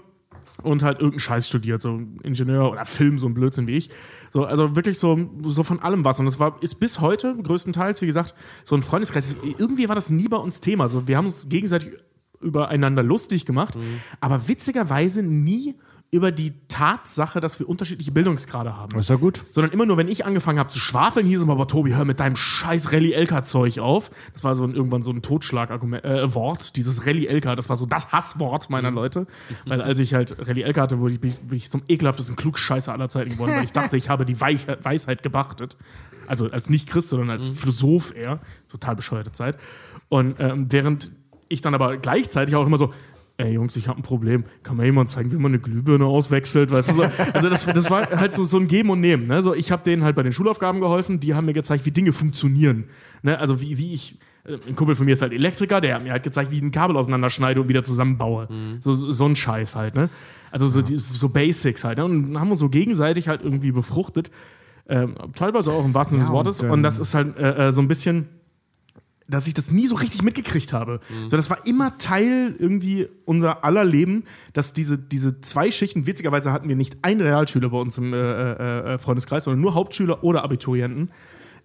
und 0.63 0.83
halt 0.83 0.99
irgendeinen 0.99 1.21
Scheiß 1.21 1.49
studiert, 1.49 1.83
so 1.83 2.01
Ingenieur 2.23 2.71
oder 2.71 2.85
Film, 2.85 3.19
so 3.19 3.27
ein 3.27 3.35
Blödsinn 3.35 3.67
wie 3.67 3.77
ich. 3.77 3.91
So, 4.33 4.45
also 4.45 4.77
wirklich 4.77 4.99
so, 4.99 5.19
so 5.43 5.63
von 5.63 5.81
allem 5.81 6.05
was. 6.05 6.21
Und 6.21 6.27
das 6.27 6.39
war, 6.39 6.63
ist 6.63 6.77
bis 6.77 7.01
heute 7.01 7.37
größtenteils, 7.37 8.03
wie 8.03 8.07
gesagt, 8.07 8.35
so 8.65 8.77
ein 8.77 8.83
Freundeskreis. 8.83 9.37
Irgendwie 9.59 9.89
war 9.89 9.95
das 9.95 10.11
nie 10.11 10.29
bei 10.29 10.37
uns 10.37 10.61
Thema. 10.61 10.89
So, 10.89 11.09
wir 11.09 11.17
haben 11.17 11.27
uns 11.27 11.49
gegenseitig 11.49 11.91
übereinander 12.41 13.03
lustig 13.03 13.45
gemacht, 13.45 13.77
aber 14.21 14.49
witzigerweise 14.49 15.23
nie 15.23 15.75
über 16.13 16.33
die 16.33 16.53
Tatsache, 16.67 17.39
dass 17.39 17.61
wir 17.61 17.69
unterschiedliche 17.69 18.11
Bildungsgrade 18.11 18.77
haben 18.77 18.99
Ist 18.99 19.11
ja 19.11 19.17
gut. 19.17 19.45
sondern 19.51 19.73
immer 19.73 19.87
nur, 19.87 19.97
wenn 19.97 20.09
ich 20.09 20.27
angefangen 20.27 20.59
habe 20.59 20.69
zu 20.69 20.81
schwafeln, 20.81 21.25
hieß 21.25 21.39
es 21.39 21.45
immer, 21.45 21.53
aber 21.53 21.69
Tobi, 21.69 21.95
hör 21.95 22.05
mit 22.05 22.19
deinem 22.19 22.35
scheiß 22.35 22.93
Rallye-Elka-Zeug 22.93 23.79
auf. 23.79 24.11
Das 24.33 24.43
war 24.43 24.57
so 24.57 24.65
ein, 24.65 24.75
irgendwann 24.75 25.05
so 25.05 25.13
ein 25.13 25.23
Totschlag-Wort, 25.23 26.63
äh, 26.63 26.73
dieses 26.75 27.07
Rallye-Elka, 27.07 27.55
das 27.55 27.69
war 27.69 27.77
so 27.77 27.87
das 27.87 28.11
Hasswort 28.11 28.71
meiner 28.71 28.91
Leute. 28.91 29.29
Weil 29.67 29.81
als 29.81 30.01
ich 30.01 30.13
halt 30.13 30.37
Rallye-Elka 30.41 30.83
hatte, 30.83 30.99
wurde 30.99 31.15
ich, 31.15 31.21
bin 31.21 31.31
ich, 31.31 31.41
bin 31.41 31.57
ich 31.57 31.71
zum 31.71 31.83
ekelhaftesten 31.87 32.35
Klugscheißer 32.35 32.93
aller 32.93 33.09
Zeiten 33.09 33.31
geworden, 33.31 33.53
weil 33.55 33.65
ich 33.65 33.73
dachte, 33.73 33.97
ich 33.97 34.09
habe 34.09 34.27
die 34.27 34.41
Weich 34.41 34.67
Weisheit 34.83 35.23
gepachtet. 35.23 35.77
Also 36.27 36.51
als 36.51 36.71
nicht 36.71 36.89
Christ, 36.89 37.11
sondern 37.11 37.31
als 37.31 37.49
Philosoph 37.49 38.17
eher. 38.17 38.41
Total 38.69 38.97
bescheuerte 38.97 39.31
Zeit. 39.33 39.57
Und 40.09 40.37
ähm, 40.41 40.67
während 40.71 41.13
ich 41.49 41.61
dann 41.61 41.75
aber 41.75 41.97
gleichzeitig 41.97 42.55
auch 42.55 42.67
immer 42.67 42.79
so, 42.79 42.95
ey 43.41 43.53
Jungs, 43.55 43.77
ich 43.77 43.89
habe 43.89 43.99
ein 43.99 44.03
Problem. 44.03 44.45
Kann 44.63 44.77
mir 44.77 44.85
jemand 44.85 45.11
zeigen, 45.11 45.33
wie 45.33 45.37
man 45.37 45.53
eine 45.53 45.59
Glühbirne 45.59 46.05
auswechselt? 46.05 46.71
Weißt 46.71 46.91
du, 46.91 46.95
so. 46.95 47.03
Also 47.33 47.49
das, 47.49 47.67
das 47.67 47.91
war 47.91 48.09
halt 48.11 48.33
so, 48.33 48.45
so 48.45 48.59
ein 48.59 48.67
Geben 48.69 48.91
und 48.91 49.01
Nehmen. 49.01 49.27
Ne? 49.27 49.43
So, 49.43 49.55
ich 49.55 49.73
habe 49.73 49.83
denen 49.85 50.03
halt 50.05 50.17
bei 50.17 50.23
den 50.23 50.33
Schulaufgaben 50.33 50.81
geholfen, 50.81 51.21
die 51.21 51.35
haben 51.35 51.47
mir 51.47 51.53
gezeigt, 51.55 51.85
wie 51.87 51.91
Dinge 51.91 52.13
funktionieren. 52.13 52.85
Ne? 53.23 53.39
Also 53.39 53.61
wie, 53.61 53.79
wie 53.79 53.93
ich, 53.95 54.19
äh, 54.45 54.59
ein 54.69 54.77
Kumpel 54.77 54.95
von 54.95 55.07
mir 55.07 55.13
ist 55.13 55.23
halt 55.23 55.33
Elektriker, 55.33 55.81
der 55.81 55.97
hat 55.97 56.03
mir 56.05 56.13
halt 56.13 56.23
gezeigt, 56.23 56.51
wie 56.51 56.57
ich 56.57 56.63
ein 56.63 56.71
Kabel 56.71 56.97
auseinanderschneide 56.97 57.61
und 57.61 57.69
wieder 57.69 57.83
zusammenbaue. 57.83 58.49
So, 58.81 58.93
so, 58.93 59.11
so 59.11 59.25
ein 59.27 59.37
Scheiß 59.37 59.77
halt. 59.77 59.95
Ne? 59.95 60.09
Also 60.51 60.69
so, 60.69 60.83
die, 60.83 60.97
so 60.97 61.29
Basics 61.29 61.85
halt. 61.85 61.99
Ne? 61.99 62.05
Und 62.05 62.39
haben 62.39 62.51
uns 62.51 62.61
so 62.61 62.69
gegenseitig 62.69 63.29
halt 63.29 63.43
irgendwie 63.43 63.73
befruchtet. 63.73 64.31
Ähm, 64.89 65.15
teilweise 65.35 65.71
auch 65.71 65.85
im 65.85 65.95
wahrsten 65.95 66.17
Sinne 66.17 66.23
des 66.23 66.29
Ja, 66.31 66.35
Wortes. 66.35 66.61
und, 66.61 66.67
ähm, 66.67 66.73
Und 66.73 66.83
das 66.83 66.99
ist 66.99 67.15
halt 67.15 67.37
äh, 67.39 67.69
äh, 67.69 67.73
so 67.73 67.81
ein 67.81 67.87
bisschen 67.87 68.27
dass 69.31 69.47
ich 69.47 69.55
das 69.55 69.71
nie 69.71 69.87
so 69.87 69.95
richtig 69.95 70.23
mitgekriegt 70.23 70.73
habe. 70.73 71.01
So, 71.29 71.37
das 71.37 71.51
war 71.51 71.67
immer 71.67 71.99
Teil 71.99 72.55
irgendwie 72.59 73.09
unser 73.25 73.65
aller 73.65 73.85
Leben, 73.85 74.25
dass 74.53 74.73
diese, 74.73 74.99
diese 74.99 75.41
zwei 75.41 75.71
Schichten, 75.71 76.07
witzigerweise 76.07 76.53
hatten 76.53 76.69
wir 76.69 76.77
nicht 76.77 76.99
einen 77.03 77.21
Realschüler 77.21 77.71
bei 77.71 77.79
uns 77.79 77.97
im 77.99 78.13
äh, 78.13 78.17
äh, 78.19 78.95
äh, 78.95 78.99
Freundeskreis, 78.99 79.45
sondern 79.45 79.61
nur 79.61 79.75
Hauptschüler 79.75 80.25
oder 80.25 80.43
Abiturienten, 80.45 81.11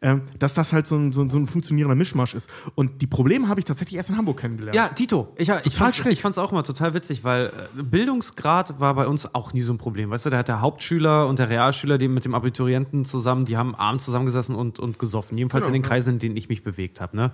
ähm, 0.02 0.22
dass 0.40 0.54
das 0.54 0.74
halt 0.74 0.88
so 0.88 0.96
ein, 0.96 1.12
so, 1.14 1.22
ein- 1.22 1.30
so 1.30 1.38
ein 1.38 1.48
funktionierender 1.48 1.96
Mischmasch 1.96 2.34
ist. 2.36 2.50
Und 2.76 3.02
die 3.02 3.08
Probleme 3.08 3.48
habe 3.48 3.60
ich 3.60 3.66
tatsächlich 3.66 3.96
erst 3.98 4.10
in 4.10 4.18
Hamburg 4.18 4.38
kennengelernt. 4.40 4.76
Ja, 4.76 4.88
Tito. 4.90 5.30
Ich, 5.38 5.50
ich, 5.50 5.56
Total 5.56 5.72
fand, 5.72 5.96
schräg. 5.96 6.14
ich 6.14 6.22
fand's 6.22 6.38
auch 6.38 6.52
immer 6.52 6.64
total 6.64 6.94
witzig, 6.94 7.24
weil 7.24 7.48
äh, 7.78 7.84
Bildungsgrad 7.84 8.80
war 8.80 8.94
bei 8.96 9.08
uns 9.08 9.34
auch 9.34 9.54
nie 9.54 9.62
so 9.62 9.74
ein 9.74 9.78
Problem. 9.78 10.10
Weißt 10.10 10.26
du, 10.26 10.30
da 10.30 10.38
hat 10.38 10.48
der 10.48 10.62
Hauptschüler 10.62 11.28
und 11.28 11.40
der 11.40 11.50
Realschüler, 11.50 11.98
die 11.98 12.08
mit 12.08 12.26
dem 12.26 12.36
Abiturienten 12.36 13.06
zusammen, 13.06 13.46
die 13.46 13.58
haben 13.58 13.76
abends 13.76 14.06
zusammengesessen 14.06 14.56
und, 14.56 14.80
und 14.80 15.00
gesoffen. 15.00 15.38
Jedenfalls 15.38 15.68
in 15.68 15.74
den 15.74 15.82
Kreisen, 15.82 16.14
in 16.16 16.20
denen 16.20 16.38
ich 16.38 16.50
mich 16.50 16.64
bewegt 16.64 17.02
habe. 17.02 17.16
Ne? 17.16 17.32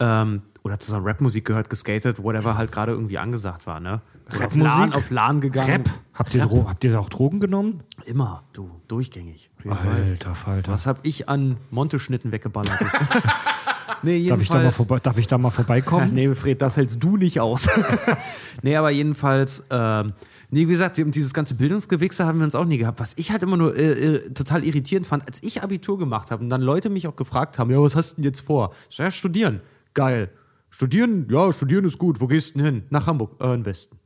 Ähm, 0.00 0.42
oder 0.62 0.80
zu 0.80 0.90
so 0.90 0.96
einer 0.96 1.06
Rapmusik 1.06 1.44
gehört, 1.44 1.70
geskatet, 1.70 2.22
whatever 2.22 2.56
halt 2.56 2.72
gerade 2.72 2.92
irgendwie 2.92 3.18
angesagt 3.18 3.66
war. 3.66 3.80
Ne? 3.80 4.00
Oder 4.28 4.36
auf 4.36 4.42
Rapmusik? 4.44 4.78
LAN, 4.78 4.92
auf 4.92 5.10
LAN 5.10 5.40
gegangen. 5.40 5.70
Rap? 5.70 5.90
Habt 6.14 6.34
ihr, 6.34 6.42
Dro 6.42 6.66
habt 6.68 6.82
ihr 6.84 6.98
auch 6.98 7.08
Drogen 7.08 7.38
genommen? 7.40 7.82
Immer, 8.06 8.42
du, 8.52 8.70
durchgängig. 8.88 9.50
Auf 9.72 9.82
jeden 9.84 9.94
Fall. 9.94 10.04
Alter 10.04 10.34
Falter. 10.34 10.72
Was 10.72 10.86
hab 10.86 11.04
ich 11.06 11.28
an 11.28 11.56
Monteschnitten 11.70 12.32
weggeballert? 12.32 12.78
nee, 14.02 14.28
Darf 14.28 14.40
ich, 14.40 14.48
da 14.48 14.62
mal 14.62 14.70
vorbei, 14.72 14.98
darf 15.00 15.18
ich 15.18 15.26
da 15.26 15.38
mal 15.38 15.50
vorbeikommen? 15.50 16.10
Nee, 16.14 16.34
Fred, 16.34 16.60
das 16.60 16.76
hältst 16.76 17.02
du 17.02 17.16
nicht 17.16 17.40
aus. 17.40 17.68
nee, 18.62 18.76
aber 18.76 18.90
jedenfalls, 18.90 19.64
ähm, 19.70 20.12
nee, 20.50 20.60
wie 20.60 20.72
gesagt, 20.72 20.96
dieses 20.98 21.32
ganze 21.32 21.54
Bildungsgewichse 21.54 22.26
haben 22.26 22.38
wir 22.38 22.44
uns 22.44 22.54
auch 22.54 22.64
nie 22.64 22.78
gehabt. 22.78 23.00
Was 23.00 23.14
ich 23.16 23.32
halt 23.32 23.42
immer 23.42 23.56
nur 23.56 23.76
äh, 23.76 23.92
äh, 23.92 24.30
total 24.30 24.64
irritierend 24.64 25.06
fand, 25.06 25.26
als 25.26 25.42
ich 25.42 25.62
Abitur 25.62 25.98
gemacht 25.98 26.30
habe 26.30 26.42
und 26.42 26.50
dann 26.50 26.62
Leute 26.62 26.90
mich 26.90 27.06
auch 27.06 27.16
gefragt 27.16 27.58
haben, 27.58 27.70
ja, 27.70 27.80
was 27.80 27.96
hast 27.96 28.12
du 28.12 28.14
denn 28.16 28.24
jetzt 28.24 28.40
vor? 28.40 28.72
Ich 28.90 28.96
sag, 28.96 29.04
ja, 29.04 29.10
studieren. 29.10 29.60
Geil. 29.94 30.30
Studieren? 30.70 31.26
Ja, 31.30 31.52
studieren 31.52 31.84
ist 31.84 31.98
gut. 31.98 32.20
Wo 32.20 32.26
gehst 32.26 32.54
du 32.54 32.58
denn 32.58 32.66
hin? 32.66 32.82
Nach 32.90 33.06
Hamburg, 33.06 33.40
äh, 33.40 33.54
in 33.54 33.64
Westen. 33.64 33.98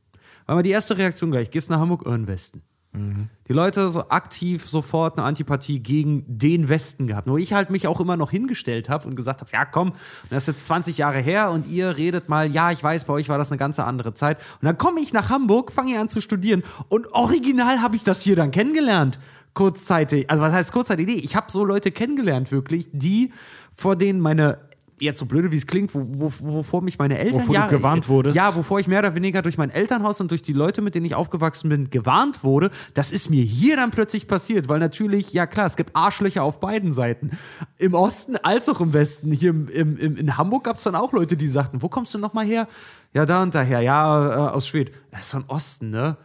Weil 0.45 0.55
mal 0.55 0.63
die 0.63 0.71
erste 0.71 0.97
Reaktion 0.97 1.31
gleich, 1.31 1.51
gehst 1.51 1.69
nach 1.69 1.79
Hamburg, 1.79 2.05
in 2.05 2.27
Westen. 2.27 2.61
Die 2.91 3.53
Leute 3.53 3.91
so 3.91 4.09
aktiv 4.09 4.67
sofort 4.67 5.17
eine 5.17 5.27
Antipathie 5.27 5.79
gegen 5.79 6.23
den 6.27 6.69
Westen 6.69 7.05
gehabt. 7.05 7.27
Wo 7.27 7.37
ich 7.37 7.53
halt 7.53 7.69
mich 7.69 7.87
auch 7.87 7.99
immer 7.99 8.17
noch 8.17 8.31
hingestellt 8.31 8.89
habe 8.89 9.07
und 9.07 9.15
gesagt 9.15 9.41
habe, 9.41 9.51
ja 9.53 9.63
komm, 9.63 9.93
das 10.31 10.43
ist 10.43 10.47
jetzt 10.47 10.67
20 10.67 10.97
Jahre 10.97 11.19
her 11.19 11.51
und 11.51 11.67
ihr 11.67 11.97
redet 11.97 12.29
mal, 12.29 12.49
ja, 12.49 12.71
ich 12.71 12.83
weiß, 12.83 13.05
bei 13.05 13.13
euch 13.13 13.29
war 13.29 13.37
das 13.37 13.51
eine 13.51 13.59
ganz 13.59 13.77
andere 13.79 14.15
Zeit. 14.15 14.39
Und 14.59 14.65
dann 14.65 14.77
komme 14.77 15.01
ich 15.01 15.13
nach 15.13 15.29
Hamburg, 15.29 15.71
fange 15.71 15.91
hier 15.91 16.01
an 16.01 16.09
zu 16.09 16.19
studieren 16.19 16.63
und 16.87 17.13
original 17.13 17.81
habe 17.81 17.95
ich 17.95 18.03
das 18.03 18.23
hier 18.23 18.35
dann 18.35 18.49
kennengelernt. 18.49 19.19
Kurzzeitig, 19.53 20.29
also 20.29 20.41
was 20.41 20.53
heißt 20.53 20.71
kurzzeitig? 20.71 21.05
Nee, 21.05 21.21
ich 21.23 21.35
habe 21.35 21.51
so 21.51 21.63
Leute 21.63 21.91
kennengelernt 21.91 22.51
wirklich, 22.51 22.87
die 22.91 23.31
vor 23.71 23.95
denen 23.95 24.19
meine 24.19 24.68
jetzt 25.01 25.19
so 25.19 25.25
blöde 25.25 25.51
wie 25.51 25.55
es 25.55 25.67
klingt, 25.67 25.93
wo, 25.93 26.05
wo, 26.07 26.31
wovor 26.39 26.81
mich 26.81 26.97
meine 26.97 27.17
Eltern 27.17 27.47
Wovor 27.47 27.67
du 27.67 27.67
gewarnt 27.67 28.07
wurdest? 28.07 28.35
Ja, 28.35 28.55
wovor 28.55 28.79
ich 28.79 28.87
mehr 28.87 28.99
oder 28.99 29.15
weniger 29.15 29.41
durch 29.41 29.57
mein 29.57 29.69
Elternhaus 29.69 30.21
und 30.21 30.31
durch 30.31 30.41
die 30.41 30.53
Leute, 30.53 30.81
mit 30.81 30.95
denen 30.95 31.05
ich 31.05 31.15
aufgewachsen 31.15 31.69
bin, 31.69 31.89
gewarnt 31.89 32.43
wurde. 32.43 32.71
Das 32.93 33.11
ist 33.11 33.29
mir 33.29 33.43
hier 33.43 33.75
dann 33.75 33.91
plötzlich 33.91 34.27
passiert, 34.27 34.69
weil 34.69 34.79
natürlich, 34.79 35.33
ja 35.33 35.47
klar, 35.47 35.65
es 35.65 35.75
gibt 35.75 35.95
Arschlöcher 35.95 36.43
auf 36.43 36.59
beiden 36.59 36.91
Seiten. 36.91 37.31
Im 37.77 37.93
Osten 37.93 38.37
als 38.37 38.69
auch 38.69 38.81
im 38.81 38.93
Westen. 38.93 39.31
Hier 39.31 39.51
im, 39.51 39.67
im, 39.67 39.97
im, 39.97 40.17
in 40.17 40.37
Hamburg 40.37 40.63
gab 40.63 40.77
es 40.77 40.83
dann 40.83 40.95
auch 40.95 41.13
Leute, 41.13 41.37
die 41.37 41.47
sagten, 41.47 41.81
wo 41.81 41.89
kommst 41.89 42.13
du 42.13 42.17
nochmal 42.17 42.45
her? 42.45 42.67
Ja, 43.13 43.25
da 43.25 43.41
und 43.43 43.55
daher. 43.55 43.81
Ja, 43.81 44.47
äh, 44.47 44.51
aus 44.51 44.67
Schweden. 44.67 44.93
Das 45.11 45.21
ist 45.21 45.31
von 45.31 45.45
Osten, 45.47 45.89
ne? 45.89 46.17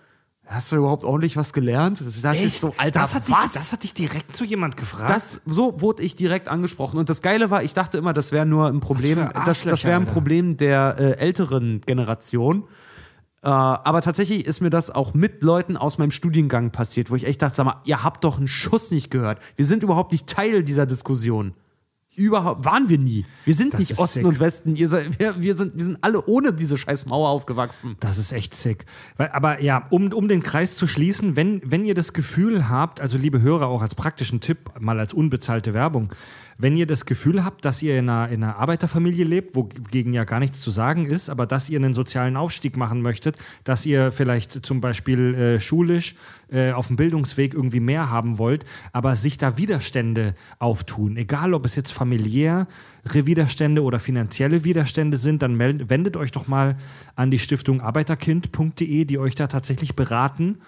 Hast 0.47 0.71
du 0.73 0.77
überhaupt 0.77 1.05
ordentlich 1.05 1.37
was 1.37 1.53
gelernt? 1.53 2.01
Das 2.01 2.23
ist 2.41 2.61
so, 2.61 2.75
Alter, 2.77 3.01
das 3.01 3.15
hat 3.15 3.31
was? 3.31 3.53
Dich, 3.53 3.61
das 3.61 3.73
hat 3.73 3.83
dich 3.83 3.95
direkt 3.95 4.37
zu 4.37 4.45
jemand 4.45 4.77
gefragt. 4.77 5.09
Das, 5.09 5.41
so 5.47 5.81
wurde 5.81 6.03
ich 6.03 6.17
direkt 6.17 6.49
angesprochen. 6.49 6.99
Und 6.99 7.09
das 7.09 7.23
Geile 7.23 7.51
war, 7.51 7.63
ich 7.63 7.73
dachte 7.73 7.97
immer, 7.97 8.13
das 8.13 8.31
wäre 8.31 8.45
nur 8.45 8.69
ein 8.69 8.81
Problem, 8.81 9.15
für 9.15 9.33
das, 9.47 9.63
das 9.63 9.85
wäre 9.85 9.97
ein. 9.97 10.07
Problem 10.07 10.57
der 10.59 10.97
äh, 10.99 11.13
älteren 11.13 11.81
Generation. 11.81 12.65
Äh, 13.43 13.49
aber 13.49 14.03
tatsächlich 14.03 14.45
ist 14.45 14.61
mir 14.61 14.71
das 14.71 14.91
auch 14.91 15.15
mit 15.15 15.43
Leuten 15.43 15.79
aus 15.79 15.97
meinem 15.97 16.11
Studiengang 16.11 16.73
passiert, 16.73 17.11
wo 17.11 17.17
ich 17.17 17.27
echt 17.27 17.41
dachte, 17.41 17.57
sag 17.57 17.65
mal, 17.65 17.81
ihr 17.85 18.05
habt 18.05 18.23
doch 18.25 18.37
einen 18.37 18.49
Schuss 18.49 18.91
nicht 18.91 19.11
gehört. 19.11 19.41
Wir 19.57 19.65
sind 19.65 19.83
überhaupt 19.83 20.13
nicht 20.13 20.27
Teil 20.27 20.63
dieser 20.63 20.85
Diskussion. 20.85 21.55
Überhaupt 22.17 22.65
waren 22.65 22.89
wir 22.89 22.99
nie. 22.99 23.27
Wir 23.45 23.55
sind 23.55 23.75
Das 23.75 23.81
nicht 23.81 23.99
Osten 23.99 24.21
sick. 24.21 24.27
und 24.27 24.41
Westen. 24.41 24.77
Seid, 24.87 25.19
wir, 25.19 25.43
wir, 25.43 25.57
sind, 25.57 25.77
wir 25.77 25.85
sind 25.85 25.99
alle 26.01 26.25
ohne 26.27 26.53
diese 26.53 26.79
scheiß 26.79 27.07
Mauer 27.07 27.29
aufgewachsen. 27.29 27.97
Das 28.01 28.19
ist 28.19 28.33
echt 28.33 28.55
sick. 28.55 28.87
Weil, 29.17 29.31
aber 29.31 29.61
ja, 29.63 29.87
um, 29.91 30.13
um 30.13 30.29
den 30.29 30.43
Kreis 30.43 30.77
zu 30.77 30.87
schließen, 30.87 31.35
wenn, 31.37 31.61
wenn 31.65 31.85
ihr 31.85 31.95
das 31.95 32.13
Gefühl 32.13 32.69
habt, 32.69 33.01
also 33.01 33.19
liebe 33.19 33.41
Hörer, 33.41 33.67
auch 33.67 33.83
als 33.83 33.95
praktischen 33.95 34.41
Tipp, 34.41 34.71
mal 34.79 34.99
als 35.01 35.13
unbezahlte 35.13 35.75
Werbung, 35.75 36.13
wenn 36.57 36.77
ihr 36.77 36.87
das 36.87 37.05
Gefühl 37.05 37.45
habt, 37.45 37.65
dass 37.65 37.83
ihr 37.83 37.99
in 37.99 38.09
einer, 38.09 38.29
in 38.29 38.43
einer 38.43 38.57
Arbeiterfamilie 38.57 39.25
lebt, 39.25 39.57
wogegen 39.57 40.13
ja 40.13 40.25
gar 40.25 40.39
nichts 40.39 40.61
zu 40.61 40.71
sagen 40.71 41.07
ist, 41.07 41.31
aber 41.31 41.47
dass 41.47 41.69
ihr 41.69 41.79
einen 41.79 41.95
sozialen 41.95 42.37
Aufstieg 42.37 42.77
machen 42.77 43.03
möchtet, 43.03 43.37
dass 43.65 43.85
ihr 43.87 44.13
vielleicht 44.13 44.65
zum 44.65 44.81
Beispiel 44.81 45.35
äh, 45.35 45.61
schulisch 45.61 46.15
äh, 46.51 46.73
auf 46.73 46.87
dem 46.87 46.97
Bildungsweg 46.97 47.55
irgendwie 47.55 47.81
mehr 47.81 48.11
haben 48.11 48.39
wollt, 48.39 48.65
aber 48.93 49.17
sich 49.17 49.39
da 49.39 49.59
Widerstände 49.59 50.35
auftun, 50.59 51.17
egal 51.17 51.55
ob 51.55 51.65
es 51.65 51.75
jetzt 51.75 51.91
familiäre 52.05 52.67
Widerstände 53.03 53.83
oder 53.83 53.99
finanzielle 53.99 54.65
Widerstände 54.65 55.17
sind, 55.17 55.43
dann 55.43 55.55
meldet, 55.55 55.89
wendet 55.89 56.17
euch 56.17 56.33
doch 56.33 56.47
mal 56.47 56.77
an 57.17 57.31
die 57.31 57.39
Stiftung 57.39 57.81
arbeiterkind.de, 57.81 59.05
die 59.07 59.19
euch 59.19 59.35
da 59.35 59.47
tatsächlich 59.47 59.97
beraten 59.97 60.59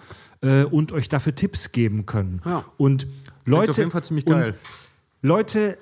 äh, 0.41 0.63
und 0.63 0.91
euch 0.91 1.09
dafür 1.09 1.35
Tipps 1.35 1.71
geben 1.71 2.07
können. 2.07 2.41
Ja. 2.43 2.65
Und 2.77 3.05
Leute, 3.45 3.71
auf 3.71 3.77
jeden 3.77 3.91
Fall 3.91 4.03
ziemlich 4.03 4.25
geil. 4.25 4.55
Leute, 5.21 5.77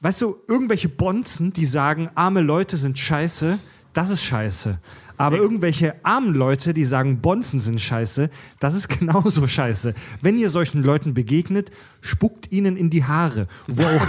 weißt 0.00 0.22
du, 0.22 0.36
irgendwelche 0.48 0.88
Bonzen, 0.88 1.52
die 1.52 1.66
sagen, 1.66 2.08
arme 2.14 2.40
Leute 2.40 2.78
sind 2.78 2.98
scheiße, 2.98 3.58
das 3.92 4.10
ist 4.10 4.22
scheiße. 4.22 4.78
Aber 5.16 5.36
irgendwelche 5.36 5.94
armen 6.04 6.34
Leute, 6.34 6.74
die 6.74 6.84
sagen, 6.84 7.20
Bonzen 7.20 7.60
sind 7.60 7.80
scheiße, 7.80 8.30
das 8.60 8.74
ist 8.74 8.88
genauso 8.98 9.46
scheiße. 9.46 9.94
Wenn 10.20 10.38
ihr 10.38 10.50
solchen 10.50 10.82
Leuten 10.82 11.14
begegnet, 11.14 11.70
spuckt 12.00 12.52
ihnen 12.52 12.76
in 12.76 12.90
die 12.90 13.04
Haare. 13.04 13.48
Wo 13.66 13.82
auch, 13.82 14.06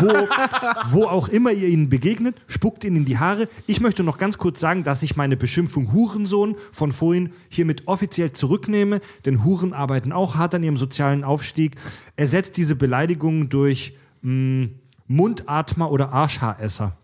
wo, 0.00 0.98
wo 1.00 1.04
auch 1.06 1.28
immer 1.28 1.52
ihr 1.52 1.68
ihnen 1.68 1.88
begegnet, 1.88 2.36
spuckt 2.46 2.84
ihnen 2.84 2.96
in 2.96 3.04
die 3.04 3.18
Haare. 3.18 3.48
Ich 3.66 3.80
möchte 3.80 4.04
noch 4.04 4.18
ganz 4.18 4.38
kurz 4.38 4.60
sagen, 4.60 4.84
dass 4.84 5.02
ich 5.02 5.16
meine 5.16 5.36
Beschimpfung 5.36 5.92
Hurensohn 5.92 6.56
von 6.72 6.92
vorhin 6.92 7.30
hiermit 7.48 7.86
offiziell 7.86 8.32
zurücknehme, 8.32 9.00
denn 9.24 9.44
Huren 9.44 9.72
arbeiten 9.72 10.12
auch 10.12 10.36
hart 10.36 10.54
an 10.54 10.62
ihrem 10.62 10.76
sozialen 10.76 11.24
Aufstieg. 11.24 11.76
Ersetzt 12.16 12.56
diese 12.56 12.76
Beleidigung 12.76 13.48
durch 13.48 13.94
mh, 14.22 14.68
Mundatmer 15.06 15.90
oder 15.90 16.12
Arschhaaresser. 16.12 16.96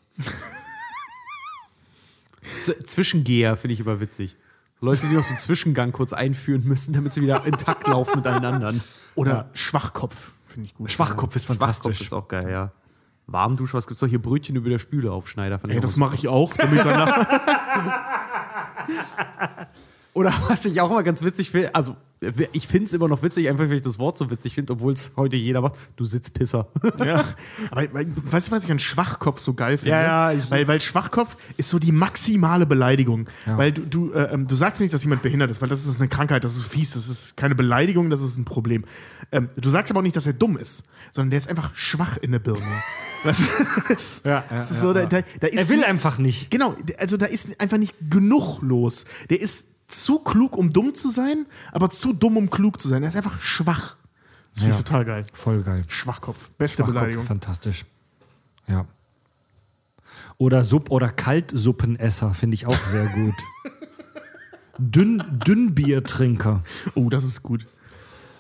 Z 2.63 2.89
Zwischengeher 2.89 3.57
finde 3.57 3.75
ich 3.75 3.81
immer 3.81 4.01
witzig. 4.01 4.37
Leute, 4.81 5.07
die 5.07 5.15
noch 5.15 5.23
so 5.23 5.31
einen 5.31 5.39
Zwischengang 5.39 5.93
kurz 5.93 6.13
einführen 6.13 6.65
müssen, 6.65 6.93
damit 6.93 7.13
sie 7.13 7.23
wieder 7.23 7.45
intakt 7.47 7.87
laufen 7.87 8.17
mit 8.17 8.27
allen 8.27 8.45
anderen. 8.45 8.83
Oder 9.15 9.49
Schwachkopf, 9.55 10.33
finde 10.47 10.67
ich 10.67 10.75
gut. 10.75 10.91
Schwachkopf 10.91 11.35
ist 11.35 11.47
Schwachkopf 11.47 11.61
fantastisch. 11.61 12.01
ist 12.03 12.13
auch 12.13 12.29
geil, 12.29 12.51
ja. 12.51 12.73
Warmdusche, 13.27 13.75
was 13.75 13.87
gibt's 13.87 14.01
doch 14.01 14.07
hier? 14.07 14.21
Brötchen 14.21 14.55
über 14.55 14.69
der 14.69 14.79
Spüle 14.79 15.11
aufschneider. 15.11 15.59
Ey, 15.67 15.81
das 15.81 15.97
mache 15.97 16.15
ich 16.15 16.29
auch. 16.29 16.53
Damit 16.55 16.85
danach 16.85 17.27
Oder 20.17 20.33
was 20.49 20.65
ich 20.65 20.81
auch 20.81 20.91
immer 20.91 21.03
ganz 21.03 21.23
witzig 21.23 21.51
finde, 21.51 21.75
also 21.75 21.95
ich 22.53 22.67
finde 22.67 22.87
es 22.87 22.95
immer 22.95 23.09
noch 23.09 23.23
witzig, 23.23 23.47
einfach 23.51 23.69
weil 23.69 23.75
ich 23.75 23.83
das 23.83 23.99
Wort 23.99 24.17
so 24.17 24.31
witzig 24.31 24.55
finde, 24.55 24.73
obwohl 24.73 24.95
es 24.95 25.13
heute 25.19 25.37
jeder 25.37 25.61
macht. 25.61 25.75
Du 25.97 26.07
Sitzpisser. 26.07 26.69
ja. 27.05 27.23
Aber 27.71 27.83
weißt 27.93 28.49
du, 28.49 28.53
was 28.53 28.65
ich 28.65 28.71
an 28.71 28.79
Schwachkopf 28.79 29.39
so 29.39 29.53
geil 29.53 29.77
finde? 29.77 29.91
Ja, 29.91 30.33
ja, 30.33 30.41
weil, 30.49 30.67
weil 30.67 30.81
Schwachkopf 30.81 31.37
ist 31.59 31.69
so 31.69 31.79
die 31.79 31.93
maximale 31.93 32.65
Beleidigung. 32.65 33.29
Weil 33.45 33.73
du, 33.73 33.83
du, 33.83 34.13
äh, 34.13 34.33
ähm, 34.33 34.49
du 34.49 34.55
sagst 34.55 34.81
nicht, 34.81 34.95
dass 34.95 35.05
jemand 35.05 35.21
behindert 35.21 35.51
ist, 35.51 35.61
weil 35.61 35.69
das 35.69 35.87
ist 35.87 35.99
eine 35.99 36.09
Krankheit, 36.09 36.45
das 36.45 36.57
ist 36.57 36.65
fies, 36.65 36.93
das 36.93 37.11
ist 37.11 37.37
keine 37.37 37.55
Beleidigung, 37.55 38.09
das 38.09 38.23
ist 38.23 38.39
ein 38.39 38.47
Problem. 38.47 38.87
Ähm, 39.33 39.51
du 39.57 39.69
sagst 39.69 39.93
aber 39.93 39.99
auch 39.99 40.05
nicht, 40.05 40.17
dass 40.17 40.27
er 40.27 40.33
dumm 40.33 40.57
ist, 40.57 40.85
sondern 41.13 41.29
der 41.29 41.39
ist 41.39 41.51
einfach 41.51 41.75
schwach 41.75 42.17
in 42.17 42.33
der 42.33 42.39
Birne. 42.39 42.63
Das, 43.25 44.23
Ja, 44.25 44.31
ja, 44.31 44.45
das 44.51 44.71
ist 44.71 44.77
ja, 44.77 44.83
so, 44.83 44.93
da, 44.93 45.01
ja. 45.01 45.07
da, 45.07 45.21
da 45.41 45.47
ist 45.49 45.59
Er 45.59 45.69
will 45.69 45.83
einfach 45.83 46.19
nicht. 46.19 46.49
Genau, 46.51 46.77
also 46.97 47.17
da 47.17 47.27
ist 47.27 47.61
einfach 47.61 47.79
nicht 47.79 47.97
genug 48.09 48.63
los. 48.63 49.05
Der 49.31 49.41
ist 49.41 49.76
zu 49.89 50.19
klug, 50.21 50.57
um 50.57 50.71
dumm 50.71 50.95
zu 50.95 51.11
sein, 51.11 51.47
aber 51.73 51.91
zu 51.91 52.13
dumm, 52.13 52.37
um 52.37 52.51
klug 52.51 52.81
zu 52.81 52.89
sein. 52.89 53.03
Er 53.03 53.09
ist 53.09 53.17
einfach 53.17 53.41
schwach. 53.41 53.97
Das 54.53 54.63
finde 54.63 54.73
ich 54.75 54.79
Ja. 54.81 54.83
total 54.85 55.05
geil. 55.05 55.27
Voll 55.33 55.63
geil. 55.63 55.83
Schwachkopf. 55.89 56.51
Beste 56.59 56.79
Schwachkopf, 56.83 56.95
Beleidigung. 56.95 57.25
fantastisch. 57.27 57.85
Ja. 58.67 58.87
Oder 60.39 60.65
Sub- 60.65 60.91
oder 60.91 61.09
Kaltsuppenesser 61.11 62.35
finde 62.35 62.55
ich 62.55 62.67
auch 62.67 62.83
sehr 62.83 63.07
gut. 63.07 63.35
Dünn, 64.79 65.23
Dünnbiertrinker. 65.47 66.63
Oh, 66.95 67.09
das 67.09 67.25
ist 67.25 67.43
gut. 67.43 67.67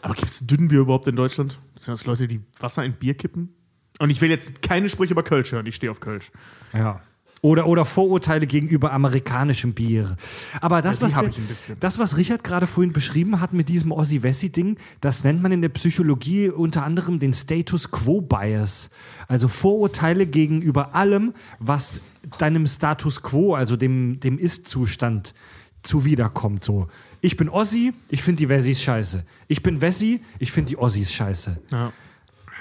Aber 0.02 0.14
gibt 0.14 0.28
es 0.28 0.47
Dünnbier 0.47 0.81
überhaupt 0.81 1.06
in 1.09 1.16
Deutschland? 1.16 1.59
Sind 1.77 1.89
das 1.93 2.05
Leute, 2.06 2.28
die 2.28 2.40
Wasser 2.59 2.85
in 2.85 2.93
Bier 2.93 3.14
kippen? 3.14 3.55
Und 3.98 4.10
ich 4.10 4.20
will 4.20 4.28
jetzt 4.28 4.60
keine 4.62 4.89
Sprüche 4.90 5.12
über 5.12 5.23
Kölsch 5.23 5.52
hören, 5.52 5.64
ich 5.66 5.77
stehe 5.77 5.90
auf 5.90 6.01
Kölsch. 6.01 6.31
Ja. 6.74 7.01
Oder, 7.42 7.66
oder 7.66 7.84
Vorurteile 7.84 8.46
gegenüber 8.46 8.92
amerikanischem 8.92 9.74
Bier. 9.74 10.16
Aber 10.60 10.80
das, 10.82 10.98
Ja, 11.00 11.02
was, 11.22 11.34
der- 11.66 11.76
das, 11.78 11.98
was 11.98 12.16
Richard 12.16 12.42
gerade 12.42 12.66
vorhin 12.66 12.92
beschrieben 12.92 13.40
hat 13.40 13.52
mit 13.52 13.68
diesem 13.68 13.92
Ossi-Wessi-Ding, 13.92 14.78
das 15.00 15.22
nennt 15.22 15.42
man 15.42 15.52
in 15.52 15.60
der 15.62 15.68
Psychologie 15.68 16.48
unter 16.48 16.82
anderem 16.84 17.18
den 17.18 17.34
Status 17.34 17.90
Quo-Bias. 17.90 18.88
Also 19.28 19.48
Vorurteile 19.48 20.26
gegenüber 20.26 20.94
allem, 20.94 21.34
was 21.60 21.92
deinem 22.38 22.66
Status 22.66 23.22
Quo, 23.22 23.54
also 23.54 23.76
dem, 23.76 24.18
dem 24.18 24.38
Ist-Zustand, 24.38 25.34
zuwiderkommt. 25.82 26.64
So. 26.64 26.88
Ich 27.20 27.36
bin 27.36 27.48
Ossi, 27.48 27.92
ich 28.08 28.22
finde 28.22 28.38
die 28.38 28.48
Wessis 28.48 28.82
scheiße. 28.82 29.24
Ich 29.46 29.62
bin 29.62 29.80
Wessi, 29.80 30.20
ich 30.38 30.50
finde 30.52 30.70
die 30.70 30.78
Ossis 30.78 31.12
scheiße. 31.12 31.58
Ja. 31.70 31.92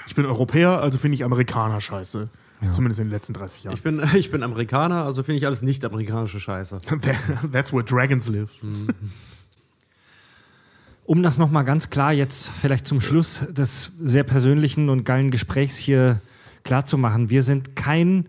Ich 0.06 0.14
bin 0.14 0.24
Europäer, 0.26 0.80
also 0.80 0.98
finde 0.98 1.16
ich 1.16 1.24
Amerikaner 1.24 1.80
scheiße. 1.80 2.28
Zumindest 2.72 3.00
in 3.00 3.06
den 3.06 3.12
letzten 3.12 3.34
30 3.34 3.64
Jahren. 3.64 3.74
Ich 3.74 3.82
bin, 3.82 4.02
ich 4.14 4.30
bin 4.30 4.42
Amerikaner, 4.42 5.04
also 5.04 5.22
finde 5.22 5.38
ich 5.38 5.46
alles 5.46 5.62
nicht 5.62 5.84
amerikanische 5.84 6.40
Scheiße. 6.40 6.80
That's 7.52 7.72
where 7.72 7.84
dragons 7.84 8.28
live. 8.28 8.50
Um 11.04 11.22
das 11.22 11.38
nochmal 11.38 11.64
ganz 11.64 11.90
klar 11.90 12.12
jetzt 12.12 12.48
vielleicht 12.48 12.86
zum 12.86 13.00
Schluss 13.00 13.44
des 13.50 13.92
sehr 14.00 14.24
persönlichen 14.24 14.88
und 14.88 15.04
geilen 15.04 15.30
Gesprächs 15.30 15.76
hier 15.76 16.20
klar 16.64 16.84
zu 16.84 16.98
machen. 16.98 17.30
Wir 17.30 17.42
sind 17.42 17.76
kein 17.76 18.28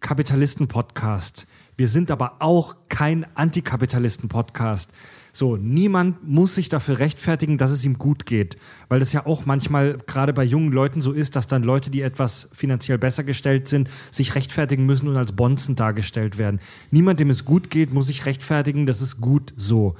Kapitalisten-Podcast. 0.00 1.46
Wir 1.76 1.88
sind 1.88 2.10
aber 2.10 2.36
auch 2.40 2.76
kein 2.88 3.26
Antikapitalisten-Podcast. 3.34 4.90
So, 5.38 5.56
niemand 5.56 6.28
muss 6.28 6.56
sich 6.56 6.68
dafür 6.68 6.98
rechtfertigen, 6.98 7.58
dass 7.58 7.70
es 7.70 7.84
ihm 7.84 7.96
gut 7.96 8.26
geht. 8.26 8.56
Weil 8.88 8.98
das 8.98 9.12
ja 9.12 9.24
auch 9.24 9.46
manchmal 9.46 9.96
gerade 10.08 10.32
bei 10.32 10.42
jungen 10.42 10.72
Leuten 10.72 11.00
so 11.00 11.12
ist, 11.12 11.36
dass 11.36 11.46
dann 11.46 11.62
Leute, 11.62 11.90
die 11.90 12.02
etwas 12.02 12.48
finanziell 12.52 12.98
besser 12.98 13.22
gestellt 13.22 13.68
sind, 13.68 13.88
sich 14.10 14.34
rechtfertigen 14.34 14.84
müssen 14.84 15.06
und 15.06 15.16
als 15.16 15.30
Bonzen 15.30 15.76
dargestellt 15.76 16.38
werden. 16.38 16.58
Niemand, 16.90 17.20
dem 17.20 17.30
es 17.30 17.44
gut 17.44 17.70
geht, 17.70 17.94
muss 17.94 18.08
sich 18.08 18.26
rechtfertigen, 18.26 18.84
das 18.86 19.00
ist 19.00 19.20
gut 19.20 19.54
so. 19.56 19.94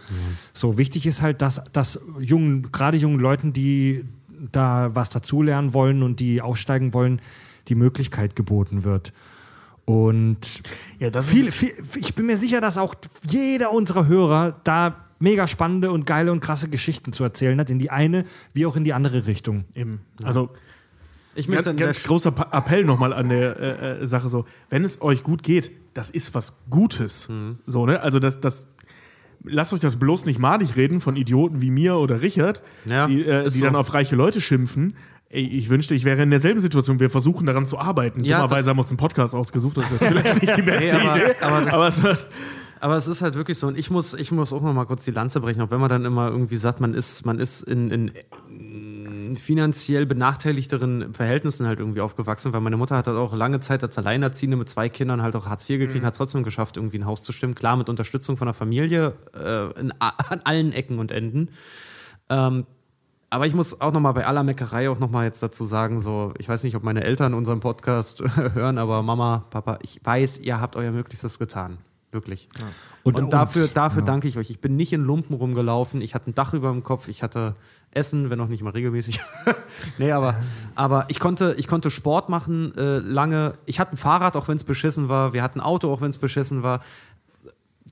So, 0.53 0.77
wichtig 0.77 1.07
ist 1.07 1.23
halt, 1.23 1.41
dass, 1.41 1.63
dass 1.73 2.01
jungen, 2.19 2.73
gerade 2.73 2.97
jungen 2.97 3.21
Leuten, 3.21 3.53
die 3.53 4.07
da 4.51 4.91
was 4.97 5.09
dazulernen 5.09 5.73
wollen 5.73 6.03
und 6.03 6.19
die 6.19 6.43
aufsteigen 6.43 6.93
wollen, 6.95 7.23
die 7.69 7.77
Möglichkeit 7.77 8.35
geboten 8.35 8.83
wird. 8.83 9.13
Und 9.85 10.65
Ja, 10.99 11.11
das 11.11 11.29
viel, 11.29 11.53
viel, 11.53 11.75
ich 11.95 12.17
bin 12.17 12.27
mir 12.27 12.39
sicher, 12.39 12.61
dass 12.61 12.77
auch 12.77 12.97
jeder 13.23 13.73
unserer 13.73 14.09
Hörer 14.09 14.57
da 14.65 15.05
mega 15.19 15.47
spannende 15.49 15.91
und 15.91 16.07
geile 16.07 16.33
und 16.33 16.41
krasse 16.41 16.69
Geschichten 16.69 17.13
zu 17.13 17.25
erzählen 17.25 17.59
hat, 17.61 17.71
in 17.71 17.79
die 17.79 17.91
eine 17.91 18.25
wie 18.55 18.67
auch 18.67 18.77
in 18.77 18.85
die 18.85 18.93
andere 18.93 19.27
Richtung. 19.27 19.65
Eben. 19.75 20.01
Also 20.23 20.51
Ich 21.35 21.49
möchte 21.49 21.65
ganz, 21.65 21.69
an 21.69 21.77
ganz 21.77 22.03
großer 22.05 22.31
Pa- 22.33 22.57
Appell 22.57 22.85
nochmal 22.85 23.13
an 23.13 23.29
der 23.29 23.59
äh, 23.61 24.03
äh, 24.03 24.07
Sache 24.07 24.29
so, 24.29 24.45
wenn 24.71 24.85
es 24.85 25.01
euch 25.03 25.23
gut 25.23 25.43
geht, 25.43 25.71
das 25.95 26.11
ist 26.11 26.35
was 26.35 26.57
Gutes. 26.71 27.29
Mhm. 27.29 27.59
So, 27.67 27.85
ne? 27.87 28.01
Also 28.01 28.19
das, 28.21 28.41
das 28.41 28.69
lasst 29.45 29.73
euch 29.73 29.81
das 29.81 29.97
bloß 29.97 30.25
nicht 30.25 30.39
madig 30.39 30.77
reden 30.77 31.01
von 31.01 31.17
Idioten 31.17 31.61
wie 31.63 31.71
mir 31.71 31.97
oder 31.97 32.21
Richard, 32.23 32.63
Ja, 32.85 33.07
die, 33.07 33.25
äh, 33.25 33.45
die 33.45 33.51
so. 33.51 33.65
dann 33.65 33.77
auf 33.77 33.95
reiche 33.95 34.15
Leute 34.17 34.41
schimpfen. 34.41 34.95
Ey, 35.31 35.47
ich 35.47 35.69
wünschte, 35.69 35.95
ich 35.95 36.05
wäre 36.05 36.23
in 36.23 36.31
derselben 36.31 36.59
Situation. 36.61 37.01
Wir 37.01 37.11
versuchen 37.11 37.45
daran 37.47 37.67
zu 37.67 37.79
arbeiten. 37.79 38.25
Ja, 38.25 38.39
Dummerweise 38.39 38.71
haben 38.71 38.79
wir 38.79 38.83
uns 38.83 38.91
einen 38.91 38.97
Podcast 38.97 39.35
ausgesucht. 39.35 39.77
Das 39.77 39.85
ist 39.91 40.01
jetzt 40.01 40.07
vielleicht 40.07 40.43
nicht 40.43 40.57
die 40.57 40.63
beste 40.63 40.97
Nee, 40.97 41.03
aber- 41.07 41.17
Idee. 41.17 41.35
aber 41.43 41.73
aber 41.75 41.89
es 41.89 42.03
wird, 42.03 42.27
Aber 42.81 42.97
es 42.97 43.07
ist 43.07 43.23
halt 43.23 43.35
wirklich 43.35 43.59
so, 43.59 43.67
und 43.67 43.79
ich 43.79 43.91
muss, 43.91 44.15
ich 44.15 44.31
muss 44.33 44.53
auch 44.53 44.63
noch 44.63 44.73
mal 44.73 44.87
kurz 44.87 45.05
die 45.05 45.11
Lanze 45.11 45.41
brechen, 45.41 45.61
auch 45.63 45.71
wenn 45.71 45.81
man 45.81 45.89
dann 45.89 46.05
immer 46.05 46.29
irgendwie 46.29 46.57
sagt, 46.57 46.81
man 46.81 46.95
ist, 46.95 47.27
man 47.27 47.39
ist 47.39 47.63
in, 47.63 47.91
in, 47.91 48.13
in 48.49 49.37
finanziell 49.37 50.07
benachteiligteren 50.07 51.13
Verhältnissen 51.13 51.67
halt 51.67 51.79
irgendwie 51.81 52.01
aufgewachsen, 52.01 52.53
weil 52.53 52.61
meine 52.61 52.77
Mutter 52.77 52.97
hat 52.97 53.07
halt 53.07 53.17
auch 53.17 53.35
lange 53.35 53.61
Zeit 53.61 53.83
als 53.83 53.99
Alleinerziehende 53.99 54.57
mit 54.57 54.69
zwei 54.69 54.89
Kindern 54.89 55.23
halt 55.23 55.37
auch 55.37 55.47
Hartz 55.47 55.69
IV 55.69 55.79
gekriegt, 55.79 56.05
hat 56.05 56.13
es 56.13 56.19
trotzdem 56.19 56.45
geschafft, 56.45 56.77
irgendwie 56.77 56.99
ein 56.99 57.07
Haus 57.07 57.23
zu 57.23 57.33
stimmen. 57.33 57.55
Klar, 57.55 57.77
mit 57.77 57.89
Unterstützung 57.89 58.37
von 58.37 58.47
der 58.47 58.55
Familie 58.55 59.15
äh, 59.35 59.81
in, 59.81 59.93
an 59.99 60.41
allen 60.45 60.73
Ecken 60.73 60.99
und 60.99 61.13
Enden. 61.13 61.51
Ähm, 62.31 62.67
aber 63.31 63.47
ich 63.47 63.55
muss 63.55 63.81
auch 63.81 63.93
noch 63.93 64.01
mal 64.01 64.13
bei 64.13 64.27
aller 64.27 64.43
Meckerei 64.43 64.89
auch 64.89 64.99
noch 64.99 65.11
mal 65.11 65.25
jetzt 65.25 65.43
dazu 65.43 65.67
sagen, 65.67 66.01
so, 66.01 66.33
ich 66.39 66.49
weiß 66.49 66.63
nicht, 66.65 66.77
ob 66.77 66.83
meine 66.83 67.05
Eltern 67.05 67.35
unseren 67.35 67.61
Podcast 67.61 68.23
hören, 68.55 68.79
aber 68.79 69.03
Mama, 69.03 69.45
Papa, 69.51 69.79
ich 69.83 70.01
weiß, 70.03 70.39
ihr 70.41 70.61
habt 70.61 70.77
euer 70.77 70.93
Möglichstes 70.93 71.39
getan. 71.39 71.79
Wirklich. 72.11 72.49
Und, 73.03 73.17
Und- 73.19 73.33
dafür, 73.33 73.65
und- 73.65 73.77
dafür 73.77 74.01
ja. 74.01 74.07
danke 74.07 74.29
ich 74.29 74.39
euch. 74.39 74.49
Ich 74.51 74.61
bin 74.61 74.77
nicht 74.77 74.93
in 74.93 75.05
Lumpen 75.05 75.35
rumgelaufen, 75.37 76.01
ich 76.01 76.15
hatte 76.15 76.31
ein 76.31 76.35
Dach 76.35 76.55
über 76.55 76.71
dem 76.71 76.83
Kopf, 76.83 77.09
ich 77.09 77.23
hatte 77.23 77.55
Essen, 77.91 78.31
wenn 78.31 78.41
auch 78.41 78.49
nicht 78.49 78.63
mal 78.63 78.71
regelmäßig. 78.71 79.21
nee, 79.99 80.13
aber, 80.13 80.41
aber 80.75 81.05
ich, 81.09 81.21
konnte, 81.21 81.55
ich 81.59 81.67
konnte 81.69 81.91
Sport 81.91 82.29
machen 82.29 82.75
äh, 82.77 82.99
lange. 82.99 83.55
Ich 83.67 83.79
hatte 83.81 83.95
ein 83.95 83.97
Fahrrad, 83.99 84.37
auch 84.37 84.49
wenn 84.49 84.57
es 84.57 84.65
beschissen 84.65 85.09
war. 85.09 85.33
Wir 85.33 85.43
hatten 85.43 85.61
ein 85.61 85.65
Auto, 85.67 85.93
auch 85.93 86.01
wenn 86.01 86.11
es 86.11 86.19
beschissen 86.19 86.63
war. 86.63 86.81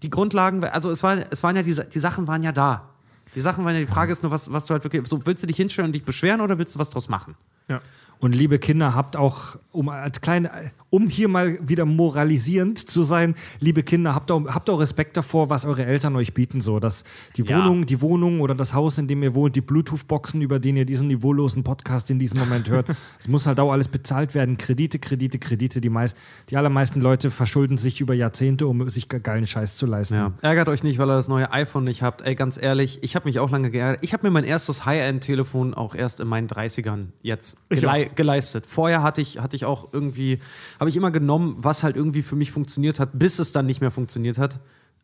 Die 0.03 0.11
Grundlagen, 0.11 0.63
also 0.65 0.91
es, 0.91 1.03
war, 1.03 1.17
es 1.31 1.43
waren 1.43 1.57
ja 1.57 1.63
die, 1.63 1.75
die 1.75 1.99
Sachen 1.99 2.27
waren 2.29 2.43
ja 2.43 2.53
da. 2.53 2.89
Die 3.35 3.41
Sachen 3.41 3.65
waren 3.65 3.75
ja, 3.75 3.81
die 3.81 3.87
Frage 3.87 4.13
ist 4.13 4.23
nur, 4.23 4.33
was, 4.33 4.51
was 4.53 4.67
du 4.67 4.73
halt 4.73 4.85
wirklich, 4.85 5.07
so, 5.09 5.25
willst 5.27 5.43
du 5.43 5.47
dich 5.47 5.57
hinstellen 5.57 5.89
und 5.89 5.93
dich 5.93 6.05
beschweren 6.05 6.41
oder 6.41 6.59
willst 6.59 6.75
du 6.75 6.79
was 6.79 6.91
draus 6.91 7.09
machen? 7.09 7.35
Ja. 7.69 7.81
Und 8.19 8.35
liebe 8.35 8.59
Kinder, 8.59 8.95
habt 8.95 9.15
auch, 9.15 9.57
um 9.73 9.91
als 9.91 10.23
kleine, 10.23 10.51
um 10.89 11.07
hier 11.07 11.29
mal 11.29 11.59
wieder 11.69 11.85
moralisierend 11.85 12.79
zu 12.79 13.03
sein, 13.03 13.35
liebe 13.61 13.83
Kinder, 13.83 14.15
habt 14.15 14.31
auch, 14.31 14.43
habt 14.47 14.71
auch 14.71 14.81
Respekt 14.81 15.19
davor, 15.19 15.51
was 15.51 15.67
eure 15.67 15.85
Eltern 15.85 16.17
euch 16.17 16.33
bieten, 16.33 16.63
so 16.63 16.81
dass 16.81 17.05
die 17.37 17.43
Ja. 17.43 17.59
Wohnung, 17.59 17.85
die 17.85 18.01
Wohnung 18.01 18.41
oder 18.41 18.55
das 18.55 18.73
Haus, 18.73 18.97
in 18.97 19.07
dem 19.07 19.23
ihr 19.23 19.35
wohnt, 19.35 19.55
die 19.55 19.61
Bluetooth-Boxen, 19.61 20.41
über 20.41 20.59
den 20.59 20.79
ihr 20.79 20.87
diesen 20.87 21.09
niveaulosen 21.09 21.63
Podcast 21.63 22.11
in 22.11 22.19
diesem 22.19 22.39
Moment 22.39 22.71
hört, 22.71 22.87
es 23.21 23.29
muss 23.29 23.47
halt 23.47 23.61
auch 23.61 23.71
alles 23.71 23.89
bezahlt 23.89 24.35
werden. 24.35 24.57
Kredite, 24.57 24.99
Kredite, 24.99 25.39
Kredite. 25.39 25.83
Die 25.83 25.91
meist, 25.91 26.17
die 26.49 26.57
allermeisten 26.57 27.03
Leute 27.03 27.31
verschulden 27.31 27.77
sich 27.77 28.01
über 28.01 28.15
Jahrzehnte, 28.15 28.67
um 28.67 28.89
sich 28.89 29.11
ge- 29.11 29.21
geilen 29.21 29.47
Scheiß 29.47 29.77
zu 29.77 29.85
leisten. 29.85 30.15
Ja. 30.15 30.33
Ärgert 30.41 30.71
euch 30.71 30.83
nicht, 30.83 30.97
weil 30.99 31.11
ihr 31.11 31.17
das 31.17 31.29
neue 31.29 31.53
iPhone 31.53 31.85
nicht 31.85 32.03
habt. 32.03 32.23
Ey, 32.23 32.35
ganz 32.35 32.57
ehrlich, 32.61 33.01
ich 33.03 33.15
habe 33.15 33.29
mich 33.29 33.41
auch 33.41 33.51
lange 33.51 33.71
geärgert. 33.71 34.03
Ich 34.03 34.15
habe 34.15 34.27
mir 34.27 34.31
mein 34.31 34.45
erstes 34.45 34.87
High-End-Telefon 34.87 35.75
auch 35.75 35.95
erst 35.95 36.21
in 36.21 36.29
meinen 36.29 36.49
30ern 36.49 37.09
jetzt 37.21 37.56
Gelei 37.69 38.05
geleistet. 38.15 38.65
Vorher 38.67 39.03
hatte 39.03 39.21
ich, 39.21 39.41
hatte 39.41 39.57
ich 39.57 39.65
auch 39.65 39.93
irgendwie, 39.93 40.39
habe 40.79 40.89
ich 40.89 40.97
immer 40.97 41.11
genommen, 41.11 41.57
was 41.59 41.83
halt 41.83 41.97
irgendwie 41.97 42.23
für 42.23 42.37
mich 42.37 42.53
funktioniert 42.53 43.01
hat, 43.01 43.11
bis 43.15 43.39
es 43.41 43.51
dann 43.53 43.67
nicht 43.67 43.81
mehr 43.81 43.91
funktioniert 43.91 44.39
hat. 44.39 44.61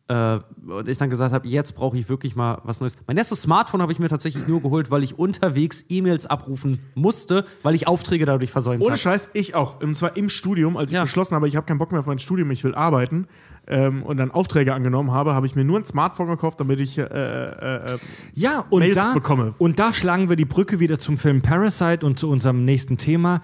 Äh, 0.09 0.39
und 0.67 0.89
ich 0.89 0.97
dann 0.97 1.09
gesagt 1.09 1.33
habe, 1.33 1.47
jetzt 1.47 1.75
brauche 1.75 1.97
ich 1.97 2.09
wirklich 2.09 2.35
mal 2.35 2.59
was 2.65 2.81
Neues. 2.81 2.97
Mein 3.07 3.15
erstes 3.15 3.41
Smartphone 3.43 3.81
habe 3.81 3.93
ich 3.93 3.99
mir 3.99 4.09
tatsächlich 4.09 4.45
nur 4.47 4.61
geholt, 4.61 4.91
weil 4.91 5.01
ich 5.01 5.17
unterwegs 5.17 5.85
E-Mails 5.87 6.25
abrufen 6.25 6.77
musste, 6.93 7.45
weil 7.63 7.73
ich 7.73 7.87
Aufträge 7.87 8.25
dadurch 8.25 8.51
versäumt 8.51 8.81
Ohne 8.81 8.91
habe. 8.91 8.97
Scheiß, 8.97 9.29
ich 9.33 9.55
auch. 9.55 9.81
Und 9.81 9.95
zwar 9.95 10.17
im 10.17 10.27
Studium, 10.27 10.75
als 10.75 10.91
ich 10.91 10.95
Ja. 10.97 11.03
beschlossen 11.03 11.35
habe, 11.35 11.47
ich 11.47 11.55
habe 11.55 11.65
keinen 11.65 11.77
Bock 11.77 11.91
mehr 11.91 12.01
auf 12.01 12.05
mein 12.05 12.19
Studium, 12.19 12.51
ich 12.51 12.65
will 12.65 12.75
arbeiten 12.75 13.27
ähm, 13.65 14.03
und 14.03 14.17
dann 14.17 14.29
Aufträge 14.29 14.73
angenommen 14.73 15.11
habe, 15.11 15.35
habe 15.35 15.45
ich 15.47 15.55
mir 15.55 15.63
nur 15.63 15.79
ein 15.79 15.85
Smartphone 15.85 16.27
gekauft, 16.27 16.59
damit 16.59 16.81
ich 16.81 16.97
äh, 16.97 17.03
äh, 17.03 17.93
äh, 17.93 17.97
Ja, 18.33 18.65
und 18.69 18.79
Mails 18.81 18.95
da, 18.97 19.13
bekomme. 19.13 19.53
und 19.57 19.79
da 19.79 19.93
schlagen 19.93 20.27
wir 20.27 20.35
die 20.35 20.43
Brücke 20.45 20.81
wieder 20.81 20.99
zum 20.99 21.17
Film 21.17 21.41
Parasite 21.41 22.05
und 22.05 22.19
zu 22.19 22.29
unserem 22.29 22.65
nächsten 22.65 22.97
Thema. 22.97 23.39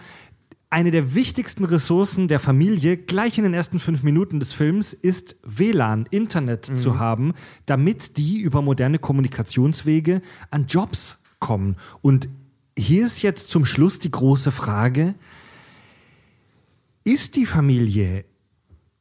Eine 0.72 0.92
der 0.92 1.16
wichtigsten 1.16 1.66
Ressourcen 1.66 2.28
der 2.28 2.40
Familie, 2.40 2.96
gleich 2.96 3.40
in 3.40 3.44
den 3.44 3.56
ersten 3.56 3.80
fünf 3.80 4.04
Minuten 4.04 4.40
des 4.40 4.54
Films, 4.54 4.94
ist 4.94 5.36
WLAN, 5.44 6.06
Internet 6.12 6.66
zu 6.78 7.00
haben, 7.00 7.34
damit 7.66 8.18
die 8.18 8.40
über 8.42 8.62
moderne 8.62 9.00
Kommunikationswege 9.00 10.22
an 10.52 10.68
Jobs 10.68 11.24
kommen. 11.40 11.76
Und 12.02 12.30
hier 12.78 13.04
ist 13.04 13.24
jetzt 13.24 13.50
zum 13.50 13.66
Schluss 13.66 13.98
die 13.98 14.12
große 14.12 14.52
Frage, 14.52 15.16
ist 17.04 17.36
die 17.36 17.48
Familie 17.48 18.26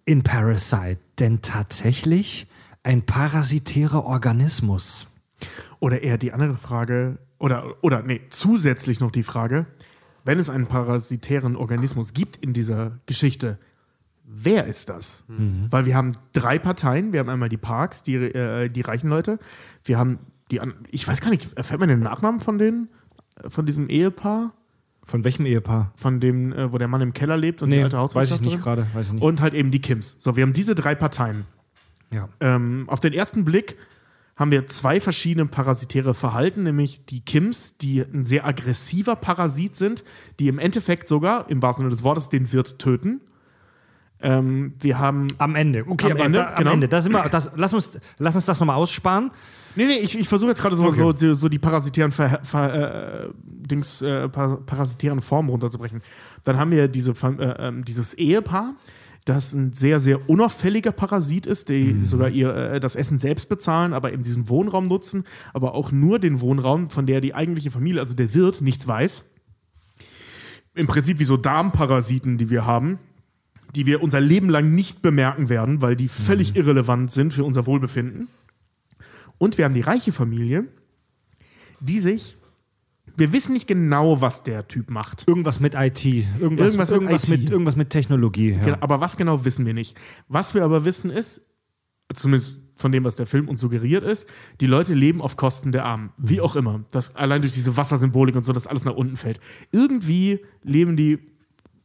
in 0.06 0.22
Parasite 0.22 1.00
denn 1.18 1.42
tatsächlich 1.42 2.46
ein 2.82 3.04
parasitärer 3.04 4.06
Organismus? 4.06 5.06
Oder 5.80 6.02
eher 6.02 6.16
die 6.16 6.32
andere 6.32 6.56
Frage, 6.56 7.18
oder, 7.38 7.76
oder 7.82 8.02
nee, 8.02 8.22
zusätzlich 8.30 9.00
noch 9.00 9.10
die 9.10 9.22
Frage, 9.22 9.66
wenn 10.28 10.38
es 10.38 10.50
einen 10.50 10.66
parasitären 10.66 11.56
Organismus 11.56 12.12
gibt 12.12 12.36
in 12.36 12.52
dieser 12.52 12.98
Geschichte, 13.06 13.58
wer 14.24 14.66
ist 14.66 14.90
das? 14.90 15.24
Weil 15.70 15.86
wir 15.86 15.96
haben 15.96 16.12
drei 16.34 16.58
Parteien, 16.58 17.14
wir 17.14 17.20
haben 17.20 17.30
einmal 17.30 17.48
die 17.48 17.56
Parks, 17.56 18.02
die, 18.02 18.16
äh, 18.16 18.68
die 18.68 18.82
reichen 18.82 19.08
Leute, 19.08 19.38
wir 19.84 19.96
haben 19.98 20.18
die, 20.50 20.60
an- 20.60 20.74
ich 20.90 21.08
weiß 21.08 21.22
gar 21.22 21.30
nicht, 21.30 21.54
erfährt 21.56 21.80
man 21.80 21.88
den 21.88 22.00
Nachnamen 22.00 22.40
von 22.40 22.58
denen, 22.58 22.88
Äh, 23.42 23.48
von 23.48 23.64
diesem 23.64 23.88
Ehepaar? 23.88 24.52
Von 25.02 25.24
welchem 25.24 25.46
Ehepaar? 25.46 25.92
Von 25.96 26.20
dem, 26.20 26.52
äh, 26.52 26.70
wo 26.72 26.76
der 26.76 26.88
Mann 26.88 27.00
im 27.00 27.14
Keller 27.14 27.38
lebt 27.38 27.62
und 27.62 27.70
die 27.70 27.76
Nee, 27.78 27.84
alte 27.84 27.96
weiß 27.96 28.30
ich 28.32 28.40
nicht 28.42 28.60
gerade. 28.62 28.86
Und 29.20 29.40
halt 29.40 29.54
eben 29.54 29.70
die 29.70 29.80
Kims. 29.80 30.16
So, 30.18 30.36
wir 30.36 30.42
haben 30.42 30.52
diese 30.52 30.74
drei 30.74 30.94
Parteien. 30.94 31.46
ja. 32.10 32.28
Ähm, 32.40 32.84
auf 32.88 33.00
den 33.00 33.14
ersten 33.14 33.44
Blick 33.46 33.76
haben 34.38 34.50
wir 34.52 34.66
zwei 34.68 35.00
verschiedene 35.00 35.46
parasitäre 35.46 36.14
Verhalten, 36.14 36.62
nämlich 36.62 37.04
die 37.06 37.20
Kims, 37.20 37.76
die 37.78 38.00
ein 38.00 38.24
sehr 38.24 38.46
aggressiver 38.46 39.16
Parasit 39.16 39.76
sind, 39.76 40.04
die 40.38 40.48
im 40.48 40.58
Endeffekt 40.58 41.08
sogar, 41.08 41.50
im 41.50 41.60
wahrsten 41.60 41.82
Sinne 41.82 41.90
des 41.90 42.04
Wortes, 42.04 42.28
den 42.28 42.52
Wirt 42.52 42.78
töten. 42.78 43.20
Ähm, 44.20 44.74
wir 44.80 44.98
haben. 44.98 45.28
Am 45.38 45.54
Ende. 45.54 45.84
Okay, 45.86 46.06
Am 46.06 46.12
aber 46.12 46.24
Ende, 46.24 46.38
da, 46.40 46.48
am 46.50 46.56
genau. 46.56 46.72
Ende. 46.72 46.88
Da 46.88 47.00
sind 47.00 47.12
wir, 47.12 47.28
das, 47.28 47.50
lass, 47.54 47.72
uns, 47.72 47.98
lass 48.18 48.34
uns 48.34 48.44
das 48.44 48.58
nochmal 48.58 48.74
aussparen. 48.76 49.30
Nee, 49.76 49.84
nee, 49.86 49.98
ich, 49.98 50.18
ich 50.18 50.28
versuche 50.28 50.50
jetzt 50.50 50.60
gerade 50.60 50.74
so, 50.74 50.86
Okay. 50.86 50.96
so, 50.98 51.12
die- 51.12 51.34
so 51.36 51.48
die 51.48 51.60
parasitären, 51.60 52.10
Ver, 52.10 52.40
Ver, 52.42 53.26
äh, 53.26 53.28
Dings, 53.44 54.02
äh, 54.02 54.28
par 54.28 54.56
parasitären 54.66 55.20
Formen 55.20 55.48
runterzubrechen. 55.50 56.00
Dann 56.42 56.58
haben 56.58 56.72
wir 56.72 56.88
diese, 56.88 57.12
äh, 57.12 57.68
ähm, 57.68 57.84
dieses 57.84 58.14
Ehepaar, 58.14 58.74
das 59.28 59.52
ein 59.52 59.72
sehr, 59.72 60.00
sehr 60.00 60.28
unauffälliger 60.28 60.92
Parasit 60.92 61.46
ist, 61.46 61.68
die 61.68 62.04
sogar 62.04 62.30
ihr 62.30 62.54
äh, 62.54 62.80
das 62.80 62.96
Essen 62.96 63.18
selbst 63.18 63.48
bezahlen, 63.48 63.92
aber 63.92 64.12
eben 64.12 64.22
diesen 64.22 64.48
Wohnraum 64.48 64.84
nutzen, 64.84 65.24
aber 65.52 65.74
auch 65.74 65.92
nur 65.92 66.18
den 66.18 66.40
Wohnraum, 66.40 66.88
von 66.88 67.06
der 67.06 67.20
die 67.20 67.34
eigentliche 67.34 67.70
Familie, 67.70 68.00
also 68.00 68.14
der 68.14 68.32
Wirt, 68.32 68.60
nichts 68.62 68.86
weiß. 68.86 69.24
Im 70.74 70.86
Prinzip 70.86 71.18
wie 71.18 71.24
so 71.24 71.36
Darmparasiten, 71.36 72.38
die 72.38 72.48
wir 72.48 72.64
haben, 72.64 72.98
die 73.74 73.84
wir 73.84 74.02
unser 74.02 74.20
Leben 74.20 74.48
lang 74.48 74.70
nicht 74.70 75.02
bemerken 75.02 75.48
werden, 75.48 75.82
weil 75.82 75.96
die 75.96 76.08
völlig 76.08 76.56
irrelevant 76.56 77.12
sind 77.12 77.34
für 77.34 77.44
unser 77.44 77.66
Wohlbefinden. 77.66 78.28
Und 79.36 79.58
wir 79.58 79.66
haben 79.66 79.74
die 79.74 79.82
reiche 79.82 80.12
Familie, 80.12 80.64
die 81.80 82.00
sich. 82.00 82.37
Wir 83.18 83.32
wissen 83.32 83.52
nicht 83.52 83.66
genau, 83.66 84.20
was 84.20 84.44
der 84.44 84.68
Typ 84.68 84.90
macht. 84.90 85.26
Irgendwas 85.26 85.58
mit 85.58 85.74
IT. 85.74 86.04
Irgendwas, 86.04 86.68
Irgendwas 86.68 86.90
irgendwas, 86.90 87.28
mit 87.28 87.40
mit, 87.40 87.48
IT. 87.48 87.52
irgendwas 87.52 87.76
mit 87.76 87.90
Technologie. 87.90 88.52
Ja. 88.52 88.64
Genau, 88.64 88.76
aber 88.80 89.00
was 89.00 89.16
genau 89.16 89.44
wissen 89.44 89.66
wir 89.66 89.74
nicht. 89.74 89.96
Was 90.28 90.54
wir 90.54 90.64
aber 90.64 90.84
wissen 90.84 91.10
ist, 91.10 91.42
zumindest 92.14 92.60
von 92.76 92.92
dem, 92.92 93.02
was 93.02 93.16
der 93.16 93.26
Film 93.26 93.48
uns 93.48 93.60
suggeriert 93.60 94.04
ist, 94.04 94.26
die 94.60 94.66
Leute 94.66 94.94
leben 94.94 95.20
auf 95.20 95.36
Kosten 95.36 95.72
der 95.72 95.84
Armen. 95.84 96.10
Wie 96.16 96.40
auch 96.40 96.54
immer. 96.54 96.84
Das 96.92 97.16
allein 97.16 97.42
durch 97.42 97.54
diese 97.54 97.76
Wassersymbolik 97.76 98.36
und 98.36 98.44
so, 98.44 98.52
dass 98.52 98.68
alles 98.68 98.84
nach 98.84 98.94
unten 98.94 99.16
fällt. 99.16 99.40
Irgendwie 99.72 100.40
leben 100.62 100.96
die 100.96 101.18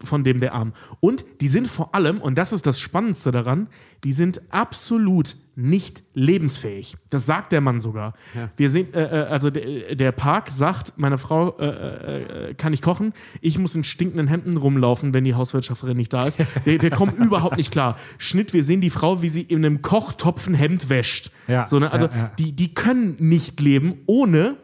von 0.03 0.23
dem 0.23 0.39
der 0.39 0.53
Arm. 0.53 0.73
Und 0.99 1.25
die 1.41 1.47
sind 1.47 1.67
vor 1.67 1.95
allem, 1.95 2.21
und 2.21 2.37
das 2.37 2.53
ist 2.53 2.67
das 2.67 2.79
Spannendste 2.79 3.31
daran, 3.31 3.69
die 4.03 4.13
sind 4.13 4.41
absolut 4.51 5.35
nicht 5.55 6.03
lebensfähig. 6.13 6.97
Das 7.09 7.25
sagt 7.25 7.51
der 7.51 7.61
Mann 7.61 7.79
sogar. 7.79 8.13
Wir 8.57 8.69
sehen, 8.69 8.93
äh, 8.93 9.03
äh, 9.03 9.25
also 9.25 9.49
der, 9.49 9.95
der 9.95 10.11
Park 10.11 10.49
sagt, 10.49 10.93
meine 10.97 11.17
Frau 11.17 11.57
äh, 11.59 11.65
äh, 11.65 12.49
äh, 12.49 12.53
kann 12.55 12.71
nicht 12.71 12.83
kochen, 12.83 13.13
ich 13.41 13.57
muss 13.59 13.75
in 13.75 13.83
stinkenden 13.83 14.27
Hemden 14.27 14.57
rumlaufen, 14.57 15.13
wenn 15.13 15.23
die 15.23 15.35
Hauswirtschafterin 15.35 15.97
nicht 15.97 16.13
da 16.13 16.27
ist. 16.27 16.39
Wir, 16.65 16.81
wir 16.81 16.89
kommen 16.91 17.15
überhaupt 17.15 17.57
nicht 17.57 17.71
klar. 17.71 17.97
Schnitt, 18.17 18.53
wir 18.53 18.63
sehen 18.63 18.79
die 18.79 18.89
Frau, 18.89 19.21
wie 19.21 19.29
sie 19.29 19.41
in 19.41 19.65
einem 19.65 19.81
Kochtopf 19.81 20.47
ein 20.47 20.53
Hemd 20.53 20.89
wäscht. 20.89 21.31
Ja, 21.47 21.67
so, 21.67 21.79
ne? 21.79 21.91
Also 21.91 22.07
ja, 22.07 22.15
ja. 22.15 22.31
Die, 22.39 22.53
die 22.53 22.73
können 22.73 23.15
nicht 23.19 23.59
leben, 23.59 23.99
ohne 24.05 24.57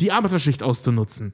die 0.00 0.12
Arbeiterschicht 0.12 0.62
auszunutzen. 0.62 1.32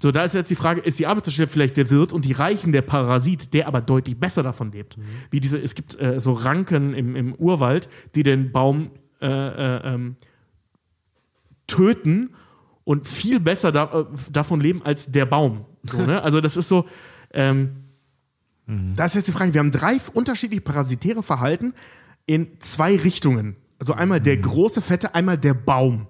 So, 0.00 0.12
da 0.12 0.22
ist 0.22 0.34
jetzt 0.34 0.50
die 0.50 0.54
Frage, 0.54 0.80
ist 0.80 0.98
die 0.98 1.06
Arbeiterschicht 1.06 1.50
vielleicht 1.50 1.76
der 1.76 1.90
Wirt 1.90 2.12
und 2.12 2.24
die 2.24 2.32
Reichen 2.32 2.72
der 2.72 2.82
Parasit, 2.82 3.52
der 3.52 3.66
aber 3.66 3.80
deutlich 3.80 4.18
besser 4.18 4.42
davon 4.42 4.70
lebt? 4.70 4.96
Wie 5.30 5.40
diese, 5.40 5.58
es 5.58 5.74
gibt 5.74 6.00
äh, 6.00 6.20
so 6.20 6.32
Ranken 6.32 6.94
im, 6.94 7.16
im 7.16 7.34
Urwald, 7.34 7.88
die 8.14 8.22
den 8.22 8.52
Baum 8.52 8.92
äh, 9.20 9.26
äh, 9.26 9.94
ähm, 9.94 10.16
töten 11.66 12.30
und 12.84 13.06
viel 13.06 13.40
besser 13.40 13.72
da, 13.72 13.84
äh, 13.92 14.04
davon 14.30 14.60
leben 14.60 14.82
als 14.84 15.10
der 15.10 15.26
Baum. 15.26 15.64
So, 15.82 15.98
ne? 15.98 16.22
Also 16.28 16.40
das 16.40 16.56
ist 16.56 16.68
so, 16.68 16.86
ähm, 17.32 17.84
da 18.68 19.06
ist 19.06 19.14
jetzt 19.14 19.26
die 19.26 19.32
Frage, 19.32 19.54
wir 19.54 19.60
haben 19.60 19.72
drei 19.72 19.96
unterschiedliche 20.12 20.60
parasitäre 20.60 21.22
Verhalten 21.22 21.72
in 22.26 22.60
zwei 22.60 22.96
Richtungen. 22.96 23.56
Also 23.78 23.94
einmal 23.94 24.20
der 24.20 24.36
große 24.36 24.82
Fette, 24.82 25.14
einmal 25.14 25.38
der 25.38 25.54
Baum, 25.54 26.06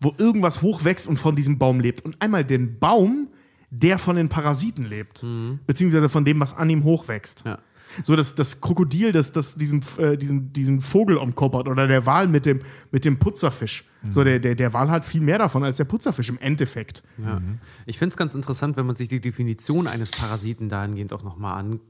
wo 0.00 0.14
irgendwas 0.18 0.62
hochwächst 0.62 1.06
und 1.06 1.18
von 1.18 1.36
diesem 1.36 1.58
Baum 1.58 1.80
lebt. 1.80 2.04
Und 2.04 2.20
einmal 2.20 2.44
den 2.44 2.78
Baum, 2.78 3.28
der 3.70 3.98
von 3.98 4.16
den 4.16 4.28
Parasiten 4.28 4.84
lebt. 4.84 5.24
Beziehungsweise 5.66 6.08
von 6.08 6.24
dem, 6.24 6.40
was 6.40 6.54
an 6.54 6.70
ihm 6.70 6.84
hochwächst. 6.84 7.44
Ja. 7.46 7.58
So 8.04 8.16
das, 8.16 8.34
das 8.34 8.60
Krokodil, 8.60 9.12
das, 9.12 9.32
das 9.32 9.56
diesen, 9.56 9.82
äh, 9.98 10.16
diesen, 10.16 10.52
diesen 10.52 10.80
Vogel 10.80 11.16
umkoppert 11.16 11.68
oder 11.68 11.88
der 11.88 12.06
Wal 12.06 12.28
mit 12.28 12.46
dem, 12.46 12.60
mit 12.92 13.04
dem 13.04 13.18
Putzerfisch. 13.18 13.84
So 14.08 14.24
der, 14.24 14.38
der, 14.38 14.54
der 14.54 14.72
Wal 14.72 14.90
hat 14.90 15.04
viel 15.04 15.20
mehr 15.20 15.38
davon 15.38 15.62
als 15.62 15.76
der 15.76 15.84
Putzerfisch 15.84 16.30
im 16.30 16.38
Endeffekt. 16.38 17.02
Ja. 17.18 17.42
Ich 17.84 17.98
finde 17.98 18.14
es 18.14 18.16
ganz 18.16 18.34
interessant, 18.34 18.76
wenn 18.78 18.86
man 18.86 18.96
sich 18.96 19.08
die 19.08 19.20
Definition 19.20 19.86
eines 19.86 20.10
Parasiten 20.10 20.70
dahingehend 20.70 21.12
auch 21.12 21.22
nochmal 21.22 21.58
anguckt. 21.58 21.84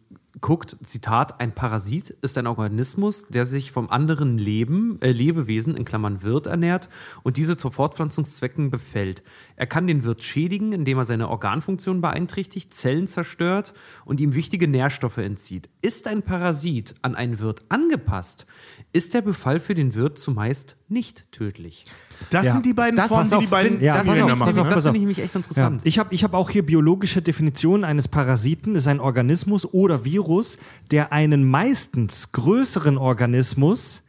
Zitat: 0.83 1.41
Ein 1.41 1.55
Parasit 1.55 2.11
ist 2.11 2.39
ein 2.39 2.47
Organismus, 2.47 3.27
der 3.29 3.47
sich 3.47 3.73
vom 3.73 3.91
anderen 3.91 4.39
Leben, 4.39 4.99
äh, 5.03 5.13
Lebewesen 5.13 5.77
in 5.77 5.85
Klammern 5.85 6.23
Wirt 6.23 6.47
ernährt 6.47 6.89
und 7.23 7.37
diese 7.37 7.57
zu 7.57 7.71
Fortpflanzungszwecken 7.71 8.71
befällt. 8.71 9.23
Er 9.57 9.67
kann 9.67 9.87
den 9.87 10.05
Wirt 10.05 10.23
schädigen, 10.23 10.73
indem 10.73 10.99
er 10.99 11.05
seine 11.05 11.29
Organfunktion 11.29 12.01
beeinträchtigt, 12.01 12.73
Zellen 12.73 13.07
zerstört 13.07 13.75
und 14.05 14.21
ihm 14.21 14.35
wichtige 14.35 14.69
Nährstoffe 14.69 15.19
entzieht. 15.19 15.69
Ist 15.83 16.07
ein 16.07 16.23
Parasit 16.23 16.95
an 17.03 17.17
einen 17.17 17.39
Wirt 17.41 17.63
angepasst, 17.69 18.47
ist 18.93 19.15
der 19.15 19.23
Befall 19.23 19.61
für 19.61 19.75
den 19.75 19.95
Wirt 19.95 20.19
zumeist 20.19 20.77
nicht 20.91 21.31
tödlich. 21.33 21.85
Das 22.31 22.47
Ja. 22.47 22.53
sind 22.53 22.67
die 22.67 22.73
beiden 22.75 22.97
Das- 22.97 23.09
Formen, 23.09 23.29
die 23.29 23.35
auf, 23.35 23.43
die 23.45 23.47
beiden 23.49 23.81
ja, 23.81 23.95
wir 24.05 24.25
auf, 24.25 24.29
pass 24.31 24.39
machen. 24.39 24.59
auf, 24.61 24.69
Das 24.69 24.83
finde 24.85 24.97
ich 24.99 25.01
nämlich 25.03 25.19
echt 25.21 25.35
Ja. 25.35 25.39
interessant. 25.39 25.81
Ich 25.85 25.99
habe 25.99 26.15
ich 26.15 26.25
hab 26.25 26.35
auch 26.35 26.51
hier 26.51 26.65
biologische 26.67 27.23
Definitionen 27.23 27.85
eines 27.85 28.09
Parasiten. 28.09 28.75
ist 28.75 28.87
ein 28.89 29.01
Organismus 29.01 29.65
oder 29.67 30.05
Virus, 30.05 30.59
der 30.91 31.13
einen 31.13 31.45
meistens 31.45 32.33
größeren 32.33 32.99
Organismus 32.99 34.03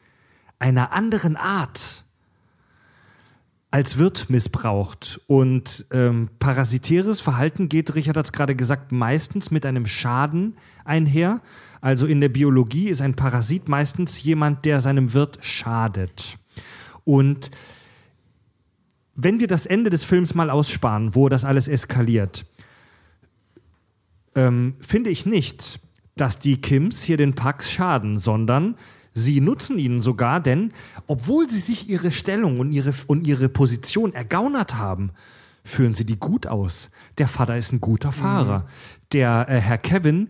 einer 0.60 0.92
anderen 0.94 1.36
Art 1.38 2.06
als 3.74 3.98
Wirt 3.98 4.30
missbraucht. 4.30 5.22
Und 5.28 5.86
ähm, 5.92 6.30
parasitäres 6.40 7.22
Verhalten 7.22 7.70
geht, 7.70 7.96
Richard 7.96 8.18
hat 8.18 8.26
es 8.26 8.32
gerade 8.34 8.56
gesagt, 8.56 8.92
meistens 8.92 9.50
mit 9.50 9.66
einem 9.66 9.88
Schaden 9.88 10.58
einher. 10.84 11.40
Also 11.80 12.06
in 12.06 12.20
der 12.22 12.30
Biologie 12.30 12.90
ist 12.90 13.02
ein 13.02 13.16
Parasit 13.16 13.70
meistens 13.70 14.22
jemand, 14.22 14.66
der 14.66 14.82
seinem 14.82 15.14
Wirt 15.14 15.40
schadet. 15.42 16.38
Und 17.04 17.52
wenn 19.16 19.40
wir 19.40 19.48
das 19.48 19.66
Ende 19.66 19.90
des 19.90 20.04
Films 20.04 20.34
mal 20.34 20.50
aussparen, 20.50 21.16
wo 21.16 21.30
das 21.30 21.46
alles 21.46 21.68
eskaliert, 21.68 22.46
ähm, 24.36 24.76
finde 24.80 25.10
ich 25.10 25.26
nicht, 25.26 25.80
dass 26.16 26.40
die 26.40 26.60
Kims 26.62 27.04
hier 27.04 27.18
den 27.18 27.36
Pax 27.36 27.72
schaden, 27.72 28.20
sondern 28.20 28.76
sie 29.14 29.42
nutzen 29.42 29.78
ihnen 29.78 30.02
sogar, 30.02 30.40
denn 30.40 30.72
obwohl 31.08 31.50
sie 31.50 31.60
sich 31.60 31.90
ihre 31.90 32.12
Stellung 32.12 32.60
und 32.60 32.72
ihre, 32.72 32.94
und 33.08 33.28
ihre 33.28 33.50
Position 33.50 34.14
ergaunert 34.14 34.76
haben, 34.76 35.12
führen 35.64 35.94
sie 35.94 36.06
die 36.06 36.18
gut 36.18 36.48
aus. 36.48 36.90
Der 37.18 37.28
Vater 37.28 37.58
ist 37.58 37.72
ein 37.72 37.82
guter 37.82 38.12
Fahrer. 38.12 38.66
Der 39.12 39.46
äh, 39.48 39.60
Herr 39.60 39.78
Kevin 39.78 40.30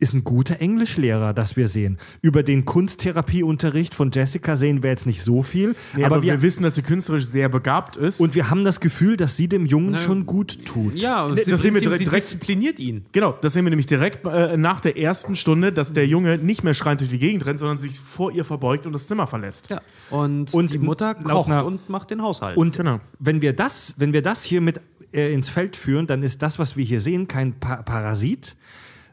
ist 0.00 0.12
ein 0.14 0.22
guter 0.24 0.60
Englischlehrer, 0.60 1.32
das 1.34 1.56
wir 1.56 1.66
sehen. 1.66 1.98
Über 2.22 2.42
den 2.42 2.64
Kunsttherapieunterricht 2.64 3.94
von 3.94 4.10
Jessica 4.12 4.54
sehen 4.56 4.82
wir 4.82 4.90
jetzt 4.90 5.06
nicht 5.06 5.22
so 5.22 5.42
viel, 5.42 5.74
Nee, 5.96 6.04
aber, 6.04 6.16
aber 6.16 6.24
wir, 6.24 6.34
wir 6.34 6.42
wissen, 6.42 6.62
dass 6.62 6.74
sie 6.76 6.82
künstlerisch 6.82 7.26
sehr 7.26 7.48
begabt 7.48 7.96
ist. 7.96 8.20
und 8.20 8.34
wir 8.34 8.50
haben 8.50 8.64
das 8.64 8.80
Gefühl, 8.80 9.16
dass 9.16 9.36
sie 9.36 9.48
dem 9.48 9.66
Jungen 9.66 9.96
schon 9.98 10.26
gut 10.26 10.64
tut. 10.64 10.94
Ja, 10.94 11.24
und 11.24 11.36
sie, 11.42 11.50
das 11.50 11.62
sehen 11.62 11.74
wir 11.74 11.80
direkt- 11.80 11.98
sie 11.98 12.04
direkt- 12.04 12.22
diszipliniert 12.24 12.78
ihn. 12.78 13.06
Genau, 13.12 13.32
das 13.40 13.52
sehen 13.54 13.64
wir 13.64 13.70
nämlich 13.70 13.86
direkt 13.86 14.24
äh, 14.26 14.56
nach 14.56 14.80
der 14.80 14.96
ersten 14.98 15.34
Stunde, 15.34 15.72
dass 15.72 15.92
der 15.92 16.06
Junge 16.06 16.38
nicht 16.38 16.62
mehr 16.64 16.74
schreiend 16.74 17.00
durch 17.00 17.10
die 17.10 17.18
Gegend 17.18 17.44
rennt, 17.46 17.58
sondern 17.58 17.78
sich 17.78 17.98
vor 17.98 18.30
ihr 18.32 18.44
verbeugt 18.44 18.86
und 18.86 18.92
das 18.92 19.06
Zimmer 19.08 19.26
verlässt. 19.26 19.70
Ja. 19.70 19.80
Und, 20.10 20.52
Und 20.54 20.72
die 20.72 20.78
Mutter 20.78 21.14
kocht 21.14 21.50
einer- 21.50 21.64
und 21.64 21.88
macht 21.88 22.10
den 22.10 22.22
Haushalt. 22.22 22.56
Und 22.56 22.76
Genau. 22.76 23.00
wenn 23.18 23.42
wir 23.42 23.52
das, 23.52 23.94
wenn 23.98 24.12
wir 24.12 24.22
das 24.22 24.44
hier 24.44 24.60
mit 24.60 24.80
äh, 25.12 25.32
ins 25.32 25.48
Feld 25.48 25.74
führen, 25.76 26.06
dann 26.06 26.22
ist 26.22 26.42
das, 26.42 26.58
was 26.58 26.76
wir 26.76 26.84
hier 26.84 27.00
sehen, 27.00 27.26
kein 27.28 27.58
pa 27.58 27.76
Parasit, 27.82 28.56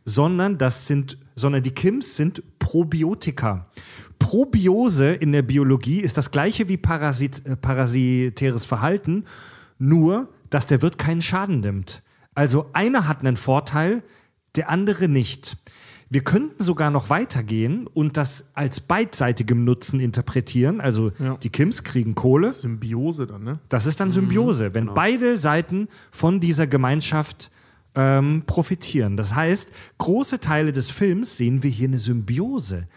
sondern 0.05 0.57
das 0.57 0.87
sind, 0.87 1.17
sondern 1.35 1.63
die 1.63 1.71
Kims 1.71 2.15
sind 2.15 2.43
Probiotika. 2.59 3.67
Probiose 4.19 5.13
in 5.13 5.31
der 5.31 5.41
Biologie 5.41 5.99
ist 5.99 6.17
das 6.17 6.31
gleiche 6.31 6.69
wie 6.69 6.77
Parasit, 6.77 7.45
äh, 7.45 7.55
parasitäres 7.57 8.63
Verhalten, 8.63 9.25
nur 9.77 10.29
dass 10.49 10.67
der 10.67 10.81
Wirt 10.81 10.97
keinen 10.97 11.21
Schaden 11.21 11.59
nimmt. 11.59 12.01
Also 12.35 12.69
einer 12.73 13.07
hat 13.07 13.19
einen 13.21 13.35
Vorteil, 13.35 14.03
der 14.55 14.69
andere 14.69 15.07
nicht. 15.07 15.57
Wir 16.09 16.23
könnten 16.23 16.63
sogar 16.63 16.91
noch 16.91 17.09
weitergehen 17.09 17.87
und 17.87 18.15
das 18.15 18.51
als 18.53 18.79
beidseitigem 18.79 19.65
Nutzen 19.65 19.99
interpretieren. 19.99 20.79
Also 20.79 21.11
die 21.41 21.49
Kims 21.49 21.83
kriegen 21.83 22.13
Kohle, 22.13 22.51
Symbiose 22.51 23.25
dann, 23.25 23.43
ne? 23.43 23.59
das 23.69 23.85
ist 23.85 23.99
dann 23.99 24.11
Symbiose, 24.11 24.73
wenn 24.73 24.93
beide 24.93 25.37
Seiten 25.37 25.87
von 26.11 26.39
dieser 26.39 26.67
Gemeinschaft 26.67 27.49
ähm, 27.95 28.43
profitieren. 28.45 29.17
Das 29.17 29.35
heißt, 29.35 29.69
große 29.97 30.39
Teile 30.39 30.73
des 30.73 30.89
Films 30.89 31.37
sehen 31.37 31.63
wir 31.63 31.69
hier 31.69 31.87
eine 31.87 31.97
Symbiose. 31.97 32.87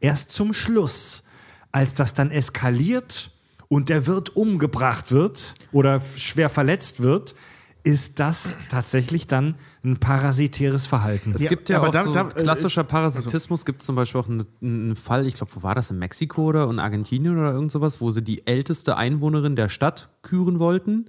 Erst 0.00 0.32
zum 0.32 0.52
Schluss, 0.52 1.22
als 1.72 1.94
das 1.94 2.14
dann 2.14 2.30
eskaliert 2.30 3.30
und 3.68 3.88
der 3.88 4.06
Wirt 4.06 4.36
umgebracht 4.36 5.10
wird 5.12 5.54
oder 5.72 6.00
schwer 6.16 6.48
verletzt 6.48 7.00
wird, 7.00 7.34
ist 7.82 8.18
das 8.18 8.52
tatsächlich 8.68 9.28
dann 9.28 9.54
ein 9.84 9.98
parasitäres 9.98 10.86
Verhalten. 10.86 11.32
Es 11.36 11.42
Ja, 11.42 11.48
gibt 11.48 11.68
ja 11.68 11.76
aber 11.78 11.88
auch 11.88 11.92
da- 11.92 12.02
so 12.04 12.12
da- 12.12 12.28
äh, 12.30 12.42
klassischer 12.42 12.82
Parasitismus, 12.82 13.64
gibt 13.64 13.80
zum 13.82 13.94
Beispiel 13.94 14.20
auch 14.20 14.28
einen, 14.28 14.44
einen 14.60 14.96
Fall, 14.96 15.24
ich 15.26 15.34
glaube, 15.34 15.52
wo 15.54 15.62
war 15.62 15.76
das, 15.76 15.90
in 15.92 15.98
Mexiko 16.00 16.42
oder 16.46 16.68
in 16.68 16.80
Argentinien 16.80 17.38
oder 17.38 17.52
irgend 17.52 17.70
sowas, 17.70 18.00
wo 18.00 18.10
sie 18.10 18.22
die 18.22 18.44
älteste 18.46 18.96
Einwohnerin 18.96 19.54
der 19.54 19.68
Stadt 19.68 20.08
küren 20.22 20.58
wollten 20.58 21.06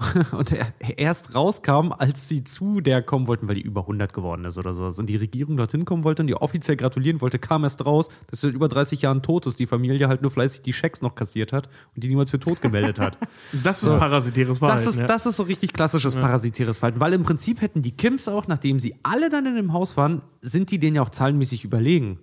und 0.32 0.52
er 0.52 0.72
erst 0.96 1.34
rauskam, 1.34 1.92
als 1.92 2.28
sie 2.28 2.44
zu 2.44 2.80
der 2.80 3.02
kommen 3.02 3.26
wollten, 3.26 3.48
weil 3.48 3.56
die 3.56 3.62
über 3.62 3.82
100 3.82 4.12
geworden 4.12 4.44
ist 4.44 4.56
oder 4.58 4.74
sowas 4.74 4.98
und 4.98 5.06
die 5.06 5.16
Regierung 5.16 5.56
dorthin 5.56 5.84
kommen 5.84 6.04
wollte 6.04 6.22
und 6.22 6.26
die 6.26 6.34
offiziell 6.34 6.76
gratulieren 6.76 7.20
wollte, 7.20 7.38
kam 7.38 7.64
erst 7.64 7.84
raus, 7.84 8.08
dass 8.28 8.40
sie 8.40 8.48
seit 8.48 8.54
über 8.54 8.68
30 8.68 9.02
Jahren 9.02 9.22
tot 9.22 9.46
ist, 9.46 9.58
die 9.58 9.66
Familie 9.66 10.08
halt 10.08 10.22
nur 10.22 10.30
fleißig 10.30 10.62
die 10.62 10.72
Schecks 10.72 11.02
noch 11.02 11.14
kassiert 11.14 11.52
hat 11.52 11.68
und 11.94 12.02
die 12.02 12.08
niemals 12.08 12.30
für 12.30 12.40
tot 12.40 12.60
gemeldet 12.60 12.98
hat. 12.98 13.18
Das 13.64 13.82
ist 13.82 13.88
ein 13.88 13.98
parasitäres 13.98 14.58
Verhalten. 14.58 14.84
Das 14.84 14.94
ist, 14.94 15.00
ja. 15.00 15.06
das 15.06 15.26
ist 15.26 15.36
so 15.36 15.42
richtig 15.42 15.72
klassisches 15.72 16.14
parasitäres 16.14 16.78
Verhalten, 16.78 17.00
weil 17.00 17.12
im 17.12 17.22
Prinzip 17.22 17.60
hätten 17.60 17.82
die 17.82 17.92
Kims 17.92 18.28
auch, 18.28 18.46
nachdem 18.48 18.78
sie 18.80 18.94
alle 19.02 19.28
dann 19.28 19.46
in 19.46 19.56
dem 19.56 19.72
Haus 19.72 19.96
waren, 19.96 20.22
sind 20.40 20.70
die 20.70 20.78
denen 20.78 20.96
ja 20.96 21.02
auch 21.02 21.10
zahlenmäßig 21.10 21.64
überlegen. 21.64 22.20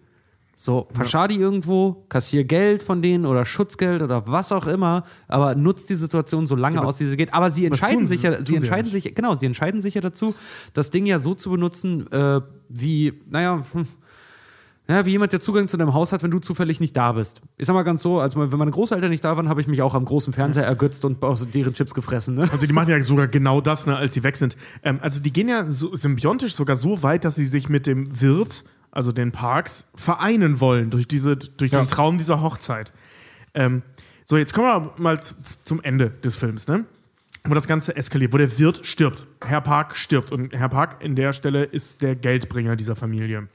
So, 0.59 0.87
verschar 0.91 1.27
die 1.27 1.35
irgendwo, 1.35 2.03
kassier 2.09 2.43
Geld 2.43 2.81
von 2.81 3.03
denen 3.03 3.27
oder 3.27 3.45
Schutzgeld 3.45 4.01
oder 4.01 4.25
was 4.25 4.51
auch 4.51 4.65
immer, 4.65 5.03
aber 5.27 5.53
nutzt 5.53 5.87
die 5.91 5.95
Situation 5.95 6.47
so 6.47 6.55
lange 6.55 6.83
aus, 6.83 6.99
wie 6.99 7.05
sie 7.05 7.15
geht. 7.15 7.31
Aber 7.35 7.51
sie 7.51 7.67
entscheiden 7.67 8.07
sich 8.07 8.23
ja, 8.23 8.39
sie 8.39 8.45
sie 8.45 8.53
ja 8.53 8.57
entscheiden 8.57 8.89
sich, 8.89 9.13
genau, 9.13 9.35
sie 9.35 9.45
entscheiden 9.45 9.81
sich 9.81 9.93
ja 9.93 10.01
dazu, 10.01 10.33
das 10.73 10.89
Ding 10.89 11.05
ja 11.05 11.19
so 11.19 11.35
zu 11.35 11.51
benutzen, 11.51 12.11
äh, 12.11 12.41
wie, 12.69 13.21
naja, 13.29 13.63
hm, 13.71 13.85
ja, 14.89 15.05
wie 15.05 15.11
jemand, 15.11 15.31
der 15.31 15.41
Zugang 15.41 15.67
zu 15.67 15.77
deinem 15.77 15.93
Haus 15.93 16.11
hat, 16.11 16.23
wenn 16.23 16.31
du 16.31 16.39
zufällig 16.39 16.79
nicht 16.79 16.97
da 16.97 17.11
bist. 17.11 17.41
Ich 17.57 17.67
sag 17.67 17.75
mal 17.75 17.83
ganz 17.83 18.01
so, 18.01 18.19
als 18.19 18.35
wenn 18.35 18.49
meine 18.49 18.71
Großeltern 18.71 19.11
nicht 19.11 19.23
da 19.23 19.37
waren, 19.37 19.49
habe 19.49 19.61
ich 19.61 19.67
mich 19.67 19.83
auch 19.83 19.93
am 19.93 20.05
großen 20.05 20.33
Fernseher 20.33 20.63
ergötzt 20.63 21.05
und 21.05 21.23
aus 21.23 21.47
deren 21.51 21.73
Chips 21.75 21.93
gefressen. 21.93 22.33
Ne? 22.33 22.49
Also 22.51 22.65
die 22.65 22.73
machen 22.73 22.89
ja 22.89 22.99
sogar 23.03 23.27
genau 23.27 23.61
das, 23.61 23.85
ne, 23.85 23.95
als 23.95 24.15
sie 24.15 24.23
weg 24.23 24.37
sind. 24.37 24.57
Ähm, 24.81 24.97
also 25.03 25.21
die 25.21 25.31
gehen 25.31 25.49
ja 25.49 25.65
so 25.65 25.95
symbiontisch 25.95 26.55
sogar 26.55 26.77
so 26.77 27.03
weit, 27.03 27.25
dass 27.25 27.35
sie 27.35 27.45
sich 27.45 27.69
mit 27.69 27.85
dem 27.85 28.19
Wirt, 28.19 28.63
also 28.97 29.11
den 29.11 29.31
Parks, 29.31 29.87
vereinen 29.93 30.59
wollen 30.59 30.89
durch, 30.89 31.07
diese, 31.07 31.37
durch 31.37 31.69
den 31.69 31.87
Traum 31.87 32.17
dieser 32.17 32.41
Hochzeit. 32.41 32.91
Ähm, 33.53 33.83
so, 34.25 34.37
jetzt 34.37 34.53
kommen 34.53 34.67
wir 34.67 34.93
mal 34.97 35.21
zum 35.21 35.83
Ende 35.83 36.09
des 36.09 36.35
Films, 36.35 36.67
ne? 36.67 36.85
Wo 37.43 37.53
das 37.53 37.67
Ganze 37.67 37.95
eskaliert, 37.95 38.33
wo 38.33 38.37
der 38.37 38.57
Wirt 38.57 38.85
stirbt. 38.85 39.27
Herr 39.45 39.61
Park 39.61 39.95
stirbt. 39.95 40.31
Und 40.31 40.51
Herr 40.51 40.67
Park 40.67 41.03
in 41.03 41.15
der 41.15 41.31
Stelle 41.31 41.63
ist 41.63 42.01
der 42.01 42.15
Geldbringer 42.15 42.75
dieser 42.75 42.95
Familie. 42.95 43.47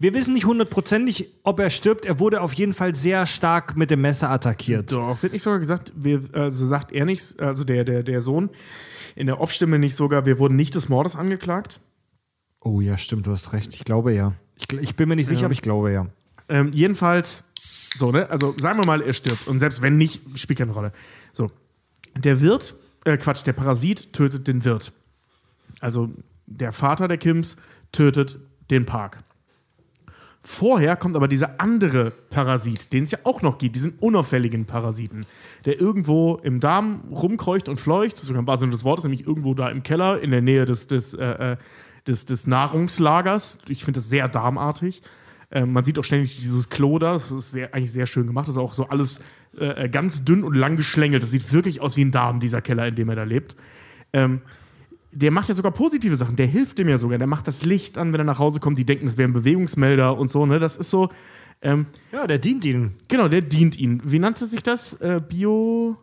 Wir 0.00 0.14
wissen 0.14 0.34
nicht 0.34 0.46
hundertprozentig, 0.46 1.30
ob 1.44 1.60
er 1.60 1.70
stirbt. 1.70 2.04
Er 2.04 2.18
wurde 2.18 2.40
auf 2.40 2.52
jeden 2.54 2.74
Fall 2.74 2.96
sehr 2.96 3.24
stark 3.24 3.76
mit 3.76 3.92
dem 3.92 4.00
Messer 4.00 4.30
attackiert. 4.30 4.92
Doch, 4.92 5.22
wird 5.22 5.32
nicht 5.32 5.44
sogar 5.44 5.60
gesagt, 5.60 5.92
wir, 5.94 6.22
also 6.32 6.66
sagt 6.66 6.90
er 6.90 7.04
nicht, 7.04 7.40
also 7.40 7.62
der, 7.62 7.84
der, 7.84 8.02
der 8.02 8.20
Sohn, 8.20 8.50
in 9.14 9.28
der 9.28 9.40
Off-Stimme 9.40 9.78
nicht 9.78 9.94
sogar, 9.94 10.26
wir 10.26 10.40
wurden 10.40 10.56
nicht 10.56 10.74
des 10.74 10.88
Mordes 10.88 11.14
angeklagt? 11.14 11.80
Oh 12.60 12.80
ja, 12.80 12.98
stimmt, 12.98 13.28
du 13.28 13.30
hast 13.30 13.52
recht. 13.52 13.74
Ich 13.74 13.84
glaube 13.84 14.12
ja. 14.12 14.34
Ich, 14.58 14.78
ich 14.78 14.96
bin 14.96 15.08
mir 15.08 15.16
nicht 15.16 15.28
sicher, 15.28 15.46
aber 15.46 15.52
ich 15.52 15.62
glaube 15.62 15.92
ja. 15.92 16.06
Ähm, 16.48 16.72
jedenfalls, 16.72 17.44
so, 17.96 18.10
ne? 18.10 18.28
Also 18.30 18.54
sagen 18.58 18.78
wir 18.78 18.86
mal, 18.86 19.02
er 19.02 19.12
stirbt. 19.12 19.46
Und 19.46 19.60
selbst 19.60 19.82
wenn 19.82 19.96
nicht, 19.96 20.22
spielt 20.38 20.58
keine 20.58 20.72
Rolle. 20.72 20.92
So. 21.32 21.50
Der 22.16 22.40
Wirt, 22.40 22.74
äh, 23.04 23.16
Quatsch, 23.16 23.46
der 23.46 23.52
Parasit 23.52 24.12
tötet 24.12 24.48
den 24.48 24.64
Wirt. 24.64 24.92
Also 25.80 26.10
der 26.46 26.72
Vater 26.72 27.08
der 27.08 27.18
Kims 27.18 27.56
tötet 27.92 28.38
den 28.70 28.86
Park. 28.86 29.22
Vorher 30.42 30.96
kommt 30.96 31.14
aber 31.16 31.28
dieser 31.28 31.60
andere 31.60 32.10
Parasit, 32.30 32.92
den 32.92 33.04
es 33.04 33.10
ja 33.10 33.18
auch 33.24 33.42
noch 33.42 33.58
gibt, 33.58 33.76
diesen 33.76 33.94
unauffälligen 33.98 34.64
Parasiten, 34.64 35.26
der 35.66 35.78
irgendwo 35.78 36.36
im 36.36 36.60
Darm 36.60 37.02
rumkreucht 37.10 37.68
und 37.68 37.78
fleucht, 37.78 38.16
sogar 38.16 38.40
im 38.40 38.46
wahrsten 38.46 38.66
Sinne 38.66 38.72
des 38.72 38.84
Wortes, 38.84 39.04
nämlich 39.04 39.26
irgendwo 39.26 39.52
da 39.54 39.68
im 39.68 39.82
Keller 39.82 40.20
in 40.20 40.30
der 40.30 40.40
Nähe 40.40 40.64
des, 40.64 40.86
des, 40.86 41.12
äh, 41.12 41.52
äh 41.52 41.56
des, 42.08 42.26
des 42.26 42.46
Nahrungslagers. 42.46 43.58
Ich 43.68 43.84
finde 43.84 43.98
das 43.98 44.08
sehr 44.08 44.28
darmartig. 44.28 45.02
Ähm, 45.50 45.72
man 45.72 45.84
sieht 45.84 45.98
auch 45.98 46.04
ständig 46.04 46.40
dieses 46.40 46.68
Klo 46.68 46.98
da, 46.98 47.12
das 47.14 47.30
ist 47.30 47.52
sehr, 47.52 47.72
eigentlich 47.74 47.92
sehr 47.92 48.06
schön 48.06 48.26
gemacht. 48.26 48.48
Das 48.48 48.56
ist 48.56 48.60
auch 48.60 48.74
so 48.74 48.88
alles 48.88 49.20
äh, 49.58 49.88
ganz 49.88 50.24
dünn 50.24 50.44
und 50.44 50.54
lang 50.54 50.76
geschlängelt. 50.76 51.22
Das 51.22 51.30
sieht 51.30 51.52
wirklich 51.52 51.80
aus 51.80 51.96
wie 51.96 52.04
ein 52.04 52.10
Darm, 52.10 52.40
dieser 52.40 52.60
Keller, 52.60 52.88
in 52.88 52.94
dem 52.96 53.08
er 53.08 53.16
da 53.16 53.24
lebt. 53.24 53.56
Ähm, 54.12 54.42
der 55.10 55.30
macht 55.30 55.48
ja 55.48 55.54
sogar 55.54 55.72
positive 55.72 56.16
Sachen. 56.16 56.36
Der 56.36 56.46
hilft 56.46 56.78
dem 56.78 56.88
ja 56.88 56.98
sogar. 56.98 57.18
Der 57.18 57.26
macht 57.26 57.48
das 57.48 57.64
Licht 57.64 57.96
an, 57.96 58.12
wenn 58.12 58.20
er 58.20 58.24
nach 58.24 58.38
Hause 58.38 58.60
kommt. 58.60 58.78
Die 58.78 58.84
denken, 58.84 59.06
das 59.06 59.16
wäre 59.16 59.28
ein 59.28 59.32
Bewegungsmelder 59.32 60.16
und 60.16 60.30
so. 60.30 60.44
Ne? 60.44 60.58
Das 60.58 60.76
ist 60.76 60.90
so. 60.90 61.08
Ähm, 61.62 61.86
ja, 62.12 62.26
der 62.26 62.38
dient 62.38 62.64
ihnen. 62.64 62.94
Genau, 63.08 63.28
der 63.28 63.40
dient 63.40 63.78
ihnen. 63.78 64.02
Wie 64.04 64.18
nannte 64.18 64.46
sich 64.46 64.62
das? 64.62 64.94
Äh, 64.94 65.20
Bio. 65.26 65.96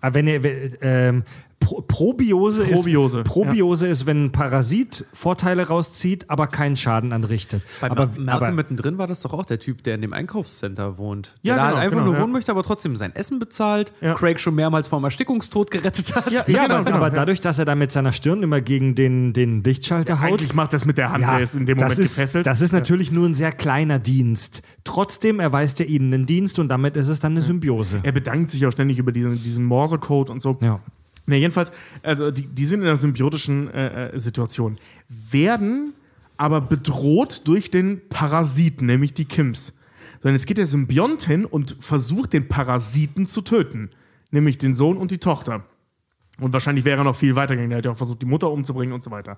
Aber 0.00 0.14
wenn 0.14 0.26
er, 0.26 0.40
ähm, 0.82 1.22
Pro 1.60 1.82
Probiose, 1.82 2.64
Probiose, 2.64 3.20
ist, 3.20 3.26
Probiose 3.26 3.86
ja. 3.86 3.92
ist, 3.92 4.06
wenn 4.06 4.26
ein 4.26 4.32
Parasit 4.32 5.04
Vorteile 5.12 5.66
rauszieht, 5.66 6.30
aber 6.30 6.46
keinen 6.46 6.76
Schaden 6.76 7.12
anrichtet. 7.12 7.62
Bei 7.80 7.90
aber, 7.90 8.06
Malcolm 8.06 8.28
aber, 8.28 8.52
mittendrin 8.52 8.98
war 8.98 9.06
das 9.06 9.22
doch 9.22 9.32
auch 9.32 9.44
der 9.44 9.58
Typ, 9.58 9.82
der 9.82 9.96
in 9.96 10.02
dem 10.02 10.12
Einkaufscenter 10.12 10.98
wohnt. 10.98 11.36
Ja, 11.42 11.54
der 11.54 11.64
genau, 11.64 11.66
halt 11.66 11.76
einfach 11.76 11.98
genau, 11.98 12.04
nur 12.04 12.14
ja. 12.14 12.22
wohnen 12.22 12.32
möchte, 12.32 12.52
aber 12.52 12.62
trotzdem 12.62 12.96
sein 12.96 13.14
Essen 13.14 13.38
bezahlt. 13.38 13.92
Ja. 14.00 14.14
Craig 14.14 14.38
schon 14.40 14.54
mehrmals 14.54 14.88
vom 14.88 15.02
Erstickungstod 15.04 15.70
gerettet 15.70 16.14
hat. 16.14 16.30
Ja, 16.30 16.42
ja 16.46 16.62
genau, 16.62 16.76
aber, 16.76 16.84
genau, 16.84 16.96
aber 16.98 17.10
dadurch, 17.10 17.40
dass 17.40 17.58
er 17.58 17.64
da 17.64 17.74
mit 17.74 17.90
seiner 17.90 18.12
Stirn 18.12 18.42
immer 18.42 18.60
gegen 18.60 18.94
den, 18.94 19.32
den 19.32 19.62
Lichtschalter 19.64 20.20
haut. 20.20 20.28
Eigentlich 20.28 20.54
macht 20.54 20.72
das 20.72 20.84
mit 20.84 20.98
der 20.98 21.10
Hand, 21.10 21.24
der 21.24 21.40
ist 21.40 21.54
in 21.54 21.66
dem 21.66 21.76
Moment 21.76 21.98
ist, 21.98 22.14
gefesselt. 22.16 22.46
Das 22.46 22.60
ist 22.60 22.72
natürlich 22.72 23.10
nur 23.10 23.26
ein 23.26 23.34
sehr 23.34 23.52
kleiner 23.52 23.98
Dienst. 23.98 24.62
Trotzdem 24.84 25.40
erweist 25.40 25.80
er 25.80 25.86
ihnen 25.86 26.14
einen 26.14 26.26
Dienst 26.26 26.58
und 26.58 26.68
damit 26.68 26.96
ist 26.96 27.08
es 27.08 27.20
dann 27.20 27.32
eine 27.32 27.42
Symbiose. 27.42 28.00
Er 28.02 28.12
bedankt 28.12 28.50
sich 28.50 28.64
auch 28.66 28.72
ständig 28.72 28.98
über 28.98 29.12
diesen, 29.12 29.42
diesen 29.42 29.64
Morse-Code 29.64 30.32
und 30.32 30.40
so. 30.40 30.56
Ja. 30.60 30.80
Ne, 31.28 31.36
jedenfalls, 31.36 31.70
also 32.02 32.30
die, 32.30 32.46
die 32.46 32.64
sind 32.64 32.80
in 32.80 32.86
einer 32.86 32.96
symbiotischen 32.96 33.70
äh, 33.70 34.08
äh, 34.08 34.18
Situation, 34.18 34.78
werden 35.08 35.92
aber 36.38 36.62
bedroht 36.62 37.42
durch 37.46 37.70
den 37.70 38.00
Parasiten, 38.08 38.86
nämlich 38.86 39.12
die 39.12 39.26
Kims. 39.26 39.74
Sondern 40.20 40.36
jetzt 40.36 40.46
geht 40.46 40.56
der 40.56 40.66
Symbiont 40.66 41.24
hin 41.24 41.44
und 41.44 41.76
versucht, 41.80 42.32
den 42.32 42.48
Parasiten 42.48 43.26
zu 43.26 43.42
töten. 43.42 43.90
Nämlich 44.30 44.56
den 44.56 44.72
Sohn 44.72 44.96
und 44.96 45.10
die 45.10 45.18
Tochter. 45.18 45.66
Und 46.40 46.54
wahrscheinlich 46.54 46.86
wäre 46.86 47.02
er 47.02 47.04
noch 47.04 47.16
viel 47.16 47.36
weitergegangen. 47.36 47.72
Er 47.72 47.78
hat 47.78 47.84
ja 47.84 47.90
auch 47.90 47.96
versucht, 47.96 48.22
die 48.22 48.26
Mutter 48.26 48.50
umzubringen 48.50 48.94
und 48.94 49.02
so 49.02 49.10
weiter. 49.10 49.36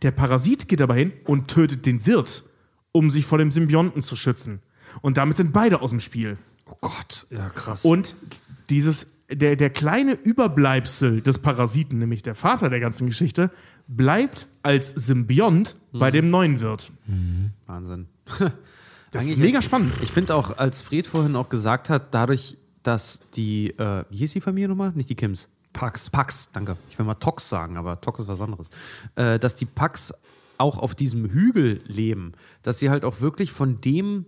Der 0.00 0.10
Parasit 0.10 0.68
geht 0.68 0.80
aber 0.80 0.94
hin 0.94 1.12
und 1.26 1.48
tötet 1.48 1.84
den 1.84 2.06
Wirt, 2.06 2.44
um 2.92 3.10
sich 3.10 3.26
vor 3.26 3.36
dem 3.36 3.52
Symbionten 3.52 4.00
zu 4.00 4.16
schützen. 4.16 4.62
Und 5.02 5.18
damit 5.18 5.36
sind 5.36 5.52
beide 5.52 5.82
aus 5.82 5.90
dem 5.90 6.00
Spiel. 6.00 6.38
Oh 6.64 6.76
Gott, 6.80 7.26
ja 7.28 7.50
krass. 7.50 7.84
Und 7.84 8.16
dieses 8.70 9.11
der, 9.34 9.56
der 9.56 9.70
kleine 9.70 10.12
Überbleibsel 10.12 11.20
des 11.20 11.38
Parasiten, 11.38 11.98
nämlich 11.98 12.22
der 12.22 12.34
Vater 12.34 12.70
der 12.70 12.80
ganzen 12.80 13.06
Geschichte, 13.06 13.50
bleibt 13.88 14.46
als 14.62 14.90
Symbiont 14.90 15.76
mhm. 15.92 15.98
bei 15.98 16.10
dem 16.10 16.30
neuen 16.30 16.60
Wirt. 16.60 16.92
Mhm. 17.06 17.50
Wahnsinn. 17.66 18.06
das 19.10 19.24
ist 19.24 19.36
mega 19.38 19.62
spannend. 19.62 19.94
Ich 20.02 20.10
finde 20.10 20.34
auch, 20.34 20.58
als 20.58 20.82
Fred 20.82 21.06
vorhin 21.06 21.36
auch 21.36 21.48
gesagt 21.48 21.90
hat, 21.90 22.14
dadurch, 22.14 22.56
dass 22.82 23.20
die, 23.34 23.70
äh, 23.78 24.04
wie 24.10 24.18
hieß 24.18 24.32
die 24.32 24.40
Familie 24.40 24.68
nochmal? 24.68 24.92
Nicht 24.94 25.08
die 25.08 25.14
Kims. 25.14 25.48
Pax. 25.72 26.10
Pax, 26.10 26.50
danke. 26.52 26.76
Ich 26.90 26.98
will 26.98 27.06
mal 27.06 27.14
Tox 27.14 27.48
sagen, 27.48 27.76
aber 27.76 28.00
Tox 28.00 28.20
ist 28.20 28.28
was 28.28 28.40
anderes. 28.40 28.68
Äh, 29.14 29.38
dass 29.38 29.54
die 29.54 29.64
Pax 29.64 30.12
auch 30.58 30.78
auf 30.78 30.94
diesem 30.94 31.30
Hügel 31.30 31.80
leben, 31.86 32.32
dass 32.62 32.78
sie 32.78 32.90
halt 32.90 33.04
auch 33.04 33.20
wirklich 33.20 33.52
von 33.52 33.80
dem 33.80 34.26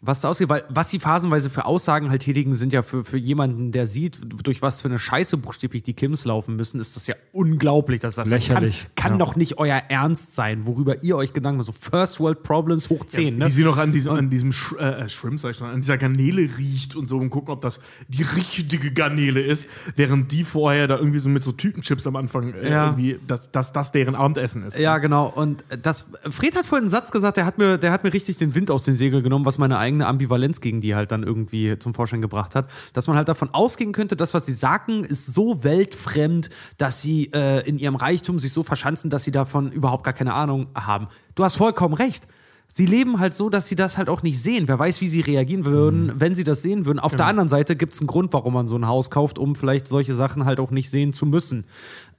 was 0.00 0.20
da 0.20 0.28
aussieht, 0.28 0.48
weil 0.48 0.64
was 0.68 0.90
sie 0.90 1.00
phasenweise 1.00 1.50
für 1.50 1.64
Aussagen 1.64 2.10
halt 2.10 2.22
tätigen, 2.22 2.54
sind 2.54 2.72
ja 2.72 2.82
für, 2.82 3.04
für 3.04 3.18
jemanden, 3.18 3.72
der 3.72 3.86
sieht, 3.86 4.20
durch 4.44 4.62
was 4.62 4.80
für 4.80 4.88
eine 4.88 4.98
Scheiße 4.98 5.36
buchstäblich 5.38 5.82
die 5.82 5.94
Kims 5.94 6.24
laufen 6.24 6.54
müssen, 6.54 6.78
ist 6.78 6.94
das 6.94 7.08
ja 7.08 7.16
unglaublich, 7.32 8.00
dass 8.00 8.14
das 8.14 8.28
Lächerlich. 8.28 8.88
kann, 8.94 9.10
kann 9.10 9.12
ja. 9.12 9.18
doch 9.18 9.34
nicht 9.34 9.58
euer 9.58 9.82
Ernst 9.88 10.34
sein, 10.36 10.66
worüber 10.66 11.02
ihr 11.02 11.16
euch 11.16 11.32
Gedanken 11.32 11.58
macht. 11.58 11.66
So 11.66 11.72
First 11.72 12.20
World 12.20 12.42
Problems 12.44 12.88
hoch 12.90 13.04
10, 13.04 13.24
ja, 13.24 13.30
ne? 13.30 13.46
Wie 13.46 13.50
sie 13.50 13.64
noch 13.64 13.76
an 13.76 13.92
diesem, 13.92 14.12
an 14.12 14.30
diesem 14.30 14.52
Sh 14.52 14.74
äh, 14.78 15.08
Shrimp, 15.08 15.40
sag 15.40 15.50
ich 15.50 15.56
schon, 15.56 15.68
an 15.68 15.80
dieser 15.80 15.98
Garnele 15.98 16.48
riecht 16.56 16.94
und 16.94 17.08
so 17.08 17.18
und 17.18 17.30
gucken, 17.30 17.52
ob 17.52 17.60
das 17.60 17.80
die 18.06 18.22
richtige 18.22 18.92
Garnele 18.92 19.40
ist, 19.40 19.66
während 19.96 20.30
die 20.30 20.44
vorher 20.44 20.86
da 20.86 20.96
irgendwie 20.96 21.18
so 21.18 21.28
mit 21.28 21.42
so 21.42 21.50
Tütenchips 21.50 22.06
am 22.06 22.14
Anfang 22.14 22.54
äh, 22.54 22.70
Ja. 22.70 22.84
irgendwie, 22.86 23.18
dass, 23.26 23.50
dass 23.50 23.72
das 23.72 23.90
deren 23.90 24.14
Abendessen 24.14 24.62
ist. 24.62 24.78
Ja, 24.78 24.98
genau. 24.98 25.28
Und 25.28 25.64
das, 25.82 26.10
Fred 26.30 26.56
hat 26.56 26.66
vorhin 26.66 26.84
einen 26.84 26.90
Satz 26.90 27.10
gesagt, 27.10 27.36
der 27.36 27.44
hat, 27.46 27.58
mir, 27.58 27.78
der 27.78 27.90
hat 27.90 28.04
mir 28.04 28.12
richtig 28.12 28.36
den 28.36 28.54
Wind 28.54 28.70
aus 28.70 28.84
den 28.84 28.94
Segeln 28.94 29.24
genommen, 29.24 29.44
was 29.44 29.58
meine 29.58 29.78
eigene 29.78 29.87
Ambivalenz 29.96 30.60
gegen 30.60 30.80
die 30.80 30.94
halt 30.94 31.12
dann 31.12 31.22
irgendwie 31.22 31.78
zum 31.78 31.94
Vorschein 31.94 32.20
gebracht 32.22 32.54
hat. 32.54 32.68
Dass 32.92 33.06
man 33.06 33.16
halt 33.16 33.28
davon 33.28 33.50
ausgehen 33.52 33.92
könnte, 33.92 34.16
das, 34.16 34.34
was 34.34 34.46
sie 34.46 34.54
sagen, 34.54 35.04
ist 35.04 35.34
so 35.34 35.64
weltfremd, 35.64 36.50
dass 36.76 37.02
sie 37.02 37.30
äh, 37.32 37.66
in 37.68 37.78
ihrem 37.78 37.96
Reichtum 37.96 38.38
sich 38.38 38.52
so 38.52 38.62
verschanzen, 38.62 39.10
dass 39.10 39.24
sie 39.24 39.32
davon 39.32 39.72
überhaupt 39.72 40.04
gar 40.04 40.14
keine 40.14 40.34
Ahnung 40.34 40.68
haben. 40.74 41.08
Du 41.34 41.44
hast 41.44 41.56
vollkommen 41.56 41.94
recht. 41.94 42.26
Sie 42.70 42.84
leben 42.84 43.18
halt 43.18 43.32
so, 43.32 43.48
dass 43.48 43.66
sie 43.66 43.76
das 43.76 43.96
halt 43.96 44.10
auch 44.10 44.22
nicht 44.22 44.38
sehen. 44.42 44.68
Wer 44.68 44.78
weiß, 44.78 45.00
wie 45.00 45.08
sie 45.08 45.20
reagieren 45.20 45.64
würden, 45.64 46.12
wenn 46.20 46.34
sie 46.34 46.44
das 46.44 46.60
sehen 46.60 46.84
würden. 46.84 46.98
Auf 46.98 47.16
der 47.16 47.24
anderen 47.24 47.48
Seite 47.48 47.76
gibt 47.76 47.94
es 47.94 48.00
einen 48.00 48.08
Grund, 48.08 48.30
warum 48.34 48.52
man 48.52 48.66
so 48.66 48.76
ein 48.76 48.86
Haus 48.86 49.10
kauft, 49.10 49.38
um 49.38 49.54
vielleicht 49.54 49.88
solche 49.88 50.14
Sachen 50.14 50.44
halt 50.44 50.60
auch 50.60 50.70
nicht 50.70 50.90
sehen 50.90 51.14
zu 51.14 51.24
müssen. 51.24 51.64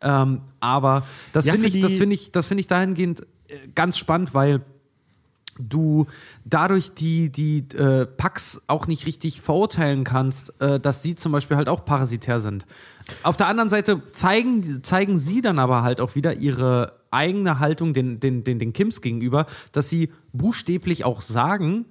Ähm, 0.01 0.41
aber 0.59 1.03
das 1.33 1.45
Ja, 1.45 1.53
finde 1.53 1.67
ich, 1.67 1.79
das 1.79 1.93
finde 1.93 2.15
ich, 2.15 2.31
das 2.31 2.47
finde 2.47 2.61
ich 2.61 2.67
dahingehend 2.67 3.21
äh, 3.47 3.67
ganz 3.75 3.99
spannend, 3.99 4.33
weil 4.33 4.61
du 5.59 6.07
dadurch 6.45 6.93
die, 6.93 7.31
die 7.31 7.65
äh, 7.77 8.05
Pax 8.05 8.61
auch 8.67 8.87
nicht 8.87 9.05
richtig 9.05 9.41
verurteilen 9.41 10.03
kannst, 10.03 10.59
äh, 10.61 10.79
dass 10.79 11.03
sie 11.03 11.15
zum 11.15 11.31
Beispiel 11.31 11.57
halt 11.57 11.69
auch 11.69 11.85
parasitär 11.85 12.39
sind. 12.39 12.65
Auf 13.23 13.37
der 13.37 13.47
anderen 13.47 13.69
Seite 13.69 14.01
zeigen, 14.11 14.83
zeigen 14.83 15.17
sie 15.17 15.41
dann 15.41 15.59
aber 15.59 15.83
halt 15.83 16.01
auch 16.01 16.15
wieder 16.15 16.37
ihre 16.37 16.93
eigene 17.11 17.59
Haltung 17.59 17.93
den, 17.93 18.19
den, 18.19 18.43
den, 18.43 18.59
den 18.59 18.73
Kims 18.73 19.01
gegenüber, 19.01 19.45
dass 19.71 19.89
sie 19.89 20.11
buchstäblich 20.31 21.05
auch 21.05 21.21
sagen, 21.21 21.85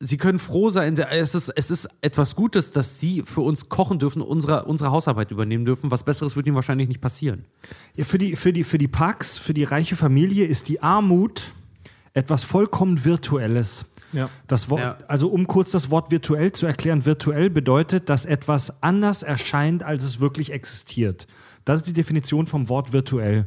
sie 0.00 0.16
können 0.16 0.38
froh 0.38 0.70
sein, 0.70 0.96
es 0.96 1.34
ist, 1.34 1.50
es 1.50 1.70
ist 1.70 1.88
etwas 2.00 2.34
Gutes, 2.34 2.72
dass 2.72 3.00
sie 3.00 3.22
für 3.24 3.40
uns 3.42 3.68
kochen 3.68 3.98
dürfen, 3.98 4.22
unsere, 4.22 4.64
unsere 4.64 4.90
Hausarbeit 4.90 5.30
übernehmen 5.30 5.64
dürfen. 5.64 5.90
Was 5.90 6.02
Besseres 6.02 6.36
wird 6.36 6.46
ihnen 6.46 6.56
wahrscheinlich 6.56 6.88
nicht 6.88 7.00
passieren. 7.00 7.44
Ja, 7.94 8.04
für, 8.04 8.18
die, 8.18 8.36
für, 8.36 8.52
die, 8.52 8.64
für 8.64 8.78
die 8.78 8.88
Parks, 8.88 9.38
für 9.38 9.54
die 9.54 9.64
reiche 9.64 9.96
Familie 9.96 10.46
ist 10.46 10.68
die 10.68 10.82
Armut 10.82 11.52
etwas 12.14 12.44
vollkommen 12.44 13.04
Virtuelles. 13.04 13.86
Ja. 14.12 14.30
Das 14.46 14.70
Wort, 14.70 14.80
Ja. 14.80 14.98
Also 15.08 15.28
um 15.28 15.46
kurz 15.46 15.72
das 15.72 15.90
Wort 15.90 16.10
virtuell 16.10 16.52
zu 16.52 16.66
erklären, 16.66 17.04
virtuell 17.04 17.50
bedeutet, 17.50 18.08
dass 18.08 18.24
etwas 18.24 18.82
anders 18.82 19.22
erscheint, 19.22 19.82
als 19.82 20.04
es 20.04 20.20
wirklich 20.20 20.52
existiert. 20.52 21.26
Das 21.64 21.80
ist 21.80 21.88
die 21.88 21.92
Definition 21.92 22.46
vom 22.46 22.68
Wort 22.68 22.92
virtuell. 22.92 23.46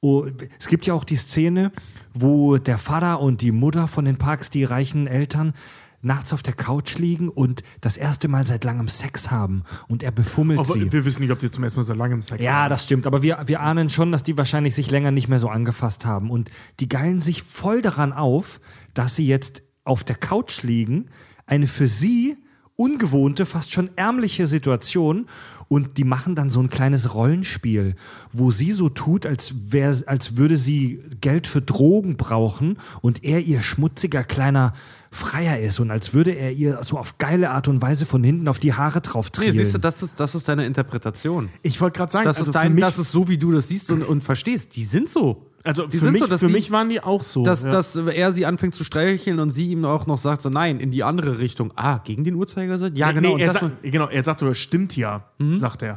Oh, 0.00 0.26
es 0.58 0.66
gibt 0.66 0.86
ja 0.86 0.94
auch 0.94 1.04
die 1.04 1.16
Szene, 1.16 1.70
wo 2.14 2.56
der 2.56 2.78
Vater 2.78 3.20
und 3.20 3.42
die 3.42 3.52
Mutter 3.52 3.86
von 3.86 4.04
den 4.04 4.16
Parks, 4.16 4.50
die 4.50 4.64
reichen 4.64 5.06
Eltern, 5.06 5.52
nachts 6.02 6.32
auf 6.32 6.42
der 6.42 6.54
Couch 6.54 6.96
liegen 6.98 7.28
und 7.28 7.62
das 7.80 7.96
erste 7.96 8.28
Mal 8.28 8.46
seit 8.46 8.64
langem 8.64 8.88
Sex 8.88 9.30
haben 9.30 9.62
und 9.88 10.02
er 10.02 10.10
befummelt 10.10 10.58
Aber 10.60 10.72
sie. 10.72 10.90
wir 10.92 11.04
wissen 11.04 11.20
nicht, 11.20 11.30
ob 11.30 11.38
die 11.38 11.50
zum 11.50 11.64
ersten 11.64 11.80
Mal 11.80 11.84
so 11.84 11.92
lange 11.92 12.14
im 12.14 12.22
Sex 12.22 12.44
Ja, 12.44 12.62
sind. 12.62 12.70
das 12.70 12.84
stimmt. 12.84 13.06
Aber 13.06 13.22
wir, 13.22 13.38
wir 13.46 13.60
ahnen 13.60 13.90
schon, 13.90 14.10
dass 14.12 14.22
die 14.22 14.36
wahrscheinlich 14.36 14.74
sich 14.74 14.90
länger 14.90 15.10
nicht 15.10 15.28
mehr 15.28 15.38
so 15.38 15.48
angefasst 15.48 16.06
haben. 16.06 16.30
Und 16.30 16.50
die 16.80 16.88
geilen 16.88 17.20
sich 17.20 17.42
voll 17.42 17.82
daran 17.82 18.12
auf, 18.12 18.60
dass 18.94 19.16
sie 19.16 19.26
jetzt 19.26 19.62
auf 19.84 20.04
der 20.04 20.16
Couch 20.16 20.62
liegen. 20.62 21.06
Eine 21.46 21.66
für 21.66 21.88
sie 21.88 22.36
ungewohnte, 22.76 23.44
fast 23.44 23.72
schon 23.72 23.90
ärmliche 23.96 24.46
Situation. 24.46 25.26
Und 25.68 25.98
die 25.98 26.04
machen 26.04 26.34
dann 26.34 26.48
so 26.50 26.60
ein 26.60 26.70
kleines 26.70 27.14
Rollenspiel, 27.14 27.94
wo 28.32 28.50
sie 28.50 28.72
so 28.72 28.88
tut, 28.88 29.26
als, 29.26 29.70
wär, 29.70 29.94
als 30.06 30.38
würde 30.38 30.56
sie 30.56 31.02
Geld 31.20 31.46
für 31.46 31.60
Drogen 31.60 32.16
brauchen 32.16 32.78
und 33.02 33.22
er 33.22 33.40
ihr 33.40 33.60
schmutziger 33.60 34.24
kleiner 34.24 34.72
Freier 35.12 35.58
ist 35.58 35.80
und 35.80 35.90
als 35.90 36.14
würde 36.14 36.30
er 36.30 36.52
ihr 36.52 36.78
so 36.84 36.96
auf 36.96 37.18
geile 37.18 37.50
Art 37.50 37.66
und 37.66 37.82
Weise 37.82 38.06
von 38.06 38.22
hinten 38.22 38.46
auf 38.46 38.60
die 38.60 38.74
Haare 38.74 39.00
drauf 39.00 39.26
Nee, 39.26 39.32
trielen. 39.40 39.52
siehst 39.54 39.74
du, 39.74 39.78
das 39.78 40.04
ist, 40.04 40.20
das 40.20 40.36
ist 40.36 40.48
deine 40.48 40.64
Interpretation. 40.66 41.48
Ich 41.62 41.80
wollte 41.80 41.98
gerade 41.98 42.12
sagen, 42.12 42.24
Das, 42.26 42.38
also 42.38 42.50
ist 42.50 42.54
dein, 42.54 42.76
das 42.76 42.98
ist 42.98 43.10
so, 43.10 43.26
wie 43.28 43.36
du 43.36 43.50
das 43.50 43.66
siehst 43.68 43.90
und, 43.90 44.02
und 44.04 44.22
verstehst. 44.22 44.76
Die 44.76 44.84
sind 44.84 45.08
so. 45.10 45.46
also 45.64 45.86
die 45.88 45.98
für, 45.98 46.04
sind 46.04 46.12
mich, 46.12 46.22
so, 46.22 46.28
dass 46.28 46.38
für 46.38 46.46
sie- 46.46 46.52
mich 46.52 46.70
waren 46.70 46.88
die 46.88 47.02
auch 47.02 47.24
so. 47.24 47.42
Dass, 47.42 47.64
ja. 47.64 47.70
dass 47.70 47.96
er 47.96 48.30
sie 48.32 48.46
anfängt 48.46 48.76
zu 48.76 48.84
streicheln 48.84 49.40
und 49.40 49.50
sie 49.50 49.70
ihm 49.70 49.84
auch 49.84 50.06
noch 50.06 50.18
sagt, 50.18 50.42
so 50.42 50.48
nein, 50.48 50.78
in 50.78 50.92
die 50.92 51.02
andere 51.02 51.38
Richtung. 51.40 51.72
Ah, 51.74 51.98
gegen 51.98 52.22
den 52.22 52.36
Uhrzeigersinn? 52.36 52.94
Ja, 52.94 53.10
genau. 53.10 53.34
Nee, 53.36 53.42
er, 53.42 53.52
das, 53.52 53.60
sa 53.60 53.70
genau, 53.82 54.06
er 54.08 54.22
sagt 54.22 54.38
sogar, 54.38 54.54
stimmt 54.54 54.96
ja, 54.96 55.24
sagt 55.54 55.82
er. 55.82 55.96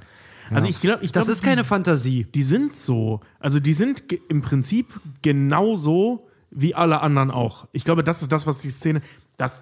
Also 0.50 0.67
ich 0.67 0.80
glaube, 0.80 1.03
ich 1.03 1.11
das 1.11 1.25
glaub, 1.27 1.35
ist 1.35 1.43
keine 1.43 1.61
die- 1.61 1.67
Fantasie. 1.67 2.25
Die 2.33 2.43
sind 2.43 2.75
so. 2.75 3.22
Also 3.40 3.59
die 3.59 3.74
sind 3.74 4.09
ge- 4.09 4.19
im 4.27 4.42
Prinzip 4.42 4.88
genauso 5.22 6.27
wie 6.56 6.76
alle 6.76 7.02
anderen 7.02 7.32
auch. 7.32 7.68
Ich 7.72 7.84
glaube, 7.84 8.04
das 8.04 8.22
ist 8.22 8.32
das, 8.32 8.48
was 8.48 8.60
die 8.60 8.70
Szene, 8.70 9.02
das 9.38 9.60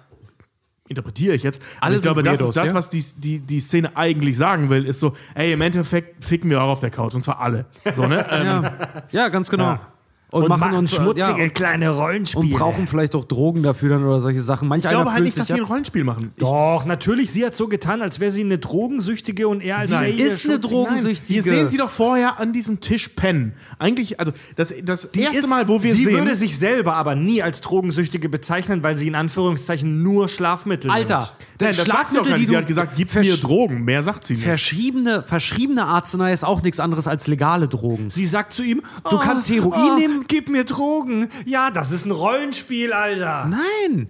interpretiere 0.88 1.34
ich 1.34 1.42
jetzt. 1.42 1.60
aber 1.76 1.86
Alle 1.86 1.96
ich 1.96 2.02
glaube, 2.02 2.22
das 2.22 2.38
Weirdos, 2.38 2.56
ist 2.56 2.62
das, 2.62 2.70
ja? 2.70 2.74
was 2.74 2.88
die, 2.88 3.04
die, 3.16 3.40
die 3.40 3.60
Szene 3.60 3.96
eigentlich 3.96 4.36
sagen 4.36 4.68
will, 4.68 4.84
ist 4.84 5.00
so, 5.00 5.16
ey, 5.34 5.52
im 5.52 5.60
Endeffekt 5.60 6.24
ficken 6.24 6.50
wir 6.50 6.62
auch 6.62 6.68
auf 6.68 6.80
der 6.80 6.90
Couch 6.90 7.14
und 7.14 7.22
zwar 7.22 7.40
alle. 7.40 7.66
So, 7.92 8.06
ne? 8.06 8.26
ähm, 8.30 8.46
Ja, 8.46 9.02
ja 9.10 9.28
ganz 9.28 9.50
genau. 9.50 9.64
Ja. 9.64 9.91
Und, 10.32 10.48
machen 10.48 10.72
uns 10.74 10.94
schmutzige 10.94 11.38
ja, 11.42 11.48
kleine 11.50 11.90
Rollenspiele. 11.90 12.42
und 12.44 12.50
brauchen 12.58 12.86
vielleicht 12.86 13.14
auch 13.14 13.24
Drogen 13.24 13.62
dafür 13.62 13.90
dann 13.90 14.04
oder 14.04 14.20
solche 14.20 14.40
Sachen. 14.40 14.66
Manch 14.68 14.84
Ich 14.84 14.90
glaube 14.90 15.12
halt 15.12 15.24
nicht, 15.24 15.38
dass 15.38 15.46
sie 15.48 15.54
ein 15.54 15.60
Rollenspiel 15.62 16.04
machen. 16.04 16.32
Doch, 16.38 16.84
natürlich. 16.86 17.30
Sie 17.30 17.44
hat 17.44 17.54
so 17.54 17.68
getan, 17.68 18.02
als 18.02 18.18
wäre 18.18 18.30
sie 18.30 18.40
eine 18.42 18.58
Drogensüchtige 18.58 19.46
und 19.46 19.60
er 19.60 19.78
als 19.78 19.90
Sie 19.90 20.10
ist 20.10 20.46
eine 20.46 20.58
Drogensüchtige. 20.58 21.34
wir 21.34 21.42
sehen 21.42 21.68
sie 21.68 21.76
doch 21.76 21.90
vorher 21.90 22.40
an 22.40 22.52
diesem 22.52 22.80
Tisch 22.80 23.08
pennen. 23.08 23.52
Eigentlich, 23.78 24.18
also 24.18 24.32
das, 24.56 24.72
das 24.84 25.04
erste 25.06 25.38
ist- 25.38 25.48
Mal, 25.48 25.68
wo 25.68 25.82
wir 25.82 25.92
sie 25.92 26.04
sehen. 26.04 26.16
würde 26.18 26.34
sich 26.34 26.58
selber 26.58 26.94
aber 26.94 27.14
nie 27.14 27.42
als 27.42 27.60
Drogensüchtige 27.60 28.28
bezeichnen, 28.28 28.82
weil 28.82 28.96
sie 28.96 29.08
in 29.08 29.14
Anführungszeichen 29.14 30.02
nur 30.02 30.28
Schlafmittel 30.28 30.90
Alter, 30.90 31.18
nimmt. 31.60 31.74
Sie 31.74 31.80
auch 31.80 31.84
Schlafmittel, 31.84 32.32
die 32.34 32.38
nicht. 32.38 32.46
Sie 32.48 32.52
du 32.54 32.58
hat 32.58 32.66
gesagt, 32.66 32.92
gib 32.96 33.14
mir 33.14 33.36
Drogen. 33.36 33.84
Mehr 33.84 34.02
sagt 34.02 34.26
sie 34.26 34.34
nicht. 34.34 34.42
verschriebene, 34.44 35.22
verschriebene 35.24 35.84
Arznei 35.84 36.32
ist 36.32 36.44
auch 36.44 36.62
nichts 36.62 36.80
anderes 36.80 37.06
als 37.06 37.26
legale 37.26 37.68
Drogen. 37.68 38.08
Sie 38.10 38.26
sagt 38.26 38.52
zu 38.54 38.62
ihm, 38.62 38.82
Du 39.10 39.16
"Oh, 39.16 39.18
kannst 39.18 39.48
Heroin 39.50 39.90
oh, 39.92 39.98
nehmen." 39.98 40.21
Gib 40.28 40.48
mir 40.48 40.64
Drogen. 40.64 41.28
Ja, 41.46 41.70
das 41.70 41.92
ist 41.92 42.04
ein 42.06 42.10
Rollenspiel, 42.10 42.92
Alter. 42.92 43.46
Nein. 43.46 44.08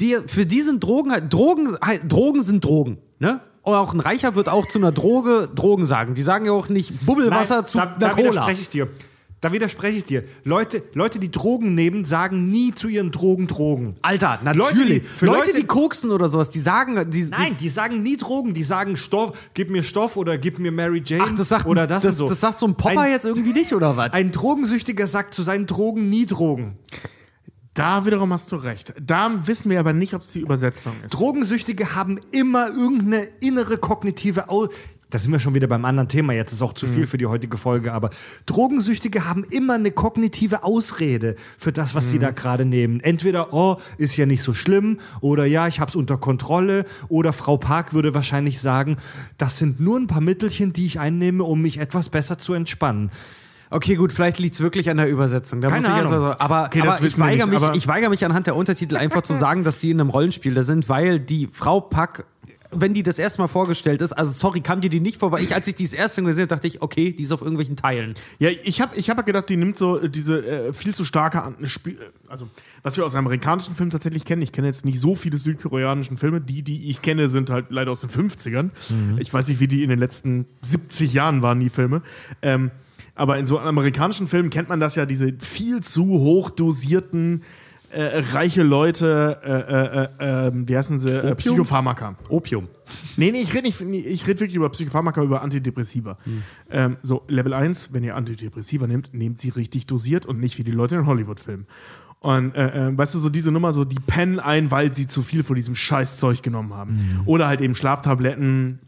Die, 0.00 0.16
für 0.26 0.44
die 0.46 0.60
sind 0.62 0.82
Drogen, 0.82 1.12
halt- 1.12 1.32
Drogen, 1.32 1.76
halt- 1.80 2.10
Drogen 2.10 2.42
sind 2.42 2.64
Drogen. 2.64 2.98
Ne? 3.18 3.40
Und 3.62 3.74
auch 3.74 3.94
ein 3.94 4.00
Reicher 4.00 4.34
wird 4.34 4.48
auch 4.48 4.66
zu 4.66 4.78
einer 4.78 4.92
Droge 4.92 5.48
Drogen 5.54 5.86
sagen. 5.86 6.14
Die 6.14 6.22
sagen 6.22 6.46
ja 6.46 6.52
auch 6.52 6.68
nicht 6.68 7.06
Bubbelwasser 7.06 7.58
Nein, 7.58 7.66
zu 7.66 7.78
da, 7.78 7.84
einer 7.84 7.98
da 7.98 8.08
Cola. 8.10 8.30
widerspreche 8.32 8.62
ich 8.62 8.68
dir. 8.70 8.88
Da 9.44 9.52
widerspreche 9.52 9.98
ich 9.98 10.04
dir. 10.04 10.24
Leute, 10.44 10.82
Leute, 10.94 11.18
die 11.18 11.30
Drogen 11.30 11.74
nehmen, 11.74 12.06
sagen 12.06 12.50
nie 12.50 12.74
zu 12.74 12.88
ihren 12.88 13.10
Drogen 13.10 13.46
Drogen. 13.46 13.94
Alter, 14.00 14.38
Leute, 14.42 14.58
natürlich. 14.58 15.02
die- 15.02 15.06
für 15.06 15.26
Leute, 15.26 15.38
Leute- 15.50 15.56
die 15.60 15.66
koksen 15.66 16.10
oder 16.10 16.30
sowas, 16.30 16.48
die 16.48 16.60
sagen, 16.60 17.10
die, 17.10 17.24
Nein, 17.24 17.56
die 17.58 17.68
sagen 17.68 18.02
nie 18.02 18.16
Drogen, 18.16 18.54
die 18.54 18.62
sagen 18.62 18.96
Stoff, 18.96 19.50
gib 19.52 19.68
mir 19.68 19.82
Stoff 19.82 20.16
oder 20.16 20.38
gib 20.38 20.58
mir 20.58 20.72
Mary 20.72 21.02
Jane 21.04 21.24
Ach, 21.26 21.32
das 21.32 21.50
sagt, 21.50 21.66
oder 21.66 21.86
das, 21.86 22.04
das, 22.04 22.12
und 22.14 22.18
so. 22.20 22.26
das 22.28 22.40
sagt 22.40 22.58
so 22.58 22.66
ein 22.66 22.74
Popper 22.74 23.00
ein, 23.02 23.10
jetzt 23.10 23.26
irgendwie 23.26 23.52
nicht, 23.52 23.74
oder 23.74 23.96
was? 23.98 24.14
Ein 24.14 24.32
Drogensüchtiger 24.32 25.06
sagt 25.06 25.34
zu 25.34 25.42
seinen 25.42 25.66
Drogen 25.66 26.08
nie 26.08 26.24
Drogen. 26.24 26.78
Da 27.74 28.06
wiederum 28.06 28.32
hast 28.32 28.52
du 28.52 28.56
recht. 28.56 28.94
Da 29.04 29.46
wissen 29.48 29.68
wir 29.68 29.80
aber 29.80 29.92
nicht, 29.92 30.14
ob 30.14 30.22
es 30.22 30.30
die 30.30 30.38
Übersetzung 30.40 30.92
ist. 31.04 31.10
Drogensüchtige 31.12 31.96
haben 31.96 32.20
immer 32.30 32.68
irgendeine 32.68 33.24
innere 33.40 33.78
kognitive 33.78 34.48
Au 34.48 34.68
da 35.14 35.20
sind 35.20 35.30
wir 35.30 35.38
schon 35.38 35.54
wieder 35.54 35.68
beim 35.68 35.84
anderen 35.84 36.08
Thema, 36.08 36.32
jetzt 36.32 36.52
ist 36.52 36.60
auch 36.60 36.72
zu 36.72 36.88
viel 36.88 37.06
für 37.06 37.18
die 37.18 37.26
heutige 37.26 37.56
Folge, 37.56 37.92
aber 37.92 38.10
Drogensüchtige 38.46 39.28
haben 39.28 39.44
immer 39.44 39.74
eine 39.74 39.92
kognitive 39.92 40.64
Ausrede 40.64 41.36
für 41.56 41.70
das, 41.70 41.94
was 41.94 42.10
sie 42.10 42.18
da 42.18 42.32
gerade 42.32 42.64
nehmen. 42.64 42.98
Entweder, 42.98 43.52
oh, 43.54 43.76
ist 43.96 44.16
ja 44.16 44.26
nicht 44.26 44.42
so 44.42 44.54
schlimm, 44.54 44.98
oder 45.20 45.44
ja, 45.44 45.68
ich 45.68 45.78
hab's 45.78 45.94
unter 45.94 46.16
Kontrolle, 46.16 46.84
oder 47.06 47.32
Frau 47.32 47.58
Park 47.58 47.94
würde 47.94 48.12
wahrscheinlich 48.12 48.60
sagen, 48.60 48.96
das 49.38 49.56
sind 49.56 49.78
nur 49.78 50.00
ein 50.00 50.08
paar 50.08 50.20
Mittelchen, 50.20 50.72
die 50.72 50.86
ich 50.86 50.98
einnehme, 50.98 51.44
um 51.44 51.62
mich 51.62 51.78
etwas 51.78 52.08
besser 52.08 52.36
zu 52.38 52.52
entspannen. 52.52 53.12
Okay, 53.70 53.96
gut, 53.96 54.12
vielleicht 54.12 54.38
liegt 54.38 54.54
es 54.54 54.60
wirklich 54.60 54.88
an 54.88 54.98
der 54.98 55.08
Übersetzung. 55.08 55.60
Da 55.60 55.68
Keine 55.68 55.88
Ahnung. 55.88 56.12
also, 56.12 56.34
aber 56.38 56.66
Okay, 56.66 56.82
aber 56.82 57.00
ich, 57.02 57.18
weigere 57.18 57.46
mich, 57.46 57.56
aber- 57.62 57.74
ich 57.74 57.88
weigere 57.88 58.08
mich 58.10 58.24
anhand 58.24 58.46
der 58.46 58.54
Untertitel 58.56 58.96
einfach 58.96 59.22
zu 59.22 59.34
sagen, 59.38 59.64
dass 59.64 59.78
die 59.78 59.90
in 59.90 60.00
einem 60.00 60.10
Rollenspiel 60.10 60.54
da 60.54 60.62
sind, 60.62 60.88
weil 60.88 61.18
die 61.18 61.48
Frau 61.50 61.80
Pack, 61.80 62.24
wenn 62.70 62.94
die 62.94 63.02
das 63.02 63.18
erste 63.18 63.40
Mal 63.40 63.48
vorgestellt 63.48 64.02
ist, 64.02 64.12
also 64.12 64.32
sorry, 64.32 64.60
kam 64.60 64.80
dir 64.80 64.90
die 64.90 65.00
nicht 65.00 65.18
vor, 65.18 65.32
weil 65.32 65.42
ich, 65.42 65.54
als 65.54 65.68
ich 65.68 65.74
die 65.74 65.84
das 65.84 65.92
erste 65.92 66.22
Mal 66.22 66.28
gesehen 66.28 66.42
habe, 66.42 66.54
dachte 66.54 66.66
ich, 66.66 66.82
okay, 66.82 67.12
die 67.12 67.22
ist 67.22 67.32
auf 67.32 67.40
irgendwelchen 67.40 67.76
Teilen. 67.76 68.14
Ja, 68.38 68.50
ich 68.62 68.80
habe 68.80 68.96
ich 68.96 69.10
hab 69.10 69.24
gedacht, 69.24 69.48
die 69.48 69.56
nimmt 69.56 69.76
so 69.76 69.98
äh, 69.98 70.08
diese 70.08 70.44
äh, 70.46 70.72
viel 70.72 70.94
zu 70.94 71.04
starke 71.04 71.42
An 71.42 71.54
Spiel, 71.64 71.94
äh, 71.94 72.28
also 72.28 72.48
was 72.82 72.96
wir 72.96 73.06
aus 73.06 73.14
amerikanischen 73.14 73.74
Filmen 73.74 73.90
tatsächlich 73.90 74.24
kennen. 74.24 74.42
Ich 74.42 74.52
kenne 74.52 74.66
jetzt 74.66 74.84
nicht 74.84 75.00
so 75.00 75.14
viele 75.14 75.38
südkoreanischen 75.38 76.16
Filme. 76.16 76.40
Die, 76.40 76.62
die 76.62 76.90
ich 76.90 77.00
kenne, 77.02 77.28
sind 77.28 77.50
halt 77.50 77.66
leider 77.70 77.92
aus 77.92 78.00
den 78.00 78.10
50ern. 78.10 78.70
Ich 79.18 79.32
weiß 79.32 79.48
nicht, 79.48 79.60
wie 79.60 79.68
die 79.68 79.82
in 79.82 79.90
den 79.90 79.98
letzten 79.98 80.46
70 80.62 81.14
Jahren 81.14 81.42
waren, 81.42 81.60
die 81.60 81.70
Filme. 81.70 82.02
Ähm, 82.42 82.70
aber 83.14 83.38
in 83.38 83.46
so 83.46 83.58
amerikanischen 83.58 84.26
Filmen 84.26 84.50
kennt 84.50 84.68
man 84.68 84.80
das 84.80 84.96
ja, 84.96 85.06
diese 85.06 85.32
viel 85.38 85.82
zu 85.82 86.06
hoch 86.06 86.50
dosierten 86.50 87.42
äh, 87.94 88.18
reiche 88.32 88.62
Leute, 88.62 89.40
äh, 89.44 90.24
äh, 90.24 90.46
äh, 90.46 90.48
äh, 90.48 90.52
wie 90.54 90.76
heißen 90.76 90.98
sie, 90.98 91.10
äh, 91.10 91.34
Psychopharmaka. 91.34 92.16
Opium. 92.28 92.68
Nee, 93.16 93.30
nee, 93.30 93.40
ich 93.40 93.54
rede 93.54 93.64
nicht, 93.64 93.80
ich 93.80 94.26
rede 94.26 94.40
wirklich 94.40 94.56
über 94.56 94.68
Psychopharmaka, 94.68 95.22
über 95.22 95.42
Antidepressiva. 95.42 96.18
Ähm, 96.70 96.96
so, 97.02 97.22
Level 97.28 97.54
1, 97.54 97.92
wenn 97.92 98.04
ihr 98.04 98.16
Antidepressiva 98.16 98.86
nehmt, 98.86 99.14
nehmt 99.14 99.38
sie 99.38 99.50
richtig 99.50 99.86
dosiert 99.86 100.26
und 100.26 100.40
nicht 100.40 100.58
wie 100.58 100.64
die 100.64 100.72
Leute 100.72 100.96
in 100.96 101.06
Hollywood-Filmen. 101.06 101.66
Und 102.20 102.54
äh, 102.54 102.88
äh, 102.88 102.96
weißt 102.96 103.14
du, 103.14 103.18
so 103.18 103.28
diese 103.28 103.52
Nummer, 103.52 103.72
so 103.72 103.84
die 103.84 104.00
pennen 104.06 104.40
ein, 104.40 104.70
weil 104.70 104.94
sie 104.94 105.06
zu 105.06 105.22
viel 105.22 105.42
von 105.42 105.56
diesem 105.56 105.74
Scheißzeug 105.74 106.42
genommen 106.42 106.72
haben. 106.72 107.22
Oder 107.26 107.48
halt 107.48 107.60
eben 107.60 107.74
Schlaftabletten, 107.74 108.80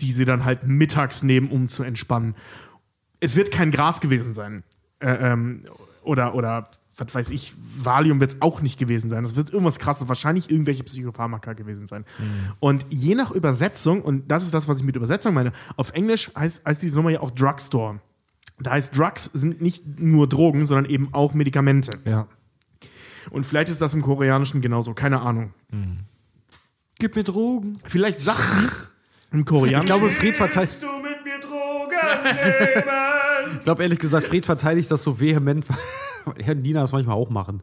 die 0.00 0.12
sie 0.12 0.24
dann 0.24 0.44
halt 0.44 0.66
mittags 0.66 1.22
nehmen, 1.22 1.50
um 1.50 1.68
zu 1.68 1.82
entspannen. 1.82 2.34
Es 3.20 3.36
wird 3.36 3.50
kein 3.50 3.70
Gras 3.70 4.00
gewesen 4.00 4.34
sein. 4.34 4.64
Äh, 4.98 5.32
ähm, 5.32 5.62
oder, 6.02 6.34
oder, 6.34 6.68
was 7.00 7.14
weiß 7.14 7.30
ich, 7.30 7.54
Valium 7.56 8.20
wird 8.20 8.32
es 8.32 8.42
auch 8.42 8.60
nicht 8.62 8.78
gewesen 8.78 9.10
sein. 9.10 9.22
Das 9.22 9.36
wird 9.36 9.50
irgendwas 9.50 9.78
krasses, 9.78 10.08
wahrscheinlich 10.08 10.50
irgendwelche 10.50 10.84
Psychopharmaka 10.84 11.54
gewesen 11.54 11.86
sein. 11.86 12.04
Und 12.60 12.86
je 12.90 13.14
nach 13.14 13.30
Übersetzung, 13.30 14.02
und 14.02 14.30
das 14.30 14.42
ist 14.42 14.54
das, 14.54 14.68
was 14.68 14.78
ich 14.78 14.84
mit 14.84 14.96
Übersetzung 14.96 15.34
meine, 15.34 15.52
auf 15.76 15.92
Englisch 15.92 16.30
heißt, 16.36 16.64
heißt 16.64 16.82
diese 16.82 16.96
Nummer 16.96 17.10
ja 17.10 17.20
auch 17.20 17.30
Drugstore. 17.30 18.00
Da 18.60 18.72
heißt, 18.72 18.96
Drugs 18.96 19.24
sind 19.32 19.62
nicht 19.62 19.98
nur 19.98 20.28
Drogen, 20.28 20.66
sondern 20.66 20.84
eben 20.84 21.08
auch 21.12 21.32
Medikamente. 21.32 21.98
Ja. 22.04 22.26
Und 23.30 23.46
vielleicht 23.46 23.70
ist 23.70 23.80
das 23.80 23.94
im 23.94 24.02
Koreanischen 24.02 24.60
genauso, 24.60 24.92
keine 24.92 25.20
Ahnung. 25.20 25.52
Gib 26.98 27.16
mir 27.16 27.24
Drogen. 27.24 27.78
Vielleicht 27.84 28.22
sagt 28.22 28.40
sie 28.52 28.68
im 29.32 29.44
Koreanischen. 29.44 29.80
Ich 29.80 29.86
glaube, 29.86 30.10
Fried 30.10 30.36
verteidigt, 30.36 30.82
du 30.82 30.86
mit 31.00 31.24
mir 31.24 31.38
Drogen 31.40 31.96
nehmen? 32.24 33.54
ich 33.58 33.64
glaube 33.64 33.82
ehrlich 33.82 33.98
gesagt, 33.98 34.26
Fried 34.26 34.44
verteidigt 34.44 34.90
das 34.90 35.02
so 35.02 35.18
vehement, 35.18 35.64
weil 36.24 36.54
Nina 36.56 36.80
das 36.80 36.92
manchmal 36.92 37.16
auch 37.16 37.30
machen. 37.30 37.62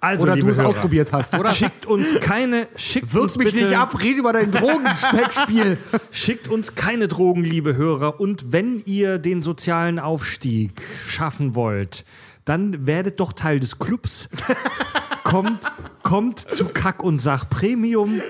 Also, 0.00 0.24
Oder 0.24 0.36
du 0.36 0.48
es 0.48 0.58
Hörer, 0.58 0.68
ausprobiert 0.68 1.12
hast, 1.12 1.34
oder? 1.36 1.50
Schickt 1.50 1.84
uns 1.84 2.20
keine, 2.20 2.68
schickt 2.76 3.12
Wirk 3.12 3.24
uns 3.24 3.36
mich 3.36 3.50
bitte, 3.50 3.64
nicht 3.64 3.76
ab, 3.76 4.00
red 4.00 4.16
über 4.16 4.32
dein 4.32 4.52
Drogensteckspiel. 4.52 5.76
Schickt 6.12 6.46
uns 6.46 6.76
keine 6.76 7.08
Drogen, 7.08 7.42
liebe 7.42 7.74
Hörer. 7.74 8.20
Und 8.20 8.52
wenn 8.52 8.80
ihr 8.84 9.18
den 9.18 9.42
sozialen 9.42 9.98
Aufstieg 9.98 10.70
schaffen 11.04 11.56
wollt, 11.56 12.04
dann 12.44 12.86
werdet 12.86 13.18
doch 13.18 13.32
Teil 13.32 13.58
des 13.58 13.80
Clubs. 13.80 14.28
Kommt, 15.28 15.72
kommt 16.02 16.40
zu 16.40 16.64
Kack 16.66 17.02
und 17.02 17.20
Sach 17.20 17.48
Premium. 17.50 18.20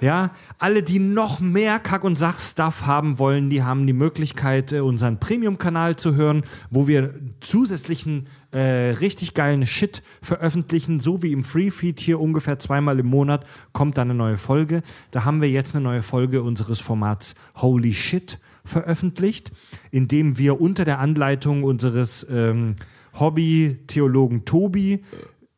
Ja, 0.00 0.32
alle, 0.58 0.82
die 0.82 0.98
noch 0.98 1.38
mehr 1.38 1.78
Kack 1.78 2.02
und 2.02 2.16
Sach 2.16 2.40
Stuff 2.40 2.86
haben 2.86 3.20
wollen, 3.20 3.50
die 3.50 3.62
haben 3.62 3.86
die 3.86 3.92
Möglichkeit, 3.92 4.72
äh, 4.72 4.80
unseren 4.80 5.20
Premium-Kanal 5.20 5.94
zu 5.96 6.16
hören, 6.16 6.42
wo 6.70 6.88
wir 6.88 7.14
zusätzlichen 7.40 8.26
äh, 8.50 8.90
richtig 8.90 9.34
geilen 9.34 9.66
Shit 9.66 10.02
veröffentlichen, 10.22 10.98
so 10.98 11.22
wie 11.22 11.32
im 11.32 11.44
Free-Feed 11.44 12.00
hier 12.00 12.20
ungefähr 12.20 12.58
zweimal 12.58 12.98
im 12.98 13.06
Monat 13.06 13.46
kommt 13.72 13.96
dann 13.96 14.10
eine 14.10 14.18
neue 14.18 14.36
Folge. 14.36 14.82
Da 15.12 15.24
haben 15.24 15.40
wir 15.40 15.50
jetzt 15.50 15.74
eine 15.74 15.84
neue 15.84 16.02
Folge 16.02 16.42
unseres 16.42 16.80
Formats 16.80 17.36
Holy 17.56 17.94
Shit 17.94 18.38
veröffentlicht, 18.64 19.52
in 19.92 20.08
dem 20.08 20.36
wir 20.36 20.60
unter 20.60 20.84
der 20.84 20.98
Anleitung 20.98 21.62
unseres 21.62 22.26
ähm, 22.28 22.76
Hobby-Theologen 23.18 24.44
Tobi 24.44 25.04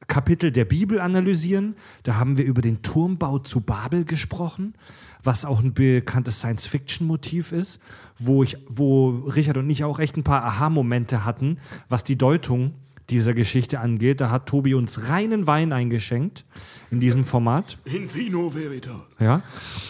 Kapitel 0.06 0.52
der 0.52 0.64
Bibel 0.64 1.00
analysieren. 1.00 1.76
Da 2.02 2.16
haben 2.16 2.36
wir 2.36 2.44
über 2.44 2.62
den 2.62 2.82
Turmbau 2.82 3.38
zu 3.38 3.60
Babel 3.60 4.04
gesprochen, 4.04 4.74
was 5.22 5.44
auch 5.44 5.60
ein 5.60 5.74
bekanntes 5.74 6.38
Science-Fiction-Motiv 6.38 7.52
ist, 7.52 7.80
wo, 8.18 8.42
ich, 8.42 8.56
wo 8.68 9.10
Richard 9.10 9.56
und 9.56 9.68
ich 9.68 9.84
auch 9.84 9.98
echt 9.98 10.16
ein 10.16 10.24
paar 10.24 10.44
Aha-Momente 10.44 11.24
hatten, 11.24 11.58
was 11.88 12.04
die 12.04 12.16
Deutung 12.16 12.74
dieser 13.10 13.34
Geschichte 13.34 13.80
angeht. 13.80 14.20
Da 14.20 14.30
hat 14.30 14.46
Tobi 14.46 14.74
uns 14.74 15.08
reinen 15.08 15.46
Wein 15.46 15.72
eingeschenkt 15.72 16.44
in 16.90 17.00
diesem 17.00 17.24
Format. 17.24 17.78
In 17.84 18.12
Vino 18.12 18.54
Veritas. 18.54 19.02
Ja. 19.18 19.42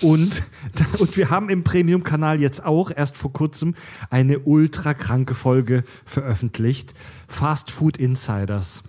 Und, 0.03 0.43
und 0.99 1.17
wir 1.17 1.31
haben 1.31 1.49
im 1.49 1.65
Premium-Kanal 1.65 2.41
jetzt 2.41 2.65
auch 2.65 2.91
erst 2.91 3.17
vor 3.17 3.33
kurzem 3.33 3.75
eine 4.11 4.41
ultra 4.41 4.95
kranke 4.95 5.35
Folge 5.35 5.85
veröffentlicht. 6.05 6.95
Fast 7.27 7.71
Food 7.71 7.97
Insiders. 7.97 8.83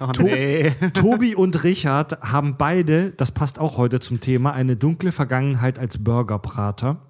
To 0.00 0.28
Tobi 0.94 1.34
und 1.34 1.62
Richard 1.62 2.20
haben 2.22 2.56
beide, 2.56 3.10
das 3.10 3.32
passt 3.32 3.58
auch 3.58 3.76
heute 3.76 4.00
zum 4.00 4.20
Thema, 4.20 4.52
eine 4.52 4.76
dunkle 4.76 5.12
Vergangenheit 5.12 5.78
als 5.78 5.98
Burgerbrater 5.98 7.02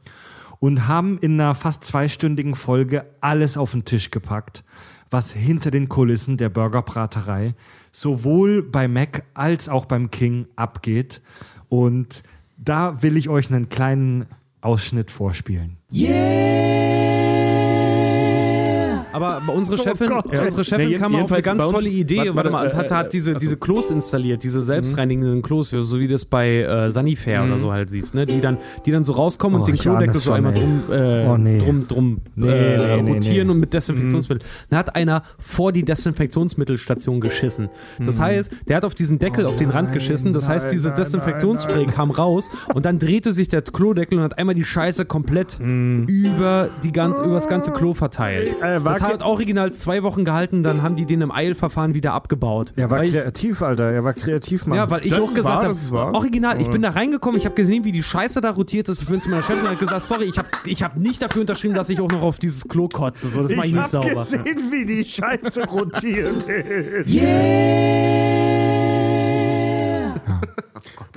und 0.58 0.88
haben 0.88 1.18
in 1.18 1.40
einer 1.40 1.54
fast 1.54 1.84
zweistündigen 1.84 2.56
Folge 2.56 3.06
alles 3.20 3.56
auf 3.56 3.72
den 3.72 3.84
Tisch 3.84 4.10
gepackt, 4.10 4.64
was 5.08 5.32
hinter 5.32 5.70
den 5.70 5.88
Kulissen 5.88 6.36
der 6.36 6.48
Burgerbraterei 6.48 7.54
sowohl 7.92 8.62
bei 8.62 8.88
Mac 8.88 9.24
als 9.34 9.68
auch 9.68 9.86
beim 9.86 10.10
King 10.10 10.46
abgeht. 10.56 11.22
Und 11.68 12.24
da 12.56 13.02
will 13.02 13.16
ich 13.16 13.28
euch 13.28 13.50
einen 13.50 13.68
kleinen 13.68 14.26
Ausschnitt 14.60 15.10
vorspielen. 15.12 15.76
Aber 19.12 19.40
unsere 19.54 19.78
Chefin, 19.78 20.08
Gott. 20.08 20.26
unsere 20.26 20.64
Chefin 20.64 20.88
Nee, 20.90 20.96
kam 20.98 21.14
auf 21.14 21.32
eine 21.32 21.42
ganz 21.42 21.62
tolle 21.62 21.88
Idee. 21.88 22.30
warte, 22.34 22.50
mal, 22.50 22.72
hat, 22.74 22.90
äh, 22.90 22.94
hat 22.94 23.12
diese, 23.12 23.32
achso. 23.32 23.40
diese 23.40 23.56
Klos 23.56 23.90
installiert, 23.90 24.42
diese 24.44 24.60
selbstreinigenden 24.62 25.42
Klos, 25.42 25.70
so 25.70 25.98
wie 26.00 26.08
das 26.08 26.24
bei 26.24 26.58
äh, 26.62 26.90
Sanifair 26.90 27.44
oder 27.44 27.58
so 27.58 27.72
halt 27.72 27.90
siehst, 27.90 28.14
ne? 28.14 28.26
Die 28.26 28.40
dann, 28.40 28.58
die 28.86 28.90
dann 28.90 29.04
so 29.04 29.12
rauskommen 29.12 29.56
Oh, 29.58 29.60
und 29.64 29.68
den 29.68 29.76
Klodeckel 29.76 30.14
so 30.20 30.32
einmal 30.32 30.54
drum, 30.54 30.82
äh, 30.90 31.26
Oh, 31.26 31.36
nee. 31.36 31.58
drum, 31.58 31.86
drum 31.88 32.20
Nee, 32.34 32.48
äh, 32.48 33.02
nee, 33.02 33.12
rotieren 33.12 33.50
und 33.50 33.60
mit 33.60 33.74
Desinfektionsmittel. 33.74 34.46
Dann 34.70 34.78
hat 34.78 34.94
einer 34.94 35.22
vor 35.38 35.72
die 35.72 35.84
Desinfektionsmittelstation 35.84 37.20
geschissen. 37.20 37.68
Das 37.98 38.18
heißt, 38.20 38.50
der 38.68 38.76
hat 38.76 38.84
auf 38.84 38.94
diesen 38.94 39.18
Deckel 39.18 39.46
auf 39.46 39.56
den 39.56 39.70
Rand 39.70 39.92
geschissen. 39.92 40.32
Das 40.32 40.48
heißt, 40.48 40.70
diese 40.72 40.92
Desinfektionsspray 40.92 41.86
kam 41.86 42.10
raus 42.10 42.50
und 42.74 42.84
dann 42.86 42.98
drehte 42.98 43.32
sich 43.32 43.48
der 43.48 43.62
Klodeckel 43.62 44.18
und 44.18 44.24
hat 44.24 44.38
einmal 44.38 44.54
die 44.54 44.64
Scheiße 44.64 45.04
komplett 45.04 45.58
über, 45.60 46.68
die 46.84 46.92
ganz, 46.92 47.18
über 47.20 47.34
das 47.34 47.48
ganze 47.48 47.72
Klo 47.72 47.94
verteilt. 47.94 48.50
Äh, 48.62 48.84
war 48.84 48.94
das 49.00 49.12
hat 49.12 49.22
original 49.22 49.72
zwei 49.72 50.02
Wochen 50.02 50.24
gehalten, 50.24 50.62
dann 50.62 50.82
haben 50.82 50.96
die 50.96 51.06
den 51.06 51.20
im 51.20 51.30
Eilverfahren 51.30 51.94
wieder 51.94 52.12
abgebaut. 52.12 52.72
Er 52.76 52.90
war 52.90 52.98
Weil 52.98 53.08
ich, 53.08 53.14
kreativ, 53.14 53.62
Alter. 53.62 53.90
Er 53.90 54.04
war 54.04 54.12
kreativ, 54.14 54.66
Mann. 54.66 54.76
ja, 54.76 54.90
weil 54.90 55.04
ich 55.04 55.10
Das 55.10 55.20
auch 55.20 55.34
gesagt 55.34 55.64
habe, 55.64 56.14
original, 56.14 56.60
ich 56.60 56.68
bin 56.70 56.82
da 56.82 56.90
reingekommen, 56.90 57.38
ich 57.38 57.44
habe 57.46 57.54
gesehen, 57.54 57.84
wie 57.84 57.92
die 57.92 58.02
Scheiße 58.02 58.40
da 58.40 58.50
rotiert 58.50 58.88
ist. 58.88 59.02
Ich 59.02 59.08
bin 59.08 59.20
zu 59.20 59.28
meiner 59.30 59.42
Chefin 59.42 59.62
und 59.62 59.68
habe 59.68 59.76
gesagt, 59.76 60.02
sorry, 60.02 60.24
ich 60.24 60.38
habe 60.38 60.48
ich 60.66 60.82
hab 60.82 60.96
nicht 60.96 61.22
dafür 61.22 61.40
unterschrieben, 61.42 61.74
dass 61.74 61.88
ich 61.90 62.00
auch 62.00 62.10
noch 62.10 62.22
auf 62.22 62.38
dieses 62.38 62.68
Klo 62.68 62.88
kotze. 62.88 63.28
So, 63.28 63.42
das 63.42 63.54
mache 63.54 63.66
ich 63.68 63.74
nicht 63.74 63.90
sauber. 63.90 64.08
gesehen, 64.14 64.70
wie 64.70 64.84
die 64.86 65.04
Scheiße 65.04 65.64
rotiert 65.64 66.42
ist. 66.48 67.08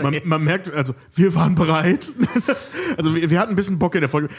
Man, 0.01 0.15
man 0.23 0.43
merkt, 0.43 0.71
also 0.71 0.93
wir 1.13 1.35
waren 1.35 1.55
bereit. 1.55 2.11
also 2.97 3.15
wir, 3.15 3.29
wir 3.29 3.39
hatten 3.39 3.51
ein 3.53 3.55
bisschen 3.55 3.79
Bock 3.79 3.95
in 3.95 4.01
der 4.01 4.09
Folge. 4.09 4.29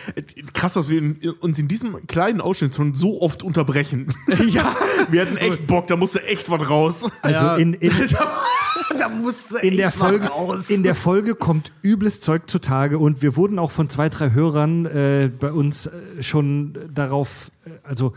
Krass, 0.52 0.74
dass 0.74 0.88
wir 0.88 0.98
in, 0.98 1.16
uns 1.40 1.58
in 1.58 1.68
diesem 1.68 2.06
kleinen 2.06 2.40
Ausschnitt 2.40 2.74
schon 2.74 2.94
so 2.94 3.20
oft 3.20 3.42
unterbrechen. 3.42 4.08
ja, 4.48 4.74
wir 5.10 5.22
hatten 5.22 5.36
echt 5.36 5.66
Bock, 5.66 5.86
da 5.86 5.96
musste 5.96 6.22
echt 6.24 6.50
was 6.50 6.68
raus. 6.68 7.10
Also 7.22 7.54
in, 7.54 7.74
in, 7.74 7.92
da 8.98 9.08
musste 9.08 9.58
in, 9.58 9.76
der 9.76 9.92
Folge, 9.92 10.30
in 10.68 10.82
der 10.82 10.94
Folge 10.94 11.34
kommt 11.34 11.72
übles 11.82 12.20
Zeug 12.20 12.48
zutage 12.48 12.98
und 12.98 13.22
wir 13.22 13.36
wurden 13.36 13.58
auch 13.58 13.70
von 13.70 13.88
zwei, 13.90 14.08
drei 14.08 14.32
Hörern 14.32 14.86
äh, 14.86 15.30
bei 15.38 15.52
uns 15.52 15.86
äh, 15.86 16.22
schon 16.22 16.78
darauf, 16.94 17.50
äh, 17.64 17.70
also 17.84 18.14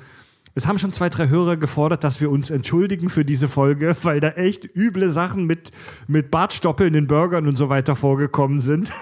es 0.57 0.65
haben 0.65 0.79
schon 0.79 0.91
zwei, 0.91 1.09
drei 1.09 1.29
Hörer 1.29 1.55
gefordert, 1.55 2.03
dass 2.03 2.19
wir 2.19 2.31
uns 2.31 2.49
entschuldigen 2.49 3.09
für 3.09 3.23
diese 3.23 3.47
Folge, 3.47 3.95
weil 4.01 4.19
da 4.19 4.29
echt 4.29 4.67
üble 4.75 5.11
Sachen 5.11 5.45
mit, 5.45 5.71
mit 6.07 6.31
Bartstoppeln 6.31 6.95
in 6.95 7.05
Burgern 7.05 7.47
und 7.47 7.55
so 7.55 7.69
weiter 7.69 7.95
vorgekommen 7.95 8.59
sind. 8.59 8.91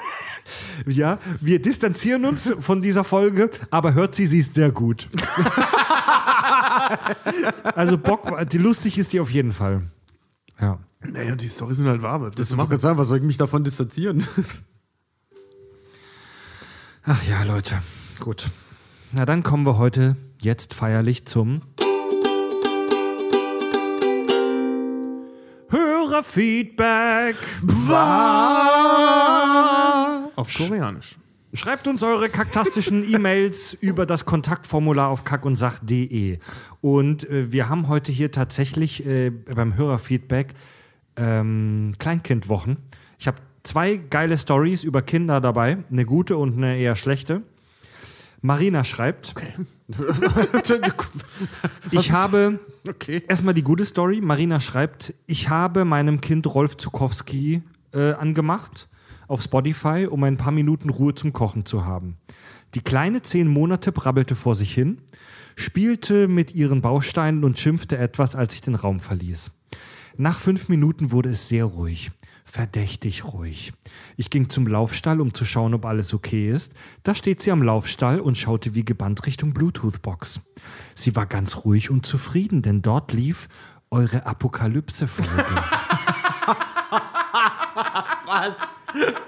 Ja, 0.86 1.18
wir 1.42 1.60
distanzieren 1.60 2.24
uns 2.24 2.54
von 2.60 2.80
dieser 2.80 3.04
Folge, 3.04 3.50
aber 3.72 3.96
hört 3.96 4.14
sie, 4.14 4.28
sie 4.28 4.38
ist 4.38 4.54
sehr 4.54 4.72
gut. 4.72 5.10
also 7.76 7.98
Bock, 7.98 8.48
die 8.52 8.60
lustig 8.60 9.00
ist 9.00 9.14
die 9.14 9.20
auf 9.20 9.32
jeden 9.32 9.52
Fall. 9.52 9.90
Ja. 10.62 10.78
Naja, 11.04 11.36
die 11.36 11.48
Storys 11.48 11.78
sind 11.78 11.88
halt 11.88 12.04
warm. 12.04 12.30
Das 12.36 12.52
Ich 12.52 12.58
wollte 12.58 12.70
gerade 12.70 12.82
sagen, 12.82 12.98
was 13.00 13.08
soll 13.08 13.18
ich 13.18 13.24
mich 13.24 13.38
davon 13.38 13.64
distanzieren? 13.64 14.28
Ach 17.06 17.24
ja, 17.28 17.42
Leute. 17.42 17.82
Gut. 18.20 18.52
Na 19.14 19.26
dann 19.26 19.42
kommen 19.42 19.66
wir 19.66 19.80
heute 19.80 20.16
jetzt 20.46 20.74
feierlich 20.74 21.26
zum 21.26 21.62
Hörerfeedback. 25.70 27.36
auf 30.36 30.54
Koreanisch. 30.54 31.18
Schreibt 31.54 31.88
uns 31.88 32.04
eure 32.04 32.30
kaktastischen 32.30 33.04
E-Mails 33.14 33.74
über 33.74 34.06
das 34.06 34.26
Kontaktformular 34.26 35.10
auf 35.10 35.24
kackundsach.de. 35.24 36.40
Und 36.82 37.30
äh, 37.30 37.52
wir 37.52 37.70
haben 37.70 37.88
heute 37.88 38.12
hier 38.12 38.32
tatsächlich 38.32 39.06
äh, 39.06 39.30
beim 39.32 39.76
Hörerfeedback 39.76 40.54
ähm, 41.16 41.94
Kleinkindwochen. 41.98 42.78
Ich 43.18 43.28
habe 43.28 43.38
zwei 43.64 43.96
geile 43.96 44.38
Stories 44.38 44.84
über 44.84 45.02
Kinder 45.02 45.42
dabei, 45.42 45.78
eine 45.90 46.06
gute 46.06 46.38
und 46.38 46.58
eine 46.58 46.78
eher 46.78 46.96
schlechte. 46.96 47.42
Marina 48.46 48.84
schreibt, 48.84 49.34
ich 51.92 52.12
habe 52.12 52.60
Okay. 52.88 53.24
erstmal 53.28 53.56
die 53.56 53.64
gute 53.64 53.84
Story. 53.86 54.22
Marina 54.22 54.60
schreibt, 54.60 55.16
ich 55.26 55.50
habe 55.50 55.84
meinem 55.86 56.22
Kind 56.22 56.46
Rolf 56.46 56.78
Zukowski 56.78 57.64
äh, 57.92 58.12
angemacht 58.14 58.88
auf 59.28 59.42
Spotify, 59.42 60.08
um 60.08 60.24
ein 60.24 60.38
paar 60.38 60.52
Minuten 60.52 60.90
Ruhe 60.90 61.16
zum 61.16 61.34
Kochen 61.34 61.66
zu 61.66 61.86
haben. 61.86 62.18
Die 62.76 62.82
kleine 62.82 63.24
zehn 63.24 63.48
Monate 63.48 63.92
brabbelte 63.92 64.36
vor 64.36 64.54
sich 64.54 64.72
hin, 64.72 65.00
spielte 65.56 66.28
mit 66.28 66.54
ihren 66.54 66.82
Bausteinen 66.82 67.44
und 67.44 67.58
schimpfte 67.58 67.98
etwas, 67.98 68.36
als 68.36 68.54
ich 68.54 68.62
den 68.62 68.76
Raum 68.76 69.00
verließ. 69.00 69.50
Nach 70.18 70.40
fünf 70.40 70.70
Minuten 70.70 71.12
wurde 71.12 71.30
es 71.30 71.50
sehr 71.50 71.66
ruhig. 71.66 72.12
Verdächtig 72.48 73.26
ruhig. 73.26 73.74
Ich 74.18 74.30
ging 74.30 74.50
zum 74.50 74.68
Laufstall, 74.68 75.20
um 75.20 75.34
zu 75.34 75.46
schauen, 75.46 75.74
ob 75.74 75.84
alles 75.84 76.14
okay 76.14 76.50
ist. 76.50 76.74
Da 77.04 77.16
steht 77.16 77.42
sie 77.42 77.52
am 77.52 77.64
Laufstall 77.64 78.22
und 78.22 78.38
schaute 78.38 78.76
wie 78.76 78.86
gebannt 78.86 79.26
Richtung 79.26 79.52
Bluetooth-Box. 79.54 80.42
Sie 80.94 81.16
war 81.16 81.26
ganz 81.26 81.66
ruhig 81.66 81.90
und 81.90 82.06
zufrieden, 82.06 82.62
denn 82.62 82.84
dort 82.84 83.14
lief 83.14 83.50
eure 83.90 84.28
Apokalypse-Folge. 84.28 85.44
Was? 88.26 88.56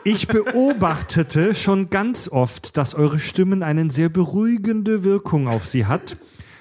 Ich 0.03 0.27
beobachtete 0.27 1.55
schon 1.55 1.89
ganz 1.89 2.29
oft, 2.29 2.77
dass 2.77 2.93
eure 2.93 3.19
Stimmen 3.19 3.63
eine 3.63 3.89
sehr 3.89 4.09
beruhigende 4.09 5.03
Wirkung 5.03 5.47
auf 5.47 5.65
sie 5.65 5.87
hat. 5.87 6.17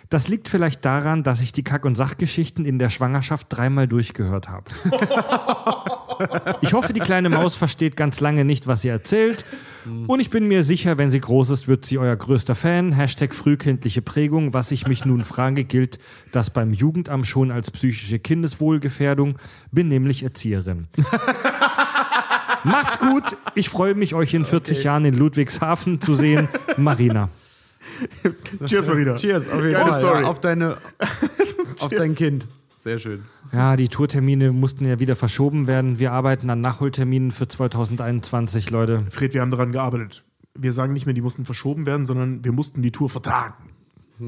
Das 0.09 0.29
liegt 0.29 0.49
vielleicht 0.49 0.85
daran, 0.85 1.23
dass 1.23 1.41
ich 1.41 1.53
die 1.53 1.65
Kack- 1.65 1.85
und 1.85 1.97
Sachgeschichten 1.97 2.65
in 2.65 2.79
der 2.79 2.91
Schwangerschaft 2.91 3.49
dreimal 3.51 3.89
durchgehört 3.89 4.49
habe. 4.49 4.71
Ich 6.61 6.73
hoffe, 6.73 6.93
die 6.93 7.01
kleine 7.01 7.29
Maus 7.29 7.55
versteht 7.55 7.97
ganz 7.97 8.21
lange 8.21 8.45
nicht, 8.45 8.67
was 8.67 8.83
sie 8.83 8.89
erzählt. 8.89 9.45
Und 10.07 10.21
ich 10.21 10.31
bin 10.31 10.49
mir 10.49 10.63
sicher, 10.63 10.99
wenn 10.99 11.11
sie 11.11 11.21
groß 11.21 11.51
ist, 11.51 11.69
wird 11.69 11.87
sie 11.87 11.99
euer 11.99 12.17
größter 12.17 12.55
Fan. 12.55 12.93
Hashtag 12.93 13.35
frühkindliche 13.35 14.03
Prägung. 14.03 14.53
Was 14.53 14.73
ich 14.73 14.87
mich 14.87 15.05
nun 15.05 15.23
frage, 15.23 15.65
gilt 15.65 15.99
das 16.33 16.51
beim 16.51 16.73
Jugendamt 16.73 17.27
schon 17.27 17.51
als 17.51 17.71
psychische 17.71 18.19
Kindeswohlgefährdung. 18.19 19.37
Bin 19.71 19.89
nämlich 19.89 20.23
Erzieherin. 20.23 20.89
Macht's 22.65 22.99
gut. 22.99 23.37
Ich 23.55 23.69
freue 23.69 23.95
mich, 23.95 24.15
euch 24.15 24.35
in 24.35 24.45
40 24.45 24.83
Jahren 24.83 25.05
in 25.05 25.15
Ludwigshafen 25.15 26.01
zu 26.01 26.17
sehen. 26.17 26.49
Marina. 26.77 27.29
Cheers 28.67 28.87
mal 28.87 28.99
wieder. 28.99 29.15
Cheers, 29.15 29.49
auf 29.49 29.61
Geile. 29.61 29.93
Story. 29.93 30.23
Ja, 30.23 30.29
auf, 30.29 30.41
deine, 30.41 30.79
auf 31.81 31.91
dein 31.91 32.15
Kind. 32.15 32.47
Sehr 32.87 33.01
schön. 33.01 33.25
Ja, 33.51 33.75
die 33.75 33.89
Tourtermine 33.89 34.53
mussten 34.53 34.85
ja 34.85 35.01
wieder 35.01 35.17
verschoben 35.17 35.67
werden. 35.67 35.99
Wir 35.99 36.13
arbeiten 36.13 36.49
an 36.51 36.61
Nachholterminen 36.61 37.33
für 37.33 37.49
2021, 37.49 38.71
Leute. 38.71 39.03
Fred, 39.11 39.35
wir 39.35 39.41
haben 39.41 39.51
daran 39.51 39.73
gearbeitet. 39.73 40.23
Wir 40.55 40.73
sagen 40.73 40.93
nicht 40.93 41.05
mehr, 41.05 41.13
die 41.13 41.21
mussten 41.21 41.45
verschoben 41.45 41.85
werden, 41.85 42.07
sondern 42.07 42.45
wir 42.45 42.53
mussten 42.53 42.83
die 42.83 42.93
Tour 42.93 43.11
vertagen. 43.11 43.55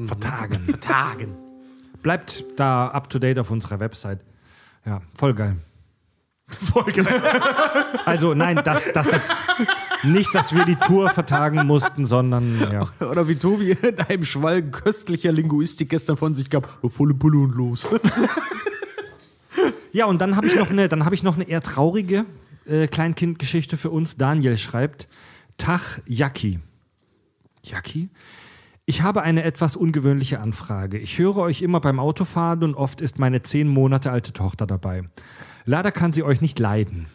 Vertagen. 0.03 0.77
Tagen. 0.81 1.37
Bleibt 2.03 2.43
da 2.57 2.87
up 2.89 3.09
to 3.09 3.17
date 3.17 3.39
auf 3.39 3.49
unserer 3.49 3.79
Website. 3.79 4.19
Ja, 4.85 5.03
voll 5.13 5.35
geil. 5.35 5.55
Voll 6.49 6.91
geil. 6.91 7.21
Also 8.03 8.33
nein, 8.33 8.59
dass, 8.65 8.91
dass 8.91 9.07
das 9.07 9.41
nicht, 10.03 10.33
dass 10.33 10.53
wir 10.55 10.65
die 10.65 10.75
Tour 10.75 11.09
vertagen 11.09 11.65
mussten, 11.67 12.05
sondern 12.05 12.59
ja. 12.71 12.87
Oder 13.05 13.27
wie 13.27 13.35
Tobi 13.35 13.71
in 13.71 13.99
einem 13.99 14.25
Schwall 14.25 14.63
köstlicher 14.63 15.31
Linguistik 15.31 15.89
gestern 15.89 16.17
von 16.17 16.35
sich 16.35 16.49
gab, 16.49 16.67
volle 16.89 17.13
Pulle 17.13 17.39
und 17.39 17.55
los. 17.55 17.87
Ja, 19.91 20.05
und 20.05 20.21
dann 20.21 20.35
habe 20.35 20.47
ich 20.47 20.55
noch 20.55 20.69
eine, 20.69 20.87
dann 20.87 21.05
habe 21.05 21.15
ich 21.15 21.23
noch 21.23 21.35
eine 21.35 21.47
eher 21.47 21.61
traurige 21.61 22.25
äh, 22.65 22.87
Kleinkindgeschichte 22.87 23.77
für 23.77 23.89
uns. 23.89 24.17
Daniel 24.17 24.57
schreibt: 24.57 25.07
Tag 25.57 26.01
Jacki. 26.05 26.59
Jacki? 27.63 28.09
Ich 28.85 29.01
habe 29.01 29.21
eine 29.21 29.43
etwas 29.43 29.75
ungewöhnliche 29.75 30.39
Anfrage. 30.39 30.97
Ich 30.97 31.19
höre 31.19 31.37
euch 31.37 31.61
immer 31.61 31.79
beim 31.79 31.99
Autofahren 31.99 32.63
und 32.63 32.75
oft 32.75 33.01
ist 33.01 33.19
meine 33.19 33.43
zehn 33.43 33.67
Monate 33.67 34.11
alte 34.11 34.33
Tochter 34.33 34.65
dabei. 34.65 35.03
Leider 35.65 35.91
kann 35.91 36.13
sie 36.13 36.23
euch 36.23 36.41
nicht 36.41 36.57
leiden. 36.57 37.05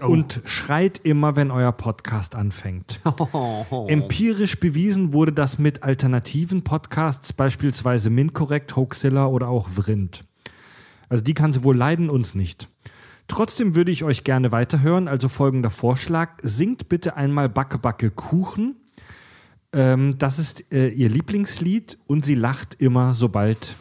Und 0.00 0.42
schreit 0.44 1.00
immer, 1.04 1.36
wenn 1.36 1.50
euer 1.50 1.72
Podcast 1.72 2.34
anfängt. 2.34 3.00
Empirisch 3.88 4.60
bewiesen 4.60 5.14
wurde 5.14 5.32
das 5.32 5.58
mit 5.58 5.82
alternativen 5.82 6.64
Podcasts, 6.64 7.32
beispielsweise 7.32 8.10
Minkorrekt, 8.10 8.76
Hoaxilla 8.76 9.26
oder 9.26 9.48
auch 9.48 9.70
Vrind. 9.70 10.24
Also 11.08 11.24
die 11.24 11.34
kann 11.34 11.52
sie 11.52 11.64
wohl 11.64 11.76
leiden, 11.76 12.10
uns 12.10 12.34
nicht. 12.34 12.68
Trotzdem 13.28 13.74
würde 13.74 13.90
ich 13.90 14.04
euch 14.04 14.22
gerne 14.22 14.52
weiterhören, 14.52 15.08
also 15.08 15.28
folgender 15.28 15.70
Vorschlag. 15.70 16.30
Singt 16.42 16.88
bitte 16.88 17.16
einmal 17.16 17.48
Backe 17.48 17.78
Backe 17.78 18.10
Kuchen. 18.10 18.76
Ähm, 19.72 20.16
das 20.18 20.38
ist 20.38 20.72
äh, 20.72 20.88
ihr 20.88 21.08
Lieblingslied 21.08 21.98
und 22.06 22.24
sie 22.24 22.34
lacht 22.34 22.80
immer, 22.80 23.14
sobald 23.14 23.76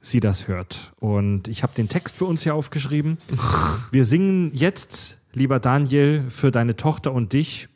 sie 0.00 0.20
das 0.20 0.48
hört. 0.48 0.92
Und 1.00 1.48
ich 1.48 1.62
habe 1.62 1.72
den 1.74 1.88
Text 1.88 2.16
für 2.16 2.24
uns 2.24 2.42
hier 2.42 2.54
aufgeschrieben. 2.54 3.18
Wir 3.90 4.04
singen 4.04 4.50
jetzt, 4.54 5.19
lieber 5.32 5.60
Daniel, 5.60 6.28
für 6.30 6.50
deine 6.50 6.76
Tochter 6.76 7.12
und 7.12 7.32
dich 7.32 7.68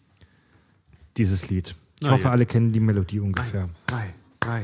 dieses 1.16 1.48
Lied. 1.48 1.74
Ich 2.00 2.08
Ah, 2.08 2.12
hoffe, 2.12 2.24
ja. 2.24 2.30
alle 2.30 2.46
kennen 2.46 2.72
die 2.72 2.80
Melodie 2.80 3.20
ungefähr. 3.20 3.68
Zwei, 3.86 4.14
drei, 4.40 4.62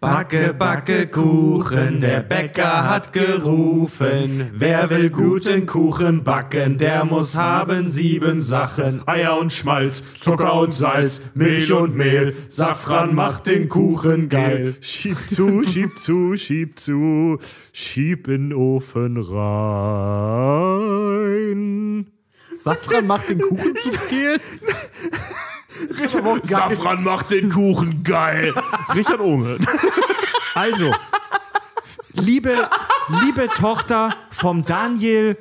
Backe, 0.00 0.52
backe 0.54 1.06
Kuchen, 1.06 2.00
der 2.00 2.18
Bäcker 2.20 2.90
hat 2.90 3.12
gerufen. 3.12 4.50
Wer 4.52 4.90
will 4.90 5.08
guten 5.10 5.66
Kuchen 5.66 6.24
backen, 6.24 6.78
der 6.78 7.04
muss 7.04 7.36
haben 7.36 7.86
sieben 7.86 8.42
Sachen. 8.42 9.06
Eier 9.06 9.38
und 9.38 9.52
Schmalz, 9.52 10.02
Zucker 10.14 10.54
und 10.54 10.74
Salz, 10.74 11.20
Milch 11.34 11.70
und 11.70 11.94
Mehl, 11.94 12.34
Safran 12.48 13.14
macht 13.14 13.46
den 13.46 13.68
Kuchen 13.68 14.28
geil. 14.28 14.74
Schieb 14.80 15.18
zu, 15.30 15.62
schieb 15.62 15.96
zu, 15.96 16.36
schieb 16.36 16.80
zu, 16.80 17.38
schieb 17.72 18.26
in 18.26 18.50
den 18.50 18.58
Ofen 18.58 19.16
rein. 19.16 20.16
Safran 22.50 23.06
macht 23.06 23.30
den 23.30 23.40
Kuchen 23.40 23.76
zu 23.76 23.90
gel? 25.88 26.40
Safran 26.44 27.02
macht 27.02 27.30
den 27.30 27.50
Kuchen 27.50 28.02
geil. 28.02 28.54
Richard 28.94 29.20
Ohme. 29.20 29.58
Also, 30.54 30.94
liebe, 32.14 32.52
liebe 33.22 33.48
Tochter 33.48 34.14
vom 34.30 34.64
Daniel, 34.64 35.36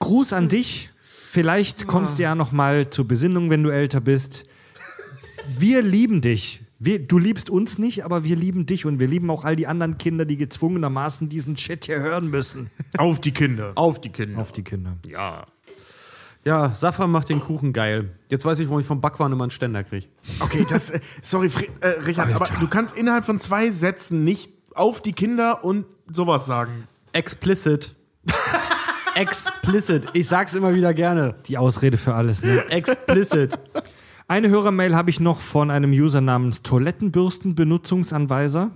Gruß 0.00 0.32
an 0.32 0.48
dich. 0.48 0.90
Vielleicht 1.04 1.86
kommst 1.86 2.18
du 2.18 2.24
ja 2.24 2.34
noch 2.34 2.52
mal 2.52 2.90
zur 2.90 3.08
Besinnung, 3.08 3.48
wenn 3.50 3.62
du 3.62 3.70
älter 3.70 4.00
bist. 4.00 4.44
Wir 5.48 5.80
lieben 5.80 6.20
dich. 6.20 6.62
Wir, 6.78 6.98
du 6.98 7.16
liebst 7.16 7.48
uns 7.48 7.78
nicht, 7.78 8.04
aber 8.04 8.24
wir 8.24 8.34
lieben 8.34 8.66
dich 8.66 8.84
und 8.84 8.98
wir 8.98 9.06
lieben 9.06 9.30
auch 9.30 9.44
all 9.44 9.54
die 9.54 9.68
anderen 9.68 9.98
Kinder, 9.98 10.24
die 10.24 10.36
gezwungenermaßen 10.36 11.28
diesen 11.28 11.56
Shit 11.56 11.84
hier 11.84 12.00
hören 12.00 12.28
müssen. 12.28 12.70
Auf 12.98 13.20
die 13.20 13.30
Kinder. 13.30 13.72
Auf 13.76 14.00
die 14.00 14.08
Kinder. 14.10 14.40
Auf 14.40 14.50
die 14.50 14.64
Kinder. 14.64 14.98
Ja. 15.06 15.46
Ja, 16.44 16.74
Safran 16.74 17.10
macht 17.10 17.28
den 17.28 17.40
Kuchen 17.40 17.72
geil. 17.72 18.10
Jetzt 18.28 18.44
weiß 18.44 18.58
ich, 18.58 18.66
warum 18.68 18.80
ich 18.80 18.86
vom 18.86 19.00
Backwaren 19.00 19.32
immer 19.32 19.44
einen 19.44 19.52
Ständer 19.52 19.84
kriege. 19.84 20.08
Okay, 20.40 20.66
das, 20.68 20.90
äh, 20.90 20.98
sorry, 21.22 21.48
Fre 21.48 21.66
äh, 21.80 22.00
Richard, 22.00 22.34
aber 22.34 22.48
du 22.58 22.66
kannst 22.66 22.96
innerhalb 22.96 23.24
von 23.24 23.38
zwei 23.38 23.70
Sätzen 23.70 24.24
nicht 24.24 24.50
auf 24.74 25.00
die 25.00 25.12
Kinder 25.12 25.64
und 25.64 25.86
sowas 26.10 26.46
sagen. 26.46 26.88
Explicit. 27.12 27.94
Explicit. 29.14 30.08
Ich 30.14 30.26
sag's 30.26 30.54
immer 30.54 30.74
wieder 30.74 30.94
gerne. 30.94 31.36
Die 31.46 31.58
Ausrede 31.58 31.98
für 31.98 32.14
alles. 32.14 32.42
Ne? 32.42 32.64
Explicit. 32.70 33.56
Eine 34.26 34.48
Hörermail 34.48 34.96
habe 34.96 35.10
ich 35.10 35.20
noch 35.20 35.40
von 35.40 35.70
einem 35.70 35.92
User 35.92 36.22
namens 36.22 36.62
Toilettenbürstenbenutzungsanweiser. 36.62 38.70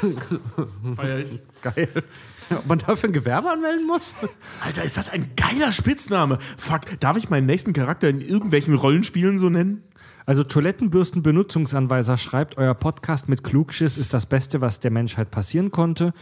Feier 0.96 1.18
ich. 1.18 1.38
Geil. 1.60 1.88
Ob 2.50 2.66
man 2.66 2.78
dafür 2.78 3.08
ein 3.10 3.12
Gewerbe 3.12 3.50
anmelden 3.50 3.86
muss? 3.86 4.14
Alter, 4.64 4.82
ist 4.84 4.96
das 4.96 5.08
ein 5.08 5.30
geiler 5.36 5.72
Spitzname. 5.72 6.38
Fuck, 6.56 6.98
darf 7.00 7.16
ich 7.16 7.30
meinen 7.30 7.46
nächsten 7.46 7.72
Charakter 7.72 8.08
in 8.08 8.20
irgendwelchen 8.20 8.74
Rollenspielen 8.74 9.38
so 9.38 9.48
nennen? 9.48 9.84
Also 10.26 10.44
Toilettenbürstenbenutzungsanweiser 10.44 12.16
schreibt, 12.18 12.56
euer 12.56 12.74
Podcast 12.74 13.28
mit 13.28 13.42
Klugschiss 13.42 13.98
ist 13.98 14.14
das 14.14 14.26
Beste, 14.26 14.60
was 14.60 14.80
der 14.80 14.90
Menschheit 14.90 15.30
passieren 15.30 15.70
konnte. 15.70 16.12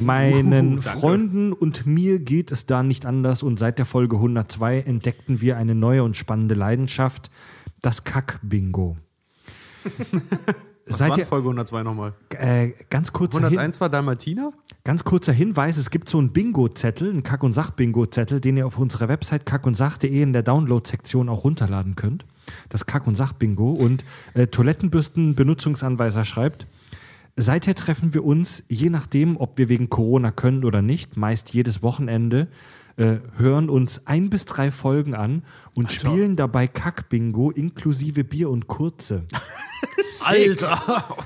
Meinen 0.00 0.82
Freunden 0.82 1.52
und 1.52 1.86
mir 1.86 2.18
geht 2.18 2.52
es 2.52 2.66
da 2.66 2.82
nicht 2.82 3.06
anders 3.06 3.42
und 3.42 3.58
seit 3.58 3.78
der 3.78 3.86
Folge 3.86 4.16
102 4.16 4.80
entdeckten 4.80 5.40
wir 5.40 5.56
eine 5.56 5.74
neue 5.74 6.02
und 6.04 6.16
spannende 6.16 6.54
Leidenschaft, 6.54 7.30
das 7.80 8.04
Kack-Bingo. 8.04 8.96
Was 10.88 10.98
Seid 10.98 11.10
war 11.10 11.18
ihr, 11.18 11.26
Folge 11.26 11.48
102 11.48 11.82
nochmal? 11.82 12.14
äh, 12.30 12.72
ganz 12.88 13.12
Hin, 13.12 13.28
101 13.30 13.80
war 13.80 13.90
Dalmatiner? 13.90 14.52
Ganz 14.88 15.04
kurzer 15.04 15.34
Hinweis, 15.34 15.76
es 15.76 15.90
gibt 15.90 16.08
so 16.08 16.16
einen 16.16 16.30
Bingo-Zettel, 16.30 17.10
einen 17.10 17.22
Kack- 17.22 17.42
und 17.42 17.52
Sach-Bingo-Zettel, 17.52 18.40
den 18.40 18.56
ihr 18.56 18.66
auf 18.66 18.78
unserer 18.78 19.08
Website 19.08 19.44
kackundsach.de 19.44 20.22
in 20.22 20.32
der 20.32 20.42
Download-Sektion 20.42 21.28
auch 21.28 21.44
runterladen 21.44 21.94
könnt. 21.94 22.24
Das 22.70 22.86
Kack- 22.86 23.06
und 23.06 23.14
Sach-Bingo. 23.14 23.68
Und 23.68 24.06
äh, 24.32 24.46
Toilettenbürsten-Benutzungsanweiser 24.46 26.24
schreibt, 26.24 26.66
Seither 27.36 27.74
treffen 27.74 28.14
wir 28.14 28.24
uns, 28.24 28.64
je 28.70 28.88
nachdem, 28.88 29.36
ob 29.36 29.58
wir 29.58 29.68
wegen 29.68 29.90
Corona 29.90 30.30
können 30.30 30.64
oder 30.64 30.80
nicht, 30.80 31.18
meist 31.18 31.52
jedes 31.52 31.82
Wochenende, 31.82 32.48
äh, 32.98 33.18
hören 33.36 33.70
uns 33.70 34.06
ein 34.06 34.28
bis 34.28 34.44
drei 34.44 34.70
Folgen 34.70 35.14
an 35.14 35.44
und 35.74 35.92
spielen 35.92 36.34
dabei 36.34 36.66
Kack-Bingo 36.66 37.50
inklusive 37.50 38.24
Bier 38.24 38.50
und 38.50 38.66
Kurze. 38.66 39.24
Alter! 40.24 41.16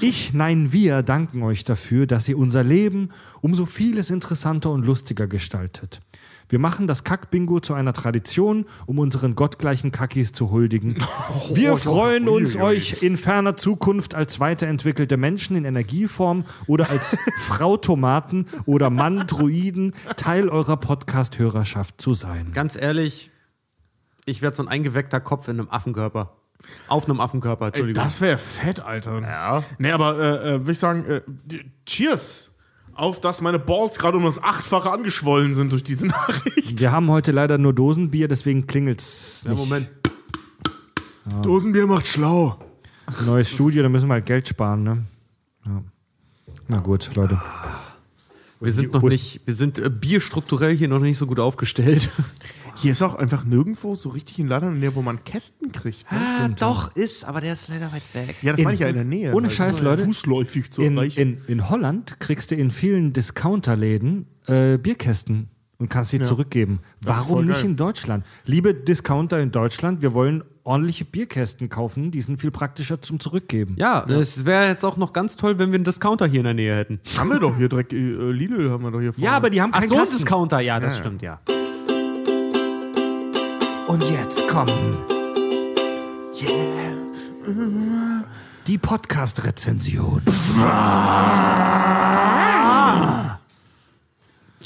Ich, 0.00 0.32
nein, 0.32 0.72
wir 0.72 1.02
danken 1.02 1.42
euch 1.42 1.64
dafür, 1.64 2.06
dass 2.06 2.28
ihr 2.28 2.38
unser 2.38 2.62
Leben 2.62 3.10
um 3.40 3.54
so 3.54 3.66
vieles 3.66 4.10
interessanter 4.10 4.70
und 4.70 4.86
lustiger 4.86 5.26
gestaltet. 5.26 6.00
Wir 6.48 6.58
machen 6.60 6.86
das 6.86 7.02
Kack-Bingo 7.02 7.60
zu 7.60 7.74
einer 7.74 7.92
Tradition, 7.92 8.66
um 8.86 8.98
unseren 8.98 9.34
gottgleichen 9.34 9.90
Kackis 9.90 10.32
zu 10.32 10.50
huldigen. 10.50 10.96
Wir 11.52 11.76
freuen 11.76 12.28
uns, 12.28 12.56
euch 12.56 13.02
in 13.02 13.16
ferner 13.16 13.56
Zukunft 13.56 14.14
als 14.14 14.38
weiterentwickelte 14.38 15.16
Menschen 15.16 15.56
in 15.56 15.64
Energieform 15.64 16.44
oder 16.66 16.88
als 16.88 17.18
Frau 17.38 17.76
Tomaten 17.76 18.46
oder 18.64 18.90
Mann 18.90 19.26
Druiden 19.26 19.94
Teil 20.16 20.48
eurer 20.48 20.76
Podcast-Hörerschaft 20.76 22.00
zu 22.00 22.14
sein. 22.14 22.52
Ganz 22.52 22.76
ehrlich, 22.76 23.30
ich 24.24 24.42
werde 24.42 24.56
so 24.56 24.62
ein 24.62 24.68
eingeweckter 24.68 25.20
Kopf 25.20 25.48
in 25.48 25.58
einem 25.58 25.68
Affenkörper. 25.70 26.36
Auf 26.88 27.04
einem 27.08 27.20
Affenkörper, 27.20 27.66
Entschuldigung. 27.66 28.02
Das 28.02 28.20
wäre 28.20 28.38
fett, 28.38 28.80
Alter. 28.80 29.20
ja. 29.20 29.62
Nee, 29.78 29.92
aber 29.92 30.18
äh, 30.18 30.54
äh, 30.54 30.58
würde 30.60 30.72
ich 30.72 30.78
sagen, 30.78 31.04
äh, 31.04 31.22
cheers 31.86 32.55
auf, 32.96 33.20
dass 33.20 33.40
meine 33.40 33.58
Balls 33.58 33.98
gerade 33.98 34.16
um 34.16 34.24
das 34.24 34.42
Achtfache 34.42 34.90
angeschwollen 34.90 35.52
sind 35.54 35.72
durch 35.72 35.84
diese 35.84 36.06
Nachricht. 36.08 36.80
Wir 36.80 36.92
haben 36.92 37.10
heute 37.10 37.32
leider 37.32 37.58
nur 37.58 37.72
Dosenbier, 37.72 38.28
deswegen 38.28 38.66
klingelt's 38.66 39.42
Ja, 39.44 39.50
nicht. 39.52 39.58
Moment. 39.58 39.88
Dosenbier 41.42 41.86
macht 41.86 42.06
schlau. 42.06 42.58
Neues 43.24 43.50
Studio, 43.50 43.82
da 43.82 43.88
müssen 43.88 44.08
wir 44.08 44.14
halt 44.14 44.26
Geld 44.26 44.48
sparen, 44.48 44.82
ne? 44.82 45.04
Ja. 45.64 45.82
Na 46.68 46.78
gut, 46.78 47.10
Leute. 47.14 47.40
Wir 48.60 48.72
sind 48.72 48.92
noch 48.94 49.02
nicht, 49.02 49.42
wir 49.44 49.54
sind 49.54 49.78
äh, 49.78 49.90
bierstrukturell 49.90 50.74
hier 50.74 50.88
noch 50.88 50.98
nicht 50.98 51.18
so 51.18 51.26
gut 51.26 51.38
aufgestellt. 51.38 52.10
Hier 52.76 52.92
ist 52.92 53.02
auch 53.02 53.14
einfach 53.14 53.44
nirgendwo 53.44 53.94
so 53.94 54.10
richtig 54.10 54.38
in 54.38 54.48
Ladern, 54.48 54.74
in 54.76 54.80
der, 54.82 54.94
wo 54.94 55.02
man 55.02 55.24
Kästen 55.24 55.72
kriegt. 55.72 56.10
Ne? 56.12 56.18
Ah, 56.18 56.48
doch, 56.48 56.94
ist, 56.94 57.24
aber 57.24 57.40
der 57.40 57.54
ist 57.54 57.68
leider 57.68 57.90
weit 57.92 58.02
weg. 58.12 58.36
Ja, 58.42 58.52
das 58.52 58.58
In- 58.60 58.64
meine 58.64 58.74
ich 58.74 58.80
ja 58.80 58.88
in 58.88 58.94
der 58.94 59.04
Nähe. 59.04 59.34
ohne 59.34 59.50
Scheiß, 59.50 59.80
Leute. 59.80 60.04
Fußläufig 60.04 60.70
zu 60.70 60.82
In, 60.82 60.96
erreichen. 60.96 61.20
in, 61.46 61.58
in 61.58 61.70
Holland 61.70 62.20
kriegst 62.20 62.50
du 62.50 62.54
in 62.54 62.70
vielen 62.70 63.12
Discounterläden 63.14 64.26
äh, 64.46 64.76
Bierkästen 64.78 65.48
und 65.78 65.88
kannst 65.88 66.10
sie 66.10 66.20
zurückgeben. 66.20 66.80
Das 67.02 67.28
Warum 67.28 67.44
nicht 67.46 67.56
geil. 67.56 67.64
in 67.64 67.76
Deutschland? 67.76 68.24
Liebe 68.44 68.74
Discounter 68.74 69.38
in 69.40 69.50
Deutschland, 69.52 70.02
wir 70.02 70.12
wollen 70.14 70.42
ordentliche 70.64 71.04
Bierkästen 71.04 71.68
kaufen, 71.68 72.10
die 72.10 72.20
sind 72.20 72.40
viel 72.40 72.50
praktischer 72.50 73.00
zum 73.00 73.20
Zurückgeben. 73.20 73.76
Ja, 73.78 74.04
es 74.08 74.44
wäre 74.46 74.66
jetzt 74.66 74.84
auch 74.84 74.96
noch 74.96 75.12
ganz 75.12 75.36
toll, 75.36 75.58
wenn 75.58 75.70
wir 75.70 75.76
einen 75.76 75.84
Discounter 75.84 76.26
hier 76.26 76.40
in 76.40 76.44
der 76.44 76.54
Nähe 76.54 76.74
hätten. 76.76 77.00
haben 77.18 77.30
wir 77.30 77.38
doch 77.38 77.56
hier 77.56 77.68
direkt, 77.68 77.92
äh, 77.92 77.96
Lidl 77.96 78.70
haben 78.70 78.82
wir 78.84 78.90
doch 78.90 79.00
hier 79.00 79.12
vorne. 79.12 79.24
Ja, 79.26 79.32
aber 79.36 79.48
die 79.50 79.62
haben 79.62 79.70
Ach 79.72 79.80
keinen 79.80 79.88
so, 79.88 79.96
Kasten. 79.96 80.16
Discounter, 80.16 80.60
ja, 80.60 80.80
das 80.80 80.98
stimmt, 80.98 81.22
ja. 81.22 81.40
Und 83.88 84.02
jetzt 84.10 84.46
kommen 84.48 84.96
die 88.66 88.78
Podcast-Rezension. 88.78 90.22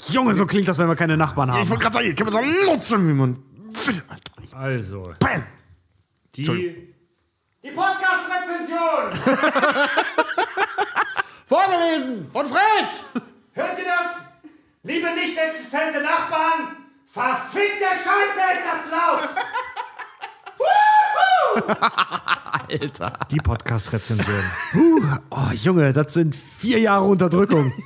Junge, 0.08 0.34
so 0.34 0.46
klingt 0.46 0.66
das, 0.68 0.78
wenn 0.78 0.88
wir 0.88 0.96
keine 0.96 1.16
Nachbarn 1.16 1.50
Ich 1.50 1.54
haben. 1.56 1.68
wollte 1.70 1.82
gerade 1.82 1.94
sagen, 1.94 2.06
hier 2.06 2.14
kann 2.14 2.32
man 2.32 2.44
so 2.64 2.72
nutzen, 2.72 3.08
wie 3.08 3.12
man 3.12 3.36
will. 3.86 4.02
Also, 4.56 5.12
Bam! 5.20 5.44
die, 6.34 6.94
Die 7.62 7.70
Podcast-Rezension! 7.70 9.36
Vorgelesen 11.46 12.30
von 12.32 12.46
Fred! 12.46 13.22
Hört 13.52 13.78
ihr 13.78 13.84
das? 13.84 14.40
Liebe 14.82 15.10
nicht 15.14 15.36
existente 15.36 16.02
Nachbarn, 16.02 16.76
verfickte 17.12 17.86
Scheiße 17.86 18.40
ist 18.54 18.64
das 18.70 18.82
laut! 18.90 19.28
Alter. 22.70 23.18
die 23.30 23.38
Podcast-Rezension. 23.38 24.44
Oh, 25.30 25.50
Junge, 25.52 25.92
das 25.92 26.14
sind 26.14 26.36
vier 26.36 26.78
Jahre 26.78 27.04
Unterdrückung. 27.04 27.72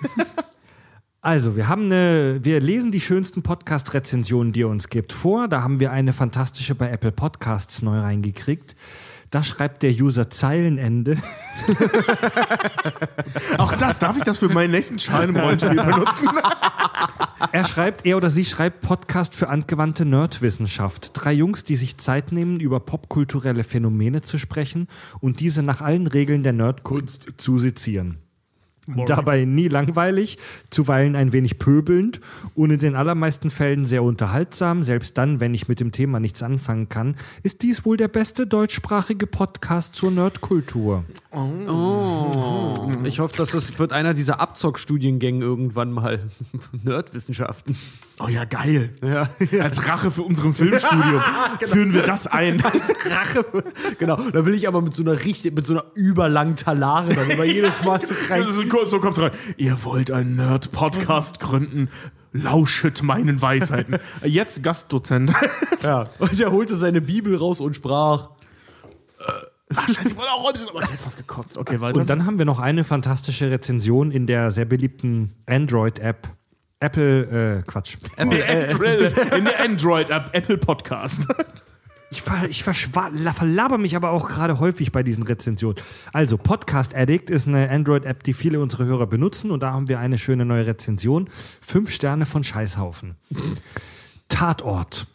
Also, 1.26 1.56
wir 1.56 1.68
haben 1.68 1.86
eine, 1.86 2.40
wir 2.42 2.60
lesen 2.60 2.92
die 2.92 3.00
schönsten 3.00 3.42
Podcast-Rezensionen, 3.42 4.52
die 4.52 4.60
ihr 4.60 4.68
uns 4.68 4.90
gibt, 4.90 5.14
vor. 5.14 5.48
Da 5.48 5.62
haben 5.62 5.80
wir 5.80 5.90
eine 5.90 6.12
fantastische 6.12 6.74
bei 6.74 6.90
Apple 6.90 7.12
Podcasts 7.12 7.80
neu 7.80 7.98
reingekriegt. 7.98 8.76
Da 9.34 9.42
schreibt 9.42 9.82
der 9.82 9.90
User 9.90 10.30
Zeilenende. 10.30 11.16
Auch 13.58 13.72
das, 13.72 13.98
darf 13.98 14.16
ich 14.16 14.22
das 14.22 14.38
für 14.38 14.48
meinen 14.48 14.70
nächsten 14.70 15.00
Schein 15.00 15.30
im 15.30 15.36
Rollenspiel 15.36 15.74
benutzen? 15.74 16.28
Er 17.52 17.66
schreibt, 17.66 18.06
er 18.06 18.16
oder 18.16 18.30
sie 18.30 18.44
schreibt 18.44 18.80
Podcast 18.80 19.34
für 19.34 19.48
angewandte 19.48 20.04
Nerdwissenschaft. 20.04 21.10
Drei 21.14 21.32
Jungs, 21.32 21.62
die 21.62 21.76
sich 21.76 21.98
Zeit 21.98 22.32
nehmen, 22.32 22.58
über 22.58 22.80
popkulturelle 22.80 23.64
Phänomene 23.64 24.22
zu 24.22 24.38
sprechen 24.38 24.88
und 25.20 25.40
diese 25.40 25.62
nach 25.62 25.80
allen 25.80 26.06
Regeln 26.06 26.42
der 26.42 26.52
Nerdkunst 26.52 27.34
zu 27.36 27.58
sezieren. 27.58 28.23
Dabei 29.06 29.44
nie 29.44 29.68
langweilig, 29.68 30.38
zuweilen 30.70 31.16
ein 31.16 31.32
wenig 31.32 31.58
pöbelnd 31.58 32.20
und 32.54 32.70
in 32.70 32.78
den 32.78 32.96
allermeisten 32.96 33.50
Fällen 33.50 33.86
sehr 33.86 34.02
unterhaltsam. 34.02 34.82
Selbst 34.82 35.16
dann, 35.16 35.40
wenn 35.40 35.54
ich 35.54 35.68
mit 35.68 35.80
dem 35.80 35.90
Thema 35.90 36.20
nichts 36.20 36.42
anfangen 36.42 36.88
kann, 36.88 37.16
ist 37.42 37.62
dies 37.62 37.86
wohl 37.86 37.96
der 37.96 38.08
beste 38.08 38.46
deutschsprachige 38.46 39.26
Podcast 39.26 39.94
zur 39.94 40.10
Nerdkultur. 40.10 41.04
Ich 43.04 43.20
hoffe, 43.20 43.36
dass 43.36 43.50
das 43.50 43.78
wird 43.78 43.92
einer 43.92 44.14
dieser 44.14 44.40
Abzockstudiengänge 44.40 45.44
irgendwann 45.44 45.90
mal. 45.92 46.20
Nerdwissenschaften. 46.84 47.76
Oh 48.20 48.28
ja, 48.28 48.44
geil. 48.44 48.94
Als 49.60 49.88
Rache 49.88 50.10
für 50.10 50.22
unseren 50.22 50.54
Filmstudium 50.54 51.20
führen 51.66 51.94
wir 51.94 52.02
das 52.02 52.26
ein. 52.26 52.60
Rache. 52.60 53.44
Genau. 53.98 54.16
Da 54.16 54.46
will 54.46 54.54
ich 54.54 54.68
aber 54.68 54.80
mit 54.80 54.94
so 54.94 55.02
einer 55.02 55.24
richtig, 55.24 55.54
mit 55.54 55.66
so 55.66 55.74
einer 55.74 55.84
überlangen 55.94 56.56
Talare 56.56 57.14
dann 57.14 57.30
immer 57.30 57.44
jedes 57.44 57.82
Mal 57.84 58.04
so 58.04 58.14
rein. 58.30 58.46
So 58.84 59.00
kommt's 59.00 59.18
rein. 59.20 59.32
Ihr 59.56 59.82
wollt 59.84 60.10
einen 60.10 60.36
Nerd-Podcast 60.36 61.40
gründen. 61.40 61.88
Lauschet 62.32 63.02
meinen 63.02 63.40
Weisheiten. 63.42 63.98
Jetzt 64.24 64.62
Gastdozent. 64.62 65.32
Ja. 65.82 66.08
Und 66.18 66.40
er 66.40 66.50
holte 66.50 66.74
seine 66.76 67.00
Bibel 67.00 67.36
raus 67.36 67.60
und 67.60 67.76
sprach. 67.76 68.30
Ach, 69.74 69.88
scheiße, 69.88 70.10
ich 70.10 70.16
wollte 70.16 70.30
auch 70.30 70.44
räumsen, 70.44 70.68
aber 70.68 70.82
ich 70.82 70.88
hätte 70.88 70.98
fast 70.98 71.16
gekotzt. 71.16 71.56
Okay, 71.56 71.80
weiter. 71.80 71.98
Und 71.98 72.10
dann 72.10 72.26
haben 72.26 72.38
wir 72.38 72.44
noch 72.44 72.58
eine 72.58 72.84
fantastische 72.84 73.50
Rezension 73.50 74.10
in 74.10 74.26
der 74.26 74.50
sehr 74.50 74.64
beliebten 74.64 75.34
Android-App. 75.46 76.28
Apple, 76.80 77.60
äh, 77.60 77.62
Quatsch. 77.62 77.96
Apple, 78.16 78.44
äh, 78.44 79.38
in 79.38 79.44
der 79.44 79.60
Android-App, 79.60 80.30
Apple 80.32 80.58
Podcast. 80.58 81.26
Ich, 82.10 82.22
ver, 82.22 82.48
ich 82.48 82.62
verlaber 82.62 83.78
mich 83.78 83.96
aber 83.96 84.10
auch 84.10 84.28
gerade 84.28 84.60
häufig 84.60 84.92
bei 84.92 85.02
diesen 85.02 85.24
Rezensionen. 85.24 85.82
Also, 86.12 86.36
Podcast 86.36 86.94
Addict 86.94 87.28
ist 87.28 87.48
eine 87.48 87.68
Android-App, 87.70 88.22
die 88.22 88.34
viele 88.34 88.60
unserer 88.60 88.84
Hörer 88.84 89.06
benutzen. 89.06 89.50
Und 89.50 89.64
da 89.64 89.72
haben 89.72 89.88
wir 89.88 89.98
eine 89.98 90.18
schöne 90.18 90.44
neue 90.44 90.66
Rezension. 90.66 91.28
Fünf 91.60 91.90
Sterne 91.90 92.26
von 92.26 92.44
Scheißhaufen. 92.44 93.16
Tatort. 94.28 95.06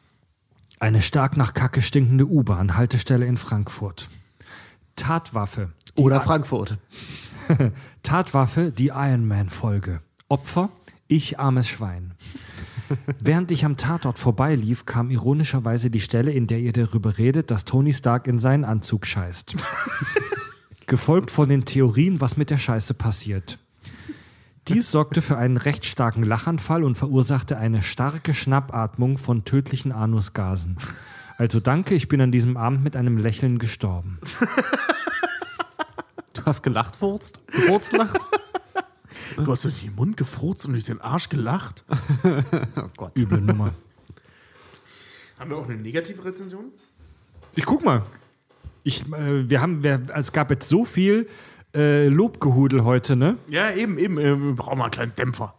Eine 0.80 1.02
stark 1.02 1.38
nach 1.38 1.54
Kacke 1.54 1.82
stinkende 1.82 2.26
U-Bahn, 2.26 2.76
Haltestelle 2.76 3.26
in 3.26 3.38
Frankfurt. 3.38 4.10
Tatwaffe. 5.00 5.70
Oder 5.98 6.22
Frankfurt. 6.22 6.78
Tatwaffe, 8.04 8.72
die 8.72 8.88
Iron 8.88 9.28
Man-Folge. 9.28 10.02
Opfer, 10.28 10.70
ich 11.08 11.40
armes 11.40 11.68
Schwein. 11.68 12.14
Während 13.20 13.52
ich 13.52 13.66
am 13.66 13.78
Tatort 13.78 14.20
vorbeilief, 14.20 14.86
kam 14.86 15.10
ironischerweise 15.10 15.90
die 15.90 16.02
Stelle, 16.02 16.32
in 16.32 16.48
der 16.48 16.60
ihr 16.60 16.74
darüber 16.74 17.18
redet, 17.18 17.52
dass 17.52 17.66
Tony 17.66 17.94
Stark 17.94 18.28
in 18.28 18.40
seinen 18.40 18.66
Anzug 18.66 19.06
scheißt. 19.06 19.56
Gefolgt 20.88 21.32
von 21.32 21.50
den 21.50 21.66
Theorien, 21.66 22.20
was 22.20 22.38
mit 22.38 22.50
der 22.50 22.58
Scheiße 22.58 22.94
passiert. 22.94 23.60
Dies 24.68 24.92
sorgte 24.92 25.22
für 25.22 25.38
einen 25.38 25.58
recht 25.58 25.86
starken 25.86 26.24
Lachanfall 26.24 26.84
und 26.84 26.96
verursachte 26.96 27.58
eine 27.58 27.82
starke 27.82 28.34
Schnappatmung 28.34 29.18
von 29.18 29.46
tödlichen 29.46 29.92
Anusgasen. 29.92 30.78
Also 31.40 31.62
danke, 31.62 31.96
ich 31.96 32.10
bin 32.10 32.20
an 32.20 32.34
diesem 32.34 32.58
Abend 32.58 32.84
mit 32.84 32.98
einem 32.98 33.18
Lächeln 33.18 33.58
gestorben. 33.58 34.20
Du 36.34 36.46
hast 36.46 36.62
gelacht, 36.64 36.96
Furzt? 36.96 37.46
Gefurzt 37.48 37.94
lacht? 37.94 38.18
Du 39.36 39.52
hast 39.52 39.64
durch 39.64 39.82
den 39.82 39.96
Mund 39.96 40.18
gefurzt 40.18 40.66
und 40.66 40.74
durch 40.74 40.86
den 40.86 41.02
Arsch 41.02 41.30
gelacht. 41.30 41.84
Üble 43.18 43.42
Nummer. 43.42 43.74
Haben 45.38 45.50
wir 45.50 45.58
auch 45.58 45.66
eine 45.66 45.76
negative 45.76 46.24
Rezension? 46.26 46.72
Ich 47.56 47.66
guck 47.66 47.84
mal. 47.84 48.04
Ich, 48.84 49.06
äh, 49.14 49.50
wir 49.50 49.62
haben, 49.62 49.84
wir, 49.84 50.02
es 50.16 50.32
gab 50.32 50.50
jetzt 50.50 50.68
so 50.68 50.84
viel 50.84 51.28
äh, 51.76 52.08
Lobgehudel 52.08 52.84
heute, 52.84 53.16
ne? 53.16 53.38
Ja, 53.50 53.72
eben, 53.72 53.98
eben. 53.98 54.18
Äh, 54.18 54.42
wir 54.42 54.56
brauchen 54.56 54.78
mal 54.78 54.86
einen 54.86 54.92
kleinen 54.92 55.16
Dämpfer. 55.16 55.54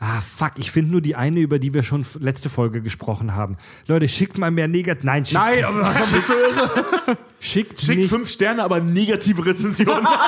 Ah, 0.00 0.20
fuck, 0.20 0.52
ich 0.58 0.70
finde 0.70 0.92
nur 0.92 1.00
die 1.00 1.16
eine, 1.16 1.40
über 1.40 1.58
die 1.58 1.74
wir 1.74 1.82
schon 1.82 2.06
letzte 2.20 2.48
Folge 2.50 2.82
gesprochen 2.82 3.34
haben. 3.34 3.56
Leute, 3.88 4.08
schickt 4.08 4.38
mal 4.38 4.50
mehr 4.52 4.68
Negat. 4.68 5.02
Nein, 5.02 5.24
schickt, 5.24 5.40
Nein, 5.40 5.64
aber 5.64 5.80
was 5.82 6.12
bist 6.12 6.28
du 6.28 6.34
irre? 6.34 7.18
schickt, 7.40 7.80
Schickt 7.80 7.98
nicht. 7.98 8.08
fünf 8.08 8.28
Sterne, 8.30 8.62
aber 8.62 8.80
negative 8.80 9.44
Rezension. 9.44 10.06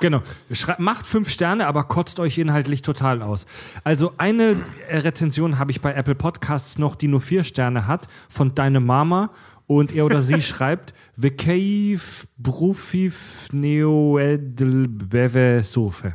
Genau. 0.00 0.22
Schrei- 0.50 0.76
macht 0.78 1.06
fünf 1.06 1.28
Sterne, 1.28 1.66
aber 1.66 1.84
kotzt 1.84 2.20
euch 2.20 2.38
inhaltlich 2.38 2.80
total 2.80 3.20
aus. 3.20 3.44
Also 3.84 4.14
eine 4.16 4.56
äh, 4.88 4.96
Rezension 4.98 5.58
habe 5.58 5.72
ich 5.72 5.82
bei 5.82 5.92
Apple 5.92 6.14
Podcasts 6.14 6.78
noch, 6.78 6.94
die 6.96 7.06
nur 7.06 7.20
vier 7.20 7.44
Sterne 7.44 7.86
hat, 7.86 8.06
von 8.30 8.54
deine 8.54 8.80
Mama. 8.80 9.30
Und 9.66 9.94
er 9.94 10.06
oder 10.06 10.22
sie 10.22 10.40
schreibt, 10.42 10.94
Vekeif 11.16 12.26
Brufif 12.38 13.48
Neoedl 13.52 14.88
Beve 14.88 15.62
Sofe. 15.62 16.14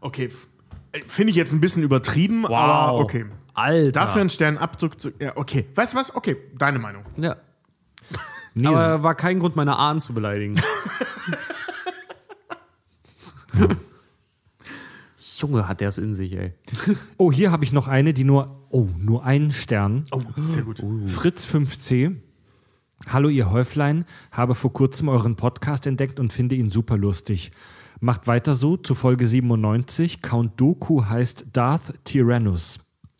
okay, 0.00 0.28
finde 1.06 1.30
ich 1.30 1.36
jetzt 1.36 1.52
ein 1.52 1.60
bisschen 1.60 1.82
übertrieben, 1.82 2.46
aber 2.46 2.98
okay. 2.98 3.26
Alter. 3.54 3.92
Dafür 3.92 4.20
einen 4.20 4.30
Sternabzug 4.30 5.00
zu. 5.00 5.10
Ja, 5.18 5.36
okay. 5.36 5.66
Weißt 5.74 5.94
du 5.94 5.98
was? 5.98 6.14
Okay, 6.14 6.36
deine 6.56 6.78
Meinung. 6.78 7.04
Ja. 7.16 7.36
Nee, 8.54 8.68
Aber 8.68 9.02
war 9.04 9.14
kein 9.14 9.40
Grund, 9.40 9.56
meine 9.56 9.76
Ahnen 9.76 10.00
zu 10.00 10.14
beleidigen. 10.14 10.60
Junge, 15.38 15.68
hat 15.68 15.80
der 15.80 15.88
es 15.88 15.98
in 15.98 16.14
sich, 16.16 16.32
ey. 16.32 16.52
Oh, 17.16 17.30
hier 17.30 17.52
habe 17.52 17.62
ich 17.62 17.72
noch 17.72 17.86
eine, 17.86 18.12
die 18.12 18.24
nur, 18.24 18.66
oh, 18.70 18.88
nur 18.98 19.24
einen 19.24 19.52
Stern. 19.52 20.06
Oh, 20.10 20.20
sehr 20.44 20.62
gut. 20.62 20.82
Fritz 21.06 21.46
5C. 21.46 22.16
Hallo 23.06 23.28
ihr 23.28 23.50
Häuflein, 23.50 24.04
habe 24.32 24.56
vor 24.56 24.72
kurzem 24.72 25.08
euren 25.08 25.36
Podcast 25.36 25.86
entdeckt 25.86 26.18
und 26.18 26.32
finde 26.32 26.56
ihn 26.56 26.70
super 26.70 26.96
lustig. 26.96 27.52
Macht 28.00 28.26
weiter 28.26 28.54
so 28.54 28.76
zu 28.76 28.94
Folge 28.94 29.26
97. 29.26 30.22
Count 30.22 30.60
Doku 30.60 31.04
heißt 31.04 31.46
Darth 31.52 31.94
Tyrannus. 32.04 32.78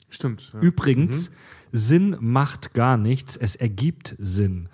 Stimmt. 0.08 0.50
Ja. 0.54 0.60
Übrigens, 0.60 1.30
Sinn 1.72 2.16
macht 2.20 2.74
gar 2.74 2.96
nichts, 2.96 3.36
es 3.36 3.56
ergibt 3.56 4.14
Sinn. 4.18 4.68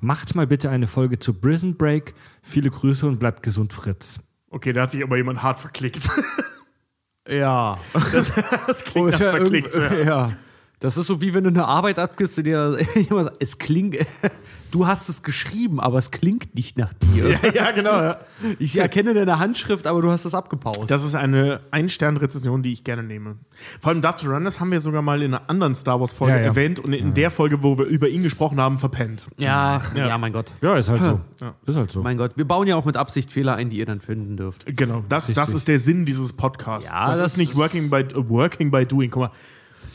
Macht 0.00 0.34
mal 0.34 0.46
bitte 0.46 0.70
eine 0.70 0.86
Folge 0.86 1.18
zu 1.18 1.34
Prison 1.34 1.76
Break. 1.76 2.14
Viele 2.42 2.70
Grüße 2.70 3.06
und 3.06 3.18
bleibt 3.18 3.42
gesund, 3.42 3.72
Fritz. 3.72 4.20
Okay, 4.48 4.72
da 4.72 4.82
hat 4.82 4.90
sich 4.90 5.02
aber 5.02 5.16
jemand 5.16 5.42
hart 5.42 5.58
verklickt. 5.58 6.08
Ja. 7.28 7.78
Das 8.66 8.84
klingt 8.84 9.12
nach 9.12 9.20
ja, 9.20 9.30
verklickt. 9.30 9.74
Ja. 9.76 9.94
ja. 9.94 10.32
Das 10.80 10.96
ist 10.96 11.08
so 11.08 11.20
wie 11.20 11.34
wenn 11.34 11.44
du 11.44 11.50
eine 11.50 11.66
Arbeit 11.66 11.98
abgibst 11.98 12.38
und 12.38 12.44
dir 12.44 12.78
jemand 12.94 13.24
sagt, 13.28 13.36
es 13.42 13.58
klingt, 13.58 13.96
du 14.70 14.86
hast 14.86 15.10
es 15.10 15.22
geschrieben, 15.22 15.78
aber 15.78 15.98
es 15.98 16.10
klingt 16.10 16.54
nicht 16.54 16.78
nach 16.78 16.94
dir. 16.94 17.38
ja, 17.54 17.70
genau. 17.72 18.00
Ja. 18.02 18.20
Ich 18.58 18.78
erkenne 18.78 19.12
deine 19.12 19.38
Handschrift, 19.38 19.86
aber 19.86 20.00
du 20.00 20.10
hast 20.10 20.24
es 20.24 20.34
abgepaust. 20.34 20.90
Das 20.90 21.04
ist 21.04 21.14
eine 21.14 21.60
Ein-Stern-Rezension, 21.70 22.62
die 22.62 22.72
ich 22.72 22.82
gerne 22.82 23.02
nehme. 23.02 23.36
Vor 23.80 23.92
allem 23.92 24.00
Darth 24.00 24.20
Tyrannus 24.20 24.58
haben 24.58 24.72
wir 24.72 24.80
sogar 24.80 25.02
mal 25.02 25.20
in 25.20 25.34
einer 25.34 25.50
anderen 25.50 25.76
Star 25.76 26.00
Wars-Folge 26.00 26.32
Ja, 26.34 26.40
ja. 26.40 26.46
erwähnt 26.46 26.80
und 26.80 26.94
in 26.94 27.12
der 27.12 27.30
Folge, 27.30 27.62
wo 27.62 27.76
wir 27.76 27.84
über 27.84 28.08
ihn 28.08 28.22
gesprochen 28.22 28.58
haben, 28.58 28.78
verpennt. 28.78 29.28
ja, 29.38 29.82
ja, 29.94 30.16
mein 30.16 30.32
Gott. 30.32 30.50
Ja, 30.62 30.76
ist 30.78 30.88
halt 30.88 31.02
so. 31.04 31.20
Ja. 31.42 31.54
Ist 31.66 31.76
halt 31.76 31.90
so. 31.90 32.00
Mein 32.02 32.16
Gott, 32.16 32.32
wir 32.36 32.46
bauen 32.48 32.66
ja 32.66 32.76
auch 32.76 32.86
mit 32.86 32.96
Absicht 32.96 33.32
Fehler 33.32 33.54
ein, 33.56 33.68
die 33.68 33.76
ihr 33.76 33.86
dann 33.86 34.00
finden 34.00 34.38
dürft. 34.38 34.64
Genau, 34.66 35.04
das, 35.10 35.30
das 35.32 35.52
ist 35.52 35.68
der 35.68 35.78
Sinn 35.78 36.06
dieses 36.06 36.32
Podcasts. 36.32 36.90
Ja, 36.90 37.08
das, 37.10 37.18
das 37.18 37.32
ist 37.32 37.36
nicht 37.36 37.52
ist- 37.52 37.58
working 37.58 37.90
by, 37.90 38.02
working 38.30 38.70
by 38.70 38.86
doing. 38.86 39.10
Guck 39.10 39.20
mal, 39.24 39.30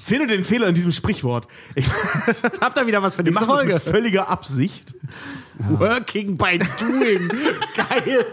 finde 0.04 0.28
den 0.28 0.44
Fehler 0.44 0.68
in 0.68 0.76
diesem 0.76 0.92
Sprichwort. 0.92 1.48
Ich, 1.74 1.88
Habt 2.62 2.78
ihr 2.78 2.88
wieder 2.88 3.02
was 3.02 3.16
für 3.16 3.24
machen 3.32 3.48
das 3.50 3.66
mit 3.66 3.82
völliger 3.82 4.30
Absicht. 4.30 4.96
Working 5.70 6.38
by 6.38 6.60
doing. 6.80 7.30
Geil. 7.76 8.26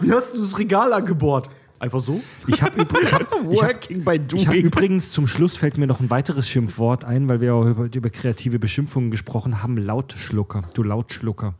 Wie 0.00 0.12
hast 0.12 0.34
du 0.34 0.40
das 0.40 0.58
Regal 0.58 0.92
angebohrt? 0.92 1.48
Einfach 1.78 2.00
so? 2.00 2.20
Ich 2.46 2.60
habe 2.62 2.82
ich 2.82 2.88
hab, 2.88 3.02
ich 3.02 3.12
hab, 3.12 3.44
Working 3.44 4.04
by 4.04 4.20
Ich 4.34 4.46
habe 4.46 4.56
doing. 4.56 4.66
übrigens 4.66 5.12
zum 5.12 5.26
Schluss 5.26 5.56
fällt 5.56 5.78
mir 5.78 5.86
noch 5.86 6.00
ein 6.00 6.10
weiteres 6.10 6.46
Schimpfwort 6.48 7.04
ein, 7.04 7.28
weil 7.28 7.40
wir 7.40 7.54
auch 7.54 7.64
über, 7.64 7.88
über 7.94 8.10
kreative 8.10 8.58
Beschimpfungen 8.58 9.10
gesprochen 9.10 9.62
haben. 9.62 9.78
Lautschlucker. 9.78 10.62
Du 10.74 10.82
Lautschlucker. 10.82 11.54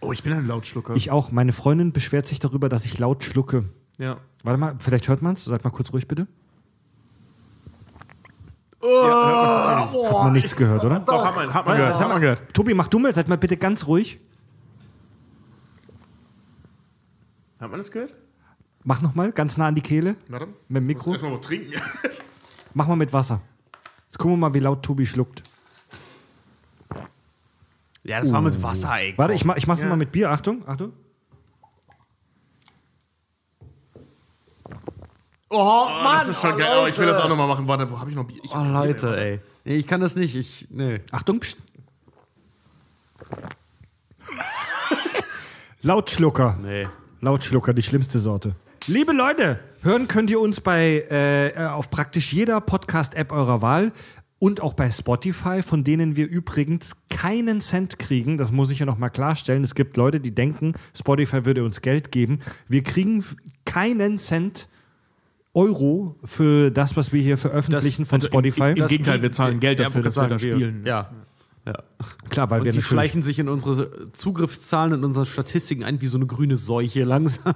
Oh, 0.00 0.12
ich 0.12 0.22
bin 0.22 0.32
ein 0.32 0.46
Lautschlucker. 0.46 0.94
Ich 0.96 1.10
auch. 1.10 1.30
Meine 1.30 1.52
Freundin 1.52 1.92
beschwert 1.92 2.26
sich 2.26 2.38
darüber, 2.38 2.68
dass 2.68 2.84
ich 2.84 2.98
laut 2.98 3.24
schlucke. 3.24 3.64
ja. 3.98 4.18
Warte 4.44 4.58
mal, 4.58 4.74
vielleicht 4.80 5.06
hört 5.06 5.22
man 5.22 5.34
es. 5.34 5.44
Seid 5.44 5.62
mal 5.62 5.70
kurz 5.70 5.92
ruhig, 5.92 6.08
bitte. 6.08 6.26
Hat 8.82 9.92
man 10.24 10.32
nichts 10.32 10.56
gehört, 10.56 10.84
oder? 10.84 11.00
Doch, 11.00 11.24
hat 11.24 11.36
man, 11.36 11.54
hat 11.54 11.66
man 11.66 11.76
gehört. 11.76 11.94
Das 11.94 12.00
hat 12.00 12.08
man 12.08 12.20
gehört. 12.20 12.54
Tobi, 12.54 12.74
mach 12.74 12.88
du 12.88 12.98
mal, 12.98 13.14
seid 13.14 13.28
mal 13.28 13.38
bitte 13.38 13.56
ganz 13.56 13.86
ruhig. 13.86 14.18
Hat 17.60 17.70
man 17.70 17.78
das 17.78 17.92
gehört? 17.92 18.12
Mach 18.82 19.00
noch 19.00 19.14
mal, 19.14 19.30
ganz 19.30 19.56
nah 19.56 19.68
an 19.68 19.76
die 19.76 19.82
Kehle. 19.82 20.16
Warte. 20.28 20.48
Mit 20.68 20.82
dem 20.82 20.86
Mikro. 20.86 21.12
Erstmal 21.12 21.30
mal 21.30 21.40
trinken. 21.40 21.80
Mach 22.74 22.88
mal 22.88 22.96
mit 22.96 23.12
Wasser. 23.12 23.40
Jetzt 24.06 24.18
gucken 24.18 24.32
wir 24.32 24.48
mal, 24.48 24.54
wie 24.54 24.60
laut 24.60 24.82
Tobi 24.82 25.06
schluckt. 25.06 25.42
Ja, 28.02 28.18
das 28.18 28.32
war 28.32 28.40
mit 28.40 28.60
Wasser, 28.62 28.96
ey. 28.96 29.14
Warte, 29.16 29.34
ich, 29.34 29.44
mach, 29.44 29.56
ich 29.56 29.66
mach's 29.66 29.80
noch 29.80 29.90
mal 29.90 29.96
mit 29.96 30.10
Bier. 30.10 30.30
Achtung, 30.30 30.66
Achtung. 30.66 30.92
Oh, 35.52 35.86
Mann. 36.02 36.18
das 36.20 36.30
ist 36.30 36.40
schon 36.40 36.56
geil. 36.56 36.72
Aber 36.78 36.88
ich 36.88 36.98
will 36.98 37.06
das 37.06 37.18
auch 37.18 37.28
nochmal 37.28 37.46
machen. 37.46 37.68
Warte, 37.68 37.90
wo 37.90 37.98
habe 38.00 38.10
ich 38.10 38.16
noch 38.16 38.24
Bier? 38.24 38.40
Ich 38.42 38.54
Oh, 38.54 38.64
Leute, 38.64 39.16
ey. 39.16 39.40
Nee, 39.64 39.76
ich 39.76 39.86
kann 39.86 40.00
das 40.00 40.16
nicht. 40.16 40.34
Ich, 40.34 40.66
nee. 40.70 41.00
Achtung. 41.10 41.42
Lautschlucker. 45.82 46.58
Nee. 46.62 46.86
Lautschlucker, 47.20 47.74
die 47.74 47.82
schlimmste 47.82 48.18
Sorte. 48.18 48.54
Liebe 48.86 49.12
Leute, 49.12 49.60
Hören 49.84 50.06
könnt 50.06 50.30
ihr 50.30 50.40
uns 50.40 50.60
bei 50.60 51.04
äh, 51.10 51.58
auf 51.58 51.90
praktisch 51.90 52.32
jeder 52.32 52.60
Podcast-App 52.60 53.32
eurer 53.32 53.62
Wahl 53.62 53.90
und 54.38 54.60
auch 54.60 54.74
bei 54.74 54.88
Spotify, 54.88 55.60
von 55.60 55.82
denen 55.82 56.14
wir 56.14 56.28
übrigens 56.28 56.92
keinen 57.10 57.60
Cent 57.60 57.98
kriegen. 57.98 58.38
Das 58.38 58.52
muss 58.52 58.70
ich 58.70 58.78
ja 58.78 58.86
noch 58.86 58.96
mal 58.96 59.08
klarstellen. 59.08 59.64
Es 59.64 59.74
gibt 59.74 59.96
Leute, 59.96 60.20
die 60.20 60.32
denken, 60.32 60.74
Spotify 60.96 61.44
würde 61.44 61.64
uns 61.64 61.80
Geld 61.80 62.12
geben. 62.12 62.38
Wir 62.68 62.84
kriegen 62.84 63.24
keinen 63.64 64.20
Cent 64.20 64.68
Euro 65.54 66.16
für 66.24 66.70
das, 66.70 66.96
was 66.96 67.12
wir 67.12 67.22
hier 67.22 67.36
veröffentlichen 67.38 68.06
von 68.06 68.16
also 68.16 68.28
Spotify. 68.28 68.70
im- 68.70 68.76
im 68.76 68.86
Gegenteil, 68.86 69.22
wir 69.22 69.32
zahlen 69.32 69.60
Geld 69.60 69.78
Ja, 69.80 69.86
dafür, 69.86 70.02
dass 70.02 70.16
wir 70.16 70.28
da 70.28 70.38
spielen. 70.38 70.82
Ja. 70.86 71.10
ja. 71.66 71.74
Klar, 72.30 72.50
weil 72.50 72.60
Und 72.60 72.64
wir 72.66 72.72
die 72.72 72.82
schleichen 72.82 73.22
sich 73.22 73.38
in 73.38 73.48
unsere 73.48 74.10
Zugriffszahlen 74.12 74.92
und 74.94 75.04
unsere 75.04 75.26
Statistiken 75.26 75.84
ein 75.84 76.00
wie 76.00 76.06
so 76.06 76.16
eine 76.18 76.26
grüne 76.26 76.56
Seuche 76.56 77.04
langsam. 77.04 77.54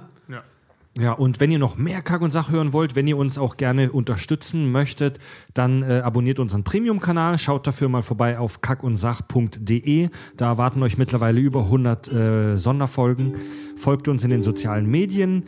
Ja, 0.99 1.11
und 1.11 1.39
wenn 1.39 1.51
ihr 1.51 1.59
noch 1.59 1.77
mehr 1.77 2.01
Kack 2.01 2.21
und 2.21 2.31
Sach 2.33 2.49
hören 2.49 2.73
wollt, 2.73 2.95
wenn 2.95 3.05
ihr 3.05 3.17
uns 3.17 3.37
auch 3.37 3.57
gerne 3.57 3.91
unterstützen 3.91 4.71
möchtet, 4.71 5.19
dann 5.53 5.83
äh, 5.83 5.99
abonniert 6.03 6.39
unseren 6.39 6.63
Premium-Kanal, 6.63 7.37
schaut 7.37 7.67
dafür 7.67 7.87
mal 7.87 8.01
vorbei 8.01 8.39
auf 8.39 8.61
kackundsach.de. 8.61 10.09
Da 10.37 10.47
erwarten 10.47 10.81
euch 10.81 10.97
mittlerweile 10.97 11.39
über 11.39 11.61
100 11.65 12.11
äh, 12.11 12.55
Sonderfolgen. 12.57 13.35
Folgt 13.75 14.07
uns 14.07 14.23
in 14.23 14.31
den 14.31 14.41
sozialen 14.41 14.87
Medien 14.89 15.45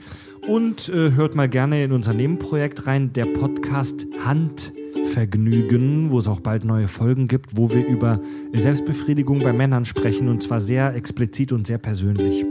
und 0.47 0.89
äh, 0.89 1.11
hört 1.11 1.35
mal 1.35 1.49
gerne 1.49 1.83
in 1.83 1.91
unser 1.91 2.13
Nebenprojekt 2.13 2.87
rein, 2.87 3.13
der 3.13 3.25
Podcast 3.25 4.07
Handvergnügen, 4.25 6.11
wo 6.11 6.19
es 6.19 6.27
auch 6.27 6.39
bald 6.39 6.63
neue 6.65 6.87
Folgen 6.87 7.27
gibt, 7.27 7.55
wo 7.57 7.71
wir 7.71 7.85
über 7.85 8.19
Selbstbefriedigung 8.53 9.39
bei 9.39 9.53
Männern 9.53 9.85
sprechen 9.85 10.27
und 10.27 10.43
zwar 10.43 10.61
sehr 10.61 10.95
explizit 10.95 11.51
und 11.51 11.67
sehr 11.67 11.77
persönlich. 11.77 12.45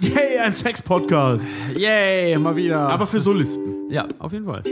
Hey, 0.00 0.38
ein 0.42 0.52
Sex-Podcast. 0.54 1.46
Yay, 1.76 2.36
mal 2.38 2.56
wieder. 2.56 2.80
Aber 2.80 3.06
für 3.06 3.20
Solisten. 3.20 3.90
ja, 3.90 4.08
auf 4.18 4.32
jeden 4.32 4.46
Fall. 4.46 4.62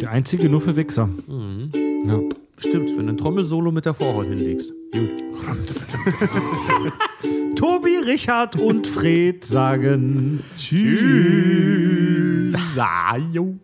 Der 0.00 0.10
einzige 0.10 0.48
nur 0.48 0.60
für 0.60 0.76
Wichser. 0.76 1.08
Ja. 2.06 2.20
Stimmt, 2.58 2.96
wenn 2.96 3.06
du 3.06 3.12
ein 3.12 3.18
Trommelsolo 3.18 3.70
mit 3.70 3.84
der 3.84 3.94
Vorhaut 3.94 4.26
hinlegst. 4.26 4.72
Gut. 4.92 5.10
Tobi, 7.56 7.96
Richard 8.06 8.56
und 8.56 8.86
Fred 8.86 9.42
sagen 9.42 10.44
Tschüss. 10.58 12.52
Jo. 13.32 13.54